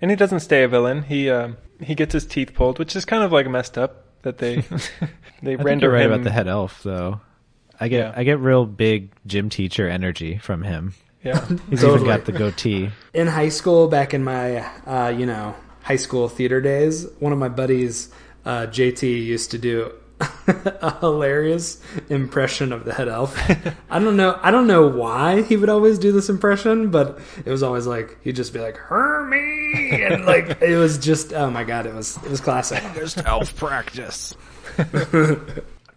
And 0.00 0.10
he 0.12 0.16
doesn't 0.16 0.40
stay 0.40 0.62
a 0.62 0.68
villain. 0.68 1.02
He 1.02 1.28
um 1.28 1.56
he 1.80 1.94
gets 1.96 2.12
his 2.12 2.24
teeth 2.26 2.54
pulled, 2.54 2.78
which 2.78 2.94
is 2.94 3.04
kind 3.04 3.24
of 3.24 3.32
like 3.32 3.48
messed 3.48 3.76
up 3.76 4.04
that 4.22 4.38
they 4.38 4.62
they 5.42 5.52
I 5.54 5.62
render 5.62 5.90
right 5.90 6.02
him 6.06 6.12
about 6.12 6.22
the 6.24 6.30
head 6.30 6.46
elf, 6.46 6.82
though. 6.84 7.20
I 7.80 7.88
get 7.88 7.98
Yeah. 7.98 8.12
I 8.16 8.22
get 8.22 8.38
real 8.38 8.66
big 8.66 9.10
gym 9.26 9.48
teacher 9.48 9.88
energy 9.88 10.38
from 10.38 10.62
him. 10.62 10.94
Yeah. 11.24 11.44
He's 11.68 11.80
Totally. 11.80 11.94
even 12.02 12.06
got 12.06 12.24
the 12.24 12.32
goatee. 12.32 12.90
in 13.12 13.26
high 13.26 13.48
school 13.48 13.88
back 13.88 14.14
in 14.14 14.22
my 14.22 14.58
uh, 14.86 15.08
you 15.08 15.26
know 15.26 15.56
high 15.88 15.96
school 15.96 16.28
theater 16.28 16.60
days 16.60 17.06
one 17.18 17.32
of 17.32 17.38
my 17.38 17.48
buddies 17.48 18.10
uh, 18.44 18.66
jt 18.66 19.02
used 19.02 19.50
to 19.50 19.58
do 19.58 19.90
a 20.46 20.98
hilarious 21.00 21.80
impression 22.08 22.72
of 22.72 22.84
the 22.84 22.92
head 22.92 23.08
elf. 23.08 23.36
I 23.90 23.98
don't 23.98 24.16
know. 24.16 24.38
I 24.42 24.50
don't 24.50 24.66
know 24.66 24.86
why 24.86 25.42
he 25.42 25.56
would 25.56 25.68
always 25.68 25.98
do 25.98 26.12
this 26.12 26.28
impression, 26.28 26.90
but 26.90 27.20
it 27.44 27.50
was 27.50 27.62
always 27.62 27.86
like 27.86 28.18
he'd 28.22 28.36
just 28.36 28.52
be 28.52 28.58
like 28.58 28.76
Hermie, 28.76 30.02
and 30.02 30.24
like 30.24 30.60
it 30.60 30.76
was 30.76 30.98
just 30.98 31.32
oh 31.32 31.50
my 31.50 31.64
god, 31.64 31.86
it 31.86 31.94
was 31.94 32.16
it 32.16 32.30
was 32.30 32.40
classic. 32.40 32.82
Just 32.94 33.18
elf 33.24 33.54
practice. 33.56 34.34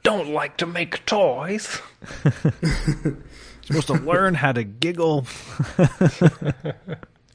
Don't 0.03 0.29
like 0.29 0.57
to 0.57 0.65
make 0.67 1.05
toys. 1.05 1.81
Supposed 3.63 3.87
to 3.87 3.93
learn 3.93 4.33
how 4.33 4.51
to 4.51 4.63
giggle. 4.63 5.25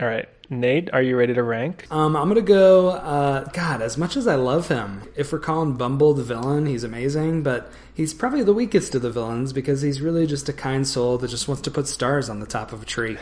All 0.00 0.06
right, 0.06 0.28
Nate, 0.48 0.92
are 0.92 1.02
you 1.02 1.16
ready 1.16 1.34
to 1.34 1.42
rank? 1.42 1.86
Um, 1.90 2.14
I'm 2.16 2.28
gonna 2.28 2.40
go. 2.40 2.90
Uh, 2.90 3.44
God, 3.52 3.82
as 3.82 3.98
much 3.98 4.16
as 4.16 4.28
I 4.28 4.36
love 4.36 4.68
him, 4.68 5.02
if 5.16 5.32
we're 5.32 5.40
calling 5.40 5.74
Bumble 5.74 6.14
the 6.14 6.22
villain, 6.22 6.66
he's 6.66 6.84
amazing, 6.84 7.42
but 7.42 7.70
he's 7.94 8.14
probably 8.14 8.44
the 8.44 8.52
weakest 8.52 8.94
of 8.94 9.02
the 9.02 9.10
villains 9.10 9.52
because 9.52 9.82
he's 9.82 10.00
really 10.00 10.26
just 10.26 10.48
a 10.48 10.52
kind 10.52 10.86
soul 10.86 11.18
that 11.18 11.28
just 11.28 11.48
wants 11.48 11.62
to 11.62 11.70
put 11.70 11.88
stars 11.88 12.28
on 12.28 12.38
the 12.38 12.46
top 12.46 12.72
of 12.72 12.82
a 12.82 12.84
tree. 12.84 13.16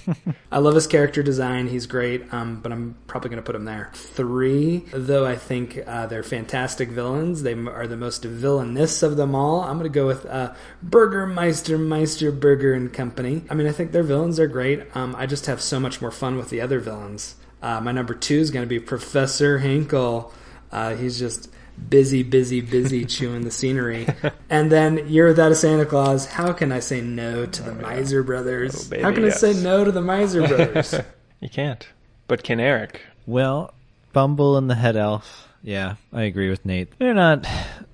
I 0.52 0.58
love 0.58 0.76
his 0.76 0.86
character 0.86 1.22
design; 1.22 1.66
he's 1.66 1.86
great. 1.86 2.32
Um, 2.32 2.60
but 2.60 2.70
I'm 2.70 2.94
probably 3.08 3.30
gonna 3.30 3.42
put 3.42 3.56
him 3.56 3.64
there. 3.64 3.90
Three, 3.94 4.84
though, 4.92 5.26
I 5.26 5.34
think 5.34 5.80
uh, 5.84 6.06
they're 6.06 6.22
fantastic 6.22 6.90
villains. 6.90 7.42
They 7.42 7.54
are 7.54 7.88
the 7.88 7.96
most 7.96 8.22
villainous 8.24 9.02
of 9.02 9.16
them 9.16 9.34
all. 9.34 9.62
I'm 9.62 9.78
gonna 9.78 9.88
go 9.88 10.06
with 10.06 10.26
uh, 10.26 10.54
Burgermeister 10.82 11.76
Meisterburger 11.76 12.76
and 12.76 12.92
Company. 12.92 13.42
I 13.50 13.54
mean, 13.54 13.66
I 13.66 13.72
think 13.72 13.90
their 13.90 14.04
villains 14.04 14.38
are 14.38 14.46
great. 14.46 14.84
Um, 14.94 15.16
I 15.16 15.26
just 15.26 15.46
have 15.46 15.60
so 15.60 15.80
much 15.80 16.00
more 16.00 16.12
fun 16.12 16.36
with 16.36 16.50
the 16.50 16.60
other 16.60 16.67
villains. 16.78 17.34
Uh, 17.62 17.80
my 17.80 17.92
number 17.92 18.14
two 18.14 18.38
is 18.38 18.50
going 18.50 18.64
to 18.64 18.68
be 18.68 18.78
Professor 18.78 19.58
Hinkle. 19.58 20.32
Uh, 20.70 20.94
he's 20.94 21.18
just 21.18 21.50
busy, 21.88 22.22
busy, 22.22 22.60
busy 22.60 23.04
chewing 23.06 23.42
the 23.42 23.50
scenery. 23.50 24.06
And 24.50 24.70
then 24.70 25.08
Year 25.08 25.26
Without 25.28 25.50
a 25.52 25.54
Santa 25.54 25.86
Claus. 25.86 26.26
How 26.26 26.52
can 26.52 26.70
I 26.72 26.80
say 26.80 27.00
no 27.00 27.46
to 27.46 27.62
the 27.62 27.72
Miser 27.74 28.22
Brothers? 28.22 28.86
Oh, 28.86 28.90
baby, 28.90 29.02
How 29.02 29.12
can 29.12 29.24
I 29.24 29.30
say 29.30 29.54
no 29.54 29.84
to 29.84 29.90
the 29.90 30.02
Miser 30.02 30.40
Brothers? 30.48 30.94
You 31.40 31.48
can't. 31.48 31.86
But 32.28 32.42
can 32.44 32.60
Eric? 32.60 33.00
Well, 33.26 33.72
Bumble 34.12 34.56
and 34.56 34.68
the 34.68 34.74
head 34.74 34.96
elf. 34.96 35.48
Yeah, 35.62 35.96
I 36.12 36.22
agree 36.22 36.50
with 36.50 36.64
Nate. 36.64 36.96
They're 36.98 37.14
not 37.14 37.46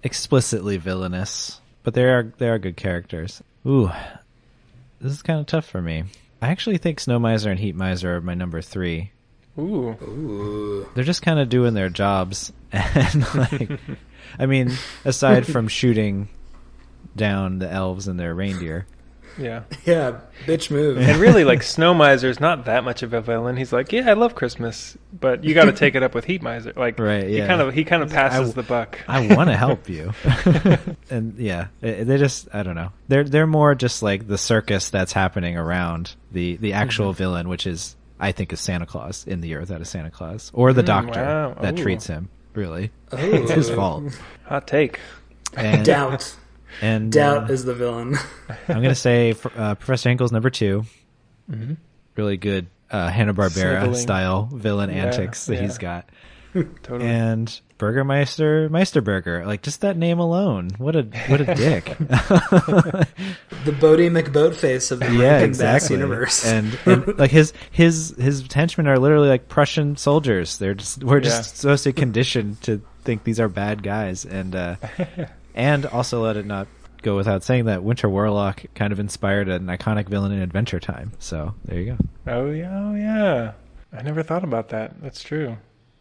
explicitly 0.03 0.77
villainous, 0.77 1.61
but 1.83 1.95
they 1.95 2.05
are 2.05 2.33
they 2.39 2.49
are 2.49 2.59
good 2.59 2.77
characters. 2.77 3.43
Ooh, 3.67 3.91
this 5.01 5.13
is 5.13 5.23
kind 5.23 5.41
of 5.41 5.47
tough 5.47 5.65
for 5.67 5.81
me. 5.81 6.05
I 6.45 6.49
actually 6.49 6.77
think 6.77 7.01
Snow 7.01 7.19
Miser 7.19 7.51
and 7.51 7.59
Heat 7.59 7.75
Miser 7.75 8.17
are 8.17 8.21
my 8.21 8.35
number 8.35 8.61
three. 8.61 9.13
Ooh. 9.59 9.97
Ooh. 10.03 10.87
They're 10.95 11.03
just 11.03 11.23
kind 11.23 11.39
of 11.39 11.49
doing 11.49 11.73
their 11.73 11.89
jobs, 11.89 12.53
and 12.73 13.35
like, 13.35 13.71
I 14.39 14.45
mean, 14.45 14.71
aside 15.07 15.47
from 15.47 15.69
shooting 15.69 16.29
down 17.17 17.61
the 17.61 17.71
elves 17.71 18.09
and 18.09 18.21
their 18.21 18.35
reindeer. 18.35 18.87
Yeah. 19.39 19.63
Yeah, 19.85 20.21
bitch 20.47 20.71
move. 20.71 20.97
And 20.99 21.19
really, 21.21 21.45
like 21.45 21.63
Snow 21.77 21.93
Miser's 21.93 22.41
not 22.41 22.65
that 22.65 22.85
much 22.85 23.03
of 23.03 23.13
a 23.13 23.21
villain. 23.21 23.57
He's 23.57 23.73
like, 23.73 23.93
yeah, 23.93 24.09
I 24.09 24.15
love 24.15 24.35
Christmas, 24.35 24.97
but 25.19 25.45
you 25.45 25.53
got 25.55 25.67
to 25.67 25.73
take 25.73 25.95
it 25.95 26.03
up 26.03 26.15
with 26.15 26.25
Heat 26.25 26.41
Miser. 26.43 26.73
Like, 26.75 26.99
Right, 26.99 27.25
He 27.29 27.37
yeah. 27.39 27.47
kind 27.47 27.61
of 27.61 27.75
he 27.75 27.85
kind 27.85 28.03
of 28.03 28.11
passes 28.11 28.51
I- 28.51 28.53
the 28.55 28.63
buck. 28.63 28.99
I 29.09 29.35
want 29.35 29.51
to 29.51 29.57
help 29.57 29.89
you. 29.91 30.13
and 31.11 31.37
yeah, 31.39 31.67
they 31.81 32.05
they 32.05 32.17
just 32.17 32.49
I 32.55 32.63
don't 32.63 32.75
know. 32.75 32.93
They're 33.09 33.25
they're 33.25 33.47
more 33.47 33.75
just 33.75 34.03
like 34.03 34.27
the 34.27 34.39
circus 34.39 34.91
that's 34.91 35.13
happening 35.13 35.57
around 35.57 36.15
the 36.33 36.57
the 36.57 36.73
actual 36.73 37.11
Mm-hmm. 37.11 37.19
villain, 37.19 37.49
which 37.49 37.67
is 37.67 37.97
I 38.19 38.33
think 38.33 38.53
is 38.53 38.61
Santa 38.61 38.87
Claus 38.87 39.27
in 39.27 39.41
the 39.41 39.49
year 39.49 39.61
without 39.61 39.81
a 39.81 39.85
Santa 39.85 40.11
Claus 40.11 40.51
or 40.55 40.73
the 40.73 40.83
Mm, 40.83 40.87
doctor 40.87 41.21
wow. 41.23 41.57
that 41.61 41.79
Ooh. 41.79 41.83
treats 41.83 42.07
him. 42.07 42.29
Really, 42.55 42.91
Ooh. 43.13 43.17
it's 43.19 43.51
his 43.51 43.69
fault. 43.71 44.19
Hot 44.45 44.67
take. 44.67 45.01
And, 45.57 45.85
Doubt. 45.85 46.35
And 46.83 47.13
Doubt 47.13 47.51
uh, 47.51 47.53
is 47.53 47.65
the 47.65 47.75
villain. 47.75 48.17
I'm 48.69 48.83
gonna 48.83 48.95
say 48.95 49.35
uh, 49.57 49.75
Professor 49.77 50.09
Hinkle's 50.09 50.33
number 50.33 50.51
2 50.51 50.85
Mhm. 51.51 51.77
Really 52.17 52.37
good 52.37 52.67
uh, 52.91 53.09
Hanna 53.11 53.35
Barbera 53.35 53.95
style 53.97 54.49
villain 54.53 54.91
Yeah, 54.91 55.07
antics 55.07 55.47
that 55.47 55.55
yeah. 55.57 55.61
he's 55.63 55.79
got. 55.79 56.09
Totally. 56.85 57.09
and 57.11 57.61
Burgermeister 57.79 58.69
Meisterburger. 58.71 59.45
Like 59.45 59.63
just 59.63 59.81
that 59.81 59.97
name 59.97 60.21
alone. 60.21 60.71
What 60.79 60.95
a 60.95 61.03
what 61.27 61.41
a 61.41 61.55
dick. 61.57 61.97
the 61.99 63.07
Boaty 63.67 64.09
McBoatface 64.09 64.93
of 64.93 65.01
the 65.01 65.13
yeah, 65.13 65.33
Rankin 65.33 65.49
exactly. 65.51 65.97
universe. 65.97 66.45
And, 66.47 66.79
and 66.87 67.19
like 67.19 67.33
his 67.33 67.53
his 67.73 68.15
his 68.19 68.45
henchmen 68.53 68.87
are 68.87 68.99
literally 69.01 69.29
like 69.29 69.49
Prussian 69.49 69.97
soldiers. 69.97 70.59
They're 70.59 70.75
just 70.75 71.03
we're 71.03 71.21
just 71.21 71.37
Yeah. 71.55 71.57
supposed 71.57 71.85
to 71.85 71.93
conditioned 71.93 72.63
to 72.63 72.81
think 73.03 73.25
these 73.25 73.41
are 73.41 73.49
bad 73.49 73.83
guys, 73.83 74.25
and 74.25 74.55
uh, 74.55 74.77
and 75.55 75.87
also 75.87 76.23
let 76.23 76.37
it 76.37 76.47
not 76.47 76.67
go 77.03 77.17
without 77.17 77.43
saying 77.45 77.67
that 77.67 77.83
Winter 77.85 78.09
Warlock 78.09 78.65
kind 78.75 78.93
of 78.93 78.99
inspired 78.99 79.49
an 79.49 79.67
iconic 79.67 80.09
villain 80.09 80.33
in 80.33 80.41
Adventure 80.41 80.81
Time. 80.81 81.13
So 81.19 81.55
there 81.65 81.79
you 81.81 81.93
go. 81.93 82.33
oh 82.33 82.51
yeah, 82.51 82.71
oh 82.79 82.95
yeah. 82.95 83.53
I 83.93 84.03
never 84.03 84.23
thought 84.23 84.43
about 84.45 84.71
that. 84.71 85.01
That's 85.03 85.23
true. 85.23 85.57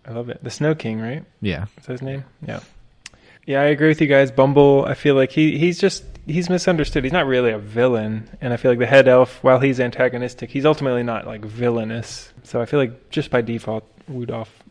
I 0.06 0.12
love 0.12 0.30
it. 0.30 0.44
The 0.44 0.50
Snow 0.50 0.76
King, 0.76 1.00
right? 1.00 1.24
Yeah, 1.42 1.66
Is 1.78 1.86
that 1.86 1.92
his 1.94 2.02
name? 2.02 2.24
Yeah. 2.46 2.60
Yeah, 3.46 3.62
I 3.62 3.66
agree 3.66 3.90
with 3.90 4.00
you 4.02 4.08
guys. 4.08 4.32
Bumble, 4.32 4.86
I 4.86 4.94
feel 4.94 5.16
like 5.16 5.32
he 5.32 5.58
he's 5.58 5.78
just 5.80 6.04
he's 6.26 6.50
misunderstood. 6.50 7.04
He's 7.04 7.12
not 7.14 7.26
really 7.28 7.52
a 7.52 7.60
villain, 7.60 8.30
and 8.40 8.54
I 8.54 8.58
feel 8.58 8.72
like 8.72 8.80
the 8.80 8.86
head 8.86 9.08
elf, 9.10 9.44
while 9.44 9.60
he's 9.60 9.82
antagonistic, 9.82 10.50
he's 10.50 10.66
ultimately 10.66 11.04
not 11.04 11.28
like 11.28 11.44
villainous. 11.44 12.32
So 12.44 12.62
I 12.62 12.66
feel 12.66 12.80
like 12.80 13.10
just 13.10 13.30
by 13.30 13.42
default, 13.42 13.86
Rudolph 14.08 14.64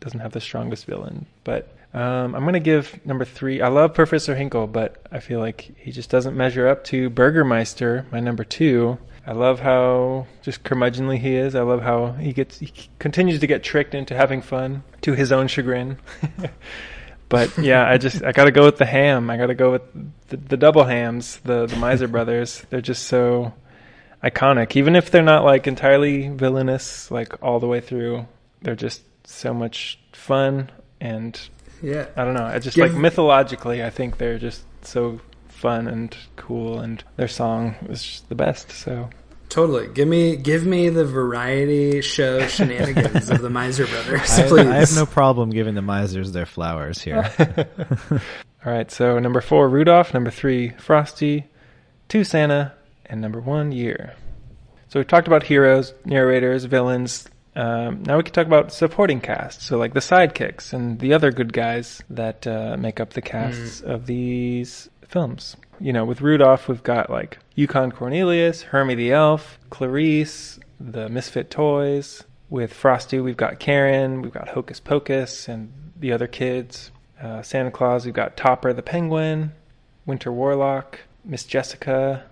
doesn't 0.00 0.18
have 0.20 0.32
the 0.32 0.40
strongest 0.40 0.86
villain. 0.86 1.26
But 1.44 1.75
um, 1.96 2.34
I'm 2.34 2.44
gonna 2.44 2.60
give 2.60 3.04
number 3.06 3.24
three. 3.24 3.62
I 3.62 3.68
love 3.68 3.94
Professor 3.94 4.34
Hinkle, 4.34 4.66
but 4.66 5.06
I 5.10 5.18
feel 5.18 5.40
like 5.40 5.72
he 5.78 5.90
just 5.92 6.10
doesn't 6.10 6.36
measure 6.36 6.68
up 6.68 6.84
to 6.84 7.08
Burgermeister, 7.08 8.04
my 8.12 8.20
number 8.20 8.44
two. 8.44 8.98
I 9.26 9.32
love 9.32 9.60
how 9.60 10.26
just 10.42 10.62
curmudgeonly 10.62 11.18
he 11.18 11.34
is. 11.36 11.54
I 11.54 11.62
love 11.62 11.80
how 11.80 12.12
he 12.12 12.34
gets 12.34 12.58
he 12.58 12.70
continues 12.98 13.40
to 13.40 13.46
get 13.46 13.62
tricked 13.62 13.94
into 13.94 14.14
having 14.14 14.42
fun 14.42 14.84
to 15.00 15.14
his 15.14 15.32
own 15.32 15.48
chagrin. 15.48 15.96
but 17.30 17.56
yeah, 17.56 17.88
I 17.88 17.96
just 17.96 18.22
I 18.22 18.32
got 18.32 18.44
to 18.44 18.52
go 18.52 18.66
with 18.66 18.76
the 18.76 18.84
ham. 18.84 19.30
I 19.30 19.38
got 19.38 19.46
to 19.46 19.54
go 19.54 19.72
with 19.72 19.82
the, 20.28 20.36
the 20.36 20.56
double 20.58 20.84
hams, 20.84 21.38
the 21.38 21.64
the 21.64 21.76
Miser 21.76 22.08
brothers. 22.08 22.62
They're 22.68 22.82
just 22.82 23.04
so 23.04 23.54
iconic. 24.22 24.76
Even 24.76 24.96
if 24.96 25.10
they're 25.10 25.22
not 25.22 25.46
like 25.46 25.66
entirely 25.66 26.28
villainous 26.28 27.10
like 27.10 27.42
all 27.42 27.58
the 27.58 27.66
way 27.66 27.80
through, 27.80 28.26
they're 28.60 28.76
just 28.76 29.00
so 29.26 29.54
much 29.54 29.98
fun 30.12 30.70
and 31.00 31.48
yeah. 31.82 32.06
I 32.16 32.24
don't 32.24 32.34
know. 32.34 32.44
I 32.44 32.58
just 32.58 32.76
Give- 32.76 32.92
like 32.92 33.00
mythologically, 33.00 33.84
I 33.84 33.90
think 33.90 34.18
they're 34.18 34.38
just 34.38 34.64
so 34.82 35.20
fun 35.48 35.88
and 35.88 36.16
cool, 36.36 36.78
and 36.80 37.02
their 37.16 37.28
song 37.28 37.76
was 37.88 38.02
just 38.02 38.28
the 38.28 38.34
best. 38.34 38.70
So 38.70 39.10
Totally. 39.48 39.88
Give 39.88 40.08
me 40.08 40.36
give 40.36 40.66
me 40.66 40.88
the 40.88 41.04
variety 41.04 42.00
show 42.00 42.46
shenanigans 42.48 43.30
of 43.30 43.40
the 43.40 43.50
Miser 43.50 43.86
Brothers, 43.86 44.38
I, 44.38 44.48
please. 44.48 44.66
I 44.66 44.74
have 44.76 44.94
no 44.94 45.06
problem 45.06 45.50
giving 45.50 45.74
the 45.74 45.82
misers 45.82 46.32
their 46.32 46.46
flowers 46.46 47.00
here. 47.00 47.30
all 48.10 48.72
right. 48.72 48.90
So 48.90 49.18
number 49.18 49.40
four, 49.40 49.68
Rudolph. 49.68 50.12
Number 50.12 50.30
three, 50.30 50.70
Frosty. 50.78 51.46
Two, 52.08 52.22
Santa, 52.22 52.72
and 53.06 53.20
number 53.20 53.40
one, 53.40 53.72
Year. 53.72 54.14
So 54.88 55.00
we've 55.00 55.08
talked 55.08 55.26
about 55.26 55.42
heroes, 55.42 55.92
narrators, 56.04 56.64
villains. 56.64 57.28
Um, 57.56 58.02
now 58.04 58.18
we 58.18 58.22
can 58.22 58.34
talk 58.34 58.46
about 58.46 58.70
supporting 58.70 59.20
cast. 59.20 59.62
So 59.62 59.78
like 59.78 59.94
the 59.94 60.00
sidekicks 60.00 60.72
and 60.72 60.98
the 60.98 61.14
other 61.14 61.32
good 61.32 61.52
guys 61.52 62.02
that 62.10 62.46
uh, 62.46 62.76
make 62.78 63.00
up 63.00 63.14
the 63.14 63.22
casts 63.22 63.80
of 63.80 64.06
these 64.06 64.90
films. 65.08 65.56
You 65.80 65.92
know, 65.92 66.04
with 66.04 66.20
Rudolph, 66.20 66.68
we've 66.68 66.82
got 66.82 67.10
like 67.10 67.38
Yukon 67.54 67.92
Cornelius, 67.92 68.62
Hermie 68.62 68.94
the 68.94 69.12
Elf, 69.12 69.58
Clarice, 69.70 70.58
the 70.78 71.08
Misfit 71.08 71.50
Toys. 71.50 72.24
With 72.48 72.72
Frosty, 72.72 73.18
we've 73.18 73.36
got 73.36 73.58
Karen, 73.58 74.22
we've 74.22 74.32
got 74.32 74.50
Hocus 74.50 74.78
Pocus, 74.78 75.48
and 75.48 75.72
the 75.98 76.12
other 76.12 76.28
kids. 76.28 76.92
Uh, 77.20 77.42
Santa 77.42 77.72
Claus, 77.72 78.04
we've 78.04 78.14
got 78.14 78.36
Topper 78.36 78.72
the 78.72 78.82
Penguin, 78.82 79.52
Winter 80.04 80.30
Warlock, 80.30 81.00
Miss 81.24 81.44
Jessica, 81.44 82.24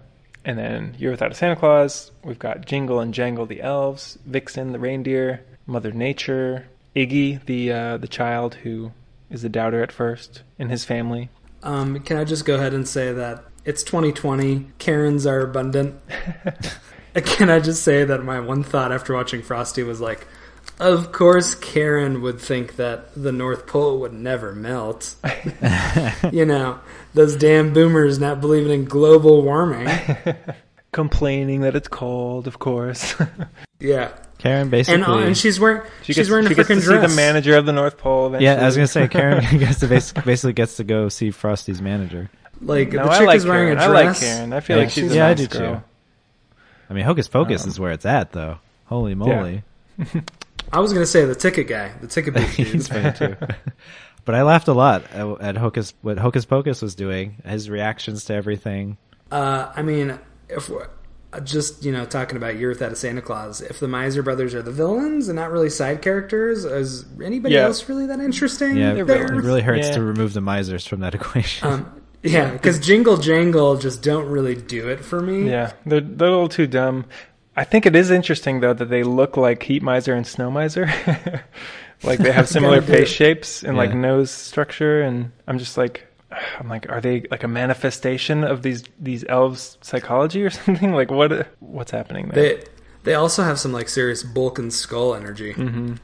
and 0.44 0.58
then 0.58 0.94
Year 0.98 1.10
Without 1.10 1.32
a 1.32 1.34
Santa 1.34 1.56
Claus, 1.56 2.10
we've 2.22 2.38
got 2.38 2.66
Jingle 2.66 3.00
and 3.00 3.14
Jangle 3.14 3.46
the 3.46 3.62
elves, 3.62 4.18
Vixen 4.26 4.72
the 4.72 4.78
reindeer, 4.78 5.44
Mother 5.66 5.92
Nature, 5.92 6.66
Iggy 6.94 7.44
the 7.46 7.72
uh, 7.72 7.96
the 7.96 8.08
child 8.08 8.56
who 8.56 8.92
is 9.30 9.44
a 9.44 9.48
doubter 9.48 9.82
at 9.82 9.92
first, 9.92 10.42
and 10.58 10.70
his 10.70 10.84
family. 10.84 11.28
Um, 11.62 12.00
can 12.00 12.18
I 12.18 12.24
just 12.24 12.44
go 12.44 12.56
ahead 12.56 12.74
and 12.74 12.86
say 12.86 13.12
that 13.12 13.44
it's 13.64 13.82
2020? 13.82 14.66
Karens 14.78 15.26
are 15.26 15.40
abundant. 15.40 16.00
can 17.14 17.50
I 17.50 17.58
just 17.58 17.82
say 17.82 18.04
that 18.04 18.22
my 18.22 18.38
one 18.38 18.62
thought 18.62 18.92
after 18.92 19.14
watching 19.14 19.42
Frosty 19.42 19.82
was 19.82 20.00
like, 20.00 20.26
of 20.78 21.12
course 21.12 21.54
Karen 21.54 22.20
would 22.20 22.40
think 22.40 22.76
that 22.76 23.14
the 23.14 23.32
North 23.32 23.66
Pole 23.66 23.98
would 24.00 24.12
never 24.12 24.52
melt. 24.52 25.14
you 26.32 26.44
know, 26.44 26.80
those 27.14 27.36
damn 27.36 27.72
boomers 27.72 28.18
not 28.18 28.40
believing 28.40 28.72
in 28.72 28.84
global 28.84 29.42
warming. 29.42 29.88
Complaining 30.92 31.62
that 31.62 31.74
it's 31.74 31.88
cold, 31.88 32.46
of 32.46 32.58
course. 32.58 33.14
Yeah. 33.80 34.12
Karen 34.38 34.70
basically. 34.70 35.02
and 35.02 35.04
uh, 35.04 35.18
and 35.18 35.36
she's 35.36 35.60
wearing 35.60 35.82
She 36.02 36.12
she's 36.14 36.16
gets, 36.16 36.30
wearing 36.30 36.46
a 36.46 36.48
she 36.48 36.54
gets 36.54 36.68
to 36.68 36.74
freaking 36.74 36.80
see 36.80 36.86
dress. 36.86 37.10
the 37.10 37.16
manager 37.16 37.56
of 37.56 37.66
the 37.66 37.72
North 37.72 37.98
Pole. 37.98 38.28
Eventually. 38.28 38.46
yeah, 38.46 38.62
I 38.62 38.64
was 38.64 38.76
gonna 38.76 38.86
say 38.86 39.08
Karen 39.08 39.44
gets 39.58 39.80
to 39.80 39.88
bas- 39.88 40.12
basically 40.12 40.54
gets 40.54 40.76
to 40.76 40.84
go 40.84 41.10
see 41.10 41.30
Frosty's 41.32 41.82
manager. 41.82 42.30
Like 42.62 42.92
No, 42.92 43.04
the 43.04 43.10
chick 43.18 43.26
like 43.26 43.36
is 43.36 43.44
wearing 43.44 43.76
Karen. 43.76 43.92
a 43.92 43.98
I 44.00 44.04
like. 44.06 44.16
Karen. 44.18 44.52
I 44.54 44.60
feel 44.60 44.76
Yeah, 44.76 44.82
like 44.84 44.90
she's 44.90 45.02
she's- 45.04 45.12
a 45.12 45.16
yeah, 45.16 45.26
I 45.26 45.34
nice 45.34 45.48
do 45.48 45.58
too. 45.58 45.82
I 46.88 46.94
mean, 46.94 47.04
Hocus 47.04 47.28
Pocus 47.28 47.64
Um, 47.64 47.68
is 47.68 47.78
where 47.80 47.92
it's 47.92 48.06
at, 48.06 48.32
though. 48.32 48.58
Holy 48.86 49.14
moly! 49.14 49.64
I 50.72 50.80
was 50.80 50.92
gonna 50.94 51.04
say 51.04 51.26
the 51.26 51.34
ticket 51.34 51.66
guy, 51.68 51.92
the 52.00 52.06
ticket 52.06 52.32
booth 52.34 52.54
He's 52.54 52.88
funny 52.88 53.12
too. 53.12 53.36
But 54.24 54.34
I 54.34 54.42
laughed 54.42 54.68
a 54.68 54.72
lot 54.74 55.04
at, 55.12 55.40
at 55.40 55.56
Hocus 55.56 55.94
what 56.02 56.18
Hocus 56.18 56.44
Pocus 56.44 56.82
was 56.82 56.94
doing. 56.94 57.36
His 57.44 57.68
reactions 57.70 58.24
to 58.26 58.34
everything. 58.34 58.96
Uh, 59.30 59.72
I 59.74 59.82
mean, 59.82 60.18
if 60.48 60.68
we're 60.68 60.88
uh, 61.32 61.40
just 61.40 61.84
you 61.84 61.92
know 61.92 62.04
talking 62.04 62.36
about 62.36 62.56
Year 62.56 62.68
Without 62.68 62.92
a 62.92 62.96
Santa 62.96 63.22
Claus, 63.22 63.60
if 63.60 63.80
the 63.80 63.88
Miser 63.88 64.22
brothers 64.22 64.54
are 64.54 64.62
the 64.62 64.70
villains 64.72 65.28
and 65.28 65.36
not 65.36 65.50
really 65.50 65.70
side 65.70 66.02
characters, 66.02 66.64
is 66.64 67.04
anybody 67.22 67.54
Yeah. 67.54 67.62
else 67.64 67.88
really 67.88 68.06
that 68.06 68.20
interesting? 68.20 68.76
Yeah, 68.76 68.94
They're 69.02 69.24
it 69.26 69.30
really 69.42 69.62
hurts 69.62 69.88
Yeah. 69.88 69.94
to 69.94 70.02
remove 70.02 70.32
the 70.34 70.40
misers 70.40 70.86
from 70.86 71.00
that 71.00 71.14
equation. 71.16 71.66
Um, 71.68 72.00
yeah, 72.22 72.50
because 72.52 72.78
Jingle 72.78 73.16
Jangle 73.18 73.76
just 73.76 74.02
don't 74.02 74.26
really 74.28 74.54
do 74.54 74.88
it 74.88 75.00
for 75.04 75.20
me. 75.20 75.50
Yeah, 75.50 75.72
they're, 75.84 76.00
they're 76.00 76.28
a 76.28 76.30
little 76.30 76.48
too 76.48 76.66
dumb. 76.66 77.04
I 77.56 77.64
think 77.64 77.84
it 77.86 77.94
is 77.94 78.10
interesting 78.10 78.60
though 78.60 78.72
that 78.72 78.88
they 78.88 79.02
look 79.02 79.36
like 79.36 79.62
Heat 79.62 79.82
Miser 79.82 80.14
and 80.14 80.26
Snow 80.26 80.50
Miser. 80.50 80.86
like 82.04 82.18
they 82.18 82.32
have 82.32 82.48
similar 82.56 82.80
face 82.82 83.08
shapes 83.08 83.62
and 83.62 83.76
like 83.76 83.94
nose 83.94 84.30
structure, 84.30 85.02
and 85.02 85.32
I'm 85.46 85.58
just 85.58 85.76
like, 85.76 86.06
I'm 86.58 86.68
like, 86.68 86.88
are 86.90 87.00
they 87.00 87.24
like 87.30 87.42
a 87.44 87.48
manifestation 87.48 88.44
of 88.44 88.62
these 88.62 88.84
these 89.00 89.24
elves' 89.28 89.78
psychology 89.82 90.42
or 90.44 90.50
something? 90.60 90.92
Like 90.92 91.10
what 91.10 91.48
what's 91.60 91.90
happening 91.90 92.28
there? 92.28 92.56
They 92.56 92.64
they 93.04 93.14
also 93.14 93.42
have 93.42 93.58
some 93.58 93.72
like 93.72 93.88
serious 93.88 94.22
bulk 94.22 94.58
and 94.58 94.72
skull 94.72 95.14
energy. 95.14 95.52
hmm 95.52 95.94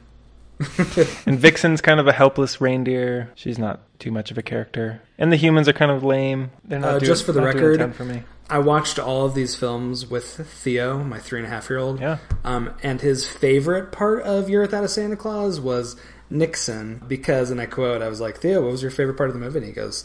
and 1.25 1.39
Vixen's 1.39 1.81
kind 1.81 1.99
of 1.99 2.05
a 2.07 2.13
helpless 2.13 2.61
reindeer. 2.61 3.31
She's 3.33 3.57
not 3.57 3.79
too 3.97 4.11
much 4.11 4.29
of 4.29 4.37
a 4.37 4.43
character, 4.43 5.01
and 5.17 5.31
the 5.31 5.35
humans 5.35 5.67
are 5.67 5.73
kind 5.73 5.89
of 5.89 6.03
lame. 6.03 6.51
They're 6.63 6.77
not 6.79 6.87
Uh, 6.95 6.99
doing, 6.99 7.07
just 7.07 7.25
for 7.25 7.31
the 7.31 7.41
not 7.41 7.53
doing 7.53 7.63
a 7.63 7.67
record, 7.69 7.95
for 7.95 8.05
me. 8.05 8.21
I 8.51 8.59
watched 8.59 8.99
all 8.99 9.25
of 9.25 9.33
these 9.33 9.55
films 9.55 10.05
with 10.05 10.25
Theo, 10.25 11.01
my 11.05 11.19
three 11.19 11.39
and 11.39 11.47
a 11.47 11.49
half 11.49 11.69
year 11.69 11.79
old. 11.79 12.01
Yeah. 12.01 12.17
Um, 12.43 12.73
and 12.83 12.99
his 12.99 13.25
favorite 13.25 13.93
part 13.93 14.23
of 14.23 14.49
Year 14.49 14.59
Without 14.59 14.83
a 14.83 14.89
Santa 14.89 15.15
Claus 15.15 15.61
was 15.61 15.95
Nixon 16.29 17.01
because, 17.07 17.49
and 17.49 17.61
I 17.61 17.65
quote, 17.65 18.01
I 18.01 18.09
was 18.09 18.19
like, 18.19 18.39
Theo, 18.39 18.61
what 18.61 18.71
was 18.71 18.81
your 18.81 18.91
favorite 18.91 19.15
part 19.15 19.29
of 19.29 19.35
the 19.35 19.39
movie? 19.39 19.59
And 19.59 19.67
he 19.67 19.71
goes, 19.71 20.03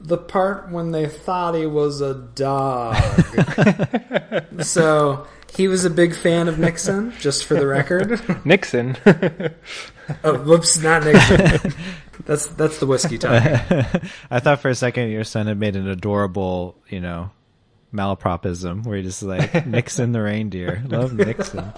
the 0.00 0.16
part 0.16 0.70
when 0.70 0.92
they 0.92 1.06
thought 1.06 1.54
he 1.54 1.66
was 1.66 2.00
a 2.00 2.14
dog. 2.14 2.96
so 4.60 5.26
he 5.54 5.68
was 5.68 5.84
a 5.84 5.90
big 5.90 6.16
fan 6.16 6.48
of 6.48 6.58
Nixon, 6.58 7.12
just 7.20 7.44
for 7.44 7.54
the 7.54 7.66
record. 7.66 8.20
Nixon. 8.46 8.96
oh, 10.24 10.38
whoops, 10.38 10.78
not 10.78 11.04
Nixon. 11.04 11.74
that's 12.24 12.46
that's 12.46 12.78
the 12.78 12.86
whiskey 12.86 13.18
talking. 13.18 13.52
I 14.30 14.40
thought 14.40 14.60
for 14.60 14.70
a 14.70 14.74
second 14.74 15.10
your 15.10 15.24
son 15.24 15.46
had 15.46 15.58
made 15.58 15.76
an 15.76 15.86
adorable, 15.88 16.76
you 16.88 17.00
know, 17.00 17.30
malapropism 17.92 18.84
where 18.84 18.96
he 18.96 19.02
just 19.02 19.22
like 19.22 19.66
Nixon 19.66 20.12
the 20.12 20.22
reindeer. 20.22 20.82
Love 20.86 21.12
Nixon. 21.12 21.72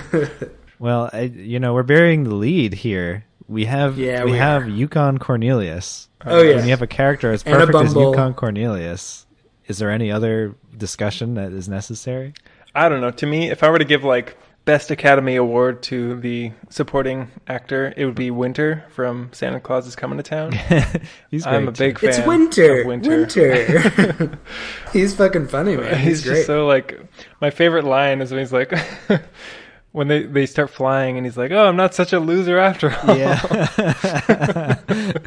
well, 0.78 1.10
I, 1.12 1.22
you 1.22 1.60
know, 1.60 1.74
we're 1.74 1.82
burying 1.82 2.24
the 2.24 2.34
lead 2.34 2.74
here. 2.74 3.24
We 3.48 3.66
have 3.66 3.98
Yeah, 3.98 4.24
we, 4.24 4.32
we 4.32 4.38
have. 4.38 4.68
Yukon 4.68 5.18
Cornelius. 5.18 6.08
Oh, 6.24 6.42
yeah. 6.42 6.56
When 6.56 6.64
you 6.64 6.70
have 6.70 6.82
a 6.82 6.86
character 6.86 7.32
as 7.32 7.42
perfect 7.42 7.74
as 7.74 7.94
Yukon 7.94 8.34
Cornelius, 8.34 9.26
is 9.66 9.78
there 9.78 9.90
any 9.90 10.10
other 10.10 10.54
discussion 10.76 11.34
that 11.34 11.52
is 11.52 11.68
necessary? 11.68 12.34
I 12.74 12.88
don't 12.88 13.00
know. 13.00 13.10
To 13.10 13.26
me, 13.26 13.50
if 13.50 13.62
I 13.62 13.70
were 13.70 13.78
to 13.78 13.84
give 13.84 14.04
like 14.04 14.36
best 14.64 14.90
Academy 14.90 15.36
Award 15.36 15.82
to 15.84 16.20
the 16.20 16.52
supporting 16.70 17.28
actor, 17.48 17.92
it 17.96 18.04
would 18.06 18.14
be 18.14 18.30
Winter 18.30 18.84
from 18.90 19.30
Santa 19.32 19.60
Claus 19.60 19.86
is 19.86 19.96
Coming 19.96 20.18
to 20.18 20.22
Town. 20.22 20.52
He's 21.30 21.46
I'm 21.46 21.68
a 21.68 21.72
big 21.72 21.98
too. 21.98 22.06
fan. 22.06 22.18
It's 22.18 22.26
winter. 22.26 22.80
of 22.82 22.86
Winter. 22.86 23.10
Winter. 23.10 24.38
He's 24.92 25.14
fucking 25.14 25.48
funny, 25.48 25.76
man. 25.76 25.96
He's, 25.98 26.06
he's 26.06 26.24
great. 26.24 26.34
just 26.36 26.46
so 26.46 26.66
like 26.66 27.00
my 27.40 27.50
favorite 27.50 27.84
line 27.84 28.20
is 28.20 28.30
when 28.30 28.40
he's 28.40 28.52
like 28.52 28.72
when 29.92 30.08
they 30.08 30.22
they 30.22 30.46
start 30.46 30.70
flying 30.70 31.16
and 31.16 31.26
he's 31.26 31.36
like, 31.36 31.50
"Oh, 31.50 31.66
I'm 31.66 31.76
not 31.76 31.94
such 31.94 32.12
a 32.12 32.20
loser 32.20 32.58
after 32.58 32.94
all." 32.94 33.16
Yeah. 33.16 33.36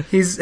He's 0.09 0.37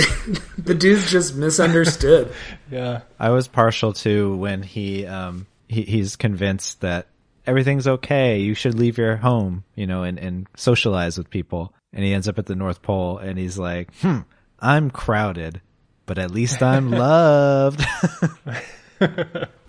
the 0.58 0.76
dude's 0.78 1.10
just 1.10 1.36
misunderstood. 1.36 2.32
yeah. 2.70 3.02
I 3.20 3.30
was 3.32 3.48
partial 3.48 3.94
to 3.94 4.36
when 4.38 4.62
he 4.62 5.06
um 5.06 5.48
he, 5.68 5.82
he's 5.82 6.16
convinced 6.16 6.82
that 6.82 7.08
everything's 7.46 7.88
okay. 7.88 8.40
You 8.40 8.54
should 8.54 8.76
leave 8.76 8.98
your 8.98 9.18
home, 9.18 9.64
you 9.76 9.88
know, 9.88 10.04
and 10.04 10.18
and 10.20 10.48
socialize 10.56 11.18
with 11.18 11.30
people. 11.30 11.74
And 11.92 12.04
he 12.04 12.14
ends 12.14 12.28
up 12.28 12.40
at 12.40 12.48
the 12.48 12.56
North 12.56 12.82
Pole, 12.82 13.18
and 13.20 13.38
he's 13.38 13.58
like, 13.58 13.94
"Hmm, 14.02 14.20
I'm 14.60 14.90
crowded, 14.90 15.62
but 16.06 16.18
at 16.18 16.32
least 16.32 16.62
I'm 16.64 16.92
loved." 17.06 17.84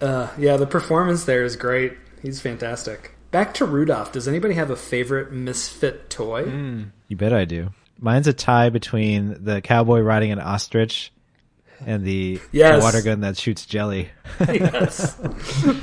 Uh, 0.01 0.29
yeah, 0.39 0.57
the 0.57 0.67
performance 0.67 1.25
there 1.25 1.43
is 1.43 1.57
great. 1.57 1.95
He's 2.23 2.41
fantastic. 2.41 3.17
Back 3.33 3.55
to 3.55 3.65
Rudolph. 3.65 4.13
Does 4.13 4.29
anybody 4.29 4.55
have 4.55 4.71
a 4.71 4.77
favorite 4.77 5.33
misfit 5.33 6.09
toy? 6.09 6.45
you 7.09 7.17
bet 7.17 7.33
I 7.33 7.45
do. 7.45 7.71
Mine's 7.99 8.29
a 8.29 8.33
tie 8.33 8.71
between 8.71 9.43
the 9.43 9.61
cowboy 9.61 10.01
riding 10.01 10.31
an 10.31 10.39
ostrich 10.39 11.13
and 11.86 12.05
the, 12.05 12.40
Yes. 12.52 12.82
water 12.82 13.02
gun 13.02 13.20
that 13.20 13.36
shoots 13.36 13.66
jelly. 13.66 14.11
yes, 14.48 15.19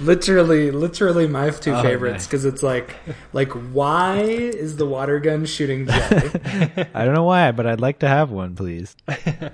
literally, 0.01 0.71
literally 0.71 1.27
my 1.27 1.49
two 1.51 1.71
Oh, 1.73 1.81
favorites 1.83 2.13
nice. 2.23 2.27
because 2.27 2.45
it's 2.45 2.63
like, 2.63 2.95
like 3.33 3.49
why 3.51 4.21
is 4.21 4.77
the 4.77 4.85
water 4.85 5.19
gun 5.19 5.45
shooting 5.45 5.85
jelly? 5.85 6.31
I 6.93 7.05
don't 7.05 7.13
know 7.13 7.23
why, 7.23 7.51
but 7.51 7.67
I'd 7.67 7.79
like 7.81 7.99
to 7.99 8.07
have 8.07 8.31
one, 8.31 8.55
please. 8.55 8.95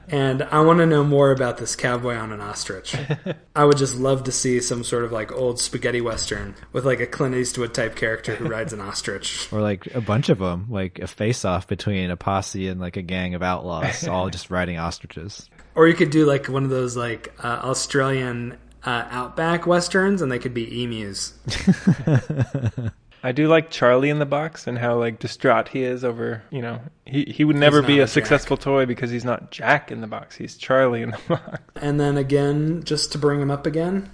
and 0.09 0.41
I 0.43 0.61
want 0.61 0.79
to 0.79 0.85
know 0.85 1.03
more 1.03 1.31
about 1.31 1.57
this 1.57 1.75
cowboy 1.75 2.15
on 2.15 2.31
an 2.31 2.39
ostrich. 2.41 2.95
I 3.55 3.65
would 3.65 3.77
just 3.77 3.95
love 3.95 4.23
to 4.25 4.31
see 4.31 4.59
some 4.61 4.83
sort 4.83 5.03
of 5.03 5.11
like 5.11 5.31
old 5.31 5.59
spaghetti 5.59 6.01
western 6.01 6.55
with 6.71 6.85
like 6.85 6.99
a 6.99 7.07
Clint 7.07 7.35
Eastwood 7.35 7.73
type 7.73 7.95
character 7.95 8.35
who 8.35 8.47
rides 8.47 8.73
an 8.73 8.81
ostrich. 8.81 9.47
Or 9.57 9.61
like 9.61 9.87
a 9.95 10.01
bunch 10.01 10.29
of 10.29 10.39
them, 10.39 10.67
like 10.69 10.99
a 10.99 11.07
face-off 11.07 11.67
between 11.67 12.11
a 12.11 12.17
posse 12.17 12.67
and 12.67 12.79
like 12.79 12.97
a 12.97 13.01
gang 13.01 13.33
of 13.35 13.41
outlaws, 13.41 14.07
all 14.07 14.29
just 14.29 14.49
riding 14.51 14.77
ostriches. 14.77 15.49
Or 15.77 15.87
you 15.87 15.93
could 15.93 16.09
do 16.09 16.25
like 16.25 16.47
one 16.47 16.63
of 16.63 16.71
those 16.71 16.97
like 16.97 17.33
uh, 17.43 17.59
Australian 17.63 18.57
uh, 18.83 19.05
outback 19.11 19.67
westerns, 19.67 20.23
and 20.23 20.31
they 20.31 20.39
could 20.39 20.55
be 20.55 20.83
emus. 20.83 21.33
I 23.23 23.31
do 23.31 23.47
like 23.47 23.69
Charlie 23.69 24.09
in 24.09 24.17
the 24.17 24.25
box 24.25 24.65
and 24.65 24.77
how 24.77 24.97
like 24.97 25.19
distraught 25.19 25.67
he 25.69 25.83
is 25.83 26.03
over, 26.03 26.41
you 26.49 26.63
know, 26.63 26.79
he 27.05 27.25
he 27.25 27.43
would 27.43 27.55
never 27.55 27.83
be 27.83 27.99
a 27.99 28.03
a 28.03 28.05
Jack. 28.05 28.09
successful 28.09 28.57
toy 28.57 28.87
because 28.87 29.11
he's 29.11 29.25
not 29.25 29.51
Jack 29.51 29.91
in 29.91 30.01
the 30.01 30.07
box. 30.07 30.35
He's 30.35 30.57
Charlie 30.57 31.03
in 31.03 31.11
the 31.11 31.19
box. 31.29 31.59
And 31.75 31.99
then 31.99 32.17
again, 32.17 32.83
just 32.83 33.11
to 33.11 33.19
bring 33.19 33.39
him 33.39 33.51
up 33.51 33.67
again, 33.67 34.09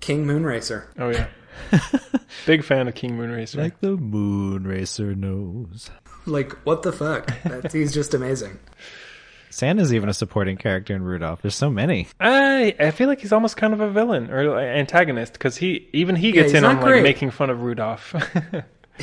King 0.00 0.26
Moonracer. 0.26 0.84
Oh 0.98 1.08
yeah. 1.08 1.28
Big 2.46 2.62
fan 2.62 2.88
of 2.88 2.94
King 2.94 3.16
Moonracer. 3.16 3.56
Like 3.56 3.80
the 3.80 3.96
Moonracer 3.96 5.16
knows. 5.16 5.90
Like 6.26 6.52
what 6.66 6.82
the 6.82 6.92
fuck? 6.92 7.26
That, 7.44 7.72
he's 7.72 7.94
just 7.94 8.12
amazing. 8.12 8.58
Santa's 9.50 9.92
even 9.92 10.08
a 10.08 10.14
supporting 10.14 10.56
character 10.56 10.94
in 10.94 11.02
Rudolph. 11.02 11.42
There's 11.42 11.54
so 11.54 11.70
many. 11.70 12.08
I 12.18 12.74
I 12.78 12.90
feel 12.92 13.08
like 13.08 13.20
he's 13.20 13.32
almost 13.32 13.56
kind 13.56 13.72
of 13.74 13.80
a 13.80 13.90
villain 13.90 14.30
or 14.30 14.56
uh, 14.56 14.60
antagonist 14.60 15.34
because 15.34 15.56
he 15.56 15.88
even 15.92 16.16
he 16.16 16.32
gets 16.32 16.52
he's 16.52 16.58
in 16.58 16.64
on 16.64 16.76
not 16.76 16.84
like 16.84 17.02
making 17.02 17.30
fun 17.30 17.50
of 17.50 17.62
Rudolph. 17.62 18.14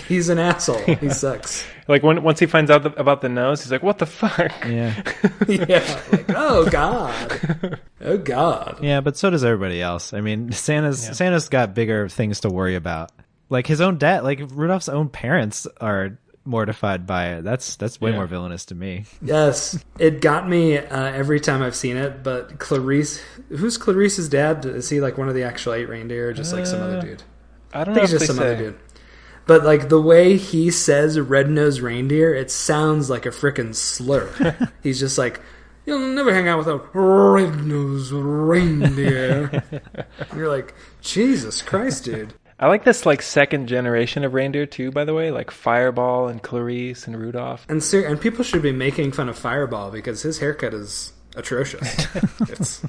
He's 0.08 0.30
an 0.30 0.38
asshole. 0.38 0.78
He 0.78 1.10
sucks. 1.10 1.66
like 1.88 2.04
when 2.04 2.22
once 2.24 2.40
he 2.40 2.46
finds 2.46 2.70
out 2.70 2.84
the, 2.84 2.92
about 3.00 3.22
the 3.22 3.30
nose, 3.30 3.64
he's 3.64 3.72
like, 3.72 3.82
"What 3.84 3.98
the 3.98 4.06
fuck?" 4.06 4.52
Yeah. 4.66 4.94
yeah. 5.48 6.02
Like 6.12 6.26
oh 6.36 6.70
god. 6.70 7.80
Oh 8.02 8.18
god. 8.18 8.80
Yeah, 8.84 9.02
but 9.02 9.18
so 9.18 9.30
does 9.30 9.44
everybody 9.44 9.82
else. 9.82 10.14
I 10.14 10.22
mean, 10.22 10.52
Santa's 10.52 11.04
Yeah. 11.06 11.14
Santa's 11.14 11.50
got 11.50 11.74
bigger 11.74 12.08
things 12.10 12.42
to 12.42 12.50
worry 12.50 12.76
about. 12.76 13.12
Like 13.50 13.66
his 13.66 13.82
own 13.82 13.98
dad, 13.98 14.24
like 14.24 14.40
Rudolph's 14.52 14.90
own 14.90 15.10
parents 15.10 15.66
are 15.82 16.20
mortified 16.48 17.06
by 17.06 17.34
it. 17.34 17.44
That's 17.44 17.76
that's 17.76 18.00
way 18.02 18.10
Yeah. 18.12 18.16
more 18.18 18.26
villainous 18.28 18.66
to 18.66 18.76
me. 18.76 19.06
Yes, 19.22 19.84
it 20.00 20.22
got 20.22 20.48
me 20.50 20.78
uh, 20.78 21.04
every 21.12 21.40
time 21.40 21.62
I've 21.62 21.76
seen 21.76 21.98
it. 21.98 22.24
But 22.24 22.58
Clarice, 22.60 23.22
who's 23.50 23.78
Clarice's 23.78 24.30
dad? 24.30 24.66
Is 24.66 24.90
he 24.90 25.02
like 25.02 25.18
one 25.18 25.28
of 25.30 25.36
the 25.36 25.44
actual 25.44 25.74
eight 25.74 25.90
reindeer, 25.90 26.30
or 26.30 26.34
just 26.34 26.54
like 26.54 26.66
some 26.66 26.82
other 26.82 26.98
Uh, 26.98 27.02
dude? 27.02 27.24
I 27.74 27.82
I 27.82 27.84
don't 27.84 27.94
think 27.94 27.96
know 27.96 28.02
he's 28.02 28.12
just 28.12 28.22
they 28.22 28.28
some 28.28 28.40
other 28.40 28.56
dude. 28.56 28.80
But 29.46 29.64
like 29.64 29.90
the 29.90 30.02
way 30.02 30.36
he 30.38 30.72
says 30.72 31.18
red-nosed 31.20 31.80
reindeer, 31.82 32.34
it 32.34 32.52
sounds 32.52 33.10
like 33.10 33.26
a 33.26 33.30
freaking 33.30 33.74
slur. 33.74 34.30
He's 34.84 35.00
just 35.00 35.18
like, 35.18 35.40
"You'll 35.86 36.00
never 36.00 36.34
hang 36.34 36.50
out 36.50 36.58
with 36.58 36.68
a 36.68 36.78
red-nosed 36.94 38.12
reindeer." 38.12 39.64
You're 40.36 40.50
like, 40.50 40.74
Jesus 41.02 41.62
Christ, 41.62 42.04
dude. 42.04 42.34
I 42.60 42.68
like 42.68 42.84
this 42.84 43.06
like 43.06 43.22
second 43.22 43.68
generation 43.68 44.24
of 44.24 44.34
reindeer 44.34 44.66
too. 44.66 44.92
By 44.92 45.06
the 45.06 45.14
way, 45.14 45.30
like 45.32 45.52
Fireball 45.52 46.28
and 46.28 46.42
Clarice 46.42 47.06
and 47.08 47.20
Rudolph. 47.20 47.66
And 47.70 47.84
ser- 47.84 48.06
and 48.08 48.20
people 48.20 48.44
should 48.44 48.62
be 48.64 48.72
making 48.72 49.12
fun 49.12 49.30
of 49.30 49.38
Fireball 49.38 49.92
because 49.92 50.24
his 50.24 50.40
haircut 50.40 50.74
is 50.74 51.14
atrocious. 51.36 52.08
it's 52.50 52.84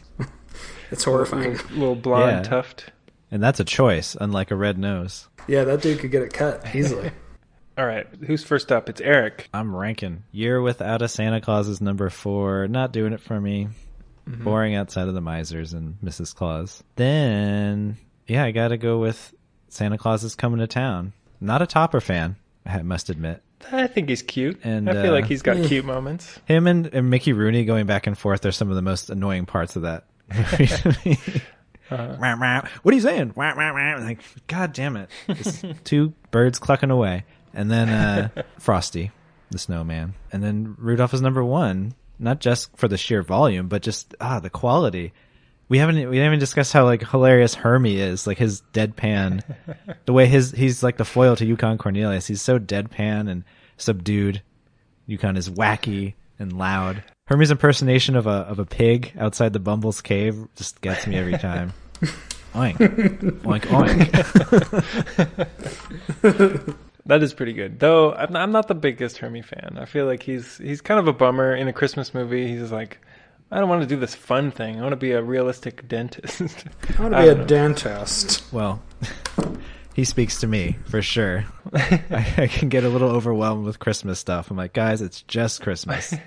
it's 0.91 1.05
horrifying. 1.05 1.53
Little, 1.53 1.77
little 1.77 1.95
blonde 1.97 2.45
Yeah. 2.47 2.51
tuft. 2.51 2.93
And 3.31 3.43
that's 3.43 3.61
a 3.61 3.65
choice, 3.65 4.17
unlike 4.19 4.51
a 4.51 4.57
red 4.57 4.79
nose. 4.79 5.29
Yeah, 5.47 5.65
that 5.65 5.83
dude 5.83 5.99
could 5.99 6.11
get 6.11 6.23
it 6.23 6.33
cut 6.33 6.75
easily. 6.75 7.11
All 7.77 7.87
right, 7.87 8.07
who's 8.27 8.43
first 8.43 8.73
up? 8.73 8.89
It's 8.89 9.01
Eric. 9.03 9.49
I'm 9.55 9.77
ranking. 9.77 10.25
Year 10.33 10.61
Without 10.63 11.03
a 11.03 11.09
Santa 11.09 11.41
Claus 11.41 11.69
is 11.69 11.81
number 11.81 12.09
four. 12.11 12.67
Not 12.69 12.93
doing 12.93 13.13
it 13.13 13.21
for 13.21 13.39
me. 13.41 13.69
Mm-hmm. 14.29 14.45
Boring 14.45 14.75
outside 14.75 15.09
of 15.09 15.15
the 15.15 15.21
misers 15.21 15.75
and 15.75 15.97
Mrs. 16.03 16.35
Claus. 16.35 16.83
Then, 16.97 17.97
yeah, 18.27 18.45
I 18.45 18.51
gotta 18.51 18.77
go 18.79 18.99
with 18.99 19.33
Santa 19.69 19.99
Claus 19.99 20.25
is 20.25 20.35
Coming 20.35 20.61
to 20.61 20.67
Town. 20.67 21.13
Not 21.41 21.63
a 21.63 21.67
Topper 21.67 22.01
fan, 22.01 22.37
I 22.67 22.83
must 22.83 23.11
admit. 23.11 23.43
I 23.73 23.87
think 23.87 24.09
he's 24.09 24.23
cute, 24.23 24.61
And, 24.63 24.89
I 24.89 24.95
feel 24.95 25.11
uh, 25.11 25.15
like 25.15 25.27
he's 25.27 25.43
got 25.43 25.65
cute 25.67 25.85
moments. 25.85 26.39
Him 26.47 26.67
and, 26.67 26.87
and 26.87 27.11
Mickey 27.11 27.33
Rooney 27.33 27.65
going 27.65 27.87
back 27.87 28.07
and 28.07 28.17
forth 28.17 28.47
are 28.47 28.53
some 28.53 28.71
of 28.71 28.77
the 28.77 28.83
most 28.83 29.11
annoying 29.11 29.47
parts 29.47 29.77
of 29.77 29.83
that 29.83 30.05
movie 30.33 30.67
to 30.67 30.99
me. 31.05 31.19
Wah, 31.91 32.37
wah. 32.39 32.63
What 32.83 32.93
are 32.93 32.95
you 32.95 33.01
saying? 33.01 33.33
Like, 33.35 34.21
God 34.47 34.75
damn 34.75 34.97
it. 34.97 35.09
Two 35.85 36.13
birds 36.31 36.59
clucking 36.59 36.91
away. 36.91 37.25
And 37.55 37.71
then 37.71 37.89
uh, 37.89 38.43
Frosty, 38.59 39.11
the 39.51 39.59
snowman. 39.59 40.13
And 40.31 40.45
then 40.45 40.77
Rudolph 40.79 41.15
is 41.15 41.23
number 41.23 41.43
one, 41.43 41.95
not 42.19 42.41
just 42.41 42.77
for 42.77 42.89
the 42.89 42.99
sheer 42.99 43.23
volume, 43.23 43.69
but 43.69 43.81
just 43.81 44.15
ah 44.21 44.39
the 44.39 44.51
quality. 44.51 45.15
We 45.69 45.79
haven't 45.79 45.97
we 45.97 46.17
haven't 46.17 46.27
even 46.27 46.39
discussed 46.39 46.73
how 46.73 46.85
like 46.85 47.07
hilarious 47.07 47.55
Hermie 47.55 47.99
is, 48.01 48.27
like 48.27 48.39
his 48.39 48.63
deadpan, 48.73 49.43
the 50.07 50.13
way 50.13 50.27
his 50.27 50.53
he's 50.53 50.83
like 50.83 50.97
the 50.97 51.05
foil 51.05 51.37
to 51.37 51.45
Yukon 51.45 51.79
Cornelius. 51.79 52.27
He's 52.27 52.43
so 52.43 52.59
deadpan 52.59 53.29
and 53.31 53.45
subdued. 53.77 54.43
Yukon 55.07 55.37
is 55.37 55.51
wacky 55.51 56.15
and 56.39 56.53
loud. 56.53 57.03
Hermie's 57.27 57.51
impersonation 57.51 58.17
of 58.17 58.27
a 58.27 58.31
of 58.31 58.59
a 58.59 58.65
pig 58.65 59.13
outside 59.19 59.53
the 59.53 59.61
Bumble's 59.61 60.01
cave 60.01 60.49
just 60.57 60.81
gets 60.81 61.07
me 61.07 61.17
every 61.17 61.37
time. 61.37 61.75
oink, 62.55 62.79
oink, 63.43 63.63
oink. 66.23 66.77
That 67.09 67.23
is 67.23 67.33
pretty 67.33 67.55
good, 67.55 67.81
though. 67.81 68.13
I'm 68.13 68.35
not, 68.35 68.43
I'm 68.43 68.53
not 68.53 68.69
the 68.69 68.75
biggest 68.75 69.17
Hermie 69.17 69.41
fan. 69.41 69.79
I 69.81 69.87
feel 69.87 70.05
like 70.05 70.23
he's 70.23 70.59
he's 70.59 70.83
kind 70.83 71.01
of 71.01 71.09
a 71.09 71.13
bummer 71.15 71.55
in 71.57 71.67
a 71.67 71.73
Christmas 71.73 72.13
movie. 72.13 72.47
He's 72.47 72.61
just 72.61 72.73
like, 72.73 72.99
I 73.51 73.59
don't 73.61 73.69
want 73.69 73.83
to 73.83 73.89
do 73.89 73.97
this 73.97 74.15
fun 74.15 74.51
thing. 74.51 74.79
I 74.79 74.83
want 74.83 74.93
to 74.93 74.97
be 74.97 75.13
a 75.13 75.23
realistic 75.23 75.89
dentist. 75.89 76.41
I 76.99 77.03
want 77.03 77.15
to 77.15 77.23
be 77.23 77.29
a 77.29 77.35
know. 77.35 77.47
dentist. 77.47 78.53
Well, 78.53 78.83
he 79.95 80.05
speaks 80.05 80.41
to 80.41 80.47
me 80.47 80.77
for 80.87 81.01
sure. 81.01 81.47
I, 81.73 82.35
I 82.37 82.47
can 82.47 82.69
get 82.69 82.85
a 82.85 82.89
little 82.89 83.11
overwhelmed 83.11 83.65
with 83.65 83.79
Christmas 83.79 84.19
stuff. 84.19 84.51
I'm 84.51 84.57
like, 84.57 84.75
guys, 84.75 85.01
it's 85.01 85.23
just 85.23 85.63
Christmas. 85.63 86.15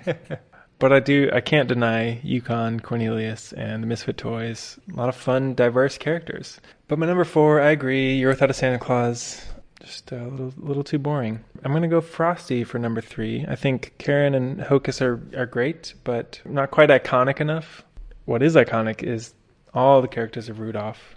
But 0.82 0.92
I 0.92 0.98
do, 0.98 1.30
I 1.32 1.40
can't 1.40 1.68
deny 1.68 2.18
Yukon, 2.24 2.80
Cornelius, 2.80 3.52
and 3.52 3.84
the 3.84 3.86
Misfit 3.86 4.16
Toys. 4.16 4.80
A 4.92 4.96
lot 4.96 5.08
of 5.08 5.14
fun, 5.14 5.54
diverse 5.54 5.96
characters. 5.96 6.60
But 6.88 6.98
my 6.98 7.06
number 7.06 7.22
four, 7.22 7.60
I 7.60 7.70
agree. 7.70 8.16
You're 8.16 8.30
without 8.30 8.50
a 8.50 8.52
Santa 8.52 8.80
Claus. 8.80 9.46
Just 9.82 10.12
a 10.12 10.24
little, 10.28 10.52
little 10.58 10.84
too 10.84 10.98
boring. 10.98 11.40
I'm 11.64 11.72
gonna 11.72 11.88
go 11.88 12.00
Frosty 12.00 12.62
for 12.64 12.78
number 12.78 13.00
three. 13.00 13.44
I 13.48 13.56
think 13.56 13.94
Karen 13.98 14.34
and 14.34 14.60
Hocus 14.60 15.02
are 15.02 15.20
are 15.36 15.46
great, 15.46 15.94
but 16.04 16.40
not 16.44 16.70
quite 16.70 16.88
iconic 16.88 17.40
enough. 17.40 17.82
What 18.24 18.42
is 18.42 18.54
iconic 18.54 19.02
is 19.02 19.34
all 19.74 20.00
the 20.00 20.08
characters 20.08 20.48
of 20.48 20.60
Rudolph. 20.60 21.16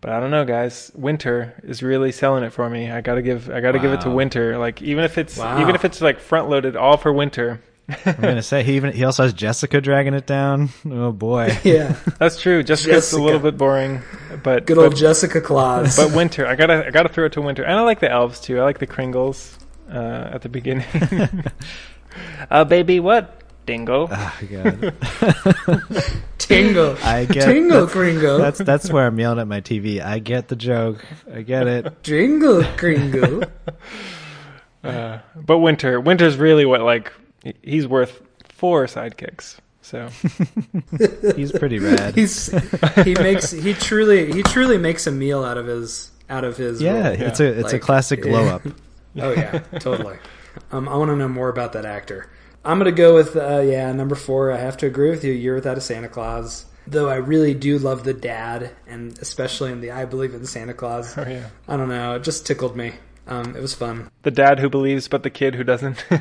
But 0.00 0.10
I 0.12 0.18
don't 0.18 0.30
know, 0.30 0.44
guys. 0.46 0.90
Winter 0.94 1.60
is 1.62 1.82
really 1.82 2.10
selling 2.10 2.42
it 2.42 2.52
for 2.52 2.68
me. 2.70 2.90
I 2.90 3.02
gotta 3.02 3.22
give, 3.22 3.50
I 3.50 3.60
gotta 3.60 3.78
give 3.78 3.92
it 3.92 4.00
to 4.00 4.10
Winter. 4.10 4.56
Like 4.58 4.80
even 4.82 5.04
if 5.04 5.18
it's, 5.18 5.36
Wow. 5.36 5.60
even 5.60 5.74
if 5.74 5.84
it's 5.84 6.00
like 6.00 6.18
front 6.18 6.48
loaded 6.48 6.74
all 6.74 6.96
for 6.96 7.12
Winter. 7.12 7.62
I'm 8.06 8.14
gonna 8.20 8.42
say 8.42 8.62
he 8.62 8.76
even 8.76 8.92
he 8.92 9.04
also 9.04 9.22
has 9.24 9.32
Jessica 9.32 9.80
dragging 9.80 10.14
it 10.14 10.26
down. 10.26 10.70
Oh 10.90 11.12
boy. 11.12 11.56
Yeah, 11.64 11.96
That's 12.18 12.40
true. 12.40 12.62
Jessica's 12.62 13.04
Jessica. 13.04 13.22
a 13.22 13.24
little 13.24 13.40
bit 13.40 13.56
boring, 13.56 14.02
but 14.42 14.66
good 14.66 14.78
old 14.78 14.92
but, 14.92 14.98
Jessica 14.98 15.40
Claus. 15.40 15.96
but 15.96 16.14
winter. 16.14 16.46
I 16.46 16.54
gotta 16.56 16.86
I 16.86 16.90
gotta 16.90 17.08
throw 17.08 17.26
it 17.26 17.32
to 17.32 17.42
winter, 17.42 17.62
and 17.64 17.78
I 17.78 17.82
like 17.82 18.00
the 18.00 18.10
elves 18.10 18.40
too. 18.40 18.58
I 18.58 18.62
like 18.62 18.78
the 18.78 18.86
Kringles 18.86 19.56
uh, 19.90 20.30
at 20.32 20.42
the 20.42 20.48
beginning. 20.48 20.86
uh, 22.50 22.64
baby, 22.64 23.00
what 23.00 23.42
dingle? 23.66 24.08
Oh, 24.10 24.38
God. 24.50 24.94
Tingle, 26.38 26.96
I 27.04 27.26
get 27.26 27.44
Tingle, 27.44 27.80
that's, 27.82 27.92
Kringle, 27.92 28.38
that's 28.38 28.58
that's 28.58 28.90
where 28.90 29.06
I'm 29.06 29.18
yelling 29.20 29.38
at 29.38 29.46
my 29.46 29.60
TV. 29.60 30.02
I 30.04 30.18
get 30.18 30.48
the 30.48 30.56
joke. 30.56 31.04
I 31.32 31.42
get 31.42 31.68
it. 31.68 32.02
Jingle, 32.02 32.64
Kringle. 32.76 33.44
Uh, 34.82 35.18
but 35.36 35.58
winter, 35.58 36.00
winter's 36.00 36.36
really 36.38 36.64
what 36.64 36.80
like 36.80 37.12
he- 37.12 37.19
he's 37.62 37.86
worth 37.86 38.22
four 38.48 38.86
sidekicks. 38.86 39.58
So 39.82 40.08
He's 41.36 41.52
pretty 41.52 41.78
rad. 41.78 42.14
He's 42.14 42.46
he 43.04 43.14
makes 43.14 43.50
he 43.50 43.72
truly 43.72 44.32
he 44.32 44.42
truly 44.42 44.78
makes 44.78 45.06
a 45.06 45.10
meal 45.10 45.42
out 45.42 45.56
of 45.56 45.66
his 45.66 46.10
out 46.28 46.44
of 46.44 46.56
his 46.56 46.80
yeah, 46.80 47.08
role. 47.08 47.22
it's 47.22 47.40
a 47.40 47.46
it's 47.60 47.72
a 47.72 47.78
classic 47.78 48.22
glow 48.22 48.46
up. 48.46 48.62
Oh 49.16 49.32
yeah, 49.32 49.58
totally. 49.80 50.16
Um, 50.70 50.88
I 50.88 50.94
want 50.96 51.08
to 51.08 51.16
know 51.16 51.26
more 51.26 51.48
about 51.48 51.72
that 51.72 51.84
actor. 51.84 52.30
I'm 52.64 52.78
gonna 52.78 52.92
go 52.92 53.16
with 53.16 53.34
uh, 53.34 53.58
yeah 53.58 53.90
number 53.90 54.14
four. 54.14 54.52
I 54.52 54.58
have 54.58 54.76
to 54.78 54.86
agree 54.86 55.10
with 55.10 55.24
you. 55.24 55.32
You're 55.32 55.56
without 55.56 55.76
a 55.76 55.80
Santa 55.80 56.08
Claus. 56.08 56.64
Though 56.86 57.08
I 57.08 57.16
really 57.16 57.52
do 57.52 57.78
love 57.78 58.04
the 58.04 58.14
dad, 58.14 58.70
and 58.86 59.18
especially 59.18 59.72
in 59.72 59.80
the 59.80 59.90
I 59.90 60.04
believe 60.04 60.32
in 60.32 60.46
Santa 60.46 60.74
Claus. 60.74 61.18
oh 61.18 61.26
yeah, 61.28 61.48
I 61.66 61.76
don't 61.76 61.88
know, 61.88 62.14
it 62.14 62.22
just 62.22 62.46
tickled 62.46 62.76
me. 62.76 62.92
Um, 63.30 63.54
it 63.56 63.62
was 63.62 63.74
fun. 63.74 64.10
the 64.22 64.30
dad 64.30 64.58
who 64.58 64.68
believes, 64.68 65.06
but 65.08 65.22
the 65.22 65.30
kid 65.30 65.54
who 65.54 65.64
doesn't. 65.64 66.04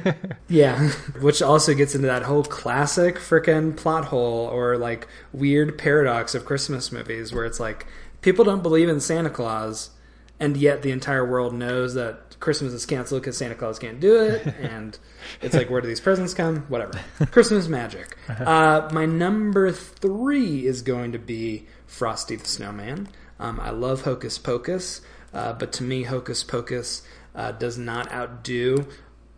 Yeah, 0.48 0.90
which 1.22 1.42
also 1.42 1.74
gets 1.76 1.94
into 1.94 2.08
that 2.08 2.24
whole 2.24 2.44
classic 2.44 3.18
frickin' 3.18 3.76
plot 3.78 4.06
hole 4.06 4.48
or 4.48 4.78
like 4.78 5.08
weird 5.34 5.78
paradox 5.78 6.34
of 6.34 6.46
Christmas 6.46 6.92
movies 6.92 7.32
where 7.34 7.46
it's 7.46 7.60
like 7.60 7.86
people 8.22 8.44
don't 8.46 8.64
believe 8.64 8.90
in 8.90 9.00
Santa 9.00 9.30
Claus, 9.30 9.92
and 10.40 10.58
yet 10.58 10.82
the 10.82 10.90
entire 10.92 11.24
world 11.26 11.54
knows 11.54 11.94
that 11.94 12.40
Christmas 12.40 12.74
is 12.74 12.86
canceled 12.86 13.22
because 13.22 13.38
Santa 13.38 13.54
Claus 13.56 13.78
can't 13.78 14.00
do 14.00 14.20
it, 14.24 14.46
and 14.60 14.98
it's 15.42 15.54
like 15.54 15.70
where 15.70 15.82
do 15.82 15.88
these 15.88 16.02
presents 16.02 16.34
come? 16.34 16.62
Whatever. 16.70 16.94
Christmas 17.32 17.68
magic. 17.68 18.16
Uh, 18.30 18.88
my 18.92 19.06
number 19.06 19.72
three 19.72 20.66
is 20.66 20.82
going 20.82 21.12
to 21.12 21.20
be 21.20 21.68
Frosty 21.86 22.36
the 22.38 22.46
Snowman. 22.46 23.08
Um, 23.40 23.60
I 23.60 23.70
love 23.70 24.02
Hocus 24.02 24.38
Pocus, 24.40 25.02
uh, 25.34 25.54
but 25.54 25.72
to 25.74 25.84
me, 25.84 26.04
Hocus 26.04 26.44
Pocus 26.44 27.04
uh, 27.36 27.52
does 27.54 27.78
not 27.78 28.12
outdo 28.12 28.88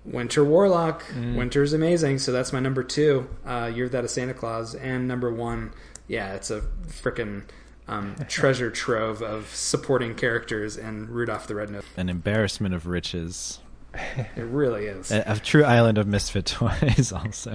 Winter 0.04 0.44
Warlock. 0.44 1.04
Winter 1.16 1.62
is 1.62 1.74
amazing, 1.74 2.20
so 2.20 2.32
that's 2.32 2.52
my 2.52 2.60
number 2.60 2.84
two. 2.84 3.30
Uh, 3.46 3.72
Year 3.74 3.88
That 3.88 4.04
of 4.04 4.10
Santa 4.10 4.34
Claus, 4.34 4.74
and 4.74 5.08
number 5.08 5.32
one, 5.32 5.74
yeah, 6.08 6.34
it's 6.34 6.50
a 6.50 6.62
freaking 6.88 7.44
um, 7.88 8.16
treasure 8.28 8.72
trove 8.72 9.22
of 9.22 9.54
supporting 9.54 10.16
characters 10.16 10.78
and 10.78 11.10
Rudolph 11.10 11.48
the 11.48 11.56
Red-Nosed. 11.56 11.86
An 11.98 12.10
embarrassment 12.10 12.74
of 12.74 12.88
riches. 12.88 13.60
It 14.38 14.44
really 14.44 14.86
is. 14.86 15.12
A, 15.12 15.24
a 15.28 15.38
true 15.38 15.66
island 15.66 15.98
of 15.98 16.08
misfit 16.08 16.46
toys. 16.46 17.12
Also, 17.16 17.52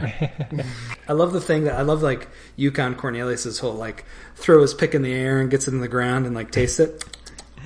I 1.09 1.13
love 1.13 1.33
the 1.33 1.41
thing 1.41 1.65
that 1.65 1.75
I 1.75 1.83
love, 1.83 2.03
like 2.03 2.29
Yukon 2.57 2.95
Cornelius's 2.95 3.59
whole 3.59 3.73
like 3.73 4.05
throw 4.35 4.61
his 4.61 4.75
pick 4.75 4.95
in 4.95 5.01
the 5.01 5.15
air 5.15 5.41
and 5.41 5.51
gets 5.51 5.67
it 5.67 5.73
in 5.73 5.81
the 5.81 5.89
ground 5.89 6.27
and 6.27 6.35
like 6.35 6.51
taste 6.51 6.79
it. 6.79 7.03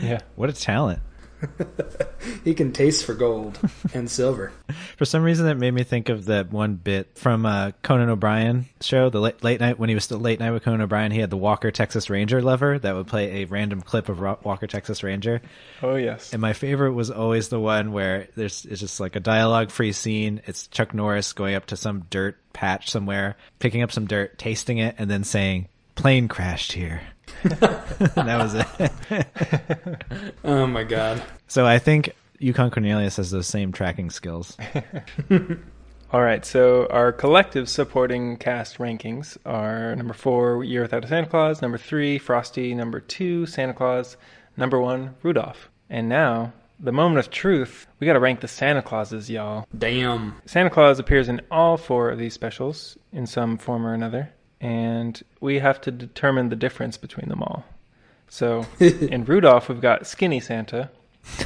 Yeah, 0.01 0.21
what 0.37 0.49
a 0.51 0.53
talent! 0.53 1.01
He 2.45 2.55
can 2.55 2.73
taste 2.73 3.05
for 3.05 3.15
gold 3.15 3.59
and 3.95 4.11
silver. 4.11 4.53
For 4.99 5.05
some 5.07 5.23
reason, 5.23 5.47
that 5.47 5.57
made 5.57 5.73
me 5.73 5.85
think 5.85 6.09
of 6.11 6.27
that 6.27 6.51
one 6.53 6.75
bit 6.75 7.17
from 7.17 7.47
uh, 7.47 7.73
Conan 7.83 8.09
O'Brien 8.11 8.67
show, 8.81 9.09
the 9.11 9.21
late, 9.21 9.43
late 9.43 9.59
night 9.61 9.79
when 9.79 9.89
he 9.89 9.95
was 9.95 10.05
still 10.05 10.19
late 10.19 10.39
night 10.39 10.51
with 10.51 10.63
Conan 10.63 10.83
O'Brien. 10.83 11.13
He 11.13 11.21
had 11.21 11.31
the 11.31 11.37
Walker 11.39 11.71
Texas 11.71 12.11
Ranger 12.11 12.43
lever 12.43 12.79
that 12.79 12.95
would 12.95 13.07
play 13.07 13.43
a 13.43 13.47
random 13.47 13.81
clip 13.81 14.09
of 14.09 14.21
Ro- 14.21 14.39
Walker 14.43 14.67
Texas 14.67 15.03
Ranger. 15.03 15.41
oh 15.83 15.97
yes. 15.97 16.33
And 16.33 16.41
my 16.43 16.53
favorite 16.53 16.93
was 16.93 17.11
always 17.11 17.49
the 17.49 17.61
one 17.61 17.93
where 17.93 18.29
there's 18.37 18.65
it's 18.67 18.81
just 18.81 19.01
like 19.01 19.17
a 19.17 19.21
dialogue 19.21 19.71
free 19.71 19.93
scene. 19.93 20.43
It's 20.47 20.67
Chuck 20.69 20.93
Norris 20.95 21.33
going 21.33 21.55
up 21.55 21.67
to 21.67 21.77
some 21.77 22.07
dirt 22.11 22.37
patch 22.53 22.91
somewhere, 22.91 23.37
picking 23.59 23.83
up 23.83 23.93
some 23.93 24.07
dirt, 24.07 24.39
tasting 24.39 24.79
it, 24.79 24.95
and 24.99 25.11
then 25.11 25.25
saying, 25.25 25.69
"Plane 25.95 26.29
crashed 26.29 26.73
here." 26.73 27.01
that 27.45 28.39
was 28.39 28.55
it. 28.55 29.27
Oh 30.45 30.67
my 30.67 30.85
god. 30.85 31.23
so 31.47 31.67
I 31.67 31.79
think 31.79 32.11
Yukon 32.39 32.71
Cornelius 32.71 33.17
has 33.17 33.31
those 33.31 33.47
same 33.47 33.73
tracking 33.73 34.11
skills. 34.11 34.57
All 36.13 36.23
right, 36.23 36.45
so 36.45 36.87
our 36.91 37.13
collective 37.13 37.69
supporting 37.69 38.37
cast 38.37 38.79
rankings 38.79 39.37
are 39.47 39.95
number 39.95 40.15
four, 40.15 40.65
Year 40.65 40.83
Without 40.83 41.05
a 41.05 41.09
Santa 41.09 41.29
Claus, 41.29 41.63
number 41.63 41.79
three, 41.79 42.19
Frosty, 42.19 42.75
number 42.75 42.99
two, 42.99 43.47
Santa 43.47 43.75
Claus, 43.75 44.17
number 44.57 44.81
one, 44.81 45.15
Rudolph. 45.23 45.71
And 45.89 46.09
now, 46.09 46.53
the 46.81 46.91
moment 46.93 47.19
of 47.25 47.31
truth, 47.31 47.87
we 48.01 48.07
gotta 48.09 48.19
rank 48.19 48.41
the 48.41 48.49
Santa 48.49 48.83
Clauses, 48.83 49.31
y'all. 49.31 49.67
Damn. 49.77 50.35
Santa 50.47 50.71
Claus 50.71 50.99
appears 50.99 51.29
in 51.29 51.43
all 51.51 51.77
four 51.77 52.11
of 52.11 52.19
these 52.19 52.35
specials 52.35 52.99
in 53.13 53.27
some 53.27 53.57
form 53.57 53.87
or 53.87 53.95
another, 53.95 54.33
and 54.61 55.23
we 55.41 55.59
have 55.59 55.81
to 55.83 55.91
determine 55.91 56.49
the 56.49 56.57
difference 56.57 56.97
between 56.97 57.29
them 57.29 57.43
all. 57.43 57.65
So, 58.29 58.67
in 58.81 59.25
Rudolph, 59.25 59.69
we've 59.69 59.81
got 59.81 60.07
Skinny 60.07 60.41
Santa, 60.41 60.91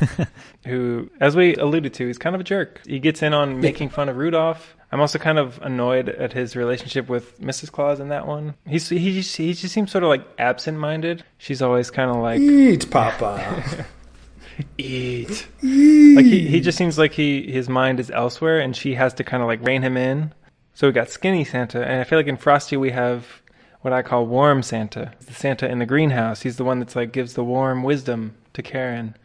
who, 0.66 1.10
as 1.20 1.34
we 1.34 1.54
alluded 1.56 1.94
to, 1.94 2.08
is 2.08 2.18
kind 2.18 2.34
of 2.34 2.40
a 2.40 2.44
jerk. 2.44 2.80
He 2.86 2.98
gets 2.98 3.22
in 3.22 3.32
on 3.32 3.60
making 3.60 3.90
fun 3.90 4.08
of 4.08 4.16
Rudolph. 4.16 4.76
I'm 4.92 5.00
also 5.00 5.18
kind 5.18 5.38
of 5.38 5.60
annoyed 5.62 6.08
at 6.08 6.32
his 6.32 6.54
relationship 6.54 7.08
with 7.08 7.40
Mrs. 7.40 7.72
Claus 7.72 7.98
in 7.98 8.08
that 8.10 8.26
one. 8.26 8.54
He's 8.66 8.88
he 8.88 9.14
just, 9.14 9.36
he 9.36 9.52
just 9.52 9.74
seems 9.74 9.90
sort 9.90 10.04
of 10.04 10.08
like 10.08 10.24
absent-minded. 10.38 11.24
She's 11.38 11.62
always 11.62 11.90
kind 11.90 12.10
of 12.10 12.18
like 12.18 12.40
Eat, 12.40 12.90
Papa. 12.90 13.86
eat. 14.78 15.48
Like 15.62 16.26
he, 16.26 16.46
he 16.46 16.60
just 16.60 16.78
seems 16.78 16.98
like 16.98 17.12
he 17.12 17.50
his 17.50 17.68
mind 17.68 17.98
is 17.98 18.10
elsewhere, 18.10 18.60
and 18.60 18.76
she 18.76 18.94
has 18.94 19.14
to 19.14 19.24
kind 19.24 19.42
of 19.42 19.48
like 19.48 19.66
rein 19.66 19.82
him 19.82 19.96
in. 19.96 20.32
So 20.74 20.88
we 20.88 20.92
got 20.92 21.08
skinny 21.08 21.44
Santa, 21.44 21.84
and 21.84 22.00
I 22.00 22.04
feel 22.04 22.18
like 22.18 22.26
in 22.26 22.36
Frosty 22.36 22.76
we 22.76 22.90
have 22.90 23.42
what 23.82 23.92
I 23.92 24.02
call 24.02 24.26
warm 24.26 24.62
Santa. 24.62 25.12
The 25.24 25.32
Santa 25.32 25.70
in 25.70 25.78
the 25.78 25.86
greenhouse. 25.86 26.42
He's 26.42 26.56
the 26.56 26.64
one 26.64 26.80
that's 26.80 26.96
like 26.96 27.12
gives 27.12 27.34
the 27.34 27.44
warm 27.44 27.84
wisdom 27.84 28.34
to 28.54 28.62
Karen. 28.62 29.16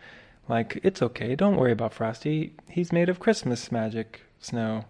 Like 0.48 0.80
it's 0.84 1.02
okay, 1.02 1.36
don't 1.36 1.58
worry 1.58 1.72
about 1.72 1.94
Frosty. 1.94 2.54
He's 2.70 2.92
made 2.92 3.10
of 3.10 3.20
Christmas 3.20 3.72
magic 3.72 4.22
snow. 4.40 4.86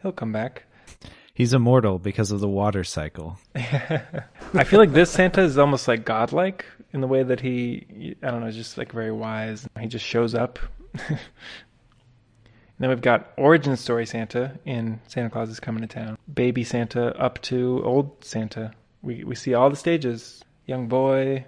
He'll 0.00 0.12
come 0.12 0.32
back. 0.32 0.64
He's 1.34 1.52
immortal 1.52 1.98
because 1.98 2.30
of 2.30 2.40
the 2.40 2.48
water 2.48 2.82
cycle. 2.82 3.38
I 3.54 4.64
feel 4.64 4.78
like 4.78 4.92
this 4.92 5.10
Santa 5.10 5.42
is 5.42 5.58
almost 5.58 5.86
like 5.86 6.04
godlike 6.06 6.64
in 6.92 7.02
the 7.02 7.06
way 7.06 7.22
that 7.22 7.40
he, 7.40 8.16
I 8.22 8.30
don't 8.30 8.40
know, 8.40 8.46
is 8.46 8.56
just 8.56 8.78
like 8.78 8.92
very 8.92 9.12
wise. 9.12 9.68
He 9.78 9.86
just 9.86 10.04
shows 10.04 10.34
up. 10.34 10.58
and 12.80 12.84
then 12.84 12.96
we've 12.96 13.02
got 13.02 13.34
origin 13.36 13.76
story 13.76 14.06
Santa 14.06 14.58
in 14.64 15.02
Santa 15.06 15.28
Claus 15.28 15.50
is 15.50 15.60
Coming 15.60 15.82
to 15.82 15.86
Town. 15.86 16.16
Baby 16.32 16.64
Santa 16.64 17.14
up 17.20 17.38
to 17.42 17.82
old 17.84 18.24
Santa. 18.24 18.72
We 19.02 19.22
we 19.22 19.34
see 19.34 19.52
all 19.52 19.68
the 19.68 19.76
stages: 19.76 20.42
young 20.64 20.88
boy, 20.88 21.44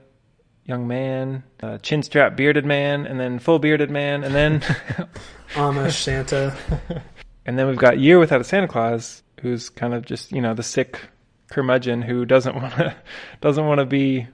young 0.66 0.86
man, 0.86 1.42
uh, 1.62 1.78
chin 1.78 2.02
strap 2.02 2.36
bearded 2.36 2.66
man, 2.66 3.06
and 3.06 3.18
then 3.18 3.38
full 3.38 3.58
bearded 3.58 3.90
man, 3.90 4.24
and 4.24 4.34
then 4.34 4.60
Amish 5.54 6.02
Santa. 6.02 6.54
And 7.44 7.58
then 7.58 7.66
we've 7.66 7.76
got 7.76 7.98
Year 7.98 8.20
Without 8.20 8.40
a 8.40 8.44
Santa 8.44 8.68
Claus, 8.68 9.20
who's 9.40 9.68
kind 9.68 9.94
of 9.94 10.04
just 10.04 10.30
you 10.30 10.40
know 10.40 10.54
the 10.54 10.62
sick 10.62 11.00
curmudgeon 11.50 12.02
who 12.02 12.24
doesn't 12.24 12.54
want 12.62 12.74
to 12.74 12.94
doesn't 13.40 13.66
want 13.66 13.80
to 13.80 13.86
be 13.86 14.28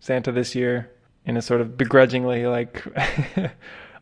Santa 0.00 0.32
this 0.32 0.54
year, 0.56 0.90
and 1.26 1.36
is 1.36 1.44
sort 1.44 1.60
of 1.60 1.76
begrudgingly 1.76 2.46
like 2.46 2.84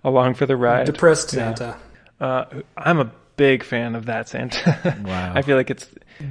along 0.05 0.35
for 0.35 0.47
the 0.47 0.57
ride. 0.57 0.87
Depressed. 0.87 1.31
Santa. 1.31 1.77
Uh, 2.21 2.45
I'm 2.77 2.99
a 3.01 3.11
big 3.37 3.63
fan 3.63 3.95
of 3.95 4.07
that 4.07 4.29
Santa. 4.29 4.97
Wow. 5.07 5.33
I 5.35 5.43
feel 5.43 5.57
like 5.57 5.71
it's 5.71 5.87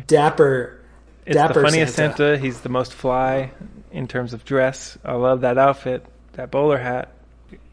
Dapper. 0.08 0.80
it's 1.26 1.36
Dapper 1.36 1.54
the 1.54 1.62
funniest 1.62 1.96
Santa. 1.96 2.18
Santa. 2.18 2.38
He's 2.38 2.62
the 2.62 2.70
most 2.70 2.94
fly 2.94 3.52
in 3.92 4.08
terms 4.08 4.34
of 4.34 4.44
dress. 4.46 4.98
I 5.06 5.14
love 5.14 5.42
that 5.42 5.58
outfit, 5.58 6.06
that 6.34 6.52
bowler 6.52 6.78
hat. 6.78 7.12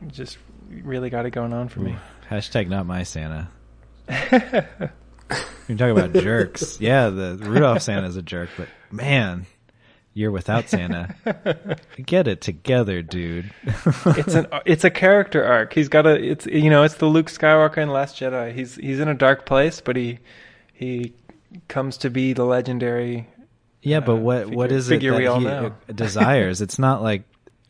Just 0.09 0.39
really 0.69 1.11
got 1.11 1.27
it 1.27 1.31
going 1.31 1.53
on 1.53 1.69
for 1.69 1.81
me. 1.81 1.97
Hashtag 2.31 2.69
not 2.69 2.87
my 2.87 3.03
Santa. 3.03 3.49
You're 5.69 5.79
talking 5.79 5.97
about 5.99 6.13
jerks. 6.13 6.81
Yeah, 6.81 7.09
the 7.09 7.39
Rudolph 7.41 7.83
Santa's 7.83 8.17
a 8.17 8.23
jerk, 8.23 8.51
but 8.57 8.69
man, 8.91 9.47
Year 10.15 10.31
Without 10.31 10.69
Santa. 10.69 11.15
Get 12.05 12.29
it 12.29 12.41
together, 12.41 13.03
dude. 13.03 13.53
it's 13.65 14.35
an 14.35 14.47
it's 14.67 14.85
a 14.85 14.91
character 14.91 15.45
arc. 15.45 15.73
He's 15.73 15.89
got 15.89 16.07
a 16.07 16.23
it's 16.23 16.47
you 16.47 16.69
know 16.69 16.83
it's 16.83 16.97
the 16.97 17.07
Luke 17.07 17.27
Skywalker 17.27 17.79
in 17.79 17.89
Last 17.89 18.17
Jedi. 18.17 18.53
He's 18.53 18.75
he's 18.75 19.01
in 19.01 19.09
a 19.09 19.15
dark 19.15 19.47
place, 19.47 19.81
but 19.81 19.97
he 19.97 20.19
he 20.73 21.15
comes 21.69 21.97
to 21.99 22.11
be 22.11 22.33
the 22.35 22.45
legendary. 22.45 23.29
Yeah, 23.81 24.01
but 24.01 24.15
uh, 24.15 24.17
what 24.17 24.47
what 24.51 24.71
figure- 24.71 24.79
is 24.79 24.91
it 24.91 25.01
that 25.01 25.41
he 25.41 25.47
uh, 25.47 25.71
desires? 25.95 26.61
It's 26.61 26.79
not 26.79 27.03
like 27.03 27.23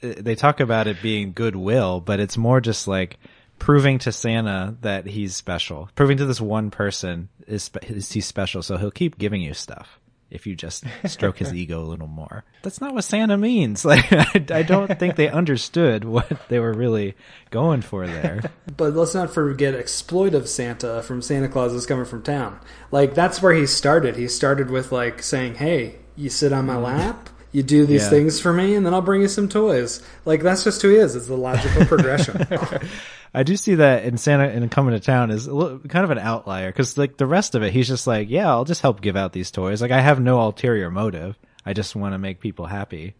uh, 0.02 0.14
they 0.18 0.34
talk 0.34 0.60
about 0.60 0.88
it 0.88 1.00
being 1.00 1.32
goodwill, 1.32 2.00
but 2.00 2.18
it's 2.18 2.36
more 2.36 2.60
just 2.60 2.88
like 2.88 3.18
proving 3.60 4.00
to 4.00 4.10
Santa 4.10 4.76
that 4.80 5.06
he's 5.06 5.36
special. 5.36 5.88
Proving 5.94 6.16
to 6.16 6.26
this 6.26 6.40
one 6.40 6.72
person 6.72 7.28
is, 7.46 7.70
is 7.82 8.10
he's 8.10 8.26
special, 8.26 8.62
so 8.62 8.76
he'll 8.76 8.90
keep 8.90 9.16
giving 9.16 9.40
you 9.40 9.54
stuff 9.54 10.00
if 10.32 10.46
you 10.46 10.56
just 10.56 10.84
stroke 11.06 11.38
his 11.38 11.52
ego 11.52 11.80
a 11.80 11.86
little 11.86 12.08
more. 12.08 12.44
That's 12.62 12.80
not 12.80 12.94
what 12.94 13.04
Santa 13.04 13.36
means. 13.36 13.84
Like 13.92 14.10
I, 14.10 14.60
I 14.60 14.62
don't 14.62 14.98
think 14.98 15.16
they 15.16 15.28
understood 15.28 16.04
what 16.04 16.48
they 16.48 16.58
were 16.58 16.72
really 16.72 17.14
going 17.50 17.82
for 17.82 18.06
there. 18.06 18.40
But 18.76 18.94
let's 18.94 19.14
not 19.14 19.34
forget 19.34 19.74
exploitive 19.74 20.46
Santa 20.46 21.02
from 21.02 21.20
Santa 21.20 21.48
Claus 21.48 21.74
is 21.74 21.84
coming 21.84 22.06
from 22.06 22.22
town. 22.22 22.58
Like 22.90 23.14
that's 23.14 23.42
where 23.42 23.52
he 23.52 23.66
started. 23.66 24.16
He 24.16 24.28
started 24.28 24.70
with 24.70 24.92
like 24.92 25.22
saying, 25.22 25.56
"Hey, 25.56 25.96
you 26.16 26.30
sit 26.30 26.54
on 26.54 26.66
my 26.66 26.76
mm. 26.76 26.84
lap, 26.84 27.28
you 27.52 27.62
do 27.62 27.86
these 27.86 28.02
Yeah. 28.04 28.10
things 28.10 28.40
for 28.40 28.52
me, 28.52 28.74
and 28.74 28.84
then 28.84 28.92
I'll 28.94 29.02
bring 29.02 29.20
you 29.22 29.28
some 29.28 29.48
toys." 29.48 30.02
Like 30.24 30.42
that's 30.42 30.64
just 30.64 30.82
who 30.82 30.88
he 30.90 30.96
is. 30.96 31.14
It's 31.14 31.26
the 31.26 31.36
logical 31.36 31.84
progression. 31.86 32.46
I 33.34 33.44
do 33.44 33.56
see 33.56 33.76
that 33.76 34.04
in 34.04 34.18
Santa 34.18 34.44
and 34.48 34.70
coming 34.70 34.92
to 34.92 35.00
town 35.00 35.30
is 35.30 35.46
a 35.46 35.54
little, 35.54 35.78
kind 35.78 36.04
of 36.04 36.10
an 36.10 36.18
outlier 36.18 36.68
because 36.68 36.98
like 36.98 37.16
the 37.16 37.26
rest 37.26 37.54
of 37.54 37.62
it, 37.62 37.72
he's 37.72 37.88
just 37.88 38.06
like, 38.06 38.28
yeah, 38.28 38.48
I'll 38.48 38.66
just 38.66 38.82
help 38.82 39.00
give 39.00 39.16
out 39.16 39.32
these 39.32 39.50
toys. 39.50 39.80
Like 39.80 39.90
I 39.90 40.00
have 40.02 40.20
no 40.20 40.38
ulterior 40.40 40.90
motive. 40.90 41.38
I 41.64 41.72
just 41.72 41.96
want 41.96 42.12
to 42.12 42.18
make 42.18 42.40
people 42.40 42.66
happy. 42.66 43.14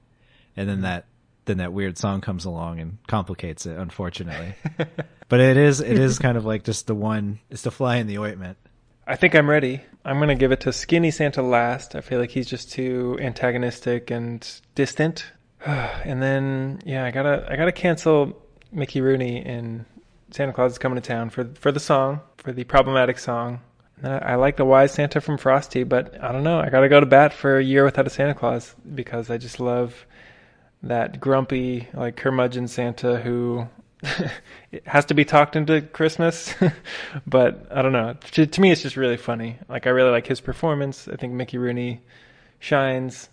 And 0.55 0.69
then 0.69 0.83
that, 0.83 1.07
then 1.47 1.59
that 1.59 1.73
weird 1.73 1.97
song 1.97 2.21
comes 2.21 2.45
along 2.45 2.79
and 2.81 2.99
complicates 3.07 3.65
it, 3.65 3.79
unfortunately. 3.79 4.55
but 5.31 5.41
it 5.41 5.57
is, 5.57 5.81
it 5.81 5.99
is 5.99 6.19
kind 6.19 6.37
of 6.37 6.45
like 6.45 6.63
just 6.65 6.87
the 6.87 6.95
one, 6.95 7.39
it's 7.49 7.63
the 7.63 7.71
fly 7.71 7.97
in 7.97 8.07
the 8.07 8.19
ointment. 8.19 8.59
I 9.07 9.17
think 9.17 9.35
I'm 9.35 9.49
ready. 9.49 9.81
I'm 10.05 10.19
gonna 10.19 10.35
give 10.35 10.53
it 10.53 10.61
to 10.61 10.73
Skinny 10.73 11.11
Santa 11.11 11.43
last. 11.43 11.95
I 11.95 12.01
feel 12.01 12.19
like 12.19 12.31
he's 12.31 12.49
just 12.49 12.73
too 12.73 13.19
antagonistic 13.21 14.11
and 14.11 14.47
distant. 14.75 15.31
and 15.67 16.23
then 16.23 16.83
yeah, 16.85 17.05
I 17.05 17.11
gotta 17.11 17.47
I 17.49 17.57
gotta 17.57 17.73
cancel 17.73 18.43
Mickey 18.73 19.01
Rooney 19.01 19.45
in 19.45 19.87
Santa 20.31 20.53
Claus 20.53 20.73
is 20.73 20.79
coming 20.79 21.01
to 21.01 21.07
town 21.07 21.31
for 21.31 21.45
for 21.55 21.71
the 21.71 21.81
song 21.81 22.21
for 22.39 22.53
the 22.53 22.65
problematic 22.65 23.19
song. 23.19 23.61
And 24.03 24.15
I, 24.15 24.33
I 24.33 24.35
like 24.35 24.57
the 24.57 24.65
wise 24.65 24.93
Santa 24.93 25.21
from 25.21 25.39
Frosty, 25.39 25.85
but 25.85 26.23
I 26.23 26.33
don't 26.33 26.43
know. 26.43 26.59
I 26.59 26.69
gotta 26.71 26.89
go 26.89 26.99
to 26.99 27.07
bat 27.07 27.33
for 27.33 27.59
a 27.59 27.65
year 27.65 27.85
without 27.85 28.07
a 28.07 28.11
Santa 28.11 28.35
Claus 28.35 28.75
because 28.95 29.31
I 29.31 29.39
just 29.39 29.61
love 29.61 30.07
that 30.83 31.21
grumpy 31.21 31.89
like 31.95 32.17
curmudgeon 32.17 32.67
Santa 32.67 33.19
who 33.19 33.69
it 34.73 34.87
has 34.87 35.05
to 35.07 35.15
be 35.15 35.25
talked 35.25 35.57
into 35.57 35.81
Christmas. 35.81 36.55
but 37.27 37.67
I 37.71 37.83
don't 37.83 37.93
know. 37.93 38.17
To, 38.33 38.47
to 38.47 38.61
me, 38.61 38.71
it's 38.71 38.83
just 38.83 38.97
really 38.97 39.17
funny. 39.17 39.59
Like 39.69 39.87
I 39.87 39.91
really 39.91 40.11
like 40.11 40.27
his 40.27 40.41
performance. 40.41 41.09
I 41.09 41.17
think 41.17 41.33
Mickey 41.33 41.59
Rooney 41.59 42.01
shines 42.59 43.29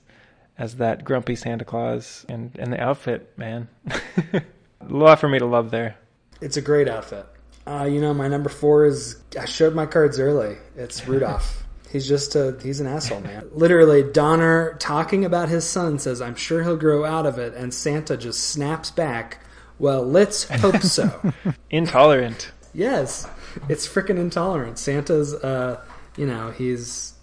as 0.58 0.76
that 0.76 1.06
grumpy 1.06 1.36
Santa 1.36 1.66
Claus, 1.66 2.26
and 2.28 2.52
and 2.60 2.74
the 2.74 2.80
outfit, 2.80 3.32
man, 3.38 3.70
a 4.34 4.41
lot 4.88 5.20
for 5.20 5.30
me 5.30 5.40
to 5.40 5.46
love 5.46 5.72
there. 5.72 5.96
it's 6.41 6.58
a 6.58 6.62
great 6.62 6.88
outfit. 6.88 7.26
Uh, 7.66 7.86
you 7.86 8.02
know, 8.02 8.14
my 8.14 8.28
number 8.28 8.50
four 8.50 8.86
is 8.86 9.18
I 9.40 9.46
showed 9.46 9.74
my 9.74 9.86
cards 9.86 10.20
early. 10.20 10.58
It's 10.76 11.08
Rudolph. 11.08 11.64
He's 11.91 12.08
just 12.08 12.36
a 12.36 12.58
he's 12.62 12.80
an 12.80 12.88
asshole, 12.88 13.22
man. 13.22 13.48
Literally, 13.52 14.04
Donner 14.04 14.76
talking 14.80 15.26
about 15.26 15.50
his 15.50 15.66
son 15.66 15.98
says, 15.98 16.22
"I'm 16.22 16.36
sure 16.36 16.62
he'll 16.62 16.78
grow 16.78 17.06
out 17.06 17.26
of 17.26 17.40
it," 17.40 17.54
and 17.56 17.74
Santa 17.74 18.18
just 18.18 18.41
snaps 18.50 18.91
back. 18.91 19.44
Well, 19.80 20.03
let's 20.03 20.43
hope 20.43 20.81
so. 20.81 21.34
Intolerant. 21.69 22.51
Yes, 22.73 23.27
it's 23.68 23.88
freaking 23.88 24.19
intolerant. 24.19 24.77
Santa's, 24.77 25.34
uh, 25.34 25.81
you 26.18 26.27
know, 26.27 26.51
he's 26.51 27.14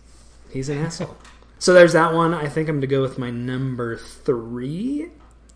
he's 0.50 0.68
an 0.68 0.78
asshole. 0.78 1.16
So 1.58 1.72
there's 1.72 1.92
that 1.92 2.12
one. 2.12 2.34
I 2.34 2.48
think 2.48 2.68
I'm 2.68 2.76
going 2.76 2.80
to 2.82 2.86
go 2.86 3.02
with 3.02 3.18
my 3.18 3.30
number 3.30 3.96
three. 3.96 5.10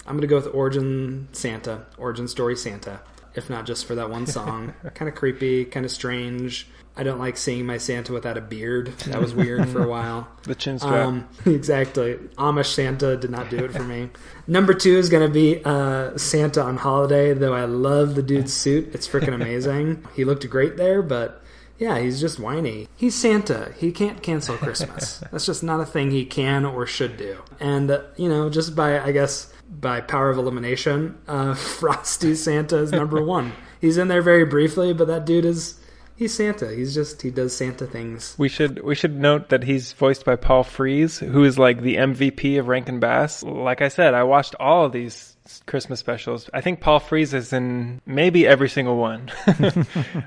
I'm 0.06 0.16
going 0.16 0.20
to 0.22 0.26
go 0.26 0.36
with 0.36 0.54
Origin 0.54 1.28
Santa, 1.32 1.86
Origin 1.98 2.28
Story 2.28 2.56
Santa. 2.56 3.00
If 3.34 3.48
not 3.48 3.66
just 3.66 3.86
for 3.86 3.94
that 3.94 4.10
one 4.10 4.26
song, 4.26 4.74
kind 4.94 5.08
of 5.08 5.14
creepy, 5.14 5.64
kind 5.64 5.86
of 5.86 5.92
strange. 5.92 6.68
I 6.96 7.02
don't 7.02 7.18
like 7.18 7.36
seeing 7.36 7.66
my 7.66 7.78
Santa 7.78 8.12
without 8.12 8.36
a 8.36 8.40
beard. 8.40 8.88
That 9.06 9.20
was 9.20 9.34
weird 9.34 9.68
for 9.68 9.82
a 9.82 9.88
while. 9.96 10.28
The 10.42 10.54
chin 10.54 10.78
strap. 10.78 11.06
Um, 11.06 11.28
exactly. 11.46 12.14
Amish 12.36 12.74
Santa 12.74 13.16
did 13.16 13.30
not 13.30 13.48
do 13.48 13.64
it 13.64 13.72
for 13.72 13.84
me. 13.84 14.10
Number 14.46 14.74
two 14.74 14.96
is 14.96 15.08
going 15.08 15.26
to 15.26 15.32
be 15.32 15.62
uh, 15.64 16.16
Santa 16.18 16.62
on 16.62 16.76
holiday, 16.76 17.32
though 17.32 17.54
I 17.54 17.64
love 17.64 18.16
the 18.16 18.22
dude's 18.22 18.52
suit. 18.52 18.94
It's 18.94 19.08
freaking 19.08 19.34
amazing. 19.34 20.04
he 20.14 20.24
looked 20.24 20.48
great 20.50 20.76
there, 20.76 21.00
but 21.00 21.42
yeah, 21.78 21.98
he's 21.98 22.20
just 22.20 22.38
whiny. 22.38 22.88
He's 22.96 23.14
Santa. 23.14 23.72
He 23.78 23.92
can't 23.92 24.22
cancel 24.22 24.56
Christmas. 24.56 25.22
That's 25.32 25.46
just 25.46 25.62
not 25.62 25.80
a 25.80 25.86
thing 25.86 26.10
he 26.10 26.26
can 26.26 26.66
or 26.66 26.86
should 26.86 27.16
do. 27.16 27.38
And, 27.60 27.90
uh, 27.90 28.02
you 28.16 28.28
know, 28.28 28.50
just 28.50 28.76
by, 28.76 29.00
I 29.00 29.12
guess, 29.12 29.50
by 29.70 30.02
power 30.02 30.28
of 30.28 30.36
elimination, 30.36 31.16
uh, 31.26 31.54
Frosty 31.54 32.34
Santa 32.34 32.76
is 32.78 32.92
number 32.92 33.24
one. 33.24 33.52
He's 33.80 33.96
in 33.96 34.08
there 34.08 34.20
very 34.20 34.44
briefly, 34.44 34.92
but 34.92 35.06
that 35.06 35.24
dude 35.24 35.46
is. 35.46 35.79
He's 36.20 36.34
Santa. 36.34 36.70
He's 36.70 36.92
just 36.94 37.22
he 37.22 37.30
does 37.30 37.56
Santa 37.56 37.86
things. 37.86 38.34
We 38.36 38.50
should 38.50 38.82
we 38.84 38.94
should 38.94 39.18
note 39.18 39.48
that 39.48 39.64
he's 39.64 39.94
voiced 39.94 40.26
by 40.26 40.36
Paul 40.36 40.64
Frees, 40.64 41.18
who 41.18 41.44
is 41.44 41.58
like 41.58 41.80
the 41.80 41.96
MVP 41.96 42.60
of 42.60 42.68
Rankin 42.68 43.00
Bass. 43.00 43.42
Like 43.42 43.80
I 43.80 43.88
said, 43.88 44.12
I 44.12 44.24
watched 44.24 44.54
all 44.60 44.84
of 44.84 44.92
these 44.92 45.34
Christmas 45.64 45.98
specials. 45.98 46.50
I 46.52 46.60
think 46.60 46.80
Paul 46.82 47.00
Frees 47.00 47.32
is 47.32 47.54
in 47.54 48.02
maybe 48.04 48.46
every 48.46 48.68
single 48.68 48.98
one. 48.98 49.30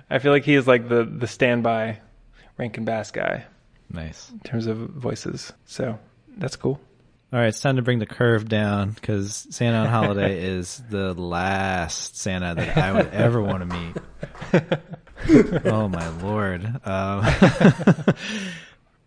I 0.10 0.18
feel 0.18 0.32
like 0.32 0.46
he 0.46 0.56
is 0.56 0.66
like 0.66 0.90
the 0.90 1.04
the 1.06 1.28
standby 1.28 2.00
Rankin 2.58 2.86
Bass 2.86 3.12
guy 3.12 3.46
Nice. 3.92 4.32
in 4.32 4.40
terms 4.40 4.66
of 4.66 4.78
voices. 4.78 5.54
So 5.66 6.00
that's 6.38 6.56
cool. 6.56 6.82
All 7.32 7.38
right, 7.40 7.50
it's 7.50 7.62
time 7.62 7.76
to 7.76 7.84
bring 7.84 8.00
the 8.00 8.08
curve 8.08 8.50
down 8.50 8.90
because 8.90 9.46
Santa 9.52 9.78
on 9.78 9.90
Holiday 9.90 10.44
is 10.58 10.82
the 10.90 11.14
last 11.14 12.18
Santa 12.18 12.56
that 12.56 12.78
I 12.80 12.94
would 12.94 13.10
ever 13.14 13.44
want 13.44 13.70
to 13.70 13.78
meet. 13.78 14.74
oh 15.66 15.88
my 15.88 16.08
lord. 16.22 16.66
Um, 16.86 17.26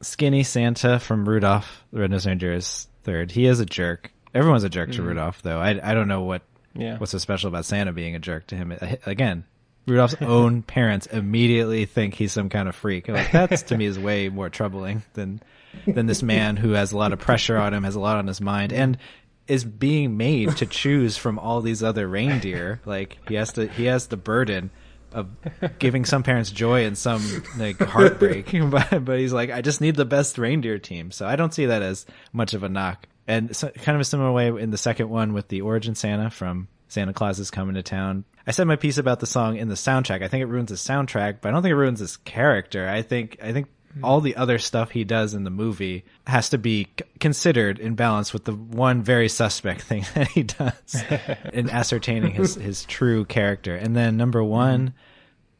Skinny 0.02 0.42
Santa 0.42 0.98
from 0.98 1.28
Rudolph 1.28 1.84
the 1.92 2.00
Red-Nosed 2.00 2.26
Reindeer 2.26 2.52
is 2.54 2.88
third. 3.02 3.30
He 3.30 3.46
is 3.46 3.60
a 3.60 3.66
jerk. 3.66 4.12
Everyone's 4.34 4.64
a 4.64 4.68
jerk 4.68 4.92
to 4.92 5.02
Rudolph, 5.02 5.42
though. 5.42 5.58
I 5.58 5.80
I 5.82 5.94
don't 5.94 6.08
know 6.08 6.22
what 6.22 6.42
Yeah. 6.74 6.98
what's 6.98 7.12
so 7.12 7.18
special 7.18 7.48
about 7.48 7.64
Santa 7.64 7.92
being 7.92 8.14
a 8.14 8.18
jerk 8.18 8.46
to 8.48 8.56
him. 8.56 8.72
Uh, 8.78 8.96
Again, 9.06 9.44
Rudolph's 9.86 10.16
own 10.20 10.62
parents 10.76 11.06
immediately 11.06 11.86
think 11.86 12.14
he's 12.14 12.32
some 12.32 12.48
kind 12.50 12.68
of 12.68 12.74
freak. 12.76 13.08
Like 13.08 13.32
that's 13.32 13.62
to 13.64 13.76
me 13.78 13.86
is 13.86 13.98
way 13.98 14.28
more 14.28 14.50
troubling 14.50 15.02
than 15.14 15.40
than 15.86 16.06
this 16.06 16.22
man 16.22 16.56
who 16.56 16.72
has 16.72 16.92
a 16.92 16.98
lot 16.98 17.12
of 17.12 17.18
pressure 17.18 17.56
on 17.56 17.72
him, 17.72 17.84
has 17.84 17.94
a 17.94 18.00
lot 18.00 18.18
on 18.18 18.26
his 18.26 18.40
mind, 18.40 18.72
and 18.72 18.98
is 19.46 19.64
being 19.64 20.16
made 20.16 20.56
to 20.56 20.66
choose 20.66 21.16
from 21.16 21.38
all 21.38 21.60
these 21.62 21.82
other 21.82 22.06
reindeer. 22.06 22.80
Like 22.84 23.16
he 23.28 23.36
has 23.36 23.52
to 23.54 23.68
he 23.68 23.86
has 23.86 24.08
the 24.08 24.16
burden 24.18 24.70
of 25.16 25.78
giving 25.78 26.04
some 26.04 26.22
parents 26.22 26.50
joy 26.50 26.84
and 26.84 26.96
some 26.96 27.22
like 27.58 27.80
heartbreak. 27.80 28.54
but, 28.70 29.04
but 29.04 29.18
he's 29.18 29.32
like, 29.32 29.50
I 29.50 29.62
just 29.62 29.80
need 29.80 29.96
the 29.96 30.04
best 30.04 30.38
reindeer 30.38 30.78
team. 30.78 31.10
So 31.10 31.26
I 31.26 31.36
don't 31.36 31.52
see 31.52 31.66
that 31.66 31.82
as 31.82 32.06
much 32.32 32.54
of 32.54 32.62
a 32.62 32.68
knock. 32.68 33.06
And 33.26 33.56
so, 33.56 33.68
kind 33.70 33.96
of 33.96 34.00
a 34.00 34.04
similar 34.04 34.30
way 34.30 34.48
in 34.48 34.70
the 34.70 34.78
second 34.78 35.08
one 35.10 35.32
with 35.32 35.48
the 35.48 35.62
Origin 35.62 35.94
Santa 35.94 36.30
from 36.30 36.68
Santa 36.88 37.12
Claus 37.12 37.38
is 37.38 37.50
Coming 37.50 37.74
to 37.74 37.82
Town. 37.82 38.24
I 38.46 38.52
said 38.52 38.66
my 38.66 38.76
piece 38.76 38.98
about 38.98 39.18
the 39.20 39.26
song 39.26 39.56
in 39.56 39.68
the 39.68 39.74
soundtrack. 39.74 40.22
I 40.22 40.28
think 40.28 40.42
it 40.42 40.46
ruins 40.46 40.70
the 40.70 40.76
soundtrack, 40.76 41.38
but 41.40 41.48
I 41.48 41.52
don't 41.52 41.62
think 41.62 41.72
it 41.72 41.76
ruins 41.76 41.98
his 41.98 42.16
character. 42.18 42.88
I 42.88 43.02
think 43.02 43.38
I 43.42 43.52
think 43.52 43.66
hmm. 43.92 44.04
all 44.04 44.20
the 44.20 44.36
other 44.36 44.58
stuff 44.58 44.92
he 44.92 45.02
does 45.02 45.34
in 45.34 45.42
the 45.42 45.50
movie 45.50 46.04
has 46.28 46.50
to 46.50 46.58
be 46.58 46.84
c- 46.84 47.04
considered 47.18 47.80
in 47.80 47.96
balance 47.96 48.32
with 48.32 48.44
the 48.44 48.52
one 48.52 49.02
very 49.02 49.28
suspect 49.28 49.82
thing 49.82 50.04
that 50.14 50.28
he 50.28 50.44
does 50.44 51.02
in 51.52 51.68
ascertaining 51.70 52.34
his 52.34 52.54
his 52.54 52.84
true 52.84 53.24
character. 53.24 53.74
And 53.74 53.96
then 53.96 54.16
number 54.16 54.44
one, 54.44 54.88
hmm. 54.88 54.92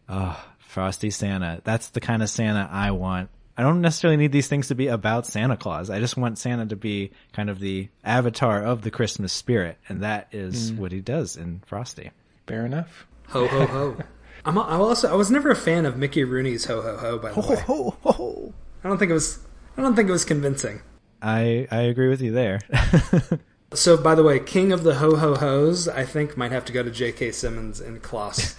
Oh, 0.09 0.45
Frosty 0.59 1.11
Santa. 1.11 1.61
That's 1.65 1.91
the 1.91 2.01
kind 2.01 2.23
of 2.23 2.31
Santa 2.31 2.69
I 2.71 2.91
want. 2.91 3.31
I 3.57 3.63
don't 3.63 3.81
necessarily 3.81 4.19
need 4.19 4.33
these 4.33 4.49
things 4.49 4.69
to 4.69 4.75
be 4.75 4.89
about 4.89 5.27
Santa 5.27 5.57
Claus. 5.57 5.89
I 5.89 5.99
just 5.99 6.17
want 6.17 6.39
Santa 6.39 6.67
to 6.67 6.77
be 6.77 7.13
kind 7.33 7.49
of 7.49 7.59
the 7.59 7.89
avatar 8.05 8.63
of 8.63 8.83
the 8.83 8.91
Christmas 8.91 9.33
spirit, 9.33 9.79
and 9.89 10.03
that 10.03 10.29
is 10.33 10.73
mm. 10.73 10.79
what 10.79 10.93
he 10.93 11.01
does 11.01 11.37
in 11.37 11.63
Frosty. 11.65 12.11
Fair 12.47 12.67
enough. 12.67 13.07
Ho 13.29 13.47
ho 13.47 13.67
ho. 13.67 13.97
I'm, 14.45 14.59
I'm 14.59 14.81
also 14.81 15.11
I 15.11 15.15
was 15.15 15.31
never 15.31 15.51
a 15.51 15.57
fan 15.57 15.87
of 15.87 15.97
Mickey 15.97 16.23
Rooney's 16.23 16.67
ho 16.67 16.83
ho 16.83 16.97
ho. 16.99 17.19
By 17.19 17.33
the 17.33 17.41
way, 17.41 17.57
ho, 17.57 17.97
ho. 18.03 18.13
Ho. 18.13 18.55
I 18.85 18.89
don't 18.89 18.99
think 18.99 19.11
it 19.11 19.15
was. 19.15 19.39
I 19.77 19.83
don't 19.83 19.97
think 19.97 20.09
it 20.09 20.13
was 20.13 20.25
convincing. 20.25 20.83
I 21.23 21.67
I 21.71 21.81
agree 21.83 22.09
with 22.09 22.21
you 22.21 22.33
there. 22.33 22.61
So, 23.75 23.97
by 23.97 24.15
the 24.15 24.23
way, 24.23 24.39
King 24.39 24.73
of 24.73 24.85
the 24.85 24.95
Ho 24.95 25.17
Ho 25.17 25.35
Ho's, 25.35 25.89
I 25.89 26.05
think 26.05 26.37
might 26.37 26.53
have 26.53 26.65
to 26.67 26.73
go 26.73 26.83
to 26.83 26.91
J.K. 26.91 27.33
Simmons 27.33 27.81
in 27.81 27.99
Klaus. 28.01 28.55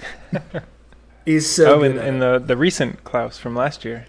He's 1.27 1.45
so 1.45 1.75
oh, 1.75 1.79
good. 1.81 1.91
and, 1.91 1.99
and 1.99 2.21
the 2.21 2.39
the 2.39 2.55
recent 2.55 3.03
Klaus 3.03 3.37
from 3.37 3.53
last 3.53 3.83
year. 3.83 4.05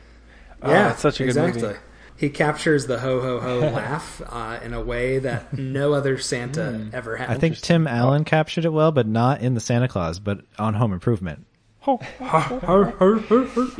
Oh, 0.63 0.71
yeah, 0.71 0.93
it's 0.93 1.01
such 1.01 1.17
a 1.19 1.25
good 1.25 1.31
exactly. 1.31 1.63
movie. 1.63 1.79
He 2.17 2.31
captures 2.31 2.87
the 2.87 3.01
ho 3.01 3.21
ho 3.21 3.41
ho 3.41 3.59
laugh 3.75 4.23
uh, 4.25 4.61
in 4.63 4.73
a 4.73 4.81
way 4.81 5.19
that 5.19 5.53
no 5.53 5.95
other 5.95 6.17
Santa 6.19 6.71
Hmm. 6.71 6.91
ever 6.95 7.17
has. 7.17 7.29
I 7.29 7.35
think 7.35 7.57
Tim 7.59 7.89
Allen 7.89 8.23
captured 8.25 8.65
it 8.65 8.73
well, 8.73 8.93
but 8.93 9.09
not 9.09 9.41
in 9.41 9.55
the 9.55 9.61
Santa 9.61 9.89
Claus, 9.89 10.21
but 10.21 10.43
on 10.61 10.75
Home 10.75 10.93
Improvement. 10.93 11.45
You 11.87 11.99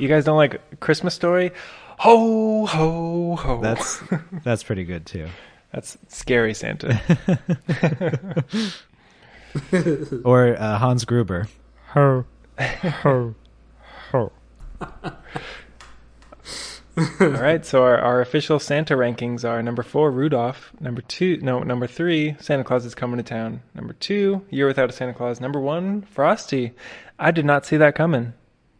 guys 0.09 0.25
don't 0.25 0.37
like 0.37 0.81
Christmas 0.81 1.15
Story? 1.15 1.53
Ho 1.99 2.67
ho 2.67 3.37
ho. 3.37 3.61
That's 3.61 4.03
that's 4.45 4.65
pretty 4.65 4.83
good 4.85 5.07
too. 5.07 5.29
that's 5.73 5.97
scary 6.09 6.55
Santa. 6.55 7.01
Or 10.25 10.57
uh, 10.61 10.79
Hans 10.79 11.05
Gruber. 11.05 11.49
Ho, 11.89 12.01
ho, 12.01 12.25
ho. 12.25 12.27
All 17.21 17.29
right, 17.29 17.65
so 17.65 17.85
our, 17.85 17.97
our 17.99 18.21
official 18.21 18.59
Santa 18.59 18.97
rankings 18.97 19.49
are 19.49 19.63
number 19.63 19.85
four, 19.85 20.11
Rudolph. 20.11 20.73
Number 20.81 21.01
two, 21.01 21.37
no, 21.41 21.61
number 21.61 21.87
three, 21.87 22.35
Santa 22.41 22.65
Claus 22.65 22.85
is 22.85 22.97
coming 22.97 23.19
to 23.19 23.23
town. 23.23 23.63
Number 23.73 23.93
two, 23.93 24.45
Year 24.51 24.67
Without 24.67 24.91
a 24.91 24.93
Santa 24.93 25.15
Claus. 25.15 25.41
Number 25.41 25.61
one, 25.61 26.03
Frosty. 26.03 26.73
I 27.17 27.31
did 27.31 27.45
not 27.45 27.65
see 27.65 27.77
that 27.77 27.95
coming, 27.95 28.33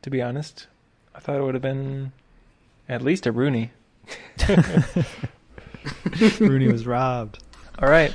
to 0.03 0.11
be 0.11 0.21
honest. 0.21 0.67
I 1.15 1.21
thought 1.21 1.39
it 1.39 1.45
would 1.45 1.55
have 1.55 1.63
been 1.63 2.13
at 2.89 3.03
least 3.03 3.27
a 3.27 3.33
Rooney. 3.33 3.71
Rooney 6.41 6.67
was 6.67 6.87
robbed. 6.87 7.43
All 7.79 7.89
right. 7.89 8.13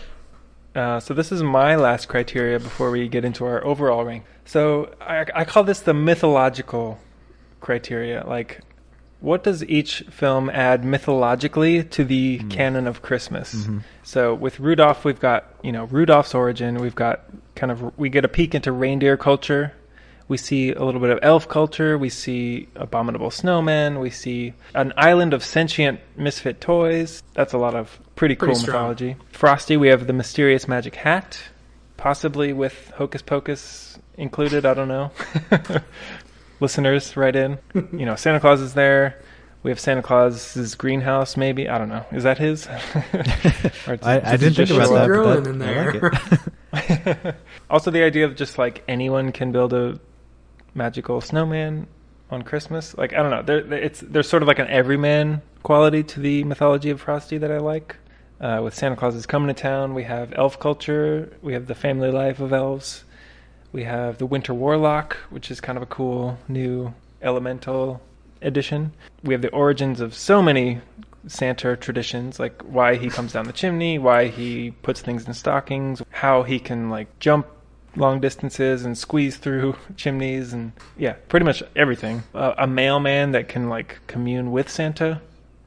Uh, 0.76 0.99
so 0.99 1.14
this 1.14 1.31
is 1.31 1.41
my 1.44 1.77
last 1.77 2.07
criteria 2.07 2.60
before 2.60 2.91
we 2.91 3.07
get 3.07 3.23
into 3.23 3.45
our 3.45 3.64
overall 3.64 4.03
rank. 4.03 4.26
So 4.45 4.94
I, 5.02 5.26
I 5.34 5.45
call 5.45 5.64
this 5.64 5.82
the 5.82 5.94
mythological 5.94 6.99
criteria. 7.61 8.26
Like, 8.28 8.61
what 9.20 9.44
does 9.44 9.64
each 9.64 10.02
film 10.10 10.49
add 10.49 10.84
mythologically 10.84 11.84
to 11.86 12.03
the 12.03 12.40
mm-hmm. 12.40 12.49
canon 12.49 12.88
of 12.88 13.02
Christmas? 13.02 13.56
Mm-hmm. 13.56 13.80
So 14.03 14.34
with 14.34 14.60
Rudolph, 14.60 15.06
we've 15.06 15.20
got 15.20 15.45
you 15.64 15.72
know 15.72 15.86
Rudolph's 15.86 16.36
origin. 16.36 16.76
We've 16.76 16.95
got 16.95 17.22
kind 17.56 17.72
of 17.72 17.98
we 17.98 18.10
get 18.10 18.26
a 18.26 18.28
peek 18.28 18.53
into 18.53 18.72
reindeer 18.72 19.18
culture. 19.18 19.74
We 20.28 20.38
see 20.38 20.72
a 20.72 20.84
little 20.84 21.02
bit 21.02 21.10
of 21.10 21.20
elf 21.22 21.48
culture. 21.48 21.98
We 21.98 22.10
see 22.10 22.68
abominable 22.76 23.30
snowmen. 23.30 23.99
We 23.99 24.10
see 24.10 24.53
an 24.74 24.94
island 24.98 25.34
of 25.34 25.44
sentient 25.44 25.99
misfit 26.18 26.61
toys. 26.61 27.22
That's 27.34 27.53
a 27.53 27.57
lot 27.57 27.76
of 27.76 27.99
pretty 28.15 28.36
cool 28.36 28.56
strong. 28.56 28.90
mythology. 28.90 29.15
Frosty, 29.32 29.78
we 29.78 29.90
have 29.90 30.07
the 30.07 30.14
mysterious 30.14 30.68
magic 30.68 30.95
hat, 30.95 31.41
possibly 31.98 32.53
with 32.53 32.91
Hocus 32.95 33.22
Pocus 33.22 33.82
included. 34.18 34.65
I 34.65 34.73
don't 34.73 34.88
know. 34.88 35.11
Listeners, 36.60 37.18
write 37.18 37.35
in. 37.35 37.57
You 37.73 38.06
know, 38.06 38.15
Santa 38.15 38.40
Claus 38.40 38.61
is 38.61 38.73
there. 38.73 39.19
We 39.64 39.72
have 39.72 39.80
Santa 39.80 40.02
Claus's 40.02 40.76
greenhouse, 40.76 41.38
maybe. 41.38 41.69
I 41.69 41.77
don't 41.77 41.90
know. 41.90 42.06
Is 42.11 42.23
that 42.23 42.38
his? 42.38 42.68
Or 43.88 43.98
I, 44.02 44.22
I 44.23 44.38
didn't 44.38 44.56
think 44.56 44.69
about 44.69 44.90
that. 44.94 44.99
but 44.99 45.07
growing 45.07 45.60
that- 45.60 46.02
in 46.03 46.41
I 46.73 47.23
like 47.23 47.35
Also, 47.69 47.91
the 47.91 48.03
idea 48.03 48.26
of 48.26 48.35
just 48.35 48.57
like 48.57 48.84
anyone 48.88 49.31
can 49.31 49.52
build 49.52 49.73
a 49.73 49.99
magical 50.73 51.22
snowman 51.22 51.88
on 52.30 52.41
Christmas. 52.44 52.98
Like 52.98 53.14
I 53.14 53.18
don't 53.18 53.31
know, 53.31 53.41
there 53.41 53.61
there- 53.61 53.80
it's 53.81 53.99
there's 54.02 54.27
sort 54.30 54.41
of 54.44 54.48
like 54.48 54.60
an 54.60 54.68
everyman 54.68 55.41
quality 55.64 56.03
to 56.03 56.19
the 56.19 56.44
mythology 56.44 56.90
of 56.90 57.02
Frosty 57.02 57.38
that 57.38 57.52
I 57.52 57.57
like. 57.57 57.95
Uh, 58.41 58.60
with 58.64 58.73
Santa 58.76 58.95
Claus 58.98 59.15
is 59.15 59.26
coming 59.26 59.53
to 59.53 59.53
town, 59.61 59.94
we 59.94 60.03
have 60.03 60.34
elf 60.35 60.60
culture, 60.60 61.31
we 61.41 61.53
have 61.53 61.68
the 61.68 61.76
family 61.76 62.11
life 62.11 62.40
of 62.41 62.52
elves, 62.52 63.06
we 63.74 63.84
have 63.84 64.20
the 64.20 64.26
Winter 64.26 64.54
Warlock, 64.54 65.18
which 65.30 65.52
is 65.52 65.60
kind 65.60 65.78
of 65.78 65.84
a 65.84 65.88
cool 65.88 66.38
new 66.48 66.94
elemental 67.22 68.02
addition. 68.41 68.94
We 69.24 69.34
have 69.34 69.41
the 69.41 69.50
origins 69.50 70.00
of 70.00 70.14
so 70.14 70.41
many 70.41 70.80
Santa 71.28 71.76
traditions, 71.76 72.40
like 72.40 72.62
why 72.62 72.95
he 72.95 73.10
comes 73.10 73.34
down 73.34 73.45
the 73.45 73.54
chimney, 73.54 73.98
why 73.98 74.28
he 74.28 74.72
puts 74.72 75.02
things 75.02 75.26
in 75.28 75.34
stockings, 75.34 76.02
how 76.12 76.44
he 76.44 76.60
can 76.60 76.90
like 76.90 77.20
jump 77.20 77.48
long 77.95 78.20
distances 78.20 78.86
and 78.86 78.98
squeeze 78.98 79.38
through 79.38 79.76
chimneys, 79.95 80.54
and 80.54 80.74
yeah, 80.98 81.14
pretty 81.28 81.45
much 81.45 81.64
everything. 81.76 82.24
Uh, 82.34 82.54
a 82.58 82.68
mailman 82.68 83.32
that 83.32 83.48
can 83.50 83.70
like 83.70 84.00
commune 84.08 84.52
with 84.52 84.70
Santa, 84.70 85.22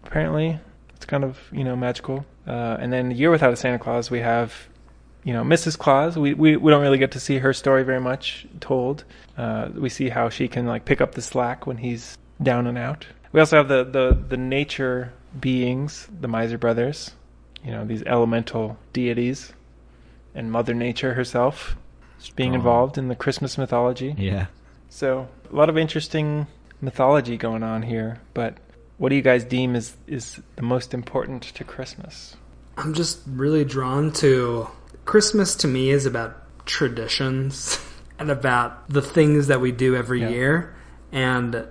apparently. 0.04 0.58
It's 0.94 1.06
kind 1.06 1.24
of 1.24 1.38
you 1.52 1.64
know 1.64 1.74
magical. 1.74 2.24
Uh, 2.46 2.76
and 2.78 2.92
then 2.92 3.10
Year 3.10 3.30
Without 3.30 3.52
a 3.52 3.56
Santa 3.56 3.78
Claus, 3.78 4.10
we 4.10 4.20
have 4.20 4.68
you 5.26 5.32
know 5.32 5.42
Mrs. 5.42 5.76
Claus. 5.76 6.16
We, 6.16 6.34
we 6.34 6.56
we 6.56 6.70
don't 6.70 6.82
really 6.82 6.98
get 6.98 7.10
to 7.10 7.20
see 7.20 7.38
her 7.38 7.52
story 7.52 7.82
very 7.82 8.00
much 8.00 8.46
told. 8.60 9.02
Uh, 9.36 9.70
we 9.74 9.88
see 9.88 10.08
how 10.08 10.28
she 10.28 10.46
can 10.46 10.66
like 10.66 10.84
pick 10.84 11.00
up 11.00 11.16
the 11.16 11.20
slack 11.20 11.66
when 11.66 11.78
he's 11.78 12.16
down 12.40 12.68
and 12.68 12.78
out. 12.78 13.06
We 13.32 13.40
also 13.40 13.56
have 13.56 13.66
the 13.66 13.82
the 13.82 14.16
the 14.28 14.36
nature 14.36 15.12
beings, 15.38 16.08
the 16.20 16.28
Miser 16.28 16.56
brothers. 16.56 17.10
You 17.64 17.72
know 17.72 17.84
these 17.84 18.04
elemental 18.04 18.78
deities, 18.92 19.52
and 20.32 20.52
Mother 20.52 20.74
Nature 20.74 21.14
herself 21.14 21.76
being 22.36 22.54
involved 22.54 22.96
in 22.96 23.08
the 23.08 23.16
Christmas 23.16 23.58
mythology. 23.58 24.14
Yeah. 24.16 24.46
So 24.90 25.26
a 25.52 25.56
lot 25.56 25.68
of 25.68 25.76
interesting 25.76 26.46
mythology 26.80 27.36
going 27.36 27.64
on 27.64 27.82
here. 27.82 28.20
But 28.32 28.58
what 28.98 29.08
do 29.08 29.16
you 29.16 29.22
guys 29.22 29.42
deem 29.42 29.74
is 29.74 29.96
is 30.06 30.40
the 30.54 30.62
most 30.62 30.94
important 30.94 31.42
to 31.42 31.64
Christmas? 31.64 32.36
I'm 32.76 32.94
just 32.94 33.22
really 33.26 33.64
drawn 33.64 34.12
to 34.12 34.68
Christmas. 35.06 35.54
To 35.56 35.68
me, 35.68 35.90
is 35.90 36.04
about 36.04 36.36
traditions 36.66 37.78
and 38.18 38.30
about 38.30 38.88
the 38.90 39.02
things 39.02 39.46
that 39.46 39.60
we 39.60 39.72
do 39.72 39.96
every 39.96 40.20
Yeah. 40.20 40.28
year, 40.28 40.74
and 41.12 41.64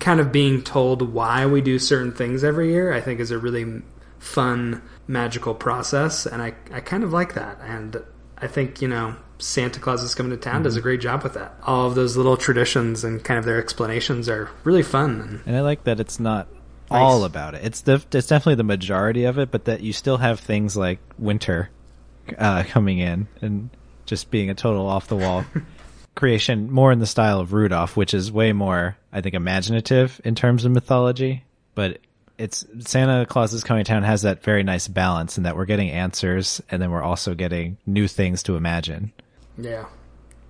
kind 0.00 0.18
of 0.20 0.32
being 0.32 0.62
told 0.62 1.02
why 1.12 1.46
we 1.46 1.60
do 1.60 1.78
certain 1.78 2.12
things 2.12 2.42
every 2.42 2.70
year. 2.72 2.92
I 2.92 3.00
think 3.00 3.20
is 3.20 3.30
a 3.30 3.38
really 3.38 3.82
fun, 4.18 4.82
magical 5.06 5.54
process, 5.54 6.26
and 6.26 6.42
I 6.42 6.54
I 6.72 6.80
kind 6.80 7.04
of 7.04 7.12
like 7.12 7.34
that. 7.34 7.58
And 7.62 8.02
I 8.38 8.46
think 8.48 8.82
you 8.82 8.88
know. 8.88 9.14
Santa 9.42 9.80
Claus 9.80 10.02
is 10.02 10.14
coming 10.14 10.28
to 10.32 10.36
town 10.36 10.62
does 10.64 10.76
a 10.76 10.80
mm-hmm. 10.80 10.82
great 10.82 11.00
job 11.00 11.22
with 11.22 11.32
that. 11.32 11.54
All 11.62 11.86
of 11.86 11.94
those 11.94 12.14
little 12.14 12.36
traditions 12.36 13.04
and 13.04 13.24
kind 13.24 13.38
of 13.38 13.46
their 13.46 13.58
explanations 13.58 14.28
are 14.28 14.50
really 14.64 14.82
fun. 14.82 15.18
And 15.22 15.40
And 15.46 15.56
I 15.56 15.62
like 15.62 15.84
that 15.84 15.98
it's 15.98 16.20
not 16.20 16.46
Nice. 16.90 17.00
all 17.00 17.24
about 17.24 17.54
it. 17.54 17.64
It's 17.64 17.80
def- 17.80 18.06
it's 18.12 18.26
definitely 18.26 18.56
the 18.56 18.64
majority 18.64 19.24
of 19.24 19.38
it, 19.38 19.50
but 19.50 19.64
that 19.64 19.80
you 19.80 19.94
still 19.94 20.18
have 20.18 20.40
things 20.40 20.76
like 20.76 20.98
winter 21.18 21.70
uh, 22.38 22.64
coming 22.64 22.98
in 22.98 23.28
and 23.40 23.70
just 24.06 24.30
being 24.30 24.50
a 24.50 24.54
total 24.54 24.86
off 24.86 25.06
the 25.08 25.16
wall 25.16 25.44
creation 26.14 26.70
more 26.70 26.92
in 26.92 26.98
the 26.98 27.06
style 27.06 27.40
of 27.40 27.52
Rudolph, 27.52 27.96
which 27.96 28.14
is 28.14 28.30
way 28.32 28.52
more, 28.52 28.96
I 29.12 29.20
think, 29.20 29.34
imaginative 29.34 30.20
in 30.24 30.34
terms 30.34 30.64
of 30.64 30.72
mythology. 30.72 31.44
But 31.74 31.98
it's 32.38 32.64
Santa 32.80 33.26
Claus 33.26 33.52
is 33.52 33.62
Coming 33.64 33.84
to 33.84 33.88
Town 33.92 34.02
has 34.02 34.22
that 34.22 34.42
very 34.42 34.62
nice 34.62 34.88
balance 34.88 35.36
in 35.36 35.44
that 35.44 35.56
we're 35.56 35.66
getting 35.66 35.90
answers 35.90 36.60
and 36.70 36.80
then 36.80 36.90
we're 36.90 37.02
also 37.02 37.34
getting 37.34 37.76
new 37.86 38.08
things 38.08 38.42
to 38.44 38.56
imagine. 38.56 39.12
Yeah. 39.58 39.84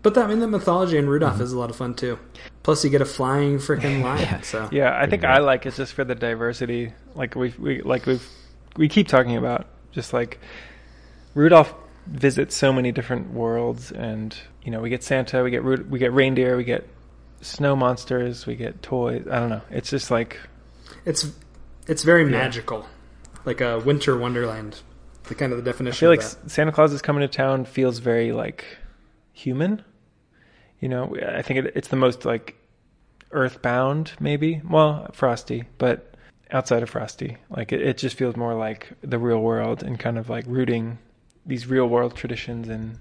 But 0.02 0.14
that, 0.14 0.24
I 0.24 0.28
mean, 0.28 0.38
the 0.40 0.48
mythology 0.48 0.96
in 0.96 1.08
Rudolph 1.08 1.34
Mm-hmm. 1.34 1.42
is 1.42 1.52
a 1.52 1.58
lot 1.58 1.68
of 1.68 1.76
fun 1.76 1.94
too. 1.94 2.18
Plus, 2.62 2.82
you 2.84 2.90
get 2.90 3.02
a 3.02 3.04
flying 3.06 3.58
freaking 3.58 4.02
lion. 4.04 4.42
So 4.42 4.68
Yeah, 4.72 4.96
I 4.96 5.06
think 5.06 5.22
great. 5.22 5.30
I 5.32 5.38
like 5.40 5.66
it 5.66 5.74
just 5.74 5.92
for 5.92 6.04
the 6.04 6.14
diversity. 6.14 6.92
Like 7.14 7.34
we 7.34 7.52
we 7.58 7.82
like 7.82 8.06
we've 8.06 8.26
we 8.76 8.88
keep 8.88 9.08
talking 9.08 9.36
about 9.36 9.66
just 9.92 10.12
like 10.14 10.38
Rudolph 11.34 11.74
visits 12.06 12.56
so 12.56 12.72
many 12.72 12.92
different 12.92 13.32
worlds, 13.32 13.92
and 13.92 14.36
you 14.62 14.70
know 14.70 14.80
we 14.80 14.90
get 14.90 15.02
Santa, 15.02 15.42
we 15.42 15.50
get 15.50 15.62
Ru- 15.62 15.86
we 15.88 15.98
get 15.98 16.12
reindeer, 16.12 16.56
we 16.56 16.64
get 16.64 16.88
snow 17.40 17.76
monsters, 17.76 18.46
we 18.46 18.56
get 18.56 18.82
toys. 18.82 19.26
I 19.30 19.40
don't 19.40 19.50
know. 19.50 19.62
It's 19.70 19.90
just 19.90 20.10
like 20.10 20.38
it's 21.04 21.30
it's 21.86 22.02
very 22.02 22.24
magical, 22.24 22.86
like 23.44 23.60
a 23.60 23.78
winter 23.78 24.16
wonderland. 24.16 24.80
The 25.24 25.34
kind 25.34 25.52
of 25.52 25.58
the 25.58 25.64
definition. 25.64 25.96
I 25.96 26.00
feel 26.00 26.10
like 26.10 26.20
that. 26.22 26.50
Santa 26.50 26.72
Claus 26.72 26.92
is 26.92 27.02
coming 27.02 27.20
to 27.20 27.28
town 27.28 27.64
feels 27.64 27.98
very 27.98 28.32
like 28.32 28.64
human. 29.32 29.84
You 30.80 30.88
know, 30.88 31.14
I 31.16 31.42
think 31.42 31.66
it, 31.66 31.72
it's 31.76 31.88
the 31.88 31.96
most 31.96 32.24
like 32.24 32.56
earthbound, 33.30 34.12
maybe. 34.18 34.60
Well, 34.68 35.08
Frosty, 35.12 35.64
but 35.78 36.14
outside 36.50 36.82
of 36.82 36.90
Frosty, 36.90 37.36
like 37.50 37.70
it, 37.72 37.82
it 37.82 37.98
just 37.98 38.16
feels 38.16 38.34
more 38.34 38.54
like 38.54 38.92
the 39.02 39.18
real 39.18 39.40
world 39.40 39.82
and 39.82 39.98
kind 39.98 40.18
of 40.18 40.28
like 40.28 40.44
rooting 40.48 40.98
these 41.46 41.66
real 41.66 41.86
world 41.88 42.14
traditions 42.16 42.68
and 42.68 42.98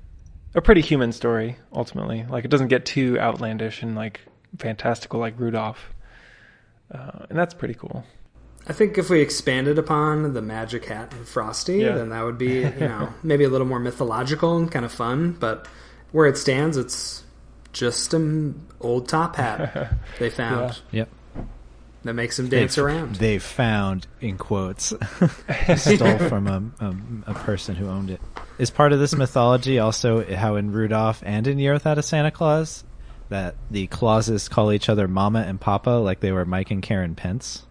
a 0.56 0.62
pretty 0.62 0.82
human 0.82 1.12
story 1.12 1.58
ultimately. 1.74 2.26
Like 2.30 2.46
it 2.46 2.52
doesn't 2.52 2.70
get 2.70 2.86
too 2.86 3.20
outlandish 3.20 3.82
and 3.84 3.96
like 3.96 4.22
fantastical 4.58 5.20
like 5.20 5.40
Rudolph, 5.40 5.94
uh, 6.94 7.26
and 7.30 7.38
that's 7.38 7.54
pretty 7.54 7.76
cool. 7.76 8.04
I 8.68 8.74
think 8.74 8.98
if 8.98 9.10
we 9.10 9.22
expanded 9.22 9.80
upon 9.80 10.34
the 10.34 10.42
magic 10.42 10.86
hat 10.86 11.14
and 11.14 11.28
Frosty, 11.28 11.78
Yeah. 11.80 11.96
then 11.96 12.10
that 12.10 12.24
would 12.24 12.38
be 12.38 12.60
you 12.62 12.72
know 12.80 13.14
maybe 13.24 13.44
a 13.44 13.50
little 13.50 13.68
more 13.68 13.80
mythological 13.80 14.58
and 14.58 14.72
kind 14.72 14.86
of 14.86 14.92
fun. 14.92 15.34
But 15.40 15.68
where 16.12 16.28
it 16.28 16.38
stands, 16.38 16.78
it's 16.78 17.24
just 17.72 18.14
an 18.16 18.66
old 18.82 19.08
top 19.08 19.36
hat 19.36 19.94
they 20.20 20.30
found 20.30 20.82
Yep. 20.92 21.10
That 22.04 22.14
makes 22.14 22.38
them 22.38 22.48
dance 22.50 22.76
They've- 22.76 22.86
around. 22.86 23.16
They 23.16 23.40
found 23.40 24.08
in 24.22 24.38
quotes 24.38 24.94
stole 25.76 26.18
from 26.30 26.48
a, 26.48 26.64
a 26.86 27.32
a 27.32 27.34
person 27.34 27.76
who 27.76 27.88
owned 27.88 28.10
it. 28.10 28.22
Is 28.58 28.70
part 28.72 28.92
of 28.94 29.00
this 29.00 29.16
mythology 29.16 29.80
also 29.80 30.24
how 30.36 30.56
in 30.56 30.72
Rudolph 30.72 31.22
and 31.26 31.48
in 31.48 31.60
Year 31.60 31.74
Without 31.74 31.98
a 31.98 32.04
Santa 32.04 32.32
Claus 32.32 32.84
that 33.30 33.56
the 33.70 33.88
Clauses 33.88 34.50
call 34.50 34.72
each 34.74 34.90
other 34.90 35.08
Mama 35.08 35.42
and 35.48 35.60
Papa 35.62 35.90
like 35.92 36.20
they 36.20 36.32
were 36.32 36.46
Mike 36.46 36.72
and 36.72 36.82
Karen 36.82 37.16
Pence. 37.16 37.66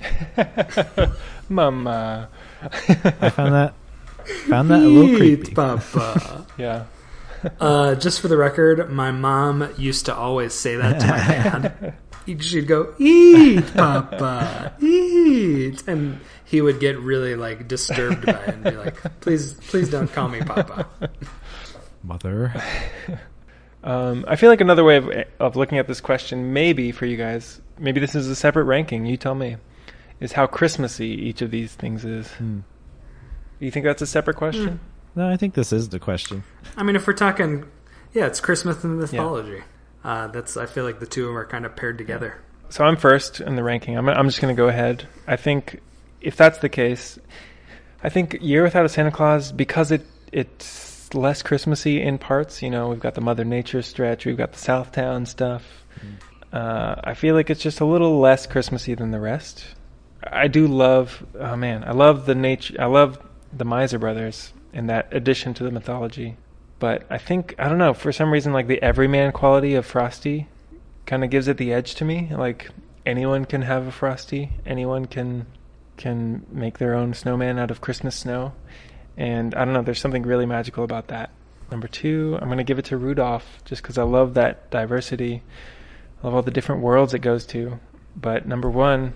Mama, 1.48 2.28
I 2.62 3.30
found 3.30 3.54
that 3.54 3.74
found 4.48 4.70
that 4.70 4.82
a 4.82 4.86
little 4.86 5.16
creepy. 5.16 5.54
Papa. 5.54 6.46
yeah. 6.58 6.84
Uh, 7.58 7.94
just 7.96 8.20
for 8.20 8.28
the 8.28 8.36
record, 8.36 8.90
my 8.90 9.10
mom 9.10 9.68
used 9.76 10.06
to 10.06 10.14
always 10.14 10.54
say 10.54 10.76
that 10.76 11.00
to 11.00 11.06
my 11.06 11.16
dad. 11.16 11.94
She'd 12.26 12.66
go, 12.66 12.94
"Eat, 12.98 13.64
Papa, 13.74 14.74
eat," 14.80 15.82
and 15.86 16.20
he 16.44 16.60
would 16.60 16.80
get 16.80 16.98
really 16.98 17.34
like 17.34 17.68
disturbed 17.68 18.26
by 18.26 18.32
it 18.32 18.54
and 18.54 18.64
be 18.64 18.70
like, 18.70 19.20
"Please, 19.20 19.54
please 19.54 19.90
don't 19.90 20.12
call 20.12 20.28
me 20.28 20.40
Papa." 20.40 20.88
Mother. 22.02 22.52
Um, 23.84 24.24
I 24.28 24.36
feel 24.36 24.48
like 24.48 24.60
another 24.60 24.84
way 24.84 24.96
of, 24.96 25.10
of 25.40 25.56
looking 25.56 25.78
at 25.78 25.88
this 25.88 26.00
question, 26.00 26.52
maybe 26.52 26.92
for 26.92 27.04
you 27.04 27.16
guys, 27.16 27.60
maybe 27.80 27.98
this 27.98 28.14
is 28.14 28.28
a 28.28 28.36
separate 28.36 28.62
ranking. 28.62 29.06
You 29.06 29.16
tell 29.16 29.34
me, 29.34 29.56
is 30.20 30.32
how 30.32 30.46
Christmassy 30.46 31.08
each 31.08 31.42
of 31.42 31.50
these 31.50 31.74
things 31.74 32.04
is. 32.04 32.28
Hmm. 32.34 32.60
You 33.58 33.72
think 33.72 33.84
that's 33.84 34.02
a 34.02 34.06
separate 34.06 34.36
question? 34.36 34.78
No, 35.14 35.28
I 35.28 35.36
think 35.36 35.54
this 35.54 35.72
is 35.72 35.88
the 35.88 35.98
question. 35.98 36.44
I 36.76 36.84
mean, 36.84 36.96
if 36.96 37.06
we're 37.06 37.12
talking, 37.12 37.64
yeah, 38.12 38.26
it's 38.26 38.40
Christmas 38.40 38.82
and 38.84 38.98
mythology. 38.98 39.62
Uh, 40.04 40.26
that's 40.28 40.56
I 40.56 40.66
feel 40.66 40.84
like 40.84 41.00
the 41.00 41.06
two 41.06 41.22
of 41.22 41.28
them 41.28 41.38
are 41.38 41.46
kind 41.46 41.64
of 41.64 41.76
paired 41.76 41.98
together. 41.98 42.36
So 42.70 42.84
I'm 42.84 42.96
first 42.96 43.40
in 43.40 43.56
the 43.56 43.62
ranking. 43.62 43.96
I'm, 43.96 44.08
I'm 44.08 44.26
just 44.26 44.40
going 44.40 44.54
to 44.54 44.60
go 44.60 44.68
ahead. 44.68 45.06
I 45.26 45.36
think 45.36 45.80
if 46.20 46.36
that's 46.36 46.58
the 46.58 46.68
case, 46.68 47.18
I 48.02 48.08
think 48.08 48.38
Year 48.40 48.62
Without 48.62 48.84
a 48.84 48.88
Santa 48.88 49.10
Claus 49.10 49.52
because 49.52 49.90
it 49.90 50.06
it's 50.32 51.14
less 51.14 51.42
Christmassy 51.42 52.00
in 52.00 52.18
parts. 52.18 52.62
You 52.62 52.70
know, 52.70 52.88
we've 52.88 53.00
got 53.00 53.14
the 53.14 53.20
Mother 53.20 53.44
Nature 53.44 53.82
stretch, 53.82 54.26
we've 54.26 54.36
got 54.36 54.52
the 54.52 54.58
Southtown 54.58 55.26
stuff. 55.26 55.84
Uh, 56.52 56.96
I 57.04 57.14
feel 57.14 57.34
like 57.34 57.48
it's 57.48 57.62
just 57.62 57.80
a 57.80 57.84
little 57.84 58.18
less 58.20 58.46
Christmassy 58.46 58.94
than 58.94 59.10
the 59.10 59.20
rest. 59.20 59.64
I 60.22 60.48
do 60.48 60.66
love. 60.66 61.24
Oh 61.38 61.56
man, 61.56 61.84
I 61.84 61.92
love 61.92 62.26
the 62.26 62.34
nature. 62.34 62.76
I 62.78 62.86
love 62.86 63.18
the 63.52 63.64
Miser 63.64 63.98
Brothers 63.98 64.52
and 64.72 64.88
that 64.88 65.08
addition 65.12 65.54
to 65.54 65.64
the 65.64 65.70
mythology. 65.70 66.36
But 66.82 67.06
I 67.08 67.18
think 67.18 67.54
I 67.60 67.68
don't 67.68 67.78
know 67.78 67.94
for 67.94 68.10
some 68.10 68.32
reason 68.32 68.52
like 68.52 68.66
the 68.66 68.82
everyman 68.82 69.30
quality 69.30 69.76
of 69.76 69.86
Frosty 69.86 70.48
kind 71.06 71.22
of 71.22 71.30
gives 71.30 71.46
it 71.46 71.56
the 71.56 71.72
edge 71.72 71.94
to 71.94 72.04
me. 72.04 72.32
Like 72.36 72.70
anyone 73.06 73.44
can 73.44 73.62
have 73.62 73.86
a 73.86 73.92
frosty, 73.92 74.50
anyone 74.66 75.04
can 75.04 75.46
can 75.96 76.44
make 76.50 76.78
their 76.78 76.94
own 76.94 77.14
snowman 77.14 77.56
out 77.56 77.70
of 77.70 77.80
Christmas 77.80 78.16
snow, 78.16 78.54
and 79.16 79.54
I 79.54 79.64
don't 79.64 79.74
know. 79.74 79.82
There's 79.82 80.00
something 80.00 80.24
really 80.24 80.44
magical 80.44 80.82
about 80.82 81.06
that. 81.06 81.30
Number 81.70 81.86
two, 81.86 82.36
I'm 82.42 82.48
gonna 82.48 82.64
give 82.64 82.80
it 82.80 82.86
to 82.86 82.96
Rudolph 82.96 83.62
just 83.64 83.80
because 83.80 83.96
I 83.96 84.02
love 84.02 84.34
that 84.34 84.68
diversity. 84.72 85.44
I 86.20 86.26
love 86.26 86.34
all 86.34 86.42
the 86.42 86.50
different 86.50 86.82
worlds 86.82 87.14
it 87.14 87.20
goes 87.20 87.46
to. 87.46 87.78
But 88.16 88.44
number 88.44 88.68
one, 88.68 89.12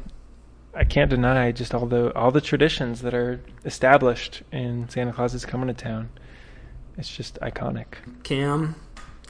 I 0.72 0.84
can't 0.84 1.10
deny 1.10 1.50
just 1.50 1.74
all 1.74 1.86
the 1.86 2.14
all 2.14 2.30
the 2.30 2.40
traditions 2.40 3.02
that 3.02 3.12
are 3.12 3.40
established 3.64 4.44
in 4.52 4.88
Santa 4.88 5.12
Claus 5.12 5.34
is 5.34 5.44
coming 5.44 5.66
to 5.66 5.74
town. 5.74 6.10
It's 6.98 7.14
just 7.14 7.38
iconic. 7.40 7.86
Cam, 8.22 8.74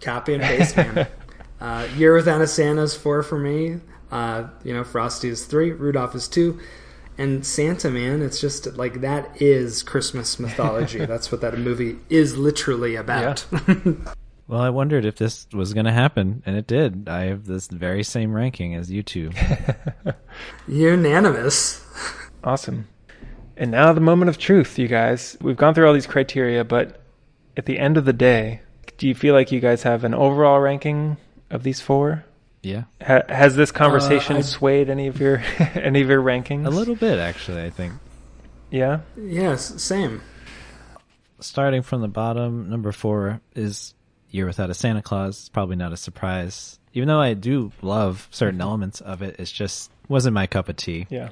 copy 0.01 0.35
and 0.35 0.43
paste, 0.43 0.77
man. 0.77 1.07
uh, 1.61 1.89
Year 1.97 2.15
Without 2.15 2.41
a 2.41 2.45
is 2.45 2.95
four 2.95 3.23
for 3.23 3.39
me. 3.39 3.81
Uh, 4.11 4.49
you 4.63 4.73
know, 4.73 4.85
Frosty 4.85 5.29
is 5.29 5.47
three, 5.47 5.73
Rudolph 5.73 6.15
is 6.15 6.29
two, 6.29 6.61
and 7.19 7.45
Santa, 7.45 7.91
man, 7.91 8.23
it's 8.23 8.41
just 8.41 8.77
like 8.77 9.01
that 9.01 9.41
is 9.41 9.83
Christmas 9.83 10.39
mythology. 10.39 11.05
That's 11.07 11.33
what 11.33 11.41
that 11.41 11.59
movie 11.59 11.99
is 12.09 12.37
literally 12.37 12.97
about. 12.97 13.47
Well, 14.49 14.61
I 14.61 14.71
wondered 14.71 15.05
if 15.05 15.17
this 15.17 15.49
was 15.53 15.75
going 15.75 15.87
to 15.87 15.93
happen, 15.93 16.41
and 16.47 16.57
it 16.57 16.69
did. 16.69 17.09
I 17.09 17.25
have 17.25 17.47
this 17.47 17.67
very 17.67 18.05
same 18.05 18.33
ranking 18.33 18.77
as 18.77 18.89
you 18.93 19.03
two. 19.03 19.33
Unanimous. 20.69 21.85
Awesome. 22.45 22.87
And 23.57 23.73
now 23.73 23.93
the 23.93 24.01
moment 24.01 24.29
of 24.29 24.39
truth, 24.39 24.79
you 24.79 24.87
guys. 24.87 25.37
We've 25.41 25.57
gone 25.57 25.75
through 25.75 25.89
all 25.89 25.95
these 25.95 26.07
criteria, 26.07 26.63
but 26.63 27.03
at 27.57 27.67
the 27.67 27.79
end 27.79 27.97
of 27.97 28.05
the 28.05 28.13
day, 28.13 28.61
do 28.99 29.07
you 29.09 29.15
feel 29.15 29.35
like 29.35 29.53
you 29.53 29.61
guys 29.61 29.83
have 29.85 30.05
an 30.05 30.15
overall 30.15 30.61
ranking 30.61 31.17
of 31.51 31.63
these 31.63 31.81
four? 31.81 32.25
Yeah, 32.63 32.85
Ha- 33.05 33.23
has 33.29 33.55
this 33.57 33.71
conversation 33.71 34.37
Uh, 34.37 34.39
I- 34.41 34.43
swayed 34.43 34.91
any 34.91 35.07
of 35.07 35.21
your 35.21 35.43
any 35.75 36.01
of 36.01 36.09
your 36.09 36.23
rankings? 36.23 36.67
a 36.67 36.71
little 36.71 36.97
bit 36.97 37.19
actually. 37.19 37.63
I 37.63 37.71
think. 37.71 37.93
Yeah. 38.71 39.01
Yes, 39.17 39.81
same. 39.83 40.23
Starting 41.39 41.83
from 41.83 42.01
the 42.01 42.09
bottom, 42.09 42.69
number 42.71 42.91
four 42.93 43.41
is 43.55 43.95
Year 44.31 44.47
Without 44.47 44.71
a 44.71 44.75
Santa 44.75 45.03
Claus. 45.03 45.39
It's 45.41 45.49
probably 45.49 45.77
not 45.77 45.93
a 45.93 45.97
surprise, 45.97 46.79
even 46.95 47.09
though 47.09 47.21
I 47.21 47.35
do 47.35 47.73
love 47.83 48.27
certain 48.31 48.61
elements 48.61 49.01
of 49.01 49.23
it. 49.23 49.37
It's 49.39 49.53
just 49.53 49.91
wasn't 50.09 50.35
my 50.35 50.47
cup 50.47 50.69
of 50.69 50.77
tea. 50.77 51.07
Yeah. 51.11 51.29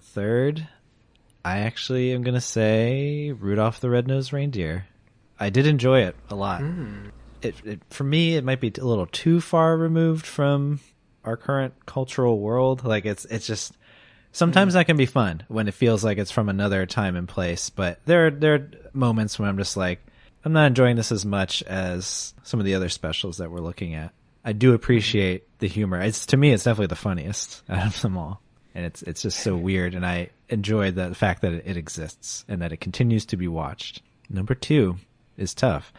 Third, 0.00 0.66
I 1.44 1.58
actually 1.58 2.12
am 2.12 2.22
gonna 2.22 2.40
say 2.40 3.32
Rudolph 3.32 3.80
the 3.80 3.90
Red-Nosed 3.90 4.32
Reindeer. 4.32 4.86
I 5.40 5.48
did 5.48 5.66
enjoy 5.66 6.02
it 6.02 6.16
a 6.28 6.34
lot. 6.34 6.60
Hmm. 6.60 7.08
It, 7.40 7.54
it 7.64 7.80
for 7.88 8.04
me, 8.04 8.36
it 8.36 8.44
might 8.44 8.60
be 8.60 8.70
a 8.78 8.84
little 8.84 9.06
too 9.06 9.40
far 9.40 9.76
removed 9.76 10.26
from 10.26 10.80
our 11.24 11.38
current 11.38 11.74
cultural 11.86 12.38
world. 12.38 12.84
Like 12.84 13.06
it's 13.06 13.24
it's 13.24 13.46
just 13.46 13.76
sometimes 14.32 14.74
hmm. 14.74 14.78
that 14.78 14.84
can 14.84 14.98
be 14.98 15.06
fun 15.06 15.42
when 15.48 15.66
it 15.66 15.74
feels 15.74 16.04
like 16.04 16.18
it's 16.18 16.30
from 16.30 16.50
another 16.50 16.84
time 16.84 17.16
and 17.16 17.26
place. 17.26 17.70
But 17.70 18.00
there 18.04 18.26
are 18.26 18.30
there 18.30 18.54
are 18.54 18.70
moments 18.92 19.38
when 19.38 19.48
I'm 19.48 19.56
just 19.56 19.78
like 19.78 20.00
I'm 20.44 20.52
not 20.52 20.66
enjoying 20.66 20.96
this 20.96 21.10
as 21.10 21.24
much 21.24 21.62
as 21.62 22.34
some 22.42 22.60
of 22.60 22.66
the 22.66 22.74
other 22.74 22.90
specials 22.90 23.38
that 23.38 23.50
we're 23.50 23.60
looking 23.60 23.94
at. 23.94 24.12
I 24.44 24.52
do 24.52 24.74
appreciate 24.74 25.58
the 25.58 25.68
humor. 25.68 26.00
It's 26.00 26.26
to 26.26 26.36
me, 26.36 26.52
it's 26.52 26.64
definitely 26.64 26.88
the 26.88 26.96
funniest 26.96 27.62
out 27.68 27.86
of 27.86 28.02
them 28.02 28.18
all, 28.18 28.42
and 28.74 28.84
it's 28.84 29.02
it's 29.02 29.22
just 29.22 29.40
so 29.40 29.56
weird. 29.56 29.94
And 29.94 30.04
I 30.04 30.30
enjoy 30.50 30.90
the 30.90 31.14
fact 31.14 31.40
that 31.42 31.52
it 31.52 31.78
exists 31.78 32.44
and 32.46 32.60
that 32.60 32.72
it 32.72 32.80
continues 32.80 33.24
to 33.26 33.38
be 33.38 33.48
watched. 33.48 34.02
Number 34.28 34.54
two 34.54 34.96
is 35.40 35.54
tough. 35.54 35.92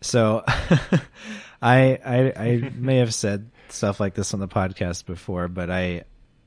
So 0.00 0.44
I, 1.62 1.98
I 2.04 2.32
I 2.36 2.72
may 2.76 2.98
have 2.98 3.14
said 3.14 3.50
stuff 3.68 4.00
like 4.00 4.14
this 4.14 4.34
on 4.34 4.40
the 4.40 4.48
podcast 4.48 5.06
before, 5.06 5.48
but 5.48 5.70
I 5.70 6.04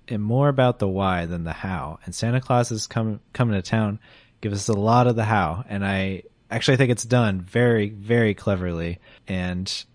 am 0.07 0.22
more 0.22 0.49
about 0.49 0.80
the 0.80 0.88
why 0.88 1.26
than 1.26 1.44
the 1.44 1.53
how. 1.53 1.99
And 2.06 2.14
Santa 2.14 2.41
Claus 2.41 2.72
is 2.72 2.86
coming 2.88 3.20
coming 3.34 3.56
to 3.56 3.62
town 3.62 3.99
gives 4.41 4.70
us 4.70 4.70
a 4.70 4.80
lot 4.80 5.07
of 5.07 5.16
the 5.16 5.24
how, 5.24 5.64
and 5.68 5.86
I 5.86 6.24
actually 6.52 6.78
think 6.78 6.91
it's 6.91 7.06
done 7.06 7.41
very 7.41 7.90
very 7.90 8.34
cleverly. 8.34 8.99
And 9.28 9.86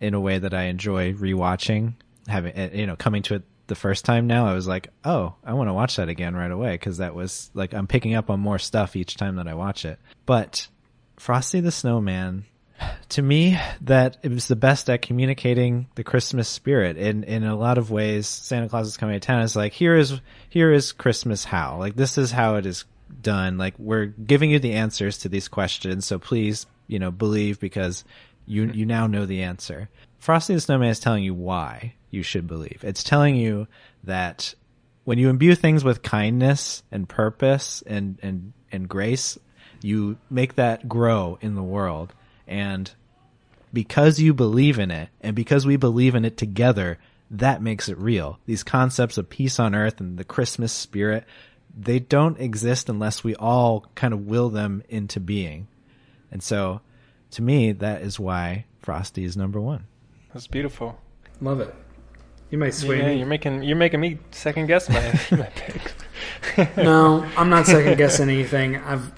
in 0.00 0.14
a 0.14 0.20
way 0.20 0.38
that 0.38 0.54
I 0.54 0.64
enjoy 0.64 1.12
rewatching. 1.12 1.94
Having 2.26 2.58
uh, 2.58 2.70
you 2.72 2.86
know 2.86 2.96
coming 2.96 3.22
to 3.24 3.36
it 3.36 3.42
the 3.66 3.74
first 3.74 4.04
time 4.04 4.26
now, 4.26 4.46
I 4.46 4.54
was 4.54 4.66
like, 4.66 4.88
oh, 5.04 5.34
I 5.44 5.52
want 5.54 5.68
to 5.68 5.74
watch 5.74 5.96
that 5.96 6.08
again 6.08 6.34
right 6.34 6.50
away 6.50 6.72
because 6.72 6.98
that 6.98 7.14
was 7.14 7.50
like 7.54 7.72
I'm 7.72 7.86
picking 7.86 8.14
up 8.14 8.30
on 8.30 8.40
more 8.40 8.58
stuff 8.58 8.96
each 8.96 9.16
time 9.16 9.36
that 9.36 9.46
I 9.46 9.54
watch 9.54 9.84
it. 9.84 9.98
But 10.26 10.66
Frosty 11.20 11.60
the 11.60 11.70
Snowman, 11.70 12.46
to 13.10 13.20
me, 13.20 13.60
that 13.82 14.16
it 14.22 14.30
was 14.30 14.48
the 14.48 14.56
best 14.56 14.88
at 14.88 15.02
communicating 15.02 15.86
the 15.94 16.02
Christmas 16.02 16.48
spirit. 16.48 16.96
In 16.96 17.24
in 17.24 17.44
a 17.44 17.54
lot 17.54 17.76
of 17.76 17.90
ways, 17.90 18.26
Santa 18.26 18.70
Claus 18.70 18.86
is 18.88 18.96
coming 18.96 19.20
to 19.20 19.20
town. 19.20 19.42
Is 19.42 19.54
like 19.54 19.74
here 19.74 19.96
is 19.96 20.18
here 20.48 20.72
is 20.72 20.92
Christmas 20.92 21.44
how 21.44 21.76
like 21.76 21.94
this 21.94 22.16
is 22.16 22.30
how 22.30 22.54
it 22.54 22.64
is 22.64 22.86
done. 23.20 23.58
Like 23.58 23.74
we're 23.78 24.06
giving 24.06 24.50
you 24.50 24.58
the 24.58 24.72
answers 24.72 25.18
to 25.18 25.28
these 25.28 25.46
questions, 25.46 26.06
so 26.06 26.18
please 26.18 26.64
you 26.86 26.98
know 26.98 27.10
believe 27.10 27.60
because 27.60 28.02
you 28.46 28.70
you 28.72 28.86
now 28.86 29.06
know 29.06 29.26
the 29.26 29.42
answer. 29.42 29.90
Frosty 30.20 30.54
the 30.54 30.60
Snowman 30.62 30.88
is 30.88 31.00
telling 31.00 31.22
you 31.22 31.34
why 31.34 31.96
you 32.10 32.22
should 32.22 32.46
believe. 32.46 32.82
It's 32.82 33.04
telling 33.04 33.36
you 33.36 33.68
that 34.04 34.54
when 35.04 35.18
you 35.18 35.28
imbue 35.28 35.54
things 35.54 35.84
with 35.84 36.00
kindness 36.00 36.82
and 36.90 37.06
purpose 37.06 37.82
and 37.86 38.18
and 38.22 38.54
and 38.72 38.88
grace, 38.88 39.36
you 39.82 40.18
make 40.28 40.54
that 40.56 40.88
grow 40.88 41.38
in 41.40 41.54
the 41.54 41.62
world. 41.62 42.12
And 42.46 42.90
because 43.72 44.18
you 44.18 44.34
believe 44.34 44.78
in 44.78 44.90
it 44.90 45.08
and 45.20 45.36
because 45.36 45.66
we 45.66 45.76
believe 45.76 46.14
in 46.14 46.24
it 46.24 46.36
together, 46.36 46.98
that 47.30 47.62
makes 47.62 47.88
it 47.88 47.96
real. 47.98 48.38
These 48.46 48.64
concepts 48.64 49.16
of 49.16 49.30
peace 49.30 49.60
on 49.60 49.74
earth 49.74 50.00
and 50.00 50.18
the 50.18 50.24
Christmas 50.24 50.72
spirit, 50.72 51.24
they 51.78 52.00
don't 52.00 52.40
exist 52.40 52.88
unless 52.88 53.22
we 53.22 53.36
all 53.36 53.86
kind 53.94 54.12
of 54.12 54.26
will 54.26 54.48
them 54.50 54.82
into 54.88 55.20
being. 55.20 55.68
And 56.32 56.42
so, 56.42 56.80
to 57.32 57.42
me, 57.42 57.70
that 57.72 58.02
is 58.02 58.18
why 58.18 58.64
Frosty 58.80 59.24
is 59.24 59.36
number 59.36 59.60
one. 59.60 59.86
That's 60.34 60.48
beautiful. 60.48 60.98
Love 61.40 61.60
it. 61.60 61.72
You 62.50 62.58
might 62.58 62.74
sway 62.74 62.98
Yeah, 62.98 63.06
me. 63.08 63.18
you're 63.18 63.26
making 63.28 63.62
you're 63.62 63.76
making 63.76 64.00
me 64.00 64.18
second 64.32 64.66
guess 64.66 64.88
my 64.88 65.20
my 65.38 65.46
pick. 65.54 66.76
No, 66.76 67.24
I'm 67.36 67.48
not 67.48 67.66
second 67.66 67.96
guessing 67.98 68.28
anything. 68.28 68.76
I've, 68.76 69.12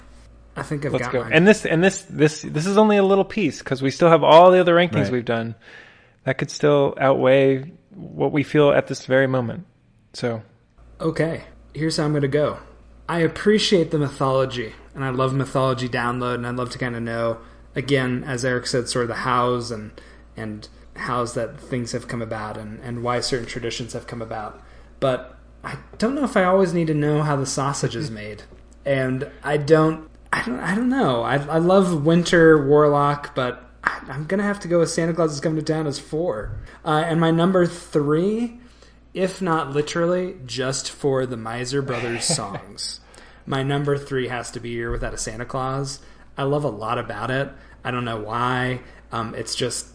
I 0.55 0.63
think 0.63 0.85
I've 0.85 0.93
Let's 0.93 1.05
got 1.05 1.13
go. 1.13 1.23
mine. 1.23 1.33
And 1.33 1.47
this 1.47 1.65
and 1.65 1.83
this 1.83 2.03
this 2.09 2.41
this 2.43 2.65
is 2.65 2.77
only 2.77 2.97
a 2.97 3.03
little 3.03 3.25
piece 3.25 3.59
because 3.59 3.81
we 3.81 3.89
still 3.91 4.09
have 4.09 4.23
all 4.23 4.51
the 4.51 4.59
other 4.59 4.75
rankings 4.75 5.03
Right. 5.05 5.11
we've 5.11 5.25
done. 5.25 5.55
That 6.25 6.37
could 6.37 6.51
still 6.51 6.95
outweigh 6.99 7.71
what 7.95 8.31
we 8.31 8.43
feel 8.43 8.71
at 8.71 8.87
this 8.87 9.05
very 9.05 9.27
moment. 9.27 9.65
So 10.13 10.41
Okay, 11.01 11.43
here's 11.73 11.97
how 11.97 12.05
I'm 12.05 12.11
going 12.11 12.21
to 12.21 12.27
go. 12.27 12.59
I 13.09 13.19
appreciate 13.19 13.91
the 13.91 13.97
mythology, 13.99 14.73
and 14.95 15.03
I 15.03 15.09
love 15.09 15.33
mythology 15.33 15.89
download, 15.89 16.35
and 16.35 16.47
I'd 16.47 16.55
love 16.55 16.69
to 16.69 16.77
kind 16.77 16.95
of 16.95 17.01
know, 17.03 17.39
again, 17.75 18.23
as 18.25 18.45
Eric 18.45 18.65
said, 18.67 18.87
sort 18.87 19.03
of 19.03 19.09
the 19.09 19.15
hows 19.15 19.71
and 19.71 19.91
and 20.37 20.67
hows 20.95 21.33
that 21.33 21.59
things 21.59 21.91
have 21.91 22.07
come 22.07 22.21
about, 22.21 22.57
and 22.57 22.79
and 22.81 23.03
why 23.03 23.19
certain 23.19 23.47
traditions 23.47 23.93
have 23.93 24.07
come 24.07 24.21
about. 24.21 24.61
But 24.99 25.37
I 25.63 25.77
don't 25.97 26.15
know 26.15 26.23
if 26.23 26.37
I 26.37 26.43
always 26.45 26.73
need 26.73 26.87
to 26.87 26.93
know 26.93 27.23
how 27.23 27.35
the 27.35 27.45
sausage 27.45 27.95
is 27.95 28.09
made, 28.11 28.43
and 28.85 29.29
I 29.43 29.57
don't. 29.57 30.09
I 30.33 30.43
don't. 30.45 30.59
I 30.59 30.75
don't 30.75 30.89
know. 30.89 31.21
I 31.23 31.35
I 31.35 31.59
love 31.59 32.05
Winter 32.05 32.67
Warlock, 32.67 33.35
but 33.35 33.69
I, 33.83 34.01
I'm 34.09 34.25
gonna 34.25 34.43
have 34.43 34.59
to 34.61 34.67
go 34.67 34.79
with 34.79 34.89
Santa 34.89 35.13
Claus 35.13 35.33
is 35.33 35.39
coming 35.39 35.63
to 35.63 35.73
town 35.73 35.87
as 35.87 35.99
four. 35.99 36.57
Uh, 36.83 37.03
and 37.05 37.19
my 37.21 37.31
number 37.31 37.65
three 37.65 38.59
if 39.13 39.41
not 39.41 39.71
literally, 39.71 40.35
just 40.45 40.89
for 40.89 41.25
the 41.25 41.37
Miser 41.37 41.81
Brothers 41.81 42.25
songs. 42.35 42.99
My 43.45 43.63
number 43.63 43.97
three 43.97 44.27
has 44.27 44.51
to 44.51 44.59
be 44.59 44.69
Year 44.69 44.91
Without 44.91 45.13
a 45.13 45.17
Santa 45.17 45.45
Claus. 45.45 45.99
I 46.37 46.43
love 46.43 46.63
a 46.63 46.69
lot 46.69 46.97
about 46.97 47.29
it. 47.29 47.49
I 47.83 47.91
don't 47.91 48.05
know 48.05 48.19
why. 48.19 48.81
Um, 49.11 49.35
it's 49.35 49.53
just, 49.53 49.87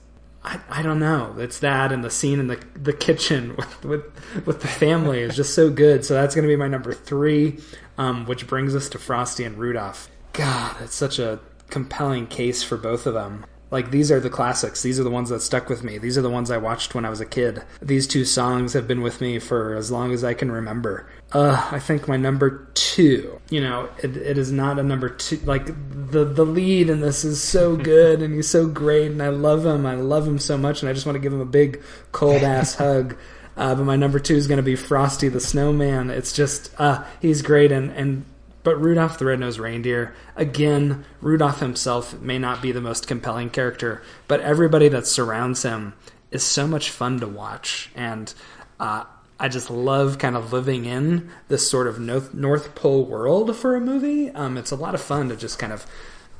I, 0.44 0.60
I 0.69 0.82
don't 0.82 1.01
know. 1.01 1.35
It's 1.39 1.59
that 1.60 1.90
and 1.90 2.05
the 2.05 2.10
scene 2.10 2.39
in 2.39 2.47
the 2.47 2.62
the 2.74 2.93
kitchen 2.93 3.56
with 3.56 3.85
with, 3.85 4.47
with 4.47 4.60
the 4.60 4.69
family 4.69 5.20
is 5.20 5.35
just 5.35 5.55
so 5.55 5.70
good. 5.70 6.05
So 6.05 6.15
that's 6.15 6.35
going 6.35 6.44
to 6.44 6.48
be 6.48 6.56
my 6.56 6.69
number 6.69 6.93
three, 6.93 7.59
um, 7.97 8.27
which 8.27 8.47
brings 8.47 8.77
us 8.77 8.89
to 8.90 8.98
Frosty 8.98 9.44
and 9.44 9.59
Rudolph. 9.59 10.09
God, 10.39 10.77
it's 10.82 10.94
such 10.94 11.19
a 11.19 11.40
compelling 11.69 12.28
case 12.28 12.62
for 12.62 12.77
both 12.77 13.06
of 13.06 13.15
them. 13.15 13.44
Like 13.73 13.90
these 13.90 14.12
are 14.12 14.20
the 14.20 14.31
classics. 14.31 14.82
These 14.82 15.01
are 15.01 15.02
the 15.02 15.10
ones 15.10 15.31
that 15.31 15.40
stuck 15.40 15.69
with 15.69 15.82
me. 15.82 15.98
These 15.98 16.16
are 16.16 16.23
the 16.23 16.31
ones 16.31 16.52
I 16.52 16.59
watched 16.59 16.94
when 16.94 17.05
I 17.05 17.10
was 17.10 17.20
a 17.20 17.27
kid. 17.27 17.65
These 17.82 18.06
two 18.06 18.24
songs 18.24 18.73
have 18.73 18.86
been 18.86 19.02
with 19.02 19.20
me 19.20 19.40
for 19.40 19.74
as 19.74 19.90
long 19.90 20.12
as 20.12 20.23
I 20.23 20.35
can 20.35 20.52
remember. 20.52 21.10
Uh, 21.32 21.69
I 21.73 21.81
think 21.81 22.06
my 22.06 22.16
number 22.16 22.69
two. 22.74 23.40
You 23.51 23.62
know, 23.62 23.89
it, 23.98 24.16
it 24.16 24.39
is 24.39 24.52
not 24.52 24.78
a 24.78 24.85
number 24.85 25.09
two. 25.09 25.39
Like 25.39 25.66
the 25.66 26.24
the 26.24 26.47
lead 26.47 26.89
in 26.89 27.01
this 27.01 27.24
is 27.24 27.43
so 27.43 27.77
good 27.94 28.23
and 28.23 28.32
he's 28.32 28.48
so 28.48 28.69
great 28.69 29.10
and 29.10 29.20
I 29.20 29.31
love 29.31 29.66
him. 29.66 29.86
I 29.86 29.97
love 29.97 30.27
him 30.27 30.39
so 30.39 30.56
much 30.56 30.82
and 30.82 30.89
I 30.89 30.93
just 30.93 31.05
want 31.05 31.16
to 31.16 31.20
give 31.20 31.32
him 31.32 31.40
a 31.40 31.47
big 31.47 31.82
cold 32.12 32.44
ass 32.44 32.74
hug. 32.77 33.16
Uh, 33.56 33.74
but 33.74 33.82
my 33.82 33.97
number 33.97 34.20
two 34.20 34.36
is 34.36 34.47
going 34.47 34.59
to 34.59 34.62
be 34.62 34.77
Frosty 34.77 35.28
the 35.28 35.40
Snowman. 35.40 36.10
It's 36.10 36.32
just 36.32 36.70
uh, 36.78 37.02
he's 37.20 37.43
great 37.43 37.73
and 37.73 37.90
and 37.90 38.24
but 38.63 38.81
Rudolph 38.81 39.19
the 39.19 39.27
Red-Nosed 39.27 39.59
Reindeer, 39.59 40.15
again, 40.37 41.05
Rudolph 41.21 41.61
himself 41.61 42.21
may 42.21 42.39
not 42.39 42.61
be 42.61 42.73
the 42.73 42.81
most 42.81 43.07
compelling 43.07 43.51
character, 43.51 44.03
but 44.27 44.41
everybody 44.41 44.89
that 44.89 45.07
surrounds 45.07 45.63
him 45.63 45.95
is 46.31 46.43
so 46.43 46.67
much 46.67 46.91
fun 46.91 47.21
to 47.21 47.27
watch. 47.27 47.91
And 47.95 48.33
uh, 48.79 49.05
I 49.41 49.49
just 49.49 49.71
love 49.71 50.19
kind 50.19 50.37
of 50.37 50.53
living 50.53 50.85
in 50.85 51.31
this 51.49 51.71
sort 51.71 51.87
of 51.87 51.99
North, 51.99 52.35
North 52.35 52.75
Pole 52.75 53.05
world 53.05 53.55
for 53.57 53.77
a 53.77 53.81
movie. 53.81 54.31
Um, 54.31 54.57
it's 54.57 54.73
a 54.73 54.77
lot 54.77 54.95
of 54.95 55.01
fun 55.01 55.29
to 55.29 55.37
just 55.37 55.59
kind 55.59 55.73
of 55.73 55.87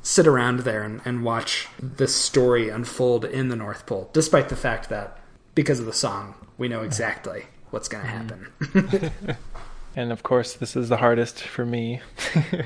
sit 0.01 0.27
around 0.27 0.59
there 0.59 0.83
and, 0.83 1.01
and 1.05 1.23
watch 1.23 1.67
this 1.81 2.15
story 2.15 2.69
unfold 2.69 3.25
in 3.25 3.49
the 3.49 3.55
North 3.55 3.85
Pole, 3.85 4.09
despite 4.13 4.49
the 4.49 4.55
fact 4.55 4.89
that 4.89 5.17
because 5.55 5.79
of 5.79 5.85
the 5.85 5.93
song, 5.93 6.35
we 6.57 6.67
know 6.67 6.81
exactly 6.81 7.45
what's 7.69 7.87
going 7.87 8.03
to 8.03 8.09
happen. 8.09 9.37
and 9.99 10.13
of 10.13 10.23
course 10.23 10.53
this 10.53 10.77
is 10.77 10.87
the 10.87 10.97
hardest 10.97 11.43
for 11.43 11.65
me. 11.65 11.99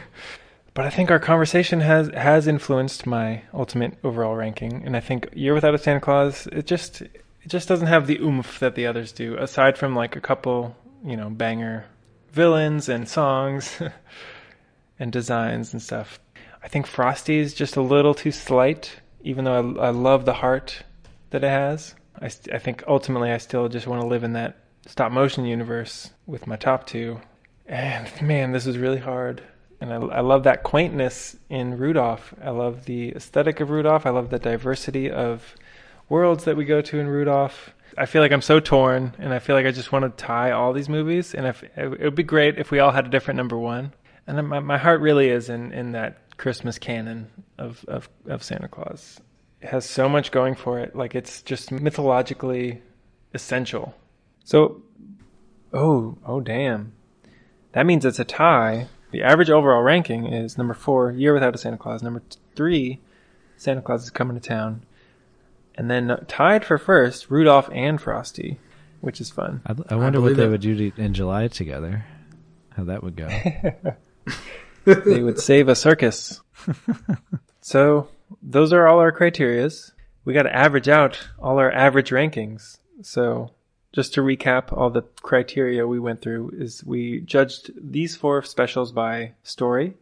but 0.75 0.85
I 0.85 0.91
think 0.91 1.09
our 1.09 1.19
conversation 1.19 1.79
has 1.79 2.09
has 2.09 2.47
influenced 2.47 3.07
my 3.07 3.41
ultimate 3.53 3.97
overall 4.03 4.35
ranking 4.35 4.83
and 4.85 4.95
I 4.95 4.99
think 4.99 5.29
Year 5.33 5.55
Without 5.55 5.73
a 5.73 5.79
Santa 5.79 5.99
Claus 5.99 6.45
it 6.47 6.67
just 6.67 7.01
it 7.01 7.47
just 7.47 7.67
doesn't 7.67 7.87
have 7.87 8.05
the 8.05 8.19
oomph 8.19 8.59
that 8.59 8.75
the 8.75 8.85
others 8.85 9.11
do 9.11 9.35
aside 9.37 9.77
from 9.79 9.95
like 9.95 10.15
a 10.15 10.21
couple, 10.21 10.75
you 11.03 11.17
know, 11.17 11.29
banger 11.31 11.85
villains 12.31 12.87
and 12.87 13.09
songs 13.09 13.81
and 14.99 15.11
designs 15.11 15.73
and 15.73 15.81
stuff. 15.81 16.19
I 16.63 16.67
think 16.67 16.85
Frosty 16.85 17.39
is 17.39 17.55
just 17.55 17.75
a 17.75 17.81
little 17.81 18.13
too 18.13 18.31
slight 18.31 19.01
even 19.23 19.45
though 19.45 19.75
I, 19.79 19.87
I 19.87 19.89
love 19.89 20.25
the 20.25 20.33
heart 20.33 20.83
that 21.31 21.43
it 21.43 21.49
has. 21.49 21.95
I, 22.19 22.27
st- 22.27 22.53
I 22.53 22.59
think 22.59 22.83
ultimately 22.87 23.31
I 23.31 23.39
still 23.39 23.69
just 23.69 23.87
want 23.87 24.01
to 24.01 24.07
live 24.07 24.23
in 24.23 24.33
that 24.33 24.57
stop 24.85 25.11
motion 25.11 25.45
universe 25.45 26.11
with 26.25 26.47
my 26.47 26.55
top 26.55 26.85
two. 26.85 27.19
And 27.65 28.09
man, 28.21 28.51
this 28.51 28.67
is 28.67 28.77
really 28.77 28.99
hard. 28.99 29.41
And 29.79 29.91
I, 29.91 29.97
I 29.97 30.19
love 30.21 30.43
that 30.43 30.63
quaintness 30.63 31.35
in 31.49 31.77
Rudolph. 31.77 32.33
I 32.41 32.51
love 32.51 32.85
the 32.85 33.09
aesthetic 33.09 33.59
of 33.59 33.69
Rudolph. 33.69 34.05
I 34.05 34.11
love 34.11 34.29
the 34.29 34.39
diversity 34.39 35.11
of 35.11 35.55
worlds 36.09 36.45
that 36.45 36.55
we 36.55 36.65
go 36.65 36.81
to 36.81 36.99
in 36.99 37.07
Rudolph. 37.07 37.73
I 37.97 38.05
feel 38.05 38.21
like 38.21 38.31
I'm 38.31 38.41
so 38.41 38.59
torn, 38.59 39.13
and 39.19 39.33
I 39.33 39.39
feel 39.39 39.55
like 39.55 39.65
I 39.65 39.71
just 39.71 39.91
want 39.91 40.05
to 40.05 40.23
tie 40.23 40.51
all 40.51 40.73
these 40.73 40.89
movies. 40.89 41.35
And 41.35 41.45
if 41.45 41.63
it 41.77 42.01
would 42.01 42.15
be 42.15 42.23
great 42.23 42.57
if 42.57 42.71
we 42.71 42.79
all 42.79 42.91
had 42.91 43.05
a 43.05 43.09
different 43.09 43.37
number 43.37 43.57
one. 43.57 43.93
And 44.25 44.47
my 44.47 44.59
my 44.59 44.77
heart 44.77 45.01
really 45.01 45.29
is 45.29 45.49
in 45.49 45.71
in 45.73 45.91
that 45.91 46.37
Christmas 46.37 46.79
canon 46.79 47.29
of 47.57 47.83
of 47.87 48.09
of 48.27 48.41
Santa 48.41 48.67
Claus. 48.67 49.19
It 49.61 49.69
has 49.69 49.85
so 49.85 50.09
much 50.09 50.31
going 50.31 50.55
for 50.55 50.79
it. 50.79 50.95
Like 50.95 51.13
it's 51.15 51.41
just 51.41 51.71
mythologically 51.71 52.81
essential. 53.33 53.93
So, 54.43 54.82
oh, 55.73 56.17
oh, 56.25 56.39
damn. 56.39 56.93
That 57.73 57.85
means 57.85 58.05
it's 58.05 58.19
a 58.19 58.25
tie. 58.25 58.87
The 59.11 59.23
average 59.23 59.49
overall 59.49 59.81
ranking 59.81 60.27
is 60.27 60.57
number 60.57 60.73
four, 60.73 61.11
Year 61.11 61.33
Without 61.33 61.55
a 61.55 61.57
Santa 61.57 61.77
Claus. 61.77 62.01
Number 62.01 62.21
t- 62.21 62.37
three, 62.55 62.99
Santa 63.57 63.81
Claus 63.81 64.03
is 64.03 64.09
Coming 64.09 64.39
to 64.39 64.47
Town. 64.47 64.85
And 65.75 65.89
then 65.89 66.11
uh, 66.11 66.23
tied 66.27 66.65
for 66.65 66.77
first, 66.77 67.29
Rudolph 67.29 67.69
and 67.73 67.99
Frosty, 67.99 68.59
which 69.01 69.19
is 69.19 69.29
fun. 69.31 69.61
I, 69.65 69.75
I 69.89 69.95
wonder 69.95 70.21
what 70.21 70.37
they 70.37 70.45
it. 70.45 70.49
would 70.49 70.61
do 70.61 70.91
to, 70.91 71.01
in 71.01 71.13
July 71.13 71.47
together. 71.47 72.05
How 72.71 72.85
that 72.85 73.03
would 73.03 73.15
go. 73.15 73.27
they 74.85 75.23
would 75.23 75.39
save 75.39 75.69
a 75.69 75.75
circus. 75.75 76.41
so 77.61 78.09
those 78.41 78.73
are 78.73 78.87
all 78.87 78.99
our 78.99 79.11
criterias. 79.11 79.91
We 80.25 80.33
got 80.33 80.43
to 80.43 80.55
average 80.55 80.89
out 80.89 81.27
all 81.39 81.59
our 81.59 81.71
average 81.71 82.09
rankings. 82.09 82.77
So 83.01 83.51
just 83.93 84.13
to 84.15 84.21
recap 84.21 84.75
all 84.75 84.89
the 84.89 85.03
criteria 85.21 85.87
we 85.87 85.99
went 85.99 86.21
through 86.21 86.51
is 86.57 86.83
we 86.83 87.21
judged 87.21 87.71
these 87.77 88.15
four 88.15 88.41
specials 88.41 88.91
by 88.91 89.33
story, 89.43 89.93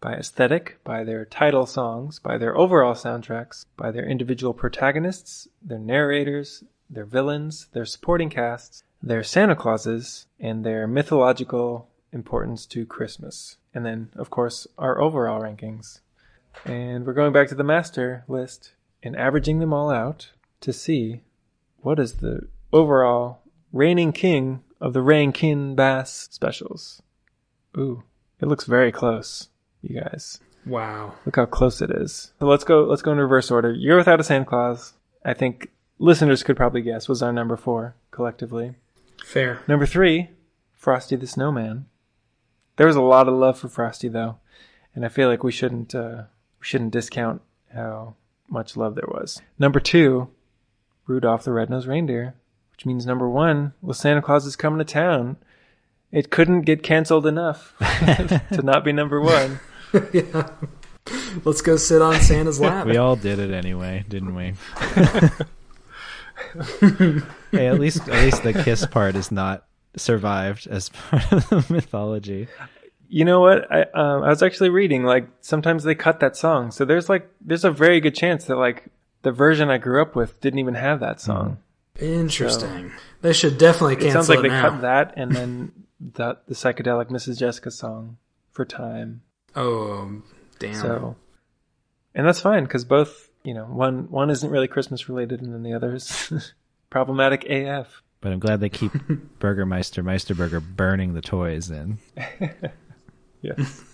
by 0.00 0.14
aesthetic, 0.14 0.78
by 0.82 1.04
their 1.04 1.26
title 1.26 1.66
songs, 1.66 2.18
by 2.18 2.38
their 2.38 2.56
overall 2.56 2.94
soundtracks, 2.94 3.66
by 3.76 3.90
their 3.90 4.06
individual 4.06 4.54
protagonists, 4.54 5.46
their 5.62 5.78
narrators, 5.78 6.64
their 6.88 7.04
villains, 7.04 7.68
their 7.72 7.84
supporting 7.84 8.30
casts, 8.30 8.82
their 9.02 9.22
Santa 9.22 9.54
Clauses, 9.54 10.26
and 10.40 10.64
their 10.64 10.86
mythological 10.86 11.88
importance 12.12 12.64
to 12.66 12.86
Christmas. 12.86 13.58
And 13.74 13.84
then, 13.84 14.08
of 14.16 14.30
course, 14.30 14.66
our 14.78 14.98
overall 14.98 15.42
rankings. 15.42 16.00
And 16.64 17.04
we're 17.04 17.12
going 17.12 17.34
back 17.34 17.48
to 17.48 17.54
the 17.54 17.62
master 17.62 18.24
list 18.28 18.72
and 19.02 19.14
averaging 19.14 19.58
them 19.58 19.74
all 19.74 19.90
out. 19.90 20.30
to 20.60 20.72
see 20.72 21.20
what 21.82 21.98
is 21.98 22.14
the 22.14 22.48
overall 22.76 23.40
reigning 23.72 24.12
king 24.12 24.62
of 24.80 24.92
the 24.92 25.02
Rankin 25.02 25.74
Bass 25.74 26.28
specials. 26.30 27.02
Ooh, 27.76 28.02
it 28.40 28.46
looks 28.46 28.64
very 28.64 28.92
close, 28.92 29.48
you 29.82 30.00
guys. 30.00 30.40
Wow. 30.66 31.14
Look 31.24 31.36
how 31.36 31.46
close 31.46 31.80
it 31.80 31.90
is. 31.90 32.32
So 32.38 32.46
let's 32.46 32.64
go. 32.64 32.84
Let's 32.84 33.02
go 33.02 33.12
in 33.12 33.18
reverse 33.18 33.50
order. 33.50 33.72
Year 33.72 33.96
Without 33.96 34.20
a 34.20 34.24
Santa 34.24 34.44
Claus. 34.44 34.94
I 35.24 35.32
think 35.32 35.70
listeners 35.98 36.42
could 36.42 36.56
probably 36.56 36.82
guess 36.82 37.08
was 37.08 37.22
our 37.22 37.32
number 37.32 37.56
four 37.56 37.94
collectively. 38.10 38.74
Fair. 39.24 39.60
Number 39.66 39.86
three, 39.86 40.30
Frosty 40.74 41.16
the 41.16 41.26
Snowman. 41.26 41.86
There 42.76 42.86
was 42.86 42.96
a 42.96 43.02
lot 43.02 43.28
of 43.28 43.34
love 43.34 43.58
for 43.58 43.68
Frosty 43.68 44.08
though, 44.08 44.38
and 44.94 45.04
I 45.04 45.08
feel 45.08 45.28
like 45.28 45.42
we 45.42 45.52
shouldn't 45.52 45.94
uh, 45.94 46.24
we 46.60 46.66
shouldn't 46.66 46.92
discount 46.92 47.42
how 47.72 48.16
much 48.48 48.76
love 48.76 48.94
there 48.96 49.08
was. 49.08 49.40
Number 49.58 49.80
two, 49.80 50.28
Rudolph 51.06 51.44
the 51.44 51.52
Red-Nosed 51.52 51.86
Reindeer, 51.86 52.34
which 52.76 52.84
means 52.84 53.06
number 53.06 53.28
one 53.28 53.72
well, 53.80 53.94
Santa 53.94 54.20
Claus 54.20 54.44
is 54.44 54.54
coming 54.54 54.78
to 54.78 54.84
town. 54.84 55.38
It 56.12 56.30
couldn't 56.30 56.62
get 56.62 56.82
canceled 56.82 57.26
enough 57.26 57.74
to 57.80 58.60
not 58.62 58.84
be 58.84 58.92
number 58.92 59.20
one. 59.20 59.60
yeah. 60.12 60.50
Let's 61.44 61.62
go 61.62 61.76
sit 61.76 62.02
on 62.02 62.20
Santa's 62.20 62.60
lap. 62.60 62.86
We 62.86 62.98
all 62.98 63.16
did 63.16 63.38
it 63.38 63.50
anyway, 63.52 64.04
didn't 64.08 64.34
we? 64.34 64.54
hey, 67.50 67.66
at 67.66 67.80
least 67.80 68.08
at 68.08 68.24
least 68.24 68.42
the 68.42 68.52
kiss 68.62 68.84
part 68.86 69.16
is 69.16 69.32
not 69.32 69.64
survived 69.96 70.66
as 70.66 70.90
part 70.90 71.32
of 71.32 71.48
the 71.48 71.64
mythology. 71.70 72.48
You 73.08 73.24
know 73.24 73.40
what? 73.40 73.72
I 73.72 73.82
um, 73.94 74.22
I 74.22 74.28
was 74.28 74.42
actually 74.42 74.70
reading 74.70 75.04
like 75.04 75.28
sometimes 75.40 75.84
they 75.84 75.94
cut 75.94 76.20
that 76.20 76.36
song, 76.36 76.70
so 76.72 76.84
there's 76.84 77.08
like 77.08 77.30
there's 77.40 77.64
a 77.64 77.70
very 77.70 78.00
good 78.00 78.14
chance 78.14 78.44
that 78.46 78.56
like 78.56 78.88
the 79.22 79.32
version 79.32 79.70
I 79.70 79.78
grew 79.78 80.02
up 80.02 80.14
with 80.14 80.40
didn't 80.40 80.58
even 80.58 80.74
have 80.74 81.00
that 81.00 81.20
song. 81.20 81.58
Interesting. 82.00 82.92
They 83.22 83.32
should 83.32 83.58
definitely 83.58 83.96
cancel 83.96 84.08
It 84.08 84.12
sounds 84.12 84.28
like 84.28 84.38
it 84.40 84.42
they 84.42 84.48
now. 84.48 84.70
cut 84.70 84.80
that 84.82 85.14
and 85.16 85.32
then 85.34 85.72
that 86.14 86.46
the 86.46 86.54
psychedelic 86.54 87.06
Mrs. 87.10 87.38
Jessica 87.38 87.70
song 87.70 88.18
for 88.52 88.64
time. 88.64 89.22
Oh, 89.54 90.22
damn. 90.58 90.74
So, 90.74 91.16
and 92.14 92.26
that's 92.26 92.40
fine 92.40 92.64
because 92.64 92.84
both 92.84 93.30
you 93.44 93.54
know 93.54 93.64
one 93.64 94.10
one 94.10 94.30
isn't 94.30 94.50
really 94.50 94.68
Christmas 94.68 95.08
related 95.08 95.40
and 95.40 95.52
then 95.54 95.62
the 95.62 95.72
other 95.72 95.94
is 95.94 96.52
problematic 96.90 97.44
AF. 97.48 98.02
But 98.20 98.32
I'm 98.32 98.38
glad 98.38 98.60
they 98.60 98.68
keep 98.68 98.92
Burgermeister 99.38 100.02
Meisterburger 100.02 100.62
burning 100.62 101.14
the 101.14 101.20
toys 101.20 101.70
in. 101.70 101.98
Yes. 103.42 103.84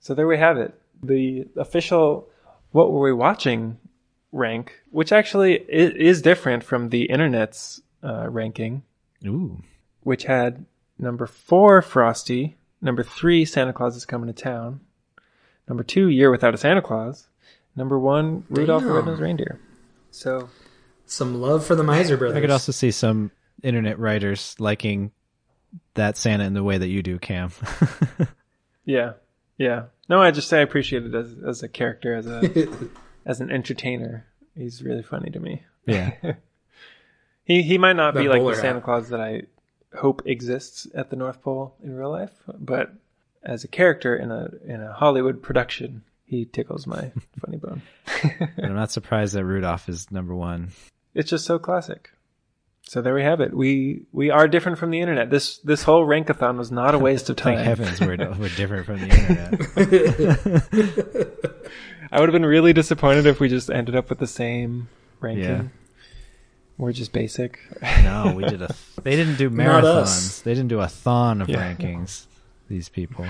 so 0.00 0.14
there 0.14 0.26
we 0.26 0.36
have 0.36 0.58
it. 0.58 0.74
The 1.02 1.46
official 1.56 2.28
what 2.72 2.92
were 2.92 3.00
we 3.00 3.12
watching 3.12 3.78
rank, 4.32 4.82
which 4.90 5.12
actually 5.12 5.54
is 5.68 6.22
different 6.22 6.64
from 6.64 6.88
the 6.88 7.04
internet's 7.04 7.82
uh, 8.02 8.28
ranking, 8.28 8.82
Ooh. 9.26 9.62
which 10.02 10.24
had 10.24 10.64
number 10.98 11.26
four 11.26 11.82
Frosty, 11.82 12.56
number 12.80 13.02
three 13.02 13.44
Santa 13.44 13.72
Claus 13.72 13.94
is 13.94 14.06
coming 14.06 14.26
to 14.26 14.42
town, 14.42 14.80
number 15.68 15.84
two 15.84 16.08
Year 16.08 16.30
Without 16.30 16.54
a 16.54 16.58
Santa 16.58 16.82
Claus, 16.82 17.28
number 17.76 17.98
one 17.98 18.44
Rudolph 18.48 18.82
the 18.82 18.88
Damn. 18.88 18.96
Red-Nosed 18.96 19.20
Reindeer. 19.20 19.60
So 20.10 20.48
Some 21.06 21.40
love 21.40 21.64
for 21.64 21.74
the 21.74 21.84
Miser 21.84 22.16
brothers. 22.16 22.36
I 22.36 22.40
could 22.40 22.50
also 22.50 22.72
see 22.72 22.90
some 22.90 23.30
internet 23.62 23.98
writers 23.98 24.56
liking 24.58 25.12
that 25.94 26.16
Santa 26.16 26.44
in 26.44 26.54
the 26.54 26.64
way 26.64 26.78
that 26.78 26.88
you 26.88 27.02
do, 27.02 27.18
Cam. 27.18 27.50
yeah, 28.84 29.12
yeah. 29.56 29.84
No, 30.08 30.20
I 30.20 30.30
just 30.30 30.48
say 30.48 30.58
I 30.58 30.62
appreciate 30.62 31.04
it 31.04 31.14
as 31.14 31.34
as 31.46 31.62
a 31.62 31.68
character, 31.68 32.14
as 32.14 32.26
a 32.26 32.40
as 33.24 33.40
an 33.40 33.50
entertainer. 33.50 34.26
He's 34.56 34.82
really 34.82 35.02
funny 35.02 35.30
to 35.30 35.40
me. 35.40 35.62
yeah. 35.86 36.12
He 37.44 37.62
he 37.62 37.76
might 37.76 37.96
not 37.96 38.14
be 38.14 38.28
like 38.28 38.38
bowler 38.40 38.54
the 38.54 38.60
Santa 38.60 38.74
hat. 38.74 38.84
Claus 38.84 39.08
that 39.08 39.20
I 39.20 39.42
hope 39.96 40.22
exists 40.26 40.86
at 40.94 41.10
the 41.10 41.16
North 41.16 41.42
Pole 41.42 41.74
in 41.82 41.96
real 41.96 42.10
life, 42.10 42.30
but 42.56 42.92
as 43.42 43.64
a 43.64 43.68
character 43.68 44.14
in 44.14 44.30
a 44.30 44.48
in 44.64 44.80
a 44.80 44.92
Hollywood 44.92 45.42
production, 45.42 46.04
he 46.24 46.44
tickles 46.44 46.86
my 46.86 47.10
funny 47.44 47.56
bone. 47.56 47.82
And 48.22 48.66
I'm 48.66 48.76
not 48.76 48.92
surprised 48.92 49.34
that 49.34 49.44
Rudolph 49.44 49.88
is 49.88 50.08
number 50.12 50.36
one. 50.36 50.68
It's 51.14 51.30
just 51.30 51.44
so 51.44 51.58
classic. 51.58 52.11
So 52.84 53.00
there 53.00 53.14
we 53.14 53.22
have 53.22 53.40
it. 53.40 53.54
We 53.54 54.02
we 54.12 54.30
are 54.30 54.48
different 54.48 54.78
from 54.78 54.90
the 54.90 55.00
internet. 55.00 55.30
This 55.30 55.58
this 55.58 55.84
whole 55.84 56.04
rankathon 56.06 56.58
was 56.58 56.70
not 56.70 56.94
a 56.94 56.98
waste 57.08 57.30
of 57.30 57.36
time. 57.36 57.56
Thank 57.56 57.66
heavens 57.66 58.00
we're, 58.00 58.16
we're 58.38 58.48
different 58.50 58.86
from 58.86 59.00
the 59.00 59.08
internet. 59.08 60.52
I 62.12 62.20
would 62.20 62.28
have 62.28 62.32
been 62.32 62.44
really 62.44 62.72
disappointed 62.72 63.24
if 63.26 63.40
we 63.40 63.48
just 63.48 63.70
ended 63.70 63.96
up 63.96 64.10
with 64.10 64.18
the 64.18 64.26
same 64.26 64.88
ranking. 65.20 65.44
Yeah. 65.44 65.62
We're 66.76 66.92
just 66.92 67.12
basic. 67.12 67.60
No, 68.02 68.34
we 68.36 68.44
did 68.44 68.60
a. 68.62 68.74
They 69.02 69.16
didn't 69.16 69.36
do 69.36 69.48
marathons. 69.50 70.42
They 70.42 70.54
didn't 70.54 70.68
do 70.68 70.80
a 70.80 70.88
thon 70.88 71.40
of 71.42 71.48
Yeah. 71.48 71.74
rankings. 71.74 72.26
These 72.68 72.88
people. 72.88 73.26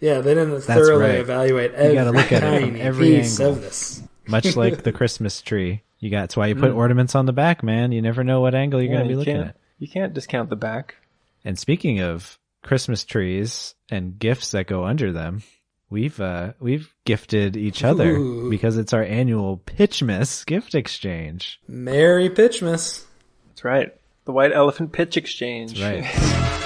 Yeah, 0.00 0.20
they 0.20 0.34
didn't 0.34 0.60
thoroughly 0.62 1.02
right. 1.04 1.18
evaluate 1.20 1.72
every 1.74 1.94
gotta 1.94 2.10
look 2.10 2.32
at 2.32 2.42
it 2.42 2.60
from 2.60 2.76
every 2.76 3.06
piece 3.16 3.38
angle. 3.38 3.54
of 3.56 3.62
this. 3.62 4.02
Much 4.26 4.56
like 4.56 4.82
the 4.82 4.92
Christmas 4.92 5.40
tree, 5.40 5.82
you 5.98 6.10
got. 6.10 6.20
That's 6.22 6.36
why 6.36 6.46
you 6.48 6.54
put 6.54 6.72
Mm. 6.72 6.76
ornaments 6.76 7.14
on 7.14 7.26
the 7.26 7.32
back, 7.32 7.62
man. 7.62 7.92
You 7.92 8.02
never 8.02 8.22
know 8.24 8.40
what 8.40 8.54
angle 8.54 8.80
you're 8.82 8.90
Yeah, 8.92 8.98
going 8.98 9.08
to 9.08 9.08
be 9.08 9.12
you 9.14 9.18
looking 9.18 9.36
at. 9.36 9.56
You 9.78 9.88
can't 9.88 10.12
discount 10.14 10.50
the 10.50 10.56
back. 10.56 10.96
And 11.44 11.58
speaking 11.58 12.00
of 12.00 12.38
Christmas 12.62 13.04
trees 13.04 13.74
and 13.90 14.18
gifts 14.18 14.52
that 14.52 14.66
go 14.66 14.84
under 14.84 15.12
them, 15.12 15.42
we've 15.90 16.18
uh 16.20 16.52
we've 16.60 16.94
gifted 17.04 17.56
each 17.56 17.84
other 17.84 18.10
Ooh. 18.16 18.50
because 18.50 18.78
it's 18.78 18.92
our 18.94 19.02
annual 19.04 19.58
Pitchmas 19.58 20.44
gift 20.46 20.74
exchange. 20.74 21.60
Merry 21.68 22.30
Pitchmas. 22.30 23.04
That's 23.48 23.64
right. 23.64 23.92
The 24.24 24.32
White 24.32 24.52
Elephant 24.52 24.92
Pitch 24.92 25.16
Exchange. 25.18 25.80
Right. 25.82 26.04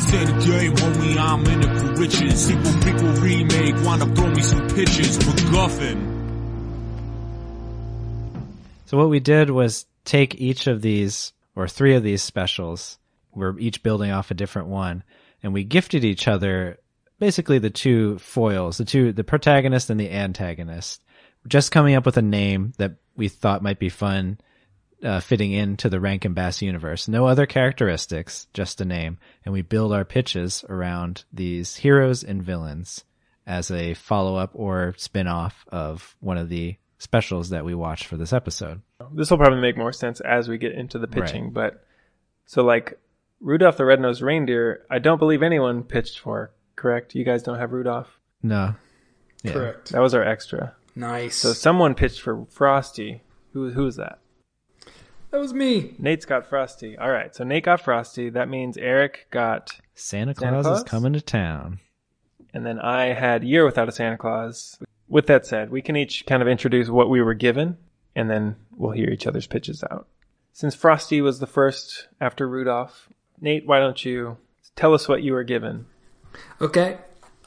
this 0.00 0.30
a 0.30 0.46
game, 0.46 0.74
homie. 0.74 1.16
I'm 1.16 1.46
in 1.46 1.62
for 1.62 2.00
riches. 2.00 2.46
Sequel, 2.46 2.72
prequel, 2.80 3.20
remake. 3.20 3.84
Wanna 3.84 4.06
throw 4.14 4.30
me 4.30 4.42
some 4.42 4.68
pitches 4.68 5.16
for 5.18 5.52
guffin. 5.52 6.16
So 8.86 8.96
what 8.96 9.08
we 9.08 9.20
did 9.20 9.50
was 9.50 9.86
take 10.04 10.34
each 10.40 10.66
of 10.66 10.82
these 10.82 11.32
or 11.54 11.68
three 11.68 11.94
of 11.94 12.02
these 12.02 12.22
specials. 12.22 12.98
We're 13.32 13.58
each 13.58 13.82
building 13.82 14.10
off 14.10 14.30
a 14.30 14.34
different 14.34 14.68
one, 14.68 15.04
and 15.42 15.52
we 15.52 15.62
gifted 15.64 16.04
each 16.04 16.26
other 16.26 16.78
basically 17.18 17.58
the 17.58 17.70
two 17.70 18.18
foils, 18.18 18.78
the 18.78 18.84
two 18.84 19.12
the 19.12 19.24
protagonist 19.24 19.90
and 19.90 20.00
the 20.00 20.10
antagonist. 20.10 21.02
Just 21.46 21.70
coming 21.70 21.94
up 21.94 22.04
with 22.04 22.16
a 22.16 22.22
name 22.22 22.72
that 22.78 22.96
we 23.16 23.28
thought 23.28 23.62
might 23.62 23.78
be 23.78 23.88
fun, 23.88 24.38
uh, 25.02 25.20
fitting 25.20 25.52
into 25.52 25.88
the 25.88 26.00
Rankin 26.00 26.34
Bass 26.34 26.60
universe. 26.62 27.08
No 27.08 27.26
other 27.26 27.46
characteristics, 27.46 28.46
just 28.52 28.80
a 28.80 28.84
name, 28.84 29.18
and 29.44 29.52
we 29.52 29.62
build 29.62 29.92
our 29.92 30.04
pitches 30.04 30.64
around 30.68 31.24
these 31.32 31.76
heroes 31.76 32.22
and 32.22 32.42
villains 32.42 33.04
as 33.46 33.70
a 33.70 33.94
follow 33.94 34.36
up 34.36 34.50
or 34.54 34.94
spin 34.98 35.26
off 35.26 35.64
of 35.68 36.14
one 36.20 36.36
of 36.36 36.48
the 36.48 36.76
specials 36.98 37.48
that 37.50 37.64
we 37.64 37.74
watched 37.74 38.04
for 38.04 38.16
this 38.16 38.32
episode. 38.32 38.82
This 39.12 39.30
will 39.30 39.38
probably 39.38 39.60
make 39.60 39.76
more 39.78 39.92
sense 39.92 40.20
as 40.20 40.48
we 40.48 40.58
get 40.58 40.72
into 40.72 40.98
the 40.98 41.06
Right. 41.06 41.24
pitching, 41.26 41.50
but 41.50 41.82
so 42.44 42.62
like 42.62 42.98
Rudolph 43.40 43.78
the 43.78 43.86
Red-Nosed 43.86 44.20
Reindeer, 44.20 44.84
I 44.90 44.98
don't 44.98 45.18
believe 45.18 45.42
anyone 45.42 45.82
pitched 45.82 46.18
for, 46.18 46.52
correct? 46.76 47.14
You 47.14 47.24
guys 47.24 47.42
don't 47.42 47.58
have 47.58 47.72
Rudolph? 47.72 48.20
No. 48.42 48.74
Yeah. 49.42 49.52
Correct. 49.52 49.92
That 49.92 50.02
was 50.02 50.12
our 50.14 50.22
extra. 50.22 50.74
Nice. 50.94 51.36
So 51.36 51.54
someone 51.54 51.94
pitched 51.94 52.20
for 52.20 52.44
Frosty. 52.50 53.22
Who 53.54 53.70
who 53.70 53.84
was 53.84 53.96
that? 53.96 54.18
That 55.30 55.38
was 55.40 55.52
me. 55.54 55.94
Nate's 55.98 56.24
got 56.24 56.46
Frosty. 56.46 56.96
All 56.98 57.10
right, 57.10 57.34
so 57.34 57.44
Nate 57.44 57.64
got 57.64 57.80
Frosty. 57.80 58.30
That 58.30 58.48
means 58.48 58.76
Eric 58.76 59.26
got, 59.30 59.78
Santa 59.94 60.34
Santa 60.34 60.62
Claus, 60.62 60.66
Claus? 60.66 60.78
is 60.78 60.84
coming 60.84 61.12
to 61.12 61.20
town. 61.20 61.80
and 62.52 62.64
then 62.66 62.78
I 62.78 63.12
had 63.12 63.44
Year 63.44 63.64
Without 63.64 63.88
a 63.88 63.92
Santa 63.92 64.16
Claus. 64.18 64.78
With 65.08 65.26
that 65.26 65.46
said, 65.46 65.70
we 65.70 65.82
can 65.82 65.96
each 65.96 66.24
kind 66.26 66.40
of 66.42 66.48
introduce 66.48 66.88
what 66.88 67.10
we 67.10 67.20
were 67.20 67.34
given, 67.34 67.78
and 68.14 68.30
then 68.30 68.56
we'll 68.76 68.92
hear 68.92 69.08
each 69.08 69.26
other's 69.26 69.46
pitches 69.46 69.82
out. 69.90 70.06
Since 70.52 70.74
Frosty 70.74 71.20
was 71.20 71.38
the 71.40 71.46
first 71.46 72.08
after 72.20 72.48
Rudolph, 72.48 73.08
Nate, 73.40 73.66
why 73.66 73.78
don't 73.80 74.04
you 74.04 74.36
tell 74.76 74.94
us 74.94 75.08
what 75.08 75.22
you 75.22 75.32
were 75.32 75.44
given? 75.44 75.86
Okay. 76.60 76.98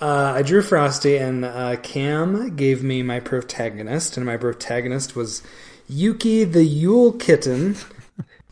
Uh, 0.01 0.34
I 0.35 0.41
drew 0.41 0.61
Frosty, 0.61 1.15
and 1.18 1.45
uh, 1.45 1.77
Cam 1.77 2.55
gave 2.55 2.84
me 2.84 3.01
my 3.03 3.19
protagonist, 3.22 4.18
and 4.18 4.26
my 4.26 4.35
protagonist 4.35 5.15
was 5.15 5.41
Yuki 5.88 6.43
the 6.43 6.64
Yule 6.64 7.14
Kitten. 7.14 7.76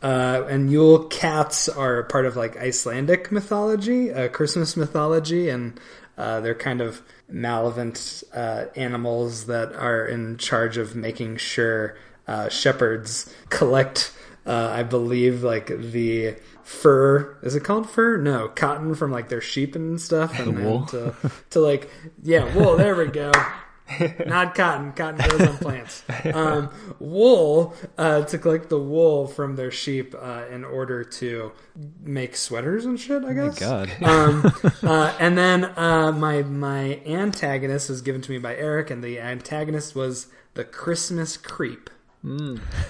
Uh, 0.02 0.44
and 0.50 0.68
Yule 0.68 1.04
cats 1.04 1.68
are 1.68 2.02
part 2.02 2.26
of 2.26 2.34
like 2.34 2.56
Icelandic 2.56 3.30
mythology, 3.30 4.12
uh, 4.12 4.26
Christmas 4.26 4.76
mythology, 4.76 5.48
and 5.48 5.78
uh, 6.18 6.40
they're 6.40 6.56
kind 6.56 6.80
of 6.80 7.02
malevolent 7.28 8.24
uh, 8.34 8.64
animals 8.74 9.46
that 9.46 9.72
are 9.74 10.04
in 10.04 10.38
charge 10.38 10.76
of 10.76 10.96
making 10.96 11.36
sure 11.36 11.96
uh, 12.26 12.48
shepherds 12.48 13.32
collect, 13.48 14.12
uh, 14.44 14.70
I 14.72 14.82
believe, 14.82 15.44
like 15.44 15.68
the 15.68 16.34
fur. 16.64 17.36
Is 17.44 17.54
it 17.54 17.62
called 17.62 17.88
fur? 17.88 18.16
No, 18.16 18.48
cotton 18.48 18.96
from 18.96 19.12
like 19.12 19.28
their 19.28 19.40
sheep 19.40 19.76
and 19.76 20.00
stuff, 20.00 20.36
and 20.40 20.56
The 20.56 20.62
wool? 20.64 20.86
to, 20.86 21.14
to 21.50 21.60
like 21.60 21.88
yeah, 22.24 22.52
wool. 22.56 22.76
There 22.76 22.96
we 22.96 23.06
go. 23.06 23.30
not 24.26 24.54
cotton. 24.54 24.92
Cotton 24.92 25.28
grows 25.28 25.48
on 25.48 25.56
plants. 25.58 26.04
Um, 26.32 26.70
wool 26.98 27.74
uh, 27.98 28.22
to 28.22 28.38
collect 28.38 28.68
the 28.68 28.78
wool 28.78 29.26
from 29.26 29.56
their 29.56 29.70
sheep 29.70 30.14
uh, 30.18 30.44
in 30.50 30.64
order 30.64 31.04
to 31.04 31.52
make 32.02 32.36
sweaters 32.36 32.84
and 32.84 32.98
shit. 32.98 33.24
I 33.24 33.32
guess. 33.32 33.60
Oh 33.62 33.80
my 33.80 33.86
god. 33.86 34.02
Um, 34.02 34.52
uh, 34.82 35.16
and 35.18 35.36
then 35.36 35.64
uh, 35.76 36.12
my 36.12 36.42
my 36.42 37.00
antagonist 37.06 37.88
was 37.90 38.02
given 38.02 38.20
to 38.22 38.30
me 38.30 38.38
by 38.38 38.56
Eric, 38.56 38.90
and 38.90 39.02
the 39.02 39.20
antagonist 39.20 39.94
was 39.94 40.28
the 40.54 40.64
Christmas 40.64 41.36
creep. 41.36 41.90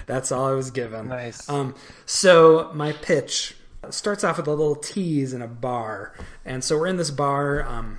That's 0.05 0.31
all 0.31 0.45
I 0.45 0.51
was 0.51 0.69
given. 0.69 1.07
Nice. 1.07 1.49
Um, 1.49 1.73
so 2.05 2.71
my 2.73 2.91
pitch 2.91 3.55
starts 3.89 4.23
off 4.23 4.37
with 4.37 4.47
a 4.47 4.51
little 4.51 4.75
tease 4.75 5.33
in 5.33 5.41
a 5.41 5.47
bar, 5.47 6.13
and 6.45 6.63
so 6.63 6.77
we're 6.77 6.87
in 6.87 6.97
this 6.97 7.11
bar, 7.11 7.63
um, 7.67 7.97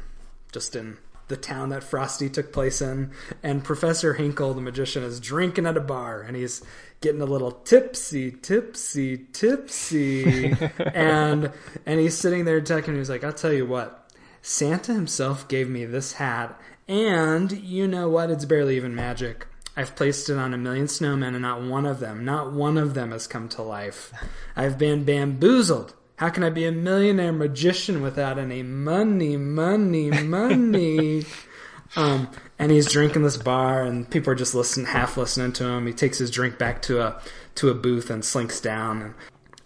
just 0.52 0.76
in 0.76 0.98
the 1.28 1.36
town 1.36 1.70
that 1.70 1.82
Frosty 1.82 2.28
took 2.28 2.52
place 2.52 2.80
in, 2.80 3.10
and 3.42 3.64
Professor 3.64 4.14
Hinkle, 4.14 4.54
the 4.54 4.60
magician, 4.60 5.02
is 5.02 5.20
drinking 5.20 5.66
at 5.66 5.76
a 5.76 5.80
bar, 5.80 6.20
and 6.20 6.36
he's 6.36 6.62
getting 7.00 7.20
a 7.20 7.26
little 7.26 7.52
tipsy, 7.52 8.30
tipsy, 8.30 9.18
tipsy, 9.32 10.56
and 10.94 11.52
and 11.86 12.00
he's 12.00 12.16
sitting 12.16 12.44
there 12.44 12.60
talking. 12.60 12.96
He's 12.96 13.10
like, 13.10 13.24
"I'll 13.24 13.32
tell 13.32 13.52
you 13.52 13.66
what, 13.66 14.10
Santa 14.42 14.92
himself 14.92 15.48
gave 15.48 15.68
me 15.68 15.84
this 15.84 16.14
hat, 16.14 16.60
and 16.88 17.52
you 17.52 17.86
know 17.86 18.08
what? 18.08 18.30
It's 18.30 18.44
barely 18.44 18.76
even 18.76 18.94
magic." 18.94 19.46
I've 19.76 19.96
placed 19.96 20.30
it 20.30 20.38
on 20.38 20.54
a 20.54 20.58
million 20.58 20.86
snowmen, 20.86 21.34
and 21.34 21.42
not 21.42 21.62
one 21.62 21.84
of 21.84 21.98
them, 21.98 22.24
not 22.24 22.52
one 22.52 22.78
of 22.78 22.94
them 22.94 23.10
has 23.10 23.26
come 23.26 23.48
to 23.50 23.62
life. 23.62 24.12
I've 24.54 24.78
been 24.78 25.04
bamboozled. 25.04 25.94
How 26.16 26.28
can 26.28 26.44
I 26.44 26.50
be 26.50 26.64
a 26.64 26.72
millionaire 26.72 27.32
magician 27.32 28.00
without 28.00 28.38
any 28.38 28.62
money, 28.62 29.36
money, 29.36 30.10
money? 30.10 31.24
um, 31.96 32.28
and 32.56 32.70
he's 32.70 32.90
drinking 32.90 33.22
this 33.22 33.36
bar, 33.36 33.82
and 33.82 34.08
people 34.08 34.32
are 34.32 34.36
just 34.36 34.54
listening, 34.54 34.86
half 34.86 35.16
listening 35.16 35.52
to 35.54 35.64
him. 35.64 35.86
He 35.86 35.92
takes 35.92 36.18
his 36.18 36.30
drink 36.30 36.56
back 36.56 36.82
to 36.82 37.00
a 37.00 37.20
to 37.56 37.68
a 37.68 37.74
booth 37.74 38.10
and 38.10 38.24
slinks 38.24 38.60
down. 38.60 39.02
And 39.02 39.14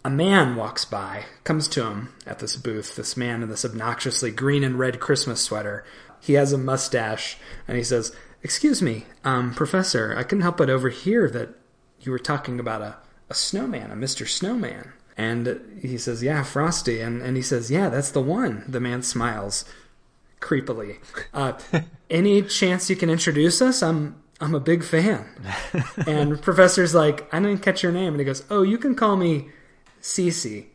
a 0.04 0.10
man 0.10 0.56
walks 0.56 0.86
by, 0.86 1.24
comes 1.44 1.68
to 1.68 1.84
him 1.84 2.14
at 2.26 2.38
this 2.38 2.56
booth. 2.56 2.96
This 2.96 3.16
man 3.16 3.42
in 3.42 3.50
this 3.50 3.64
obnoxiously 3.64 4.30
green 4.30 4.64
and 4.64 4.78
red 4.78 5.00
Christmas 5.00 5.42
sweater. 5.42 5.84
He 6.20 6.32
has 6.34 6.52
a 6.52 6.58
mustache, 6.58 7.36
and 7.66 7.76
he 7.76 7.84
says, 7.84 8.16
"Excuse 8.42 8.80
me, 8.80 9.04
um, 9.22 9.52
Professor. 9.52 10.14
I 10.16 10.22
couldn't 10.22 10.42
help 10.42 10.56
but 10.56 10.70
overhear 10.70 11.28
that 11.28 11.50
you 12.00 12.10
were 12.10 12.18
talking 12.18 12.58
about 12.58 12.80
a, 12.80 12.96
a 13.28 13.34
snowman, 13.34 13.90
a 13.90 13.96
Mister 13.96 14.24
Snowman." 14.24 14.92
And 15.18 15.60
he 15.82 15.98
says, 15.98 16.22
"Yeah, 16.22 16.42
Frosty." 16.44 17.00
And 17.00 17.20
and 17.20 17.36
he 17.36 17.42
says, 17.42 17.70
"Yeah, 17.70 17.88
that's 17.90 18.12
the 18.12 18.22
one." 18.22 18.64
The 18.68 18.80
man 18.80 19.02
smiles 19.02 19.64
creepily. 20.40 20.98
Uh, 21.34 21.58
any 22.10 22.40
chance 22.42 22.88
you 22.88 22.96
can 22.96 23.10
introduce 23.10 23.60
us? 23.60 23.82
I'm 23.82 24.22
I'm 24.40 24.54
a 24.54 24.60
big 24.60 24.84
fan. 24.84 25.26
and 26.06 26.40
Professor's 26.40 26.94
like, 26.94 27.32
I 27.34 27.40
didn't 27.40 27.62
catch 27.62 27.82
your 27.82 27.92
name, 27.92 28.14
and 28.14 28.20
he 28.20 28.24
goes, 28.24 28.44
Oh, 28.50 28.62
you 28.62 28.78
can 28.78 28.94
call 28.94 29.16
me 29.16 29.48
Cece, 30.00 30.66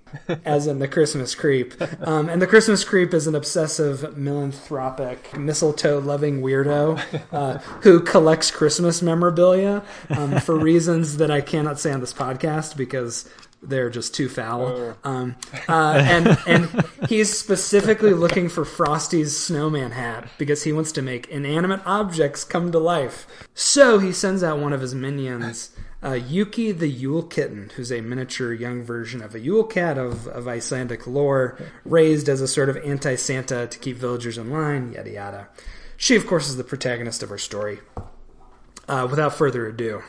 as 0.46 0.68
in 0.68 0.80
the 0.80 0.88
Christmas 0.88 1.36
creep. 1.36 1.74
Um, 2.02 2.30
and 2.30 2.42
the 2.42 2.48
Christmas 2.48 2.84
creep 2.84 3.14
is 3.14 3.28
an 3.28 3.36
obsessive, 3.36 4.18
misanthropic, 4.18 5.38
mistletoe-loving 5.38 6.42
weirdo 6.42 7.02
uh, 7.32 7.58
who 7.82 8.00
collects 8.00 8.52
Christmas 8.52 9.02
memorabilia 9.02 9.84
um, 10.10 10.40
for 10.40 10.56
reasons 10.60 11.18
that 11.18 11.32
I 11.32 11.42
cannot 11.42 11.80
say 11.80 11.92
on 11.92 12.00
this 12.00 12.14
podcast 12.14 12.78
because 12.78 13.30
they're 13.64 13.90
just 13.90 14.14
too 14.14 14.30
foul. 14.30 14.96
Um, 15.04 15.36
uh, 15.68 16.02
and 16.04 16.38
and 16.46 16.86
he's 17.08 17.36
specifically 17.38 18.14
looking 18.14 18.50
for 18.50 18.66
Frosty's 18.66 19.38
snowman 19.38 19.92
hat 19.92 20.30
because 20.38 20.64
he 20.64 20.74
wants 20.74 20.92
to 20.94 21.02
make 21.02 21.28
inanimate 21.30 21.82
objects 21.86 22.44
come 22.44 22.72
to 22.72 22.80
life. 22.80 23.26
So 23.54 24.00
he 24.00 24.12
sends 24.12 24.44
out 24.44 24.60
one 24.60 24.74
of 24.74 24.82
his 24.82 24.94
minions, 24.94 25.72
uh, 26.04 26.14
Yuki 26.14 26.72
the 26.72 26.88
Yule 26.88 27.24
Kitten, 27.24 27.72
who's 27.76 27.92
a 27.92 28.02
miniature 28.02 28.54
young 28.54 28.84
version 28.84 29.22
of 29.22 29.34
a 29.36 29.40
Yule 29.40 29.64
cat 29.64 29.98
of, 29.98 30.28
of 30.28 30.48
Icelandic 30.48 31.08
lore, 31.08 31.58
raised 31.86 32.28
as 32.28 32.42
a 32.42 32.48
sort 32.48 32.70
of 32.70 32.78
anti 32.78 33.16
Santa 33.16 33.68
to 33.68 33.80
keep 33.80 33.98
villagers 33.98 34.38
in 34.38 34.52
line, 34.52 34.92
yada 34.92 35.12
yada. 35.12 35.48
She, 35.96 36.16
of 36.16 36.28
course, 36.28 36.50
is 36.50 36.58
the 36.58 36.64
protagonist 36.64 37.24
of 37.24 37.32
our 37.32 37.38
story. 37.38 37.80
Uh, 38.88 39.08
without 39.10 39.34
further 39.34 39.68
ado, 39.68 40.04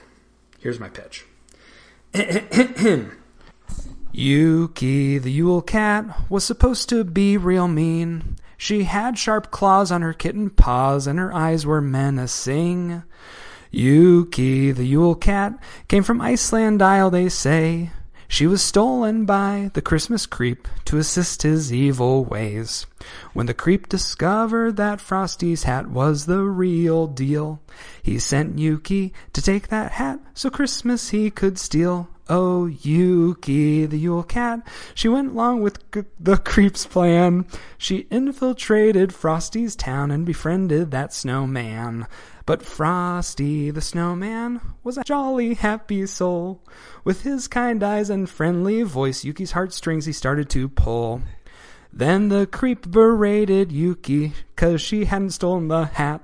here's 0.59 0.81
my 0.81 0.89
pitch. 0.89 1.25
Yuki, 4.13 5.19
the 5.19 5.31
Yule 5.31 5.63
cat, 5.63 6.05
was 6.29 6.45
supposed 6.45 6.89
to 6.89 7.05
be 7.05 7.37
real 7.37 7.69
mean. 7.69 8.37
She 8.57 8.85
had 8.85 9.19
sharp 9.19 9.51
claws 9.51 9.93
on 9.93 10.03
her 10.03 10.13
kitten 10.13 10.51
paws, 10.51 11.07
and 11.07 11.19
her 11.19 11.33
eyes 11.33 11.67
were 11.67 11.81
menacing. 11.81 13.03
Yuki, 13.75 14.71
the 14.71 14.85
Yule 14.85 15.15
cat, 15.15 15.59
came 15.89 16.03
from 16.03 16.21
Iceland 16.21 16.81
Isle, 16.81 17.11
they 17.11 17.29
say. 17.29 17.91
She 18.29 18.47
was 18.47 18.63
stolen 18.63 19.27
by 19.27 19.71
the 19.75 19.83
Christmas 19.83 20.27
creep 20.27 20.67
to 20.87 20.99
assist 20.99 21.43
his 21.43 21.73
evil 21.73 22.25
ways. 22.25 22.87
When 23.33 23.47
the 23.47 23.55
creep 23.55 23.89
discovered 23.89 24.77
that 24.77 25.01
Frosty's 25.01 25.65
hat 25.65 25.89
was 25.89 26.27
the 26.27 26.43
real 26.43 27.07
deal, 27.07 27.61
he 28.03 28.19
sent 28.19 28.59
Yuki 28.59 29.13
to 29.33 29.43
take 29.43 29.69
that 29.69 29.93
hat 29.93 30.21
so 30.35 30.51
Christmas 30.51 31.11
he 31.11 31.31
could 31.31 31.59
steal. 31.59 32.09
Oh, 32.29 32.67
Yuki, 32.67 33.85
the 33.85 33.99
Yule 33.99 34.23
Cat, 34.23 34.67
she 34.95 35.09
went 35.09 35.33
along 35.33 35.61
with 35.61 35.91
g- 35.93 36.05
the 36.19 36.39
creep's 36.39 36.87
plan. 36.87 37.45
She 37.77 38.07
infiltrated 38.11 39.13
Frosty's 39.13 39.77
town 39.77 40.11
and 40.11 40.25
befriended 40.25 40.91
that 40.91 41.13
snowman. 41.13 42.07
But 42.47 42.63
Frosty 42.63 43.71
the 43.71 43.81
snowman 43.81 44.61
was 44.83 44.99
a 44.99 45.05
jolly 45.05 45.55
happy 45.55 46.07
soul. 46.07 46.63
With 47.03 47.23
his 47.23 47.49
kind 47.49 47.83
eyes 47.83 48.11
and 48.11 48.29
friendly 48.29 48.83
voice, 48.83 49.25
Yuki's 49.25 49.53
heartstrings 49.53 50.05
he 50.05 50.13
started 50.13 50.51
to 50.51 50.69
pull. 50.69 51.23
Then 51.91 52.29
the 52.29 52.47
creep 52.47 52.91
berated 52.91 53.73
Yuki, 53.73 54.35
cause 54.57 54.83
she 54.83 55.07
hadn't 55.07 55.31
stolen 55.31 55.69
the 55.69 55.87
hat. 55.87 56.21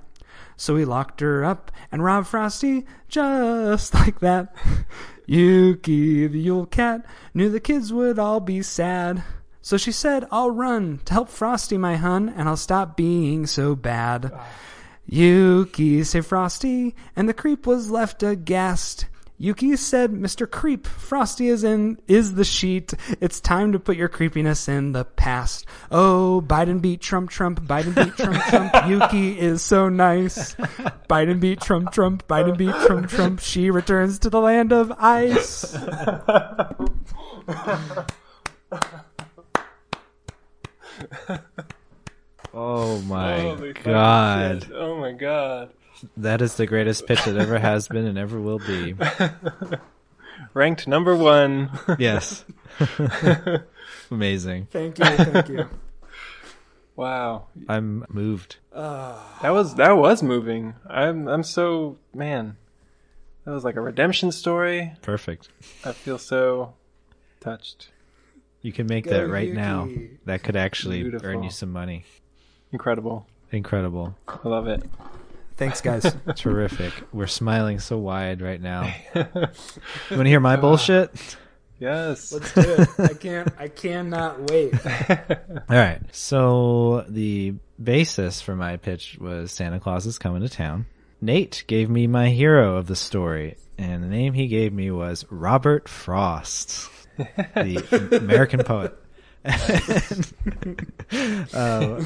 So 0.56 0.76
he 0.76 0.84
locked 0.84 1.20
her 1.20 1.42
up 1.42 1.72
and 1.90 2.04
robbed 2.04 2.26
Frosty 2.26 2.84
just 3.08 3.94
like 3.94 4.20
that. 4.20 4.54
Yuki, 5.26 6.26
the 6.26 6.38
Yule 6.38 6.66
Cat, 6.66 7.06
knew 7.32 7.48
the 7.48 7.60
kids 7.60 7.94
would 7.94 8.18
all 8.18 8.40
be 8.40 8.60
sad. 8.60 9.22
So 9.62 9.78
she 9.78 9.92
said, 9.92 10.26
I'll 10.30 10.50
run 10.50 11.00
to 11.06 11.12
help 11.14 11.30
Frosty, 11.30 11.78
my 11.78 11.96
hun, 11.96 12.28
and 12.28 12.46
I'll 12.48 12.56
stop 12.56 12.96
being 12.96 13.46
so 13.46 13.74
bad. 13.74 14.32
Ah. 14.34 14.46
Yuki 15.12 16.04
saved 16.04 16.26
Frosty, 16.26 16.94
and 17.16 17.28
the 17.28 17.34
creep 17.34 17.66
was 17.66 17.90
left 17.90 18.22
aghast. 18.22 19.06
Yuki 19.38 19.74
said, 19.74 20.12
Mr. 20.12 20.48
Creep, 20.48 20.86
Frosty 20.86 21.48
is 21.48 21.64
in 21.64 21.98
is 22.06 22.34
the 22.34 22.44
sheet. 22.44 22.94
It's 23.20 23.40
time 23.40 23.72
to 23.72 23.80
put 23.80 23.96
your 23.96 24.08
creepiness 24.08 24.68
in 24.68 24.92
the 24.92 25.04
past. 25.04 25.66
Oh, 25.90 26.44
Biden 26.46 26.80
beat 26.80 27.00
Trump 27.00 27.28
Trump, 27.28 27.60
Biden 27.62 27.92
beat 27.92 28.16
Trump 28.16 28.40
Trump. 28.44 28.72
Yuki 28.88 29.36
is 29.36 29.62
so 29.62 29.88
nice. 29.88 30.54
Biden 31.08 31.40
beat 31.40 31.60
Trump 31.60 31.90
Trump, 31.90 32.28
Biden 32.28 32.56
beat 32.56 32.74
Trump 32.86 33.08
Trump. 33.08 33.40
She 33.40 33.68
returns 33.72 34.20
to 34.20 34.30
the 34.30 34.40
land 34.40 34.72
of 34.72 34.92
ice. 34.96 35.76
Oh 42.52 43.00
my 43.02 43.40
Holy 43.40 43.72
god. 43.72 44.64
shit. 44.64 44.72
Oh 44.74 44.96
my 44.98 45.12
god. 45.12 45.70
That 46.16 46.40
is 46.42 46.54
the 46.54 46.66
greatest 46.66 47.06
pitch 47.06 47.26
it 47.26 47.36
ever 47.36 47.58
has 47.58 47.86
been 47.88 48.06
and 48.06 48.18
ever 48.18 48.40
will 48.40 48.58
be. 48.58 48.94
Ranked 50.54 50.88
number 50.88 51.14
one. 51.14 51.70
Yes. 51.98 52.44
Amazing. 54.10 54.66
Thank 54.70 54.98
you, 54.98 55.04
thank 55.04 55.48
you. 55.48 55.68
wow. 56.96 57.44
I'm 57.68 58.04
moved. 58.08 58.56
Ah. 58.74 59.38
That 59.42 59.50
was 59.50 59.74
that 59.76 59.92
was 59.96 60.22
moving. 60.22 60.74
I'm 60.88 61.28
I'm 61.28 61.42
so 61.44 61.98
man. 62.14 62.56
That 63.44 63.52
was 63.52 63.64
like 63.64 63.76
a 63.76 63.80
redemption 63.80 64.32
story. 64.32 64.92
Perfect. 65.02 65.48
I 65.84 65.92
feel 65.92 66.18
so 66.18 66.74
touched. 67.40 67.90
You 68.62 68.72
can 68.72 68.86
make 68.86 69.04
Go 69.04 69.10
that 69.12 69.28
right 69.28 69.52
now. 69.52 69.88
That 70.26 70.42
could 70.42 70.56
actually 70.56 71.02
Beautiful. 71.02 71.26
earn 71.28 71.42
you 71.42 71.50
some 71.50 71.72
money. 71.72 72.04
Incredible. 72.72 73.26
Incredible. 73.52 74.14
I 74.28 74.48
love 74.48 74.66
it. 74.68 74.82
Thanks, 75.56 75.80
guys. 75.80 76.14
Terrific. 76.36 76.92
We're 77.12 77.26
smiling 77.26 77.80
so 77.80 77.98
wide 77.98 78.40
right 78.40 78.60
now. 78.60 78.92
You 79.14 80.16
want 80.16 80.26
to 80.26 80.30
hear 80.30 80.40
my 80.40 80.56
bullshit? 80.56 81.10
Yes. 81.78 82.32
Let's 82.32 82.52
do 82.54 82.60
it. 82.62 82.88
I 82.98 83.14
can't. 83.14 83.48
I 83.58 83.68
cannot 83.68 84.50
wait. 84.50 84.74
All 84.86 85.76
right. 85.76 86.00
So 86.12 87.04
the 87.08 87.54
basis 87.82 88.40
for 88.40 88.54
my 88.56 88.76
pitch 88.76 89.18
was 89.20 89.50
Santa 89.52 89.80
Claus 89.80 90.06
is 90.06 90.18
coming 90.18 90.42
to 90.42 90.48
town. 90.48 90.86
Nate 91.20 91.64
gave 91.66 91.88
me 91.90 92.06
my 92.06 92.30
hero 92.30 92.76
of 92.76 92.86
the 92.86 92.96
story, 92.96 93.56
and 93.78 94.02
the 94.02 94.08
name 94.08 94.32
he 94.34 94.46
gave 94.46 94.72
me 94.72 94.90
was 94.90 95.24
Robert 95.30 95.88
Frost, 95.88 96.90
the 97.18 98.18
American 98.22 98.62
poet. 98.64 98.94
uh, 101.54 102.02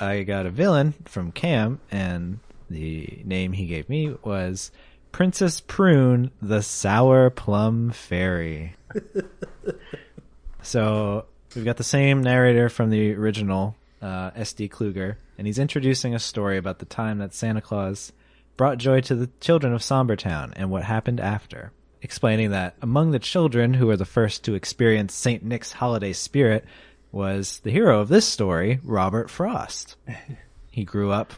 I 0.00 0.22
got 0.22 0.46
a 0.46 0.50
villain 0.50 0.94
from 1.04 1.30
Cam, 1.30 1.78
and 1.90 2.40
The 2.70 3.20
name 3.24 3.52
he 3.52 3.66
gave 3.66 3.88
me 3.88 4.16
was 4.22 4.70
Princess 5.12 5.60
Prune, 5.60 6.30
the 6.40 6.62
Sour 6.62 7.30
Plum 7.30 7.90
Fairy. 7.90 8.76
so 10.62 11.26
we've 11.54 11.64
got 11.64 11.76
the 11.76 11.84
same 11.84 12.22
narrator 12.22 12.68
from 12.68 12.90
the 12.90 13.12
original, 13.14 13.76
uh, 14.00 14.30
S.D. 14.36 14.68
Kluger, 14.68 15.16
and 15.36 15.46
he's 15.46 15.58
introducing 15.58 16.14
a 16.14 16.18
story 16.20 16.56
about 16.56 16.78
the 16.78 16.86
time 16.86 17.18
that 17.18 17.34
Santa 17.34 17.60
Claus 17.60 18.12
brought 18.56 18.78
joy 18.78 19.00
to 19.02 19.14
the 19.14 19.30
children 19.40 19.74
of 19.74 19.82
Sombertown 19.82 20.52
and 20.54 20.70
what 20.70 20.84
happened 20.84 21.20
after, 21.20 21.72
explaining 22.00 22.52
that 22.52 22.74
among 22.80 23.10
the 23.10 23.18
children 23.18 23.74
who 23.74 23.88
were 23.88 23.96
the 23.96 24.04
first 24.04 24.44
to 24.44 24.54
experience 24.54 25.12
St. 25.12 25.42
Nick's 25.42 25.72
holiday 25.72 26.12
spirit 26.12 26.64
was 27.12 27.60
the 27.60 27.70
hero 27.70 28.00
of 28.00 28.08
this 28.08 28.26
story, 28.26 28.80
Robert 28.84 29.30
Frost. 29.30 29.96
he 30.70 30.84
grew 30.84 31.10
up 31.10 31.34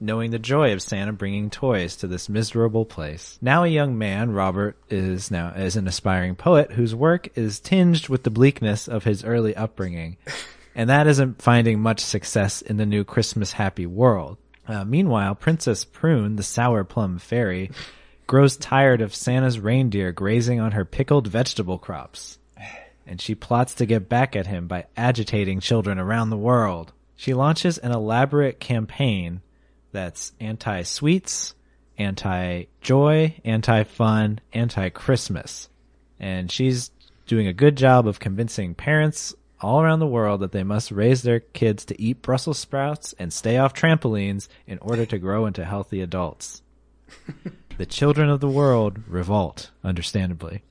knowing 0.00 0.30
the 0.30 0.38
joy 0.38 0.72
of 0.72 0.82
Santa 0.82 1.12
bringing 1.12 1.50
toys 1.50 1.96
to 1.96 2.06
this 2.06 2.28
miserable 2.28 2.84
place. 2.84 3.38
Now 3.40 3.64
a 3.64 3.68
young 3.68 3.96
man, 3.96 4.32
Robert 4.32 4.76
is 4.90 5.30
now 5.30 5.50
is 5.50 5.76
an 5.76 5.88
aspiring 5.88 6.34
poet 6.34 6.72
whose 6.72 6.94
work 6.94 7.28
is 7.36 7.60
tinged 7.60 8.08
with 8.08 8.22
the 8.22 8.30
bleakness 8.30 8.88
of 8.88 9.04
his 9.04 9.24
early 9.24 9.56
upbringing, 9.56 10.16
and 10.74 10.90
that 10.90 11.06
isn't 11.06 11.42
finding 11.42 11.80
much 11.80 12.00
success 12.00 12.62
in 12.62 12.76
the 12.76 12.86
new 12.86 13.04
Christmas 13.04 13.52
happy 13.52 13.86
world. 13.86 14.36
Uh, 14.68 14.84
meanwhile, 14.84 15.34
Princess 15.34 15.84
Prune, 15.84 16.36
the 16.36 16.42
sour 16.42 16.84
plum 16.84 17.18
fairy, 17.18 17.70
grows 18.26 18.56
tired 18.56 19.00
of 19.00 19.14
Santa's 19.14 19.60
reindeer 19.60 20.12
grazing 20.12 20.60
on 20.60 20.72
her 20.72 20.84
pickled 20.84 21.28
vegetable 21.28 21.78
crops. 21.78 22.38
And 23.06 23.20
she 23.20 23.34
plots 23.34 23.74
to 23.74 23.86
get 23.86 24.08
back 24.08 24.34
at 24.34 24.46
him 24.46 24.66
by 24.66 24.86
agitating 24.96 25.60
children 25.60 25.98
around 25.98 26.30
the 26.30 26.36
world. 26.36 26.92
She 27.14 27.34
launches 27.34 27.78
an 27.78 27.92
elaborate 27.92 28.58
campaign 28.60 29.40
that's 29.92 30.32
anti 30.40 30.82
sweets, 30.82 31.54
anti 31.96 32.64
joy, 32.80 33.36
anti 33.44 33.84
fun, 33.84 34.40
anti 34.52 34.88
Christmas. 34.90 35.68
And 36.18 36.50
she's 36.50 36.90
doing 37.26 37.46
a 37.46 37.52
good 37.52 37.76
job 37.76 38.06
of 38.06 38.20
convincing 38.20 38.74
parents 38.74 39.34
all 39.60 39.80
around 39.80 40.00
the 40.00 40.06
world 40.06 40.40
that 40.40 40.52
they 40.52 40.62
must 40.62 40.90
raise 40.90 41.22
their 41.22 41.40
kids 41.40 41.84
to 41.86 42.00
eat 42.00 42.22
Brussels 42.22 42.58
sprouts 42.58 43.14
and 43.18 43.32
stay 43.32 43.56
off 43.56 43.74
trampolines 43.74 44.48
in 44.66 44.78
order 44.78 45.06
to 45.06 45.18
grow 45.18 45.46
into 45.46 45.64
healthy 45.64 46.00
adults. 46.00 46.62
the 47.78 47.86
children 47.86 48.28
of 48.28 48.40
the 48.40 48.48
world 48.48 48.98
revolt, 49.08 49.70
understandably. 49.82 50.62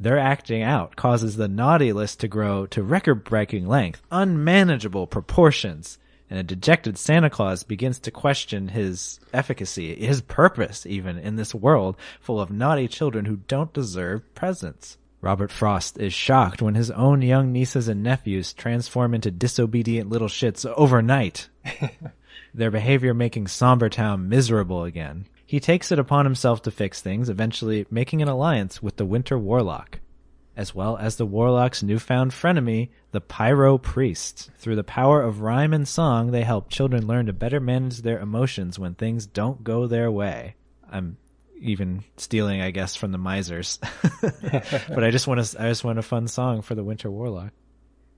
Their 0.00 0.18
acting 0.18 0.62
out 0.62 0.94
causes 0.94 1.36
the 1.36 1.48
naughty 1.48 1.92
list 1.92 2.20
to 2.20 2.28
grow 2.28 2.66
to 2.66 2.82
record 2.82 3.24
breaking 3.24 3.66
length, 3.66 4.00
unmanageable 4.12 5.08
proportions, 5.08 5.98
and 6.30 6.38
a 6.38 6.44
dejected 6.44 6.96
Santa 6.96 7.30
Claus 7.30 7.64
begins 7.64 7.98
to 8.00 8.10
question 8.12 8.68
his 8.68 9.18
efficacy, 9.32 9.94
his 9.96 10.20
purpose 10.20 10.86
even 10.86 11.18
in 11.18 11.36
this 11.36 11.54
world 11.54 11.96
full 12.20 12.40
of 12.40 12.50
naughty 12.50 12.86
children 12.86 13.24
who 13.24 13.36
don't 13.48 13.72
deserve 13.72 14.22
presents. 14.34 14.98
Robert 15.20 15.50
Frost 15.50 15.98
is 15.98 16.14
shocked 16.14 16.62
when 16.62 16.76
his 16.76 16.92
own 16.92 17.22
young 17.22 17.50
nieces 17.50 17.88
and 17.88 18.02
nephews 18.02 18.52
transform 18.52 19.14
into 19.14 19.32
disobedient 19.32 20.08
little 20.08 20.28
shits 20.28 20.64
overnight. 20.76 21.48
Their 22.54 22.70
behavior 22.70 23.14
making 23.14 23.46
Sombertown 23.46 24.28
miserable 24.28 24.84
again. 24.84 25.26
He 25.48 25.60
takes 25.60 25.90
it 25.90 25.98
upon 25.98 26.26
himself 26.26 26.60
to 26.64 26.70
fix 26.70 27.00
things, 27.00 27.30
eventually 27.30 27.86
making 27.90 28.20
an 28.20 28.28
alliance 28.28 28.82
with 28.82 28.96
the 28.96 29.06
Winter 29.06 29.38
Warlock, 29.38 30.00
as 30.54 30.74
well 30.74 30.98
as 30.98 31.16
the 31.16 31.24
Warlock's 31.24 31.82
newfound 31.82 32.32
frenemy, 32.32 32.90
the 33.12 33.22
Pyro 33.22 33.78
Priest. 33.78 34.50
Through 34.58 34.76
the 34.76 34.84
power 34.84 35.22
of 35.22 35.40
rhyme 35.40 35.72
and 35.72 35.88
song, 35.88 36.32
they 36.32 36.42
help 36.44 36.68
children 36.68 37.06
learn 37.06 37.24
to 37.24 37.32
better 37.32 37.60
manage 37.60 38.02
their 38.02 38.18
emotions 38.18 38.78
when 38.78 38.94
things 38.94 39.24
don't 39.24 39.64
go 39.64 39.86
their 39.86 40.10
way. 40.10 40.54
I'm 40.92 41.16
even 41.58 42.04
stealing, 42.18 42.60
I 42.60 42.70
guess, 42.70 42.94
from 42.94 43.12
the 43.12 43.16
misers. 43.16 43.78
but 44.20 45.02
I 45.02 45.10
just 45.10 45.26
want 45.26 45.42
to, 45.42 45.62
I 45.62 45.70
just 45.70 45.82
want 45.82 45.98
a 45.98 46.02
fun 46.02 46.28
song 46.28 46.60
for 46.60 46.74
the 46.74 46.84
Winter 46.84 47.10
Warlock 47.10 47.54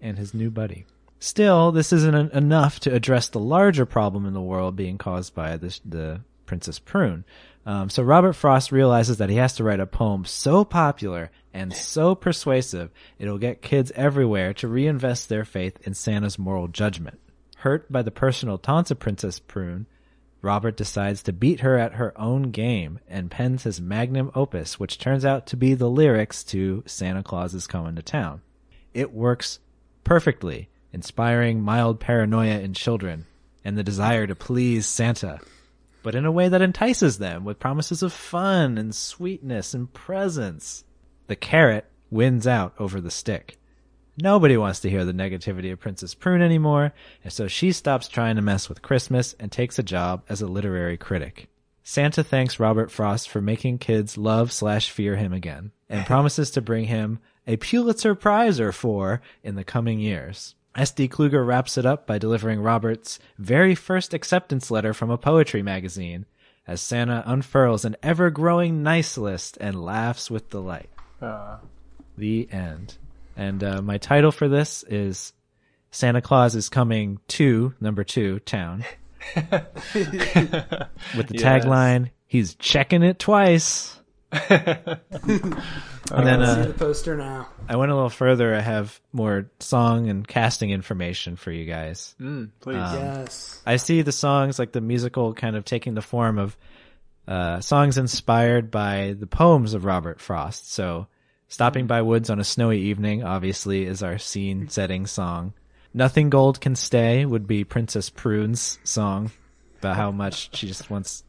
and 0.00 0.18
his 0.18 0.34
new 0.34 0.50
buddy. 0.50 0.84
Still, 1.20 1.70
this 1.70 1.92
isn't 1.92 2.32
enough 2.32 2.80
to 2.80 2.92
address 2.92 3.28
the 3.28 3.38
larger 3.38 3.86
problem 3.86 4.26
in 4.26 4.32
the 4.32 4.42
world 4.42 4.74
being 4.74 4.98
caused 4.98 5.32
by 5.32 5.56
this, 5.58 5.80
the 5.84 6.22
Princess 6.50 6.80
Prune. 6.80 7.24
Um, 7.64 7.88
so 7.90 8.02
Robert 8.02 8.32
Frost 8.32 8.72
realizes 8.72 9.18
that 9.18 9.30
he 9.30 9.36
has 9.36 9.54
to 9.54 9.62
write 9.62 9.78
a 9.78 9.86
poem 9.86 10.24
so 10.24 10.64
popular 10.64 11.30
and 11.54 11.72
so 11.72 12.16
persuasive 12.16 12.90
it'll 13.20 13.38
get 13.38 13.62
kids 13.62 13.92
everywhere 13.94 14.52
to 14.54 14.66
reinvest 14.66 15.28
their 15.28 15.44
faith 15.44 15.78
in 15.86 15.94
Santa's 15.94 16.40
moral 16.40 16.66
judgment. 16.66 17.20
Hurt 17.58 17.92
by 17.92 18.02
the 18.02 18.10
personal 18.10 18.58
taunts 18.58 18.90
of 18.90 18.98
Princess 18.98 19.38
Prune, 19.38 19.86
Robert 20.42 20.76
decides 20.76 21.22
to 21.22 21.32
beat 21.32 21.60
her 21.60 21.78
at 21.78 21.92
her 21.94 22.20
own 22.20 22.50
game 22.50 22.98
and 23.08 23.30
pens 23.30 23.62
his 23.62 23.80
magnum 23.80 24.32
opus, 24.34 24.80
which 24.80 24.98
turns 24.98 25.24
out 25.24 25.46
to 25.46 25.56
be 25.56 25.74
the 25.74 25.88
lyrics 25.88 26.42
to 26.42 26.82
Santa 26.84 27.22
Claus 27.22 27.54
is 27.54 27.68
Coming 27.68 27.94
to 27.94 28.02
Town. 28.02 28.42
It 28.92 29.12
works 29.12 29.60
perfectly, 30.02 30.68
inspiring 30.92 31.62
mild 31.62 32.00
paranoia 32.00 32.58
in 32.58 32.74
children 32.74 33.26
and 33.64 33.78
the 33.78 33.84
desire 33.84 34.26
to 34.26 34.34
please 34.34 34.88
Santa, 34.88 35.38
but 36.02 36.14
in 36.14 36.24
a 36.24 36.32
way 36.32 36.48
that 36.48 36.62
entices 36.62 37.18
them 37.18 37.44
with 37.44 37.58
promises 37.58 38.02
of 38.02 38.12
fun 38.12 38.78
and 38.78 38.94
sweetness 38.94 39.74
and 39.74 39.92
presents. 39.92 40.84
The 41.26 41.36
carrot 41.36 41.86
wins 42.10 42.46
out 42.46 42.74
over 42.78 43.00
the 43.00 43.10
stick. 43.10 43.56
Nobody 44.22 44.56
wants 44.56 44.80
to 44.80 44.90
hear 44.90 45.04
the 45.04 45.12
negativity 45.12 45.72
of 45.72 45.80
Princess 45.80 46.14
Prune 46.14 46.42
anymore, 46.42 46.92
and 47.24 47.32
so 47.32 47.48
she 47.48 47.72
stops 47.72 48.08
trying 48.08 48.36
to 48.36 48.42
mess 48.42 48.68
with 48.68 48.82
Christmas 48.82 49.34
and 49.38 49.50
takes 49.50 49.78
a 49.78 49.82
job 49.82 50.24
as 50.28 50.42
a 50.42 50.46
literary 50.46 50.96
critic. 50.96 51.48
Santa 51.82 52.22
thanks 52.22 52.60
Robert 52.60 52.90
Frost 52.90 53.28
for 53.28 53.40
making 53.40 53.78
kids 53.78 54.18
love 54.18 54.52
slash 54.52 54.90
fear 54.90 55.16
him 55.16 55.32
again, 55.32 55.72
and 55.88 56.06
promises 56.06 56.50
to 56.52 56.60
bring 56.60 56.84
him 56.84 57.18
a 57.46 57.56
Pulitzer 57.56 58.14
Prize 58.14 58.60
or 58.60 58.72
four 58.72 59.22
in 59.42 59.54
the 59.54 59.64
coming 59.64 59.98
years. 59.98 60.54
S.D. 60.76 61.08
Kluger 61.08 61.44
wraps 61.46 61.76
it 61.76 61.84
up 61.86 62.06
by 62.06 62.18
delivering 62.18 62.60
Robert's 62.60 63.18
very 63.38 63.74
first 63.74 64.14
acceptance 64.14 64.70
letter 64.70 64.94
from 64.94 65.10
a 65.10 65.18
poetry 65.18 65.62
magazine, 65.62 66.26
as 66.66 66.80
Santa 66.80 67.22
unfurls 67.26 67.84
an 67.84 67.96
ever-growing 68.02 68.82
nice 68.82 69.18
list 69.18 69.58
and 69.60 69.82
laughs 69.84 70.30
with 70.30 70.50
delight. 70.50 70.88
Uh, 71.20 71.58
The 72.16 72.48
end. 72.52 72.96
And 73.36 73.64
uh, 73.64 73.82
my 73.82 73.98
title 73.98 74.30
for 74.30 74.48
this 74.48 74.84
is 74.88 75.32
Santa 75.90 76.20
Claus 76.20 76.54
is 76.54 76.68
coming 76.68 77.18
to 77.28 77.74
number 77.80 78.04
two 78.04 78.38
town 78.40 78.84
with 79.34 81.28
the 81.28 81.36
Yes. 81.38 81.42
tagline 81.42 82.10
"He's 82.26 82.54
checking 82.54 83.02
it 83.02 83.18
twice." 83.18 83.99
and 84.32 86.26
then 86.26 86.40
See 86.44 86.60
uh, 86.60 86.66
the 86.66 86.74
poster 86.76 87.16
now. 87.16 87.48
I 87.68 87.76
went 87.76 87.90
a 87.90 87.94
little 87.94 88.10
further. 88.10 88.54
I 88.54 88.60
have 88.60 89.00
more 89.12 89.50
song 89.58 90.08
and 90.08 90.26
casting 90.26 90.70
information 90.70 91.36
for 91.36 91.50
you 91.50 91.64
guys. 91.64 92.14
mm, 92.20 92.50
please. 92.60 92.76
Um, 92.76 92.94
yes. 92.94 93.62
I 93.66 93.76
see 93.76 94.02
the 94.02 94.12
songs 94.12 94.58
like 94.58 94.72
the 94.72 94.80
musical 94.80 95.34
kind 95.34 95.56
of 95.56 95.64
taking 95.64 95.94
the 95.94 96.02
form 96.02 96.38
of 96.38 96.56
uh, 97.26 97.60
songs 97.60 97.98
inspired 97.98 98.70
by 98.70 99.16
the 99.18 99.26
poems 99.26 99.74
of 99.74 99.84
Robert 99.84 100.20
Frost. 100.20 100.72
So, 100.72 101.06
Stopping 101.48 101.88
by 101.88 102.02
Woods 102.02 102.30
on 102.30 102.38
a 102.38 102.44
Snowy 102.44 102.78
Evening 102.78 103.24
obviously 103.24 103.84
is 103.84 104.04
our 104.04 104.18
scene 104.18 104.68
setting 104.68 105.06
song. 105.08 105.52
Nothing 105.92 106.30
Gold 106.30 106.60
Can 106.60 106.76
Stay 106.76 107.26
would 107.26 107.48
be 107.48 107.64
Princess 107.64 108.08
Prune's 108.08 108.78
song 108.84 109.32
about 109.80 109.96
how 109.96 110.12
much 110.12 110.56
she 110.56 110.68
just 110.68 110.88
wants 110.90 111.24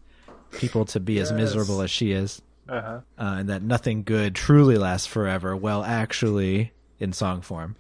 people 0.52 0.86
to 0.86 1.00
be 1.00 1.20
as 1.20 1.32
miserable 1.32 1.82
as 1.82 1.90
she 1.90 2.12
is. 2.12 2.40
Uh-huh. 2.70 3.02
Uh, 3.18 3.36
and 3.40 3.50
that 3.50 3.62
nothing 3.62 4.04
good 4.04 4.36
truly 4.36 4.78
lasts 4.78 5.08
forever. 5.08 5.56
Well, 5.56 5.84
actually, 5.84 6.72
in 7.00 7.14
song 7.14 7.42
form. 7.42 7.76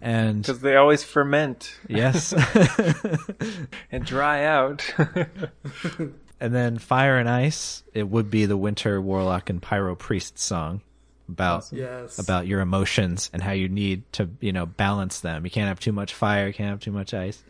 And 0.00 0.42
Because 0.42 0.60
they 0.60 0.76
always 0.76 1.02
ferment 1.02 1.74
yes. 1.88 2.32
and 3.92 4.04
dry 4.04 4.44
out. 4.44 4.92
And 6.38 6.54
then 6.54 6.76
Fire 6.78 7.16
and 7.16 7.28
Ice, 7.30 7.82
it 7.94 8.06
would 8.08 8.30
be 8.30 8.44
the 8.44 8.58
Winter 8.58 9.00
Warlock 9.00 9.48
and 9.48 9.62
Pyro 9.62 9.94
Priest 9.94 10.38
song 10.38 10.82
about 11.30 11.72
Yes. 11.72 12.18
about 12.18 12.46
your 12.46 12.60
emotions 12.60 13.30
and 13.32 13.42
how 13.42 13.52
you 13.52 13.70
need 13.70 14.02
to, 14.12 14.28
you 14.40 14.52
know, 14.52 14.66
balance 14.66 15.20
them. 15.20 15.44
You 15.46 15.50
can't 15.50 15.68
have 15.68 15.80
too 15.80 15.92
much 15.92 16.12
fire, 16.12 16.46
you 16.48 16.52
can't 16.52 16.68
have 16.68 16.80
too 16.80 16.92
much 16.92 17.14
ice. 17.14 17.42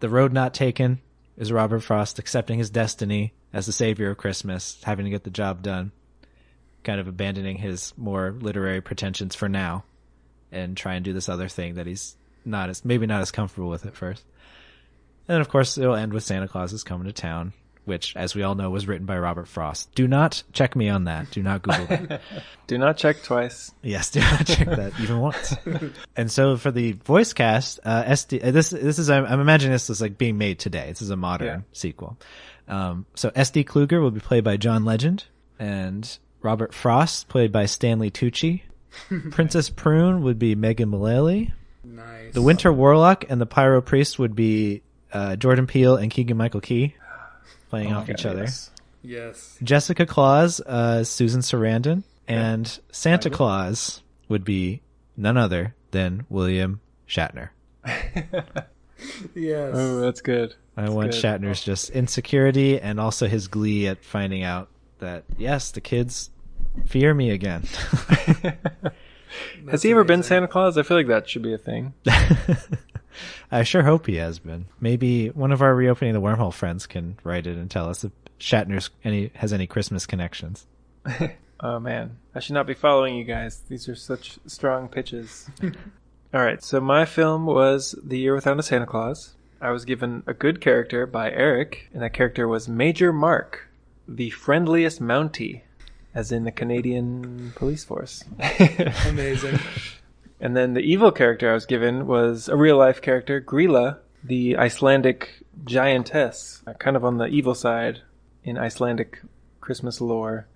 The 0.00 0.10
Road 0.10 0.34
Not 0.34 0.52
Taken 0.52 1.00
is 1.38 1.50
Robert 1.50 1.80
Frost 1.80 2.18
accepting 2.18 2.58
his 2.58 2.68
destiny 2.68 3.32
as 3.54 3.64
the 3.64 3.72
savior 3.72 4.10
of 4.10 4.18
Christmas, 4.18 4.78
having 4.84 5.06
to 5.06 5.10
get 5.10 5.24
the 5.24 5.30
job 5.30 5.62
done, 5.62 5.90
kind 6.86 7.00
of 7.00 7.08
abandoning 7.08 7.56
his 7.58 7.92
more 7.98 8.34
literary 8.40 8.80
pretensions 8.80 9.34
for 9.34 9.48
now 9.48 9.84
and 10.50 10.76
try 10.76 10.94
and 10.94 11.04
do 11.04 11.12
this 11.12 11.28
other 11.28 11.48
thing 11.48 11.74
that 11.74 11.86
he's 11.86 12.16
not 12.44 12.70
as 12.70 12.84
maybe 12.84 13.06
not 13.06 13.20
as 13.20 13.30
comfortable 13.30 13.68
with 13.68 13.84
at 13.84 13.94
first. 13.96 14.24
And 15.28 15.34
then 15.34 15.40
of 15.40 15.48
course 15.48 15.76
it'll 15.76 15.96
end 15.96 16.12
with 16.14 16.22
Santa 16.22 16.46
Claus 16.48 16.72
is 16.72 16.84
coming 16.84 17.08
to 17.08 17.12
town, 17.12 17.52
which 17.84 18.14
as 18.16 18.36
we 18.36 18.44
all 18.44 18.54
know 18.54 18.70
was 18.70 18.86
written 18.86 19.04
by 19.06 19.18
Robert 19.18 19.48
Frost. 19.48 19.92
Do 19.96 20.06
not 20.06 20.44
check 20.52 20.76
me 20.76 20.88
on 20.88 21.04
that. 21.04 21.30
Do 21.32 21.42
not 21.42 21.62
Google 21.62 21.86
that. 21.86 22.20
Do 22.68 22.78
not 22.78 22.96
check 22.96 23.22
twice. 23.22 23.72
Yes, 23.82 24.10
do 24.10 24.20
not 24.20 24.46
check 24.46 24.68
that 24.68 24.92
even 25.00 25.18
once. 25.20 25.54
and 26.16 26.30
so 26.30 26.56
for 26.56 26.70
the 26.70 26.92
voice 26.92 27.32
cast, 27.32 27.78
uh, 27.84 28.04
SD, 28.04 28.44
uh, 28.44 28.50
this 28.52 28.70
this 28.70 28.98
is 29.00 29.10
I'm, 29.10 29.24
I'm 29.26 29.40
imagining 29.40 29.72
this 29.72 29.90
is 29.90 30.00
like 30.00 30.16
being 30.18 30.38
made 30.38 30.58
today. 30.60 30.86
This 30.88 31.02
is 31.02 31.10
a 31.10 31.16
modern 31.16 31.46
Yeah. 31.48 31.60
sequel. 31.72 32.16
Um, 32.68 33.06
so 33.14 33.30
SD 33.30 33.64
Kluger 33.66 34.00
will 34.00 34.10
be 34.12 34.20
played 34.20 34.42
by 34.44 34.56
John 34.56 34.84
Legend, 34.84 35.24
and 35.58 36.18
Robert 36.42 36.74
Frost 36.74 37.28
played 37.28 37.52
by 37.52 37.66
Stanley 37.66 38.10
Tucci. 38.10 38.62
Princess 39.30 39.70
Prune 39.70 40.22
would 40.22 40.38
be 40.38 40.54
Megan 40.54 40.88
Mullally. 40.88 41.52
Nice. 41.84 42.32
The 42.34 42.42
Winter 42.42 42.72
Warlock 42.72 43.24
and 43.28 43.40
the 43.40 43.46
Pyro 43.46 43.80
Priest 43.80 44.18
would 44.18 44.34
be 44.34 44.82
uh, 45.12 45.36
Jordan 45.36 45.66
Peele 45.66 45.96
and 45.96 46.10
Keegan 46.10 46.36
Michael 46.36 46.60
Key 46.60 46.94
playing 47.70 47.92
off 47.92 48.08
each 48.10 48.26
other. 48.26 48.42
Yes. 48.42 48.70
Yes. 49.02 49.58
Jessica 49.62 50.06
Claus, 50.06 50.60
uh, 50.60 51.04
Susan 51.04 51.40
Sarandon, 51.40 52.02
and 52.26 52.78
Santa 52.90 53.30
Claus 53.30 54.02
would 54.28 54.44
be 54.44 54.82
none 55.16 55.36
other 55.36 55.74
than 55.92 56.26
William 56.28 56.80
Shatner. 57.08 57.50
Yes. 59.34 59.72
Oh, 59.74 60.00
that's 60.00 60.20
good. 60.20 60.54
I 60.76 60.88
want 60.88 61.12
good. 61.12 61.22
Shatner's 61.22 61.62
just 61.62 61.90
insecurity 61.90 62.80
and 62.80 62.98
also 63.00 63.28
his 63.28 63.48
glee 63.48 63.86
at 63.88 64.04
finding 64.04 64.42
out 64.42 64.68
that 65.06 65.24
yes, 65.38 65.70
the 65.70 65.80
kids 65.80 66.30
fear 66.84 67.14
me 67.14 67.30
again. 67.30 67.62
Has 69.70 69.82
he 69.82 69.90
ever 69.90 70.04
been 70.04 70.22
Santa 70.22 70.48
Claus? 70.48 70.78
I 70.78 70.82
feel 70.82 70.96
like 70.96 71.08
that 71.08 71.28
should 71.28 71.42
be 71.42 71.54
a 71.54 71.58
thing. 71.58 71.94
I 73.50 73.62
sure 73.62 73.82
hope 73.82 74.06
he 74.06 74.16
has 74.16 74.38
been. 74.38 74.66
Maybe 74.80 75.28
one 75.28 75.52
of 75.52 75.62
our 75.62 75.74
reopening 75.74 76.14
the 76.14 76.20
wormhole 76.20 76.52
friends 76.52 76.86
can 76.86 77.18
write 77.24 77.46
it 77.46 77.56
and 77.56 77.70
tell 77.70 77.88
us 77.88 78.04
if 78.04 78.12
Shatner's 78.38 78.90
any 79.04 79.30
has 79.34 79.52
any 79.52 79.66
Christmas 79.66 80.06
connections. 80.06 80.66
Oh 81.58 81.80
man, 81.80 82.18
I 82.34 82.40
should 82.40 82.52
not 82.52 82.66
be 82.66 82.74
following 82.74 83.16
you 83.16 83.24
guys. 83.24 83.62
These 83.66 83.88
are 83.88 83.94
such 83.94 84.38
strong 84.46 84.88
pitches. 84.88 85.48
All 86.34 86.42
right, 86.42 86.62
so 86.62 86.82
my 86.82 87.06
film 87.06 87.46
was 87.46 87.94
The 88.04 88.18
Year 88.18 88.34
Without 88.34 88.58
a 88.58 88.62
Santa 88.62 88.84
Claus. 88.84 89.32
I 89.58 89.70
was 89.70 89.86
given 89.86 90.22
a 90.26 90.34
good 90.34 90.60
character 90.60 91.06
by 91.06 91.30
Eric, 91.30 91.88
and 91.94 92.02
that 92.02 92.12
character 92.12 92.46
was 92.46 92.68
Major 92.68 93.10
Mark, 93.10 93.68
the 94.08 94.30
friendliest 94.30 95.00
Mountie, 95.00 95.62
as 96.14 96.32
in 96.32 96.44
the 96.44 96.52
Canadian 96.52 97.52
police 97.56 97.84
force. 97.84 98.24
Amazing. 99.06 99.58
And 100.40 100.56
then 100.56 100.74
the 100.74 100.80
evil 100.80 101.12
character 101.12 101.50
I 101.50 101.54
was 101.54 101.66
given 101.66 102.06
was 102.06 102.48
a 102.48 102.56
real 102.56 102.76
life 102.76 103.00
character, 103.00 103.40
Gryla, 103.40 103.98
the 104.22 104.56
Icelandic 104.56 105.42
giantess, 105.64 106.62
uh, 106.66 106.74
kind 106.74 106.96
of 106.96 107.04
on 107.04 107.18
the 107.18 107.26
evil 107.26 107.54
side 107.54 108.02
in 108.44 108.58
Icelandic 108.58 109.22
Christmas 109.60 110.00
lore. 110.00 110.46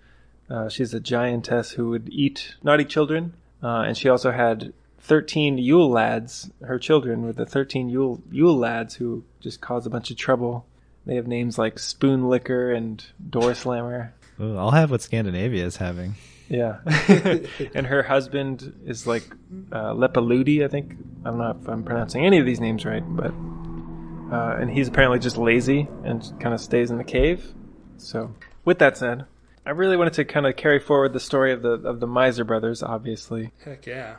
Uh, 0.50 0.68
she's 0.68 0.92
a 0.92 1.00
giantess 1.00 1.72
who 1.72 1.90
would 1.90 2.08
eat 2.10 2.56
naughty 2.62 2.84
children, 2.84 3.34
uh, 3.62 3.84
and 3.86 3.96
she 3.96 4.08
also 4.08 4.32
had 4.32 4.72
13 4.98 5.56
Yule 5.58 5.88
lads. 5.88 6.50
Her 6.62 6.78
children 6.78 7.22
were 7.22 7.32
the 7.32 7.46
13 7.46 7.88
Yule, 7.88 8.20
Yule 8.30 8.56
lads 8.56 8.96
who 8.96 9.24
just 9.40 9.60
caused 9.60 9.86
a 9.86 9.90
bunch 9.90 10.10
of 10.10 10.16
trouble. 10.16 10.66
They 11.10 11.16
have 11.16 11.26
names 11.26 11.58
like 11.58 11.80
Spoon 11.80 12.28
Licker 12.28 12.70
and 12.70 13.04
Door 13.30 13.54
Slammer. 13.56 14.14
Ooh, 14.40 14.56
I'll 14.56 14.70
have 14.70 14.92
what 14.92 15.02
Scandinavia 15.02 15.66
is 15.66 15.76
having. 15.76 16.14
Yeah. 16.48 16.78
and 17.74 17.84
her 17.84 18.04
husband 18.04 18.80
is 18.86 19.08
like 19.08 19.24
uh, 19.72 19.92
Leppaludi, 19.92 20.64
I 20.64 20.68
think. 20.68 20.94
I 21.24 21.30
don't 21.30 21.38
know 21.38 21.58
if 21.60 21.68
I'm 21.68 21.82
pronouncing 21.82 22.24
any 22.24 22.38
of 22.38 22.46
these 22.46 22.60
names 22.60 22.84
right, 22.84 23.02
but. 23.04 23.34
Uh, 24.32 24.60
and 24.60 24.70
he's 24.70 24.86
apparently 24.86 25.18
just 25.18 25.36
lazy 25.36 25.88
and 26.04 26.22
kind 26.38 26.54
of 26.54 26.60
stays 26.60 26.92
in 26.92 26.98
the 26.98 27.02
cave. 27.02 27.54
So, 27.96 28.32
with 28.64 28.78
that 28.78 28.96
said, 28.96 29.24
I 29.66 29.70
really 29.70 29.96
wanted 29.96 30.12
to 30.12 30.24
kind 30.24 30.46
of 30.46 30.54
carry 30.54 30.78
forward 30.78 31.12
the 31.12 31.18
story 31.18 31.52
of 31.52 31.62
the 31.62 31.72
of 31.72 31.98
the 31.98 32.06
Miser 32.06 32.44
brothers, 32.44 32.84
obviously. 32.84 33.50
Heck 33.64 33.84
yeah. 33.84 34.18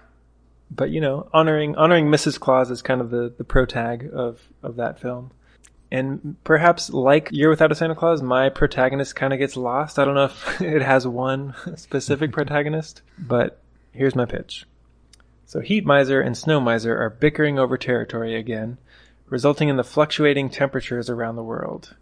But 0.69 0.89
you 0.89 0.99
know, 0.99 1.29
honoring 1.31 1.73
honoring 1.77 2.07
Mrs. 2.07 2.37
Claus 2.37 2.69
is 2.69 2.81
kind 2.81 2.99
of 2.99 3.11
the 3.11 3.33
the 3.37 3.45
pro 3.45 3.65
tag 3.65 4.09
of 4.13 4.41
of 4.61 4.75
that 4.75 4.99
film. 4.99 5.31
And 5.91 6.37
perhaps 6.45 6.89
like 6.89 7.29
Year 7.31 7.49
Without 7.49 7.71
a 7.71 7.75
Santa 7.75 7.95
Claus, 7.95 8.21
my 8.21 8.47
protagonist 8.47 9.15
kind 9.15 9.33
of 9.33 9.39
gets 9.39 9.57
lost. 9.57 9.99
I 9.99 10.05
don't 10.05 10.15
know 10.15 10.25
if 10.25 10.61
it 10.61 10.81
has 10.81 11.05
one 11.05 11.53
specific 11.75 12.31
protagonist, 12.33 13.01
but 13.19 13.59
here's 13.91 14.15
my 14.15 14.25
pitch. 14.25 14.65
So 15.45 15.59
Heat 15.59 15.85
Miser 15.85 16.21
and 16.21 16.37
Snow 16.37 16.61
Miser 16.61 16.97
are 16.97 17.09
bickering 17.09 17.59
over 17.59 17.77
territory 17.77 18.35
again, 18.35 18.77
resulting 19.27 19.67
in 19.67 19.75
the 19.75 19.83
fluctuating 19.83 20.49
temperatures 20.49 21.09
around 21.09 21.35
the 21.35 21.43
world. 21.43 21.95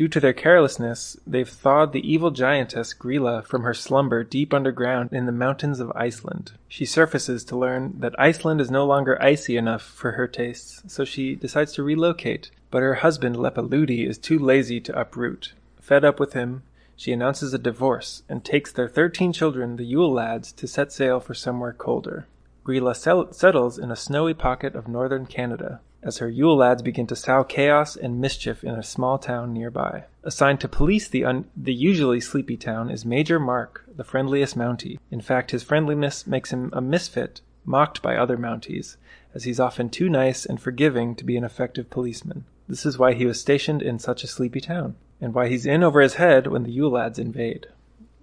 Due 0.00 0.08
to 0.08 0.18
their 0.18 0.32
carelessness, 0.32 1.18
they've 1.26 1.46
thawed 1.46 1.92
the 1.92 2.10
evil 2.10 2.30
giantess 2.30 2.94
Gryla 2.94 3.44
from 3.44 3.64
her 3.64 3.74
slumber 3.74 4.24
deep 4.24 4.54
underground 4.54 5.12
in 5.12 5.26
the 5.26 5.30
mountains 5.30 5.78
of 5.78 5.92
Iceland. 5.94 6.52
She 6.68 6.86
surfaces 6.86 7.44
to 7.44 7.58
learn 7.58 7.96
that 7.98 8.18
Iceland 8.18 8.62
is 8.62 8.70
no 8.70 8.86
longer 8.86 9.22
icy 9.22 9.58
enough 9.58 9.82
for 9.82 10.12
her 10.12 10.26
tastes, 10.26 10.82
so 10.86 11.04
she 11.04 11.34
decides 11.34 11.74
to 11.74 11.82
relocate, 11.82 12.50
but 12.70 12.80
her 12.80 12.94
husband 12.94 13.36
Leppaludi 13.36 14.08
is 14.08 14.16
too 14.16 14.38
lazy 14.38 14.80
to 14.80 14.98
uproot. 14.98 15.52
Fed 15.82 16.02
up 16.02 16.18
with 16.18 16.32
him, 16.32 16.62
she 16.96 17.12
announces 17.12 17.52
a 17.52 17.58
divorce 17.58 18.22
and 18.26 18.42
takes 18.42 18.72
their 18.72 18.88
13 18.88 19.34
children, 19.34 19.76
the 19.76 19.84
Yule 19.84 20.10
lads, 20.10 20.50
to 20.52 20.66
set 20.66 20.94
sail 20.94 21.20
for 21.20 21.34
somewhere 21.34 21.74
colder. 21.74 22.26
Gryla 22.64 22.96
settles 23.34 23.78
in 23.78 23.90
a 23.90 23.96
snowy 23.96 24.32
pocket 24.32 24.74
of 24.74 24.88
northern 24.88 25.26
Canada 25.26 25.80
as 26.02 26.18
her 26.18 26.28
Yule 26.28 26.56
lads 26.56 26.82
begin 26.82 27.06
to 27.06 27.16
sow 27.16 27.44
chaos 27.44 27.96
and 27.96 28.20
mischief 28.20 28.64
in 28.64 28.74
a 28.74 28.82
small 28.82 29.18
town 29.18 29.52
nearby. 29.52 30.04
Assigned 30.22 30.60
to 30.60 30.68
police 30.68 31.08
the, 31.08 31.24
un- 31.24 31.46
the 31.56 31.74
usually 31.74 32.20
sleepy 32.20 32.56
town 32.56 32.90
is 32.90 33.04
Major 33.04 33.38
Mark, 33.38 33.84
the 33.94 34.04
friendliest 34.04 34.56
Mountie. 34.56 34.98
In 35.10 35.20
fact, 35.20 35.50
his 35.50 35.62
friendliness 35.62 36.26
makes 36.26 36.52
him 36.52 36.70
a 36.72 36.80
misfit, 36.80 37.40
mocked 37.64 38.02
by 38.02 38.16
other 38.16 38.36
Mounties, 38.36 38.96
as 39.34 39.44
he's 39.44 39.60
often 39.60 39.90
too 39.90 40.08
nice 40.08 40.44
and 40.46 40.60
forgiving 40.60 41.14
to 41.14 41.24
be 41.24 41.36
an 41.36 41.44
effective 41.44 41.90
policeman. 41.90 42.44
This 42.68 42.86
is 42.86 42.98
why 42.98 43.14
he 43.14 43.26
was 43.26 43.40
stationed 43.40 43.82
in 43.82 43.98
such 43.98 44.24
a 44.24 44.28
sleepy 44.28 44.60
town, 44.60 44.96
and 45.20 45.34
why 45.34 45.48
he's 45.48 45.66
in 45.66 45.82
over 45.82 46.00
his 46.00 46.14
head 46.14 46.46
when 46.46 46.62
the 46.62 46.72
Yule 46.72 46.92
lads 46.92 47.18
invade. 47.18 47.66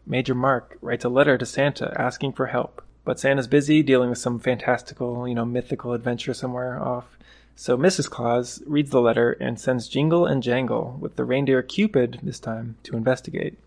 Major 0.06 0.34
Mark 0.34 0.78
writes 0.82 1.04
a 1.04 1.10
letter 1.10 1.38
to 1.38 1.46
Santa 1.46 1.94
asking 2.00 2.34
for 2.34 2.48
help, 2.48 2.82
but 3.04 3.20
Santa's 3.20 3.48
busy 3.48 3.84
dealing 3.84 4.10
with 4.10 4.20
some 4.20 4.40
fantastical, 4.40 5.28
you 5.28 5.36
know, 5.36 5.46
mythical 5.46 5.94
adventure 5.94 6.34
somewhere 6.34 6.82
off. 6.82 7.17
So 7.60 7.76
Mrs. 7.76 8.08
Claus 8.08 8.62
reads 8.68 8.92
the 8.92 9.02
letter 9.02 9.32
and 9.32 9.60
sends 9.60 9.88
Jingle 9.88 10.28
and 10.28 10.44
Jangle, 10.44 10.96
with 11.02 11.16
the 11.16 11.26
reindeer 11.26 11.64
Cupid 11.64 12.20
this 12.22 12.40
time, 12.40 12.76
to 12.84 12.96
investigate. 12.96 13.58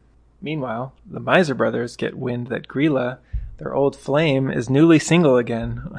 Meanwhile, 0.40 0.92
the 1.04 1.18
Miser 1.18 1.56
brothers 1.56 1.96
get 1.96 2.16
wind 2.16 2.46
that 2.46 2.68
Gryla, 2.68 3.18
their 3.58 3.74
old 3.74 3.96
flame, 3.96 4.48
is 4.48 4.70
newly 4.70 5.00
single 5.00 5.36
again. 5.36 5.90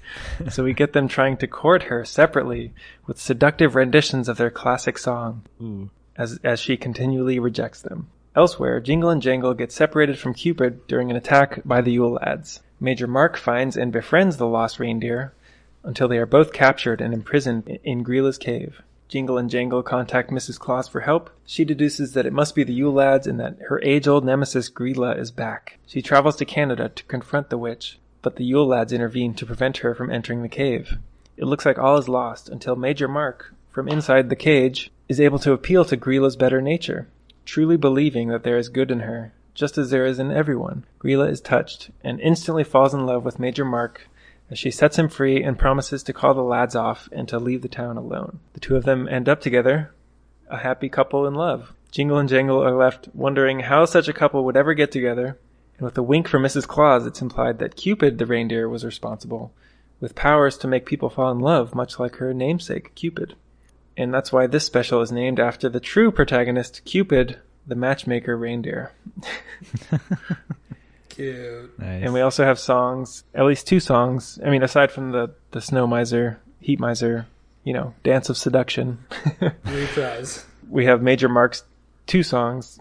so 0.48 0.62
we 0.62 0.72
get 0.72 0.92
them 0.92 1.08
trying 1.08 1.36
to 1.38 1.48
court 1.48 1.82
her 1.84 2.04
separately 2.04 2.72
with 3.08 3.20
seductive 3.20 3.74
renditions 3.74 4.28
of 4.28 4.36
their 4.36 4.52
classic 4.52 4.96
song, 4.96 5.42
Ooh. 5.60 5.90
as, 6.16 6.38
as 6.44 6.60
she 6.60 6.76
continually 6.76 7.40
rejects 7.40 7.82
them. 7.82 8.06
Elsewhere, 8.36 8.78
Jingle 8.78 9.10
and 9.10 9.20
Jangle 9.20 9.54
get 9.54 9.72
separated 9.72 10.20
from 10.20 10.34
Cupid 10.34 10.86
during 10.86 11.10
an 11.10 11.16
attack 11.16 11.62
by 11.64 11.80
the 11.80 11.90
Yule 11.90 12.12
lads. 12.12 12.60
Major 12.78 13.08
Mark 13.08 13.36
finds 13.36 13.76
and 13.76 13.90
befriends 13.90 14.36
the 14.36 14.46
lost 14.46 14.78
reindeer, 14.78 15.34
until 15.82 16.08
they 16.08 16.18
are 16.18 16.26
both 16.26 16.52
captured 16.52 17.00
and 17.00 17.14
imprisoned 17.14 17.78
in 17.84 18.04
Gryla's 18.04 18.38
cave. 18.38 18.82
Jingle 19.08 19.38
and 19.38 19.50
Jangle 19.50 19.82
contact 19.82 20.30
Mrs. 20.30 20.58
Claus 20.58 20.86
for 20.86 21.00
help. 21.00 21.30
She 21.44 21.64
deduces 21.64 22.12
that 22.12 22.26
it 22.26 22.32
must 22.32 22.54
be 22.54 22.62
the 22.62 22.72
Yule 22.72 22.92
lads 22.92 23.26
and 23.26 23.40
that 23.40 23.56
her 23.68 23.80
age-old 23.82 24.24
nemesis 24.24 24.70
Gryla 24.70 25.18
is 25.18 25.32
back. 25.32 25.78
She 25.86 26.00
travels 26.00 26.36
to 26.36 26.44
Canada 26.44 26.90
to 26.90 27.04
confront 27.04 27.50
the 27.50 27.58
witch, 27.58 27.98
but 28.22 28.36
the 28.36 28.44
Yule 28.44 28.68
lads 28.68 28.92
intervene 28.92 29.34
to 29.34 29.46
prevent 29.46 29.78
her 29.78 29.96
from 29.96 30.12
entering 30.12 30.42
the 30.42 30.48
cave. 30.48 30.98
It 31.36 31.46
looks 31.46 31.66
like 31.66 31.78
all 31.78 31.96
is 31.96 32.08
lost 32.08 32.48
until 32.48 32.76
Major 32.76 33.08
Mark, 33.08 33.52
from 33.72 33.88
inside 33.88 34.28
the 34.28 34.36
cage, 34.36 34.92
is 35.08 35.20
able 35.20 35.40
to 35.40 35.52
appeal 35.52 35.84
to 35.86 35.96
Gryla's 35.96 36.36
better 36.36 36.60
nature, 36.60 37.08
truly 37.44 37.76
believing 37.76 38.28
that 38.28 38.44
there 38.44 38.58
is 38.58 38.68
good 38.68 38.92
in 38.92 39.00
her, 39.00 39.32
just 39.54 39.76
as 39.76 39.90
there 39.90 40.06
is 40.06 40.20
in 40.20 40.30
everyone. 40.30 40.84
Gryla 41.00 41.28
is 41.28 41.40
touched 41.40 41.90
and 42.04 42.20
instantly 42.20 42.62
falls 42.62 42.94
in 42.94 43.06
love 43.06 43.24
with 43.24 43.40
Major 43.40 43.64
Mark 43.64 44.06
she 44.58 44.70
sets 44.70 44.98
him 44.98 45.08
free 45.08 45.42
and 45.42 45.58
promises 45.58 46.02
to 46.02 46.12
call 46.12 46.34
the 46.34 46.42
lads 46.42 46.74
off 46.74 47.08
and 47.12 47.28
to 47.28 47.38
leave 47.38 47.62
the 47.62 47.68
town 47.68 47.96
alone. 47.96 48.40
The 48.52 48.60
two 48.60 48.76
of 48.76 48.84
them 48.84 49.08
end 49.08 49.28
up 49.28 49.40
together, 49.40 49.92
a 50.48 50.58
happy 50.58 50.88
couple 50.88 51.26
in 51.26 51.34
love. 51.34 51.72
Jingle 51.92 52.18
and 52.18 52.28
Jangle 52.28 52.62
are 52.62 52.76
left 52.76 53.08
wondering 53.14 53.60
how 53.60 53.84
such 53.84 54.08
a 54.08 54.12
couple 54.12 54.44
would 54.44 54.56
ever 54.56 54.74
get 54.74 54.92
together, 54.92 55.38
and 55.78 55.84
with 55.84 55.96
a 55.96 56.02
wink 56.02 56.28
from 56.28 56.42
Mrs. 56.42 56.66
Claus, 56.66 57.06
it's 57.06 57.22
implied 57.22 57.58
that 57.58 57.76
Cupid 57.76 58.18
the 58.18 58.26
reindeer 58.26 58.68
was 58.68 58.84
responsible, 58.84 59.52
with 60.00 60.14
powers 60.14 60.58
to 60.58 60.68
make 60.68 60.86
people 60.86 61.10
fall 61.10 61.30
in 61.30 61.40
love, 61.40 61.74
much 61.74 61.98
like 61.98 62.16
her 62.16 62.34
namesake, 62.34 62.94
Cupid. 62.94 63.34
And 63.96 64.14
that's 64.14 64.32
why 64.32 64.46
this 64.46 64.64
special 64.64 65.00
is 65.00 65.12
named 65.12 65.40
after 65.40 65.68
the 65.68 65.80
true 65.80 66.10
protagonist, 66.10 66.84
Cupid, 66.84 67.38
the 67.66 67.74
matchmaker 67.74 68.36
reindeer. 68.36 68.92
Cute. 71.20 71.78
Nice. 71.78 72.02
And 72.04 72.14
we 72.14 72.22
also 72.22 72.44
have 72.44 72.58
songs, 72.58 73.24
at 73.34 73.44
least 73.44 73.66
two 73.66 73.78
songs. 73.80 74.38
I 74.44 74.48
mean, 74.48 74.62
aside 74.62 74.90
from 74.90 75.12
the 75.12 75.34
the 75.50 75.60
Snow 75.60 75.86
Miser, 75.86 76.40
Heat 76.60 76.80
Miser, 76.80 77.26
you 77.64 77.74
know, 77.74 77.94
Dance 78.02 78.30
of 78.30 78.38
Seduction, 78.38 78.98
Reprise. 79.64 80.46
we 80.70 80.86
have 80.86 81.02
Major 81.02 81.28
Mark's 81.28 81.64
two 82.06 82.22
songs. 82.22 82.78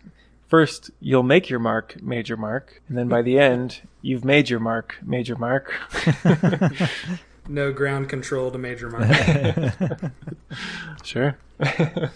First, 0.47 0.89
you'll 0.99 1.23
make 1.23 1.49
your 1.49 1.59
mark, 1.59 2.01
Major 2.01 2.35
Mark, 2.37 2.81
and 2.87 2.97
then 2.97 3.07
by 3.07 3.21
the 3.21 3.37
end, 3.37 3.81
you've 4.01 4.25
made 4.25 4.49
your 4.49 4.59
mark, 4.59 4.95
Major 5.03 5.35
Mark. 5.35 5.71
No 7.51 7.73
ground 7.73 8.09
control 8.09 8.51
to 8.51 8.59
Major 8.59 8.91
Mark. 8.91 9.09
sure. 11.03 11.35
That's 11.57 12.13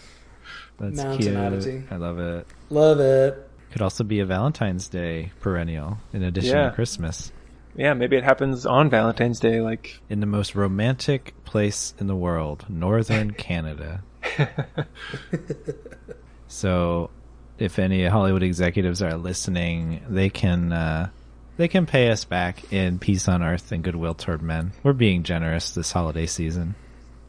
Mountain 0.80 1.18
cute. 1.18 1.36
Oddity. 1.36 1.84
I 1.90 1.96
love 1.96 2.20
it. 2.20 2.46
Love 2.70 3.00
it. 3.00 3.50
Could 3.74 3.82
also 3.82 4.04
be 4.04 4.20
a 4.20 4.26
Valentine's 4.26 4.88
Day 4.88 5.32
perennial 5.42 5.98
in 6.14 6.22
addition 6.24 6.56
Yeah. 6.56 6.70
to 6.70 6.76
Christmas. 6.76 7.32
Yeah, 7.76 7.94
maybe 7.96 8.16
it 8.18 8.24
happens 8.24 8.68
on 8.68 8.90
Valentine's 8.92 9.40
Day. 9.40 9.62
Like, 9.62 10.00
In 10.10 10.20
the 10.20 10.28
most 10.28 10.54
romantic 10.54 11.34
place 11.44 11.96
in 12.00 12.06
the 12.06 12.16
world, 12.16 12.66
northern 12.70 13.32
Canada. 13.34 14.04
So, 16.48 17.10
if 17.58 17.80
any 17.80 18.06
Hollywood 18.06 18.44
executives 18.44 19.02
are 19.02 19.16
listening, 19.18 20.02
they 20.08 20.30
can 20.30 20.72
uh, 20.72 21.10
they 21.58 21.68
can 21.68 21.88
pay 21.88 22.12
us 22.12 22.26
back 22.26 22.72
in 22.72 23.00
peace 23.00 23.28
on 23.28 23.42
earth 23.42 23.72
and 23.72 23.84
goodwill 23.84 24.14
toward 24.14 24.44
men. 24.44 24.72
We're 24.84 24.94
being 24.94 25.24
generous 25.24 25.72
this 25.72 25.92
holiday 25.92 26.28
season. 26.28 26.76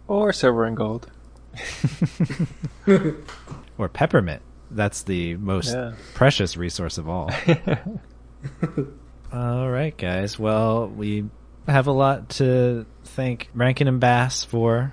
or 0.08 0.32
silver 0.34 0.64
and 0.66 0.76
gold. 0.76 1.10
Or 3.76 3.88
peppermint. 3.88 4.40
That's 4.70 5.02
the 5.02 5.36
most 5.36 5.72
Yeah. 5.72 5.92
precious 6.14 6.56
resource 6.56 6.98
of 6.98 7.08
all. 7.08 7.30
all 9.32 9.70
right, 9.70 9.96
guys. 9.96 10.38
Well, 10.38 10.88
we 10.88 11.28
have 11.66 11.86
a 11.86 11.92
lot 11.92 12.28
to 12.30 12.86
thank 13.04 13.48
Rankin 13.54 13.88
and 13.88 14.00
Bass 14.00 14.44
for, 14.44 14.92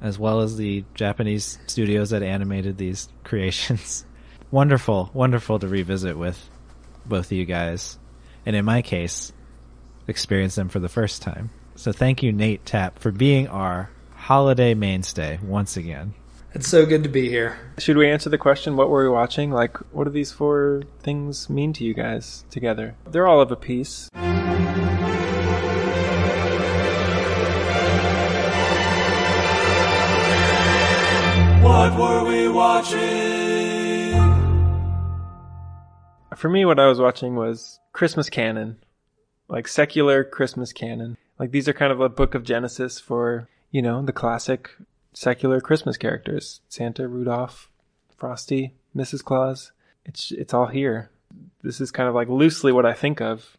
as 0.00 0.18
well 0.18 0.40
as 0.40 0.56
the 0.56 0.84
Japanese 0.94 1.58
studios 1.66 2.10
that 2.10 2.22
animated 2.22 2.76
these 2.78 3.08
creations. 3.24 4.04
wonderful, 4.50 5.10
wonderful 5.14 5.58
to 5.58 5.68
revisit 5.68 6.16
with 6.18 6.48
both 7.06 7.26
of 7.26 7.32
you 7.32 7.44
guys, 7.44 7.98
and 8.46 8.54
in 8.56 8.64
my 8.64 8.82
case, 8.82 9.32
experience 10.06 10.54
them 10.54 10.68
for 10.68 10.78
the 10.80 10.88
first 10.88 11.22
time. 11.22 11.50
So 11.76 11.92
thank 11.92 12.22
you, 12.22 12.32
Nate 12.32 12.64
Tapp, 12.66 12.98
for 12.98 13.10
being 13.10 13.48
our 13.48 13.90
holiday 14.14 14.74
mainstay 14.74 15.38
once 15.42 15.76
again. 15.76 16.14
It's 16.52 16.66
so 16.66 16.84
good 16.84 17.04
to 17.04 17.08
be 17.08 17.28
here. 17.28 17.60
Should 17.78 17.96
we 17.96 18.10
answer 18.10 18.28
the 18.28 18.36
question, 18.36 18.74
what 18.76 18.90
were 18.90 19.04
we 19.04 19.08
watching? 19.08 19.52
Like, 19.52 19.76
what 19.92 20.02
do 20.02 20.10
these 20.10 20.32
four 20.32 20.82
things 20.98 21.48
mean 21.48 21.72
to 21.74 21.84
you 21.84 21.94
guys 21.94 22.44
together? 22.50 22.96
They're 23.08 23.28
all 23.28 23.40
of 23.40 23.52
a 23.52 23.56
piece. 23.56 24.08
What 31.62 31.96
were 31.96 32.24
we 32.24 32.48
watching? 32.48 32.98
For 36.34 36.48
me, 36.48 36.64
what 36.64 36.80
I 36.80 36.88
was 36.88 36.98
watching 37.00 37.36
was 37.36 37.78
Christmas 37.92 38.28
canon, 38.28 38.78
like 39.48 39.68
secular 39.68 40.24
Christmas 40.24 40.72
canon. 40.72 41.16
Like 41.38 41.52
these 41.52 41.68
are 41.68 41.72
kind 41.72 41.92
of 41.92 42.00
a 42.00 42.08
book 42.08 42.34
of 42.34 42.42
Genesis 42.42 42.98
for, 42.98 43.48
you 43.70 43.82
know, 43.82 44.02
the 44.02 44.12
classic 44.12 44.70
secular 45.12 45.60
Christmas 45.60 45.96
characters. 45.96 46.60
Santa, 46.68 47.08
Rudolph, 47.08 47.70
Frosty, 48.16 48.74
Mrs. 48.96 49.24
Claus. 49.24 49.72
It's 50.04 50.32
it's 50.32 50.54
all 50.54 50.66
here. 50.66 51.10
This 51.62 51.80
is 51.80 51.90
kind 51.90 52.08
of 52.08 52.14
like 52.14 52.28
loosely 52.28 52.72
what 52.72 52.86
I 52.86 52.92
think 52.92 53.20
of 53.20 53.56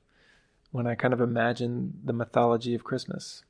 when 0.72 0.88
I 0.88 0.96
kind 0.96 1.14
of 1.14 1.22
imagine 1.22 2.00
the 2.04 2.14
mythology 2.14 2.74
of 2.74 2.84
Christmas. 2.84 3.44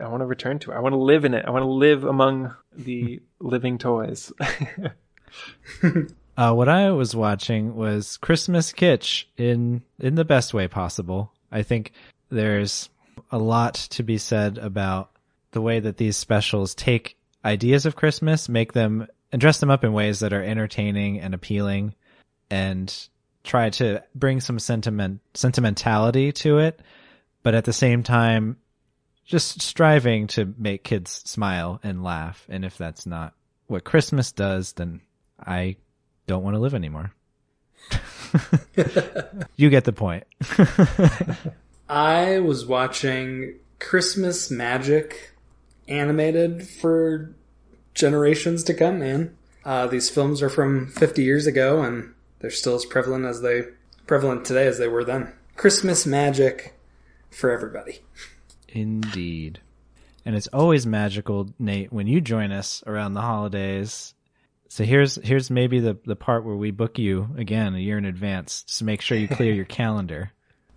I 0.00 0.08
want 0.08 0.22
to 0.22 0.26
return 0.26 0.58
to 0.60 0.72
it. 0.72 0.74
I 0.74 0.80
want 0.80 0.92
to 0.92 0.98
live 0.98 1.24
in 1.24 1.34
it. 1.34 1.44
I 1.46 1.50
want 1.50 1.62
to 1.62 1.70
live 1.70 2.04
among 2.04 2.54
the 2.76 3.20
living 3.40 3.78
toys. 3.78 4.32
Uh, 6.36 6.52
what 6.52 6.68
I 6.68 6.90
was 6.90 7.14
watching 7.14 7.76
was 7.76 8.16
Christmas 8.16 8.72
kitsch 8.72 9.24
in 9.36 9.82
in 10.00 10.16
the 10.16 10.24
best 10.24 10.52
way 10.52 10.66
possible. 10.66 11.32
I 11.52 11.62
think 11.62 11.92
there's 12.28 12.88
a 13.30 13.38
lot 13.38 13.74
to 13.74 14.02
be 14.02 14.18
said 14.18 14.58
about 14.58 15.10
the 15.52 15.60
way 15.60 15.78
that 15.78 15.96
these 15.96 16.16
specials 16.16 16.74
take 16.74 17.16
ideas 17.44 17.86
of 17.86 17.96
Christmas, 17.96 18.48
make 18.48 18.72
them 18.72 19.06
and 19.32 19.40
dress 19.40 19.58
them 19.58 19.70
up 19.70 19.84
in 19.84 19.92
ways 19.92 20.20
that 20.20 20.32
are 20.32 20.42
entertaining 20.42 21.20
and 21.20 21.34
appealing, 21.34 21.94
and 22.50 23.08
try 23.42 23.70
to 23.70 24.02
bring 24.14 24.40
some 24.40 24.58
sentiment 24.58 25.20
sentimentality 25.34 26.32
to 26.32 26.58
it, 26.58 26.80
but 27.42 27.54
at 27.54 27.64
the 27.64 27.72
same 27.72 28.02
time, 28.02 28.56
just 29.24 29.60
striving 29.62 30.26
to 30.28 30.54
make 30.58 30.84
kids 30.84 31.22
smile 31.24 31.80
and 31.82 32.02
laugh. 32.02 32.46
And 32.48 32.64
if 32.64 32.76
that's 32.78 33.06
not 33.06 33.34
what 33.66 33.84
Christmas 33.84 34.32
does, 34.32 34.72
then 34.74 35.00
I 35.38 35.76
don't 36.26 36.42
want 36.42 36.54
to 36.54 36.60
live 36.60 36.74
anymore. 36.74 37.12
you 39.56 39.70
get 39.70 39.84
the 39.84 39.92
point. 39.92 40.24
I 41.88 42.38
was 42.38 42.66
watching 42.66 43.58
Christmas 43.78 44.50
Magic 44.50 45.33
animated 45.88 46.66
for 46.66 47.34
generations 47.94 48.62
to 48.64 48.74
come, 48.74 48.98
man. 48.98 49.36
Uh, 49.64 49.86
these 49.86 50.10
films 50.10 50.42
are 50.42 50.50
from 50.50 50.88
50 50.88 51.22
years 51.22 51.46
ago 51.46 51.82
and 51.82 52.12
they're 52.40 52.50
still 52.50 52.74
as 52.74 52.84
prevalent 52.84 53.24
as 53.24 53.40
they 53.40 53.62
prevalent 54.06 54.44
today 54.44 54.66
as 54.66 54.78
they 54.78 54.88
were 54.88 55.04
then. 55.04 55.32
Christmas 55.56 56.04
Magic 56.04 56.74
for 57.30 57.50
everybody. 57.50 58.00
Indeed. 58.68 59.60
And 60.24 60.34
it's 60.34 60.48
always 60.48 60.86
magical, 60.86 61.50
Nate, 61.58 61.92
when 61.92 62.06
you 62.06 62.20
join 62.20 62.50
us 62.50 62.82
around 62.86 63.14
the 63.14 63.20
holidays. 63.20 64.14
So 64.68 64.84
here's 64.84 65.16
here's 65.16 65.50
maybe 65.50 65.80
the, 65.80 65.98
the 66.04 66.16
part 66.16 66.44
where 66.44 66.56
we 66.56 66.70
book 66.70 66.98
you 66.98 67.28
again 67.36 67.74
a 67.74 67.78
year 67.78 67.98
in 67.98 68.04
advance 68.04 68.62
to 68.78 68.84
make 68.84 69.00
sure 69.00 69.16
you 69.16 69.28
clear 69.28 69.52
your 69.52 69.64
calendar. 69.66 70.32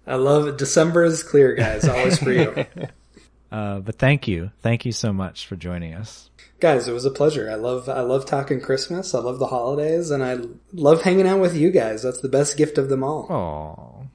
I 0.06 0.16
love 0.16 0.48
it. 0.48 0.58
December 0.58 1.04
is 1.04 1.24
clear, 1.24 1.56
guys. 1.56 1.88
Always 1.88 2.20
for 2.20 2.32
you. 2.32 2.66
Uh, 3.52 3.80
but 3.80 3.98
thank 3.98 4.28
you, 4.28 4.52
thank 4.61 4.86
you 4.86 4.91
so 4.91 5.14
much 5.14 5.48
for 5.48 5.56
joining 5.56 5.94
us. 5.94 6.30
guys, 6.60 6.88
it 6.88 6.94
was 6.94 7.06
a 7.06 7.11
pleasure. 7.11 7.49
I 7.49 7.56
love 7.56 7.88
I 7.88 8.02
love 8.02 8.26
talking 8.26 8.60
Christmas. 8.60 9.14
I 9.15 9.19
love 9.19 9.40
the 9.40 9.48
holidays 9.48 10.11
and 10.11 10.24
I 10.24 10.40
love 10.74 11.03
hanging 11.03 11.28
out 11.28 11.40
with 11.40 11.56
you 11.56 11.72
guys. 11.72 12.03
That's 12.03 12.19
the 12.19 12.30
best 12.30 12.57
gift 12.57 12.78
of 12.78 12.90
them 12.90 13.03
all. 13.03 13.32
Oh, 13.32 14.07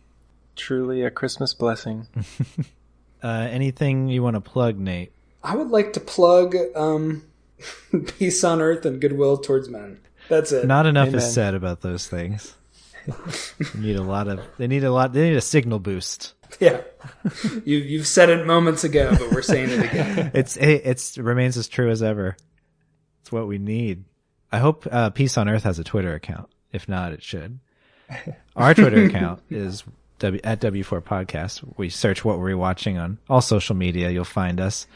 Truly 0.54 1.02
a 1.02 1.10
Christmas 1.10 1.54
blessing. 1.54 2.06
uh, 3.22 3.48
anything 3.50 4.08
you 4.08 4.22
want 4.22 4.34
to 4.36 4.40
plug, 4.40 4.78
Nate? 4.78 5.12
I 5.42 5.56
would 5.56 5.70
like 5.70 5.94
to 5.94 6.00
plug 6.00 6.54
um, 6.76 7.24
peace 8.18 8.44
on 8.44 8.60
earth 8.60 8.84
and 8.84 9.00
goodwill 9.00 9.38
towards 9.38 9.68
men. 9.68 9.98
That's 10.28 10.52
it. 10.52 10.66
Not 10.66 10.86
enough 10.86 11.08
Amen. 11.08 11.18
is 11.18 11.32
said 11.32 11.54
about 11.54 11.80
those 11.80 12.06
things. 12.06 12.54
need 13.74 13.96
a 13.96 14.02
lot 14.02 14.28
of. 14.28 14.40
They 14.58 14.66
need 14.66 14.84
a 14.84 14.92
lot. 14.92 15.12
They 15.12 15.30
need 15.30 15.36
a 15.36 15.40
signal 15.40 15.78
boost. 15.78 16.34
Yeah, 16.60 16.82
you 17.64 17.78
you've 17.78 18.06
said 18.06 18.28
it 18.28 18.46
moments 18.46 18.84
ago, 18.84 19.10
but 19.10 19.32
we're 19.32 19.42
saying 19.42 19.70
it 19.70 19.80
again. 19.80 20.30
It's 20.34 20.56
it, 20.56 20.82
it's 20.84 21.16
it 21.18 21.22
remains 21.22 21.56
as 21.56 21.66
true 21.66 21.90
as 21.90 22.02
ever. 22.02 22.36
It's 23.22 23.32
what 23.32 23.48
we 23.48 23.58
need. 23.58 24.04
I 24.52 24.58
hope 24.58 24.86
uh, 24.90 25.10
Peace 25.10 25.36
on 25.38 25.48
Earth 25.48 25.64
has 25.64 25.78
a 25.78 25.84
Twitter 25.84 26.14
account. 26.14 26.48
If 26.72 26.88
not, 26.88 27.12
it 27.12 27.22
should. 27.22 27.58
Our 28.54 28.74
Twitter 28.74 29.04
account 29.06 29.42
is 29.50 29.82
w, 30.18 30.40
at 30.44 30.60
W4 30.60 31.02
Podcast. 31.02 31.64
We 31.76 31.88
search 31.88 32.24
what 32.24 32.38
we're 32.38 32.56
watching 32.56 32.98
on 32.98 33.18
all 33.28 33.40
social 33.40 33.74
media. 33.74 34.10
You'll 34.10 34.24
find 34.24 34.60
us. 34.60 34.86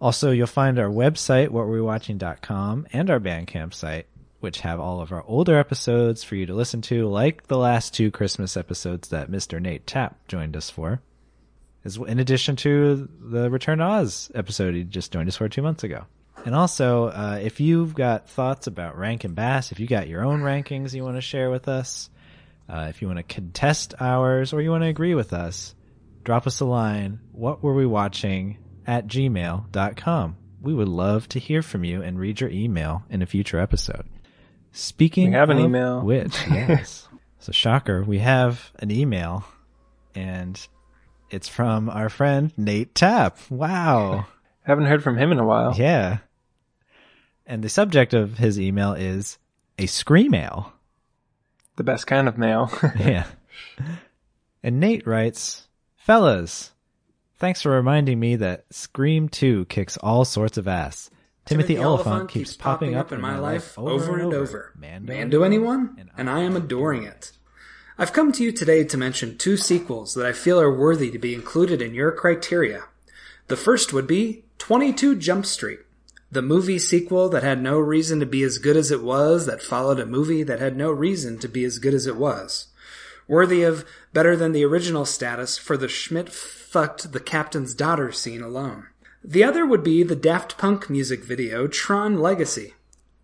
Also, 0.00 0.32
you'll 0.32 0.46
find 0.48 0.78
our 0.78 0.88
website, 0.88 1.48
whatwe'rewatching.com, 1.50 2.88
and 2.92 3.08
our 3.08 3.20
Bandcamp 3.20 3.72
site, 3.72 4.06
which 4.42 4.60
have 4.60 4.80
all 4.80 5.00
of 5.00 5.12
our 5.12 5.22
older 5.26 5.58
episodes 5.58 6.24
for 6.24 6.34
you 6.34 6.46
to 6.46 6.54
listen 6.54 6.82
to, 6.82 7.08
like 7.08 7.46
the 7.46 7.56
last 7.56 7.94
two 7.94 8.10
Christmas 8.10 8.56
episodes 8.56 9.08
that 9.08 9.30
Mr. 9.30 9.60
Nate 9.60 9.86
Tapp 9.86 10.26
joined 10.28 10.56
us 10.56 10.68
for. 10.68 11.00
As 11.84 11.96
in 11.96 12.18
addition 12.18 12.56
to 12.56 13.08
the 13.20 13.50
Return 13.50 13.78
to 13.78 13.84
Oz 13.84 14.30
episode 14.34 14.74
he 14.74 14.84
just 14.84 15.12
joined 15.12 15.28
us 15.28 15.36
for 15.36 15.48
two 15.48 15.62
months 15.62 15.84
ago. 15.84 16.04
And 16.44 16.54
also, 16.54 17.06
uh, 17.06 17.38
if 17.42 17.60
you've 17.60 17.94
got 17.94 18.28
thoughts 18.28 18.66
about 18.66 18.98
Rankin 18.98 19.34
Bass, 19.34 19.70
if 19.70 19.78
you 19.78 19.86
got 19.86 20.08
your 20.08 20.24
own 20.24 20.40
rankings 20.40 20.92
you 20.92 21.04
want 21.04 21.16
to 21.16 21.20
share 21.20 21.50
with 21.50 21.68
us, 21.68 22.10
uh, 22.68 22.86
if 22.88 23.00
you 23.00 23.08
want 23.08 23.18
to 23.18 23.34
contest 23.34 23.94
ours 24.00 24.52
or 24.52 24.60
you 24.60 24.70
want 24.70 24.82
to 24.82 24.88
agree 24.88 25.14
with 25.14 25.32
us, 25.32 25.74
drop 26.24 26.46
us 26.46 26.60
a 26.60 26.64
line. 26.64 27.20
What 27.32 27.62
were 27.62 27.74
we 27.74 27.86
watching 27.86 28.58
at 28.86 29.06
gmail.com? 29.06 30.36
We 30.60 30.74
would 30.74 30.88
love 30.88 31.28
to 31.30 31.38
hear 31.38 31.62
from 31.62 31.84
you 31.84 32.02
and 32.02 32.18
read 32.18 32.40
your 32.40 32.50
email 32.50 33.04
in 33.10 33.22
a 33.22 33.26
future 33.26 33.60
episode. 33.60 34.06
Speaking 34.72 35.30
We 35.30 35.36
have 35.36 35.50
an 35.50 35.58
of 35.58 35.64
email. 35.64 36.00
which, 36.02 36.36
yes. 36.50 37.08
so 37.38 37.52
shocker, 37.52 38.02
we 38.02 38.18
have 38.18 38.72
an 38.78 38.90
email 38.90 39.44
and 40.14 40.66
it's 41.30 41.48
from 41.48 41.88
our 41.88 42.08
friend 42.08 42.52
Nate 42.56 42.94
Tapp. 42.94 43.38
Wow. 43.50 44.26
Haven't 44.62 44.86
heard 44.86 45.02
from 45.02 45.18
him 45.18 45.32
in 45.32 45.38
a 45.38 45.44
while. 45.46 45.74
Yeah. 45.76 46.18
And 47.46 47.62
the 47.62 47.68
subject 47.68 48.14
of 48.14 48.38
his 48.38 48.58
email 48.60 48.92
is 48.92 49.38
a 49.78 49.84
screamail. 49.86 50.72
The 51.76 51.84
best 51.84 52.06
kind 52.06 52.28
of 52.28 52.38
mail. 52.38 52.70
yeah. 52.98 53.26
And 54.62 54.78
Nate 54.78 55.06
writes, 55.06 55.66
Fellas, 55.96 56.72
thanks 57.38 57.62
for 57.62 57.70
reminding 57.72 58.20
me 58.20 58.36
that 58.36 58.66
Scream 58.70 59.28
2 59.28 59.64
kicks 59.66 59.96
all 59.96 60.24
sorts 60.24 60.56
of 60.58 60.68
ass. 60.68 61.10
Timothy, 61.44 61.78
Olyphant 61.78 62.28
keeps 62.28 62.56
popping 62.56 62.94
up 62.94 63.12
in 63.12 63.20
my 63.20 63.38
life 63.38 63.78
over 63.78 64.18
and 64.18 64.32
over. 64.32 64.72
Mando, 64.76 65.42
anyone? 65.42 65.96
And 65.98 66.10
And 66.16 66.30
I 66.30 66.40
am 66.40 66.56
adoring 66.56 67.02
it. 67.04 67.32
I've 67.98 68.12
come 68.12 68.32
to 68.32 68.42
you 68.42 68.52
today 68.52 68.84
to 68.84 68.96
mention 68.96 69.36
two 69.36 69.56
sequels 69.56 70.14
that 70.14 70.24
I 70.24 70.32
feel 70.32 70.60
are 70.60 70.74
worthy 70.74 71.10
to 71.10 71.18
be 71.18 71.34
included 71.34 71.82
in 71.82 71.94
your 71.94 72.12
criteria. 72.12 72.84
The 73.48 73.56
first 73.56 73.92
would 73.92 74.06
be 74.06 74.44
22 74.58 75.16
Jump 75.16 75.44
Street. 75.44 75.80
The 76.30 76.42
movie 76.42 76.78
sequel 76.78 77.28
that 77.28 77.42
had 77.42 77.60
no 77.60 77.78
reason 77.78 78.18
to 78.20 78.26
be 78.26 78.42
as 78.42 78.56
good 78.56 78.76
as 78.76 78.90
it 78.90 79.02
was, 79.02 79.44
that 79.44 79.62
followed 79.62 80.00
a 80.00 80.06
movie 80.06 80.42
that 80.42 80.60
had 80.60 80.76
no 80.76 80.90
reason 80.90 81.38
to 81.40 81.48
be 81.48 81.64
as 81.64 81.78
good 81.78 81.92
as 81.92 82.06
it 82.06 82.16
was. 82.16 82.68
Worthy 83.28 83.62
of 83.62 83.84
better 84.12 84.36
than 84.36 84.52
the 84.52 84.64
original 84.64 85.04
status 85.04 85.58
for 85.58 85.76
the 85.76 85.88
Schmidt 85.88 86.30
fucked 86.30 87.12
the 87.12 87.20
captain's 87.20 87.74
daughter 87.74 88.12
scene 88.12 88.40
alone. 88.40 88.86
The 89.24 89.44
other 89.44 89.64
would 89.64 89.84
be 89.84 90.02
the 90.02 90.16
Daft 90.16 90.58
Punk 90.58 90.90
music 90.90 91.24
video, 91.24 91.66
Tron 91.66 92.18
Legacy. 92.18 92.74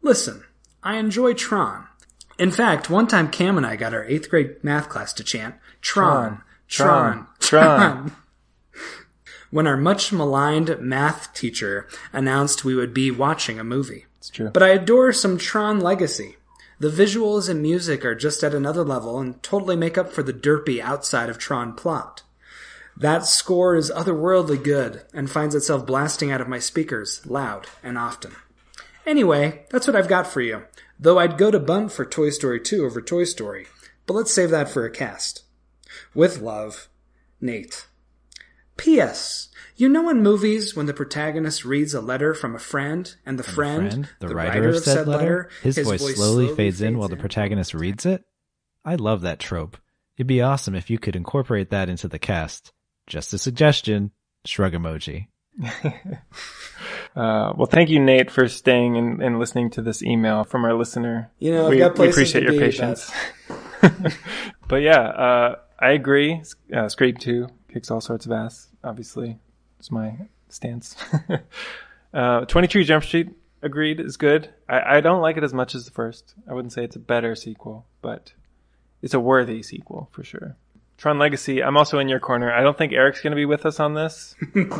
Listen, 0.00 0.44
I 0.82 0.96
enjoy 0.96 1.34
Tron. 1.34 1.86
In 2.38 2.52
fact, 2.52 2.88
one 2.88 3.08
time 3.08 3.30
Cam 3.30 3.56
and 3.56 3.66
I 3.66 3.74
got 3.74 3.92
our 3.92 4.04
eighth 4.04 4.30
grade 4.30 4.62
math 4.62 4.88
class 4.88 5.12
to 5.14 5.24
chant 5.24 5.56
Tron, 5.80 6.42
Tron, 6.68 7.26
Tron, 7.40 8.10
Tron. 8.10 8.12
when 9.50 9.66
our 9.66 9.76
much 9.76 10.12
maligned 10.12 10.78
math 10.80 11.34
teacher 11.34 11.88
announced 12.12 12.64
we 12.64 12.76
would 12.76 12.94
be 12.94 13.10
watching 13.10 13.58
a 13.58 13.64
movie. 13.64 14.06
It's 14.18 14.30
true. 14.30 14.50
But 14.50 14.62
I 14.62 14.68
adore 14.68 15.12
some 15.12 15.36
Tron 15.36 15.80
Legacy. 15.80 16.36
The 16.78 16.90
visuals 16.90 17.48
and 17.48 17.60
music 17.60 18.04
are 18.04 18.14
just 18.14 18.44
at 18.44 18.54
another 18.54 18.84
level 18.84 19.18
and 19.18 19.42
totally 19.42 19.74
make 19.74 19.98
up 19.98 20.12
for 20.12 20.22
the 20.22 20.32
derpy 20.32 20.80
outside 20.80 21.28
of 21.28 21.38
Tron 21.38 21.72
plot. 21.72 22.22
That 22.98 23.24
score 23.24 23.76
is 23.76 23.92
otherworldly 23.92 24.62
good 24.62 25.02
and 25.14 25.30
finds 25.30 25.54
itself 25.54 25.86
blasting 25.86 26.32
out 26.32 26.40
of 26.40 26.48
my 26.48 26.58
speakers 26.58 27.24
loud 27.24 27.68
and 27.80 27.96
often. 27.96 28.32
Anyway, 29.06 29.66
that's 29.70 29.86
what 29.86 29.94
I've 29.94 30.08
got 30.08 30.26
for 30.26 30.40
you. 30.40 30.64
Though 30.98 31.16
I'd 31.16 31.38
go 31.38 31.52
to 31.52 31.60
bunt 31.60 31.92
for 31.92 32.04
Toy 32.04 32.30
Story 32.30 32.60
2 32.60 32.84
over 32.84 33.00
Toy 33.00 33.22
Story, 33.22 33.68
but 34.04 34.14
let's 34.14 34.34
save 34.34 34.50
that 34.50 34.68
for 34.68 34.84
a 34.84 34.90
cast. 34.90 35.44
With 36.12 36.40
love, 36.40 36.88
Nate. 37.40 37.86
P.S. 38.76 39.48
You 39.76 39.88
know 39.88 40.08
in 40.08 40.20
movies 40.20 40.74
when 40.74 40.86
the 40.86 40.94
protagonist 40.94 41.64
reads 41.64 41.94
a 41.94 42.00
letter 42.00 42.34
from 42.34 42.56
a 42.56 42.60
friend 42.60 43.14
and 43.24 43.38
the 43.38 43.44
friend, 43.44 44.08
the, 44.18 44.34
writer, 44.34 44.70
of 44.70 44.82
said 44.82 45.06
letter, 45.06 45.50
his, 45.62 45.78
voice, 45.78 46.16
slowly, 46.16 46.52
fades 46.52 46.80
in 46.80 46.98
while 46.98 47.08
the 47.08 47.16
protagonist 47.16 47.74
reads 47.74 48.04
it? 48.04 48.24
I 48.84 48.96
love 48.96 49.20
that 49.20 49.38
trope. 49.38 49.76
It'd 50.16 50.26
be 50.26 50.42
awesome 50.42 50.74
if 50.74 50.90
you 50.90 50.98
could 50.98 51.14
incorporate 51.14 51.70
that 51.70 51.88
into 51.88 52.08
the 52.08 52.18
cast. 52.18 52.72
Just 53.08 53.34
a 53.34 53.38
suggestion. 53.38 54.12
Shrug 54.44 54.74
emoji. 54.74 55.26
Uh, 57.16 57.52
well, 57.56 57.66
thank 57.66 57.90
you, 57.90 57.98
Nate, 57.98 58.30
for 58.30 58.46
staying 58.46 58.96
and, 58.96 59.20
and 59.20 59.40
listening 59.40 59.70
to 59.70 59.82
this 59.82 60.04
email 60.04 60.44
from 60.44 60.64
our 60.64 60.74
listener. 60.74 61.32
You 61.40 61.52
know, 61.52 61.68
we, 61.68 61.78
got 61.78 61.98
we 61.98 62.08
appreciate 62.08 62.44
your 62.44 62.52
patience. 62.52 63.10
but 64.68 64.76
yeah, 64.76 65.00
uh, 65.00 65.56
I 65.80 65.92
agree. 65.92 66.42
Uh, 66.72 66.88
Scream 66.88 67.16
2 67.16 67.48
kicks 67.72 67.90
all 67.90 68.00
sorts 68.00 68.26
of 68.26 68.30
ass, 68.30 68.68
obviously. 68.84 69.38
It's 69.80 69.90
my 69.90 70.16
stance. 70.48 70.94
uh, 72.14 72.44
23 72.44 72.84
Jump 72.84 73.02
Street, 73.02 73.30
agreed, 73.62 73.98
is 73.98 74.16
good. 74.16 74.50
I, 74.68 74.98
I 74.98 75.00
don't 75.00 75.22
like 75.22 75.36
it 75.36 75.44
as 75.44 75.54
much 75.54 75.74
as 75.74 75.86
the 75.86 75.90
first. 75.90 76.34
I 76.48 76.54
wouldn't 76.54 76.72
say 76.72 76.84
it's 76.84 76.96
a 76.96 77.00
better 77.00 77.34
sequel, 77.34 77.86
but 78.00 78.32
it's 79.02 79.14
a 79.14 79.20
worthy 79.20 79.62
sequel 79.62 80.08
for 80.12 80.22
sure. 80.22 80.56
Tron 80.98 81.18
Legacy, 81.18 81.62
I'm 81.62 81.76
also 81.76 81.98
in 82.00 82.08
your 82.08 82.20
corner. 82.20 82.52
I 82.52 82.62
don't 82.62 82.76
think 82.76 82.92
Eric's 82.92 83.20
going 83.22 83.30
to 83.30 83.36
be 83.36 83.46
with 83.46 83.64
us 83.64 83.80
on 83.80 83.94
this. 83.94 84.34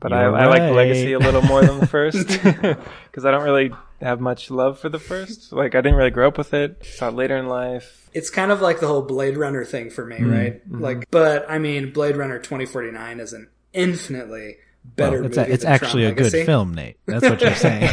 But 0.00 0.12
I, 0.12 0.22
You're 0.24 0.34
I 0.34 0.46
like 0.46 0.70
legacy 0.74 1.12
a 1.14 1.18
little 1.18 1.40
more 1.40 1.64
than 1.64 1.80
the 1.80 1.86
first 1.86 2.26
because 3.08 3.24
I 3.24 3.30
don't 3.30 3.44
really 3.44 3.72
have 4.02 4.20
much 4.20 4.50
love 4.50 4.78
for 4.78 4.90
the 4.90 4.98
first. 4.98 5.50
Like 5.50 5.74
I 5.74 5.80
didn't 5.80 5.94
really 5.96 6.10
grow 6.10 6.28
up 6.28 6.36
with 6.36 6.52
it. 6.52 6.84
Saw 6.84 7.08
it 7.08 7.14
later 7.14 7.38
in 7.38 7.46
life. 7.48 8.10
It's 8.12 8.28
kind 8.28 8.50
of 8.52 8.60
like 8.60 8.80
the 8.80 8.86
whole 8.86 9.00
Blade 9.00 9.38
Runner 9.38 9.64
thing 9.64 9.88
for 9.88 10.04
me, 10.04 10.16
Mm-hmm. 10.16 10.30
right? 10.30 10.60
Like, 10.68 11.10
but 11.10 11.46
I 11.48 11.58
mean, 11.58 11.90
Blade 11.92 12.16
Runner 12.18 12.38
2049 12.38 13.18
is 13.20 13.32
an 13.32 13.48
infinitely 13.72 14.56
better 14.84 15.18
Well, 15.22 15.26
it's 15.26 15.36
movie 15.38 15.50
a, 15.50 15.54
it's 15.54 15.64
than 15.64 15.72
actually 15.72 16.02
Tron 16.02 16.12
a 16.12 16.16
good 16.30 16.44
film, 16.46 16.74
Nate. 16.74 16.98
That's 17.06 17.24
what 17.24 17.40
you're 17.40 17.54
saying. 17.54 17.88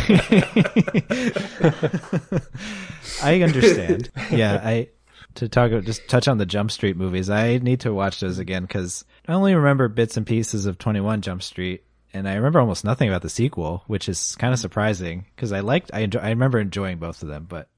I 3.23 3.41
understand. 3.41 4.09
Yeah, 4.31 4.59
I 4.61 4.89
to 5.35 5.49
talk 5.49 5.71
about 5.71 5.85
just 5.85 6.07
touch 6.07 6.27
on 6.27 6.37
the 6.37 6.45
Jump 6.45 6.71
Street 6.71 6.97
movies. 6.97 7.29
I 7.29 7.57
need 7.57 7.81
to 7.81 7.93
watch 7.93 8.19
those 8.19 8.39
again 8.39 8.63
because 8.63 9.05
I 9.27 9.33
only 9.33 9.55
remember 9.55 9.87
bits 9.87 10.17
and 10.17 10.25
pieces 10.25 10.65
of 10.65 10.77
21 10.77 11.21
Jump 11.21 11.43
Street, 11.43 11.83
and 12.13 12.27
I 12.27 12.35
remember 12.35 12.59
almost 12.59 12.85
nothing 12.85 13.09
about 13.09 13.21
the 13.21 13.29
sequel, 13.29 13.83
which 13.87 14.09
is 14.09 14.35
kind 14.35 14.53
of 14.53 14.59
surprising 14.59 15.25
because 15.35 15.51
I 15.51 15.61
liked. 15.61 15.91
I 15.93 15.99
enjoy, 15.99 16.19
I 16.19 16.29
remember 16.29 16.59
enjoying 16.59 16.97
both 16.97 17.21
of 17.21 17.29
them, 17.29 17.45
but 17.47 17.69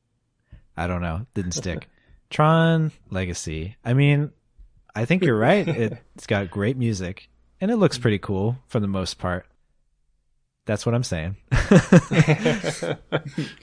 I 0.75 0.87
don't 0.87 1.01
know, 1.01 1.25
didn't 1.33 1.53
stick. 1.53 1.89
Tron 2.29 2.91
Legacy. 3.11 3.75
I 3.85 3.93
mean, 3.93 4.31
I 4.95 5.05
think 5.05 5.23
you're 5.23 5.37
right. 5.37 5.67
It, 5.67 5.97
it's 6.15 6.27
got 6.27 6.49
great 6.49 6.77
music, 6.77 7.29
and 7.61 7.69
it 7.69 7.77
looks 7.77 7.97
pretty 7.97 8.19
cool 8.19 8.57
for 8.67 8.79
the 8.79 8.87
most 8.87 9.19
part. 9.19 9.45
That's 10.65 10.85
what 10.85 10.95
I'm 10.95 11.03
saying. 11.03 11.35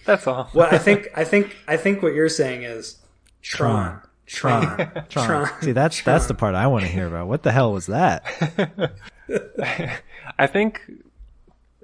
That's 0.05 0.27
all. 0.27 0.51
Well, 0.53 0.69
I 0.71 0.77
think, 0.77 1.09
I 1.17 1.25
think, 1.25 1.57
I 1.67 1.79
think 1.79 2.03
what 2.03 2.13
you're 2.13 2.29
saying 2.29 2.65
is 2.65 3.00
Tron, 3.43 4.01
Tron, 4.27 4.91
Tron. 5.09 5.49
See, 5.63 5.73
that's 5.73 6.03
that's 6.03 6.27
the 6.27 6.35
part 6.35 6.55
I 6.55 6.67
want 6.67 6.85
to 6.85 6.91
hear 6.91 7.07
about. 7.07 7.29
What 7.29 7.43
the 7.43 7.53
hell 7.53 7.73
was 7.73 7.87
that? 7.87 8.25
I 10.39 10.47
think 10.47 10.81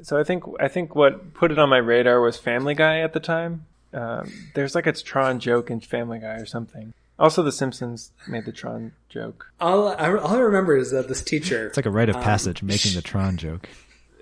so. 0.02 0.18
I 0.18 0.24
think 0.24 0.44
I 0.60 0.68
think 0.68 0.94
what 0.94 1.34
put 1.34 1.50
it 1.50 1.58
on 1.58 1.68
my 1.68 1.78
radar 1.78 2.20
was 2.20 2.36
Family 2.36 2.74
Guy 2.74 3.00
at 3.00 3.12
the 3.12 3.20
time. 3.20 3.66
Um, 3.92 4.32
there's 4.54 4.74
like 4.74 4.86
a 4.86 4.92
Tron 4.92 5.40
joke 5.40 5.70
in 5.70 5.80
Family 5.80 6.18
Guy 6.18 6.34
or 6.34 6.46
something. 6.46 6.92
Also, 7.18 7.42
The 7.42 7.52
Simpsons 7.52 8.12
made 8.28 8.44
the 8.44 8.52
Tron 8.52 8.92
joke. 9.08 9.50
All 9.58 9.88
I, 9.88 10.14
all 10.16 10.36
I 10.36 10.38
remember 10.38 10.76
is 10.76 10.90
that 10.90 11.08
this 11.08 11.22
teacher. 11.22 11.68
It's 11.68 11.78
like 11.78 11.86
a 11.86 11.90
rite 11.90 12.10
of 12.10 12.16
passage 12.16 12.62
making 12.62 12.92
the 12.92 13.00
Tron 13.00 13.38
joke. 13.38 13.68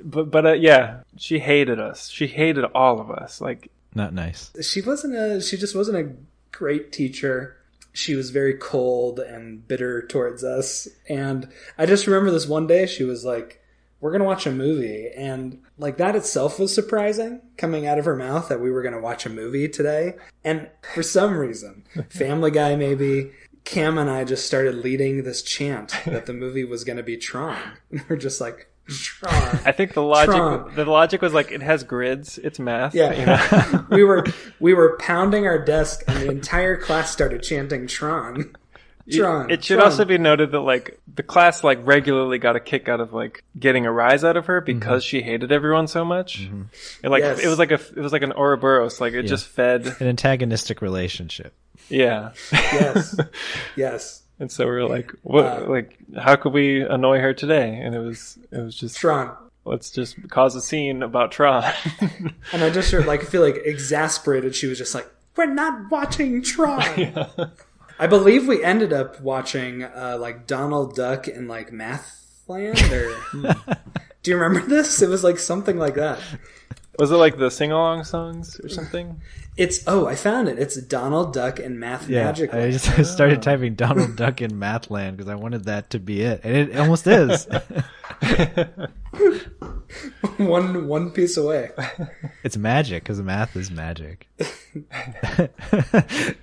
But 0.03 0.31
but 0.31 0.47
uh, 0.47 0.53
yeah, 0.53 1.01
she 1.17 1.41
hated 1.41 1.81
us. 1.81 2.09
She 2.09 2.29
hated 2.29 2.65
all 2.67 3.01
of 3.01 3.11
us. 3.11 3.41
Like 3.41 3.71
Not 3.95 4.13
nice. 4.15 4.53
she 4.63 4.81
wasn't 4.81 5.17
a 5.17 5.41
she 5.41 5.57
just 5.57 5.75
wasn't 5.75 5.97
a 5.97 6.13
great 6.55 6.93
teacher. 6.93 7.57
She 7.93 8.15
was 8.15 8.31
very 8.31 8.55
cold 8.55 9.21
and 9.21 9.67
bitter 9.67 10.07
towards 10.07 10.43
us. 10.43 10.89
And 11.09 11.49
i 11.79 11.87
just 11.87 12.07
remember 12.07 12.31
this 12.31 12.47
one 12.47 12.67
day 12.67 12.87
she 12.87 13.05
was 13.05 13.25
like 13.25 13.61
we're 14.01 14.13
gonna 14.13 14.25
watch 14.25 14.47
a 14.47 14.53
movie. 14.53 15.09
And 15.17 15.63
like 15.79 15.97
that 15.97 16.15
itself 16.15 16.59
was 16.59 16.75
surprising 16.75 17.41
coming 17.57 17.87
out 17.87 17.99
of 17.99 18.05
her 18.05 18.17
mouth 18.17 18.49
that 18.49 18.61
we 18.61 18.71
were 18.71 18.83
gonna 18.83 19.01
watch 19.01 19.25
a 19.25 19.31
movie 19.31 19.69
today. 19.69 20.15
And 20.45 20.69
for 20.95 21.03
some 21.03 21.37
reason 21.37 21.85
family 22.11 22.51
guy 22.51 22.77
maybe 22.77 23.33
cam 23.65 23.97
and 23.97 24.11
i 24.11 24.25
just 24.25 24.47
started 24.47 24.75
leading 24.75 25.23
this 25.23 25.41
chant 25.41 25.95
that 26.05 26.27
the 26.27 26.35
movie 26.35 26.65
was 26.65 26.85
gonna 26.85 27.03
be 27.03 27.17
tron. 27.17 27.59
And 27.91 28.05
we're 28.09 28.17
just 28.17 28.41
like 28.41 28.69
tron 28.89 29.61
I 29.65 29.73
think 29.73 29.95
the 29.95 30.03
logic 30.03 30.35
Tron. 30.35 30.75
the 30.75 30.85
logic 30.85 31.23
was 31.23 31.33
like 31.33 31.51
it 31.51 31.63
has 31.63 31.85
grids. 31.85 32.39
It's 32.39 32.59
math. 32.59 32.95
Yeah, 32.95 33.13
you 33.13 33.27
know? 33.27 33.87
we 33.91 34.05
were 34.05 34.25
we 34.61 34.75
were 34.75 34.97
pounding 34.99 35.47
our 35.47 35.59
desk, 35.59 36.05
and 36.07 36.19
the 36.19 36.31
entire 36.31 36.77
class 36.77 37.11
started 37.11 37.43
chanting 37.43 37.87
Tron. 37.87 38.55
Tron. 39.11 39.51
It 39.51 39.65
should 39.65 39.77
Tron. 39.77 39.87
also 39.87 40.05
be 40.05 40.19
noted 40.19 40.53
that 40.53 40.61
like 40.61 41.01
the 41.15 41.23
class 41.23 41.63
like 41.63 41.79
regularly 41.83 42.39
got 42.39 42.57
a 42.57 42.61
kick 42.61 42.89
out 42.89 43.01
of 43.01 43.13
like 43.13 43.45
getting 43.59 43.87
a 43.87 43.93
rise 43.93 44.25
out 44.25 44.37
of 44.37 44.47
her 44.47 44.61
because 44.61 45.03
mm-hmm. 45.03 45.09
she 45.09 45.23
hated 45.23 45.53
everyone 45.53 45.87
so 45.87 46.05
much. 46.05 46.43
Mm-hmm. 46.43 46.63
It, 47.03 47.09
like 47.11 47.23
Yes. 47.23 47.41
it 47.41 47.49
was 47.49 47.59
like 47.59 47.71
a 47.71 47.75
it 47.75 47.97
was 47.97 48.13
like 48.13 48.23
an 48.23 48.33
Ouroboros. 48.33 49.01
Like 49.01 49.13
it 49.13 49.25
just 49.25 49.47
fed. 49.47 49.87
An 50.01 50.07
antagonistic 50.07 50.81
relationship. 50.81 51.55
Yeah. 51.89 52.33
yes, 52.53 53.17
yes, 53.77 54.23
and 54.41 54.51
so 54.51 54.65
we 54.65 54.73
were 54.73 54.89
like, 54.89 55.13
what? 55.23 55.45
Uh, 55.45 55.67
like 55.69 55.99
how 56.19 56.37
could 56.37 56.53
we 56.53 56.83
annoy 56.83 57.21
her 57.21 57.35
today? 57.35 57.79
And 57.83 57.95
it 57.95 58.01
was 58.01 58.39
it 58.51 58.59
was 58.59 58.77
just 58.77 58.97
Tron. 58.97 59.35
let's 59.65 59.91
just 59.91 60.17
cause 60.29 60.55
a 60.55 60.61
scene 60.61 61.03
about 61.03 61.33
Tron. 61.33 61.65
And 62.53 62.63
I 62.63 62.71
just 62.71 62.91
heard, 62.91 63.07
like 63.07 63.23
I 63.23 63.25
feel 63.25 63.43
like 63.43 63.61
exasperated. 63.65 64.55
She 64.55 64.67
was 64.67 64.79
just 64.79 64.95
like, 64.95 65.09
"We're 65.37 65.47
not 65.47 65.91
watching 65.91 66.43
Tron." 66.43 66.83
I 67.99 68.07
believe 68.09 68.47
we 68.49 68.63
ended 68.63 68.93
up 68.93 69.21
watching 69.21 69.85
uh, 69.85 70.19
like 70.21 70.47
Donald 70.47 70.95
Duck 70.97 71.29
in 71.29 71.47
like 71.49 71.73
Mathland. 71.73 72.81
Or 72.93 73.17
do 74.23 74.31
you 74.31 74.37
remember 74.37 74.67
this? 74.69 75.01
It 75.01 75.09
was 75.09 75.23
like 75.25 75.39
something 75.39 75.79
like 75.79 75.95
that. 75.95 76.19
Was 76.99 77.11
it 77.11 77.17
like 77.17 77.39
the 77.39 77.51
sing 77.51 77.73
along 77.73 78.05
songs 78.05 78.61
or 78.63 78.69
something? 78.69 79.21
It's 79.57 79.85
oh, 79.87 80.07
I 80.07 80.17
found 80.17 80.49
it. 80.49 80.59
It's 80.59 80.77
Donald 80.83 81.33
Duck 81.33 81.59
and 81.61 81.79
Math 81.79 82.09
Yeah, 82.09 82.25
Magic. 82.25 82.53
I 82.53 82.59
Land. 82.61 82.73
just 82.73 83.05
started 83.13 83.43
typing 83.43 83.75
Donald 83.75 84.17
Duck 84.17 84.43
in 84.43 84.59
Mathland 84.59 85.17
because 85.17 85.31
I 85.31 85.37
wanted 85.37 85.65
that 85.65 85.91
to 85.91 86.01
be 86.01 86.23
it, 86.23 86.41
and 86.45 86.57
it 86.57 86.77
almost 86.77 87.07
is. 87.07 87.47
one 90.39 90.89
one 90.89 91.11
piece 91.11 91.37
away. 91.37 91.71
it's 92.43 92.57
magic 92.57 93.03
because 93.05 93.21
math 93.23 93.55
is 93.57 93.71
magic. 93.71 94.29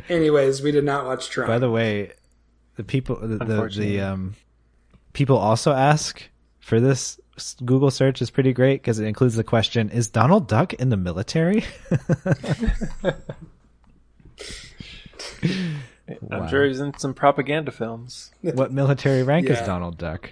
Anyways, 0.09 0.61
we 0.61 0.71
did 0.71 0.83
not 0.85 1.05
watch 1.05 1.29
Tron. 1.29 1.47
By 1.47 1.59
the 1.59 1.69
way, 1.71 2.13
the 2.75 2.83
people, 2.83 3.15
the, 3.17 3.37
the, 3.37 3.69
the 3.77 4.01
um, 4.01 4.35
people 5.13 5.37
also 5.37 5.73
ask 5.73 6.29
for 6.59 6.79
this 6.79 7.19
s- 7.19 7.20
Google 7.63 7.91
search 7.91 8.21
is 8.21 8.29
pretty 8.29 8.53
great 8.53 8.81
because 8.81 8.99
it 8.99 9.05
includes 9.05 9.35
the 9.35 9.43
question: 9.43 9.89
Is 9.89 10.07
Donald 10.07 10.47
Duck 10.47 10.73
in 10.73 10.89
the 10.89 10.97
military? 10.97 11.63
I'm 16.31 16.49
sure 16.49 16.65
he's 16.65 16.79
in 16.79 16.97
some 16.97 17.13
propaganda 17.13 17.71
films. 17.71 18.31
what 18.41 18.71
military 18.71 19.23
rank 19.23 19.49
is 19.49 19.59
Donald 19.61 19.97
Duck? 19.97 20.31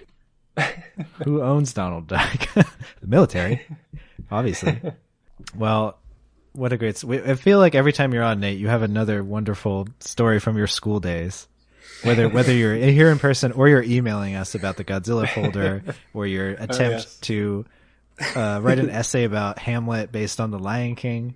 Who 1.24 1.42
owns 1.42 1.72
Donald 1.72 2.06
Duck? 2.06 2.48
the 2.54 3.06
military, 3.06 3.66
obviously. 4.30 4.80
Well, 5.56 5.98
what 6.52 6.72
a 6.72 6.76
great! 6.76 7.02
I 7.04 7.34
feel 7.34 7.58
like 7.58 7.74
every 7.74 7.92
time 7.92 8.12
you're 8.12 8.22
on, 8.22 8.40
Nate, 8.40 8.58
you 8.58 8.68
have 8.68 8.82
another 8.82 9.22
wonderful 9.22 9.88
story 10.00 10.40
from 10.40 10.56
your 10.56 10.66
school 10.66 11.00
days. 11.00 11.46
Whether 12.02 12.28
whether 12.28 12.52
you're 12.52 12.74
here 12.74 13.10
in 13.10 13.18
person 13.18 13.52
or 13.52 13.68
you're 13.68 13.82
emailing 13.82 14.34
us 14.34 14.54
about 14.54 14.76
the 14.76 14.84
Godzilla 14.84 15.28
folder 15.28 15.82
or 16.14 16.26
your 16.26 16.50
attempt 16.50 16.78
yes. 16.78 17.16
to 17.20 17.64
uh, 18.34 18.60
write 18.62 18.78
an 18.78 18.90
essay 18.90 19.24
about 19.24 19.58
Hamlet 19.58 20.10
based 20.12 20.40
on 20.40 20.50
The 20.50 20.58
Lion 20.58 20.94
King. 20.94 21.34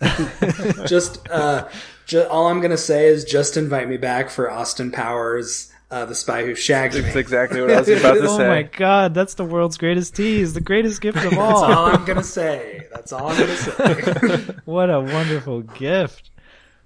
just, 0.86 1.28
uh, 1.28 1.68
ju- 2.06 2.26
all 2.28 2.48
I'm 2.48 2.60
gonna 2.60 2.76
say 2.76 3.06
is 3.06 3.24
just 3.24 3.56
invite 3.56 3.88
me 3.88 3.96
back 3.96 4.30
for 4.30 4.50
Austin 4.50 4.90
Powers, 4.90 5.72
uh, 5.92 6.04
The 6.06 6.14
Spy 6.14 6.44
Who 6.44 6.54
Shagged 6.56 6.94
Me. 6.94 7.00
That's 7.02 7.16
exactly 7.16 7.60
what 7.60 7.70
I 7.70 7.78
was 7.78 7.88
about 7.88 8.14
to 8.14 8.26
oh 8.26 8.36
say. 8.38 8.48
my 8.48 8.62
god, 8.62 9.14
that's 9.14 9.34
the 9.34 9.44
world's 9.44 9.78
greatest 9.78 10.16
tease, 10.16 10.54
the 10.54 10.60
greatest 10.60 11.00
gift 11.00 11.18
of 11.18 11.30
That's 11.30 11.36
all. 11.36 11.64
all 11.64 11.86
I'm 11.86 12.04
gonna 12.04 12.24
say. 12.24 12.86
That's 12.92 13.12
all 13.12 13.28
I'm 13.28 13.38
gonna 13.38 13.56
say. 13.56 14.54
what 14.64 14.90
a 14.90 15.00
wonderful 15.00 15.62
gift. 15.62 16.31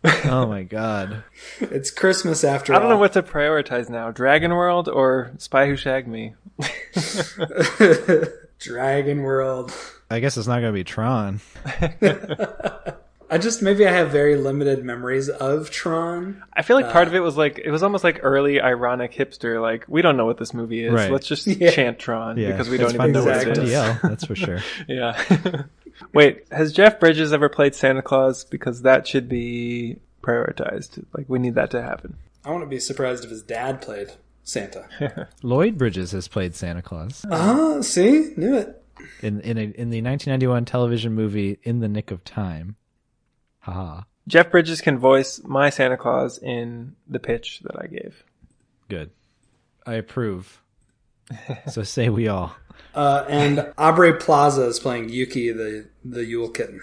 Oh 0.05 0.47
my 0.47 0.63
god. 0.63 1.25
it's 1.61 1.91
Christmas 1.91 2.45
after 2.45 2.75
I 2.75 2.79
don't 2.79 2.89
know 2.89 2.97
what 2.99 3.15
to 3.15 3.23
prioritize 3.23 3.89
now: 3.91 4.11
Dragon 4.11 4.53
World 4.53 4.89
or 4.89 5.33
Spy 5.39 5.67
Who 5.67 5.77
Shagged 5.77 6.07
Me. 6.09 6.35
Dragon 8.59 9.23
World. 9.23 9.73
I 10.11 10.21
guess 10.21 10.37
it's 10.37 10.47
not 10.47 10.61
going 10.61 10.73
to 10.73 10.79
be 10.79 10.85
Tron. 10.85 11.41
I 13.29 13.39
just 13.39 13.61
maybe 13.61 13.85
I 13.87 13.91
have 13.91 14.11
very 14.11 14.37
limited 14.37 14.85
memories 14.85 15.29
of 15.29 15.69
Tron. 15.71 16.45
I 16.53 16.63
feel 16.63 16.77
like 16.77 16.93
part 16.93 17.09
uh, 17.09 17.11
of 17.11 17.15
it 17.17 17.21
was 17.21 17.37
like 17.37 17.59
it 17.59 17.73
was 17.73 17.83
almost 17.83 18.05
like 18.05 18.21
early 18.23 18.61
ironic 18.61 19.13
hipster. 19.15 19.61
Like 19.61 19.85
we 19.89 20.01
don't 20.01 20.17
know 20.17 20.27
what 20.27 20.39
this 20.39 20.55
movie 20.55 20.85
is. 20.85 20.93
Right. 20.93 21.11
Let's 21.11 21.27
just 21.27 21.47
Yeah. 21.49 21.73
chant 21.73 21.99
Tron 21.99 22.39
Yeah, 22.39 22.53
because 22.53 22.69
we 22.69 22.77
it's 22.79 22.85
don't 22.93 22.97
fun 22.97 23.11
even 23.11 23.13
know 23.13 23.25
to- 23.25 23.31
what 23.31 23.37
it's 23.37 23.45
it 23.45 23.47
fun 23.49 23.55
to 23.57 23.63
is. 23.63 23.71
yell, 23.73 23.99
that's 24.05 24.25
for 24.27 24.37
sure. 24.37 24.61
Yeah. 24.87 25.65
Wait, 26.13 26.45
has 26.51 26.73
Jeff 26.73 26.99
Bridges 27.01 27.33
ever 27.33 27.49
played 27.49 27.75
Santa 27.75 28.03
Claus? 28.03 28.45
Because 28.45 28.83
that 28.83 29.07
should 29.07 29.29
be 29.29 29.99
prioritized. 30.23 31.05
Like 31.17 31.29
we 31.29 31.39
need 31.39 31.55
that 31.55 31.71
to 31.73 31.83
happen. 31.83 32.17
I 32.45 32.51
wouldn't 32.53 32.71
be 32.71 32.79
surprised 32.81 33.25
if 33.25 33.31
his 33.31 33.43
dad 33.43 33.81
played 33.83 34.13
Santa. 34.45 35.29
Lloyd 35.43 35.77
Bridges 35.79 36.13
has 36.13 36.29
played 36.29 36.55
Santa 36.55 36.83
Claus 36.83 37.25
Ah, 37.31 37.81
see, 37.81 38.33
knew 38.37 38.57
it. 38.57 38.83
in 39.23 39.41
in, 39.41 39.57
a, 39.59 39.63
in 39.63 39.91
the 39.91 40.01
1991 40.03 40.65
television 40.65 41.13
movie 41.13 41.59
In 41.65 41.81
the 41.81 41.89
Nick 41.89 42.11
of 42.11 42.23
Time. 42.25 42.77
Haha. 43.61 44.03
Jeff 44.29 44.51
Bridges 44.51 44.81
can 44.81 44.99
voice 44.99 45.41
my 45.45 45.71
Santa 45.71 45.97
Claus 45.97 46.39
in 46.39 46.95
the 47.09 47.19
pitch 47.21 47.61
that 47.65 47.77
I 47.81 47.87
gave. 47.87 48.25
Good. 48.89 49.11
I 49.87 49.95
approve. 49.95 50.61
so 51.71 51.83
say 51.83 52.09
we 52.09 52.29
all. 52.29 52.55
Uh, 52.97 53.25
and 53.29 53.73
Aubrey 53.79 54.15
Plaza 54.15 54.63
is 54.65 54.81
playing 54.81 55.11
Yuki, 55.11 55.53
the 55.53 55.87
the 56.05 56.25
Yule 56.25 56.49
kitten. 56.49 56.81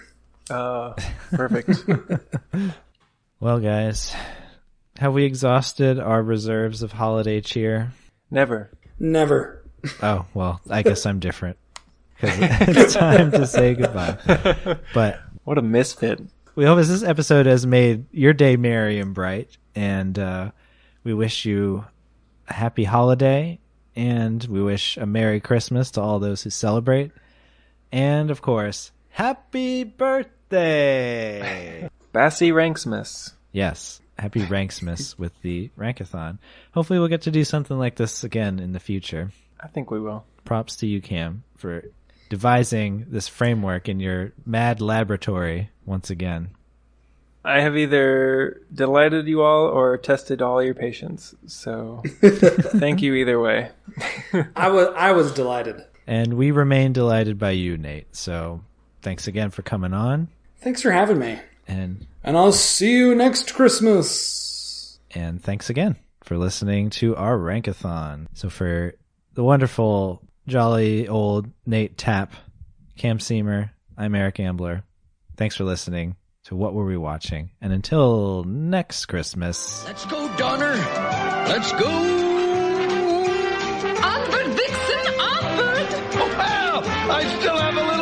Uh, 0.48 0.94
perfect. 1.32 1.84
Well, 3.40 3.58
guys, 3.60 4.14
have 4.96 5.12
we 5.12 5.24
exhausted 5.24 5.98
our 5.98 6.22
reserves 6.22 6.82
of 6.82 6.92
holiday 6.92 7.42
cheer? 7.42 7.92
Never. 8.30 8.70
Never. 8.98 9.62
Oh, 10.02 10.24
well, 10.32 10.62
I 10.70 10.82
guess 10.82 11.04
I'm 11.04 11.18
different. 11.18 11.58
Because 12.20 12.76
it's 12.78 12.94
time 12.94 13.32
to 13.32 13.46
say 13.46 13.74
goodbye. 13.74 14.16
But 14.94 15.20
What 15.42 15.58
a 15.58 15.62
misfit. 15.62 16.22
we 16.54 16.64
hope 16.64 16.78
this 16.78 17.02
episode 17.02 17.44
has 17.44 17.66
made 17.66 18.06
your 18.12 18.32
day 18.32 18.56
merry 18.56 18.98
and 18.98 19.12
bright. 19.12 19.58
And 19.74 20.18
uh, 20.18 20.52
we 21.02 21.12
wish 21.12 21.44
you 21.44 21.84
a 22.48 22.52
happy 22.54 22.84
holiday. 22.84 23.58
And 23.96 24.44
we 24.44 24.62
wish 24.62 24.96
a 24.96 25.06
Merry 25.06 25.40
Christmas 25.40 25.90
to 25.92 26.00
all 26.00 26.18
those 26.18 26.42
who 26.42 26.50
celebrate. 26.50 27.12
And, 27.92 28.30
of 28.30 28.42
course, 28.42 28.90
Happy 29.10 29.84
Birthday! 29.84 30.28
Bassy 32.12 32.50
Ranksmith. 32.50 33.32
Yes. 33.52 34.00
Happy 34.18 34.40
Ranksmas 34.40 35.18
with 35.18 35.32
the 35.42 35.70
Rankathon. 35.78 36.38
Hopefully 36.72 36.98
we'll 36.98 37.08
get 37.08 37.22
to 37.22 37.30
do 37.30 37.44
something 37.44 37.78
like 37.78 37.96
this 37.96 38.24
again 38.24 38.58
in 38.58 38.72
the 38.72 38.80
future. 38.80 39.30
I 39.60 39.68
think 39.68 39.90
we 39.90 40.00
will. 40.00 40.24
Props 40.44 40.76
to 40.76 40.86
you, 40.86 41.00
Cam, 41.00 41.44
for 41.56 41.84
devising 42.28 43.06
this 43.08 43.28
framework 43.28 43.88
in 43.88 44.00
your 44.00 44.32
mad 44.44 44.80
laboratory 44.80 45.70
once 45.86 46.10
again. 46.10 46.50
I 47.44 47.60
have 47.60 47.76
either 47.76 48.62
delighted 48.72 49.26
you 49.28 49.42
all 49.42 49.66
or 49.66 49.98
tested 49.98 50.40
all 50.40 50.62
your 50.62 50.74
patience. 50.74 51.34
So 51.46 52.02
thank 52.22 53.02
you 53.02 53.14
either 53.14 53.38
way. 53.38 53.70
I 54.56 54.70
was 54.70 54.88
I 54.96 55.12
was 55.12 55.32
delighted. 55.32 55.84
And 56.06 56.34
we 56.34 56.50
remain 56.50 56.92
delighted 56.92 57.38
by 57.38 57.50
you, 57.52 57.76
Nate. 57.76 58.14
So 58.16 58.62
thanks 59.02 59.26
again 59.26 59.50
for 59.50 59.62
coming 59.62 59.92
on. 59.92 60.28
Thanks 60.60 60.80
for 60.82 60.90
having 60.90 61.18
me. 61.18 61.38
And 61.68 62.06
And 62.22 62.36
I'll 62.36 62.52
see 62.52 62.92
you 62.96 63.14
next 63.14 63.54
Christmas. 63.54 64.98
and 65.14 65.42
thanks 65.42 65.68
again 65.70 65.96
for 66.22 66.38
listening 66.38 66.88
to 66.90 67.14
our 67.16 67.36
Rankathon. 67.36 68.26
So 68.32 68.48
for 68.48 68.94
the 69.34 69.44
wonderful, 69.44 70.22
jolly 70.46 71.08
old 71.08 71.50
Nate 71.66 71.98
Tapp, 71.98 72.32
Cam 72.96 73.18
Seamer, 73.18 73.70
I'm 73.98 74.14
Eric 74.14 74.40
Ambler. 74.40 74.84
Thanks 75.36 75.56
for 75.56 75.64
listening 75.64 76.16
to 76.44 76.56
What 76.56 76.74
Were 76.74 76.84
We 76.84 76.96
Watching? 76.96 77.50
And 77.60 77.72
until 77.72 78.44
next 78.44 79.06
Christmas, 79.06 79.84
Let's 79.86 80.04
go, 80.06 80.28
Donner. 80.36 80.74
Let's 81.48 81.72
go. 81.72 81.88
Albert 84.02 84.48
Vixen, 84.52 85.14
Albert! 85.20 85.88
Oh, 86.16 86.34
well, 86.36 87.12
I 87.12 87.38
still 87.40 87.56
have 87.56 87.74
a 87.76 87.80
little 87.80 87.93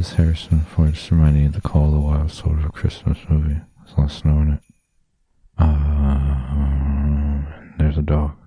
is 0.00 0.14
Harrison 0.14 0.60
Ford 0.60 0.94
just 0.94 1.10
reminding 1.10 1.44
of 1.44 1.52
the 1.52 1.60
Call 1.60 1.88
of 1.88 1.92
the 1.92 2.00
Wild 2.00 2.30
sort 2.30 2.58
of 2.58 2.72
Christmas 2.72 3.18
movie. 3.28 3.60
There's 3.78 3.92
a 3.96 4.00
lot 4.00 4.10
of 4.10 4.12
snow 4.12 4.38
in 4.40 4.52
it. 4.54 4.60
Uh, 5.58 7.42
there's 7.76 7.98
a 7.98 8.02
dog. 8.02 8.39